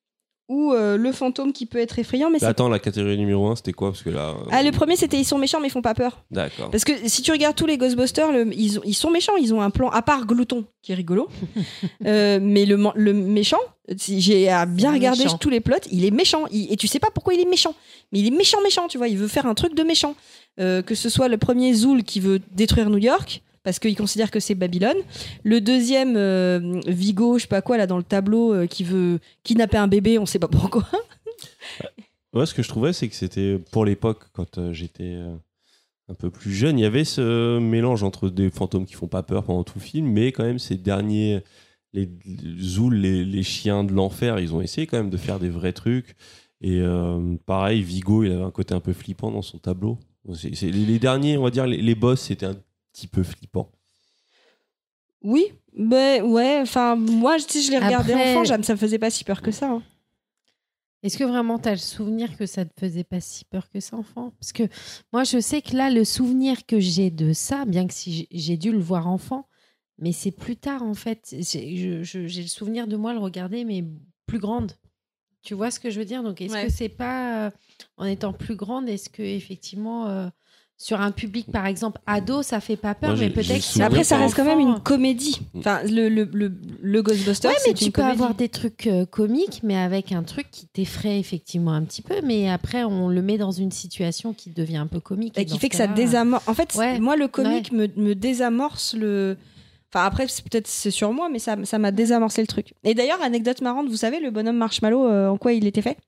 ou 0.50 0.72
euh, 0.72 0.96
le 0.96 1.12
fantôme 1.12 1.52
qui 1.52 1.64
peut 1.64 1.78
être 1.78 1.98
effrayant. 2.00 2.28
Mais 2.28 2.38
Bah, 2.40 2.48
attends, 2.48 2.68
la 2.68 2.78
catégorie 2.80 3.16
numéro 3.16 3.46
1, 3.48 3.56
c'était 3.56 3.72
quoi? 3.72 3.90
Parce 3.92 4.02
que 4.02 4.10
là. 4.10 4.30
euh, 4.30 4.48
ah, 4.50 4.62
le 4.62 4.72
premier 4.72 4.96
c'était 4.96 5.16
ils 5.16 5.24
sont 5.24 5.38
méchants 5.38 5.60
mais 5.60 5.68
ils 5.68 5.70
font 5.70 5.80
pas 5.80 5.94
peur. 5.94 6.24
D'accord. 6.32 6.70
Parce 6.70 6.84
que 6.84 6.92
si 7.06 7.22
tu 7.22 7.30
regardes 7.30 7.54
tous 7.56 7.66
les 7.66 7.78
Ghostbusters, 7.78 8.32
le- 8.32 8.52
ils, 8.52 8.78
ont- 8.78 8.82
ils 8.84 8.94
sont 8.94 9.10
méchants, 9.10 9.36
ils 9.36 9.54
ont 9.54 9.62
un 9.62 9.70
plan, 9.70 9.88
à 9.90 10.02
part 10.02 10.26
Glouton, 10.26 10.64
qui 10.82 10.92
est 10.92 10.96
rigolo. 10.96 11.28
Euh, 12.06 12.38
mais 12.42 12.64
le, 12.66 12.76
le 12.94 13.12
méchant, 13.12 13.58
si 13.96 14.20
j'ai 14.20 14.48
à 14.48 14.64
bien 14.66 14.92
regardé 14.92 15.24
méchant. 15.24 15.38
tous 15.38 15.50
les 15.50 15.60
plots, 15.60 15.76
il 15.92 16.04
est 16.04 16.10
méchant. 16.10 16.44
Il- 16.50 16.72
et 16.72 16.76
tu 16.76 16.86
sais 16.86 16.98
pas 16.98 17.10
pourquoi 17.12 17.34
il 17.34 17.40
est 17.40 17.44
méchant. 17.48 17.74
Mais 18.12 18.20
il 18.20 18.26
est 18.26 18.36
méchant, 18.36 18.58
méchant, 18.62 18.88
tu 18.88 18.98
vois. 18.98 19.08
Il 19.08 19.18
veut 19.18 19.28
faire 19.28 19.46
un 19.46 19.54
truc 19.54 19.74
de 19.74 19.82
méchant. 19.82 20.14
Euh, 20.58 20.82
que 20.82 20.94
ce 20.94 21.08
soit 21.08 21.28
le 21.28 21.36
premier 21.38 21.72
Zoul 21.74 22.02
qui 22.02 22.18
veut 22.20 22.40
détruire 22.52 22.90
New 22.90 22.98
York, 22.98 23.42
parce 23.62 23.78
qu'il 23.78 23.96
considère 23.96 24.30
que 24.30 24.40
c'est 24.40 24.54
Babylone. 24.54 24.96
Le 25.44 25.60
deuxième, 25.60 26.16
euh, 26.16 26.80
Vigo, 26.86 27.38
je 27.38 27.42
sais 27.42 27.48
pas 27.48 27.62
quoi, 27.62 27.76
là, 27.76 27.86
dans 27.86 27.98
le 27.98 28.02
tableau, 28.02 28.54
euh, 28.54 28.66
qui 28.66 28.84
veut 28.84 29.18
kidnapper 29.42 29.76
un 29.76 29.88
bébé, 29.88 30.18
on 30.18 30.26
sait 30.26 30.38
pas 30.38 30.48
pourquoi. 30.48 30.86
Ouais, 32.32 32.46
ce 32.46 32.54
que 32.54 32.62
je 32.62 32.68
trouvais, 32.68 32.92
c'est 32.92 33.08
que 33.08 33.14
c'était 33.14 33.58
pour 33.72 33.84
l'époque, 33.84 34.26
quand 34.32 34.58
euh, 34.58 34.72
j'étais 34.72 35.14
euh, 35.16 35.34
un 36.08 36.14
peu 36.14 36.30
plus 36.30 36.52
jeune, 36.52 36.78
il 36.78 36.82
y 36.82 36.84
avait 36.84 37.04
ce 37.04 37.58
mélange 37.58 38.04
entre 38.04 38.28
des 38.28 38.50
fantômes 38.50 38.86
qui 38.86 38.94
font 38.94 39.08
pas 39.08 39.24
peur 39.24 39.44
pendant 39.44 39.64
tout 39.64 39.78
le 39.78 39.84
film, 39.84 40.06
mais 40.06 40.30
quand 40.30 40.44
même 40.44 40.60
ces 40.60 40.76
derniers, 40.76 41.42
les, 41.92 42.08
Zouls, 42.60 42.94
les, 42.94 43.42
chiens 43.42 43.82
de 43.82 43.92
l'enfer, 43.92 44.38
ils 44.38 44.54
ont 44.54 44.60
essayé 44.60 44.86
quand 44.86 44.98
même 44.98 45.10
de 45.10 45.16
faire 45.16 45.40
des 45.40 45.50
vrais 45.50 45.72
trucs. 45.72 46.14
Et 46.60 46.78
euh, 46.80 47.36
pareil, 47.46 47.82
Vigo, 47.82 48.22
il 48.22 48.32
avait 48.32 48.44
un 48.44 48.50
côté 48.52 48.74
un 48.74 48.80
peu 48.80 48.92
flippant 48.92 49.32
dans 49.32 49.42
son 49.42 49.58
tableau. 49.58 49.98
Les 50.62 50.98
derniers, 51.00 51.36
on 51.36 51.42
va 51.42 51.50
dire, 51.50 51.66
les, 51.66 51.78
les 51.78 51.94
boss, 51.96 52.20
c'était 52.20 52.46
un 52.46 52.56
petit 52.92 53.06
peu 53.06 53.22
flippant. 53.22 53.70
Oui, 55.22 55.52
ben 55.76 56.22
ouais, 56.24 56.58
enfin, 56.62 56.96
moi, 56.96 57.38
si 57.38 57.62
je 57.62 57.70
l'ai 57.70 57.78
regardé 57.78 58.12
Après- 58.12 58.36
enfant, 58.36 58.44
ça 58.62 58.72
me 58.72 58.78
faisait 58.78 58.98
pas 58.98 59.10
si 59.10 59.24
peur 59.24 59.42
que 59.42 59.50
ça. 59.50 59.70
hein. 59.70 59.82
Est-ce 61.02 61.16
que 61.16 61.24
vraiment 61.24 61.58
tu 61.58 61.68
as 61.68 61.72
le 61.72 61.78
souvenir 61.78 62.36
que 62.36 62.44
ça 62.46 62.64
te 62.66 62.78
faisait 62.78 63.04
pas 63.04 63.20
si 63.20 63.44
peur 63.46 63.70
que 63.70 63.80
ça, 63.80 63.96
enfant? 63.96 64.32
Parce 64.38 64.52
que 64.52 64.64
moi, 65.12 65.24
je 65.24 65.40
sais 65.40 65.62
que 65.62 65.74
là, 65.76 65.90
le 65.90 66.04
souvenir 66.04 66.66
que 66.66 66.78
j'ai 66.78 67.10
de 67.10 67.32
ça, 67.32 67.64
bien 67.64 67.86
que 67.86 67.94
si 67.94 68.28
j'ai- 68.30 68.56
dû 68.58 68.70
le 68.72 68.78
voir 68.80 69.06
enfant, 69.06 69.46
mais 69.98 70.12
c'est 70.12 70.30
plus 70.30 70.56
tard, 70.56 70.82
en 70.82 70.94
fait. 70.94 71.34
J'ai 71.38 72.02
le 72.02 72.46
souvenir 72.48 72.86
de 72.86 72.96
moi 72.96 73.12
le 73.14 73.18
regarder, 73.18 73.64
mais 73.64 73.84
plus 74.26 74.38
grande. 74.38 74.72
Tu 75.42 75.54
vois 75.54 75.70
ce 75.70 75.80
que 75.80 75.88
je 75.90 75.98
veux 75.98 76.04
dire? 76.04 76.22
Donc, 76.22 76.40
est-ce 76.42 76.52
Ouais. 76.52 76.66
que 76.66 76.72
c'est 76.72 76.90
pas 76.90 77.46
euh, 77.46 77.50
en 77.96 78.04
étant 78.04 78.34
plus 78.34 78.56
grande, 78.56 78.86
est-ce 78.88 79.08
que 79.08 79.22
effectivement 79.22 80.06
euh, 80.08 80.28
sur 80.82 80.98
un 81.02 81.10
public, 81.10 81.52
par 81.52 81.66
exemple, 81.66 82.00
ado, 82.06 82.42
ça 82.42 82.58
fait 82.58 82.76
pas 82.78 82.94
peur, 82.94 83.10
Moi, 83.10 83.18
mais 83.20 83.28
peut-être. 83.28 83.80
Après, 83.82 84.02
ça 84.02 84.16
reste 84.16 84.34
quand 84.34 84.46
même 84.46 84.60
une 84.60 84.80
comédie. 84.80 85.38
Enfin, 85.58 85.80
le, 85.84 86.08
le, 86.08 86.24
le, 86.32 86.50
le 86.80 87.02
Ghostbuster, 87.02 87.48
Ouais, 87.48 87.54
mais 87.66 87.74
tu 87.74 87.84
une 87.84 87.92
peux 87.92 88.00
comédie. 88.00 88.14
avoir 88.22 88.34
des 88.34 88.48
trucs 88.48 88.86
euh, 88.86 89.04
comiques, 89.04 89.60
mais 89.62 89.76
avec 89.76 90.10
un 90.10 90.22
truc 90.22 90.46
qui 90.50 90.66
t'effraie 90.68 91.18
effectivement 91.18 91.72
un 91.74 91.82
petit 91.84 92.00
peu. 92.00 92.14
Mais 92.24 92.48
après, 92.48 92.82
on 92.84 93.08
le 93.08 93.20
met 93.20 93.36
dans 93.36 93.50
une 93.50 93.70
situation 93.70 94.32
qui 94.32 94.48
devient 94.48 94.78
un 94.78 94.86
peu 94.86 95.00
comique. 95.00 95.36
Et 95.36 95.42
Et 95.42 95.44
qui 95.44 95.58
fait 95.58 95.68
que 95.68 95.76
ça 95.76 95.86
désamorce. 95.86 96.48
En 96.48 96.54
fait, 96.54 96.74
Ouais. 96.76 96.98
moi, 96.98 97.14
le 97.14 97.28
comique 97.28 97.72
me, 97.72 97.86
me 97.96 98.14
désamorce 98.14 98.94
le. 98.94 99.36
Enfin, 99.92 100.06
après, 100.06 100.28
c'est 100.28 100.42
peut-être 100.48 100.66
c'est 100.66 100.90
sur 100.90 101.12
moi, 101.12 101.28
mais 101.30 101.38
ça 101.40 101.56
ça 101.64 101.78
m'a 101.78 101.90
désamorcé 101.90 102.40
le 102.40 102.46
truc. 102.46 102.72
Et 102.84 102.94
d'ailleurs, 102.94 103.20
anecdote 103.20 103.60
marrante, 103.60 103.88
vous 103.88 103.96
savez, 103.96 104.18
le 104.18 104.30
bonhomme 104.30 104.56
marshmallow, 104.56 105.06
euh, 105.06 105.28
en 105.28 105.36
quoi 105.36 105.52
il 105.52 105.66
était 105.66 105.82
fait? 105.82 105.98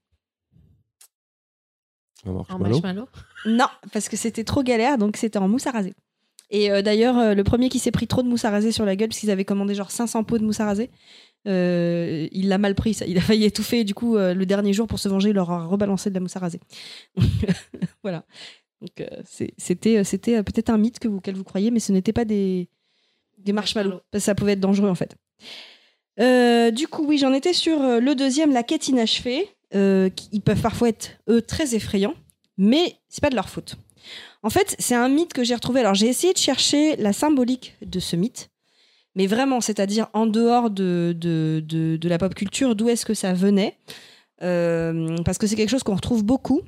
Un 2.24 2.30
En 2.30 2.34
marshmallow. 2.34 2.68
marshmallow. 2.68 3.08
Non, 3.46 3.66
parce 3.92 4.08
que 4.08 4.16
c'était 4.16 4.44
trop 4.44 4.62
galère, 4.62 4.98
donc 4.98 5.16
c'était 5.16 5.38
en 5.38 5.48
mousse 5.48 5.66
à 5.66 5.70
raser. 5.72 5.94
Et 6.50 6.70
euh, 6.70 6.82
d'ailleurs, 6.82 7.18
euh, 7.18 7.34
le 7.34 7.44
premier 7.44 7.68
qui 7.68 7.78
s'est 7.78 7.90
pris 7.90 8.06
trop 8.06 8.22
de 8.22 8.28
mousse 8.28 8.44
à 8.44 8.50
raser 8.50 8.72
sur 8.72 8.84
la 8.84 8.94
gueule, 8.94 9.08
parce 9.08 9.18
qu'ils 9.20 9.30
avaient 9.30 9.44
commandé 9.44 9.74
genre 9.74 9.90
500 9.90 10.22
pots 10.24 10.38
de 10.38 10.44
mousse 10.44 10.60
à 10.60 10.66
raser, 10.66 10.90
euh, 11.48 12.28
il 12.30 12.48
l'a 12.48 12.58
mal 12.58 12.74
pris, 12.74 12.94
ça. 12.94 13.06
il 13.06 13.16
a 13.18 13.20
failli 13.22 13.44
étouffer. 13.44 13.80
Et 13.80 13.84
du 13.84 13.94
coup, 13.94 14.16
euh, 14.16 14.34
le 14.34 14.46
dernier 14.46 14.72
jour, 14.72 14.86
pour 14.86 14.98
se 14.98 15.08
venger, 15.08 15.30
il 15.30 15.34
leur 15.34 15.50
a 15.50 15.64
rebalancé 15.66 16.10
de 16.10 16.14
la 16.14 16.20
mousse 16.20 16.36
à 16.36 16.40
raser. 16.40 16.60
voilà. 18.02 18.24
Donc, 18.80 19.00
euh, 19.00 19.22
c'était 19.56 19.98
euh, 19.98 20.04
c'était 20.04 20.36
euh, 20.36 20.42
peut-être 20.42 20.70
un 20.70 20.78
mythe 20.78 20.98
que 20.98 21.08
vous, 21.08 21.16
auquel 21.18 21.34
vous 21.36 21.44
croyez, 21.44 21.70
mais 21.70 21.80
ce 21.80 21.92
n'était 21.92 22.12
pas 22.12 22.24
des, 22.24 22.68
des 23.38 23.52
marshmallows. 23.52 24.00
Parce 24.10 24.22
que 24.22 24.26
ça 24.26 24.34
pouvait 24.34 24.52
être 24.52 24.60
dangereux, 24.60 24.88
en 24.88 24.94
fait. 24.94 25.16
Euh, 26.20 26.70
du 26.70 26.86
coup, 26.88 27.04
oui, 27.06 27.16
j'en 27.16 27.32
étais 27.32 27.52
sur 27.54 27.80
euh, 27.80 27.98
le 28.00 28.14
deuxième, 28.14 28.52
la 28.52 28.62
quête 28.62 28.88
inachevée. 28.88 29.48
Euh, 29.74 30.10
ils 30.32 30.40
peuvent 30.42 30.60
parfois 30.60 30.88
être, 30.88 31.10
eux, 31.28 31.42
très 31.42 31.74
effrayants, 31.74 32.14
mais 32.58 32.96
c'est 33.08 33.20
pas 33.22 33.30
de 33.30 33.36
leur 33.36 33.48
faute. 33.48 33.76
En 34.42 34.50
fait, 34.50 34.74
c'est 34.78 34.94
un 34.94 35.08
mythe 35.08 35.32
que 35.32 35.44
j'ai 35.44 35.54
retrouvé. 35.54 35.80
Alors, 35.80 35.94
j'ai 35.94 36.08
essayé 36.08 36.32
de 36.32 36.38
chercher 36.38 36.96
la 36.96 37.12
symbolique 37.12 37.76
de 37.84 38.00
ce 38.00 38.16
mythe, 38.16 38.50
mais 39.14 39.26
vraiment, 39.26 39.60
c'est-à-dire 39.60 40.08
en 40.14 40.26
dehors 40.26 40.70
de, 40.70 41.14
de, 41.16 41.62
de, 41.64 41.96
de 41.96 42.08
la 42.08 42.18
pop 42.18 42.34
culture, 42.34 42.74
d'où 42.74 42.88
est-ce 42.88 43.06
que 43.06 43.14
ça 43.14 43.32
venait 43.32 43.78
Euh, 44.42 45.16
Parce 45.24 45.38
que 45.38 45.46
c'est 45.46 45.54
quelque 45.54 45.70
chose 45.70 45.84
qu'on 45.84 45.94
retrouve 45.94 46.24
beaucoup. 46.24 46.62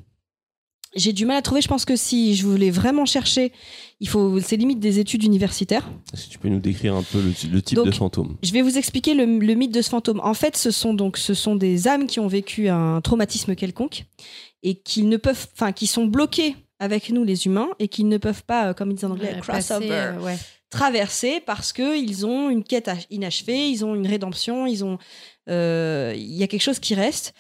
J'ai 0.97 1.13
du 1.13 1.27
mal 1.27 1.37
à 1.37 1.43
trouver. 1.43 1.61
Je 1.61 1.69
pense 1.69 1.85
que 1.85 1.97
si 1.97 2.35
je 2.37 2.47
voulais 2.47 2.71
vraiment 2.71 3.05
chercher, 3.07 3.53
il 4.01 4.09
faut, 4.09 4.41
c'est 4.41 4.57
limite 4.57 4.81
des 4.81 4.99
études 4.99 5.25
universitaires. 5.25 5.89
Si 6.15 6.29
tu 6.29 6.39
peux 6.39 6.49
nous 6.49 6.61
décrire 6.61 6.95
un 6.95 7.03
peu 7.03 7.19
le, 7.21 7.33
le 7.51 7.63
type 7.63 7.77
Donc, 7.77 7.87
de 7.87 7.91
fantôme. 7.93 8.37
Je 8.43 8.53
vais 8.53 8.63
vous 8.63 8.79
expliquer 8.79 9.15
le, 9.15 9.25
le 9.25 9.55
mythe 9.55 9.73
de 9.73 9.83
ce 9.83 9.89
fantôme. 9.91 10.21
En 10.23 10.35
fait, 10.35 10.57
ce 10.57 10.71
sont 10.71 10.95
donc 10.95 11.17
ce 11.19 11.35
sont 11.35 11.57
des 11.57 11.89
âmes 11.89 12.07
qui 12.07 12.21
ont 12.21 12.29
vécu 12.29 12.69
un 12.69 13.01
traumatisme 13.01 13.55
quelconque 13.55 14.05
et 14.63 14.77
qui 14.77 15.03
ne 15.03 15.17
peuvent, 15.17 15.47
enfin, 15.55 15.73
qui 15.73 15.87
sont 15.87 16.07
bloquées 16.07 16.57
avec 16.79 17.11
nous 17.11 17.25
les 17.25 17.47
humains 17.47 17.69
et 17.79 17.89
qui 17.89 18.05
ne 18.05 18.19
peuvent 18.19 18.43
pas, 18.45 18.69
euh, 18.69 18.73
comme 18.75 18.91
ils 18.91 18.95
disent 18.95 19.05
en 19.05 19.11
anglais, 19.13 19.33
Ouais, 19.35 19.41
crossover, 19.41 19.89
passer, 19.89 19.91
euh, 19.91 20.21
ouais. 20.21 20.37
traverser 20.71 21.41
parce 21.45 21.73
que 21.73 21.97
ils 21.99 22.27
ont 22.27 22.51
une 22.51 22.65
quête 22.65 22.89
ach- 22.89 23.07
inachevée, 23.11 23.69
ils 23.69 23.85
ont 23.85 23.95
une 23.95 24.07
rédemption, 24.07 24.67
ils 24.67 24.85
ont, 24.85 24.99
euh, 25.49 26.13
il 26.17 26.35
y 26.35 26.43
a 26.43 26.47
quelque 26.47 26.63
chose 26.63 26.79
qui 26.81 26.95
reste. 26.95 27.33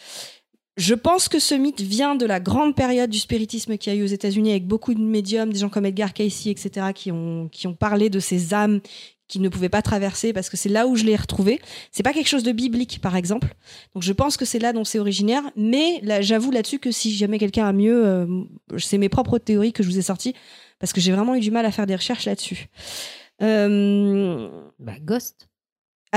Je 0.77 0.95
pense 0.95 1.29
que 1.29 1.39
ce 1.39 1.55
mythe 1.55 1.81
vient 1.81 2.17
de 2.17 2.27
la 2.27 2.41
grande 2.41 2.75
période 2.75 3.11
du 3.11 3.19
spiritisme 3.19 3.79
qu'il 3.79 3.93
y 3.93 3.97
a 3.97 3.99
eu 3.99 4.03
aux 4.03 4.09
États-Unis 4.09 4.51
avec 4.51 4.67
beaucoup 4.67 4.93
de 4.93 5.01
médiums, 5.01 5.53
des 5.53 5.61
gens 5.61 5.69
comme 5.69 5.87
Edgar 5.87 6.13
Cayce, 6.13 6.47
etc., 6.47 6.89
qui 6.93 7.13
ont, 7.13 7.49
qui 7.49 7.69
ont 7.69 7.75
parlé 7.75 8.11
de 8.11 8.19
ces 8.19 8.55
âmes 8.55 8.81
qui 9.29 9.41
ne 9.41 9.49
pouvaient 9.49 9.69
pas 9.69 9.83
traverser 9.83 10.33
parce 10.33 10.51
que 10.51 10.57
c'est 10.57 10.69
là 10.69 10.87
où 10.87 10.97
je 10.97 11.05
l'ai 11.05 11.17
retrouvé. 11.17 11.61
C'est 11.93 12.03
pas 12.03 12.13
quelque 12.13 12.29
chose 12.29 12.43
de 12.43 12.53
biblique, 12.53 13.01
par 13.01 13.17
exemple. 13.17 13.55
Donc 13.95 14.03
je 14.03 14.13
pense 14.13 14.37
que 14.37 14.45
c'est 14.45 14.59
là 14.59 14.73
dont 14.73 14.85
c'est 14.85 14.99
originaire. 14.99 15.43
Mais 15.57 16.03
j'avoue 16.23 16.51
là-dessus 16.51 16.79
que 16.79 16.91
si 16.91 17.15
jamais 17.15 17.39
quelqu'un 17.39 17.67
a 17.67 17.73
mieux, 17.73 18.05
euh, 18.05 18.27
c'est 18.79 18.99
mes 18.99 19.09
propres 19.09 19.39
théories 19.39 19.73
que 19.73 19.83
je 19.83 19.89
vous 19.89 19.99
ai 19.99 20.03
sorties 20.03 20.35
parce 20.79 20.93
que 20.93 21.01
j'ai 21.01 21.13
vraiment 21.13 21.35
eu 21.35 21.41
du 21.41 21.51
mal 21.51 21.65
à 21.65 21.71
faire 21.71 21.87
des 21.87 21.97
recherches 21.97 22.27
là-dessus. 22.27 22.67
Euh, 23.43 24.51
Bah, 24.79 24.95
Ghost. 25.01 25.49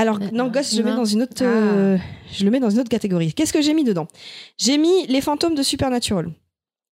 Alors 0.00 0.18
non, 0.32 0.48
Ghost, 0.48 0.72
je 0.74 0.78
le 0.78 0.84
mets 0.84 0.94
dans 0.96 1.04
une 1.04 1.22
autre, 1.22 1.34
Ah. 1.40 1.44
euh, 1.44 1.98
je 2.32 2.44
le 2.44 2.50
mets 2.50 2.60
dans 2.60 2.70
une 2.70 2.80
autre 2.80 2.88
catégorie. 2.88 3.32
Qu'est-ce 3.34 3.52
que 3.52 3.60
j'ai 3.62 3.74
mis 3.74 3.84
dedans? 3.84 4.08
J'ai 4.56 4.78
mis 4.78 5.06
les 5.06 5.20
fantômes 5.20 5.54
de 5.54 5.62
Supernatural. 5.62 6.30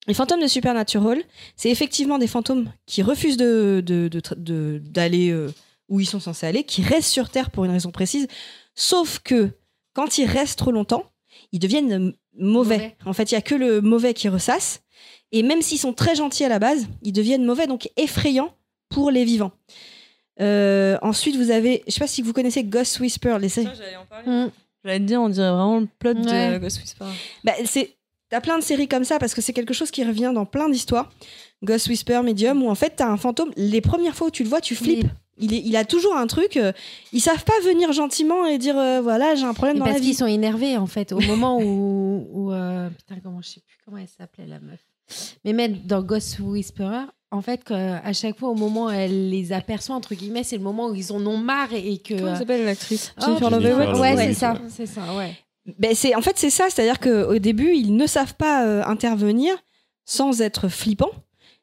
Les 0.07 0.14
fantômes 0.14 0.41
de 0.41 0.48
Supernatural, 0.48 1.22
c'est 1.56 1.69
effectivement 1.69 2.18
des 2.19 2.27
fantômes 2.27 2.72
qui 2.86 3.02
refusent 3.03 3.38
de 3.38 3.82
de- 3.86 4.07
de 4.07 4.22
de- 4.38 4.82
d'aller 4.84 5.30
euh, 5.32 5.52
où 5.90 5.99
ils 5.99 6.06
sont 6.06 6.19
censés 6.19 6.45
aller, 6.48 6.64
qui 6.64 6.82
restent 6.82 7.11
sur 7.11 7.30
Terre 7.30 7.49
pour 7.52 7.65
une 7.65 7.72
raison 7.72 7.91
précise. 7.91 8.27
Sauf 8.76 9.19
que 9.19 9.49
quand 9.94 10.18
ils 10.18 10.26
restent 10.26 10.60
trop 10.60 10.72
longtemps, 10.72 11.03
ils 11.52 11.60
deviennent 11.60 12.14
mauvais. 12.38 12.77
Mauvais. 12.77 12.95
En 13.06 13.14
fait, 13.14 13.32
il 13.32 13.36
y 13.36 13.38
a 13.38 13.41
que 13.41 13.56
le 13.56 13.82
mauvais 13.82 14.14
qui 14.14 14.27
ressasse. 14.30 14.82
Et 15.32 15.44
même 15.44 15.61
s'ils 15.61 15.80
sont 15.80 15.94
très 15.94 16.15
gentils 16.15 16.44
à 16.44 16.49
la 16.49 16.60
base, 16.60 16.88
ils 17.02 17.11
deviennent 17.14 17.45
mauvais, 17.45 17.68
donc 17.68 17.90
effrayants 17.98 18.52
pour 18.90 19.10
les 19.11 19.26
vivants. 19.26 19.52
Euh, 20.41 20.98
ensuite, 21.02 21.36
vous 21.38 21.52
avez, 21.52 21.84
je 21.88 21.94
sais 21.94 21.99
pas 21.99 22.07
si 22.07 22.22
vous 22.22 22.34
connaissez 22.34 22.64
Ghost 22.64 22.99
Whisper, 22.99 23.38
les 23.40 23.49
séries. 23.49 23.70
j'allais 23.78 23.95
en 23.95 24.06
parler. 24.06 24.28
Mm. 24.48 24.52
J'allais 24.84 24.99
te 24.99 25.03
dire, 25.06 25.22
on 25.22 25.30
dirait 25.30 25.49
vraiment 25.49 25.80
le 25.80 25.88
plot 25.99 26.14
Ouais. 26.14 26.53
de 26.53 26.57
Ghost 26.60 26.80
Whisperer. 26.82 27.10
Bah, 27.44 27.53
c'est 27.66 27.91
T'as 28.30 28.41
plein 28.41 28.57
de 28.57 28.64
séries 28.64 28.88
comme 28.88 29.03
ça 29.03 29.20
parce 29.20 29.36
que 29.36 29.41
c'est 29.41 29.53
quelque 29.53 29.74
chose 29.74 29.91
qui 29.91 30.03
revient 30.03 30.32
dans 30.34 30.45
plein 30.48 30.68
d'histoires. 30.68 31.12
Ghost 31.64 31.88
Whisper, 31.88 32.22
Medium, 32.24 32.64
où 32.64 32.70
en 32.72 32.76
fait 32.76 32.94
t'as 32.95 33.07
un 33.07 33.18
fantôme. 33.18 33.52
Les 33.56 33.82
premières 33.82 34.16
fois 34.16 34.28
où 34.28 34.32
tu 34.32 34.41
le 34.44 34.49
vois, 34.49 34.62
tu 34.62 34.74
flippes. 34.76 35.07
Il, 35.38 35.53
est, 35.53 35.62
il 35.64 35.76
a 35.78 35.86
toujours 35.86 36.16
un 36.16 36.26
truc. 36.26 36.57
euh, 36.57 36.72
ils 37.14 37.20
savent 37.22 37.44
pas 37.44 37.57
venir 37.64 37.91
gentiment 37.94 38.48
et 38.48 38.57
dire 38.57 38.78
euh, 38.80 38.99
voilà, 38.99 39.36
j'ai 39.36 39.44
un 39.45 39.53
problème 39.53 39.76
Et 39.76 39.80
dans 39.80 39.86
la 39.86 39.91
parce 39.91 40.02
vie. 40.02 40.07
qu'ils 40.10 40.18
sont 40.18 40.26
énervés 40.26 40.76
en 40.76 40.88
fait 40.88 41.12
au 41.12 41.20
moment 41.20 41.60
où, 41.62 42.28
où 42.32 42.52
euh, 42.52 42.90
putain 42.90 43.22
comment 43.24 43.41
je 43.44 43.49
sais 43.49 43.62
plus 43.62 43.78
comment 43.86 43.98
elle 43.98 44.07
s'appelait 44.07 44.48
la 44.48 44.60
meuf 44.60 44.80
Mais 45.45 45.53
même 45.53 45.78
dans 45.86 46.02
Ghost 46.02 46.40
Whisperer, 46.40 47.06
en 47.36 47.41
fait, 47.41 47.72
à 47.72 48.14
chaque 48.14 48.38
fois, 48.40 48.49
au 48.49 48.56
moment 48.56 48.86
où 48.86 48.90
elle 48.90 49.30
les 49.30 49.52
aperçoit, 49.52 49.95
entre 49.95 50.16
guillemets, 50.16 50.44
c'est 50.44 50.57
le 50.57 50.64
moment 50.64 50.88
où 50.88 50.95
ils 50.95 51.12
en 51.12 51.26
ont 51.26 51.38
marre 51.38 51.74
et, 51.74 51.94
et 51.94 51.98
que. 51.98 52.16
Comment 52.16 52.32
elle 52.32 52.38
s'appelle 52.38 52.66
l'actrice 52.66 53.14
Oh, 53.22 53.38
Jennifer 53.40 53.49
Love 53.60 53.99
Ouais, 53.99 54.16
c'est 54.18 54.34
ça, 54.34 54.60
c'est 54.70 54.86
ça, 54.86 55.02
ouais. 55.18 55.36
Ben, 55.80 55.95
c'est 55.95 56.14
en 56.16 56.22
fait 56.22 56.34
c'est 56.38 56.52
ça, 56.52 56.66
c'est-à-dire 56.70 56.99
qu'au 56.99 57.40
début 57.40 57.74
ils 57.74 57.95
ne 57.95 58.06
savent 58.06 58.36
pas 58.36 58.66
euh, 58.66 58.84
intervenir 58.86 59.56
sans 60.06 60.41
être 60.41 60.68
flippants. 60.68 61.12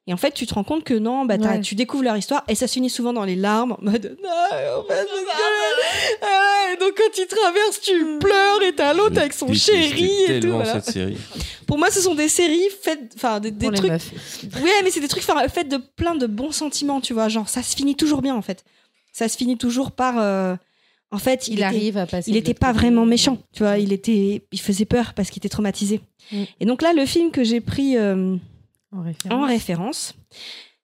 Et 0.09 0.13
en 0.13 0.17
fait, 0.17 0.33
tu 0.33 0.47
te 0.47 0.55
rends 0.55 0.65
compte 0.65 0.83
que 0.83 0.95
non, 0.95 1.25
bah, 1.25 1.37
Ouais. 1.37 1.61
tu 1.61 1.77
découvres 1.77 2.03
leur 2.03 2.17
histoire 2.17 2.43
et 2.49 2.57
ça 2.57 2.67
se 2.67 2.73
finit 2.73 2.91
souvent 2.91 3.13
dans 3.13 3.25
les 3.25 3.37
larmes, 3.37 3.73
en 3.73 3.79
mode 3.81 4.17
non, 4.23 4.29
en 4.29 4.83
fait, 4.83 4.89
parce 4.89 5.07
que- 5.07 6.23
Ah, 6.23 6.73
et 6.73 6.77
donc 6.77 6.95
quand 6.97 7.19
ils 7.19 7.27
traversent, 7.27 7.81
tu 7.81 8.19
pleures 8.19 8.63
et 8.63 8.75
t'as 8.75 8.95
l'autre 8.95 9.19
avec 9.19 9.33
son 9.33 9.53
chéri 9.55 10.05
et 10.25 10.27
tout. 10.27 10.41
tellement 10.41 10.57
voilà. 10.57 10.81
cette 10.81 10.93
série. 10.93 11.17
Pour 11.67 11.79
moi, 11.79 11.91
ce 11.91 12.01
sont 12.01 12.15
des 12.17 12.29
séries 12.29 12.69
faites, 12.83 13.13
enfin 13.15 13.39
des, 13.41 13.53
trucs. 13.53 13.91
Ouais, 13.91 14.83
mais 14.83 14.91
c'est 14.91 15.01
des 15.01 15.09
trucs 15.09 15.23
fa- 15.23 15.49
faits 15.49 15.69
de 15.69 15.77
plein 15.77 16.15
de 16.17 16.27
bons 16.27 16.51
sentiments, 16.53 17.01
tu 17.01 17.13
vois. 17.15 17.29
Genre, 17.29 17.49
ça 17.49 17.63
se 17.63 17.75
finit 17.77 17.95
toujours 17.95 18.23
bien 18.23 18.35
en 18.35 18.43
fait. 18.43 18.65
Ça 19.13 19.29
se 19.29 19.37
finit 19.37 19.57
toujours 19.57 19.93
par. 19.93 20.17
euh, 20.19 20.57
En 21.15 21.19
fait, 21.19 21.47
Il, 21.47 21.53
il, 21.53 21.59
était- 21.59 21.65
arrive 21.65 21.99
à 21.99 22.07
passer. 22.07 22.31
il 22.31 22.35
de 22.35 22.39
était 22.39 22.49
l'autre 22.53 22.61
pas 22.61 22.73
vraiment 22.73 23.05
méchant, 23.05 23.37
tu 23.53 23.63
vois. 23.63 23.77
Il 23.79 23.93
était, 23.93 24.47
il 24.51 24.61
faisait 24.61 24.87
peur 24.87 25.13
parce 25.15 25.29
qu'il 25.31 25.41
était 25.41 25.51
traumatisé. 25.51 26.01
Mm. 26.33 26.43
Et 26.61 26.65
donc 26.65 26.81
là, 26.81 26.95
le 26.95 27.05
film 27.05 27.31
que 27.31 27.45
j'ai 27.45 27.61
pris 27.61 27.99
euh, 27.99 28.35
En 28.93 29.03
référence. 29.03 29.39
en 29.39 29.47
référence, 29.47 30.15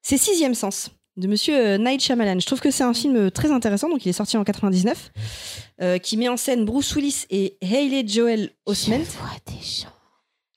c'est 0.02 0.16
Sixième 0.16 0.54
Sens 0.54 0.90
de 1.18 1.26
Monsieur 1.26 1.54
euh, 1.54 1.78
Night 1.78 2.00
Shyamalan. 2.00 2.38
Je 2.38 2.46
trouve 2.46 2.60
que 2.60 2.70
c'est 2.70 2.84
un 2.84 2.94
film 2.94 3.16
euh, 3.16 3.30
très 3.30 3.50
intéressant. 3.50 3.88
Donc, 3.88 4.06
il 4.06 4.08
est 4.08 4.12
sorti 4.12 4.36
en 4.36 4.44
99, 4.44 5.10
euh, 5.82 5.98
qui 5.98 6.16
met 6.16 6.28
en 6.28 6.36
scène 6.36 6.64
Bruce 6.64 6.94
Willis 6.94 7.26
et 7.30 7.58
Hayley 7.60 8.06
Joel 8.06 8.50
Osment. 8.66 9.00
Je 9.04 9.18
vois 9.18 9.30
des 9.46 9.64
gens. 9.64 9.97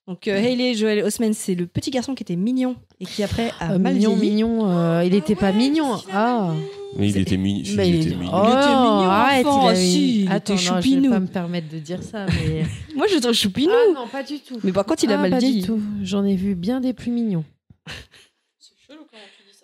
Donc, 0.07 0.28
euh, 0.28 0.36
Hayley 0.36 0.73
Joel 0.73 1.03
Osment, 1.03 1.32
c'est 1.34 1.56
le 1.56 1.68
petit 1.68 1.91
garçon 1.91 2.15
qui 2.15 2.23
était 2.23 2.36
mignon 2.36 2.76
et 2.99 3.06
qui 3.06 3.23
après 3.23 3.52
a 3.60 3.73
Euh, 3.73 3.78
mal 3.78 3.94
mignon, 3.94 4.15
vieilli. 4.15 4.32
mignon. 4.32 4.69
euh, 4.69 5.03
il 5.06 5.14
était 5.14 5.36
pas 5.36 5.52
mignon. 5.52 5.95
Ah. 6.11 6.53
Mais 6.98 7.07
il 7.07 7.14
C'est- 7.14 7.22
était, 7.22 7.38
mi- 7.38 7.65
si, 7.65 7.76
Mais 7.76 7.88
il 7.88 7.95
il 7.95 8.02
était 8.07 8.15
mignon. 8.15 8.32
Oh, 8.34 8.41
Il 8.44 8.49
était 8.49 8.57
mignon, 8.68 8.99
arrête, 9.10 9.45
enfant, 9.45 9.69
il 9.69 9.72
a 9.72 9.76
si, 9.76 10.22
il 10.23 10.28
Attends, 10.32 10.36
était 10.36 10.53
non, 10.53 10.57
je 10.57 10.73
vais 10.73 10.82
choupinou. 10.82 11.10
pas 11.11 11.19
me 11.19 11.28
permettre 11.28 11.69
de 11.69 11.78
dire 11.80 12.03
ça, 12.03 12.26
mais. 12.26 12.64
Moi, 12.95 13.06
je 13.07 13.15
le 13.15 13.22
trouve 13.22 13.34
choupinou. 13.34 13.72
ah 13.73 13.94
non, 13.94 14.07
pas 14.07 14.23
du 14.23 14.40
tout. 14.40 14.60
Mais 14.64 14.72
par 14.73 14.86
contre, 14.86 15.03
il 15.03 15.11
a 15.11 15.15
Ah, 15.18 15.22
mal 15.22 15.30
pas 15.32 15.38
vieilli. 15.40 15.61
du 15.61 15.68
tout. 15.68 15.80
J'en 16.03 16.26
ai 16.26 16.36
vu 16.36 16.56
bien 16.56 16.82
des 16.82 16.94
plus 16.94 17.11
mignons. 17.11 17.45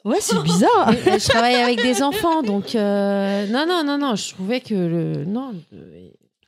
Ouais, 0.05 0.17
c'est 0.21 0.41
bizarre. 0.41 0.91
Mais, 1.05 1.11
euh, 1.13 1.19
je 1.19 1.27
travaille 1.27 1.55
avec 1.55 1.81
des 1.81 2.01
enfants, 2.01 2.41
donc 2.41 2.75
euh, 2.75 3.45
non, 3.47 3.65
non, 3.67 3.83
non, 3.83 3.97
non. 3.97 4.15
Je 4.15 4.29
trouvais 4.29 4.61
que 4.61 4.73
le 4.73 5.25
non. 5.25 5.53
euh, 5.73 6.07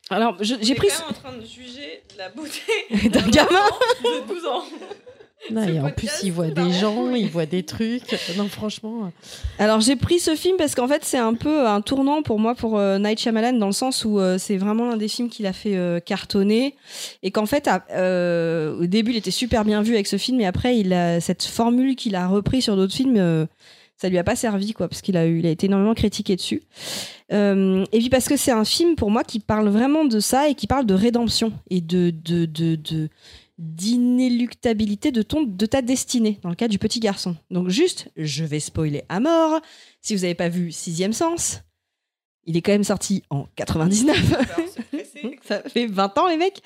Alors, 0.09 0.35
j'ai 0.41 0.75
pris 0.75 0.89
en 1.09 1.13
train 1.13 1.33
de 1.37 1.45
juger 1.45 2.01
la 2.17 2.29
beauté 2.29 2.61
d'un 3.09 3.27
gamin. 3.29 3.59
de 4.03 4.27
12 4.27 4.45
ans. 4.47 4.63
non, 5.51 5.65
Ce 5.65 5.69
et 5.71 5.79
en 5.79 5.89
plus, 5.91 6.09
il 6.23 6.31
voit 6.33 6.47
des 6.47 6.71
gens, 6.71 7.11
il 7.13 7.29
voit 7.29 7.45
des 7.45 7.63
trucs. 7.63 8.15
Non, 8.35 8.47
franchement. 8.49 9.11
Alors 9.57 9.79
j'ai 9.81 9.95
pris 9.95 10.19
ce 10.19 10.35
film 10.35 10.57
parce 10.57 10.75
qu'en 10.75 10.87
fait 10.87 11.03
c'est 11.05 11.17
un 11.17 11.33
peu 11.33 11.65
un 11.67 11.81
tournant 11.81 12.21
pour 12.23 12.39
moi 12.39 12.55
pour 12.55 12.77
euh, 12.77 12.97
Night 12.99 13.19
Shyamalan 13.19 13.53
dans 13.53 13.67
le 13.67 13.71
sens 13.71 14.03
où 14.03 14.19
euh, 14.19 14.37
c'est 14.37 14.57
vraiment 14.57 14.89
l'un 14.89 14.97
des 14.97 15.07
films 15.07 15.29
qu'il 15.29 15.45
a 15.45 15.53
fait 15.53 15.75
euh, 15.77 15.99
cartonner 15.99 16.75
et 17.23 17.31
qu'en 17.31 17.45
fait 17.45 17.67
à- 17.67 17.85
euh, 17.91 18.77
au 18.81 18.85
début 18.85 19.11
il 19.11 19.17
était 19.17 19.31
super 19.31 19.63
bien 19.63 19.81
vu 19.81 19.93
avec 19.93 20.07
ce 20.07 20.17
film 20.17 20.39
et 20.41 20.45
après 20.45 20.77
il 20.77 20.91
a 20.93 21.19
cette 21.21 21.43
formule 21.43 21.95
qu'il 21.95 22.15
a 22.15 22.27
repris 22.27 22.61
sur 22.61 22.75
d'autres 22.75 22.93
films 22.93 23.17
euh, 23.17 23.45
ça 23.99 24.07
lui 24.09 24.17
a 24.17 24.23
pas 24.23 24.35
servi 24.35 24.73
quoi 24.73 24.87
parce 24.87 25.01
qu'il 25.01 25.17
a 25.17 25.25
eu 25.27 25.39
il 25.39 25.45
a 25.45 25.49
été 25.49 25.65
énormément 25.67 25.93
critiqué 25.93 26.35
dessus 26.35 26.61
Euh, 27.31 27.85
et 27.91 27.99
puis 27.99 28.09
parce 28.09 28.27
que 28.27 28.37
c'est 28.37 28.51
un 28.51 28.65
film 28.65 28.95
pour 28.95 29.11
moi 29.11 29.23
qui 29.23 29.39
parle 29.39 29.69
vraiment 29.69 30.03
de 30.03 30.19
ça 30.19 30.49
et 30.49 30.55
qui 30.55 30.65
parle 30.65 30.87
de 30.87 30.95
rédemption 30.95 31.53
et 31.69 31.79
de 31.81 32.11
de 32.11 32.45
de, 32.45 32.75
de 32.75 33.09
d'inéluctabilité 33.59 35.11
de 35.11 35.21
ton 35.21 35.43
de 35.43 35.65
ta 35.65 35.81
destinée 35.81 36.39
dans 36.41 36.49
le 36.49 36.55
cas 36.55 36.67
du 36.67 36.79
petit 36.79 36.99
garçon. 36.99 37.35
Donc 37.51 37.69
juste, 37.69 38.09
je 38.15 38.43
vais 38.45 38.59
spoiler 38.59 39.03
à 39.09 39.19
mort. 39.19 39.59
Si 40.01 40.15
vous 40.15 40.21
n'avez 40.21 40.33
pas 40.33 40.49
vu 40.49 40.71
Sixième 40.71 41.13
Sens, 41.13 41.61
il 42.45 42.57
est 42.57 42.61
quand 42.61 42.71
même 42.71 42.83
sorti 42.83 43.21
en 43.29 43.45
99. 43.55 44.15
Ça 45.43 45.61
fait 45.63 45.87
20 45.87 46.17
ans 46.17 46.27
les 46.27 46.37
mecs. 46.37 46.61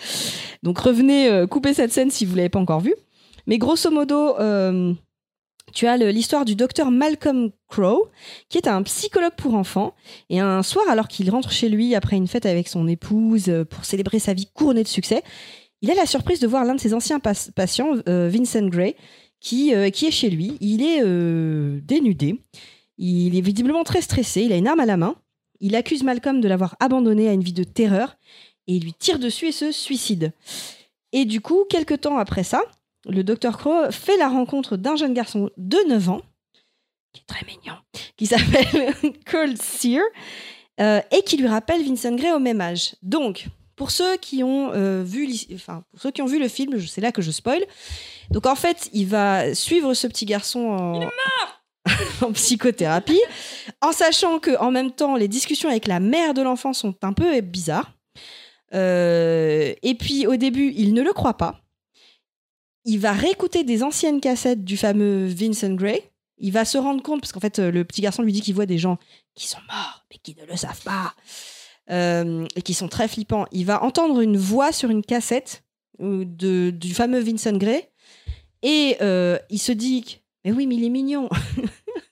Donc 0.61 0.77
revenez 0.77 1.27
euh, 1.29 1.47
couper 1.47 1.73
cette 1.73 1.91
scène 1.91 2.11
si 2.11 2.25
vous 2.25 2.35
l'avez 2.35 2.49
pas 2.49 2.59
encore 2.59 2.79
vue. 2.81 2.95
Mais 3.47 3.57
grosso 3.57 3.89
modo, 3.91 4.37
euh, 4.39 4.93
tu 5.73 5.87
as 5.87 5.97
l'histoire 5.97 6.45
du 6.45 6.55
docteur 6.55 6.91
Malcolm 6.91 7.51
Crowe, 7.67 8.09
qui 8.49 8.57
est 8.57 8.67
un 8.67 8.83
psychologue 8.83 9.33
pour 9.35 9.55
enfants. 9.55 9.93
Et 10.29 10.39
un 10.39 10.63
soir, 10.63 10.87
alors 10.89 11.07
qu'il 11.07 11.29
rentre 11.29 11.51
chez 11.51 11.69
lui 11.69 11.95
après 11.95 12.15
une 12.15 12.27
fête 12.27 12.45
avec 12.45 12.67
son 12.67 12.87
épouse 12.87 13.49
euh, 13.49 13.65
pour 13.65 13.83
célébrer 13.83 14.19
sa 14.19 14.33
vie 14.33 14.47
couronnée 14.53 14.83
de 14.83 14.87
succès, 14.87 15.23
il 15.81 15.91
a 15.91 15.95
la 15.95 16.05
surprise 16.05 16.39
de 16.39 16.47
voir 16.47 16.63
l'un 16.63 16.75
de 16.75 16.79
ses 16.79 16.93
anciens 16.93 17.19
patients, 17.19 17.95
euh, 18.07 18.29
Vincent 18.31 18.67
Gray, 18.67 18.95
qui, 19.41 19.75
euh, 19.75 19.89
qui 19.89 20.05
est 20.05 20.11
chez 20.11 20.29
lui. 20.29 20.57
Il 20.61 20.81
est 20.81 21.03
dénudé. 21.81 22.39
Il 22.97 23.35
est 23.35 23.41
visiblement 23.41 23.83
très 23.83 24.01
stressé. 24.01 24.43
Il 24.43 24.53
a 24.53 24.57
une 24.57 24.67
arme 24.67 24.79
à 24.79 24.85
la 24.85 24.95
main. 24.95 25.15
Il 25.59 25.75
accuse 25.75 26.03
Malcolm 26.03 26.39
de 26.39 26.47
l'avoir 26.47 26.77
abandonné 26.79 27.27
à 27.27 27.33
une 27.33 27.43
vie 27.43 27.53
de 27.53 27.63
terreur 27.63 28.15
et 28.67 28.75
il 28.75 28.83
lui 28.83 28.93
tire 28.93 29.19
dessus 29.19 29.47
et 29.47 29.51
se 29.51 29.71
suicide. 29.71 30.31
Et 31.11 31.25
du 31.25 31.41
coup, 31.41 31.65
quelques 31.69 32.01
temps 32.01 32.17
après 32.17 32.43
ça, 32.43 32.61
le 33.05 33.23
docteur 33.23 33.57
Crow 33.57 33.91
fait 33.91 34.17
la 34.17 34.29
rencontre 34.29 34.77
d'un 34.77 34.95
jeune 34.95 35.13
garçon 35.13 35.49
de 35.57 35.77
9 35.87 36.09
ans, 36.09 36.21
qui 37.13 37.21
est 37.21 37.25
très 37.25 37.45
mignon, 37.45 37.77
qui 38.17 38.25
s'appelle 38.27 38.93
Cole 39.25 39.57
Sear, 39.57 40.03
euh, 40.79 41.01
et 41.11 41.21
qui 41.23 41.37
lui 41.37 41.47
rappelle 41.47 41.83
Vincent 41.83 42.15
Gray 42.15 42.31
au 42.31 42.39
même 42.39 42.61
âge. 42.61 42.95
Donc, 43.01 43.47
pour 43.75 43.91
ceux 43.91 44.17
qui 44.17 44.43
ont 44.43 44.71
euh, 44.73 45.03
vu, 45.03 45.29
enfin, 45.53 45.83
pour 45.91 46.01
ceux 46.01 46.11
qui 46.11 46.21
ont 46.21 46.27
vu 46.27 46.39
le 46.39 46.47
film, 46.47 46.79
c'est 46.79 47.01
là 47.01 47.11
que 47.11 47.21
je 47.21 47.31
spoil. 47.31 47.63
Donc 48.31 48.45
en 48.45 48.55
fait, 48.55 48.89
il 48.93 49.07
va 49.07 49.53
suivre 49.55 49.93
ce 49.93 50.07
petit 50.07 50.25
garçon 50.25 50.59
en, 50.59 51.09
en 52.25 52.31
psychothérapie, 52.31 53.21
en 53.81 53.91
sachant 53.91 54.39
que 54.39 54.57
en 54.59 54.71
même 54.71 54.91
temps, 54.91 55.15
les 55.15 55.27
discussions 55.27 55.69
avec 55.69 55.87
la 55.87 55.99
mère 55.99 56.33
de 56.33 56.41
l'enfant 56.41 56.73
sont 56.73 56.95
un 57.01 57.13
peu 57.13 57.39
bizarres. 57.41 57.91
Euh, 58.73 59.73
et 59.81 59.95
puis 59.95 60.25
au 60.27 60.35
début, 60.35 60.73
il 60.75 60.93
ne 60.93 61.01
le 61.01 61.13
croit 61.13 61.37
pas. 61.37 61.62
Il 62.85 62.99
va 62.99 63.13
réécouter 63.13 63.63
des 63.63 63.81
anciennes 63.83 64.19
cassettes 64.19 64.63
du 64.63 64.75
fameux 64.77 65.25
Vincent 65.27 65.73
Gray. 65.73 66.01
Il 66.37 66.51
va 66.51 66.65
se 66.65 66.77
rendre 66.77 67.01
compte, 67.01 67.21
parce 67.21 67.31
qu'en 67.31 67.39
fait, 67.39 67.59
euh, 67.59 67.71
le 67.71 67.85
petit 67.85 68.01
garçon 68.01 68.23
lui 68.23 68.33
dit 68.33 68.41
qu'il 68.41 68.55
voit 68.55 68.65
des 68.65 68.77
gens 68.77 68.97
qui 69.35 69.47
sont 69.47 69.61
morts, 69.69 70.03
mais 70.11 70.17
qui 70.17 70.35
ne 70.35 70.45
le 70.45 70.57
savent 70.57 70.81
pas, 70.81 71.13
euh, 71.89 72.45
et 72.55 72.61
qui 72.61 72.73
sont 72.73 72.89
très 72.89 73.07
flippants. 73.07 73.45
Il 73.51 73.65
va 73.65 73.83
entendre 73.83 74.19
une 74.19 74.37
voix 74.37 74.71
sur 74.71 74.89
une 74.89 75.03
cassette 75.03 75.63
de, 75.99 76.71
du 76.71 76.93
fameux 76.93 77.19
Vincent 77.19 77.55
Gray, 77.55 77.87
et 78.63 78.97
euh, 79.01 79.37
il 79.49 79.59
se 79.59 79.71
dit, 79.71 80.19
mais 80.43 80.51
oui, 80.51 80.67
mais 80.67 80.75
il 80.75 80.83
est 80.83 80.89
mignon. 80.89 81.29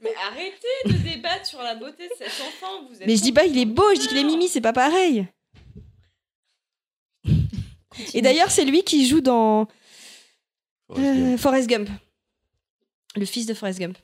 Mais 0.03 0.14
arrêtez 0.27 0.57
de 0.85 0.93
débattre 0.93 1.45
sur 1.45 1.61
la 1.61 1.76
beauté 1.76 2.07
de 2.07 2.14
cet 2.18 2.41
enfant. 2.41 2.88
Vous 2.89 2.95
êtes 2.95 3.06
Mais 3.06 3.15
je 3.15 3.22
dis 3.22 3.31
pas 3.31 3.45
il 3.45 3.56
est 3.60 3.65
beau, 3.65 3.84
je 3.93 3.99
dis 3.99 4.07
qu'il 4.07 4.18
est 4.18 4.23
mimi, 4.23 4.48
c'est 4.48 4.60
pas 4.60 4.73
pareil. 4.73 5.27
Et 8.15 8.23
d'ailleurs, 8.23 8.49
c'est 8.49 8.65
lui 8.65 8.81
qui 8.81 9.07
joue 9.07 9.22
dans 9.22 9.68
euh, 10.97 11.38
Forrest 11.38 11.69
Gump. 11.69 11.89
Le 13.15 13.26
fils 13.26 13.45
de 13.45 13.53
Forrest 13.53 13.80
Gump. 13.80 13.97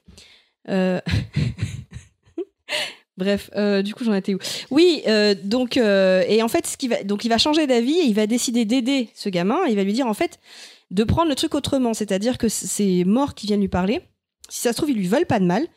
Euh, 0.69 0.99
Bref, 3.18 3.49
euh, 3.55 3.81
du 3.81 3.95
coup, 3.95 4.03
j'en 4.03 4.14
étais 4.14 4.35
où? 4.35 4.39
Oui, 4.69 5.03
donc, 5.43 5.77
et 5.77 6.43
en 6.43 6.47
fait, 6.47 6.68
ce 6.68 6.77
qui 6.77 6.88
va, 6.88 7.03
donc, 7.03 7.26
il 7.26 7.30
va 7.30 7.38
changer 7.38 7.65
d'avis 7.65 7.97
et 7.97 8.05
il 8.05 8.14
va 8.14 8.27
décider 8.27 8.65
d'aider 8.65 9.09
ce 9.15 9.30
gamin. 9.30 9.65
Il 9.68 9.76
va 9.76 9.84
lui 9.84 9.93
dire, 9.93 10.05
en 10.05 10.14
fait, 10.14 10.39
de 10.91 11.03
prendre 11.03 11.30
le 11.30 11.35
truc 11.35 11.55
autrement. 11.55 11.93
C'est-à-dire 11.93 12.38
que 12.38 12.47
c'est 12.47 13.03
morts 13.05 13.34
qui 13.34 13.47
viennent 13.47 13.61
lui 13.61 13.69
parler. 13.69 14.01
Si 14.49 14.61
ça 14.61 14.72
se 14.72 14.77
trouve, 14.77 14.91
ils 14.91 14.97
lui 14.97 15.07
veulent 15.07 15.26
pas 15.26 15.39
de 15.39 15.45
mal. 15.45 15.68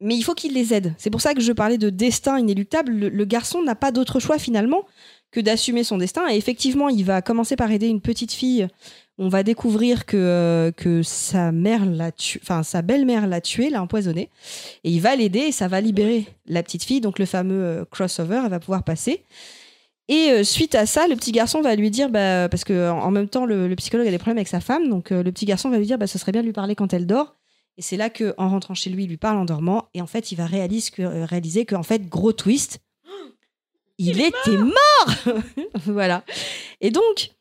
Mais 0.00 0.16
il 0.16 0.22
faut 0.22 0.34
qu'il 0.34 0.54
les 0.54 0.74
aide. 0.74 0.94
C'est 0.98 1.10
pour 1.10 1.20
ça 1.20 1.34
que 1.34 1.40
je 1.40 1.52
parlais 1.52 1.78
de 1.78 1.90
destin 1.90 2.38
inéluctable. 2.38 2.92
Le, 2.92 3.08
le 3.08 3.24
garçon 3.24 3.62
n'a 3.62 3.74
pas 3.74 3.90
d'autre 3.90 4.20
choix 4.20 4.38
finalement 4.38 4.84
que 5.30 5.40
d'assumer 5.40 5.82
son 5.82 5.98
destin. 5.98 6.28
Et 6.28 6.36
effectivement, 6.36 6.88
il 6.88 7.04
va 7.04 7.20
commencer 7.20 7.56
par 7.56 7.70
aider 7.70 7.88
une 7.88 8.00
petite 8.00 8.32
fille. 8.32 8.68
On 9.16 9.28
va 9.28 9.44
découvrir 9.44 10.06
que, 10.06 10.16
euh, 10.16 10.72
que 10.72 11.02
sa 11.04 11.52
mère 11.52 11.86
l'a 11.86 12.10
tué, 12.10 12.40
enfin 12.42 12.64
sa 12.64 12.82
belle-mère 12.82 13.28
l'a 13.28 13.40
tué, 13.40 13.70
l'a 13.70 13.80
empoisonné. 13.80 14.28
Et 14.82 14.90
il 14.90 15.00
va 15.00 15.14
l'aider 15.14 15.40
et 15.40 15.52
ça 15.52 15.68
va 15.68 15.80
libérer 15.80 16.26
la 16.46 16.62
petite 16.64 16.82
fille. 16.82 17.00
Donc 17.00 17.20
le 17.20 17.26
fameux 17.26 17.62
euh, 17.62 17.84
crossover, 17.84 18.42
elle 18.44 18.50
va 18.50 18.58
pouvoir 18.58 18.82
passer. 18.82 19.22
Et 20.08 20.30
euh, 20.30 20.42
suite 20.42 20.74
à 20.74 20.84
ça, 20.84 21.06
le 21.06 21.14
petit 21.14 21.30
garçon 21.30 21.62
va 21.62 21.76
lui 21.76 21.90
dire, 21.90 22.10
bah, 22.10 22.48
parce 22.48 22.64
que 22.64 22.90
en 22.90 23.10
même 23.12 23.28
temps, 23.28 23.46
le, 23.46 23.68
le 23.68 23.76
psychologue 23.76 24.08
a 24.08 24.10
des 24.10 24.18
problèmes 24.18 24.38
avec 24.38 24.48
sa 24.48 24.60
femme, 24.60 24.88
donc 24.88 25.10
le 25.10 25.30
petit 25.30 25.46
garçon 25.46 25.70
va 25.70 25.78
lui 25.78 25.86
dire, 25.86 25.96
bah, 25.96 26.08
ce 26.08 26.18
serait 26.18 26.32
bien 26.32 26.42
de 26.42 26.46
lui 26.46 26.52
parler 26.52 26.74
quand 26.74 26.92
elle 26.92 27.06
dort. 27.06 27.36
Et 27.76 27.82
c'est 27.82 27.96
là 27.96 28.10
que, 28.10 28.34
en 28.38 28.48
rentrant 28.48 28.74
chez 28.74 28.90
lui, 28.90 29.04
il 29.04 29.08
lui 29.08 29.16
parle 29.16 29.38
en 29.38 29.44
dormant. 29.44 29.88
Et 29.94 30.02
en 30.02 30.06
fait, 30.06 30.32
il 30.32 30.36
va 30.36 30.46
réaliser 30.46 30.90
que, 30.90 31.24
réaliser 31.24 31.64
que 31.64 31.74
en 31.74 31.82
fait, 31.82 32.08
gros 32.08 32.32
twist, 32.32 32.80
il, 33.98 34.20
était 34.20 34.56
mort. 34.56 35.34
voilà. 35.86 36.24
Et 36.80 36.90
donc, 36.90 37.33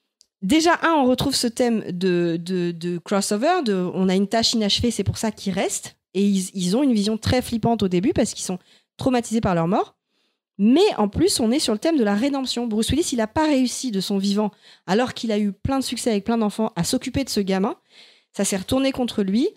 déjà 0.44 0.78
un, 0.84 0.94
on 0.94 1.06
retrouve 1.06 1.34
ce 1.34 1.48
thème 1.48 1.84
de, 1.90 3.00
crossover. 3.04 3.62
On 3.68 4.10
a 4.10 4.16
une 4.16 4.28
tâche 4.28 4.54
inachevée, 4.54 4.92
c'est 4.92 5.04
pour 5.04 5.18
ça 5.18 5.32
qu'ils 5.32 5.54
restent. 5.54 5.96
Et 6.14 6.24
ils, 6.24 6.78
ont 6.78 6.84
une 6.84 6.94
vision 6.94 7.18
très 7.18 7.42
flippante 7.42 7.82
au 7.82 7.88
début 7.88 8.14
parce 8.14 8.34
qu'ils 8.34 8.46
sont 8.46 8.60
traumatisés 8.98 9.42
par 9.42 9.56
leur 9.56 9.68
mort. 9.68 9.96
Mais 10.60 10.86
en 10.98 11.08
plus, 11.08 11.40
on 11.40 11.50
est 11.50 11.58
sur 11.58 11.74
le 11.74 11.80
thème 11.80 11.98
de 11.98 12.04
la 12.04 12.14
rédemption. 12.14 12.68
Bruce 12.68 12.90
Willis, 12.90 13.10
il 13.14 13.18
n'a 13.18 13.26
pas 13.26 13.48
réussi 13.48 13.90
de 13.90 14.00
son 14.00 14.20
vivant, 14.20 14.52
alors 14.86 15.16
qu'il 15.16 15.32
a 15.32 15.40
eu 15.40 15.52
plein 15.52 15.80
de 15.80 15.84
succès 15.84 16.12
avec 16.12 16.26
plein 16.26 16.38
d'enfants, 16.38 16.72
à 16.76 16.84
s'occuper 16.84 17.24
de 17.24 17.30
ce 17.30 17.40
gamin. 17.40 17.76
ça 18.34 18.46
s'est 18.46 18.58
retourné 18.58 18.92
contre 18.92 19.24
lui. 19.24 19.50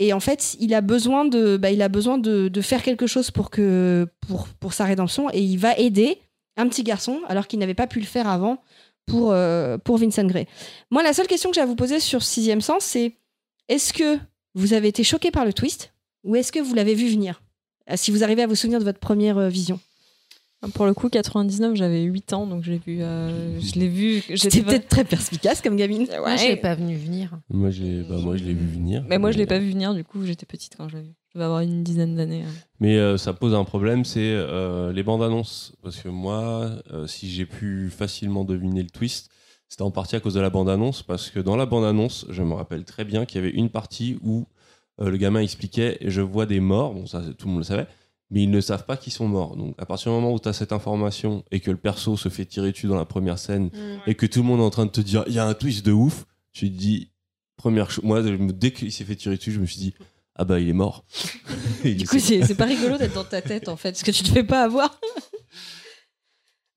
Et 0.00 0.12
en 0.12 0.18
fait, 0.18 0.56
il 0.58 0.74
a 0.74 0.80
besoin 0.80 1.24
de, 1.24 1.56
bah, 1.56 1.70
il 1.70 1.82
a 1.82 1.88
besoin 1.88 2.18
de 2.18 2.60
faire 2.60 2.82
quelque 2.82 3.06
chose 3.06 3.30
pour 3.30 3.50
que, 3.50 4.08
pour, 4.26 4.48
pour 4.48 4.72
sa 4.72 4.84
rédemption, 4.84 5.30
et 5.30 5.40
il 5.40 5.58
va 5.58 5.76
aider 5.76 6.18
un 6.56 6.68
petit 6.68 6.82
garçon 6.82 7.20
alors 7.28 7.46
qu'il 7.46 7.60
n'avait 7.60 7.74
pas 7.74 7.86
pu 7.86 8.00
le 8.00 8.06
faire 8.06 8.28
avant 8.28 8.60
pour, 9.08 9.32
euh, 9.32 9.78
pour 9.78 9.98
Vincent 9.98 10.24
Gray. 10.24 10.46
Moi, 10.90 11.02
la 11.02 11.12
seule 11.12 11.26
question 11.26 11.50
que 11.50 11.54
j'ai 11.54 11.60
à 11.60 11.66
vous 11.66 11.76
poser 11.76 12.00
sur 12.00 12.22
Sixième 12.22 12.60
Sens, 12.60 12.84
c'est 12.84 13.16
est-ce 13.68 13.92
que 13.92 14.18
vous 14.54 14.72
avez 14.72 14.88
été 14.88 15.04
choqué 15.04 15.30
par 15.30 15.44
le 15.44 15.52
twist 15.52 15.92
ou 16.24 16.36
est-ce 16.36 16.52
que 16.52 16.58
vous 16.60 16.74
l'avez 16.74 16.94
vu 16.94 17.08
venir? 17.08 17.42
Euh, 17.90 17.94
Si 17.96 18.10
vous 18.10 18.22
arrivez 18.24 18.42
à 18.42 18.46
vous 18.46 18.54
souvenir 18.54 18.78
de 18.78 18.84
votre 18.84 19.00
première 19.00 19.38
euh, 19.38 19.48
vision. 19.48 19.80
Pour 20.74 20.86
le 20.86 20.94
coup, 20.94 21.08
99, 21.08 21.76
j'avais 21.76 22.02
8 22.02 22.32
ans, 22.32 22.46
donc 22.46 22.64
je 22.64 22.72
l'ai 22.72 22.78
vu. 22.78 22.98
euh, 23.00 23.60
je 23.60 23.78
l'ai 23.78 23.86
vu. 23.88 24.22
J'étais 24.28 24.62
peut-être 24.62 24.88
très 24.88 25.04
perspicace 25.04 25.62
comme 25.62 25.76
gamine. 25.76 26.02
Ouais. 26.10 26.18
Moi, 26.18 26.36
je 26.36 26.46
l'ai 26.48 26.56
pas 26.56 26.74
venu 26.74 26.96
venir. 26.96 27.38
Moi, 27.48 27.70
j'ai, 27.70 28.02
bah, 28.02 28.16
moi, 28.20 28.36
je 28.36 28.42
l'ai 28.44 28.54
vu 28.54 28.66
venir. 28.66 29.04
Mais 29.08 29.18
moi, 29.18 29.30
je 29.30 29.38
l'ai 29.38 29.46
pas 29.46 29.60
vu 29.60 29.70
venir. 29.70 29.94
Du 29.94 30.02
coup, 30.02 30.24
j'étais 30.24 30.46
petite 30.46 30.74
quand 30.76 30.88
je 30.88 30.96
l'ai 30.96 31.02
vu. 31.04 31.14
Je 31.28 31.34
devais 31.38 31.44
avoir 31.44 31.60
une 31.60 31.84
dizaine 31.84 32.16
d'années. 32.16 32.42
hein. 32.42 32.52
Mais 32.80 32.96
euh, 32.96 33.16
ça 33.18 33.32
pose 33.34 33.54
un 33.54 33.62
problème, 33.64 34.04
c'est 34.04 34.18
euh, 34.20 34.92
les 34.92 35.04
bandes 35.04 35.22
annonces. 35.22 35.74
Parce 35.82 35.96
que 36.00 36.08
moi, 36.08 36.70
euh, 36.92 37.06
si 37.06 37.30
j'ai 37.30 37.46
pu 37.46 37.88
facilement 37.90 38.44
deviner 38.44 38.82
le 38.82 38.90
twist, 38.90 39.30
c'était 39.68 39.82
en 39.82 39.92
partie 39.92 40.16
à 40.16 40.20
cause 40.20 40.34
de 40.34 40.40
la 40.40 40.50
bande 40.50 40.68
annonce. 40.68 41.04
Parce 41.04 41.30
que 41.30 41.38
dans 41.38 41.54
la 41.54 41.66
bande 41.66 41.84
annonce, 41.84 42.26
je 42.30 42.42
me 42.42 42.54
rappelle 42.54 42.84
très 42.84 43.04
bien 43.04 43.26
qu'il 43.26 43.40
y 43.40 43.44
avait 43.44 43.54
une 43.54 43.68
partie 43.70 44.18
où 44.24 44.46
euh, 45.00 45.08
le 45.10 45.16
gamin 45.18 45.40
expliquait 45.40 45.98
Je 46.04 46.20
vois 46.20 46.46
des 46.46 46.58
morts. 46.58 46.94
Bon, 46.94 47.06
ça, 47.06 47.22
tout 47.38 47.46
le 47.46 47.52
monde 47.52 47.60
le 47.60 47.64
savait. 47.64 47.86
Mais 48.30 48.42
ils 48.42 48.50
ne 48.50 48.60
savent 48.60 48.84
pas 48.84 48.96
qu'ils 48.96 49.12
sont 49.12 49.26
morts. 49.26 49.56
Donc, 49.56 49.74
à 49.78 49.86
partir 49.86 50.12
du 50.12 50.16
moment 50.20 50.32
où 50.34 50.38
tu 50.38 50.48
as 50.48 50.52
cette 50.52 50.72
information 50.72 51.44
et 51.50 51.60
que 51.60 51.70
le 51.70 51.78
perso 51.78 52.16
se 52.16 52.28
fait 52.28 52.44
tirer 52.44 52.72
dessus 52.72 52.86
dans 52.86 52.96
la 52.96 53.06
première 53.06 53.38
scène 53.38 53.70
et 54.06 54.14
que 54.14 54.26
tout 54.26 54.40
le 54.40 54.46
monde 54.46 54.60
est 54.60 54.64
en 54.64 54.70
train 54.70 54.86
de 54.86 54.90
te 54.90 55.00
dire 55.00 55.24
Il 55.26 55.32
y 55.32 55.38
a 55.38 55.46
un 55.46 55.54
twist 55.54 55.84
de 55.84 55.92
ouf, 55.92 56.26
tu 56.52 56.70
te 56.70 56.76
dis 56.76 57.10
Première 57.56 57.90
chose. 57.90 58.04
Moi, 58.04 58.22
dès 58.22 58.70
qu'il 58.72 58.92
s'est 58.92 59.04
fait 59.04 59.16
tirer 59.16 59.36
dessus, 59.36 59.52
je 59.52 59.60
me 59.60 59.66
suis 59.66 59.78
dit 59.78 59.94
Ah 60.36 60.44
bah, 60.44 60.60
il 60.60 60.68
est 60.68 60.74
mort. 60.74 61.04
Du 61.84 62.06
coup, 62.06 62.18
c'est 62.18 62.54
pas 62.56 62.66
rigolo 62.66 62.98
d'être 62.98 63.14
dans 63.14 63.24
ta 63.24 63.40
tête 63.40 63.68
en 63.68 63.76
fait, 63.76 63.92
parce 63.92 64.02
que 64.02 64.10
tu 64.10 64.22
te 64.22 64.28
fais 64.30 64.44
pas 64.44 64.62
avoir. 64.64 64.98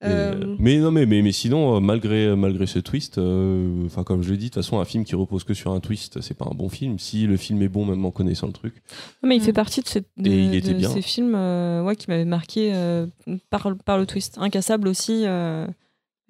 Mais, 0.02 0.08
Euh, 0.10 0.56
mais 0.58 0.78
non, 0.78 0.90
mais, 0.90 1.06
mais, 1.06 1.22
mais 1.22 1.32
sinon, 1.32 1.76
euh, 1.76 1.80
malgré, 1.80 2.34
malgré 2.34 2.66
ce 2.66 2.78
twist, 2.80 3.18
euh, 3.18 3.86
enfin 3.86 4.02
comme 4.02 4.22
je 4.22 4.30
l'ai 4.32 4.36
dit, 4.36 4.46
de 4.46 4.50
toute 4.50 4.62
façon, 4.62 4.80
un 4.80 4.84
film 4.84 5.04
qui 5.04 5.14
repose 5.14 5.44
que 5.44 5.54
sur 5.54 5.70
un 5.72 5.80
twist, 5.80 6.20
c'est 6.20 6.36
pas 6.36 6.46
un 6.50 6.54
bon 6.54 6.68
film. 6.68 6.98
Si 6.98 7.26
le 7.26 7.36
film 7.36 7.62
est 7.62 7.68
bon, 7.68 7.84
même 7.84 8.04
en 8.04 8.10
connaissant 8.10 8.46
le 8.48 8.52
truc, 8.52 8.74
Non, 9.22 9.28
Mais 9.28 9.36
il 9.36 9.40
Mm. 9.40 9.44
fait 9.44 9.52
partie 9.52 9.80
de, 9.80 9.86
ces- 9.88 10.00
de- 10.00 10.30
Et 10.30 10.44
il 10.44 10.54
était 10.54 10.72
de 10.74 10.78
bien. 10.78 10.90
ces 10.90 11.02
films 11.02 11.34
euh, 11.36 11.82
ouais, 11.84 11.94
qui 11.96 12.06
m'avaient 12.10 12.24
marqué 12.24 12.72
euh, 12.74 13.06
par, 13.50 13.68
par 13.84 13.96
le 13.98 14.06
twist. 14.06 14.36
Incassable 14.38 14.88
aussi, 14.88 15.22
euh, 15.24 15.66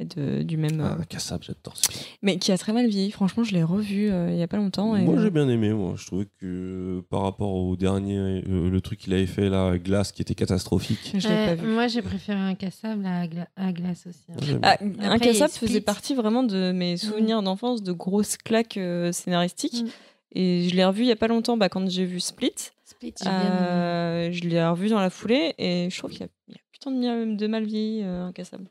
de- 0.00 0.42
du 0.42 0.56
même. 0.56 0.80
euh, 0.80 0.96
ah, 1.00 1.04
Cassable, 1.08 1.44
j'adore 1.44 1.76
ce 1.76 1.90
film. 1.92 2.04
Mais 2.22 2.38
qui 2.38 2.50
a 2.52 2.58
très 2.58 2.72
mal 2.72 2.88
vieilli. 2.88 3.10
Franchement, 3.12 3.44
je 3.44 3.52
l'ai 3.52 3.62
revu 3.62 4.10
euh, 4.10 4.30
il 4.32 4.36
y 4.38 4.42
a 4.42 4.48
pas 4.48 4.56
longtemps. 4.56 4.96
Et, 4.96 5.02
Moi, 5.02 5.14
euh, 5.16 5.22
j'ai 5.22 5.30
bien 5.30 5.48
aimé. 5.48 5.72
Moi, 5.72 5.94
je 5.96 6.06
trouvais 6.06 6.24
que 6.24 6.44
euh, 6.46 7.02
par 7.10 7.22
rapport 7.22 7.54
au 7.54 7.76
dernier, 7.76 8.16
euh, 8.18 8.68
le 8.70 8.80
truc 8.80 8.98
qu'il 9.00 9.12
avait 9.14 9.26
fait 9.26 9.48
là, 9.48 9.78
Glace, 9.78 10.10
qui 10.12 10.22
était 10.22 10.34
catastrophique. 10.34 11.12
je 11.18 11.28
pas 11.28 11.54
vu. 11.54 11.68
moi, 11.68 11.86
j'ai 11.88 12.02
préféré 12.02 12.38
un 12.38 12.54
cassable 12.54 13.06
à, 13.06 13.26
gla- 13.26 13.48
à 13.56 13.72
glace 13.72 14.06
aussi. 14.08 14.24
hein. 14.30 14.58
Ah, 14.62 14.76
Incassable 15.00 15.52
faisait 15.52 15.80
partie 15.80 16.14
vraiment 16.14 16.42
de 16.42 16.72
mes 16.72 16.96
souvenirs 16.96 17.42
d'enfance, 17.42 17.82
de 17.82 17.92
grosses 17.92 18.36
claques 18.36 18.76
euh, 18.78 19.12
scénaristiques. 19.12 19.84
Mm. 19.84 19.88
Et 20.34 20.68
je 20.70 20.74
l'ai 20.74 20.84
revu 20.84 21.02
il 21.02 21.08
y 21.08 21.12
a 21.12 21.16
pas 21.16 21.28
longtemps 21.28 21.58
bah, 21.58 21.68
quand 21.68 21.88
j'ai 21.90 22.06
vu 22.06 22.18
Split. 22.18 22.54
Split. 22.86 23.14
Euh, 23.26 24.32
je 24.32 24.40
l'ai 24.48 24.64
revu 24.66 24.88
dans 24.88 25.00
la 25.00 25.10
foulée 25.10 25.54
et 25.58 25.88
je 25.90 25.98
trouve 25.98 26.10
qu'il 26.10 26.20
y 26.20 26.24
a, 26.24 26.28
il 26.48 26.54
y 26.54 26.56
a 26.56 26.60
putain 26.72 26.90
de, 26.90 27.36
de 27.36 27.46
mal 27.46 27.64
vieilli, 27.64 28.02
euh, 28.02 28.24
Incassable. 28.24 28.64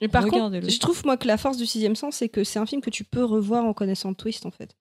Et 0.00 0.08
par 0.08 0.26
contre, 0.26 0.60
je 0.68 0.78
trouve 0.78 1.04
moi 1.04 1.16
que 1.16 1.26
la 1.26 1.36
force 1.36 1.56
du 1.56 1.66
sixième 1.66 1.96
sens, 1.96 2.16
c'est 2.16 2.28
que 2.28 2.44
c'est 2.44 2.58
un 2.58 2.66
film 2.66 2.80
que 2.80 2.90
tu 2.90 3.04
peux 3.04 3.24
revoir 3.24 3.64
en 3.64 3.72
connaissant 3.72 4.10
le 4.10 4.14
twist 4.14 4.44
en 4.46 4.50
fait. 4.50 4.76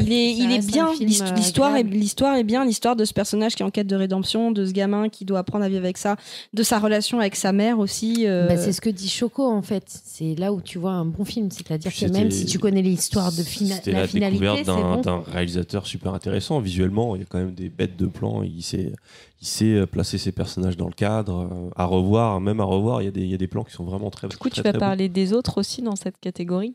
Il 0.00 0.12
est, 0.12 0.32
il 0.34 0.52
est 0.52 0.66
bien. 0.66 0.88
Euh, 0.90 0.94
L'histoire 1.00 1.76
est, 1.76 1.82
l'histoire 1.82 2.36
est 2.36 2.44
bien. 2.44 2.64
L'histoire 2.64 2.94
de 2.94 3.04
ce 3.06 3.14
personnage 3.14 3.54
qui 3.54 3.62
est 3.62 3.64
en 3.66 3.70
quête 3.70 3.86
de 3.86 3.96
rédemption, 3.96 4.50
de 4.50 4.66
ce 4.66 4.72
gamin 4.72 5.08
qui 5.08 5.24
doit 5.24 5.38
apprendre 5.38 5.64
à 5.64 5.68
vivre 5.68 5.82
avec 5.84 5.96
ça, 5.96 6.16
de 6.52 6.62
sa 6.62 6.78
relation 6.78 7.20
avec 7.20 7.36
sa 7.36 7.52
mère 7.52 7.78
aussi. 7.78 8.26
euh, 8.26 8.48
Bah, 8.48 8.58
c'est 8.58 8.72
ce 8.72 8.82
que 8.82 8.90
dit 8.90 9.08
Choco 9.08 9.46
en 9.50 9.62
fait. 9.62 9.84
C'est 9.86 10.34
là 10.34 10.52
où 10.52 10.60
tu 10.60 10.78
vois 10.78 10.92
un 10.92 11.06
bon 11.06 11.24
film. 11.24 11.50
C'est-à-dire 11.50 11.90
que 11.94 12.04
même 12.12 12.30
si 12.30 12.44
tu 12.44 12.58
connais 12.58 12.82
l'histoire 12.82 13.32
de 13.32 13.42
fina- 13.42 13.76
C'était 13.76 13.92
la, 13.92 14.00
la, 14.00 14.06
finalité, 14.08 14.44
découverte 14.44 14.66
d'un 15.04 15.16
bon. 15.18 15.22
réalisateur 15.26 15.86
super 15.86 16.12
intéressant. 16.12 16.60
Visuellement, 16.60 17.16
il 17.16 17.20
y 17.20 17.22
a 17.22 17.26
quand 17.26 17.38
même 17.38 17.54
des 17.54 17.70
bêtes 17.70 17.96
de 17.96 18.06
plans. 18.06 18.42
Il 18.42 18.62
sait, 18.62 18.92
il 19.40 19.46
sait 19.46 19.72
euh, 19.72 19.86
placer 19.86 20.18
ses 20.18 20.32
personnages 20.32 20.76
dans 20.76 20.88
le 20.88 20.92
cadre. 20.94 21.70
À 21.76 21.86
revoir, 21.86 22.40
même 22.42 22.60
à 22.60 22.64
revoir, 22.64 23.00
il 23.00 23.06
y, 23.06 23.08
a 23.08 23.10
des, 23.10 23.22
il 23.22 23.30
y 23.30 23.34
a 23.34 23.38
des 23.38 23.48
plans 23.48 23.64
qui 23.64 23.72
sont 23.72 23.84
vraiment 23.84 24.10
très 24.10 24.28
Du 24.28 24.36
coup, 24.36 24.48
tu 24.50 24.60
très, 24.60 24.62
vas 24.64 24.70
très 24.72 24.78
beaux. 24.78 24.84
parler 24.84 25.08
des 25.08 25.32
autres 25.32 25.58
aussi 25.58 25.80
dans 25.80 25.96
cette 25.96 26.18
catégorie? 26.20 26.74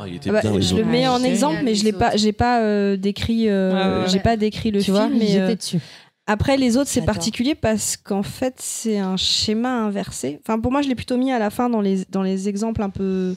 Ah, 0.00 0.08
il 0.08 0.16
était 0.16 0.30
ah 0.30 0.34
bah, 0.34 0.40
bien, 0.40 0.60
je 0.60 0.76
le 0.76 0.84
mets 0.84 1.06
en 1.06 1.22
exemple, 1.22 1.60
mais 1.62 1.74
je 1.74 1.84
l'ai 1.84 1.92
pas, 1.92 2.16
j'ai 2.16 2.32
pas 2.32 2.62
euh, 2.62 2.96
décrit, 2.96 3.48
euh, 3.48 4.02
Ouais, 4.02 4.08
j'ai 4.08 4.20
pas 4.20 4.36
décrit 4.36 4.70
le 4.70 4.78
tu 4.78 4.86
film. 4.86 4.96
vois, 4.96 5.08
mais, 5.08 5.38
euh, 5.38 5.54
dessus. 5.54 5.78
Après, 6.26 6.56
les 6.56 6.76
autres, 6.76 6.88
c'est 6.88 7.04
particulier 7.04 7.54
parce 7.54 7.96
qu'en 7.96 8.22
fait, 8.22 8.54
c'est 8.58 8.98
un 8.98 9.16
schéma 9.16 9.82
inversé. 9.82 10.40
Enfin, 10.42 10.58
pour 10.58 10.72
moi, 10.72 10.80
je 10.80 10.88
l'ai 10.88 10.94
plutôt 10.94 11.18
mis 11.18 11.32
à 11.32 11.38
la 11.38 11.50
fin 11.50 11.68
dans 11.68 11.80
les, 11.80 12.04
dans 12.08 12.22
les 12.22 12.48
exemples 12.48 12.82
un 12.82 12.90
peu. 12.90 13.34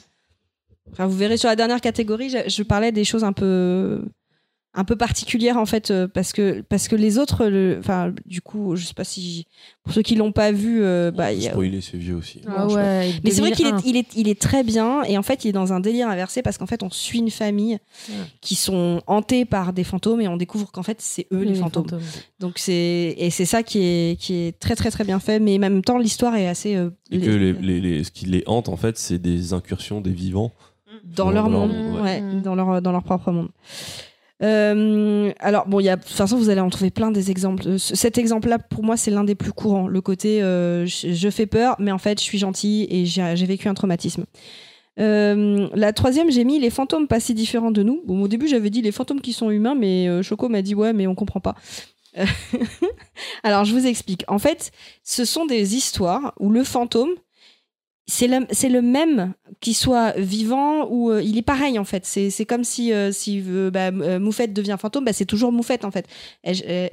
Enfin, 0.91 1.07
vous 1.07 1.17
verrez 1.17 1.37
sur 1.37 1.49
la 1.49 1.55
dernière 1.55 1.81
catégorie, 1.81 2.29
je, 2.29 2.49
je 2.49 2.63
parlais 2.63 2.91
des 2.91 3.03
choses 3.03 3.23
un 3.23 3.33
peu 3.33 4.03
un 4.75 4.85
peu 4.85 4.95
particulières 4.95 5.57
en 5.57 5.67
fait 5.67 5.91
euh, 5.91 6.07
parce 6.07 6.33
que 6.33 6.61
parce 6.61 6.87
que 6.87 6.95
les 6.95 7.19
autres 7.19 7.45
le- 7.45 7.77
enfin 7.79 8.11
du 8.25 8.41
coup 8.41 8.75
je 8.75 8.85
sais 8.85 8.95
pas 8.95 9.03
si 9.03 9.45
pour 9.83 9.93
ceux 9.93 10.01
qui 10.01 10.15
l'ont 10.15 10.31
pas 10.31 10.51
vu 10.51 10.81
euh, 10.83 11.11
bah 11.11 11.31
il 11.31 11.43
Spoiler, 11.43 11.79
c'est 11.81 11.97
vieux 11.97 12.15
aussi. 12.15 12.41
Ah 12.47 12.65
ouais, 12.67 13.11
mais 13.23 13.29
c'est 13.29 13.41
vrai 13.41 13.51
qu'il 13.51 13.67
est, 13.67 13.71
2001. 13.71 13.81
il 13.85 13.97
est, 13.97 14.07
il 14.15 14.27
est 14.27 14.41
très 14.41 14.63
bien 14.63 15.03
et 15.03 15.17
en 15.17 15.21
fait 15.21 15.45
il 15.45 15.49
est 15.49 15.51
dans 15.53 15.73
un 15.73 15.79
délire 15.79 16.07
inversé 16.09 16.41
parce 16.41 16.57
qu'en 16.57 16.65
fait 16.65 16.81
on 16.81 16.89
suit 16.89 17.19
une 17.19 17.29
famille 17.29 17.77
Ouais. 18.09 18.15
qui 18.41 18.55
sont 18.55 19.01
hantés 19.05 19.45
par 19.45 19.73
des 19.73 19.83
fantômes 19.83 20.21
et 20.21 20.27
on 20.27 20.37
découvre 20.37 20.71
qu'en 20.71 20.81
fait 20.83 20.97
c'est 21.01 21.27
eux 21.31 21.43
les, 21.43 21.53
fantômes. 21.53 21.85
Donc 22.39 22.57
c'est 22.57 23.13
et 23.17 23.29
c'est 23.29 23.45
ça 23.45 23.61
qui 23.61 23.79
est 23.79 24.19
qui 24.19 24.33
est 24.33 24.59
très 24.59 24.75
très 24.75 24.89
très 24.89 25.03
bien 25.03 25.19
fait 25.19 25.39
mais 25.39 25.55
en 25.57 25.59
même 25.59 25.83
temps 25.83 25.99
l'histoire 25.99 26.35
est 26.35 26.47
assez 26.47 26.75
euh, 26.75 26.89
Et 27.11 27.19
que 27.19 27.29
les, 27.29 27.53
les- 27.53 27.79
les- 27.79 28.03
ce 28.03 28.09
qui 28.09 28.25
les 28.25 28.43
hante, 28.47 28.69
en 28.69 28.75
fait, 28.77 28.97
c'est 28.97 29.19
des 29.19 29.53
incursions 29.53 30.01
des 30.01 30.11
vivants. 30.11 30.51
dans 31.03 31.29
leur 31.29 31.47
monde, 31.49 31.71
monde, 31.73 31.95
ouais, 32.01 32.21
ouais. 32.21 32.41
dans 32.43 32.55
leur 32.55 32.81
dans 32.81 32.91
leur 32.91 33.03
propre 33.03 33.31
monde. 33.31 33.49
Euh, 34.43 35.31
alors 35.39 35.67
bon, 35.67 35.79
il 35.79 35.85
y 35.85 35.89
a 35.89 35.95
de 35.95 36.01
toute 36.03 36.11
façon 36.11 36.37
vous 36.37 36.49
allez 36.49 36.59
en 36.61 36.69
trouver 36.69 36.91
plein 36.91 37.11
des 37.11 37.31
exemples. 37.31 37.67
Euh, 37.67 37.77
ce- 37.77 37.95
Cet 37.95 38.17
exemple-là 38.17 38.59
pour 38.59 38.83
moi 38.83 38.97
c'est 38.97 39.11
l'un 39.11 39.23
des 39.23 39.35
plus 39.35 39.53
courants. 39.53 39.87
Le 39.87 40.01
côté 40.01 40.41
euh, 40.41 40.85
je, 40.85 41.29
fais 41.29 41.45
peur, 41.45 41.75
mais 41.79 41.91
en 41.91 41.97
fait 41.97 42.19
je 42.19 42.23
suis 42.23 42.37
gentil 42.37 42.87
et 42.89 43.05
j'ai 43.05 43.45
vécu 43.45 43.67
un 43.69 43.73
traumatisme. 43.73 44.25
La 44.97 45.93
troisième, 45.93 46.29
j'ai 46.29 46.43
mis 46.43 46.59
les 46.59 46.69
fantômes 46.69 47.07
pas 47.07 47.19
si 47.19 47.33
différents 47.33 47.71
de 47.71 47.81
nous. 47.81 48.03
Au 48.07 48.27
début, 48.27 48.47
j'avais 48.47 48.69
dit 48.69 48.81
les 48.81 48.91
fantômes 48.91 49.21
qui 49.21 49.33
sont 49.33 49.49
humains, 49.49 49.75
mais 49.75 50.21
Choco 50.21 50.49
m'a 50.49 50.61
dit 50.61 50.75
ouais, 50.75 50.93
mais 50.93 51.07
on 51.07 51.15
comprend 51.15 51.39
pas. 51.39 51.55
Alors, 53.43 53.65
je 53.65 53.73
vous 53.73 53.87
explique. 53.87 54.23
En 54.27 54.39
fait, 54.39 54.71
ce 55.03 55.25
sont 55.25 55.45
des 55.45 55.75
histoires 55.75 56.33
où 56.39 56.51
le 56.51 56.63
fantôme, 56.63 57.09
c'est 58.05 58.27
le, 58.27 58.45
le 58.69 58.81
même 58.81 59.33
qu'il 59.61 59.75
soit 59.75 60.11
vivant 60.17 60.87
ou 60.89 61.09
euh, 61.09 61.21
il 61.21 61.37
est 61.37 61.43
pareil 61.43 61.79
en 61.79 61.85
fait. 61.85 62.05
C'est, 62.05 62.45
comme 62.45 62.63
si, 62.63 62.91
euh, 62.91 63.11
si 63.11 63.41
euh, 63.47 63.71
bah, 63.71 63.91
Moufette 63.91 64.53
devient 64.53 64.75
fantôme, 64.79 65.05
bah, 65.05 65.13
c'est 65.13 65.25
toujours 65.25 65.51
Moufette 65.51 65.85
en 65.85 65.91
fait. 65.91 66.05
Elle, 66.43 66.61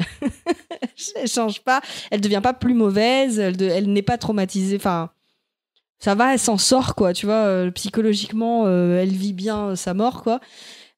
elle, 1.16 1.28
change 1.28 1.62
pas, 1.62 1.80
elle 2.10 2.20
devient 2.20 2.40
pas 2.42 2.54
plus 2.54 2.74
mauvaise, 2.74 3.38
elle, 3.40 3.92
n'est 3.92 4.02
pas 4.02 4.18
traumatisée. 4.18 4.76
Enfin, 4.76 5.10
ça 5.98 6.14
va, 6.14 6.34
elle 6.34 6.38
s'en 6.38 6.58
sort 6.58 6.94
quoi, 6.94 7.12
tu 7.12 7.26
vois. 7.26 7.70
psychologiquement, 7.72 8.68
elle 8.68 9.12
vit 9.12 9.32
bien 9.32 9.74
sa 9.74 9.94
mort 9.94 10.22
quoi. 10.22 10.40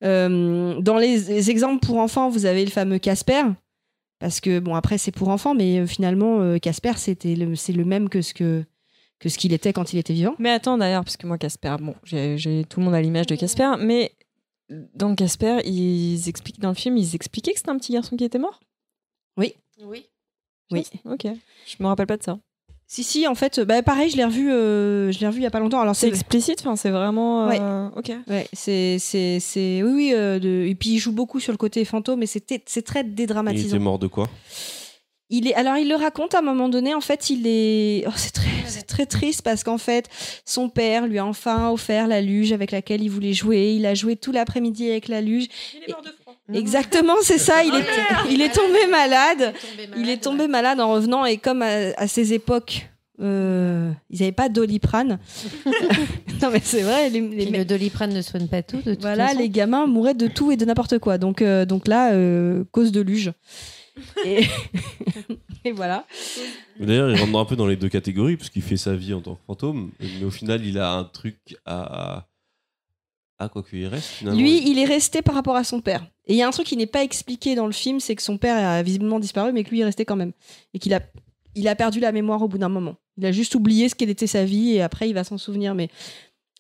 Dans 0.02 0.98
les, 1.00 1.18
les 1.20 1.50
exemples 1.50 1.84
pour 1.84 1.96
enfants, 1.98 2.28
vous 2.28 2.44
avez 2.44 2.64
le 2.64 2.70
fameux 2.70 2.98
Casper. 2.98 3.44
Parce 4.18 4.40
que, 4.40 4.60
bon, 4.60 4.76
après, 4.76 4.98
c'est 4.98 5.10
pour 5.10 5.30
enfants, 5.30 5.52
mais 5.52 5.84
finalement, 5.84 6.56
Casper, 6.60 6.92
c'était 6.96 7.36
c'est 7.56 7.72
le 7.72 7.84
même 7.84 8.08
que 8.08 8.22
ce 8.22 8.32
que, 8.34 8.64
que 9.22 9.28
ce 9.28 9.38
qu'il 9.38 9.52
était 9.52 9.72
quand 9.72 9.92
il 9.92 9.98
était 10.00 10.12
vivant. 10.14 10.34
Mais 10.40 10.50
attends 10.50 10.76
d'ailleurs, 10.76 11.04
parce 11.04 11.16
que 11.16 11.28
moi, 11.28 11.38
Casper, 11.38 11.76
bon, 11.80 11.94
j'ai 12.02 12.64
tout 12.68 12.80
le 12.80 12.86
monde 12.86 12.94
à 12.94 13.00
l'image 13.00 13.26
de 13.26 13.36
Casper, 13.36 13.74
mais 13.78 14.10
dans 14.94 15.14
Casper, 15.14 15.58
ils 15.64 16.28
expliquent 16.28 16.58
dans 16.60 16.70
le 16.70 16.74
film, 16.74 16.96
ils 16.96 17.14
expliquaient 17.14 17.52
que 17.52 17.58
c'était 17.58 17.70
un 17.70 17.78
petit 17.78 17.92
garçon 17.92 18.16
qui 18.16 18.24
était 18.24 18.40
mort? 18.40 18.58
Oui. 19.36 19.54
Oui. 19.86 20.06
Oui. 20.72 20.84
Ok. 21.04 21.26
Je 21.66 21.76
me 21.80 21.86
rappelle 21.86 22.08
pas 22.08 22.16
de 22.16 22.22
ça. 22.24 22.38
Si, 22.88 23.04
si, 23.04 23.26
en 23.28 23.34
fait, 23.34 23.60
bah, 23.60 23.80
pareil, 23.82 24.10
je 24.10 24.16
l'ai 24.16 24.24
revu, 24.24 24.50
euh, 24.52 25.12
je 25.12 25.20
l'ai 25.20 25.26
revu 25.28 25.38
il 25.38 25.44
y 25.44 25.46
a 25.46 25.50
pas 25.50 25.60
longtemps. 25.60 25.80
Alors, 25.80 25.94
C'est 25.94 26.08
explicite, 26.08 26.60
enfin, 26.60 26.74
c'est 26.76 26.90
vraiment. 26.90 27.48
euh, 27.48 27.88
Ok. 27.96 28.10
Ouais, 28.28 28.48
c'est, 28.52 28.98
c'est, 28.98 29.38
c'est, 29.40 29.82
oui, 29.84 29.92
oui. 29.92 30.12
euh, 30.14 30.38
de... 30.38 30.66
Et 30.68 30.74
puis 30.74 30.90
il 30.90 30.98
joue 30.98 31.12
beaucoup 31.12 31.38
sur 31.40 31.52
le 31.52 31.58
côté 31.58 31.84
fantôme, 31.84 32.22
et 32.22 32.26
c'était, 32.26 32.60
c'est 32.66 32.82
très 32.82 33.00
Il 33.00 33.06
était 33.06 33.14
dédramatisant. 33.14 33.78
mort 33.78 33.98
de 33.98 34.08
quoi? 34.08 34.28
Il 35.34 35.48
est, 35.48 35.54
alors 35.54 35.78
il 35.78 35.88
le 35.88 35.96
raconte 35.96 36.34
à 36.34 36.40
un 36.40 36.42
moment 36.42 36.68
donné. 36.68 36.94
En 36.94 37.00
fait, 37.00 37.30
il 37.30 37.46
est, 37.46 38.04
oh, 38.06 38.12
c'est 38.16 38.32
très, 38.32 38.50
c'est 38.66 38.86
très 38.86 39.06
triste 39.06 39.40
parce 39.40 39.64
qu'en 39.64 39.78
fait, 39.78 40.08
son 40.44 40.68
père 40.68 41.06
lui 41.06 41.18
a 41.18 41.24
enfin 41.24 41.70
offert 41.70 42.06
la 42.06 42.20
luge 42.20 42.52
avec 42.52 42.70
laquelle 42.70 43.02
il 43.02 43.08
voulait 43.08 43.32
jouer. 43.32 43.72
Il 43.74 43.86
a 43.86 43.94
joué 43.94 44.16
tout 44.16 44.30
l'après-midi 44.30 44.90
avec 44.90 45.08
la 45.08 45.22
luge. 45.22 45.46
Il 45.74 45.84
est 45.88 45.92
mort 45.92 46.02
de 46.02 46.10
froid. 46.20 46.34
Exactement, 46.52 47.14
c'est 47.22 47.38
ça. 47.38 47.64
Il 47.64 47.74
est, 47.74 47.86
il 48.30 48.42
est 48.42 48.54
tombé 48.54 48.86
malade. 48.90 49.54
Il 49.96 50.10
est 50.10 50.22
tombé 50.22 50.48
malade 50.48 50.80
en 50.80 50.92
revenant 50.92 51.24
et 51.24 51.38
comme 51.38 51.62
à, 51.62 51.92
à 51.96 52.06
ces 52.06 52.34
époques 52.34 52.88
Euh, 53.20 53.92
ils 54.10 54.20
n'avaient 54.20 54.32
pas 54.32 54.48
doliprane. 54.48 55.18
non, 56.42 56.50
mais 56.52 56.60
c'est 56.62 56.82
vrai. 56.82 57.08
Les, 57.08 57.20
les 57.20 57.46
Puis 57.46 57.56
le 57.56 57.64
doliprane 57.64 58.12
ne 58.12 58.22
soigne 58.22 58.48
pas 58.48 58.62
tout. 58.62 58.78
De 58.78 58.94
toute 58.94 59.00
voilà, 59.02 59.28
façon. 59.28 59.38
les 59.38 59.48
gamins 59.48 59.86
mouraient 59.86 60.14
de 60.14 60.26
tout 60.26 60.50
et 60.50 60.56
de 60.56 60.64
n'importe 60.64 60.98
quoi. 60.98 61.18
Donc, 61.18 61.40
euh, 61.40 61.64
donc 61.64 61.86
là, 61.88 62.12
euh, 62.12 62.64
cause 62.72 62.90
de 62.90 63.00
luge. 63.00 63.32
Et, 64.24 64.46
et 65.64 65.72
voilà. 65.72 66.06
D'ailleurs, 66.78 67.10
il 67.10 67.20
rentre 67.20 67.38
un 67.38 67.44
peu 67.44 67.56
dans 67.56 67.66
les 67.66 67.76
deux 67.76 67.88
catégories, 67.88 68.36
parce 68.36 68.50
qu'il 68.50 68.62
fait 68.62 68.76
sa 68.76 68.94
vie 68.94 69.14
en 69.14 69.20
tant 69.20 69.34
que 69.34 69.40
fantôme, 69.46 69.90
mais 70.00 70.24
au 70.24 70.30
final, 70.30 70.64
il 70.64 70.78
a 70.78 70.92
un 70.92 71.04
truc 71.04 71.56
à. 71.66 72.26
Ah, 73.38 73.48
quoi 73.48 73.62
qu'il 73.62 73.86
reste, 73.86 74.08
finalement. 74.08 74.40
Lui, 74.40 74.70
il 74.70 74.78
est 74.78 74.84
resté 74.84 75.20
par 75.20 75.34
rapport 75.34 75.56
à 75.56 75.64
son 75.64 75.80
père. 75.80 76.06
Et 76.26 76.34
il 76.34 76.36
y 76.36 76.42
a 76.42 76.46
un 76.46 76.52
truc 76.52 76.66
qui 76.66 76.76
n'est 76.76 76.86
pas 76.86 77.02
expliqué 77.02 77.54
dans 77.54 77.66
le 77.66 77.72
film, 77.72 77.98
c'est 77.98 78.14
que 78.14 78.22
son 78.22 78.38
père 78.38 78.56
a 78.56 78.82
visiblement 78.82 79.18
disparu, 79.18 79.52
mais 79.52 79.64
que 79.64 79.70
lui 79.70 79.80
est 79.80 79.84
resté 79.84 80.04
quand 80.04 80.16
même. 80.16 80.32
Et 80.74 80.78
qu'il 80.78 80.94
a, 80.94 81.00
il 81.54 81.66
a 81.66 81.74
perdu 81.74 81.98
la 81.98 82.12
mémoire 82.12 82.40
au 82.42 82.48
bout 82.48 82.58
d'un 82.58 82.68
moment. 82.68 82.94
Il 83.18 83.26
a 83.26 83.32
juste 83.32 83.54
oublié 83.54 83.88
ce 83.88 83.94
qu'elle 83.94 84.10
était 84.10 84.28
sa 84.28 84.44
vie 84.44 84.74
et 84.74 84.82
après 84.82 85.08
il 85.08 85.14
va 85.14 85.24
s'en 85.24 85.38
souvenir. 85.38 85.74
Mais, 85.74 85.88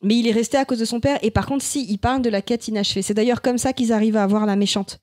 mais 0.02 0.16
il 0.16 0.26
est 0.26 0.32
resté 0.32 0.56
à 0.56 0.64
cause 0.64 0.80
de 0.80 0.84
son 0.84 0.98
père. 0.98 1.18
Et 1.22 1.30
par 1.30 1.46
contre, 1.46 1.64
si, 1.64 1.86
il 1.88 1.98
parle 1.98 2.20
de 2.22 2.30
la 2.30 2.42
quête 2.42 2.66
inachevée. 2.66 3.02
C'est 3.02 3.14
d'ailleurs 3.14 3.42
comme 3.42 3.58
ça 3.58 3.72
qu'ils 3.72 3.92
arrivent 3.92 4.16
à 4.16 4.24
avoir 4.24 4.44
la 4.44 4.56
méchante. 4.56 5.00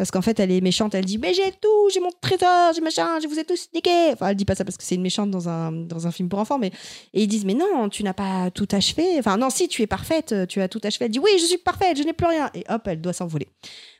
Parce 0.00 0.10
qu'en 0.10 0.22
fait, 0.22 0.40
elle 0.40 0.50
est 0.50 0.62
méchante, 0.62 0.94
elle 0.94 1.04
dit 1.04 1.18
Mais 1.18 1.34
j'ai 1.34 1.52
tout, 1.60 1.90
j'ai 1.92 2.00
mon 2.00 2.08
trésor, 2.22 2.72
j'ai 2.74 2.80
machin, 2.80 3.20
je 3.20 3.28
vous 3.28 3.38
ai 3.38 3.44
tous 3.44 3.68
niqué. 3.74 4.08
Enfin, 4.14 4.28
elle 4.28 4.34
dit 4.34 4.46
pas 4.46 4.54
ça 4.54 4.64
parce 4.64 4.78
que 4.78 4.82
c'est 4.82 4.94
une 4.94 5.02
méchante 5.02 5.30
dans 5.30 5.50
un, 5.50 5.72
dans 5.72 6.06
un 6.06 6.10
film 6.10 6.30
pour 6.30 6.38
enfants, 6.38 6.58
mais. 6.58 6.68
Et 7.12 7.24
ils 7.24 7.26
disent 7.26 7.44
Mais 7.44 7.52
non, 7.52 7.90
tu 7.90 8.02
n'as 8.02 8.14
pas 8.14 8.50
tout 8.50 8.66
achevé. 8.72 9.18
Enfin, 9.18 9.36
non, 9.36 9.50
si, 9.50 9.68
tu 9.68 9.82
es 9.82 9.86
parfaite, 9.86 10.34
tu 10.48 10.62
as 10.62 10.68
tout 10.68 10.80
achevé. 10.84 11.04
Elle 11.04 11.10
dit 11.10 11.18
Oui, 11.18 11.32
je 11.38 11.44
suis 11.44 11.58
parfaite, 11.58 11.98
je 11.98 12.02
n'ai 12.02 12.14
plus 12.14 12.26
rien. 12.26 12.50
Et 12.54 12.64
hop, 12.70 12.80
elle 12.86 13.02
doit 13.02 13.12
s'envoler. 13.12 13.48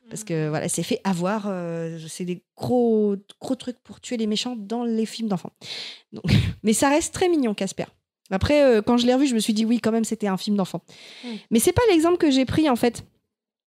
Parce 0.09 0.25
que 0.25 0.49
voilà, 0.49 0.71
s'est 0.71 0.83
fait 0.83 1.03
avoir. 1.05 1.45
euh, 1.49 1.99
c'est 2.09 2.25
des 2.25 2.43
gros, 2.57 3.17
gros 3.39 3.55
trucs 3.55 3.79
pour 3.81 4.01
tuer 4.01 4.17
les 4.17 4.27
méchants 4.27 4.57
dans 4.57 4.85
les 4.85 5.05
films 5.05 5.29
d'enfants. 5.29 5.53
Donc, 6.15 6.25
mais 6.63 6.73
ça 6.73 6.89
reste 6.89 7.13
très 7.13 7.29
mignon, 7.29 7.53
Casper. 7.53 7.85
Après, 8.31 8.63
euh, 8.63 8.81
quand 8.81 8.97
je 8.97 9.05
l'ai 9.05 9.13
revu, 9.13 9.27
je 9.27 9.35
me 9.35 9.41
suis 9.41 9.53
dit 9.53 9.67
oui, 9.67 9.81
quand 9.81 9.93
même, 9.93 10.05
c'était 10.05 10.29
un 10.29 10.39
film 10.39 10.57
d'enfant. 10.57 10.81
Mais 11.51 11.59
c'est 11.59 11.75
pas 11.75 11.83
l'exemple 11.91 12.17
que 12.17 12.31
j'ai 12.31 12.47
pris 12.47 12.71
en 12.71 12.77
fait. 12.77 13.05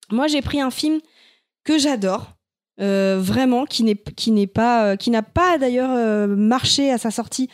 Moi, 0.09 0.25
j'ai 0.25 0.41
pris 0.41 0.59
un 0.59 0.71
film 0.71 0.99
que 1.63 1.77
j'adore, 1.77 2.33
euh, 2.79 3.19
vraiment, 3.21 3.65
qui 3.65 3.83
n'est 3.83 3.95
qui 3.95 4.31
n'est 4.31 4.47
pas, 4.47 4.85
euh, 4.85 4.95
qui 4.95 5.11
n'a 5.11 5.21
pas 5.21 5.57
d'ailleurs 5.57 5.91
euh, 5.91 6.27
marché 6.27 6.91
à 6.91 6.97
sa 6.97 7.11
sortie, 7.11 7.49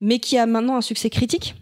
mais 0.00 0.18
qui 0.18 0.36
a 0.38 0.46
maintenant 0.46 0.76
un 0.76 0.80
succès 0.80 1.10
critique. 1.10 1.54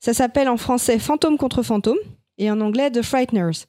Ça 0.00 0.12
s'appelle 0.12 0.48
en 0.48 0.56
français 0.56 0.98
Fantôme 0.98 1.38
contre 1.38 1.62
fantôme 1.62 1.98
et 2.36 2.50
en 2.50 2.60
anglais 2.60 2.90
The 2.90 3.02
Frighteners. 3.02 3.66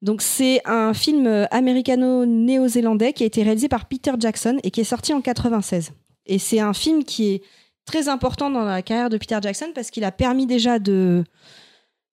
Donc 0.00 0.22
c'est 0.22 0.60
un 0.64 0.94
film 0.94 1.46
américano-néo-zélandais 1.50 3.12
qui 3.12 3.24
a 3.24 3.26
été 3.26 3.42
réalisé 3.42 3.68
par 3.68 3.86
Peter 3.86 4.12
Jackson 4.18 4.58
et 4.62 4.70
qui 4.70 4.80
est 4.80 4.84
sorti 4.84 5.12
en 5.12 5.20
96. 5.20 5.90
Et 6.26 6.38
c'est 6.38 6.60
un 6.60 6.72
film 6.72 7.04
qui 7.04 7.34
est 7.34 7.42
très 7.84 8.08
important 8.08 8.48
dans 8.48 8.64
la 8.64 8.80
carrière 8.80 9.10
de 9.10 9.18
Peter 9.18 9.38
Jackson 9.42 9.72
parce 9.74 9.90
qu'il 9.90 10.04
a 10.04 10.12
permis 10.12 10.46
déjà 10.46 10.78
de, 10.78 11.24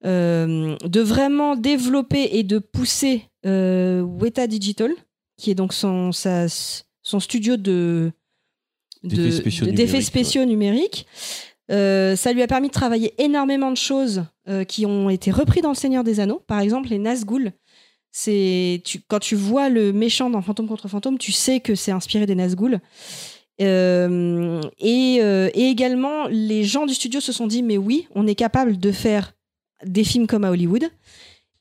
de 0.06 1.00
vraiment 1.02 1.56
développer 1.56 2.30
et 2.38 2.44
de 2.44 2.60
pousser 2.60 3.24
euh, 3.46 4.02
Weta 4.02 4.48
Digital, 4.48 4.92
qui 5.38 5.52
est 5.52 5.56
donc 5.56 5.74
son, 5.74 6.12
sa- 6.12 6.48
son 7.02 7.20
studio 7.20 7.58
de 7.58 8.12
de- 9.04 9.16
D'effets 9.76 10.02
spéciaux 10.02 10.42
de- 10.44 10.50
numériques. 10.50 11.06
Euh, 11.72 12.16
ça 12.16 12.32
lui 12.34 12.42
a 12.42 12.48
permis 12.48 12.68
de 12.68 12.74
travailler 12.74 13.14
énormément 13.22 13.72
de 13.72 13.78
choses 13.78 14.24
euh, 14.48 14.64
qui 14.64 14.86
ont 14.86 15.10
été 15.10 15.32
repris 15.32 15.62
dans 15.62 15.70
Le 15.70 15.76
Seigneur 15.76 16.04
des 16.04 16.20
Anneaux. 16.20 16.42
Par 16.48 16.60
exemple, 16.60 16.90
les 16.90 16.98
Nazgûl. 17.00 17.52
C'est 18.12 18.82
quand 19.10 19.20
tu 19.20 19.36
vois 19.36 19.70
le 19.70 19.92
méchant 19.92 20.30
dans 20.30 20.42
Fantôme 20.42 20.68
contre 20.68 20.88
Fantôme, 20.88 21.18
tu 21.18 21.32
sais 21.32 21.60
que 21.60 21.76
c'est 21.76 21.92
inspiré 21.92 22.26
des 22.26 22.36
Nazgûl. 22.36 22.80
Euh, 23.62 24.62
et, 24.80 25.18
euh, 25.22 25.50
et 25.54 25.64
également, 25.70 26.28
les 26.30 26.64
gens 26.64 26.86
du 26.86 26.94
studio 26.94 27.20
se 27.20 27.32
sont 27.32 27.46
dit 27.48 27.62
mais 27.64 27.78
oui, 27.78 28.08
on 28.16 28.26
est 28.28 28.36
capable 28.36 28.78
de 28.78 28.92
faire 28.92 29.34
des 29.86 30.04
films 30.04 30.28
comme 30.28 30.44
à 30.44 30.52
Hollywood. 30.52 30.84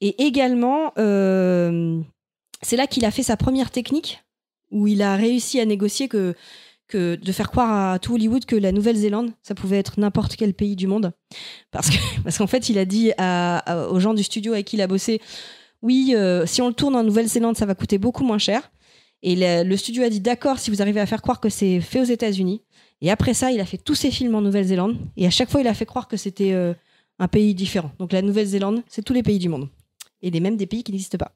Et 0.00 0.24
également, 0.24 0.92
euh, 0.98 2.00
c'est 2.62 2.76
là 2.76 2.86
qu'il 2.86 3.04
a 3.04 3.10
fait 3.10 3.22
sa 3.22 3.36
première 3.36 3.70
technique 3.70 4.20
où 4.70 4.86
il 4.86 5.02
a 5.02 5.16
réussi 5.16 5.60
à 5.60 5.64
négocier 5.64 6.08
que 6.08 6.34
que 6.86 7.14
de 7.16 7.32
faire 7.32 7.50
croire 7.50 7.92
à 7.94 7.98
tout 7.98 8.14
Hollywood 8.14 8.44
que 8.44 8.56
la 8.56 8.70
Nouvelle-Zélande, 8.70 9.30
ça 9.42 9.54
pouvait 9.54 9.78
être 9.78 9.98
n'importe 9.98 10.36
quel 10.36 10.52
pays 10.52 10.76
du 10.76 10.86
monde. 10.86 11.12
Parce 11.70 11.88
que 11.88 11.96
parce 12.24 12.36
qu'en 12.38 12.46
fait, 12.46 12.68
il 12.68 12.78
a 12.78 12.84
dit 12.84 13.12
à- 13.16 13.88
aux 13.90 14.00
gens 14.00 14.12
du 14.14 14.22
studio 14.22 14.52
avec 14.52 14.66
qui 14.66 14.76
il 14.76 14.82
a 14.82 14.86
bossé, 14.86 15.20
oui, 15.80 16.12
euh, 16.14 16.44
si 16.44 16.60
on 16.60 16.68
le 16.68 16.74
tourne 16.74 16.94
en 16.94 17.02
Nouvelle-Zélande, 17.02 17.56
ça 17.56 17.64
va 17.66 17.74
coûter 17.74 17.96
beaucoup 17.98 18.24
moins 18.24 18.38
cher. 18.38 18.70
Et 19.22 19.34
le, 19.34 19.66
le 19.66 19.76
studio 19.78 20.02
a 20.02 20.10
dit, 20.10 20.20
d'accord, 20.20 20.58
si 20.58 20.70
vous 20.70 20.82
arrivez 20.82 21.00
à 21.00 21.06
faire 21.06 21.22
croire 21.22 21.40
que 21.40 21.48
c'est 21.48 21.80
fait 21.80 22.00
aux 22.00 22.04
États-Unis. 22.04 22.62
Et 23.00 23.10
après 23.10 23.32
ça, 23.32 23.50
il 23.50 23.60
a 23.60 23.64
fait 23.66 23.78
tous 23.78 23.94
ses 23.94 24.10
films 24.10 24.34
en 24.34 24.42
Nouvelle-Zélande. 24.42 24.96
Et 25.16 25.26
à 25.26 25.30
chaque 25.30 25.50
fois, 25.50 25.62
il 25.62 25.66
a 25.68 25.74
fait 25.74 25.86
croire 25.86 26.06
que 26.06 26.18
c'était 26.18 26.52
euh, 26.52 26.74
un 27.18 27.28
pays 27.28 27.54
différent. 27.54 27.90
Donc 27.98 28.12
la 28.12 28.22
Nouvelle-Zélande, 28.22 28.82
c'est 28.88 29.02
tous 29.02 29.12
les 29.12 29.22
pays 29.22 29.38
du 29.38 29.48
monde. 29.48 29.68
Et 30.22 30.30
des 30.30 30.40
même 30.40 30.56
des 30.56 30.66
pays 30.66 30.82
qui 30.82 30.92
n'existent 30.92 31.18
pas. 31.18 31.32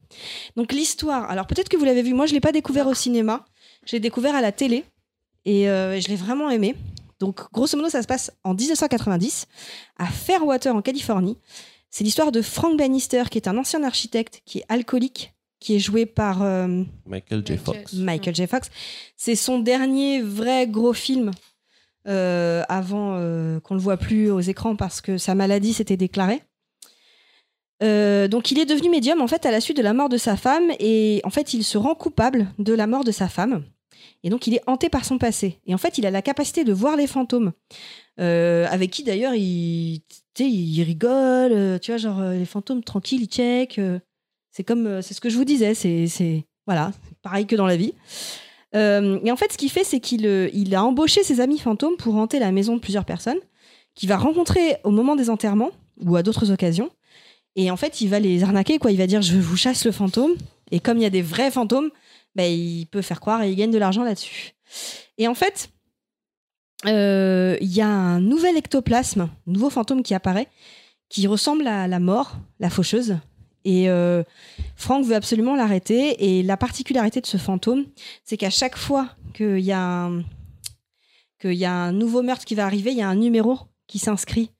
Donc 0.57 0.73
l'histoire, 0.73 1.31
alors 1.31 1.47
peut-être 1.47 1.69
que 1.69 1.77
vous 1.77 1.85
l'avez 1.85 2.03
vu, 2.03 2.15
moi 2.15 2.27
je 2.27 2.33
ne 2.33 2.37
l'ai 2.37 2.41
pas 2.41 2.53
découvert 2.53 2.87
au 2.87 2.95
cinéma, 2.95 3.45
je 3.85 3.97
l'ai 3.97 4.01
découvert 4.01 4.35
à 4.35 4.41
la 4.41 4.53
télé. 4.53 4.85
Et 5.45 5.69
euh, 5.69 6.01
je 6.01 6.09
l'ai 6.09 6.17
vraiment 6.17 6.51
aimé. 6.51 6.75
Donc, 7.21 7.51
grosso 7.53 7.77
modo, 7.77 7.89
ça 7.89 8.03
se 8.03 8.07
passe 8.07 8.33
en 8.45 8.55
1990 8.55 9.47
à 9.97 10.07
Fairwater, 10.07 10.75
en 10.75 10.83
Californie. 10.83 11.37
C'est 11.91 12.05
l'histoire 12.05 12.33
de 12.33 12.43
Frank 12.43 12.77
Bannister, 12.77 13.25
qui 13.31 13.39
est 13.39 13.49
un 13.49 13.57
ancien 13.57 13.83
architecte, 13.83 14.43
qui 14.45 14.59
est 14.59 14.65
alcoolique, 14.69 15.33
qui 15.59 15.75
est 15.75 15.79
joué 15.79 16.07
par 16.07 16.43
euh, 16.43 16.85
Michael 17.07 17.43
J. 17.45 17.57
Fox. 17.57 17.95
Michael 17.95 18.35
J. 18.35 18.47
Fox. 18.47 18.71
C'est 19.17 19.35
son 19.35 19.59
dernier 19.59 20.21
vrai 20.21 20.67
gros 20.67 20.93
film 20.93 21.31
euh, 22.09 22.63
avant 22.69 23.17
euh, 23.17 23.61
qu'on 23.61 23.75
le 23.75 23.81
voit 23.81 23.99
plus 23.99 24.31
aux 24.31 24.41
écrans 24.41 24.77
parce 24.77 25.03
que 25.03 25.19
sa 25.19 25.35
maladie 25.35 25.75
s'était 25.75 25.99
déclarée. 25.99 26.43
Euh, 27.83 28.29
donc 28.29 28.51
il 28.51 28.59
est 28.59 28.65
devenu 28.65 28.89
médium 28.89 29.21
en 29.21 29.29
fait 29.29 29.47
à 29.47 29.51
la 29.51 29.61
suite 29.61 29.77
de 29.77 29.83
la 29.83 29.93
mort 29.93 30.09
de 30.09 30.17
sa 30.17 30.37
femme 30.37 30.73
et 30.81 31.21
en 31.23 31.31
fait 31.31 31.55
il 31.55 31.63
se 31.63 31.79
rend 31.79 31.95
coupable 31.95 32.49
de 32.59 32.73
la 32.73 32.87
mort 32.87 33.05
de 33.05 33.13
sa 33.13 33.29
femme. 33.29 33.63
Et 34.25 34.31
donc 34.31 34.47
il 34.47 34.55
est 34.55 34.63
hanté 34.67 34.89
par 34.89 35.05
son 35.05 35.19
passé. 35.19 35.59
Et 35.67 35.75
en 35.75 35.79
fait 35.79 35.99
il 35.99 36.07
a 36.07 36.11
la 36.11 36.23
capacité 36.23 36.65
de 36.65 36.73
voir 36.73 36.97
les 36.97 37.07
fantômes. 37.07 37.53
Euh, 38.21 38.67
avec 38.71 38.91
qui 38.91 39.05
d'ailleurs 39.05 39.35
il, 39.35 40.01
il 40.39 40.83
rigole 40.83 41.79
tu 41.81 41.91
vois 41.93 41.99
genre 41.99 42.21
les 42.21 42.47
fantômes 42.47 42.83
tranquilles 42.83 43.23
ils 43.23 43.29
check 43.29 43.81
c'est 44.51 44.65
comme 44.65 45.03
c'est 45.03 45.15
ce 45.15 45.21
que 45.21 45.29
je 45.29 45.37
vous 45.37 45.45
disais 45.45 45.75
c'est 45.75 46.47
voilà 46.67 46.91
pareil 47.23 47.47
que 47.47 47.55
dans 47.55 47.67
la 47.67 47.77
vie 47.77 47.93
Euh, 48.75 49.19
et 49.25 49.33
en 49.33 49.37
fait 49.37 49.53
ce 49.53 49.57
qu'il 49.57 49.71
fait 49.71 49.85
c'est 49.85 49.99
qu'il 49.99 50.27
euh, 50.27 50.51
a 50.73 50.83
embauché 50.83 51.23
ses 51.23 51.41
amis 51.41 51.59
fantômes 51.59 51.97
pour 51.97 52.17
hanter 52.17 52.39
la 52.39 52.53
maison 52.53 52.77
de 52.77 52.81
plusieurs 52.81 53.07
personnes 53.07 53.39
qu'il 53.95 54.11
va 54.11 54.19
rencontrer 54.19 54.77
au 54.85 54.91
moment 54.91 55.17
des 55.17 55.31
enterrements 55.31 55.71
ou 56.03 56.17
à 56.17 56.23
d'autres 56.23 56.51
occasions 56.51 56.91
et 57.59 57.73
en 57.73 57.77
fait, 57.77 58.01
il 58.01 58.09
va 58.09 58.21
les 58.21 58.45
arnaquer, 58.45 58.79
quoi. 58.79 58.93
Il 58.93 58.99
va 58.99 59.09
dire, 59.09 59.21
je 59.21 59.37
vous 59.37 59.57
chasse 59.57 59.85
le 59.85 59.91
fantôme. 59.91 60.35
Et 60.71 60.79
comme 60.79 60.99
il 60.99 61.03
y 61.03 61.07
a 61.07 61.11
des 61.11 61.23
vrais 61.23 61.51
fantômes, 61.51 61.91
bah, 62.37 62.47
il 62.47 62.87
peut 62.87 63.03
faire 63.03 63.19
croire 63.19 63.43
et 63.43 63.51
il 63.51 63.57
gagne 63.57 63.73
de 63.73 63.79
l'argent 63.79 64.05
là-dessus. 64.05 64.53
Et 65.19 65.27
en 65.27 65.35
fait, 65.35 65.69
euh, 66.87 67.57
il 67.61 67.75
y 67.75 67.81
a 67.81 67.89
un 67.89 68.21
nouvel 68.21 68.57
ectoplasme, 68.57 69.29
nouveau 69.49 69.71
fantôme 69.71 70.05
qui 70.05 70.15
apparaît, 70.15 70.47
qui 71.09 71.27
ressemble 71.27 71.67
à 71.67 71.89
la 71.89 71.99
mort, 71.99 72.37
la 72.61 72.71
faucheuse. 72.71 73.17
Et 73.65 73.89
euh, 73.91 74.23
Franck 74.77 75.05
veut 75.05 75.15
absolument 75.15 75.55
l'arrêter. 75.57 76.39
Et 76.39 76.43
la 76.43 76.57
particularité 76.57 77.21
de 77.21 77.27
ce 77.27 77.37
fantôme, 77.37 77.87
c'est 78.25 78.37
qu'à 78.37 78.51
chaque 78.51 78.77
fois 78.77 79.09
qu'il 79.35 79.61
y, 79.61 79.73
a 79.73 79.81
un- 79.81 80.23
qu'il 81.41 81.53
y 81.55 81.65
a 81.65 81.73
un 81.73 81.93
nouveau 81.93 82.23
meurtre 82.23 82.45
qui 82.45 82.55
va 82.55 82.65
arriver, 82.65 82.93
il 82.93 82.99
y 82.99 83.03
a 83.03 83.09
un 83.09 83.17
numéro 83.17 83.59
qui 83.87 83.99
s'inscrit 83.99 84.51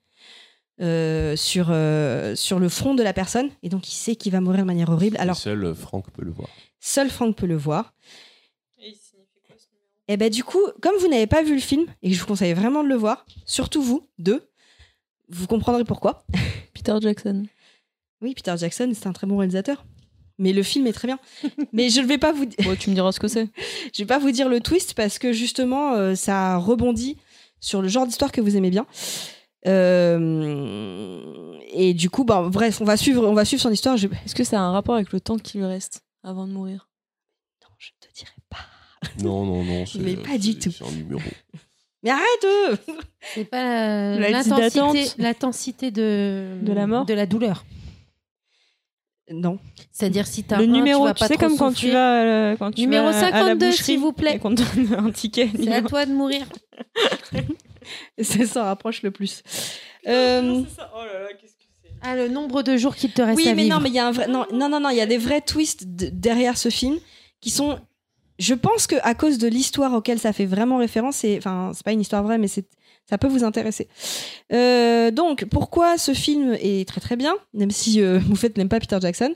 euh, 0.81 1.35
sur, 1.37 1.69
euh, 1.71 2.35
sur 2.37 2.59
le 2.59 2.69
front 2.69 2.95
de 2.95 3.03
la 3.03 3.13
personne. 3.13 3.51
Et 3.63 3.69
donc, 3.69 3.89
il 3.89 3.95
sait 3.97 4.15
qu'il 4.17 4.33
va 4.33 4.41
mourir 4.41 4.61
de 4.61 4.67
manière 4.67 4.91
horrible. 4.91 5.17
Alors, 5.19 5.37
seul 5.37 5.75
Franck 5.75 6.11
peut 6.13 6.25
le 6.25 6.31
voir. 6.31 6.49
seul 6.81 7.09
Franck 7.11 7.37
peut 7.37 7.47
le 7.47 7.57
voir. 7.57 7.95
Et 10.11 10.17
ben 10.17 10.31
du 10.31 10.43
coup, 10.43 10.61
comme 10.81 10.95
vous 11.01 11.09
n'avez 11.09 11.27
pas 11.27 11.43
vu 11.43 11.55
le 11.55 11.61
film, 11.61 11.85
et 12.03 12.09
que 12.09 12.15
je 12.15 12.21
vous 12.21 12.27
conseille 12.27 12.55
vraiment 12.55 12.83
de 12.83 12.89
le 12.89 12.95
voir, 12.95 13.27
surtout 13.45 13.83
vous, 13.83 14.09
deux, 14.19 14.49
vous 15.29 15.47
comprendrez 15.47 15.85
pourquoi. 15.85 16.25
Peter 16.73 16.95
Jackson. 17.01 17.45
Oui, 18.23 18.35
Peter 18.35 18.55
Jackson, 18.57 18.91
c'est 18.95 19.07
un 19.07 19.13
très 19.13 19.27
bon 19.27 19.37
réalisateur. 19.39 19.85
Mais 20.39 20.53
le 20.53 20.63
film 20.63 20.87
est 20.87 20.93
très 20.93 21.09
bien. 21.09 21.19
Mais 21.73 21.89
je 21.91 22.01
ne 22.01 22.07
vais 22.07 22.19
pas 22.19 22.33
vous, 22.33 22.47
Bon, 22.65 22.77
tu 22.79 22.91
me 22.91 22.95
diras 22.95 23.13
ce 23.13 23.21
que 23.21 23.29
c'est. 23.29 23.49
je 23.95 24.03
vais 24.03 24.07
pas 24.07 24.19
vous 24.19 24.31
dire 24.31 24.49
le 24.49 24.61
twist 24.61 24.95
parce 24.95 25.19
que 25.19 25.33
justement, 25.33 25.95
euh, 25.95 26.15
ça 26.15 26.57
rebondit 26.57 27.17
sur 27.61 27.83
le 27.83 27.89
genre 27.89 28.07
d'histoire 28.07 28.31
que 28.33 28.41
vous 28.41 28.57
aimez 28.57 28.71
bien. 28.71 28.87
Euh, 29.67 31.55
et 31.73 31.95
du 31.95 32.11
coup, 32.11 32.25
bah, 32.25 32.49
bref, 32.51 32.81
on 32.81 32.85
va 32.85 32.97
suivre, 32.97 33.27
on 33.27 33.35
va 33.35 33.45
suivre 33.45 33.63
son 33.63 33.71
histoire. 33.71 33.97
Je... 33.97 34.07
Non, 34.07 34.15
Est-ce 34.25 34.35
que 34.35 34.45
ça 34.45 34.59
a 34.59 34.63
un 34.63 34.73
rapport 34.73 34.95
avec 34.95 35.13
le 35.13 35.21
temps 35.21 35.37
qui 35.39 35.59
lui 35.59 35.65
reste 35.65 36.03
avant 36.23 36.47
de 36.47 36.53
mourir? 36.53 36.89
Je 37.79 37.91
ne 38.03 38.09
te 38.09 38.15
dirai 38.19 38.33
pas. 38.49 38.59
Non, 39.23 39.45
non, 39.47 39.63
non. 39.65 39.87
c'est- 39.87 40.01
Mais 40.01 40.17
pas 40.17 40.39
du 40.39 40.59
tout. 40.59 40.73
C'est 40.73 40.85
un 40.85 40.91
numéro. 40.91 41.21
Mais 42.03 42.11
arrête 42.11 42.45
euh 42.45 42.77
C'est 43.35 43.45
pas 43.45 44.15
euh, 44.15 44.19
l'intensité, 44.19 44.61
d'attente. 44.61 45.17
l'intensité 45.19 45.91
de 45.93 46.59
De 46.63 46.73
la 46.73 46.87
mort 46.89 47.05
de 47.07 47.15
la 47.15 47.27
douleur. 47.27 47.65
Non. 49.31 49.59
C'est-à-dire 49.93 50.27
si 50.27 50.43
t'as 50.45 50.59
Le 50.59 50.65
un, 50.65 50.67
numéro, 50.69 51.03
tu 51.03 51.09
vas 51.09 51.15
tu, 51.15 51.19
pas 51.21 51.29
sais 51.29 51.37
comme 51.37 51.57
quand 51.57 51.73
tu 51.73 51.91
vas, 51.91 52.23
euh, 52.23 52.57
quand 52.57 52.71
tu 52.73 52.81
Numéro 52.81 53.05
vas 53.05 53.11
à 53.11 53.31
la 53.31 53.31
52, 53.31 53.67
boucherie 53.67 53.85
s'il 53.85 53.99
vous 53.99 54.13
plaît. 54.13 54.37
et 54.37 54.39
qu'on 54.39 54.55
te 54.55 54.63
donne 54.63 54.95
un 55.07 55.11
ticket. 55.11 55.51
C'est 55.55 55.73
à 55.73 55.83
toi 55.83 56.07
de 56.07 56.13
mourir. 56.13 56.47
ça 58.23 58.47
s'en 58.47 58.65
rapproche 58.65 59.03
le 59.03 59.11
plus. 59.11 59.43
Euh, 60.07 60.63
Ah, 62.01 62.15
le 62.17 62.29
nombre 62.29 62.63
de 62.63 62.77
jours 62.77 62.95
qu'il 62.95 63.11
te 63.13 63.21
reste 63.23 63.37
oui, 63.37 63.49
à 63.49 63.55
mais 63.55 63.65
vivre. 63.65 63.77
non, 63.77 63.83
mais 63.83 63.89
il 63.89 63.95
y 63.95 63.99
a 63.99 64.07
un 64.07 64.13
vrai, 64.13 64.29
non, 64.29 64.47
non, 64.53 64.69
non, 64.69 64.79
non, 64.81 64.89
il 64.91 64.97
y 64.97 65.01
a 65.01 65.07
des 65.07 65.19
vrais 65.19 65.41
twists 65.41 65.85
d- 65.85 66.11
derrière 66.13 66.57
ce 66.57 66.69
film 66.69 66.97
qui 67.41 67.51
sont, 67.51 67.79
je 68.39 68.55
pense 68.55 68.87
que 68.87 68.95
à 69.03 69.15
cause 69.15 69.39
de 69.39 69.49
l'histoire 69.49 69.93
auquel 69.95 70.19
ça 70.21 70.33
fait 70.33 70.47
vraiment 70.47 70.77
référence, 70.79 71.17
c'est, 71.17 71.37
enfin, 71.39 71.73
c'est 71.75 71.83
pas 71.85 71.93
une 71.93 72.01
histoire 72.01 72.23
vraie, 72.23 72.39
mais 72.39 72.47
c'est, 72.49 72.67
ça 73.09 73.17
peut 73.17 73.27
vous 73.27 73.43
intéresser. 73.45 73.89
Euh, 74.53 75.11
donc, 75.11 75.47
pourquoi 75.47 75.97
ce 75.97 76.13
film 76.13 76.57
est 76.61 76.87
très 76.87 77.01
très 77.01 77.17
bien, 77.17 77.35
même 77.55 77.71
si 77.71 78.03
euh, 78.03 78.19
vous 78.27 78.37
faites 78.37 78.59
n'aime 78.59 78.69
pas 78.69 78.81
Peter 78.81 78.99
Jackson. 79.01 79.35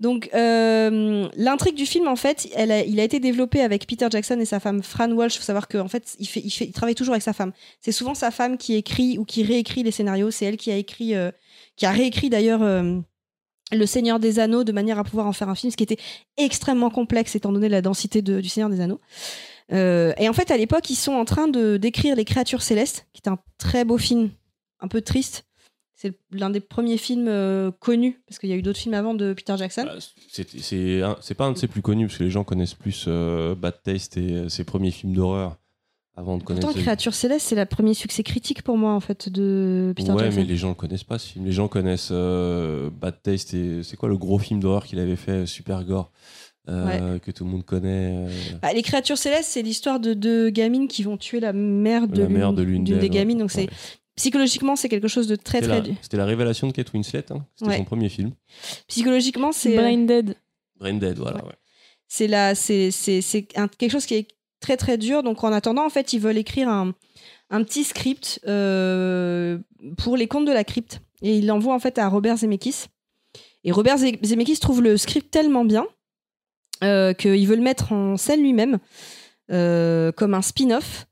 Donc, 0.00 0.28
euh, 0.34 1.28
l'intrigue 1.36 1.76
du 1.76 1.86
film, 1.86 2.08
en 2.08 2.16
fait, 2.16 2.48
il 2.56 3.00
a 3.00 3.04
été 3.04 3.20
développé 3.20 3.60
avec 3.60 3.86
Peter 3.86 4.08
Jackson 4.10 4.38
et 4.40 4.44
sa 4.44 4.58
femme 4.58 4.82
Fran 4.82 5.10
Walsh. 5.12 5.36
Il 5.36 5.38
faut 5.38 5.44
savoir 5.44 5.68
qu'en 5.68 5.88
fait, 5.88 6.16
il, 6.18 6.72
travaille 6.72 6.96
toujours 6.96 7.14
avec 7.14 7.22
sa 7.22 7.32
femme. 7.32 7.52
C'est 7.80 7.92
souvent 7.92 8.14
sa 8.14 8.30
femme 8.30 8.58
qui 8.58 8.74
écrit 8.74 9.18
ou 9.18 9.24
qui 9.24 9.44
réécrit 9.44 9.84
les 9.84 9.92
scénarios. 9.92 10.30
C'est 10.32 10.46
elle 10.46 10.56
qui 10.56 10.72
a 10.72 10.76
écrit, 10.76 11.14
euh, 11.14 11.30
qui 11.76 11.86
a 11.86 11.92
réécrit 11.92 12.30
d'ailleurs. 12.30 12.62
le 13.74 13.86
Seigneur 13.86 14.18
des 14.18 14.38
Anneaux 14.38 14.64
de 14.64 14.72
manière 14.72 14.98
à 14.98 15.04
pouvoir 15.04 15.26
en 15.26 15.32
faire 15.32 15.48
un 15.48 15.54
film, 15.54 15.70
ce 15.70 15.78
qui 15.78 15.82
était 15.84 15.96
extrêmement 16.36 16.90
complexe 16.90 17.34
étant 17.36 17.52
donné 17.52 17.70
la 17.70 17.80
densité 17.80 18.20
de- 18.20 18.42
du 18.42 18.48
Seigneur 18.50 18.68
des 18.68 18.82
Anneaux. 18.82 19.00
Euh, 19.72 20.12
et 20.18 20.28
en 20.28 20.32
fait, 20.32 20.50
à 20.50 20.56
l'époque, 20.56 20.90
ils 20.90 20.96
sont 20.96 21.12
en 21.12 21.24
train 21.24 21.48
de 21.48 21.76
d'écrire 21.76 22.14
Les 22.16 22.24
Créatures 22.24 22.62
Célestes, 22.62 23.06
qui 23.12 23.22
est 23.24 23.28
un 23.28 23.38
très 23.58 23.84
beau 23.84 23.98
film, 23.98 24.30
un 24.80 24.88
peu 24.88 25.00
triste. 25.00 25.46
C'est 25.94 26.18
l'un 26.32 26.50
des 26.50 26.58
premiers 26.60 26.96
films 26.98 27.28
euh, 27.28 27.70
connus, 27.78 28.20
parce 28.26 28.38
qu'il 28.40 28.48
y 28.50 28.52
a 28.52 28.56
eu 28.56 28.62
d'autres 28.62 28.78
films 28.80 28.94
avant 28.94 29.14
de 29.14 29.32
Peter 29.34 29.54
Jackson. 29.56 29.84
Bah, 29.86 29.94
c'est- 30.28 31.34
pas 31.36 31.44
un 31.44 31.52
de 31.52 31.58
ses 31.58 31.68
plus 31.68 31.80
connus, 31.82 32.06
parce 32.08 32.18
que 32.18 32.24
les 32.24 32.30
gens 32.30 32.42
connaissent 32.44 32.74
plus 32.74 33.04
euh, 33.08 33.54
Bad 33.54 33.80
Taste 33.84 34.16
et 34.16 34.48
ses 34.48 34.64
premiers 34.64 34.90
films 34.90 35.14
d'horreur 35.14 35.56
avant 36.16 36.36
de 36.38 36.42
connaître. 36.42 36.66
Pourtant, 36.66 36.76
les- 36.78 36.82
Créatures 36.84 37.14
Célestes, 37.14 37.46
c'est 37.46 37.54
le 37.54 37.64
premier 37.66 37.94
succès 37.94 38.24
critique 38.24 38.62
pour 38.62 38.76
moi, 38.76 38.92
en 38.92 39.00
fait, 39.00 39.28
de 39.28 39.92
Peter 39.96 40.10
ouais, 40.10 40.24
Jackson. 40.24 40.40
mais 40.40 40.44
les 40.44 40.56
gens 40.56 40.70
le 40.70 40.74
connaissent 40.74 41.04
pas 41.04 41.18
ce 41.18 41.28
film. 41.28 41.44
Les 41.46 41.52
gens 41.52 41.68
connaissent 41.68 42.08
euh, 42.10 42.90
Bad 42.90 43.22
Taste 43.22 43.54
et 43.54 43.82
c'est 43.84 43.96
quoi 43.96 44.08
le 44.08 44.18
gros 44.18 44.38
film 44.38 44.58
d'horreur 44.60 44.84
qu'il 44.84 44.98
avait 44.98 45.16
fait, 45.16 45.46
Super 45.46 45.84
Gore, 45.84 46.10
euh, 46.68 47.18
que 47.18 47.30
tout 47.30 47.44
le 47.44 47.50
monde 47.50 47.64
connaît. 47.64 48.26
euh, 48.28 48.30
Bah, 48.62 48.72
les 48.72 48.82
Créatures 48.82 49.18
Célestes, 49.18 49.50
c'est 49.50 49.62
l'histoire 49.62 49.98
de 50.00 50.14
deux 50.14 50.50
gamines 50.50 50.88
qui 50.88 51.02
vont 51.02 51.16
tuer 51.16 51.40
la 51.40 51.52
mère 51.52 52.06
de 52.08 52.22
l'une 52.24 52.54
de 52.54 52.62
l'une 52.62 52.84
d'une 52.84 52.94
d'elles, 52.94 53.00
des 53.00 53.10
gamines. 53.10 53.36
ouais. 53.38 53.42
Donc, 53.42 53.50
c'est 53.50 53.68
psychologiquement, 54.16 54.76
c'est 54.76 54.88
quelque 54.88 55.08
chose 55.08 55.26
de 55.26 55.36
très, 55.36 55.60
C'était 55.62 55.80
très. 55.80 55.88
la, 55.90 55.94
c'était 56.02 56.16
la 56.18 56.24
révélation 56.26 56.66
de 56.68 56.72
Kate 56.72 56.92
Winslet. 56.92 57.24
hein. 57.32 57.44
C'était 57.56 57.70
Ouais. 57.70 57.76
son 57.78 57.84
premier 57.84 58.08
film. 58.08 58.32
Psychologiquement, 58.86 59.52
c'est. 59.52 59.76
euh, 59.76 59.80
Brain 59.80 59.98
Dead. 60.04 60.36
Brain 60.78 60.94
Dead, 60.94 61.18
voilà. 61.18 61.44
ouais. 61.44 61.52
c'est 62.08 62.26
la 62.28 62.54
c'est 62.54 62.90
c'est 62.90 63.20
c'est 63.22 63.46
un- 63.56 63.68
quelque 63.68 63.90
chose 63.92 64.04
qui 64.06 64.14
est 64.14 64.28
très 64.60 64.76
très 64.76 64.98
dur 64.98 65.22
donc 65.22 65.42
en 65.44 65.52
attendant 65.52 65.84
en 65.86 65.90
fait 65.90 66.12
ils 66.12 66.20
veulent 66.20 66.36
écrire 66.38 66.68
un 66.68 66.92
un 67.50 67.64
petit 67.64 67.84
script 67.84 68.38
euh, 68.46 69.58
pour 69.96 70.16
les 70.16 70.26
contes 70.28 70.44
de 70.44 70.52
la 70.52 70.62
crypte 70.64 71.00
et 71.22 71.36
ils 71.38 71.46
l'envoient 71.46 71.74
en 71.74 71.78
fait 71.78 71.98
à 71.98 72.08
Robert 72.08 72.36
Zemeckis 72.36 72.86
et 73.64 73.72
Robert 73.72 73.96
Ze- 73.98 74.18
Zemeckis 74.24 74.58
trouve 74.58 74.82
le 74.82 74.96
script 74.96 75.30
tellement 75.30 75.64
bien 75.64 75.86
qu'il 76.82 77.46
veut 77.46 77.56
le 77.56 77.62
mettre 77.62 77.92
en 77.92 78.16
scène 78.16 78.42
lui-même 78.42 78.78
euh, 79.50 80.12
comme 80.12 80.34
un 80.34 80.42
spin-off 80.42 81.06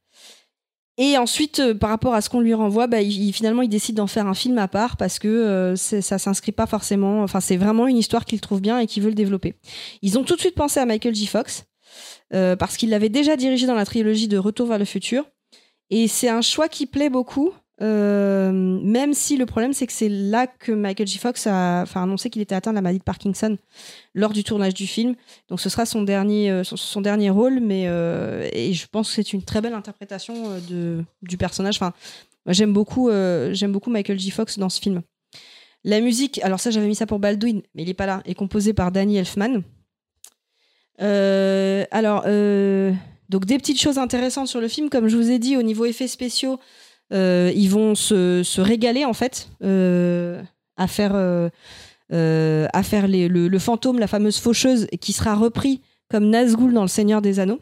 et 1.03 1.17
ensuite, 1.17 1.61
euh, 1.61 1.75
par 1.75 1.89
rapport 1.89 2.13
à 2.13 2.21
ce 2.21 2.29
qu'on 2.29 2.41
lui 2.41 2.53
renvoie, 2.53 2.87
bah, 2.87 2.99
finalement, 3.33 3.63
il 3.63 3.71
décide 3.71 3.97
d'en 3.97 4.07
faire 4.07 4.27
un 4.27 4.35
film 4.35 4.59
à 4.59 4.69
part 4.69 4.99
parce 4.99 5.19
que 5.19 5.29
euh, 5.29 5.75
ça 5.75 6.19
s'inscrit 6.19 6.53
pas 6.53 6.67
forcément. 6.67 7.23
Enfin, 7.23 7.41
c'est 7.41 7.57
vraiment 7.57 7.87
une 7.87 7.97
histoire 7.97 8.27
qu'il 8.27 8.39
trouve 8.43 8.61
bien 8.61 8.79
et 8.79 8.87
qu'il 8.87 9.03
veut 9.03 9.09
le 9.09 9.15
développer. 9.15 9.55
Ils 10.03 10.19
ont 10.19 10.25
tout 10.25 10.37
de 10.37 10.41
suite 10.41 10.55
pensé 10.55 10.79
à 10.79 10.85
Michael 10.85 11.15
J. 11.15 11.27
Fox 11.27 11.65
euh, 12.35 12.55
parce 12.55 12.77
qu'il 12.77 12.91
l'avait 12.91 13.09
déjà 13.09 13.37
dirigé 13.37 13.67
dans 13.67 13.75
la 13.75 13.87
trilogie 13.87 14.29
de 14.29 14.37
Retour 14.37 14.67
vers 14.67 14.79
le 14.79 14.85
futur. 14.85 15.25
Et 15.89 16.07
c'est 16.07 16.29
un 16.29 16.43
choix 16.43 16.69
qui 16.69 16.85
plaît 16.85 17.09
beaucoup, 17.09 17.55
euh, 17.83 18.53
même 18.53 19.15
si 19.15 19.37
le 19.37 19.47
problème, 19.47 19.73
c'est 19.73 19.87
que 19.87 19.93
c'est 19.93 20.09
là 20.09 20.47
que 20.47 20.73
Michael 20.73 21.07
J. 21.07 21.19
Fox 21.19 21.47
a 21.47 21.83
annoncé 21.95 22.29
qu'il 22.29 22.43
était 22.43 22.55
atteint 22.55 22.73
de 22.73 22.77
la 22.77 22.83
maladie 22.83 22.99
de 22.99 23.05
Parkinson 23.05 23.57
lors 24.15 24.33
du 24.33 24.45
tournage 24.45 24.75
du 24.75 24.87
film. 24.87 25.15
Donc 25.49 25.61
ce 25.61 25.71
sera 25.71 25.87
son 25.87 26.03
dernier, 26.03 26.51
euh, 26.51 26.65
son, 26.65 27.01
dernier 27.01 27.31
rôle, 27.31 27.61
mais 27.61 27.85
euh, 27.87 28.49
et 28.53 28.75
je 28.75 28.87
pense 28.87 29.09
que 29.09 29.15
c'est 29.15 29.33
une 29.33 29.43
très 29.43 29.61
belle 29.61 29.73
interprétation 29.73 30.59
de, 30.69 31.03
du 31.23 31.37
personnage. 31.37 31.81
J'aime 32.47 32.73
beaucoup, 32.73 33.11
beaucoup 33.69 33.91
Michael 33.91 34.19
J. 34.19 34.31
Fox 34.31 34.59
dans 34.59 34.69
ce 34.69 34.81
film. 34.81 35.03
La 35.83 36.01
musique, 36.01 36.43
alors 36.43 36.61
ça 36.61 36.71
j'avais 36.71 36.87
mis 36.87 36.95
ça 36.95 37.07
pour 37.07 37.19
Baldwin, 37.19 37.63
mais 37.75 37.83
il 37.83 37.89
est 37.89 37.95
pas 37.95 38.07
là, 38.07 38.23
est 38.27 38.35
composée 38.35 38.75
par 38.75 38.93
Danny 38.93 39.17
Elfman. 39.17 39.63
Alors, 40.99 42.25
donc 43.31 43.47
des 43.47 43.57
petites 43.57 43.81
choses 43.81 43.97
intéressantes 43.97 44.49
sur 44.49 44.61
le 44.61 44.69
film, 44.69 44.91
comme 44.91 45.09
je 45.09 45.17
vous 45.17 45.31
ai 45.31 45.39
dit, 45.39 45.57
au 45.57 45.63
niveau 45.63 45.87
effets 45.87 46.09
spéciaux, 46.09 46.59
ils 47.11 47.69
vont 47.69 47.95
se, 47.95 48.61
régaler 48.61 49.05
en 49.05 49.13
fait 49.13 49.49
euh, 49.63 50.43
à 50.81 50.87
faire, 50.87 51.13
euh, 51.15 51.51
euh, 52.13 52.67
à 52.73 52.83
faire 52.83 53.07
le, 53.07 53.59
fantôme, 53.59 53.99
la 53.99 54.07
fameuse 54.07 54.39
faucheuse, 54.39 54.87
qui 55.01 55.13
sera 55.13 55.37
repris 55.37 55.81
comme 56.11 56.29
Nazgûl 56.29 56.73
dans 56.73 56.83
Le 56.83 56.89
Seigneur 56.89 57.23
des 57.23 57.39
Anneaux. 57.39 57.61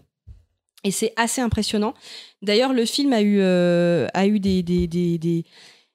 Et 0.84 0.92
c'est 0.92 1.12
assez 1.16 1.40
impressionnant. 1.40 1.92
D'ailleurs, 2.40 2.72
le 2.72 2.84
film 2.84 3.12
a 3.12 3.20
eu, 3.20 3.40
euh, 3.40 4.06
a 4.14 4.28
eu 4.28 4.38
des, 4.38 4.62
des, 4.62 4.86
des, 4.86 5.18
des, 5.18 5.44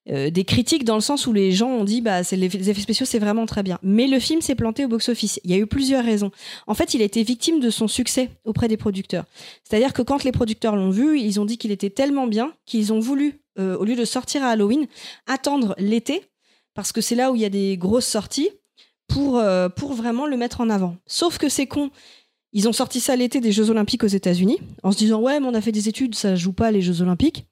euh, 0.10 0.30
critiques 0.46 0.84
dans 0.84 0.96
le 0.96 1.02
sens 1.02 1.26
où 1.26 1.32
les 1.32 1.54
gens 1.54 1.70
ont 1.70 1.86
dit 1.86 2.02
bah 2.02 2.26
c'est 2.26 2.36
les, 2.36 2.50
les 2.50 2.70
effets 2.70 2.82
spéciaux 2.82 3.06
c'est 3.06 3.20
vraiment 3.20 3.46
très 3.46 3.64
bien 3.64 3.80
mais 3.84 4.08
le 4.08 4.20
film 4.20 4.42
s'est 4.42 4.54
planté 4.54 4.84
au 4.84 4.90
box-office 4.90 5.40
il 5.46 5.52
y 5.52 5.54
a 5.54 5.58
eu 5.58 5.66
plusieurs 5.66 6.04
raisons 6.04 6.30
en 6.68 6.74
fait 6.74 6.94
il 6.94 7.02
a 7.02 7.06
été 7.06 7.24
victime 7.24 7.62
de 7.62 7.70
son 7.70 7.88
succès 7.88 8.30
auprès 8.44 8.68
des 8.68 8.76
producteurs 8.76 9.24
c'est-à-dire 9.64 9.94
que 9.94 10.02
quand 10.02 10.26
les 10.26 10.34
producteurs 10.34 10.76
l'ont 10.76 10.90
vu 10.90 11.22
ils 11.22 11.40
ont 11.40 11.46
dit 11.46 11.58
qu'il 11.58 11.72
était 11.72 11.90
tellement 11.90 12.28
bien 12.28 12.52
qu'ils 12.66 12.92
ont 12.92 13.00
voulu 13.00 13.43
euh, 13.60 13.78
au 13.78 13.86
lieu 13.86 13.96
de 13.96 14.06
sortir 14.06 14.44
à 14.44 14.50
Halloween 14.50 14.88
attendre 15.28 15.76
l'été 15.78 16.24
parce 16.74 16.92
que 16.92 17.02
c'est 17.02 17.16
là 17.16 17.32
où 17.32 17.36
il 17.36 17.42
y 17.42 17.46
a 17.46 17.50
des 17.50 17.78
grosses 17.78 18.08
sorties 18.08 18.50
pour, 19.08 19.38
euh, 19.38 19.70
pour 19.70 19.94
vraiment 19.94 20.26
le 20.26 20.38
mettre 20.38 20.62
en 20.62 20.70
avant 20.70 20.96
sauf 21.06 21.38
que 21.38 21.50
c'est 21.50 21.68
con 21.68 21.92
ils 22.56 22.68
ont 22.68 22.74
sorti 22.74 23.00
ça 23.00 23.16
l'été 23.16 23.42
des 23.42 23.52
Jeux 23.52 23.70
Olympiques 23.70 24.04
aux 24.04 24.08
États-Unis 24.08 24.60
en 24.84 24.92
se 24.92 24.98
disant 24.98 25.20
ouais 25.20 25.40
mais 25.40 25.48
on 25.48 25.54
a 25.54 25.62
fait 25.62 25.72
des 25.72 25.90
études 25.90 26.16
ça 26.16 26.36
joue 26.36 26.54
pas 26.54 26.72
les 26.72 26.82
Jeux 26.82 27.02
Olympiques 27.02 27.46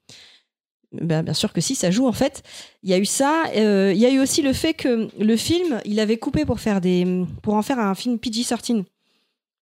ben, 0.92 1.22
bien 1.22 1.34
sûr 1.34 1.52
que 1.52 1.60
si, 1.60 1.74
ça 1.74 1.90
joue 1.90 2.06
en 2.06 2.12
fait. 2.12 2.42
Il 2.82 2.90
y 2.90 2.92
a 2.92 2.98
eu 2.98 3.06
ça. 3.06 3.44
euh, 3.56 3.92
il 3.94 4.00
y 4.00 4.06
a 4.06 4.10
eu 4.10 4.20
aussi 4.20 4.42
le 4.42 4.52
fait 4.52 4.74
que 4.74 5.08
le 5.18 5.36
film, 5.36 5.80
il 5.84 5.98
avait 6.00 6.18
coupé 6.18 6.44
pour 6.44 6.60
faire 6.60 6.80
des, 6.80 7.24
pour 7.42 7.54
en 7.54 7.62
faire 7.62 7.78
un 7.78 7.94
film 7.94 8.16
PG-13. 8.16 8.84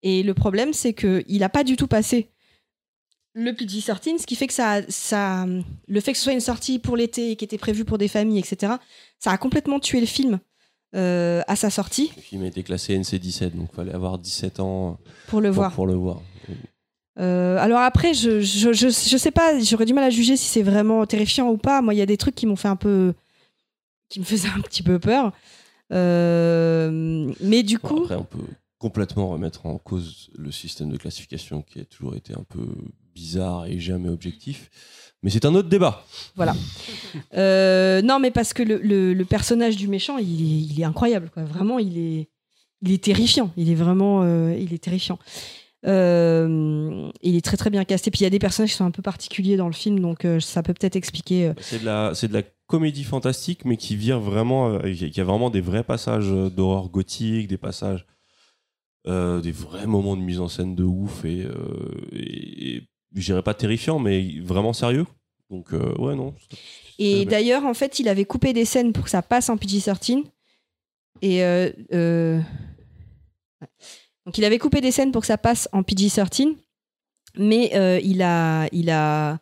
Et 0.04 0.24
le 0.24 0.34
problème, 0.34 0.74
c'est 0.74 0.94
que 0.94 1.24
il 1.28 1.44
a 1.44 1.50
pas 1.50 1.64
du 1.64 1.76
tout 1.76 1.88
passé 1.88 2.30
le 3.38 3.52
PG-13, 3.52 4.20
ce 4.20 4.26
qui 4.26 4.36
fait 4.36 4.48
que 4.48 4.54
ça, 4.54 4.82
ça, 4.90 5.46
le 5.88 6.00
fait 6.02 6.12
que 6.12 6.18
ce 6.18 6.24
soit 6.24 6.34
une 6.34 6.40
sortie 6.40 6.80
pour 6.80 6.98
l'été 6.98 7.32
et 7.32 7.36
qui 7.36 7.46
était 7.46 7.60
prévue 7.60 7.86
pour 7.86 8.00
des 8.00 8.08
familles, 8.08 8.40
etc. 8.40 8.74
Ça 9.20 9.32
a 9.32 9.38
complètement 9.38 9.80
tué 9.80 10.00
le 10.00 10.08
film 10.08 10.40
euh, 10.96 11.44
à 11.48 11.56
sa 11.56 11.70
sortie 11.70 12.12
Le 12.16 12.22
film 12.22 12.44
a 12.44 12.48
été 12.48 12.64
classé 12.64 12.98
NC17, 12.98 13.52
donc 13.52 13.70
il 13.72 13.76
fallait 13.76 13.94
avoir 13.94 14.18
17 14.18 14.60
ans 14.60 14.98
pour 15.28 15.40
le 15.40 15.50
pour, 15.50 15.56
voir. 15.56 15.72
pour 15.74 15.86
le 15.86 15.94
voir. 15.94 16.22
Euh, 17.20 17.58
alors 17.58 17.80
après, 17.80 18.16
je, 18.16 18.42
je, 18.42 18.74
je, 18.74 18.88
je 18.88 19.18
sais 19.18 19.32
pas, 19.32 19.60
j'aurais 19.60 19.86
du 19.86 19.94
mal 19.94 20.04
à 20.04 20.10
juger 20.10 20.36
si 20.36 20.48
c'est 20.48 20.64
vraiment 20.64 21.06
terrifiant 21.06 21.50
ou 21.50 21.58
pas. 21.58 21.82
Moi, 21.84 21.94
il 21.94 21.98
y 21.98 22.02
a 22.02 22.06
des 22.08 22.18
trucs 22.18 22.36
qui 22.36 22.48
m'ont 22.48 22.56
fait 22.56 22.68
un 22.68 22.76
peu. 22.76 23.14
qui 24.10 24.20
me 24.20 24.26
faisaient 24.26 24.50
un 24.50 24.62
petit 24.62 24.82
peu 24.82 24.98
peur. 24.98 25.32
Euh, 25.94 27.32
mais 27.40 27.62
du 27.62 27.78
coup. 27.78 28.04
après, 28.04 28.16
on 28.16 28.24
peut 28.24 28.40
complètement 28.80 29.30
remettre 29.30 29.66
en 29.66 29.78
cause 29.78 30.30
le 30.36 30.52
système 30.52 30.90
de 30.90 30.98
classification 30.98 31.62
qui 31.64 31.80
a 31.80 31.86
toujours 31.86 32.16
été 32.16 32.34
un 32.34 32.44
peu 32.48 32.68
bizarre 33.16 33.66
et 33.66 33.80
jamais 33.80 34.10
objectif. 34.10 34.70
Mais 35.24 35.32
c'est 35.32 35.46
un 35.46 35.56
autre 35.56 35.70
débat. 35.70 36.06
Euh, 37.34 38.02
non, 38.04 38.20
mais 38.20 38.30
parce 38.32 38.54
que 38.54 38.62
le, 38.62 38.78
le- 38.78 39.14
le 39.16 39.26
personnage 39.26 39.76
du 39.76 39.88
méchant, 39.88 40.18
il 40.20 40.42
est, 40.42 40.74
il 40.74 40.80
est 40.80 40.84
incroyable. 40.84 41.32
Quoi. 41.34 41.44
Vraiment, 41.44 41.80
il 41.80 41.98
est, 41.98 42.30
il 42.84 42.92
est 42.92 43.04
terrifiant. 43.04 43.52
Il 43.58 43.72
est 43.72 43.76
vraiment. 43.76 44.22
euh, 44.24 44.56
il 44.60 44.74
est 44.74 44.78
terrifiant. 44.84 45.18
Euh, 45.86 47.10
il 47.22 47.36
est 47.36 47.44
très 47.46 47.58
très 47.58 47.70
bien 47.70 47.84
casté. 47.86 48.12
Puis 48.12 48.22
il 48.22 48.24
y 48.24 48.28
a 48.28 48.30
des 48.30 48.40
personnages 48.40 48.72
qui 48.72 48.78
sont 48.78 48.86
un 48.86 48.92
peu 48.92 49.02
particuliers 49.02 49.58
dans 49.58 49.68
le 49.68 49.74
film, 49.74 50.00
donc 50.00 50.26
euh, 50.26 50.40
ça 50.40 50.62
peut 50.64 50.74
peut-être 50.74 50.96
expliquer. 50.96 51.48
euh, 51.48 51.54
C'est 51.62 51.80
de 51.80 51.86
la, 51.86 52.12
c'est 52.14 52.28
de 52.28 52.34
la 52.34 52.44
comédie 52.68 53.04
fantastique, 53.04 53.64
mais 53.66 53.78
qui 53.78 53.96
vire 53.96 54.20
vraiment, 54.20 54.70
euh, 54.74 54.94
qui 54.94 55.20
a 55.22 55.24
vraiment 55.24 55.50
des 55.50 55.62
vrais 55.62 55.84
passages 55.84 56.30
d'horreur 56.30 56.90
gothique, 56.90 57.48
des 57.48 57.58
passages, 57.58 58.06
euh, 59.06 59.40
des 59.40 59.52
vrais 59.52 59.88
moments 59.88 60.18
de 60.18 60.22
mise 60.22 60.40
en 60.40 60.48
scène 60.48 60.76
de 60.76 60.84
ouf 60.84 61.24
et, 61.24 61.44
euh, 61.44 61.56
et, 62.12 62.84
dirais 63.14 63.42
pas 63.42 63.54
terrifiant, 63.54 64.00
mais 64.00 64.40
vraiment 64.42 64.74
sérieux. 64.74 65.06
Donc 65.50 65.74
euh, 65.74 65.96
ouais 65.98 66.16
non. 66.16 66.36
Et 67.00 67.26
d'ailleurs, 67.26 67.66
en 67.66 67.74
fait, 67.74 68.00
il 68.00 68.10
avait 68.10 68.26
coupé 68.26 68.54
des 68.54 68.66
scènes 68.66 68.92
pour 68.92 69.06
que 69.06 69.10
ça 69.10 69.22
passe 69.22 69.50
en 69.50 69.56
PG-13. 69.56 70.24
Et 71.22 71.44
euh, 71.44 71.72
ouais. 73.62 73.68
donc, 74.26 74.38
il 74.38 74.44
avait 74.44 74.60
coupé 74.60 74.82
des 74.82 74.92
scènes 74.92 75.12
pour 75.12 75.22
que 75.22 75.28
ça 75.28 75.38
passe 75.38 75.70
en 75.72 75.84
PG-13, 75.84 76.56
mais 77.38 78.02
il 78.04 78.22
a, 78.22 78.68
il 78.74 78.90
a, 78.90 79.40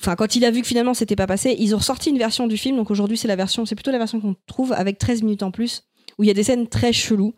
enfin, 0.00 0.16
quand 0.16 0.34
il 0.34 0.44
a 0.44 0.50
vu 0.50 0.62
que 0.62 0.66
finalement 0.66 0.94
c'était 0.94 1.16
pas 1.16 1.26
passé, 1.26 1.54
ils 1.58 1.74
ont 1.74 1.78
ressorti 1.78 2.10
une 2.10 2.18
version 2.18 2.48
du 2.48 2.56
film. 2.56 2.76
Donc 2.76 2.90
aujourd'hui, 2.90 3.16
c'est 3.16 3.28
la 3.28 3.36
version, 3.36 3.66
c'est 3.66 3.76
plutôt 3.76 3.92
la 3.92 3.98
version 3.98 4.20
qu'on 4.20 4.34
trouve 4.46 4.72
avec 4.72 4.98
13 4.98 5.22
minutes 5.22 5.44
en 5.44 5.52
plus, 5.52 5.84
où 6.18 6.24
il 6.24 6.26
y 6.26 6.30
a 6.30 6.34
des 6.34 6.42
scènes 6.42 6.66
très 6.66 6.92
cheloues 6.92 7.34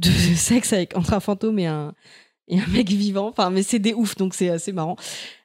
de 0.00 0.10
sexe 0.36 0.72
avec 0.72 0.96
entre 0.96 1.14
un 1.14 1.20
fantôme 1.20 1.58
et 1.58 1.66
un 1.66 1.94
et 2.48 2.58
un 2.58 2.66
mec 2.68 2.88
vivant. 2.88 3.28
Enfin, 3.28 3.50
mais 3.50 3.62
c'est 3.62 3.78
des 3.78 3.94
ouf, 3.94 4.16
donc 4.16 4.34
c'est 4.34 4.48
assez 4.48 4.72
marrant. 4.72 4.96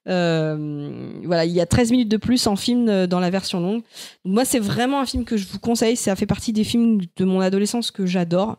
Euh, 0.08 1.14
voilà, 1.24 1.46
il 1.46 1.52
y 1.52 1.62
a 1.62 1.66
13 1.66 1.92
minutes 1.92 2.10
de 2.10 2.18
plus 2.18 2.48
en 2.48 2.56
film 2.56 2.90
euh, 2.90 3.08
dans 3.08 3.20
la 3.20 3.30
version 3.30 3.60
longue. 3.60 3.84
Moi, 4.26 4.46
c'est 4.46 4.60
vraiment 4.60 5.02
un 5.02 5.06
film 5.06 5.26
que 5.26 5.38
je 5.38 5.48
vous 5.48 5.60
conseille. 5.60 5.96
Ça 5.96 6.16
fait 6.16 6.26
partie 6.26 6.54
des 6.54 6.64
films 6.64 7.02
de 7.16 7.26
mon 7.26 7.40
adolescence 7.42 7.92
que 7.92 8.06
j'adore. 8.06 8.58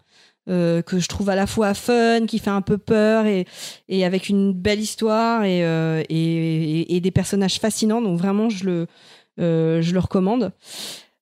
euh, 0.50 0.82
que 0.82 0.98
je 0.98 1.08
trouve 1.08 1.30
à 1.30 1.36
la 1.36 1.46
fois 1.46 1.72
fun, 1.72 2.26
qui 2.26 2.38
fait 2.38 2.50
un 2.50 2.60
peu 2.60 2.76
peur 2.76 3.24
et, 3.24 3.46
et 3.88 4.04
avec 4.04 4.28
une 4.28 4.52
belle 4.52 4.80
histoire 4.80 5.42
et, 5.44 5.60
et, 6.10 7.00
des 7.00 7.10
personnages 7.10 7.58
fascinants. 7.58 8.02
Donc 8.02 8.18
vraiment, 8.18 8.50
je 8.50 8.64
le, 8.64 8.86
je 9.38 9.92
le 9.92 9.98
recommande. 9.98 10.52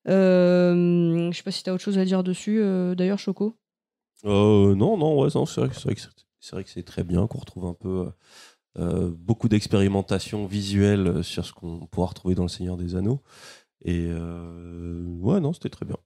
Je 0.05 1.31
sais 1.33 1.43
pas 1.43 1.51
si 1.51 1.63
tu 1.63 1.69
as 1.69 1.73
autre 1.73 1.83
chose 1.83 1.97
à 1.97 2.03
dire 2.03 2.21
dessus, 2.23 2.61
d'ailleurs, 2.97 3.19
Choco? 3.19 3.55
Euh, 4.25 4.75
non, 4.75 4.97
non, 4.97 5.19
ouais, 5.19 5.29
c'est 5.29 5.59
vrai, 5.59 5.69
que- 5.69 6.69
c'est 6.69 6.83
très 6.83 7.03
bien 7.03 7.27
qu'on 7.27 7.39
retrouve 7.39 7.65
un 7.65 7.73
peu 7.73 8.07
euh, 8.07 8.11
euh, 8.79 9.11
beaucoup 9.17 9.49
d'expérimentation 9.49 10.45
visuelle 10.45 11.23
sur 11.23 11.45
ce 11.45 11.53
qu'on 11.53 11.87
pourra 11.87 12.07
retrouver 12.07 12.35
dans 12.35 12.43
Le 12.43 12.49
Seigneur 12.49 12.77
des 12.77 12.95
Anneaux. 12.95 13.21
Et 13.85 14.07
ouais, 14.11 15.39
non, 15.41 15.53
c'était 15.53 15.69
très 15.69 15.85
bien. 15.85 15.97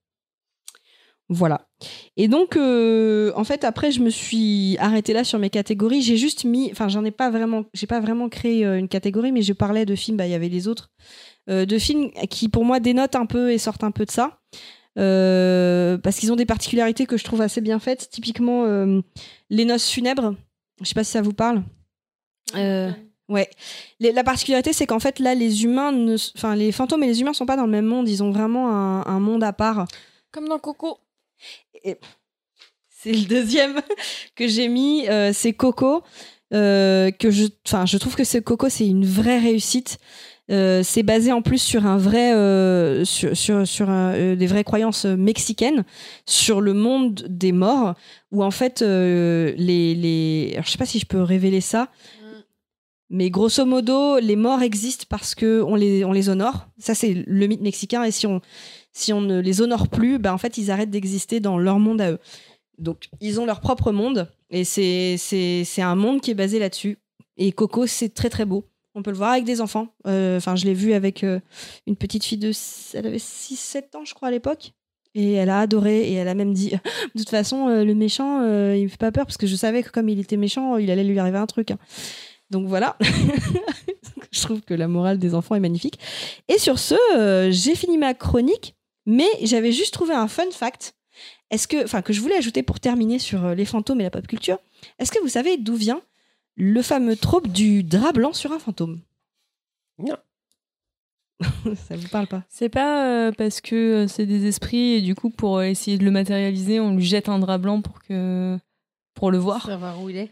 Voilà. 1.29 1.67
Et 2.15 2.27
donc, 2.29 2.55
en 2.57 3.43
fait, 3.43 3.63
après, 3.65 3.91
je 3.91 4.01
me 4.01 4.09
suis 4.09 4.77
arrêtée 4.79 5.13
là 5.13 5.23
sur 5.23 5.39
mes 5.39 5.49
catégories. 5.49 6.01
J'ai 6.01 6.17
juste 6.17 6.45
mis, 6.45 6.69
enfin, 6.71 6.87
j'en 6.87 7.03
ai 7.03 7.11
pas 7.11 7.29
vraiment, 7.29 7.65
créé 8.29 8.63
une 8.65 8.87
catégorie, 8.87 9.31
mais 9.31 9.41
je 9.41 9.53
parlais 9.53 9.85
de 9.85 9.95
films. 9.95 10.17
Bah, 10.17 10.25
il 10.25 10.31
y 10.31 10.35
avait 10.35 10.49
les 10.49 10.67
autres, 10.67 10.89
de 11.47 11.77
films 11.77 12.11
qui, 12.29 12.49
pour 12.49 12.65
moi, 12.65 12.79
dénotent 12.79 13.15
un 13.15 13.25
peu 13.25 13.51
et 13.51 13.57
sortent 13.57 13.83
un 13.83 13.91
peu 13.91 14.05
de 14.05 14.11
ça, 14.11 14.39
Euh, 14.97 15.97
parce 15.99 16.17
qu'ils 16.17 16.31
ont 16.31 16.35
des 16.35 16.45
particularités 16.45 17.05
que 17.05 17.17
je 17.17 17.23
trouve 17.23 17.41
assez 17.41 17.61
bien 17.61 17.79
faites. 17.79 18.09
Typiquement, 18.09 18.65
euh, 18.65 19.01
les 19.49 19.65
noces 19.65 19.89
funèbres. 19.89 20.35
Je 20.81 20.87
sais 20.87 20.95
pas 20.95 21.03
si 21.03 21.11
ça 21.11 21.21
vous 21.21 21.33
parle. 21.33 21.63
Euh, 22.55 22.91
ouais. 23.29 23.49
Les- 23.99 24.11
la 24.11 24.23
particularité, 24.23 24.73
c'est 24.73 24.87
qu'en 24.87 24.99
fait, 24.99 25.19
là, 25.19 25.35
les 25.35 25.63
humains, 25.63 25.91
ne, 25.91 26.15
enfin, 26.35 26.55
les 26.55 26.71
fantômes 26.71 27.03
et 27.03 27.07
les 27.07 27.21
humains 27.21 27.33
sont 27.33 27.45
pas 27.45 27.57
dans 27.57 27.65
le 27.65 27.71
même 27.71 27.85
monde. 27.85 28.09
Ils 28.09 28.23
ont 28.23 28.31
vraiment 28.31 28.69
un, 28.71 29.05
un 29.05 29.19
monde 29.19 29.43
à 29.43 29.53
part. 29.53 29.85
Comme 30.31 30.47
dans 30.47 30.59
Coco. 30.59 30.97
C'est 32.89 33.11
le 33.11 33.25
deuxième 33.25 33.81
que 34.35 34.47
j'ai 34.47 34.67
mis, 34.67 35.05
c'est 35.33 35.53
Coco. 35.53 36.01
que 36.51 37.11
je, 37.21 37.47
enfin, 37.67 37.85
je 37.85 37.97
trouve 37.97 38.15
que 38.15 38.23
ce 38.23 38.37
Coco, 38.39 38.69
c'est 38.69 38.87
une 38.87 39.05
vraie 39.05 39.39
réussite. 39.39 39.99
Euh, 40.49 40.81
c'est 40.81 41.03
basé 41.03 41.31
en 41.31 41.41
plus 41.41 41.61
sur 41.61 41.85
euh, 41.85 43.03
euh, 43.03 44.35
des 44.35 44.47
vraies 44.47 44.63
croyances 44.63 45.05
mexicaines 45.05 45.83
sur 46.25 46.61
le 46.61 46.73
monde 46.73 47.25
des 47.27 47.51
morts, 47.51 47.95
où 48.31 48.43
en 48.43 48.51
fait 48.51 48.81
les, 48.81 49.55
les, 49.95 50.51
alors, 50.53 50.65
je 50.65 50.71
sais 50.71 50.77
pas 50.77 50.85
si 50.85 50.99
je 50.99 51.05
peux 51.05 51.21
révéler 51.21 51.61
ça, 51.61 51.89
mais 53.09 53.29
grosso 53.29 53.65
modo, 53.65 54.19
les 54.19 54.35
morts 54.35 54.61
existent 54.61 55.05
parce 55.09 55.33
que 55.33 55.61
on 55.61 55.75
les, 55.75 56.03
on 56.03 56.11
les 56.11 56.29
honore. 56.29 56.67
Ça, 56.77 56.93
c'est 56.93 57.23
le 57.25 57.47
mythe 57.47 57.61
mexicain. 57.61 58.03
Et 58.03 58.11
si 58.11 58.27
on, 58.27 58.41
ne 59.21 59.39
les 59.39 59.61
honore 59.61 59.87
plus, 59.87 60.19
ben 60.19 60.33
en 60.33 60.37
fait, 60.37 60.57
ils 60.57 60.71
arrêtent 60.71 60.89
d'exister 60.89 61.39
dans 61.39 61.57
leur 61.57 61.79
monde 61.79 62.01
à 62.01 62.11
eux. 62.11 62.19
Donc, 62.79 63.07
ils 63.21 63.39
ont 63.39 63.45
leur 63.45 63.61
propre 63.61 63.93
monde. 63.93 64.29
Et 64.49 64.65
c'est 64.65 65.81
un 65.81 65.95
monde 65.95 66.19
qui 66.19 66.31
est 66.31 66.35
basé 66.35 66.59
là-dessus. 66.59 66.97
Et 67.37 67.53
Coco, 67.53 67.87
c'est 67.87 68.09
très, 68.09 68.29
très 68.29 68.45
beau. 68.45 68.65
On 68.97 69.03
peut 69.03 69.11
le 69.11 69.17
voir 69.17 69.33
avec 69.33 69.43
des 69.43 69.61
enfants. 69.61 69.89
Euh, 70.07 70.37
Enfin, 70.37 70.55
je 70.55 70.65
l'ai 70.65 70.73
vu 70.73 70.93
avec 70.93 71.23
euh, 71.23 71.39
une 71.85 71.95
petite 71.95 72.23
fille 72.25 72.39
de. 72.39 72.51
Elle 72.95 73.05
avait 73.05 73.17
6-7 73.17 73.95
ans, 73.95 74.03
je 74.03 74.15
crois, 74.15 74.29
à 74.29 74.31
l'époque. 74.31 74.71
Et 75.13 75.33
elle 75.33 75.51
a 75.51 75.59
adoré. 75.59 76.09
Et 76.09 76.13
elle 76.13 76.27
a 76.27 76.33
même 76.33 76.51
dit 76.51 76.71
De 77.15 77.19
toute 77.19 77.29
façon, 77.29 77.67
euh, 77.67 77.83
le 77.83 77.93
méchant, 77.93 78.41
il 78.73 78.83
me 78.83 78.87
fait 78.87 78.97
pas 78.97 79.11
peur 79.11 79.27
parce 79.27 79.37
que 79.37 79.45
je 79.45 79.55
savais 79.55 79.83
que 79.83 79.91
comme 79.91 80.09
il 80.09 80.19
était 80.19 80.35
méchant, 80.35 80.77
il 80.77 80.89
allait 80.89 81.03
lui 81.03 81.19
arriver 81.19 81.37
un 81.37 81.45
truc. 81.45 81.69
hein. 81.69 81.77
Donc 82.49 82.65
voilà. 82.67 82.97
je 84.31 84.41
trouve 84.41 84.61
que 84.61 84.73
la 84.73 84.87
morale 84.87 85.19
des 85.19 85.35
enfants 85.35 85.53
est 85.53 85.59
magnifique. 85.59 85.99
Et 86.47 86.57
sur 86.57 86.79
ce, 86.79 86.95
j'ai 87.51 87.75
fini 87.75 87.99
ma 87.99 88.15
chronique, 88.15 88.75
mais 89.05 89.29
j'avais 89.43 89.71
juste 89.71 89.93
trouvé 89.93 90.15
un 90.15 90.27
fun 90.27 90.49
fact. 90.51 90.95
Est-ce 91.51 91.67
que, 91.67 91.83
enfin, 91.83 92.01
que 92.01 92.13
je 92.13 92.21
voulais 92.21 92.37
ajouter 92.37 92.63
pour 92.63 92.79
terminer 92.79 93.19
sur 93.19 93.53
les 93.53 93.65
fantômes 93.65 94.01
et 94.01 94.03
la 94.03 94.09
pop 94.09 94.25
culture. 94.25 94.57
Est-ce 94.97 95.11
que 95.11 95.19
vous 95.21 95.29
savez 95.29 95.57
d'où 95.57 95.75
vient 95.75 96.01
le 96.57 96.81
fameux 96.81 97.15
trope 97.15 97.47
du 97.47 97.83
drap 97.83 98.11
blanc 98.13 98.33
sur 98.33 98.51
un 98.51 98.59
fantôme 98.59 98.99
Non. 99.99 100.17
Ça 101.87 101.95
vous 101.95 102.07
parle 102.07 102.27
pas? 102.27 102.43
C'est 102.49 102.69
pas 102.69 103.05
euh, 103.27 103.31
parce 103.31 103.61
que 103.61 103.75
euh, 103.75 104.07
c'est 104.07 104.25
des 104.25 104.47
esprits 104.47 104.93
et 104.95 105.01
du 105.01 105.13
coup 105.15 105.29
pour 105.29 105.57
euh, 105.59 105.63
essayer 105.65 105.97
de 105.99 106.03
le 106.03 106.09
matérialiser, 106.11 106.79
on 106.79 106.95
lui 106.95 107.05
jette 107.05 107.29
un 107.29 107.37
drap 107.39 107.59
blanc 107.59 107.81
pour 107.81 108.01
que 108.01 108.57
pour 109.13 109.29
le 109.31 109.37
voir. 109.37 109.65
Savoir 109.65 110.01
où 110.01 110.09
il 110.09 110.17
est. 110.17 110.31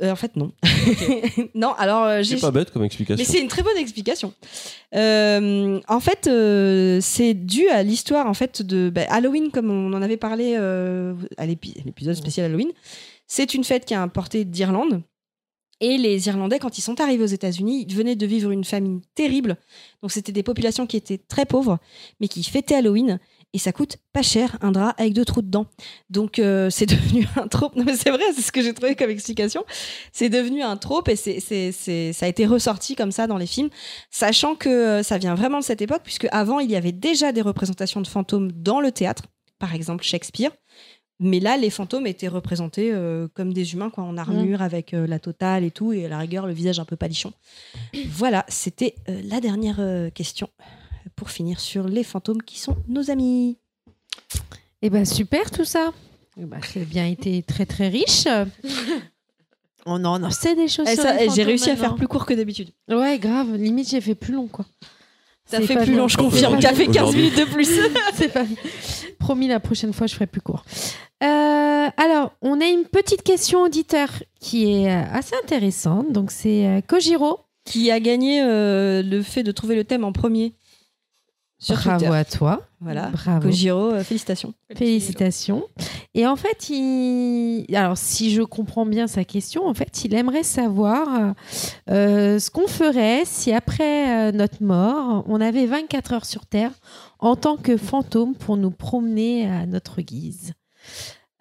Euh, 0.00 0.10
En 0.12 0.16
fait, 0.16 0.34
non. 0.36 0.52
non, 1.54 1.72
alors 1.74 2.04
euh, 2.04 2.22
j'ai. 2.22 2.36
C'est 2.36 2.40
pas 2.40 2.50
bête 2.50 2.70
comme 2.72 2.82
explication. 2.84 3.16
Mais 3.24 3.24
c'est 3.30 3.40
une 3.40 3.48
très 3.48 3.62
bonne 3.62 3.76
explication. 3.76 4.32
Euh, 4.94 5.80
en 5.88 6.00
fait, 6.00 6.26
euh, 6.26 6.98
c'est 7.00 7.34
dû 7.34 7.68
à 7.68 7.82
l'histoire 7.84 8.26
en 8.26 8.34
fait 8.34 8.62
de 8.62 8.90
bah, 8.90 9.02
Halloween, 9.08 9.50
comme 9.52 9.70
on 9.70 9.92
en 9.92 10.02
avait 10.02 10.16
parlé 10.16 10.54
euh, 10.56 11.14
à 11.36 11.46
l'épi- 11.46 11.80
l'épisode 11.84 12.14
spécial 12.16 12.46
Halloween. 12.46 12.70
C'est 13.28 13.54
une 13.54 13.64
fête 13.64 13.84
qui 13.84 13.94
a 13.94 14.02
importé 14.02 14.44
d'Irlande. 14.44 15.02
Et 15.82 15.98
les 15.98 16.28
Irlandais, 16.28 16.60
quand 16.60 16.78
ils 16.78 16.80
sont 16.80 17.00
arrivés 17.00 17.24
aux 17.24 17.26
États-Unis, 17.26 17.84
ils 17.88 17.94
venaient 17.96 18.14
de 18.14 18.24
vivre 18.24 18.52
une 18.52 18.62
famine 18.62 19.00
terrible. 19.16 19.56
Donc, 20.00 20.12
c'était 20.12 20.30
des 20.30 20.44
populations 20.44 20.86
qui 20.86 20.96
étaient 20.96 21.18
très 21.18 21.44
pauvres, 21.44 21.78
mais 22.20 22.28
qui 22.28 22.44
fêtaient 22.44 22.76
Halloween. 22.76 23.18
Et 23.52 23.58
ça 23.58 23.72
coûte 23.72 23.96
pas 24.12 24.22
cher, 24.22 24.56
un 24.60 24.70
drap 24.70 24.94
avec 24.96 25.12
deux 25.12 25.24
trous 25.24 25.42
dedans. 25.42 25.66
Donc, 26.08 26.38
euh, 26.38 26.70
c'est 26.70 26.86
devenu 26.86 27.26
un 27.34 27.48
trope. 27.48 27.74
Non, 27.74 27.82
mais 27.84 27.96
c'est 27.96 28.10
vrai, 28.10 28.22
c'est 28.32 28.42
ce 28.42 28.52
que 28.52 28.62
j'ai 28.62 28.72
trouvé 28.72 28.94
comme 28.94 29.10
explication. 29.10 29.64
C'est 30.12 30.28
devenu 30.28 30.62
un 30.62 30.76
trope 30.76 31.08
et 31.08 31.16
c'est, 31.16 31.40
c'est, 31.40 32.12
ça 32.12 32.26
a 32.26 32.28
été 32.28 32.46
ressorti 32.46 32.94
comme 32.94 33.10
ça 33.10 33.26
dans 33.26 33.36
les 33.36 33.46
films, 33.46 33.70
sachant 34.08 34.54
que 34.54 34.68
euh, 34.68 35.02
ça 35.02 35.18
vient 35.18 35.34
vraiment 35.34 35.58
de 35.58 35.64
cette 35.64 35.82
époque, 35.82 36.02
puisque 36.04 36.28
avant, 36.30 36.60
il 36.60 36.70
y 36.70 36.76
avait 36.76 36.92
déjà 36.92 37.32
des 37.32 37.42
représentations 37.42 38.00
de 38.00 38.06
fantômes 38.06 38.52
dans 38.52 38.80
le 38.80 38.92
théâtre, 38.92 39.24
par 39.58 39.74
exemple 39.74 40.04
Shakespeare. 40.04 40.52
Mais 41.20 41.40
là, 41.40 41.56
les 41.56 41.70
fantômes 41.70 42.06
étaient 42.06 42.28
représentés 42.28 42.92
euh, 42.92 43.28
comme 43.34 43.52
des 43.52 43.74
humains, 43.74 43.90
quoi, 43.90 44.04
en 44.04 44.16
armure, 44.16 44.60
avec 44.60 44.92
euh, 44.92 45.06
la 45.06 45.18
totale 45.18 45.62
et 45.62 45.70
tout, 45.70 45.92
et 45.92 46.06
à 46.06 46.08
la 46.08 46.18
rigueur, 46.18 46.46
le 46.46 46.52
visage 46.52 46.80
un 46.80 46.84
peu 46.84 46.96
palichon. 46.96 47.32
Voilà, 48.08 48.44
c'était 48.48 48.94
euh, 49.08 49.20
la 49.24 49.40
dernière 49.40 49.76
euh, 49.78 50.10
question 50.10 50.48
pour 51.16 51.30
finir 51.30 51.60
sur 51.60 51.88
les 51.88 52.04
fantômes 52.04 52.42
qui 52.42 52.58
sont 52.58 52.76
nos 52.88 53.10
amis. 53.10 53.58
Eh 54.80 54.90
ben 54.90 55.04
super 55.04 55.50
tout 55.50 55.64
ça. 55.64 55.92
Eh 56.36 56.44
ben, 56.44 56.60
c'est 56.62 56.84
bien 56.84 57.06
été 57.06 57.42
très 57.42 57.66
très 57.66 57.88
riche. 57.88 58.26
On 59.86 60.04
en 60.04 60.30
sait 60.30 60.54
des 60.54 60.68
choses. 60.68 60.86
Eh, 60.88 60.96
ça, 60.96 61.22
eh, 61.22 61.28
j'ai 61.30 61.42
réussi 61.42 61.70
à 61.70 61.76
faire 61.76 61.94
plus 61.94 62.06
court 62.06 62.24
que 62.24 62.34
d'habitude. 62.34 62.70
Ouais, 62.88 63.18
grave. 63.18 63.56
Limite, 63.56 63.88
j'ai 63.88 64.00
fait 64.00 64.14
plus 64.14 64.32
long, 64.32 64.46
quoi. 64.46 64.64
Ça 65.52 65.58
C'est 65.60 65.66
fait 65.66 65.74
pas 65.74 65.84
plus 65.84 65.94
long, 65.94 66.08
je 66.08 66.16
confirme. 66.16 66.58
T'as 66.58 66.72
fait 66.72 66.86
15 66.86 66.96
Aujourd'hui. 66.96 67.20
minutes 67.24 67.38
de 67.38 67.44
plus. 67.44 67.68
C'est 68.14 68.32
pas. 68.32 68.44
Promis, 69.18 69.48
la 69.48 69.60
prochaine 69.60 69.92
fois, 69.92 70.06
je 70.06 70.14
ferai 70.14 70.26
plus 70.26 70.40
court. 70.40 70.64
Euh, 71.22 71.88
alors, 71.96 72.32
on 72.40 72.58
a 72.60 72.64
une 72.64 72.84
petite 72.84 73.22
question 73.22 73.60
auditeur 73.62 74.08
qui 74.40 74.72
est 74.72 74.90
euh, 74.90 75.02
assez 75.12 75.34
intéressante. 75.44 76.10
Donc, 76.10 76.30
c'est 76.30 76.66
euh, 76.66 76.80
Kojiro. 76.80 77.40
qui 77.66 77.90
a 77.90 78.00
gagné 78.00 78.42
euh, 78.42 79.02
le 79.02 79.22
fait 79.22 79.42
de 79.42 79.52
trouver 79.52 79.74
le 79.76 79.84
thème 79.84 80.04
en 80.04 80.12
premier 80.12 80.54
sur 81.62 81.76
Bravo 81.76 81.98
Twitter. 81.98 82.16
à 82.16 82.24
toi. 82.24 82.62
Voilà. 82.80 83.06
Bravo. 83.10 83.48
Kojiro, 83.48 83.92
euh, 83.92 84.02
félicitations. 84.02 84.52
Félicitations. 84.76 85.62
Et 86.12 86.26
en 86.26 86.34
fait, 86.34 86.68
il... 86.70 87.64
alors 87.76 87.96
si 87.96 88.32
je 88.32 88.42
comprends 88.42 88.84
bien 88.84 89.06
sa 89.06 89.24
question, 89.24 89.66
en 89.66 89.72
fait, 89.72 90.04
il 90.04 90.12
aimerait 90.14 90.42
savoir 90.42 91.34
euh, 91.88 92.40
ce 92.40 92.50
qu'on 92.50 92.66
ferait 92.66 93.22
si 93.24 93.52
après 93.52 94.30
euh, 94.30 94.32
notre 94.32 94.60
mort, 94.60 95.24
on 95.28 95.40
avait 95.40 95.66
24 95.66 96.12
heures 96.14 96.24
sur 96.24 96.46
Terre 96.46 96.72
en 97.20 97.36
tant 97.36 97.56
que 97.56 97.76
fantôme 97.76 98.34
pour 98.34 98.56
nous 98.56 98.72
promener 98.72 99.48
à 99.48 99.64
notre 99.64 100.00
guise 100.02 100.54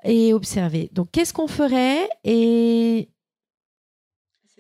et 0.04 0.34
observer. 0.34 0.92
Donc, 0.94 1.08
qu'est-ce 1.12 1.34
qu'on 1.34 1.48
ferait 1.48 2.08
et 2.24 3.10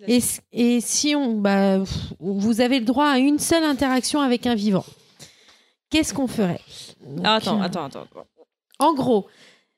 et, 0.07 0.81
si 0.81 1.15
on, 1.15 1.37
bah, 1.37 1.77
vous 2.19 2.59
avez 2.59 2.79
le 2.79 2.85
droit 2.85 3.05
à 3.05 3.19
une 3.19 3.37
seule 3.37 3.63
interaction 3.63 4.19
avec 4.19 4.47
un 4.47 4.55
vivant, 4.55 4.83
qu'est-ce 5.91 6.13
qu'on 6.13 6.27
ferait 6.27 6.61
Donc, 7.05 7.21
Ah, 7.23 7.35
attends, 7.35 7.59
euh, 7.61 7.65
attends, 7.65 7.85
attends. 7.85 8.01
attends. 8.01 8.25
en 8.79 8.93
gros, 8.93 9.27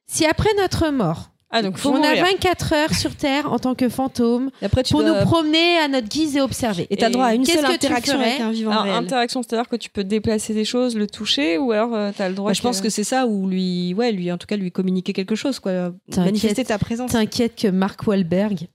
si 0.07 0.25
après 0.25 0.49
notre 0.57 0.89
mort, 0.89 1.29
Ah 1.55 1.61
donc 1.61 1.77
faut 1.77 1.89
on 1.89 1.97
mourir. 1.97 2.23
a 2.23 2.31
24 2.31 2.73
heures 2.73 2.93
sur 2.95 3.15
Terre 3.15 3.51
en 3.51 3.59
tant 3.59 3.75
que 3.75 3.87
fantôme 3.89 4.49
après, 4.61 4.81
tu 4.83 4.91
pour 4.93 5.03
dois- 5.03 5.19
nous 5.19 5.25
promener 5.25 5.77
à 5.77 5.87
notre 5.87 6.07
guise 6.07 6.35
et 6.35 6.41
observer. 6.41 6.87
Et 6.89 6.97
t'as 6.97 7.09
droit 7.11 7.25
à 7.25 7.33
une 7.35 7.45
Qu'est-ce 7.45 7.59
seule 7.61 7.65
que 7.73 7.79
tu 7.79 7.85
interaction 7.85 8.19
avec 8.19 8.39
un 8.39 8.49
vivant 8.51 8.71
Alors, 8.71 8.83
réel. 8.85 8.95
interaction, 8.95 9.43
c'est-à-dire 9.43 9.69
que 9.69 9.75
tu 9.75 9.89
peux 9.91 10.03
déplacer 10.03 10.53
des 10.55 10.65
choses, 10.65 10.95
le 10.95 11.05
toucher, 11.07 11.57
ou 11.59 11.71
alors 11.71 11.93
euh, 11.93 12.11
t'as 12.17 12.27
le 12.29 12.33
droit. 12.35 12.49
Bah, 12.49 12.53
je 12.53 12.61
pense 12.63 12.81
que 12.81 12.89
c'est 12.89 13.03
ça 13.03 13.27
ou 13.27 13.47
lui, 13.47 13.93
ouais, 13.93 14.11
lui, 14.11 14.31
en 14.31 14.37
tout 14.39 14.47
cas, 14.47 14.55
lui 14.57 14.71
communiquer 14.71 15.13
quelque 15.13 15.35
chose, 15.35 15.59
quoi. 15.59 15.91
Manifester 16.17 16.63
ta 16.65 16.79
présence. 16.79 17.11
T'inquiète 17.11 17.55
que 17.55 17.67
Mark 17.67 18.05
Wahlberg. 18.07 18.67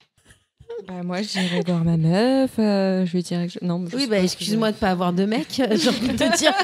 Bah, 0.86 1.02
moi, 1.02 1.20
j'irai 1.22 1.62
voir 1.62 1.84
ma 1.84 1.96
meuf. 1.96 2.58
euh, 2.58 3.04
je 3.04 3.12
lui 3.12 3.22
dirais 3.22 3.46
que 3.46 3.52
je... 3.54 3.58
non. 3.62 3.78
mais 3.80 3.90
je 3.90 3.96
Oui, 3.96 4.06
bah 4.06 4.18
excuse-moi 4.20 4.72
de 4.72 4.76
pas 4.76 4.90
avoir 4.90 5.12
de 5.12 5.24
mec, 5.24 5.46
j'ai 5.56 5.88
envie 5.88 6.08
de 6.08 6.16
te 6.16 6.36
dire. 6.38 6.52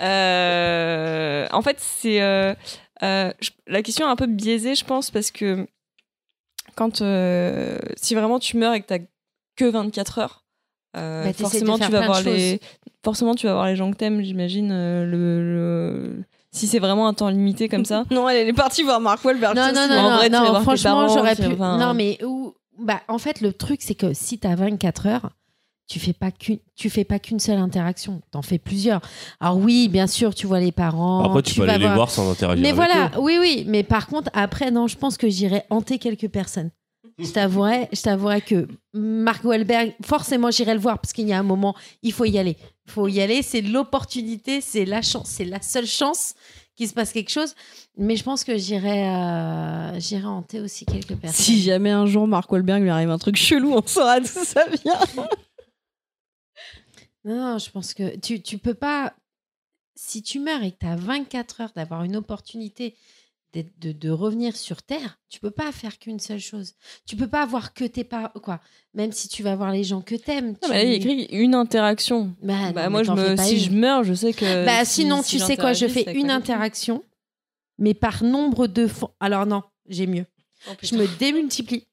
Euh, 0.00 1.46
en 1.52 1.62
fait, 1.62 1.76
c'est 1.78 2.20
euh, 2.20 2.52
euh, 3.02 3.32
la 3.68 3.82
question 3.82 4.06
est 4.06 4.10
un 4.10 4.16
peu 4.16 4.26
biaisée, 4.26 4.74
je 4.74 4.84
pense, 4.84 5.10
parce 5.10 5.30
que 5.30 5.66
quand 6.74 7.00
euh, 7.00 7.78
si 7.96 8.14
vraiment 8.16 8.38
tu 8.40 8.56
meurs 8.56 8.74
et 8.74 8.80
que 8.80 8.86
t'as 8.86 8.98
que 9.56 9.64
24 9.64 10.18
heures, 10.18 10.44
euh, 10.96 11.24
Bah, 11.24 11.32
forcément 11.32 11.78
tu 11.78 11.92
vas 11.92 12.00
voir 12.06 12.22
les 12.22 12.60
forcément 13.04 13.34
tu 13.36 13.46
vas 13.46 13.52
voir 13.54 13.66
les 13.66 13.76
gens 13.76 13.90
que 13.92 13.96
t'aimes, 13.96 14.20
j'imagine. 14.22 14.70
euh, 14.72 15.04
le, 15.06 15.42
le- 15.54 16.24
si 16.54 16.66
c'est 16.66 16.78
vraiment 16.78 17.08
un 17.08 17.14
temps 17.14 17.28
limité 17.28 17.68
comme 17.68 17.84
ça. 17.84 18.04
Non, 18.10 18.28
elle, 18.28 18.36
elle 18.38 18.48
est 18.48 18.52
partie 18.52 18.82
voir 18.82 19.00
Mark 19.00 19.24
Wahlberg. 19.24 19.56
Non, 19.56 19.72
non, 19.74 19.88
non, 19.88 19.94
en 19.98 20.10
non, 20.10 20.16
vrai, 20.16 20.26
tu 20.26 20.32
non, 20.32 20.60
franchement, 20.62 21.08
j'aurais 21.08 21.36
tu 21.36 21.42
pu. 21.42 21.52
enfin- 21.54 21.78
Non, 21.78 21.94
mais 21.94 22.18
où, 22.24 22.54
bah, 22.78 23.00
en 23.08 23.18
fait, 23.18 23.40
le 23.40 23.52
truc, 23.52 23.80
c'est 23.82 23.94
que 23.94 24.14
si 24.14 24.38
t'as 24.38 24.54
24 24.54 25.06
heures, 25.06 25.30
tu 25.86 25.98
fais 25.98 26.12
pas 26.14 26.30
qu'une, 26.30 26.58
tu 26.76 26.88
fais 26.88 27.04
pas 27.04 27.18
qu'une 27.18 27.40
seule 27.40 27.58
interaction. 27.58 28.22
T'en 28.30 28.40
fais 28.40 28.58
plusieurs. 28.58 29.00
Alors 29.40 29.58
oui, 29.58 29.88
bien 29.88 30.06
sûr, 30.06 30.34
tu 30.34 30.46
vois 30.46 30.60
les 30.60 30.72
parents. 30.72 31.22
Après, 31.24 31.42
tu, 31.42 31.60
peux 31.60 31.66
vas 31.66 31.74
aller 31.74 31.86
les 31.86 31.92
voir 31.92 32.10
sans 32.10 32.30
interagir. 32.30 32.62
Mais 32.62 32.68
avec 32.70 32.76
voilà, 32.76 33.10
eux. 33.16 33.20
oui, 33.20 33.36
oui. 33.40 33.64
Mais 33.66 33.82
par 33.82 34.06
contre, 34.06 34.30
après, 34.32 34.70
non, 34.70 34.86
je 34.86 34.96
pense 34.96 35.18
que 35.18 35.28
j'irai 35.28 35.64
hanter 35.70 35.98
quelques 35.98 36.28
personnes. 36.28 36.70
Je 37.18 37.30
t'avouerai, 37.30 37.88
je 37.92 38.02
t'avouerai 38.02 38.40
que 38.40 38.66
Mark 38.92 39.44
Wahlberg, 39.44 39.94
forcément, 40.04 40.50
j'irai 40.50 40.74
le 40.74 40.80
voir 40.80 40.98
parce 40.98 41.12
qu'il 41.12 41.28
y 41.28 41.32
a 41.32 41.38
un 41.38 41.44
moment, 41.44 41.76
il 42.02 42.12
faut 42.12 42.24
y 42.24 42.38
aller. 42.38 42.56
Il 42.86 42.92
faut 42.92 43.06
y 43.08 43.20
aller. 43.20 43.42
C'est 43.42 43.60
l'opportunité, 43.60 44.60
c'est 44.60 44.84
la 44.84 45.00
chance, 45.00 45.28
c'est 45.28 45.44
la 45.44 45.62
seule 45.62 45.86
chance 45.86 46.34
qu'il 46.74 46.88
se 46.88 46.94
passe 46.94 47.12
quelque 47.12 47.30
chose. 47.30 47.54
Mais 47.96 48.16
je 48.16 48.24
pense 48.24 48.42
que 48.42 48.58
j'irai, 48.58 49.08
euh, 49.08 50.00
j'irai 50.00 50.26
hanter 50.26 50.60
aussi 50.60 50.84
quelques 50.86 51.14
personnes. 51.16 51.44
Si 51.44 51.62
jamais 51.62 51.90
un 51.90 52.06
jour 52.06 52.26
Mark 52.26 52.50
Wahlberg 52.50 52.82
lui 52.82 52.90
arrive 52.90 53.10
un 53.10 53.18
truc 53.18 53.36
chelou, 53.36 53.72
on 53.74 53.86
saura 53.86 54.18
d'où 54.20 54.26
ça 54.26 54.66
vient. 54.82 55.26
Non, 57.24 57.36
non, 57.36 57.58
je 57.58 57.70
pense 57.70 57.94
que 57.94 58.16
tu, 58.16 58.42
tu 58.42 58.58
peux 58.58 58.74
pas. 58.74 59.14
Si 59.96 60.22
tu 60.22 60.40
meurs 60.40 60.62
et 60.62 60.72
que 60.72 60.78
tu 60.80 60.86
as 60.86 60.96
24 60.96 61.60
heures 61.60 61.72
d'avoir 61.74 62.02
une 62.02 62.16
opportunité 62.16 62.96
de, 63.62 63.92
de 63.92 64.10
revenir 64.10 64.56
sur 64.56 64.82
Terre, 64.82 65.18
tu 65.28 65.38
peux 65.38 65.50
pas 65.52 65.70
faire 65.70 65.98
qu'une 65.98 66.18
seule 66.18 66.40
chose. 66.40 66.72
Tu 67.06 67.14
peux 67.14 67.28
pas 67.28 67.42
avoir 67.42 67.72
que 67.72 67.84
tes 67.84 68.02
parents. 68.02 68.32
Quoi. 68.42 68.60
Même 68.94 69.12
si 69.12 69.28
tu 69.28 69.42
vas 69.44 69.54
voir 69.54 69.70
les 69.70 69.84
gens 69.84 70.00
que 70.00 70.16
t'aimes. 70.16 70.56
Tu... 70.60 70.68
là, 70.70 70.82
il 70.82 70.92
écrit 70.94 71.24
une 71.30 71.54
interaction. 71.54 72.34
Bah, 72.42 72.72
Bah, 72.72 72.84
non, 72.86 72.90
moi, 72.90 73.02
je 73.04 73.12
me, 73.12 73.36
si 73.36 73.54
une. 73.54 73.60
je 73.60 73.70
meurs, 73.70 74.02
je 74.04 74.14
sais 74.14 74.32
que. 74.32 74.64
Bah, 74.64 74.84
si- 74.84 75.02
sinon, 75.02 75.22
si 75.22 75.38
tu 75.38 75.44
sais 75.44 75.56
quoi, 75.56 75.72
je 75.72 75.86
fais 75.86 76.12
une 76.14 76.30
interaction, 76.30 77.04
mais 77.78 77.94
par 77.94 78.24
nombre 78.24 78.66
de 78.66 78.86
fois. 78.88 79.14
Alors 79.20 79.46
non, 79.46 79.62
j'ai 79.88 80.06
mieux. 80.06 80.26
Je 80.82 80.94
me 80.96 81.06
démultiplie. 81.18 81.86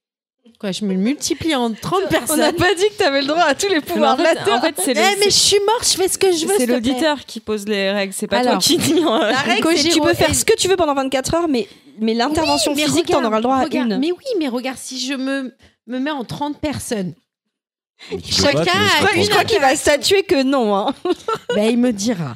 Quoi, 0.60 0.72
je 0.72 0.86
me 0.86 0.94
multiplie 0.94 1.56
en 1.56 1.72
30 1.74 1.94
On 2.00 2.02
n'a 2.04 2.08
personnes. 2.08 2.56
pas 2.56 2.74
dit 2.76 2.84
que 2.90 2.98
t'avais 2.98 3.22
le 3.22 3.28
droit 3.28 3.44
à 3.44 3.56
tous 3.56 3.68
les 3.68 3.80
pouvoirs 3.82 4.14
en 4.14 4.18
de 4.18 4.24
la 4.24 4.36
Terre. 4.36 4.54
en 4.56 4.62
fait, 4.62 4.76
c'est 4.78 4.92
Eh, 4.92 5.20
mais 5.20 5.26
je 5.26 5.30
suis 5.30 5.60
morte, 5.66 5.88
je 5.88 5.96
fais 5.98 6.08
ce 6.08 6.18
que 6.18 6.32
je 6.32 6.46
veux. 6.46 6.54
c'est 6.58 6.66
l'auditeur 6.68 7.26
qui 7.26 7.40
pose 7.40 7.68
les 7.68 7.92
règles, 7.92 8.14
c'est 8.14 8.28
pas 8.28 8.38
Alors, 8.40 8.54
toi 8.54 8.62
qui 8.62 8.78
dis. 8.78 9.02
hein. 9.04 9.20
La 9.32 9.38
règle, 9.40 9.68
c'est 9.78 9.90
tu 9.90 10.00
peux 10.02 10.14
faire 10.14 10.34
ce 10.36 10.46
que 10.46 10.56
tu 10.56 10.68
veux 10.68 10.76
pendant 10.78 10.94
24 10.94 11.34
heures, 11.36 11.48
mais, 11.48 11.68
mais 12.00 12.14
l'intervention 12.14 12.74
Oui, 12.74 12.84
physique, 12.84 13.08
t'en 13.08 13.24
auras 13.24 13.38
le 13.38 13.42
droit 13.44 13.56
à 13.58 13.64
regarde, 13.64 13.92
une. 13.92 13.98
Mais 14.00 14.12
oui, 14.12 14.24
mais 14.40 14.48
regarde, 14.50 14.78
si 14.80 15.00
je 15.00 15.14
me, 15.14 15.54
me 15.88 16.00
mets 16.00 16.12
en 16.12 16.24
30 16.24 16.60
personnes, 16.60 17.14
tu 18.10 18.34
Chacun 18.34 18.64
pas, 18.64 18.66
tu 18.66 19.06
a 19.08 19.16
une 19.16 19.24
je 19.24 19.30
crois 19.30 19.44
qu'il 19.44 19.60
va 19.60 19.76
statuer 19.76 20.24
que 20.24 20.42
non. 20.44 20.76
Hein. 20.76 20.94
ben, 21.56 21.70
il 21.70 21.78
me 21.78 21.92
dira. 21.94 22.36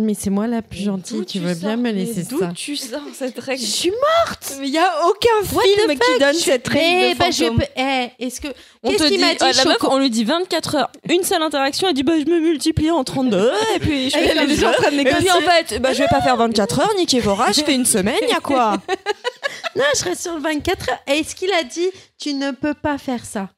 Mais 0.00 0.14
c'est 0.14 0.30
moi 0.30 0.46
la 0.46 0.62
plus 0.62 0.80
D'où 0.80 0.84
gentille, 0.86 1.24
tu 1.26 1.38
veux 1.38 1.54
bien 1.54 1.76
me 1.76 1.90
laisser 1.90 2.24
D'où 2.24 2.38
ça. 2.38 2.52
tu 2.54 2.76
sors 2.76 3.00
cette 3.14 3.40
Je 3.40 3.46
règle 3.46 3.62
suis 3.62 3.90
morte 3.90 4.56
Mais 4.60 4.66
il 4.68 4.72
n'y 4.72 4.78
a 4.78 4.90
aucun 5.06 5.54
What 5.54 5.62
film 5.62 5.98
qui 5.98 6.18
donne 6.18 6.34
cette 6.34 6.68
règle 6.68 7.18
bah, 7.18 7.30
je 7.30 7.44
peux. 7.44 7.64
Eh, 7.76 8.08
est-ce 8.18 8.40
que. 8.40 8.48
On 8.82 8.90
Qu'est-ce 8.90 9.02
te 9.04 9.08
qu'il 9.08 9.18
dit, 9.18 9.24
m'a 9.24 9.32
dit, 9.32 9.38
ah, 9.40 9.52
la 9.52 9.64
meuf, 9.64 9.76
on 9.82 9.98
lui 9.98 10.10
dit 10.10 10.24
24 10.24 10.74
heures, 10.76 10.90
une 11.08 11.22
seule 11.22 11.42
interaction, 11.42 11.88
elle 11.88 11.94
dit 11.94 12.02
bah 12.02 12.14
je 12.18 12.30
me 12.30 12.40
multiplie 12.40 12.90
en 12.90 13.04
32 13.04 13.50
et 13.76 13.78
puis 13.78 14.08
je 14.08 14.16
fais 14.16 14.66
en 14.66 14.72
train 14.72 14.90
de 14.90 15.00
Et 15.00 15.04
puis 15.04 15.30
en 15.30 15.40
fait, 15.40 15.80
bah 15.80 15.92
je 15.92 15.98
vais 15.98 16.08
pas 16.08 16.22
faire 16.22 16.36
24 16.36 16.80
heures, 16.80 16.92
niquez 16.96 17.20
vos 17.20 17.34
rats, 17.34 17.52
je 17.52 17.60
fais 17.62 17.74
une 17.74 17.84
semaine, 17.84 18.16
y 18.28 18.32
a 18.32 18.40
quoi 18.40 18.78
Non, 19.76 19.84
je 19.96 20.04
reste 20.04 20.22
sur 20.22 20.34
le 20.34 20.40
24 20.40 20.88
heures. 20.90 20.98
Et 21.06 21.18
Est-ce 21.18 21.34
qu'il 21.34 21.52
a 21.52 21.62
dit 21.62 21.88
tu 22.18 22.34
ne 22.34 22.50
peux 22.52 22.74
pas 22.74 22.98
faire 22.98 23.24
ça? 23.24 23.50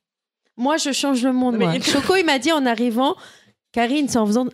Moi, 0.57 0.77
je 0.77 0.93
change 0.93 1.23
le 1.25 1.33
monde. 1.33 1.59
Choco, 1.83 2.17
il 2.17 2.25
m'a 2.25 2.39
dit 2.39 2.53
en 2.53 2.67
arrivant, 2.67 3.17
Karine, 3.73 4.09
c'est 4.09 4.19
en 4.19 4.27
faisant. 4.27 4.47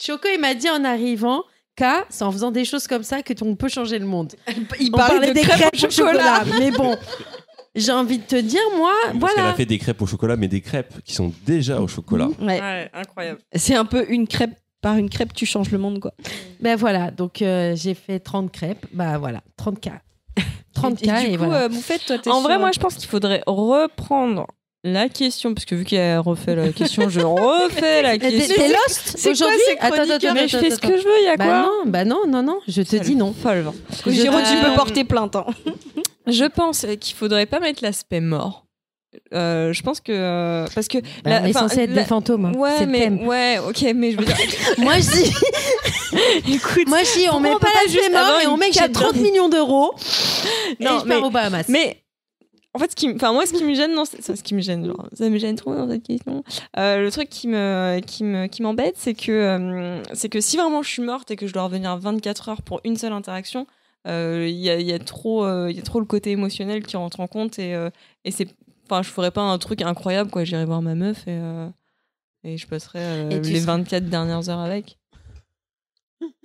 Euh, 0.00 0.12
Choco, 0.14 0.28
il 0.34 0.40
m'a 0.40 0.54
dit 0.54 0.68
en 0.70 0.84
arrivant, 0.84 1.42
K, 1.76 1.84
c'est 2.08 2.24
en 2.24 2.32
faisant 2.32 2.50
des 2.50 2.64
choses 2.64 2.86
comme 2.86 3.02
ça 3.02 3.22
que 3.22 3.32
on 3.42 3.54
peut 3.56 3.68
changer 3.68 3.98
le 3.98 4.06
monde. 4.06 4.34
Il 4.80 4.90
On 4.92 4.96
parlait 4.96 5.16
parlait 5.16 5.32
des 5.34 5.42
crêpes 5.42 5.74
au 5.74 5.90
chocolat. 5.90 6.44
Mais 6.58 6.70
bon, 6.70 6.96
j'ai 7.74 7.92
envie 7.92 8.18
de 8.18 8.24
te 8.24 8.36
dire, 8.36 8.60
moi, 8.76 8.92
Parce 9.02 9.12
qu'elle 9.12 9.20
voilà. 9.20 9.48
a 9.50 9.54
fait 9.54 9.66
des 9.66 9.78
crêpes 9.78 10.00
au 10.02 10.06
chocolat, 10.06 10.36
mais 10.36 10.48
des 10.48 10.60
crêpes 10.60 10.94
qui 11.04 11.14
sont 11.14 11.32
déjà 11.46 11.80
au 11.80 11.88
chocolat. 11.88 12.28
Ouais. 12.40 12.90
incroyable. 12.92 13.40
C'est 13.54 13.74
un 13.76 13.84
peu 13.84 14.04
une 14.10 14.26
crêpe. 14.26 14.52
Par 14.82 14.96
une 14.96 15.10
crêpe, 15.10 15.34
tu 15.34 15.44
changes 15.44 15.70
le 15.72 15.76
monde, 15.76 16.00
quoi. 16.00 16.14
Ben 16.60 16.74
voilà, 16.74 17.10
donc 17.10 17.42
euh, 17.42 17.76
j'ai 17.76 17.92
fait 17.92 18.18
30 18.18 18.50
crêpes. 18.50 18.86
Bah 18.94 19.18
voilà, 19.18 19.42
30K. 19.58 19.90
30K 20.74 21.22
et, 21.22 21.26
et, 21.26 21.30
du 21.32 21.38
coup, 21.38 21.44
voilà. 21.44 21.64
euh, 21.64 21.68
Moufette, 21.68 22.06
toi, 22.06 22.16
t'es 22.18 22.30
En 22.30 22.40
vrai, 22.40 22.54
sur- 22.54 22.60
moi 22.60 22.70
je 22.72 22.80
pense 22.80 22.94
qu'il 22.94 23.06
faudrait 23.08 23.42
reprendre 23.46 24.46
la 24.84 25.08
question, 25.08 25.52
parce 25.54 25.64
que 25.66 25.74
vu 25.74 25.84
qu'elle 25.84 26.16
a 26.16 26.20
refait 26.20 26.54
la 26.54 26.70
question, 26.72 27.08
je 27.08 27.20
refais 27.20 28.02
la 28.02 28.16
question. 28.18 28.54
t'es 28.56 28.68
lost 28.68 29.14
c'est 29.16 29.22
quoi 29.22 29.32
aujourd'hui 29.32 29.60
Attends, 29.80 30.10
attends, 30.10 30.34
Mais 30.34 30.48
je 30.48 30.56
attends, 30.56 30.64
fais 30.66 30.70
ce 30.70 30.76
attends. 30.76 30.88
que 30.88 30.96
je 30.98 31.02
veux, 31.04 31.22
y 31.24 31.28
a 31.28 31.36
Bah 31.36 31.44
quoi 31.44 31.62
non, 31.62 31.70
bah 31.90 32.04
non, 32.04 32.20
non, 32.28 32.42
non, 32.42 32.58
je 32.66 32.82
te 32.82 32.96
dis 32.96 33.14
non. 33.16 33.32
Folle. 33.34 33.64
Je- 34.06 34.22
tu 34.22 34.64
peux 34.64 34.74
porter 34.74 35.04
plainte. 35.04 35.36
hein. 35.36 35.46
Je 36.26 36.44
pense 36.44 36.86
qu'il 37.00 37.16
faudrait 37.16 37.46
pas 37.46 37.58
mettre 37.60 37.82
l'aspect 37.82 38.20
mort. 38.20 38.64
Euh, 39.34 39.72
je 39.72 39.82
pense 39.82 40.00
que 40.00 40.12
euh, 40.12 40.66
parce 40.74 40.86
que 40.86 40.98
Bah, 41.24 41.30
la- 41.30 41.42
on 41.42 41.44
est 41.46 41.52
censé 41.52 41.80
être 41.80 41.90
la- 41.94 42.02
des 42.02 42.08
fantômes. 42.08 42.44
hein. 42.44 42.52
Ouais, 42.56 42.86
mais 42.86 43.00
thème. 43.00 43.26
ouais, 43.26 43.58
ok, 43.58 43.84
mais 43.96 44.12
je 44.12 44.16
veux 44.18 44.24
dire, 44.24 44.36
Moi 44.78 44.94
je 45.00 45.10
dis, 45.10 46.54
écoute, 46.54 46.88
moi 46.88 46.98
je 47.02 47.18
dis, 47.20 47.26
on 47.32 47.40
met 47.40 47.50
pas 47.60 47.68
la 48.12 48.22
mort 48.22 48.40
et 48.40 48.46
on 48.46 48.56
met 48.56 48.68
que 48.68 48.74
j'ai 48.74 48.80
carte 48.80 48.92
30 48.92 49.14
d'un- 49.14 49.20
millions 49.22 49.48
d'euros 49.48 49.92
et 50.78 50.84
non, 50.84 51.00
je 51.00 51.06
mais, 51.06 51.14
pars 51.16 51.24
aux 51.24 51.30
Bahamas. 51.30 51.64
mais 51.68 51.96
en 52.74 52.78
fait, 52.78 52.90
ce 52.90 52.96
qui, 52.96 53.06
m- 53.06 53.14
enfin 53.16 53.32
moi, 53.32 53.46
ce 53.46 53.52
qui 53.52 53.64
me 53.64 53.74
gêne, 53.74 53.94
dans, 53.94 54.04
ce 54.04 54.16
ce 54.20 54.42
qui 54.42 54.54
me 54.54 54.60
gêne, 54.60 54.86
genre, 54.86 55.08
ça 55.12 55.28
me 55.28 55.38
gêne 55.38 55.56
trop 55.56 55.74
dans 55.74 55.88
cette 55.88 56.02
question. 56.04 56.44
Euh, 56.78 57.02
le 57.02 57.10
truc 57.10 57.28
qui 57.28 57.48
me, 57.48 58.00
qui 58.06 58.22
me, 58.24 58.46
qui 58.46 58.62
m'embête, 58.62 58.94
c'est 58.96 59.14
que, 59.14 59.32
euh, 59.32 60.02
c'est 60.14 60.28
que 60.28 60.40
si 60.40 60.56
vraiment 60.56 60.82
je 60.82 60.88
suis 60.90 61.02
morte 61.02 61.30
et 61.30 61.36
que 61.36 61.46
je 61.46 61.52
dois 61.52 61.64
revenir 61.64 61.96
24 61.98 62.48
heures 62.48 62.62
pour 62.62 62.80
une 62.84 62.96
seule 62.96 63.12
interaction, 63.12 63.66
euh, 64.06 64.46
il 64.48 64.56
y, 64.56 64.70
a, 64.70 64.78
il 64.78 64.86
y 64.86 64.92
a 64.92 64.98
trop, 64.98 65.44
euh, 65.44 65.68
il 65.70 65.76
y 65.76 65.80
a 65.80 65.82
trop 65.82 65.98
le 66.00 66.06
côté 66.06 66.30
émotionnel 66.30 66.82
qui 66.84 66.96
rentre 66.96 67.20
en 67.20 67.26
compte 67.26 67.58
et, 67.58 67.74
euh, 67.74 67.90
et 68.24 68.30
c'est, 68.30 68.46
enfin, 68.88 69.02
je 69.02 69.10
ferais 69.10 69.30
pas 69.30 69.42
un 69.42 69.58
truc 69.58 69.82
incroyable, 69.82 70.30
quoi. 70.30 70.44
J'irais 70.44 70.64
voir 70.64 70.80
ma 70.80 70.94
meuf 70.94 71.26
et, 71.26 71.32
euh, 71.32 71.68
et 72.44 72.56
je 72.56 72.66
euh, 72.96 73.30
Et 73.30 73.42
tu 73.42 73.50
les 73.50 73.60
serais- 73.60 73.72
24 73.72 74.04
dernières 74.08 74.48
heures 74.48 74.60
avec. 74.60 74.96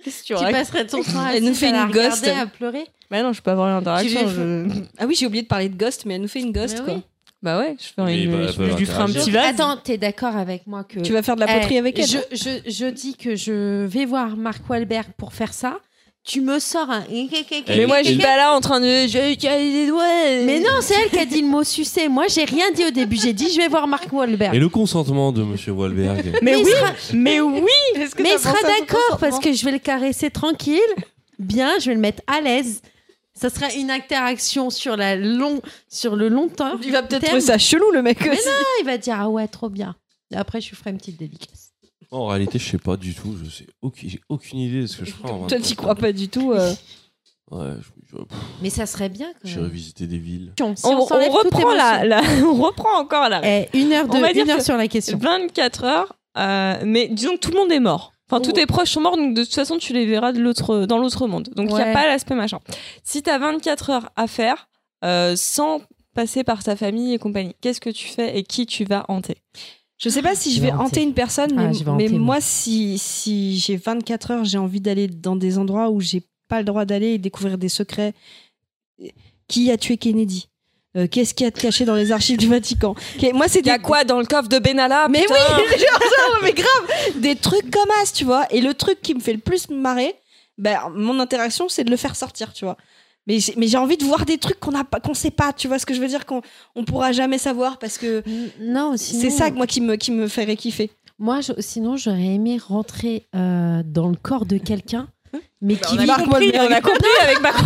Qu'est-ce 0.02 0.22
que 0.22 0.34
tu 0.38 0.44
tu 0.46 0.52
passerais 0.52 0.86
ton 0.86 1.02
temps 1.02 1.24
à 1.24 1.32
Elle 1.34 1.44
nous 1.44 1.54
fait 1.54 1.68
une 1.70 1.90
ghost. 1.90 2.26
à 2.26 2.46
pleurer. 2.46 2.84
Bah 3.10 3.22
non, 3.22 3.32
je 3.32 3.40
peux 3.42 3.50
avoir 3.50 3.68
l'interaction. 3.68 4.28
Je... 4.28 4.66
Ah 4.98 5.06
oui, 5.06 5.14
j'ai 5.18 5.26
oublié 5.26 5.42
de 5.42 5.48
parler 5.48 5.68
de 5.68 5.76
Ghost, 5.76 6.04
mais 6.06 6.14
elle 6.14 6.22
nous 6.22 6.28
fait 6.28 6.40
une 6.40 6.52
Ghost, 6.52 6.78
Mais 6.80 6.84
quoi. 6.84 6.94
oui. 6.94 7.02
Bah 7.42 7.58
ouais, 7.58 7.76
je, 7.78 7.84
fais 7.94 8.02
Oui, 8.02 8.22
une, 8.24 8.32
bah, 8.32 8.46
je, 8.48 8.70
je 8.70 8.76
lui 8.76 8.86
ferai 8.86 9.02
un 9.02 9.06
petit 9.06 9.30
vase. 9.30 9.46
Attends, 9.54 9.76
t'es 9.76 9.98
d'accord 9.98 10.34
avec 10.36 10.66
moi 10.66 10.82
que 10.84 10.98
Tu 11.00 11.12
vas 11.12 11.22
faire 11.22 11.36
de 11.36 11.40
la 11.40 11.46
poterie 11.46 11.74
Eh, 11.74 11.78
avec 11.78 11.98
elle 11.98 12.06
je, 12.06 12.18
je, 12.32 12.70
je 12.70 12.86
dis 12.86 13.14
que 13.14 13.36
je 13.36 13.84
vais 13.84 14.04
voir 14.06 14.36
Mark 14.36 14.68
Wahlberg 14.68 15.08
pour 15.16 15.32
faire 15.34 15.52
ça. 15.52 15.78
Tu 16.26 16.40
me 16.40 16.58
sors 16.58 16.90
un. 16.90 17.04
Mais 17.68 17.86
moi, 17.86 18.02
je 18.02 18.08
suis 18.08 18.18
pas 18.18 18.36
là 18.36 18.52
en 18.52 18.60
train 18.60 18.80
de. 18.80 20.44
Mais 20.44 20.58
non, 20.58 20.80
c'est 20.80 20.94
elle 20.94 21.10
qui 21.10 21.18
a 21.20 21.24
dit 21.24 21.40
le 21.40 21.46
mot 21.46 21.62
sucer. 21.62 22.08
Moi, 22.08 22.24
j'ai 22.28 22.44
rien 22.44 22.72
dit 22.72 22.84
au 22.84 22.90
début. 22.90 23.16
J'ai 23.16 23.32
dit 23.32 23.48
je 23.52 23.58
vais 23.58 23.68
voir 23.68 23.86
Mark 23.86 24.12
Wahlberg. 24.12 24.52
Et 24.54 24.58
le 24.58 24.68
consentement 24.68 25.30
de 25.30 25.44
Monsieur 25.44 25.70
Wahlberg 25.70 26.38
Mais 26.42 26.58
il 26.58 26.64
oui, 26.64 26.72
mais 27.14 27.40
oui. 27.40 27.70
Mais 28.18 28.32
il 28.34 28.38
sera 28.40 28.60
d'accord 28.60 29.18
parce 29.20 29.38
que 29.38 29.52
je 29.52 29.64
vais 29.64 29.70
le 29.70 29.78
caresser 29.78 30.30
tranquille, 30.30 30.80
bien, 31.38 31.78
je 31.78 31.86
vais 31.86 31.94
le 31.94 32.00
mettre 32.00 32.22
à 32.26 32.40
l'aise. 32.40 32.82
Ça 33.32 33.48
sera 33.48 33.72
une 33.74 33.90
interaction 33.90 34.70
sur, 34.70 34.96
la 34.96 35.14
long, 35.14 35.60
sur 35.88 36.16
le 36.16 36.28
long 36.28 36.48
temps. 36.48 36.78
Il 36.82 36.90
va 36.90 37.02
peut-être 37.02 37.26
trouver 37.26 37.40
ça 37.40 37.58
chelou, 37.58 37.90
le 37.92 38.02
mec 38.02 38.18
Mais. 38.24 38.38
Ah, 38.46 38.62
il 38.80 38.86
va 38.86 38.98
dire 38.98 39.16
ah 39.20 39.28
ouais, 39.28 39.46
trop 39.46 39.68
bien. 39.68 39.94
Et 40.32 40.36
après, 40.36 40.60
je 40.60 40.70
lui 40.70 40.76
ferai 40.76 40.90
une 40.90 40.98
petite 40.98 41.18
dédicace. 41.18 41.65
En 42.16 42.26
réalité, 42.26 42.58
je 42.58 42.68
sais 42.68 42.78
pas 42.78 42.96
du 42.96 43.14
tout. 43.14 43.36
Je 43.44 43.50
sais 43.50 43.66
aucune, 43.82 44.08
j'ai 44.10 44.20
aucune 44.28 44.58
idée 44.58 44.82
de 44.82 44.86
ce 44.86 44.96
que 44.98 45.04
je 45.04 45.12
ferai. 45.12 45.24
en 45.30 45.46
Toi, 45.46 45.58
24 45.58 45.62
t'y 45.62 45.76
crois 45.76 45.94
pas 45.94 46.12
du 46.12 46.28
tout. 46.28 46.52
euh. 46.52 46.72
Ouais, 47.52 47.74
je, 47.78 48.10
je- 48.10 48.24
pff, 48.24 48.38
Mais 48.60 48.70
ça 48.70 48.86
serait 48.86 49.08
bien 49.08 49.28
quand 49.34 49.38
j'ai 49.48 49.54
même. 49.56 49.66
revisité 49.66 50.08
des 50.08 50.18
villes. 50.18 50.52
Si 50.58 50.62
On, 50.64 50.72
on 50.72 51.06
s'enlève 51.06 51.30
toute 51.30 51.44
reprend 51.54 51.72
la, 51.74 52.04
émotion. 52.04 52.08
la- 52.42 52.46
on 52.48 52.54
reprend 52.60 52.98
encore 52.98 53.28
la. 53.28 53.40
Eh, 53.44 53.68
une 53.78 53.92
heure, 53.92 54.08
de, 54.08 54.16
On 54.16 54.20
va 54.20 54.32
dire 54.32 54.42
une 54.44 54.50
heure 54.50 54.58
que- 54.58 54.64
sur 54.64 54.76
la 54.76 54.88
question. 54.88 55.16
24 55.16 55.84
heures, 55.84 56.16
euh, 56.38 56.74
mais 56.84 57.06
disons 57.06 57.34
que 57.34 57.38
tout 57.38 57.52
le 57.52 57.58
monde 57.58 57.70
est 57.70 57.78
mort. 57.78 58.12
Enfin, 58.28 58.40
tous 58.42 58.50
tes 58.50 58.66
proches 58.66 58.90
sont 58.90 59.00
morts, 59.00 59.16
donc 59.16 59.34
de 59.34 59.44
toute 59.44 59.54
façon, 59.54 59.78
tu 59.78 59.92
les 59.92 60.06
verras 60.06 60.32
de 60.32 60.40
l'autre, 60.40 60.86
dans 60.86 60.98
l'autre 60.98 61.28
monde. 61.28 61.48
Donc, 61.54 61.68
il 61.70 61.74
n'y 61.76 61.80
a 61.80 61.92
pas 61.92 62.08
l'aspect 62.08 62.34
machin. 62.34 62.58
Si 63.04 63.22
tu 63.22 63.30
as 63.30 63.38
24 63.38 63.90
heures 63.90 64.10
à 64.16 64.26
faire, 64.26 64.68
euh, 65.04 65.36
sans 65.36 65.82
passer 66.16 66.42
par 66.42 66.64
ta 66.64 66.74
famille 66.74 67.14
et 67.14 67.18
compagnie, 67.20 67.54
qu'est-ce 67.60 67.80
que 67.80 67.90
tu 67.90 68.08
fais 68.08 68.36
et 68.36 68.42
qui 68.42 68.66
tu 68.66 68.82
vas 68.84 69.04
hanter? 69.06 69.36
Je 69.98 70.08
sais 70.10 70.20
pas 70.22 70.34
si 70.34 70.52
je 70.54 70.60
vais 70.60 70.70
hanter 70.72 70.82
hanter. 70.82 71.02
une 71.02 71.14
personne, 71.14 71.52
Ah, 71.58 71.70
mais, 71.72 72.04
hanter, 72.04 72.08
moi. 72.10 72.18
moi, 72.18 72.40
si, 72.40 72.98
si 72.98 73.58
j'ai 73.58 73.76
24 73.76 74.30
heures, 74.30 74.44
j'ai 74.44 74.58
envie 74.58 74.80
d'aller 74.80 75.06
dans 75.08 75.36
des 75.36 75.56
endroits 75.58 75.88
où 75.90 76.00
j'ai 76.00 76.22
pas 76.48 76.58
le 76.58 76.64
droit 76.64 76.84
d'aller 76.84 77.14
et 77.14 77.18
découvrir 77.18 77.56
des 77.58 77.68
secrets. 77.70 78.12
Qui 79.48 79.70
a 79.70 79.76
tué 79.78 79.96
Kennedy? 79.96 80.48
Euh, 80.96 81.06
Qu'est-ce 81.08 81.34
qu'il 81.34 81.44
y 81.44 81.48
a 81.48 81.50
de 81.50 81.58
caché 81.58 81.84
dans 81.84 81.94
les 81.94 82.10
archives 82.10 82.38
du 82.38 82.48
Vatican? 82.48 82.94
Moi, 83.34 83.48
c'est 83.48 83.60
Il 83.60 83.66
y 83.66 83.70
a 83.70 83.76
des- 83.78 83.82
quoi 83.82 84.04
dans 84.04 84.18
le 84.18 84.24
coffre 84.26 84.48
de 84.48 84.58
Benalla 84.58 85.08
Mais 85.08 85.22
putain? 85.22 85.34
oui, 85.34 85.78
genre 85.78 86.38
mais 86.42 86.52
grave, 86.52 87.20
des 87.20 87.36
trucs 87.36 87.70
comme 87.70 87.88
as, 88.02 88.12
tu 88.12 88.24
vois. 88.24 88.46
Et 88.52 88.60
le 88.60 88.74
truc 88.74 89.00
qui 89.02 89.14
me 89.14 89.20
fait 89.20 89.32
le 89.34 89.38
plus 89.38 89.68
marrer, 89.70 90.14
ben, 90.58 90.78
mon 90.94 91.20
interaction, 91.20 91.68
c'est 91.68 91.84
de 91.84 91.90
le 91.90 91.96
faire 91.96 92.16
sortir, 92.16 92.52
tu 92.54 92.64
vois. 92.64 92.76
Mais 93.26 93.40
j'ai, 93.40 93.54
mais 93.56 93.66
j'ai 93.66 93.76
envie 93.78 93.96
de 93.96 94.04
voir 94.04 94.24
des 94.24 94.38
trucs 94.38 94.60
qu'on 94.60 94.74
a 94.78 94.84
pas, 94.84 95.00
qu'on 95.00 95.14
sait 95.14 95.30
pas. 95.32 95.52
Tu 95.52 95.66
vois 95.68 95.78
ce 95.80 95.86
que 95.86 95.94
je 95.94 96.00
veux 96.00 96.06
dire 96.08 96.26
qu'on 96.26 96.42
on 96.76 96.84
pourra 96.84 97.10
jamais 97.12 97.38
savoir 97.38 97.78
parce 97.78 97.98
que 97.98 98.22
Non, 98.60 98.96
sinon, 98.96 99.20
c'est 99.20 99.30
ça 99.30 99.50
que 99.50 99.56
moi 99.56 99.66
qui 99.66 99.80
me 99.80 99.96
qui 99.96 100.12
me 100.12 100.28
ferait 100.28 100.54
kiffer. 100.56 100.90
Moi, 101.18 101.40
je- 101.40 101.52
sinon, 101.60 101.96
j'aurais 101.96 102.20
aimé 102.26 102.58
rentrer 102.64 103.26
euh, 103.34 103.82
dans 103.84 104.08
le 104.08 104.16
corps 104.16 104.44
de 104.46 104.58
quelqu'un, 104.58 105.08
mais 105.62 105.74
Bah, 105.74 105.80
qui 105.88 105.94
on, 105.94 105.98
a 105.98 106.00
vit- 106.02 106.06
Marc 106.06 106.24
compris, 106.24 106.52
on 106.54 106.70
a 106.70 106.80
compris 106.80 107.08
avec 107.22 107.40
Marc 107.40 107.58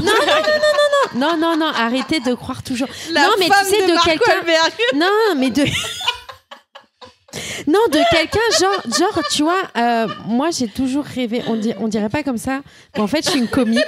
Non, 1.17 1.37
non, 1.37 1.57
non, 1.57 1.67
arrêtez 1.67 2.21
de 2.21 2.33
croire 2.35 2.63
toujours. 2.63 2.89
La 3.13 3.25
non, 3.25 3.31
mais 3.39 3.47
tu 3.47 3.53
femme 3.53 3.67
sais, 3.67 3.87
de, 3.87 3.93
Mark 3.93 4.05
quelqu'un. 4.07 4.33
Non, 4.95 5.07
mais 5.37 5.51
de. 5.51 5.65
non, 7.67 7.81
de 7.91 7.99
quelqu'un, 8.11 8.39
genre, 8.61 8.83
genre, 8.99 9.23
tu 9.31 9.43
vois, 9.43 9.63
euh, 9.77 10.07
moi 10.27 10.51
j'ai 10.51 10.69
toujours 10.69 11.05
rêvé, 11.05 11.43
on, 11.47 11.57
di- 11.57 11.75
on 11.79 11.87
dirait 11.89 12.09
pas 12.09 12.23
comme 12.23 12.39
ça, 12.39 12.61
mais 12.95 13.01
en 13.03 13.07
fait 13.07 13.25
je 13.25 13.31
suis 13.31 13.39
une 13.41 13.49
comique. 13.49 13.85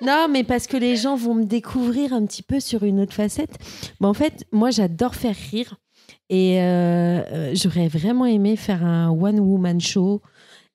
Non, 0.00 0.28
mais 0.30 0.44
parce 0.44 0.66
que 0.66 0.76
les 0.76 0.96
gens 0.96 1.16
vont 1.16 1.34
me 1.34 1.44
découvrir 1.44 2.12
un 2.12 2.24
petit 2.26 2.42
peu 2.42 2.60
sur 2.60 2.84
une 2.84 3.00
autre 3.00 3.14
facette. 3.14 3.56
Mais 4.00 4.06
en 4.06 4.14
fait, 4.14 4.44
moi 4.52 4.70
j'adore 4.70 5.14
faire 5.14 5.34
rire 5.50 5.76
et 6.30 6.60
euh, 6.60 7.20
euh, 7.32 7.50
j'aurais 7.54 7.88
vraiment 7.88 8.26
aimé 8.26 8.56
faire 8.56 8.84
un 8.84 9.10
one-woman 9.10 9.80
show. 9.80 10.20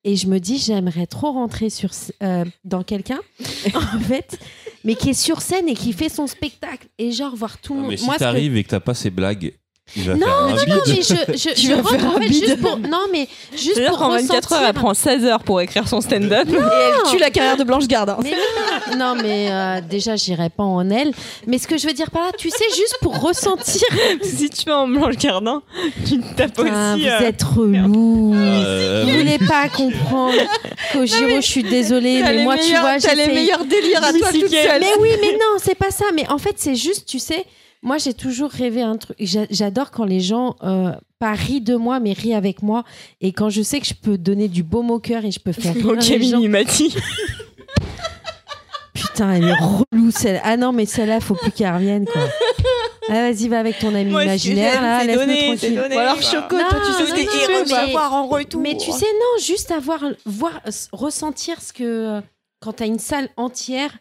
Et 0.05 0.17
je 0.17 0.27
me 0.27 0.39
dis, 0.39 0.57
j'aimerais 0.57 1.07
trop 1.07 1.31
rentrer 1.31 1.69
sur, 1.69 1.91
euh, 2.23 2.43
dans 2.65 2.83
quelqu'un, 2.83 3.21
en 3.73 3.99
fait, 3.99 4.37
mais 4.83 4.95
qui 4.95 5.11
est 5.11 5.13
sur 5.13 5.39
scène 5.41 5.69
et 5.69 5.75
qui 5.75 5.93
fait 5.93 6.09
son 6.09 6.27
spectacle. 6.27 6.87
Et 6.97 7.13
genre, 7.13 7.33
voir 7.37 7.57
tout 7.59 7.73
le 7.73 7.79
monde. 7.81 7.91
mais 7.91 7.95
si 7.97 8.09
que- 8.09 8.17
t'arrives 8.17 8.57
et 8.57 8.63
que 8.65 8.69
t'as 8.69 8.81
pas 8.81 8.95
ces 8.95 9.09
blagues, 9.09 9.53
non, 9.95 10.15
non, 10.15 10.55
mais 10.55 11.01
je, 11.01 11.13
je, 11.35 11.53
Tu 11.53 11.61
je 11.67 11.69
vas 11.69 11.75
rentre 11.81 11.89
faire 11.89 12.05
en 12.05 12.15
un 12.17 12.21
fait 12.21 12.27
bide. 12.29 12.43
juste 12.45 12.61
pour. 12.61 12.77
Non, 12.79 13.01
mais 13.11 13.27
juste 13.51 13.73
C'est-à-dire 13.75 13.89
pour 13.89 13.99
qu'en 13.99 14.09
24 14.11 14.53
heures, 14.53 14.63
elle 14.67 14.73
prend 14.73 14.93
16 14.93 15.25
heures 15.25 15.43
pour 15.43 15.61
écrire 15.61 15.87
son 15.87 16.01
stand-up. 16.01 16.47
Et 16.49 16.53
elle 16.55 17.11
tue 17.11 17.19
la 17.19 17.29
carrière 17.29 17.57
de 17.57 17.63
Blanche 17.63 17.87
Gardin. 17.87 18.17
Mais 18.23 18.31
non, 18.31 18.97
non, 18.97 19.21
mais 19.21 19.51
euh, 19.51 19.81
déjà, 19.87 20.15
j'irai 20.15 20.49
pas 20.49 20.63
en 20.63 20.89
elle. 20.89 21.11
Mais 21.47 21.57
ce 21.59 21.67
que 21.67 21.77
je 21.77 21.85
veux 21.85 21.93
dire 21.93 22.09
par 22.09 22.23
là, 22.23 22.31
tu 22.37 22.49
sais, 22.49 22.63
juste 22.75 22.97
pour 23.01 23.19
ressentir. 23.19 23.81
si 24.23 24.49
tu 24.49 24.65
vas 24.65 24.79
en 24.79 24.87
Blanche 24.87 25.17
Gardin, 25.17 25.61
tu 26.07 26.19
tapes 26.35 26.55
Putain, 26.55 26.95
aussi. 26.95 27.03
vous 27.03 27.09
euh, 27.09 27.19
êtes 27.19 27.43
relou. 27.43 28.33
Euh, 28.35 29.03
Vous 29.05 29.17
voulez 29.17 29.37
pas 29.39 29.69
comprendre 29.69 30.33
Kojiro, 30.93 31.35
je 31.35 31.41
suis 31.47 31.63
désolée, 31.63 32.23
mais 32.23 32.43
moi, 32.43 32.55
tu 32.57 32.71
vois, 32.71 32.97
t'as 32.99 33.13
les 33.15 33.27
meilleurs 33.27 33.65
délires 33.65 34.03
à 34.03 34.11
toi 34.13 34.31
toute 34.31 34.49
seule. 34.49 34.79
Mais 34.81 34.93
oui, 34.99 35.09
mais 35.21 35.33
non, 35.33 35.57
c'est 35.61 35.75
pas 35.75 35.91
ça. 35.91 36.05
Mais 36.15 36.27
en 36.29 36.37
fait, 36.39 36.55
c'est 36.57 36.75
juste, 36.75 37.05
tu 37.05 37.19
sais, 37.19 37.45
moi, 37.83 37.97
j'ai 37.99 38.13
toujours 38.13 38.49
rêvé 38.49 38.81
un 38.81 38.97
truc. 38.97 39.15
J'a- 39.19 39.45
J'adore 39.51 39.91
quand 39.91 40.05
les 40.05 40.19
gens, 40.21 40.55
euh, 40.63 40.93
pas 41.19 41.33
rient 41.33 41.61
de 41.61 41.75
moi, 41.75 41.99
mais 41.99 42.13
rient 42.13 42.33
avec 42.33 42.63
moi. 42.63 42.83
Et 43.21 43.31
quand 43.33 43.49
je 43.49 43.61
sais 43.61 43.79
que 43.79 43.85
je 43.85 43.93
peux 43.93 44.17
donner 44.17 44.47
du 44.47 44.63
baume 44.63 44.89
au 44.89 44.99
cœur 44.99 45.23
et 45.25 45.31
je 45.31 45.39
peux 45.39 45.51
faire 45.51 45.73
rire 45.75 45.87
Ok, 45.89 46.07
les 46.07 46.23
gens. 46.23 46.37
Minimati. 46.37 46.95
Putain, 48.93 49.33
elle 49.33 49.43
est 49.45 49.53
relou, 49.53 50.11
celle 50.11 50.39
Ah 50.43 50.55
non, 50.57 50.71
mais 50.71 50.85
celle-là, 50.85 51.19
faut 51.19 51.35
plus 51.35 51.51
qu'elle 51.51 51.73
revienne, 51.73 52.05
quoi. 52.05 52.21
Ah, 53.09 53.29
vas-y, 53.31 53.47
va 53.47 53.59
avec 53.59 53.77
ton 53.79 53.93
ami 53.93 54.09
Moi, 54.11 54.23
imaginaire, 54.23 54.81
là, 54.81 55.05
donner, 55.05 55.35
c'est 55.39 55.45
tranquille. 55.47 55.75
donner. 55.75 55.95
Ou 55.95 55.99
alors 55.99 56.15
Bah. 56.15 56.21
Choco, 56.21 56.55
Non, 56.57 56.63
toi 56.69 56.79
tu 56.85 56.93
sais 57.15 57.25
que 57.25 57.73
avoir 57.89 58.13
en 58.13 58.27
retour. 58.27 58.61
Mais 58.61 58.77
tu 58.77 58.91
sais, 58.91 59.05
non, 59.05 59.41
juste 59.43 59.71
avoir, 59.71 59.99
voir, 60.25 60.61
ressentir 60.91 61.61
ce 61.61 61.73
que. 61.73 62.21
Quand 62.61 62.73
t'as 62.73 62.85
une 62.87 62.99
salle 62.99 63.27
entière 63.35 63.91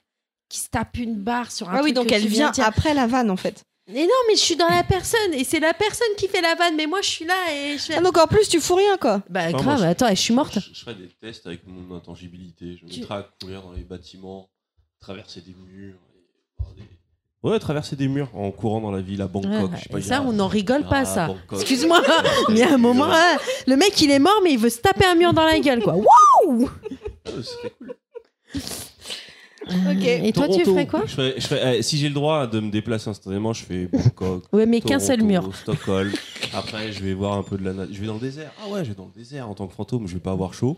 qui 0.49 0.61
se 0.61 0.69
tape 0.69 0.97
une 0.99 1.17
barre 1.17 1.51
sur 1.51 1.69
un 1.69 1.73
Ah 1.75 1.81
oui, 1.83 1.93
truc 1.93 1.95
donc 1.97 2.07
que 2.07 2.15
elle 2.15 2.27
vient 2.29 2.51
dire. 2.53 2.65
après 2.65 2.95
la 2.95 3.09
vanne 3.09 3.29
en 3.31 3.37
fait. 3.37 3.65
Mais 3.89 4.03
non, 4.05 4.15
mais 4.29 4.37
je 4.37 4.41
suis 4.41 4.57
dans 4.57 4.69
la 4.69 4.85
personne 4.85 5.35
et 5.35 5.43
c'est 5.45 5.59
la 5.61 5.75
personne 5.75 6.07
qui 6.17 6.29
fait 6.29 6.41
la 6.41 6.55
vanne, 6.55 6.77
mais 6.77 6.87
moi 6.87 7.01
je 7.03 7.09
suis 7.09 7.25
là 7.25 7.35
et 7.53 7.73
je 7.79 7.83
fais. 7.83 7.95
Ah, 7.97 8.01
donc 8.01 8.17
en 8.17 8.27
plus 8.29 8.49
tu 8.49 8.61
fous 8.61 8.77
rien 8.77 8.97
quoi. 8.97 9.23
Bah 9.29 9.51
grave, 9.51 9.65
moi, 9.65 9.77
je- 9.77 9.83
attends, 9.85 10.09
je 10.09 10.15
suis 10.15 10.33
morte. 10.35 10.55
Je, 10.55 10.73
je 10.73 10.81
ferai 10.81 10.95
des 10.95 11.09
tests 11.21 11.47
avec 11.47 11.67
mon 11.67 11.95
intangibilité. 11.97 12.77
Je 12.81 12.85
me 12.85 12.91
Tu- 12.91 13.01
mettrai 13.01 13.15
à 13.17 13.29
courir 13.41 13.63
dans 13.63 13.73
les 13.73 13.83
bâtiments, 13.83 14.49
traverser 15.01 15.41
des 15.41 15.55
murs. 15.55 15.97
et 16.15 16.63
voir 16.63 16.73
des- 16.75 16.83
Ouais, 17.43 17.59
traverser 17.59 17.97
des 17.97 18.07
murs 18.07 18.31
en 18.37 18.53
courant 18.53 18.81
dans 18.81 18.93
la 18.93 19.01
ville 19.01 19.21
à 19.21 19.27
Bangkok. 19.27 19.51
Ouais, 19.73 19.77
je 19.77 19.83
sais 19.83 19.89
pas, 19.89 19.99
et 19.99 20.01
il 20.01 20.05
y 20.05 20.09
ça, 20.09 20.19
a- 20.19 20.23
on 20.23 20.33
n'en 20.33 20.47
rigole 20.47 20.85
pas, 20.85 20.99
Ah, 21.01 21.05
ça. 21.05 21.27
Bangkok. 21.27 21.59
Excuse-moi, 21.61 22.01
mais 22.51 22.63
à 22.63 22.75
un 22.75 22.79
moment, 22.79 23.09
ah, 23.11 23.37
le 23.67 23.77
mec 23.77 24.01
il 24.01 24.13
est 24.13 24.21
mort, 24.21 24.41
mais 24.45 24.53
il 24.53 24.59
veut 24.61 24.71
se 24.71 24.79
taper 24.79 25.07
un 25.07 25.17
mur 25.17 25.33
dans 25.33 25.45
la 25.45 25.59
gueule, 25.59 25.83
quoi. 25.83 25.97
Wouh 26.47 26.71
Ah, 27.27 27.31
ce 27.35 27.43
serait 27.43 27.73
cool. 27.79 27.97
Ok. 29.69 30.05
Et 30.05 30.33
toi, 30.33 30.49
tu 30.49 30.65
ferais 30.65 30.87
quoi 30.87 31.03
Je 31.07 31.13
ferais- 31.13 31.35
je 31.39 31.47
ferais- 31.47 31.79
eh, 31.79 31.83
Si 31.83 31.97
j'ai 31.99 32.09
le 32.09 32.15
droit 32.15 32.47
de 32.47 32.61
me 32.61 32.71
déplacer 32.71 33.11
instantanément, 33.11 33.53
je 33.53 33.65
fais 33.65 33.87
Bangkok. 33.87 34.45
Ouais, 34.53 34.67
mais 34.67 34.81
qu'un 34.81 34.99
seul 34.99 35.23
mur. 35.23 35.49
Stockholm. 35.55 36.13
Après, 36.55 36.93
je 36.93 37.03
vais 37.03 37.15
voir 37.15 37.39
un 37.39 37.43
peu 37.43 37.57
de 37.57 37.65
la. 37.65 37.73
Je 37.91 38.01
vais 38.01 38.07
dans 38.07 38.15
le 38.15 38.21
désert. 38.21 38.51
Ah 38.65 38.69
ouais, 38.71 38.85
je 38.85 38.91
vais 38.91 38.95
dans 38.97 39.11
le 39.15 39.19
désert 39.19 39.49
en 39.49 39.55
tant 39.55 39.67
que 39.67 39.75
fantôme. 39.75 40.07
Je 40.09 40.15
vais 40.15 40.21
pas 40.21 40.33
avoir 40.33 40.53
chaud. 40.55 40.77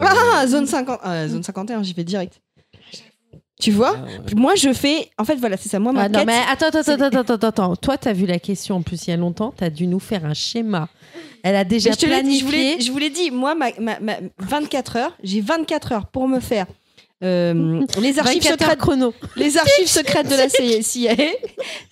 Euh, 0.00 0.04
Ah, 0.08 0.46
zone 0.46 0.66
50, 0.66 0.98
ah, 1.02 1.28
zone 1.28 1.42
51, 1.44 1.82
j'y 1.84 1.92
vais 1.94 2.02
direct. 2.04 2.40
Tu 3.60 3.70
vois 3.70 3.94
ah, 3.96 4.02
ouais. 4.04 4.34
Moi 4.34 4.56
je 4.56 4.72
fais, 4.72 5.08
en 5.16 5.24
fait 5.24 5.36
voilà 5.36 5.56
c'est 5.56 5.68
ça. 5.68 5.78
Moi 5.78 5.92
ma 5.92 6.02
Ah 6.02 6.08
non, 6.08 6.24
mais 6.26 6.40
attends, 6.50 6.66
attends, 6.66 6.80
attends, 6.80 7.04
attends, 7.18 7.34
attends, 7.34 7.48
attends. 7.48 7.76
Toi, 7.76 7.96
t'as 7.96 8.12
vu 8.12 8.26
la 8.26 8.40
question 8.40 8.76
en 8.76 8.82
plus 8.82 9.06
il 9.06 9.10
y 9.10 9.12
a 9.12 9.16
longtemps, 9.16 9.54
t'as 9.56 9.70
dû 9.70 9.86
nous 9.86 10.00
faire 10.00 10.24
un 10.24 10.34
schéma. 10.34 10.88
Elle 11.44 11.54
a 11.54 11.62
déjà 11.64 11.90
Mais 11.90 11.94
je 11.94 12.00
te 12.00 12.06
dit, 12.06 12.10
planifié. 12.42 12.80
je 12.80 12.90
vous 12.90 12.98
l'ai 12.98 13.10
dit, 13.10 13.30
moi, 13.30 13.54
ma, 13.54 13.66
ma- 13.78 14.00
ma- 14.00 14.16
24 14.40 14.96
heures, 14.96 15.16
j'ai 15.22 15.40
24 15.40 15.92
heures 15.92 16.06
pour 16.08 16.26
me 16.26 16.40
faire 16.40 16.66
euh, 17.24 17.80
les 18.00 18.18
archives 18.18 18.42
24 18.42 18.50
heures 18.50 18.58
secrètes, 18.58 18.78
chrono. 18.78 19.14
les 19.36 19.56
archives 19.56 19.88
secrètes 19.88 20.28
de 20.28 20.36
la 20.36 20.48
CIA, 20.48 21.14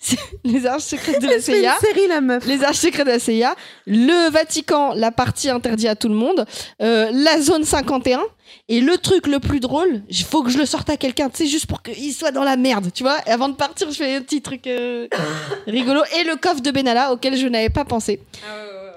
les 0.43 0.65
archives 0.65 0.99
secrètes 0.99 1.21
de 1.21 1.27
la 1.27 1.35
une 1.35 1.41
CIA, 1.41 1.75
série, 1.79 2.07
la 2.07 2.21
meuf. 2.21 2.45
les 2.45 2.63
archives 2.63 2.81
secrètes 2.81 3.07
de 3.07 3.11
la 3.11 3.19
CIA, 3.19 3.55
le 3.87 4.29
Vatican, 4.29 4.93
la 4.93 5.11
partie 5.11 5.49
interdite 5.49 5.87
à 5.87 5.95
tout 5.95 6.09
le 6.09 6.15
monde, 6.15 6.45
euh, 6.81 7.09
la 7.11 7.41
zone 7.41 7.63
51. 7.63 8.21
Et 8.69 8.81
le 8.81 8.97
truc 8.97 9.27
le 9.27 9.39
plus 9.39 9.59
drôle, 9.59 10.03
il 10.09 10.23
faut 10.23 10.43
que 10.43 10.49
je 10.49 10.57
le 10.57 10.65
sorte 10.65 10.89
à 10.89 10.97
quelqu'un, 10.97 11.29
tu 11.29 11.37
sais, 11.37 11.47
juste 11.47 11.65
pour 11.65 11.81
qu'il 11.81 12.13
soit 12.13 12.31
dans 12.31 12.43
la 12.43 12.55
merde, 12.55 12.91
tu 12.93 13.03
vois. 13.03 13.17
Et 13.25 13.31
avant 13.31 13.49
de 13.49 13.55
partir, 13.55 13.89
je 13.89 13.95
fais 13.95 14.15
un 14.15 14.21
petit 14.21 14.41
truc 14.41 14.67
euh, 14.67 15.07
rigolo. 15.67 16.01
Et 16.19 16.23
le 16.23 16.35
coffre 16.35 16.61
de 16.61 16.71
Benalla, 16.71 17.11
auquel 17.11 17.35
je 17.35 17.47
n'avais 17.47 17.69
pas 17.69 17.83
pensé. 17.83 18.19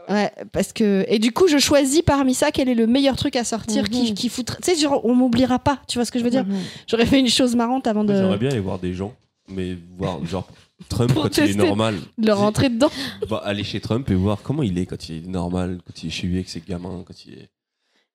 Ouais, 0.08 0.30
parce 0.52 0.72
que. 0.72 1.04
Et 1.08 1.18
du 1.18 1.32
coup, 1.32 1.48
je 1.48 1.58
choisis 1.58 2.02
parmi 2.02 2.32
ça 2.34 2.50
quel 2.52 2.68
est 2.68 2.74
le 2.74 2.86
meilleur 2.86 3.16
truc 3.16 3.34
à 3.36 3.44
sortir 3.44 3.88
qui, 3.90 4.10
Mhm. 4.10 4.14
qui 4.14 4.28
foutrait. 4.28 4.58
Tu 4.62 4.74
sais, 4.74 4.80
genre, 4.80 5.04
on 5.04 5.14
m'oubliera 5.14 5.58
pas, 5.58 5.80
tu 5.88 5.98
vois 5.98 6.04
ce 6.04 6.12
que 6.12 6.18
je 6.18 6.24
veux 6.24 6.30
dire? 6.30 6.44
Mhm. 6.46 6.56
J'aurais 6.86 7.06
fait 7.06 7.18
une 7.18 7.28
chose 7.28 7.56
marrante 7.56 7.86
avant 7.86 8.04
Moi, 8.04 8.14
J'aimerais 8.14 8.34
de, 8.34 8.38
bien 8.38 8.50
aller 8.50 8.60
voir 8.60 8.78
des 8.78 8.94
gens, 8.94 9.14
mais 9.48 9.76
voir 9.98 10.24
genre 10.24 10.46
Trump 10.88 11.12
quand 11.14 11.36
il 11.38 11.50
est 11.50 11.54
normal. 11.54 11.96
de 12.18 12.26
leur 12.26 12.38
rentrer 12.38 12.68
dedans. 12.68 12.90
Va 13.28 13.38
aller 13.38 13.64
chez 13.64 13.80
Trump 13.80 14.08
et 14.10 14.14
voir 14.14 14.38
comment 14.42 14.62
il 14.62 14.78
est 14.78 14.86
quand 14.86 15.08
il 15.08 15.24
est 15.24 15.26
normal, 15.28 15.80
quand 15.86 16.02
il 16.02 16.06
est 16.08 16.10
chez 16.10 16.26
lui 16.28 16.36
avec 16.36 16.48
ses 16.48 16.60
gamins, 16.66 17.02
quand 17.06 17.24
il 17.26 17.34
est. 17.34 17.48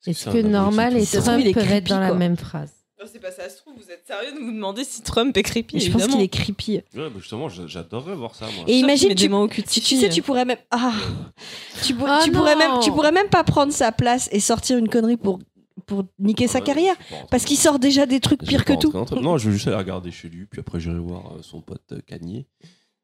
Est-ce 0.08 0.30
que 0.30 0.42
normal 0.42 0.96
et. 0.98 1.06
Trump 1.06 1.44
peuvent 1.54 1.72
être 1.72 1.88
dans 1.90 2.00
la 2.00 2.14
même 2.14 2.38
phrase? 2.38 2.72
Non, 3.02 3.08
c'est 3.12 3.20
pas 3.20 3.32
ça 3.32 3.50
se 3.50 3.58
trouve, 3.58 3.74
vous 3.78 3.90
êtes 3.92 4.06
sérieux 4.06 4.32
de 4.34 4.38
vous 4.46 4.52
demander 4.52 4.84
si 4.84 5.02
Trump 5.02 5.36
est 5.36 5.42
creepy 5.44 5.80
je 5.80 5.92
pense 5.92 6.06
qu'il 6.06 6.22
est 6.22 6.28
creepy. 6.28 6.74
Ouais, 6.74 6.82
bah 6.96 7.10
justement, 7.18 7.50
j'a- 7.50 7.66
j'adorerais 7.66 8.14
voir 8.16 8.36
ça, 8.36 8.46
moi. 8.56 8.64
Et 8.68 8.78
imagine, 8.78 9.10
tu 9.16 9.82
tu, 9.82 9.98
sais, 9.98 10.06
euh. 10.06 10.10
tu 10.10 10.22
pourrais 10.22 10.46
même. 10.46 10.60
Ah 10.70 10.94
tu, 11.84 11.96
pour- 11.96 12.08
Oh 12.10 12.20
tu 12.24 12.32
pourrais 12.32 12.56
même, 12.56 12.80
tu 12.84 12.92
pourrais 12.92 13.12
même 13.12 13.30
pas 13.30 13.44
prendre 13.44 13.74
sa 13.74 13.92
place 13.92 14.30
et 14.32 14.40
sortir 14.40 14.78
une 14.78 14.88
connerie 14.88 15.18
pour, 15.18 15.40
pour 15.88 16.04
niquer 16.20 16.48
sa 16.48 16.60
Ouais, 16.60 16.64
carrière. 16.66 16.96
vais 17.10 17.16
Parce 17.32 17.44
qu'il 17.44 17.58
sort 17.58 17.80
déjà 17.80 18.06
des 18.06 18.20
trucs 18.20 18.42
vais 18.42 18.46
pires 18.46 18.66
que 18.66 18.74
tout. 18.74 18.92
Non, 19.20 19.38
je 19.40 19.48
veux 19.48 19.54
juste 19.54 19.68
aller 19.68 19.78
regarder 19.78 20.12
chez 20.12 20.30
lui, 20.30 20.46
puis 20.46 20.60
après 20.60 20.80
j'irai 20.80 21.00
voir 21.00 21.34
euh, 21.38 21.42
son 21.42 21.60
pote 21.62 21.82
euh, 21.94 22.00
Kanye. 22.06 22.46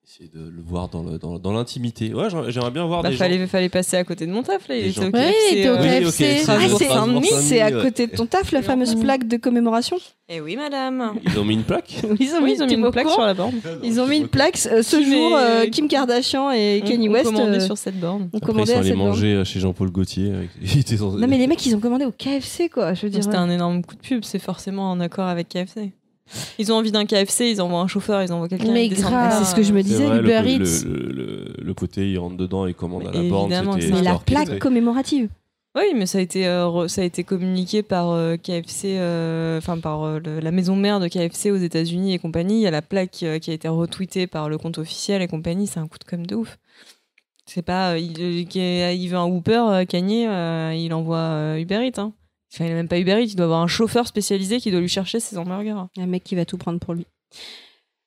Essayer 0.10 0.30
de 0.34 0.40
le 0.40 0.62
voir 0.66 0.88
dans 0.88 1.04
le- 1.04 1.18
dans 1.20 1.38
dans 1.38 1.52
l'intimité. 1.52 2.14
ouais, 2.14 2.30
j'aimerais 2.30 2.72
bien 2.72 2.86
voir 2.86 3.04
Bah, 3.04 3.10
des 3.10 3.18
fallait, 3.18 3.46
fallait 3.46 3.68
passer 3.68 3.98
à 3.98 4.06
côté 4.06 4.26
de 4.26 4.32
mon 4.32 4.42
taf 4.42 4.70
là. 4.70 4.78
Il 4.78 4.88
était 4.88 5.04
au 5.06 5.12
KFC, 5.12 5.34
il 5.52 5.58
était 5.58 5.70
au 5.70 5.74
euh, 5.74 5.82
Oui, 5.82 5.88
KFC. 6.06 6.24
ok, 6.44 6.46
Ah, 6.48 6.60
c'est 6.78 7.42
c'est 7.42 7.60
à 7.62 7.72
côté 7.74 8.08
de 8.08 8.16
ton 8.16 8.26
taf, 8.26 8.54
la 8.54 8.62
fameuse 8.62 8.96
plaque 8.96 9.28
de 9.28 9.36
commémoration. 9.36 9.98
Eh 10.30 10.40
oui, 10.40 10.56
madame. 10.56 11.12
Ils 11.26 11.38
ont 11.38 11.44
mis 11.44 11.56
une 11.56 11.64
plaque 11.64 11.92
Ils 12.22 12.30
ont 12.36 12.38
Oui, 12.42 12.52
mis, 12.52 12.54
ils 12.56 12.64
ont 12.64 12.68
mis 12.68 12.74
une 12.76 12.90
plaque 12.92 13.10
sur 13.10 13.20
la 13.22 13.34
borne. 13.34 13.56
Ils 13.84 14.00
ont 14.00 14.08
mis 14.08 14.18
une 14.20 14.30
plaque 14.30 14.58
euh, 14.72 14.82
ce 14.82 15.04
jour. 15.04 15.36
euh, 15.36 15.66
Kim 15.68 15.90
Kardashian 15.90 16.52
et 16.52 16.80
On- 16.84 16.88
Kanye 16.88 17.10
on 17.10 17.12
West 17.12 17.26
commandait 17.26 17.58
euh, 17.58 17.60
sur 17.66 17.78
cette 17.78 18.00
borne. 18.00 18.30
commandé 18.46 18.66
sont 18.72 18.78
à 18.78 18.80
allés 18.80 18.88
cette 18.90 18.98
borne. 18.98 19.10
manger 19.10 19.44
chez 19.44 19.60
Jean-Paul 19.60 19.92
Gaultier. 19.92 20.32
Non 21.02 21.28
mais 21.28 21.38
les 21.38 21.48
mecs 21.48 21.66
ils 21.66 21.76
ont 21.76 21.80
commandé 21.82 22.06
au 22.06 22.12
KFC 22.14 22.70
quoi. 22.70 22.94
Je 22.94 23.02
veux 23.02 23.10
dire. 23.10 23.24
C'était 23.24 23.36
un 23.36 23.50
énorme 23.50 23.84
coup 23.84 23.96
de 23.96 24.02
pub, 24.02 24.24
c'est 24.24 24.40
forcément 24.40 24.90
en 24.90 25.02
accord 25.02 25.28
avec 25.28 25.50
KFC. 25.50 25.92
Ils 26.60 26.72
ont 26.72 26.76
envie 26.76 26.92
d'un 26.92 27.06
KFC, 27.06 27.50
ils 27.52 27.62
envoient 27.62 27.80
un 27.80 27.88
chauffeur, 27.88 28.22
ils 28.24 28.32
envoient 28.34 28.48
quelqu'un. 28.50 28.72
Mais 28.72 28.88
grave. 28.90 29.36
C'est 29.40 29.50
ce 29.52 29.56
que 29.56 29.64
je 29.64 29.74
me 29.74 29.82
disais. 29.84 30.06
vrai, 30.06 30.20
Uber 30.20 30.42
le, 30.44 30.50
Eats. 30.50 30.84
le, 30.86 31.12
le, 31.12 31.54
le 31.62 31.74
côté, 31.74 32.10
il 32.10 32.18
rentre 32.18 32.38
dedans 32.38 32.66
et 32.66 32.74
commande 32.74 33.08
à 33.08 33.12
Mais 33.12 33.24
la 33.24 33.30
borne. 33.30 33.54
Mais 33.78 34.02
la 34.02 34.16
plaque 34.20 34.60
commémorative. 34.60 35.30
Oui, 35.76 35.84
mais 35.96 36.08
ça 36.08 36.18
a 36.18 36.22
été, 36.22 36.48
euh, 36.48 36.66
re- 36.66 36.88
ça 36.88 37.02
a 37.02 37.04
été 37.04 37.24
communiqué 37.24 37.84
par 37.84 38.10
euh, 38.10 38.36
KFC, 38.36 38.96
euh, 38.98 39.60
enfin 39.60 39.78
par 39.78 40.04
euh, 40.04 40.20
le- 40.26 40.40
la 40.40 40.50
maison 40.50 40.76
mère 40.76 41.00
de 41.00 41.08
KFC 41.08 41.52
aux 41.52 41.58
États-Unis 41.58 42.16
et 42.16 42.18
compagnie. 42.20 42.56
Il 42.56 42.62
y 42.62 42.68
a 42.68 42.72
la 42.72 42.82
plaque 42.82 43.20
euh, 43.22 43.38
qui 43.38 43.52
a 43.52 43.54
été 43.54 43.68
retweetée 43.68 44.26
par 44.26 44.50
le 44.50 44.58
compte 44.58 44.80
officiel 44.80 45.22
et 45.22 45.28
compagnie. 45.28 45.68
C'est 45.68 45.80
un 45.80 45.88
coup 45.88 46.00
de 46.00 46.04
com 46.04 46.26
de 46.26 46.36
ouf. 46.36 46.58
C'est 47.46 47.62
pas, 47.62 47.92
euh, 47.92 48.00
il, 48.00 48.20
il 48.20 49.08
veut 49.08 49.18
un 49.18 49.26
Whooper, 49.26 49.64
euh, 49.70 49.86
Kanye, 49.86 50.26
euh, 50.28 50.74
il 50.76 50.92
envoie 50.96 51.18
euh, 51.18 51.58
Uber 51.60 51.86
Eats. 51.86 52.02
Hein. 52.02 52.12
Enfin, 52.54 52.66
il 52.66 52.72
a 52.72 52.76
même 52.76 52.88
pas 52.88 52.98
Uber 53.00 53.22
Eats, 53.22 53.26
il 53.32 53.36
doit 53.36 53.46
avoir 53.46 53.62
un 53.62 53.68
chauffeur 53.68 54.08
spécialisé 54.08 54.60
qui 54.60 54.72
doit 54.72 54.80
lui 54.80 54.88
chercher 54.90 55.20
ses 55.20 55.38
hamburgers. 55.38 55.84
Un 55.98 56.06
mec 56.08 56.24
qui 56.24 56.36
va 56.36 56.46
tout 56.46 56.58
prendre 56.58 56.80
pour 56.80 56.94
lui. 56.94 57.06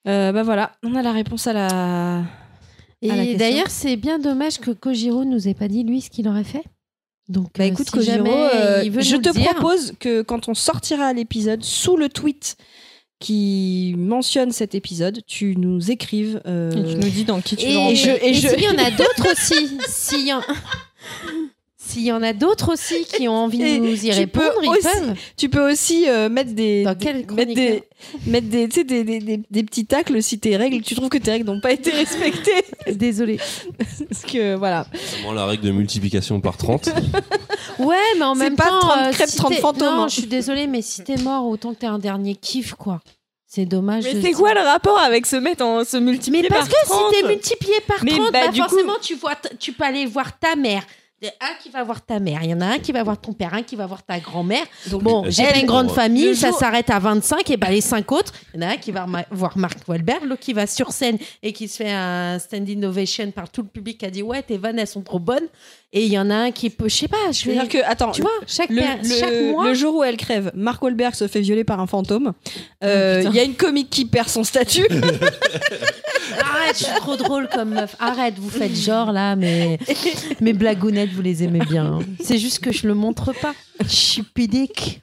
Euh, 0.09 0.33
bah 0.33 0.43
voilà, 0.43 0.73
on 0.83 0.95
a 0.95 1.03
la 1.03 1.13
réponse 1.13 1.47
à 1.47 1.53
la. 1.53 1.67
à 2.21 2.23
la 3.03 3.25
Et 3.25 3.35
d'ailleurs, 3.37 3.69
c'est 3.71 3.97
bien 3.97 4.19
dommage 4.19 4.59
que 4.59 4.71
Kojiro 4.71 5.25
nous 5.25 5.47
ait 5.47 5.55
pas 5.55 5.69
dit 5.69 5.85
lui 5.85 6.01
ce 6.01 6.09
qu'il 6.11 6.27
aurait 6.27 6.45
fait. 6.45 6.65
Donc, 7.29 7.51
Bah 7.59 7.65
euh, 7.65 7.69
écoute, 7.69 7.87
si 7.87 7.93
Kojiro, 7.93 8.17
jamais 8.17 8.49
euh, 8.55 8.83
il 8.83 8.91
veut 8.91 9.03
je 9.03 9.17
te 9.17 9.29
dire, 9.31 9.51
propose 9.55 9.93
que 10.01 10.23
quand 10.23 10.49
on 10.49 10.55
sortira 10.55 11.13
l'épisode, 11.13 11.63
sous 11.63 11.97
le 11.99 12.09
tweet 12.09 12.57
qui 13.21 13.95
mentionne 13.99 14.51
cet 14.51 14.75
épisode, 14.75 15.21
tu 15.27 15.55
nous 15.57 15.91
écrives. 15.91 16.41
euh, 16.47 16.71
Et 16.73 16.95
tu 16.95 16.97
nous 16.97 17.11
dis 17.11 17.25
dans 17.25 17.41
qui 17.43 17.57
tu 17.57 17.67
Et, 17.67 17.73
veux 17.73 17.79
rentrer. 17.79 17.95
je- 17.97 18.11
et 18.11 18.29
et 18.31 18.35
je- 18.35 18.49
s'il 18.49 18.63
y 18.63 18.69
en 18.69 18.79
a 18.79 18.91
d'autres 18.97 19.31
aussi, 19.33 19.79
s'il 19.87 20.27
y 20.27 20.33
en... 20.33 20.41
S'il 21.91 22.03
y 22.03 22.13
en 22.13 22.23
a 22.23 22.33
d'autres 22.33 22.73
aussi 22.75 23.05
qui 23.05 23.29
ont 23.29 23.35
envie 23.37 23.59
de 23.59 23.77
nous 23.79 24.07
y 24.07 24.11
tu 24.11 24.27
peux 24.27 24.41
répondre, 24.41 24.63
ils 24.65 24.69
aussi- 24.69 24.83
peuvent. 24.83 25.15
Tu 25.37 25.49
peux 25.49 25.71
aussi 25.73 26.09
euh, 26.09 26.29
mettre 26.29 26.53
des, 26.53 26.85
Dans 26.85 26.95
des- 26.95 27.05
quel 27.05 27.27
mettre 27.33 27.55
des, 27.55 27.83
mettre 28.27 28.47
des, 28.49 28.69
tu 28.69 28.75
sais, 28.77 28.85
des, 28.85 29.03
des, 29.05 29.19
des- 29.19 29.41
des 29.51 29.63
petits 29.65 29.87
tacles 29.87 30.23
si 30.23 30.39
tes 30.39 30.57
règles, 30.57 30.83
tu 30.83 30.95
trouves 30.95 31.09
que 31.09 31.19
tes 31.19 31.33
règles 31.33 31.47
n'ont 31.47 31.61
pas 31.61 31.73
été 31.73 31.91
respectées. 31.91 32.65
Désolée. 32.93 33.39
Parce 34.09 34.23
que 34.23 34.55
voilà. 34.55 34.87
Vraiment 35.15 35.33
la 35.33 35.47
règle 35.47 35.65
de 35.67 35.73
multiplication 35.73 36.41
par 36.41 36.57
30. 36.57 36.91
Ouais, 37.79 37.97
mais 38.19 38.25
en 38.25 38.35
même 38.35 38.57
pas 38.57 38.69
temps, 38.69 38.79
30 38.81 38.99
euh, 39.07 39.13
crêpes, 39.13 39.29
si 39.31 39.37
30 39.37 39.53
t'es- 39.53 39.61
fantômes, 39.61 39.97
Non, 39.97 40.03
hein. 40.03 40.09
je 40.09 40.15
suis 40.21 40.27
désolée, 40.27 40.67
mais 40.67 40.83
si 40.83 41.03
t'es 41.03 41.17
mort, 41.17 41.47
autant 41.47 41.73
que 41.73 41.79
t'aies 41.81 41.87
un 41.87 41.99
dernier 41.99 42.35
kiff, 42.35 42.75
quoi. 42.75 43.01
C'est 43.47 43.65
dommage. 43.65 44.05
Mais 44.05 44.21
c'est 44.21 44.33
quoi 44.33 44.55
le 44.55 44.61
rapport 44.61 44.99
avec 44.99 45.27
se 45.27 45.37
mettre 45.37 45.65
en 45.65 45.85
se 45.85 45.97
multiplier 45.97 46.43
Mais 46.43 46.49
parce 46.49 46.69
par 46.69 46.79
que 46.83 46.87
30 46.87 47.15
si 47.15 47.21
t'es 47.23 47.27
multiplié 47.29 47.75
par 47.89 48.05
Mais 48.05 48.13
30, 48.13 48.33
bah, 48.33 48.41
bah, 48.47 48.49
du 48.53 48.61
coup- 48.63 48.69
forcément, 48.69 48.93
tu, 49.03 49.15
vois 49.17 49.33
tu 49.59 49.73
peux 49.73 49.85
aller 49.85 50.07
voir 50.07 50.39
ta 50.39 50.55
mère. 50.57 50.83
Il 51.23 51.27
y 51.27 51.29
a 51.29 51.33
un 51.51 51.55
qui 51.63 51.69
va 51.69 51.85
voir 51.85 52.01
ta 52.01 52.19
mère, 52.19 52.43
il 52.43 52.49
y 52.51 52.55
en 52.55 52.63
a 52.63 52.67
un 52.67 52.79
qui 52.79 52.93
va 52.93 53.03
voir 53.03 53.21
ton 53.21 53.35
père, 53.35 53.53
un 53.53 53.63
qui 53.63 53.77
va 53.77 53.85
voir 53.85 54.03
ta 54.03 54.19
grand-mère. 54.21 54.65
Donc, 54.91 55.03
Bon, 55.03 55.25
Elle- 55.25 55.31
j'ai 55.33 55.43
pas 55.45 55.59
une 55.59 55.67
grande 55.67 55.89
le 55.89 55.93
famille, 55.93 56.35
ça 56.35 56.49
jour- 56.49 56.59
s'arrête 56.59 56.89
à 56.89 56.99
25, 56.99 57.51
et 57.51 57.57
bah 57.59 57.69
les 57.71 57.83
cinq 57.83 58.11
autres, 58.11 58.33
il 58.55 58.61
y 58.63 58.65
en 58.65 58.69
a 58.69 58.73
un 58.73 58.77
qui 58.79 58.91
va 58.91 59.05
voir 59.31 59.59
Mark 59.59 59.79
Wahlberg, 59.87 60.25
l'autre 60.25 60.41
qui 60.41 60.55
va 60.55 60.67
sur 60.67 60.93
scène 60.93 61.19
et 61.43 61.53
qui 61.53 61.69
se 61.69 61.77
fait 61.77 61.93
un 61.93 62.39
stand 62.39 62.69
ovation 62.85 63.31
par 63.33 63.51
tout 63.51 63.61
le 63.63 63.69
public 63.69 63.99
qui 63.99 64.07
a 64.07 64.11
dit 64.11 64.23
ouais, 64.23 64.43
tes 64.43 64.57
vannes 64.57 64.79
elles 64.79 64.87
sont 64.87 65.03
trop 65.03 65.19
bonnes. 65.19 65.49
Et 65.93 66.05
il 66.07 66.13
y 66.13 66.19
en 66.21 66.31
a 66.31 66.35
un 66.37 66.51
qui 66.53 66.71
peut, 66.71 66.89
je 66.89 66.95
sais 66.95 67.09
pas, 67.09 67.17
je 67.33 67.47
vais. 67.47 67.55
C'est-à-dire 67.55 67.69
que, 67.69 67.85
attends, 67.85 68.13
Tu 68.13 68.23
vois, 68.23 68.31
chaque, 68.47 68.71
le, 68.71 68.77
per- 68.77 69.03
le- 69.03 69.09
chaque 69.19 69.41
mois. 69.51 69.65
le 69.67 69.75
jour 69.75 69.97
où 69.97 70.05
elle 70.05 70.17
crève, 70.17 70.53
Mark 70.55 70.81
Wahlberg 70.83 71.15
se 71.15 71.27
fait 71.27 71.41
violer 71.41 71.65
par 71.65 71.81
un 71.81 71.89
fantôme. 71.89 72.33
Euh, 72.85 73.19
Il 73.23 73.27
putain. 73.27 73.37
y 73.37 73.41
a 73.41 73.43
une 73.45 73.55
comique 73.57 73.91
qui 73.91 74.05
perd 74.05 74.29
son 74.29 74.45
statut. 74.45 74.87
Arrête, 76.41 76.79
je 76.79 76.85
suis 76.85 76.95
trop 77.01 77.17
drôle 77.17 77.49
comme 77.53 77.71
meuf. 77.75 77.97
Arrête, 77.99 78.35
vous 78.39 78.51
faites 78.51 78.75
genre 78.77 79.11
là, 79.13 79.35
mais 79.37 79.79
mes 80.41 80.53
blagounettes, 80.53 81.11
vous 81.11 81.23
les 81.23 81.43
aimez 81.43 81.61
bien. 81.69 81.87
hein. 81.87 81.99
C'est 82.23 82.39
juste 82.39 82.61
que 82.61 82.73
je 82.73 82.87
le 82.87 82.95
montre 82.95 83.33
pas. 83.41 83.55
Je 83.81 83.89
suis 83.89 84.23
pédique. 84.23 85.03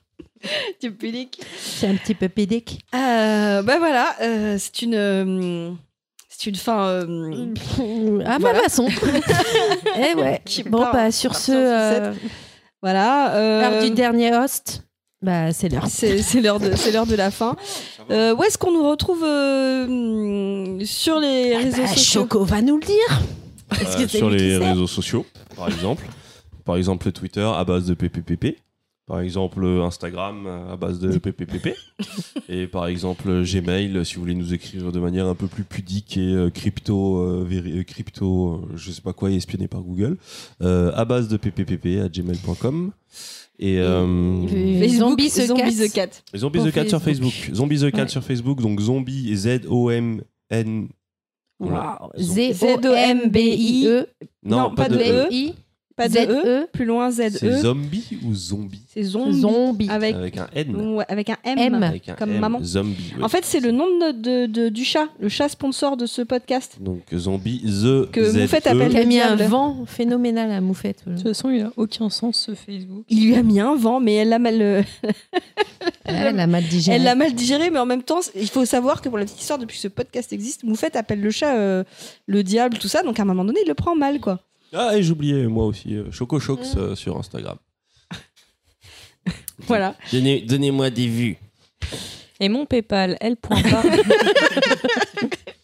du 0.82 0.92
public. 0.92 1.42
C'est 1.60 1.88
un 1.88 1.96
petit 1.96 2.14
peu 2.16 2.30
pédique. 2.30 2.80
Euh, 2.96 3.62
bah 3.62 3.78
voilà, 3.80 4.16
euh, 4.22 4.56
c'est 4.60 4.84
une, 4.84 4.96
euh, 4.96 5.72
c'est 6.38 6.50
une 6.50 6.56
fin. 6.56 6.80
euh, 6.88 7.54
À 8.26 8.38
Voilà. 8.38 8.58
ma 8.58 8.64
façon. 8.64 8.88
Eh 9.98 10.14
ouais. 10.16 10.42
Qui 10.46 10.64
Bon, 10.64 10.86
bah, 10.94 11.12
sur 11.12 11.36
ce, 11.36 11.52
euh, 11.54 12.14
voilà. 12.82 13.34
euh, 13.36 13.62
l'heure 13.72 13.84
du 13.84 13.92
dernier 13.92 14.36
host, 14.36 14.84
bah, 15.22 15.52
c'est 15.52 15.70
l'heure. 15.70 15.88
C'est 15.90 16.20
c'est 16.22 16.42
l'heure 16.42 16.60
de, 16.60 16.76
c'est 16.76 16.92
l'heure 16.92 17.08
de 17.08 17.16
la 17.16 17.32
fin. 17.32 17.56
Euh, 18.12 18.36
où 18.36 18.44
est-ce 18.44 18.58
qu'on 18.58 18.72
nous 18.72 18.88
retrouve 18.88 19.24
euh, 19.24 20.80
sur 20.86 21.20
les 21.20 21.52
Eh 21.54 21.58
réseaux 21.58 21.82
bah, 21.82 21.88
sociaux 21.88 22.22
Choco 22.22 22.44
va 22.44 22.62
nous 22.62 22.78
le 22.78 22.86
dire. 22.86 23.22
Euh, 23.82 24.08
sur 24.08 24.30
les 24.30 24.58
réseaux 24.58 24.88
sociaux, 24.88 25.26
par 25.56 25.68
exemple. 25.68 26.06
Par 26.64 26.78
exemple, 26.78 27.12
Twitter 27.12 27.42
à 27.56 27.64
base 27.64 27.86
de 27.86 27.94
PPPP. 27.96 28.58
Par 29.08 29.22
exemple, 29.22 29.66
Instagram 29.66 30.46
à 30.70 30.76
base 30.76 31.00
de 31.00 31.18
PPPP. 31.18 31.70
et 32.50 32.68
par 32.68 32.88
exemple, 32.88 33.42
Gmail, 33.44 34.06
si 34.06 34.16
vous 34.16 34.22
voulez 34.22 34.36
nous 34.36 34.54
écrire 34.54 34.92
de 34.92 35.00
manière 35.00 35.28
un 35.28 35.34
peu 35.36 35.48
plus 35.48 35.64
pudique 35.64 36.18
et 36.18 36.34
euh, 36.34 36.50
crypto, 36.50 37.20
euh, 37.22 37.48
euh, 37.50 37.84
crypto 37.84 38.56
euh, 38.70 38.76
je 38.76 38.92
sais 38.92 39.02
pas 39.02 39.14
quoi, 39.14 39.32
et 39.32 39.36
espionné 39.36 39.70
par 39.70 39.82
Google, 39.82 40.18
euh, 40.62 40.92
à 40.94 41.06
base 41.06 41.30
de 41.30 41.38
PPPP 41.38 42.02
à 42.04 42.10
gmail.com. 42.10 42.92
Et 43.60 43.80
euh, 43.80 44.46
Et- 44.50 44.90
Zombie 44.90 45.30
the 45.30 45.48
Zombie 45.48 45.62
Cat. 45.76 45.88
the 45.88 45.92
Cat. 45.94 46.10
Zombie 46.36 46.60
the 46.60 46.72
Cat 46.74 46.88
sur 46.90 47.02
Facebook. 47.02 47.34
Zombie 47.54 47.80
the 47.80 47.92
Cat 47.92 48.02
Ouais. 48.04 48.08
sur 48.10 48.24
Facebook, 48.24 48.62
donc 48.62 48.82
Zombie 48.82 49.34
Z-O-M-N. 49.36 50.90
Voilà. 51.60 51.98
Wow. 52.02 52.12
Z-O-M-B-I-E. 52.22 54.06
Non, 54.44 54.76
pas 54.76 54.90
de 54.90 54.98
E. 54.98 55.28
I. 55.32 55.54
Pas 55.98 56.08
de 56.08 56.14
Z-E. 56.14 56.42
E? 56.46 56.68
Plus 56.72 56.86
loin 56.86 57.10
Z 57.12 57.30
C'est 57.40 57.48
E. 57.48 57.58
zombie 57.58 58.06
ou 58.24 58.34
zombie? 58.36 58.82
C'est 58.88 59.02
zombie. 59.04 59.42
Zombie. 59.42 59.90
Avec, 59.90 60.16
Avec 60.16 60.38
un 60.38 60.48
N. 60.56 60.76
ouais, 60.96 61.06
avec 61.10 61.30
un 61.32 61.38
M. 61.44 61.58
M. 61.58 61.84
Avec 61.84 62.08
un 62.10 62.14
Comme 62.14 62.32
M, 62.32 62.40
maman. 62.40 62.60
Zombie. 62.64 63.14
ouais. 63.18 63.24
En 63.24 63.28
fait, 63.30 63.44
c'est 63.44 63.60
le 63.60 63.72
nom 63.72 63.86
de, 63.88 64.00
notre- 64.00 64.22
de- 64.22 64.46
de- 64.46 64.70
du 64.70 64.86
chat, 64.86 65.08
le 65.20 65.28
chat 65.28 65.50
sponsor 65.50 65.98
de 65.98 66.06
ce 66.06 66.22
podcast. 66.22 66.78
Donc 66.80 67.02
zombie 67.14 67.62
The 67.64 68.12
Que 68.12 68.24
Z-E. 68.24 68.42
Moufette 68.44 68.68
appelle 68.68 68.92
Il 68.92 68.98
a 68.98 69.06
mis 69.06 69.20
un 69.20 69.36
vent 69.36 69.86
phénoménal 69.88 70.52
à 70.52 70.62
Moufette. 70.62 71.02
De 71.08 71.16
toute 71.16 71.24
façon, 71.24 71.50
il 71.50 71.62
a 71.64 71.72
aucun 71.78 72.10
sens 72.12 72.38
ce 72.38 72.54
Facebook. 72.54 73.04
Il 73.10 73.26
lui 73.26 73.36
a 73.36 73.42
mis 73.42 73.60
un 73.60 73.76
vent, 73.76 74.00
mais 74.00 74.14
elle 74.14 74.30
l'a 74.30 74.40
mal, 74.40 74.62
euh, 74.62 74.84
Elle 76.06 76.40
a 76.40 76.48
mal 76.48 76.64
digéré. 76.64 76.98
elle 76.98 77.04
l'a 77.04 77.16
mal 77.16 77.34
digéré. 77.34 77.70
Mais 77.70 77.80
en 77.80 77.86
même 77.86 78.04
temps, 78.04 78.20
il 78.36 78.48
faut 78.48 78.66
savoir 78.66 79.02
que 79.02 79.10
pour 79.10 79.18
la 79.18 79.26
petite 79.26 79.42
histoire, 79.42 79.60
depuis 79.60 79.76
que 79.76 79.82
ce 79.82 79.88
podcast 79.88 80.32
existe, 80.32 80.64
Moufette 80.64 80.96
appelle 80.96 81.22
le 81.22 81.32
chat 81.32 81.56
euh, 81.56 81.84
le 82.28 82.44
diable, 82.44 82.78
tout 82.78 82.88
ça. 82.88 83.04
Donc 83.04 83.20
à 83.20 83.24
un 83.24 83.26
moment 83.26 83.44
donné, 83.44 83.60
il 83.66 83.68
le 83.68 83.74
prend 83.74 83.96
mal, 83.96 84.20
quoi. 84.20 84.40
Ah, 84.74 84.98
et 84.98 85.04
j'oubliais 85.04 85.48
moi 85.48 85.66
aussi, 85.66 85.96
euh, 85.96 86.12
Choco 86.12 86.40
Mm. 86.76 86.78
euh, 86.80 86.96
sur 86.96 87.18
Instagram. 87.18 87.58
Voilà. 89.68 89.96
Donnez- 90.12 90.42
Donnez-moi 90.42 90.90
des 90.90 91.08
vues. 91.08 91.38
Et 92.40 92.50
mon 92.50 92.66
PayPal, 92.66 93.18
L.bar. 93.20 93.58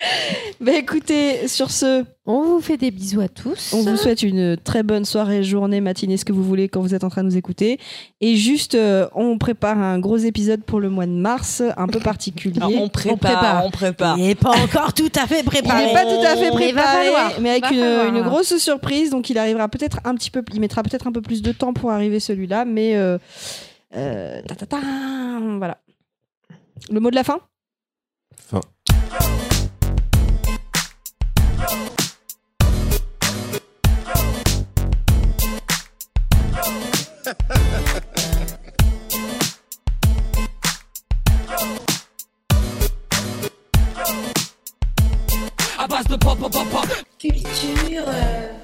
Bah 0.60 0.72
écoutez, 0.72 1.46
sur 1.48 1.70
ce, 1.70 2.04
On 2.26 2.42
vous 2.42 2.60
fait 2.60 2.76
des 2.76 2.90
bisous 2.90 3.20
à 3.20 3.28
tous. 3.28 3.72
on 3.74 3.82
vous 3.82 3.96
souhaite 3.96 4.22
une 4.22 4.56
très 4.56 4.82
bonne 4.82 5.04
soirée, 5.04 5.42
journée, 5.44 5.80
matinée, 5.80 6.16
ce 6.16 6.24
que 6.24 6.32
vous 6.32 6.42
voulez 6.42 6.68
quand 6.68 6.80
vous 6.80 6.94
êtes 6.94 7.04
en 7.04 7.10
train 7.10 7.22
de 7.22 7.28
nous 7.28 7.36
écouter. 7.36 7.78
Et 8.20 8.36
juste, 8.36 8.74
euh, 8.74 9.08
on 9.14 9.38
prépare 9.38 9.78
un 9.78 9.98
gros 9.98 10.16
épisode 10.16 10.62
pour 10.64 10.80
le 10.80 10.88
mois 10.90 11.06
de 11.06 11.12
mars, 11.12 11.62
un 11.76 11.86
peu 11.86 12.00
particulier. 12.00 12.58
Alors, 12.58 12.72
on 12.82 12.88
prépare, 12.88 13.64
on 13.64 13.70
prépare. 13.70 14.18
Il 14.18 14.24
n'est 14.26 14.34
pas 14.34 14.50
encore 14.50 14.92
tout 14.94 15.10
à 15.16 15.26
fait 15.26 15.40
Il 15.40 15.44
préparé. 15.44 15.86
n'est 15.86 15.92
pas 15.92 16.04
tout 16.04 16.26
à 16.26 16.36
fait 16.36 16.46
il 16.48 16.52
préparé, 16.52 17.04
falloir. 17.06 17.32
mais 17.40 17.50
avec 17.50 17.62
Va 17.64 17.70
une, 17.72 17.80
falloir. 17.80 18.06
une 18.16 18.22
grosse 18.22 18.56
surprise. 18.58 19.10
Donc, 19.10 19.30
il 19.30 19.38
arrivera 19.38 19.68
peut-être 19.68 19.98
un 20.04 20.14
petit 20.14 20.30
peu, 20.30 20.42
il 20.52 20.60
mettra 20.60 20.82
peut-être 20.82 21.06
un 21.06 21.12
peu 21.12 21.22
plus 21.22 21.40
de 21.42 21.52
temps 21.52 21.72
pour 21.72 21.90
arriver 21.92 22.20
celui-là, 22.20 22.64
mais 22.64 22.96
euh, 22.96 23.18
euh, 23.96 24.42
ta, 24.42 24.54
ta, 24.54 24.66
ta, 24.66 24.78
voilà. 25.58 25.78
Le 26.90 27.00
mot 27.00 27.10
de 27.10 27.16
la 27.16 27.24
fin? 27.24 27.38
Fin. 28.36 28.60
À 45.78 45.86
base 45.86 46.06
de 46.06 46.16
pop 46.16 46.38
pop 46.38 46.52
pop. 46.52 46.86
Culture. 47.18 48.04
euh, 48.06 48.57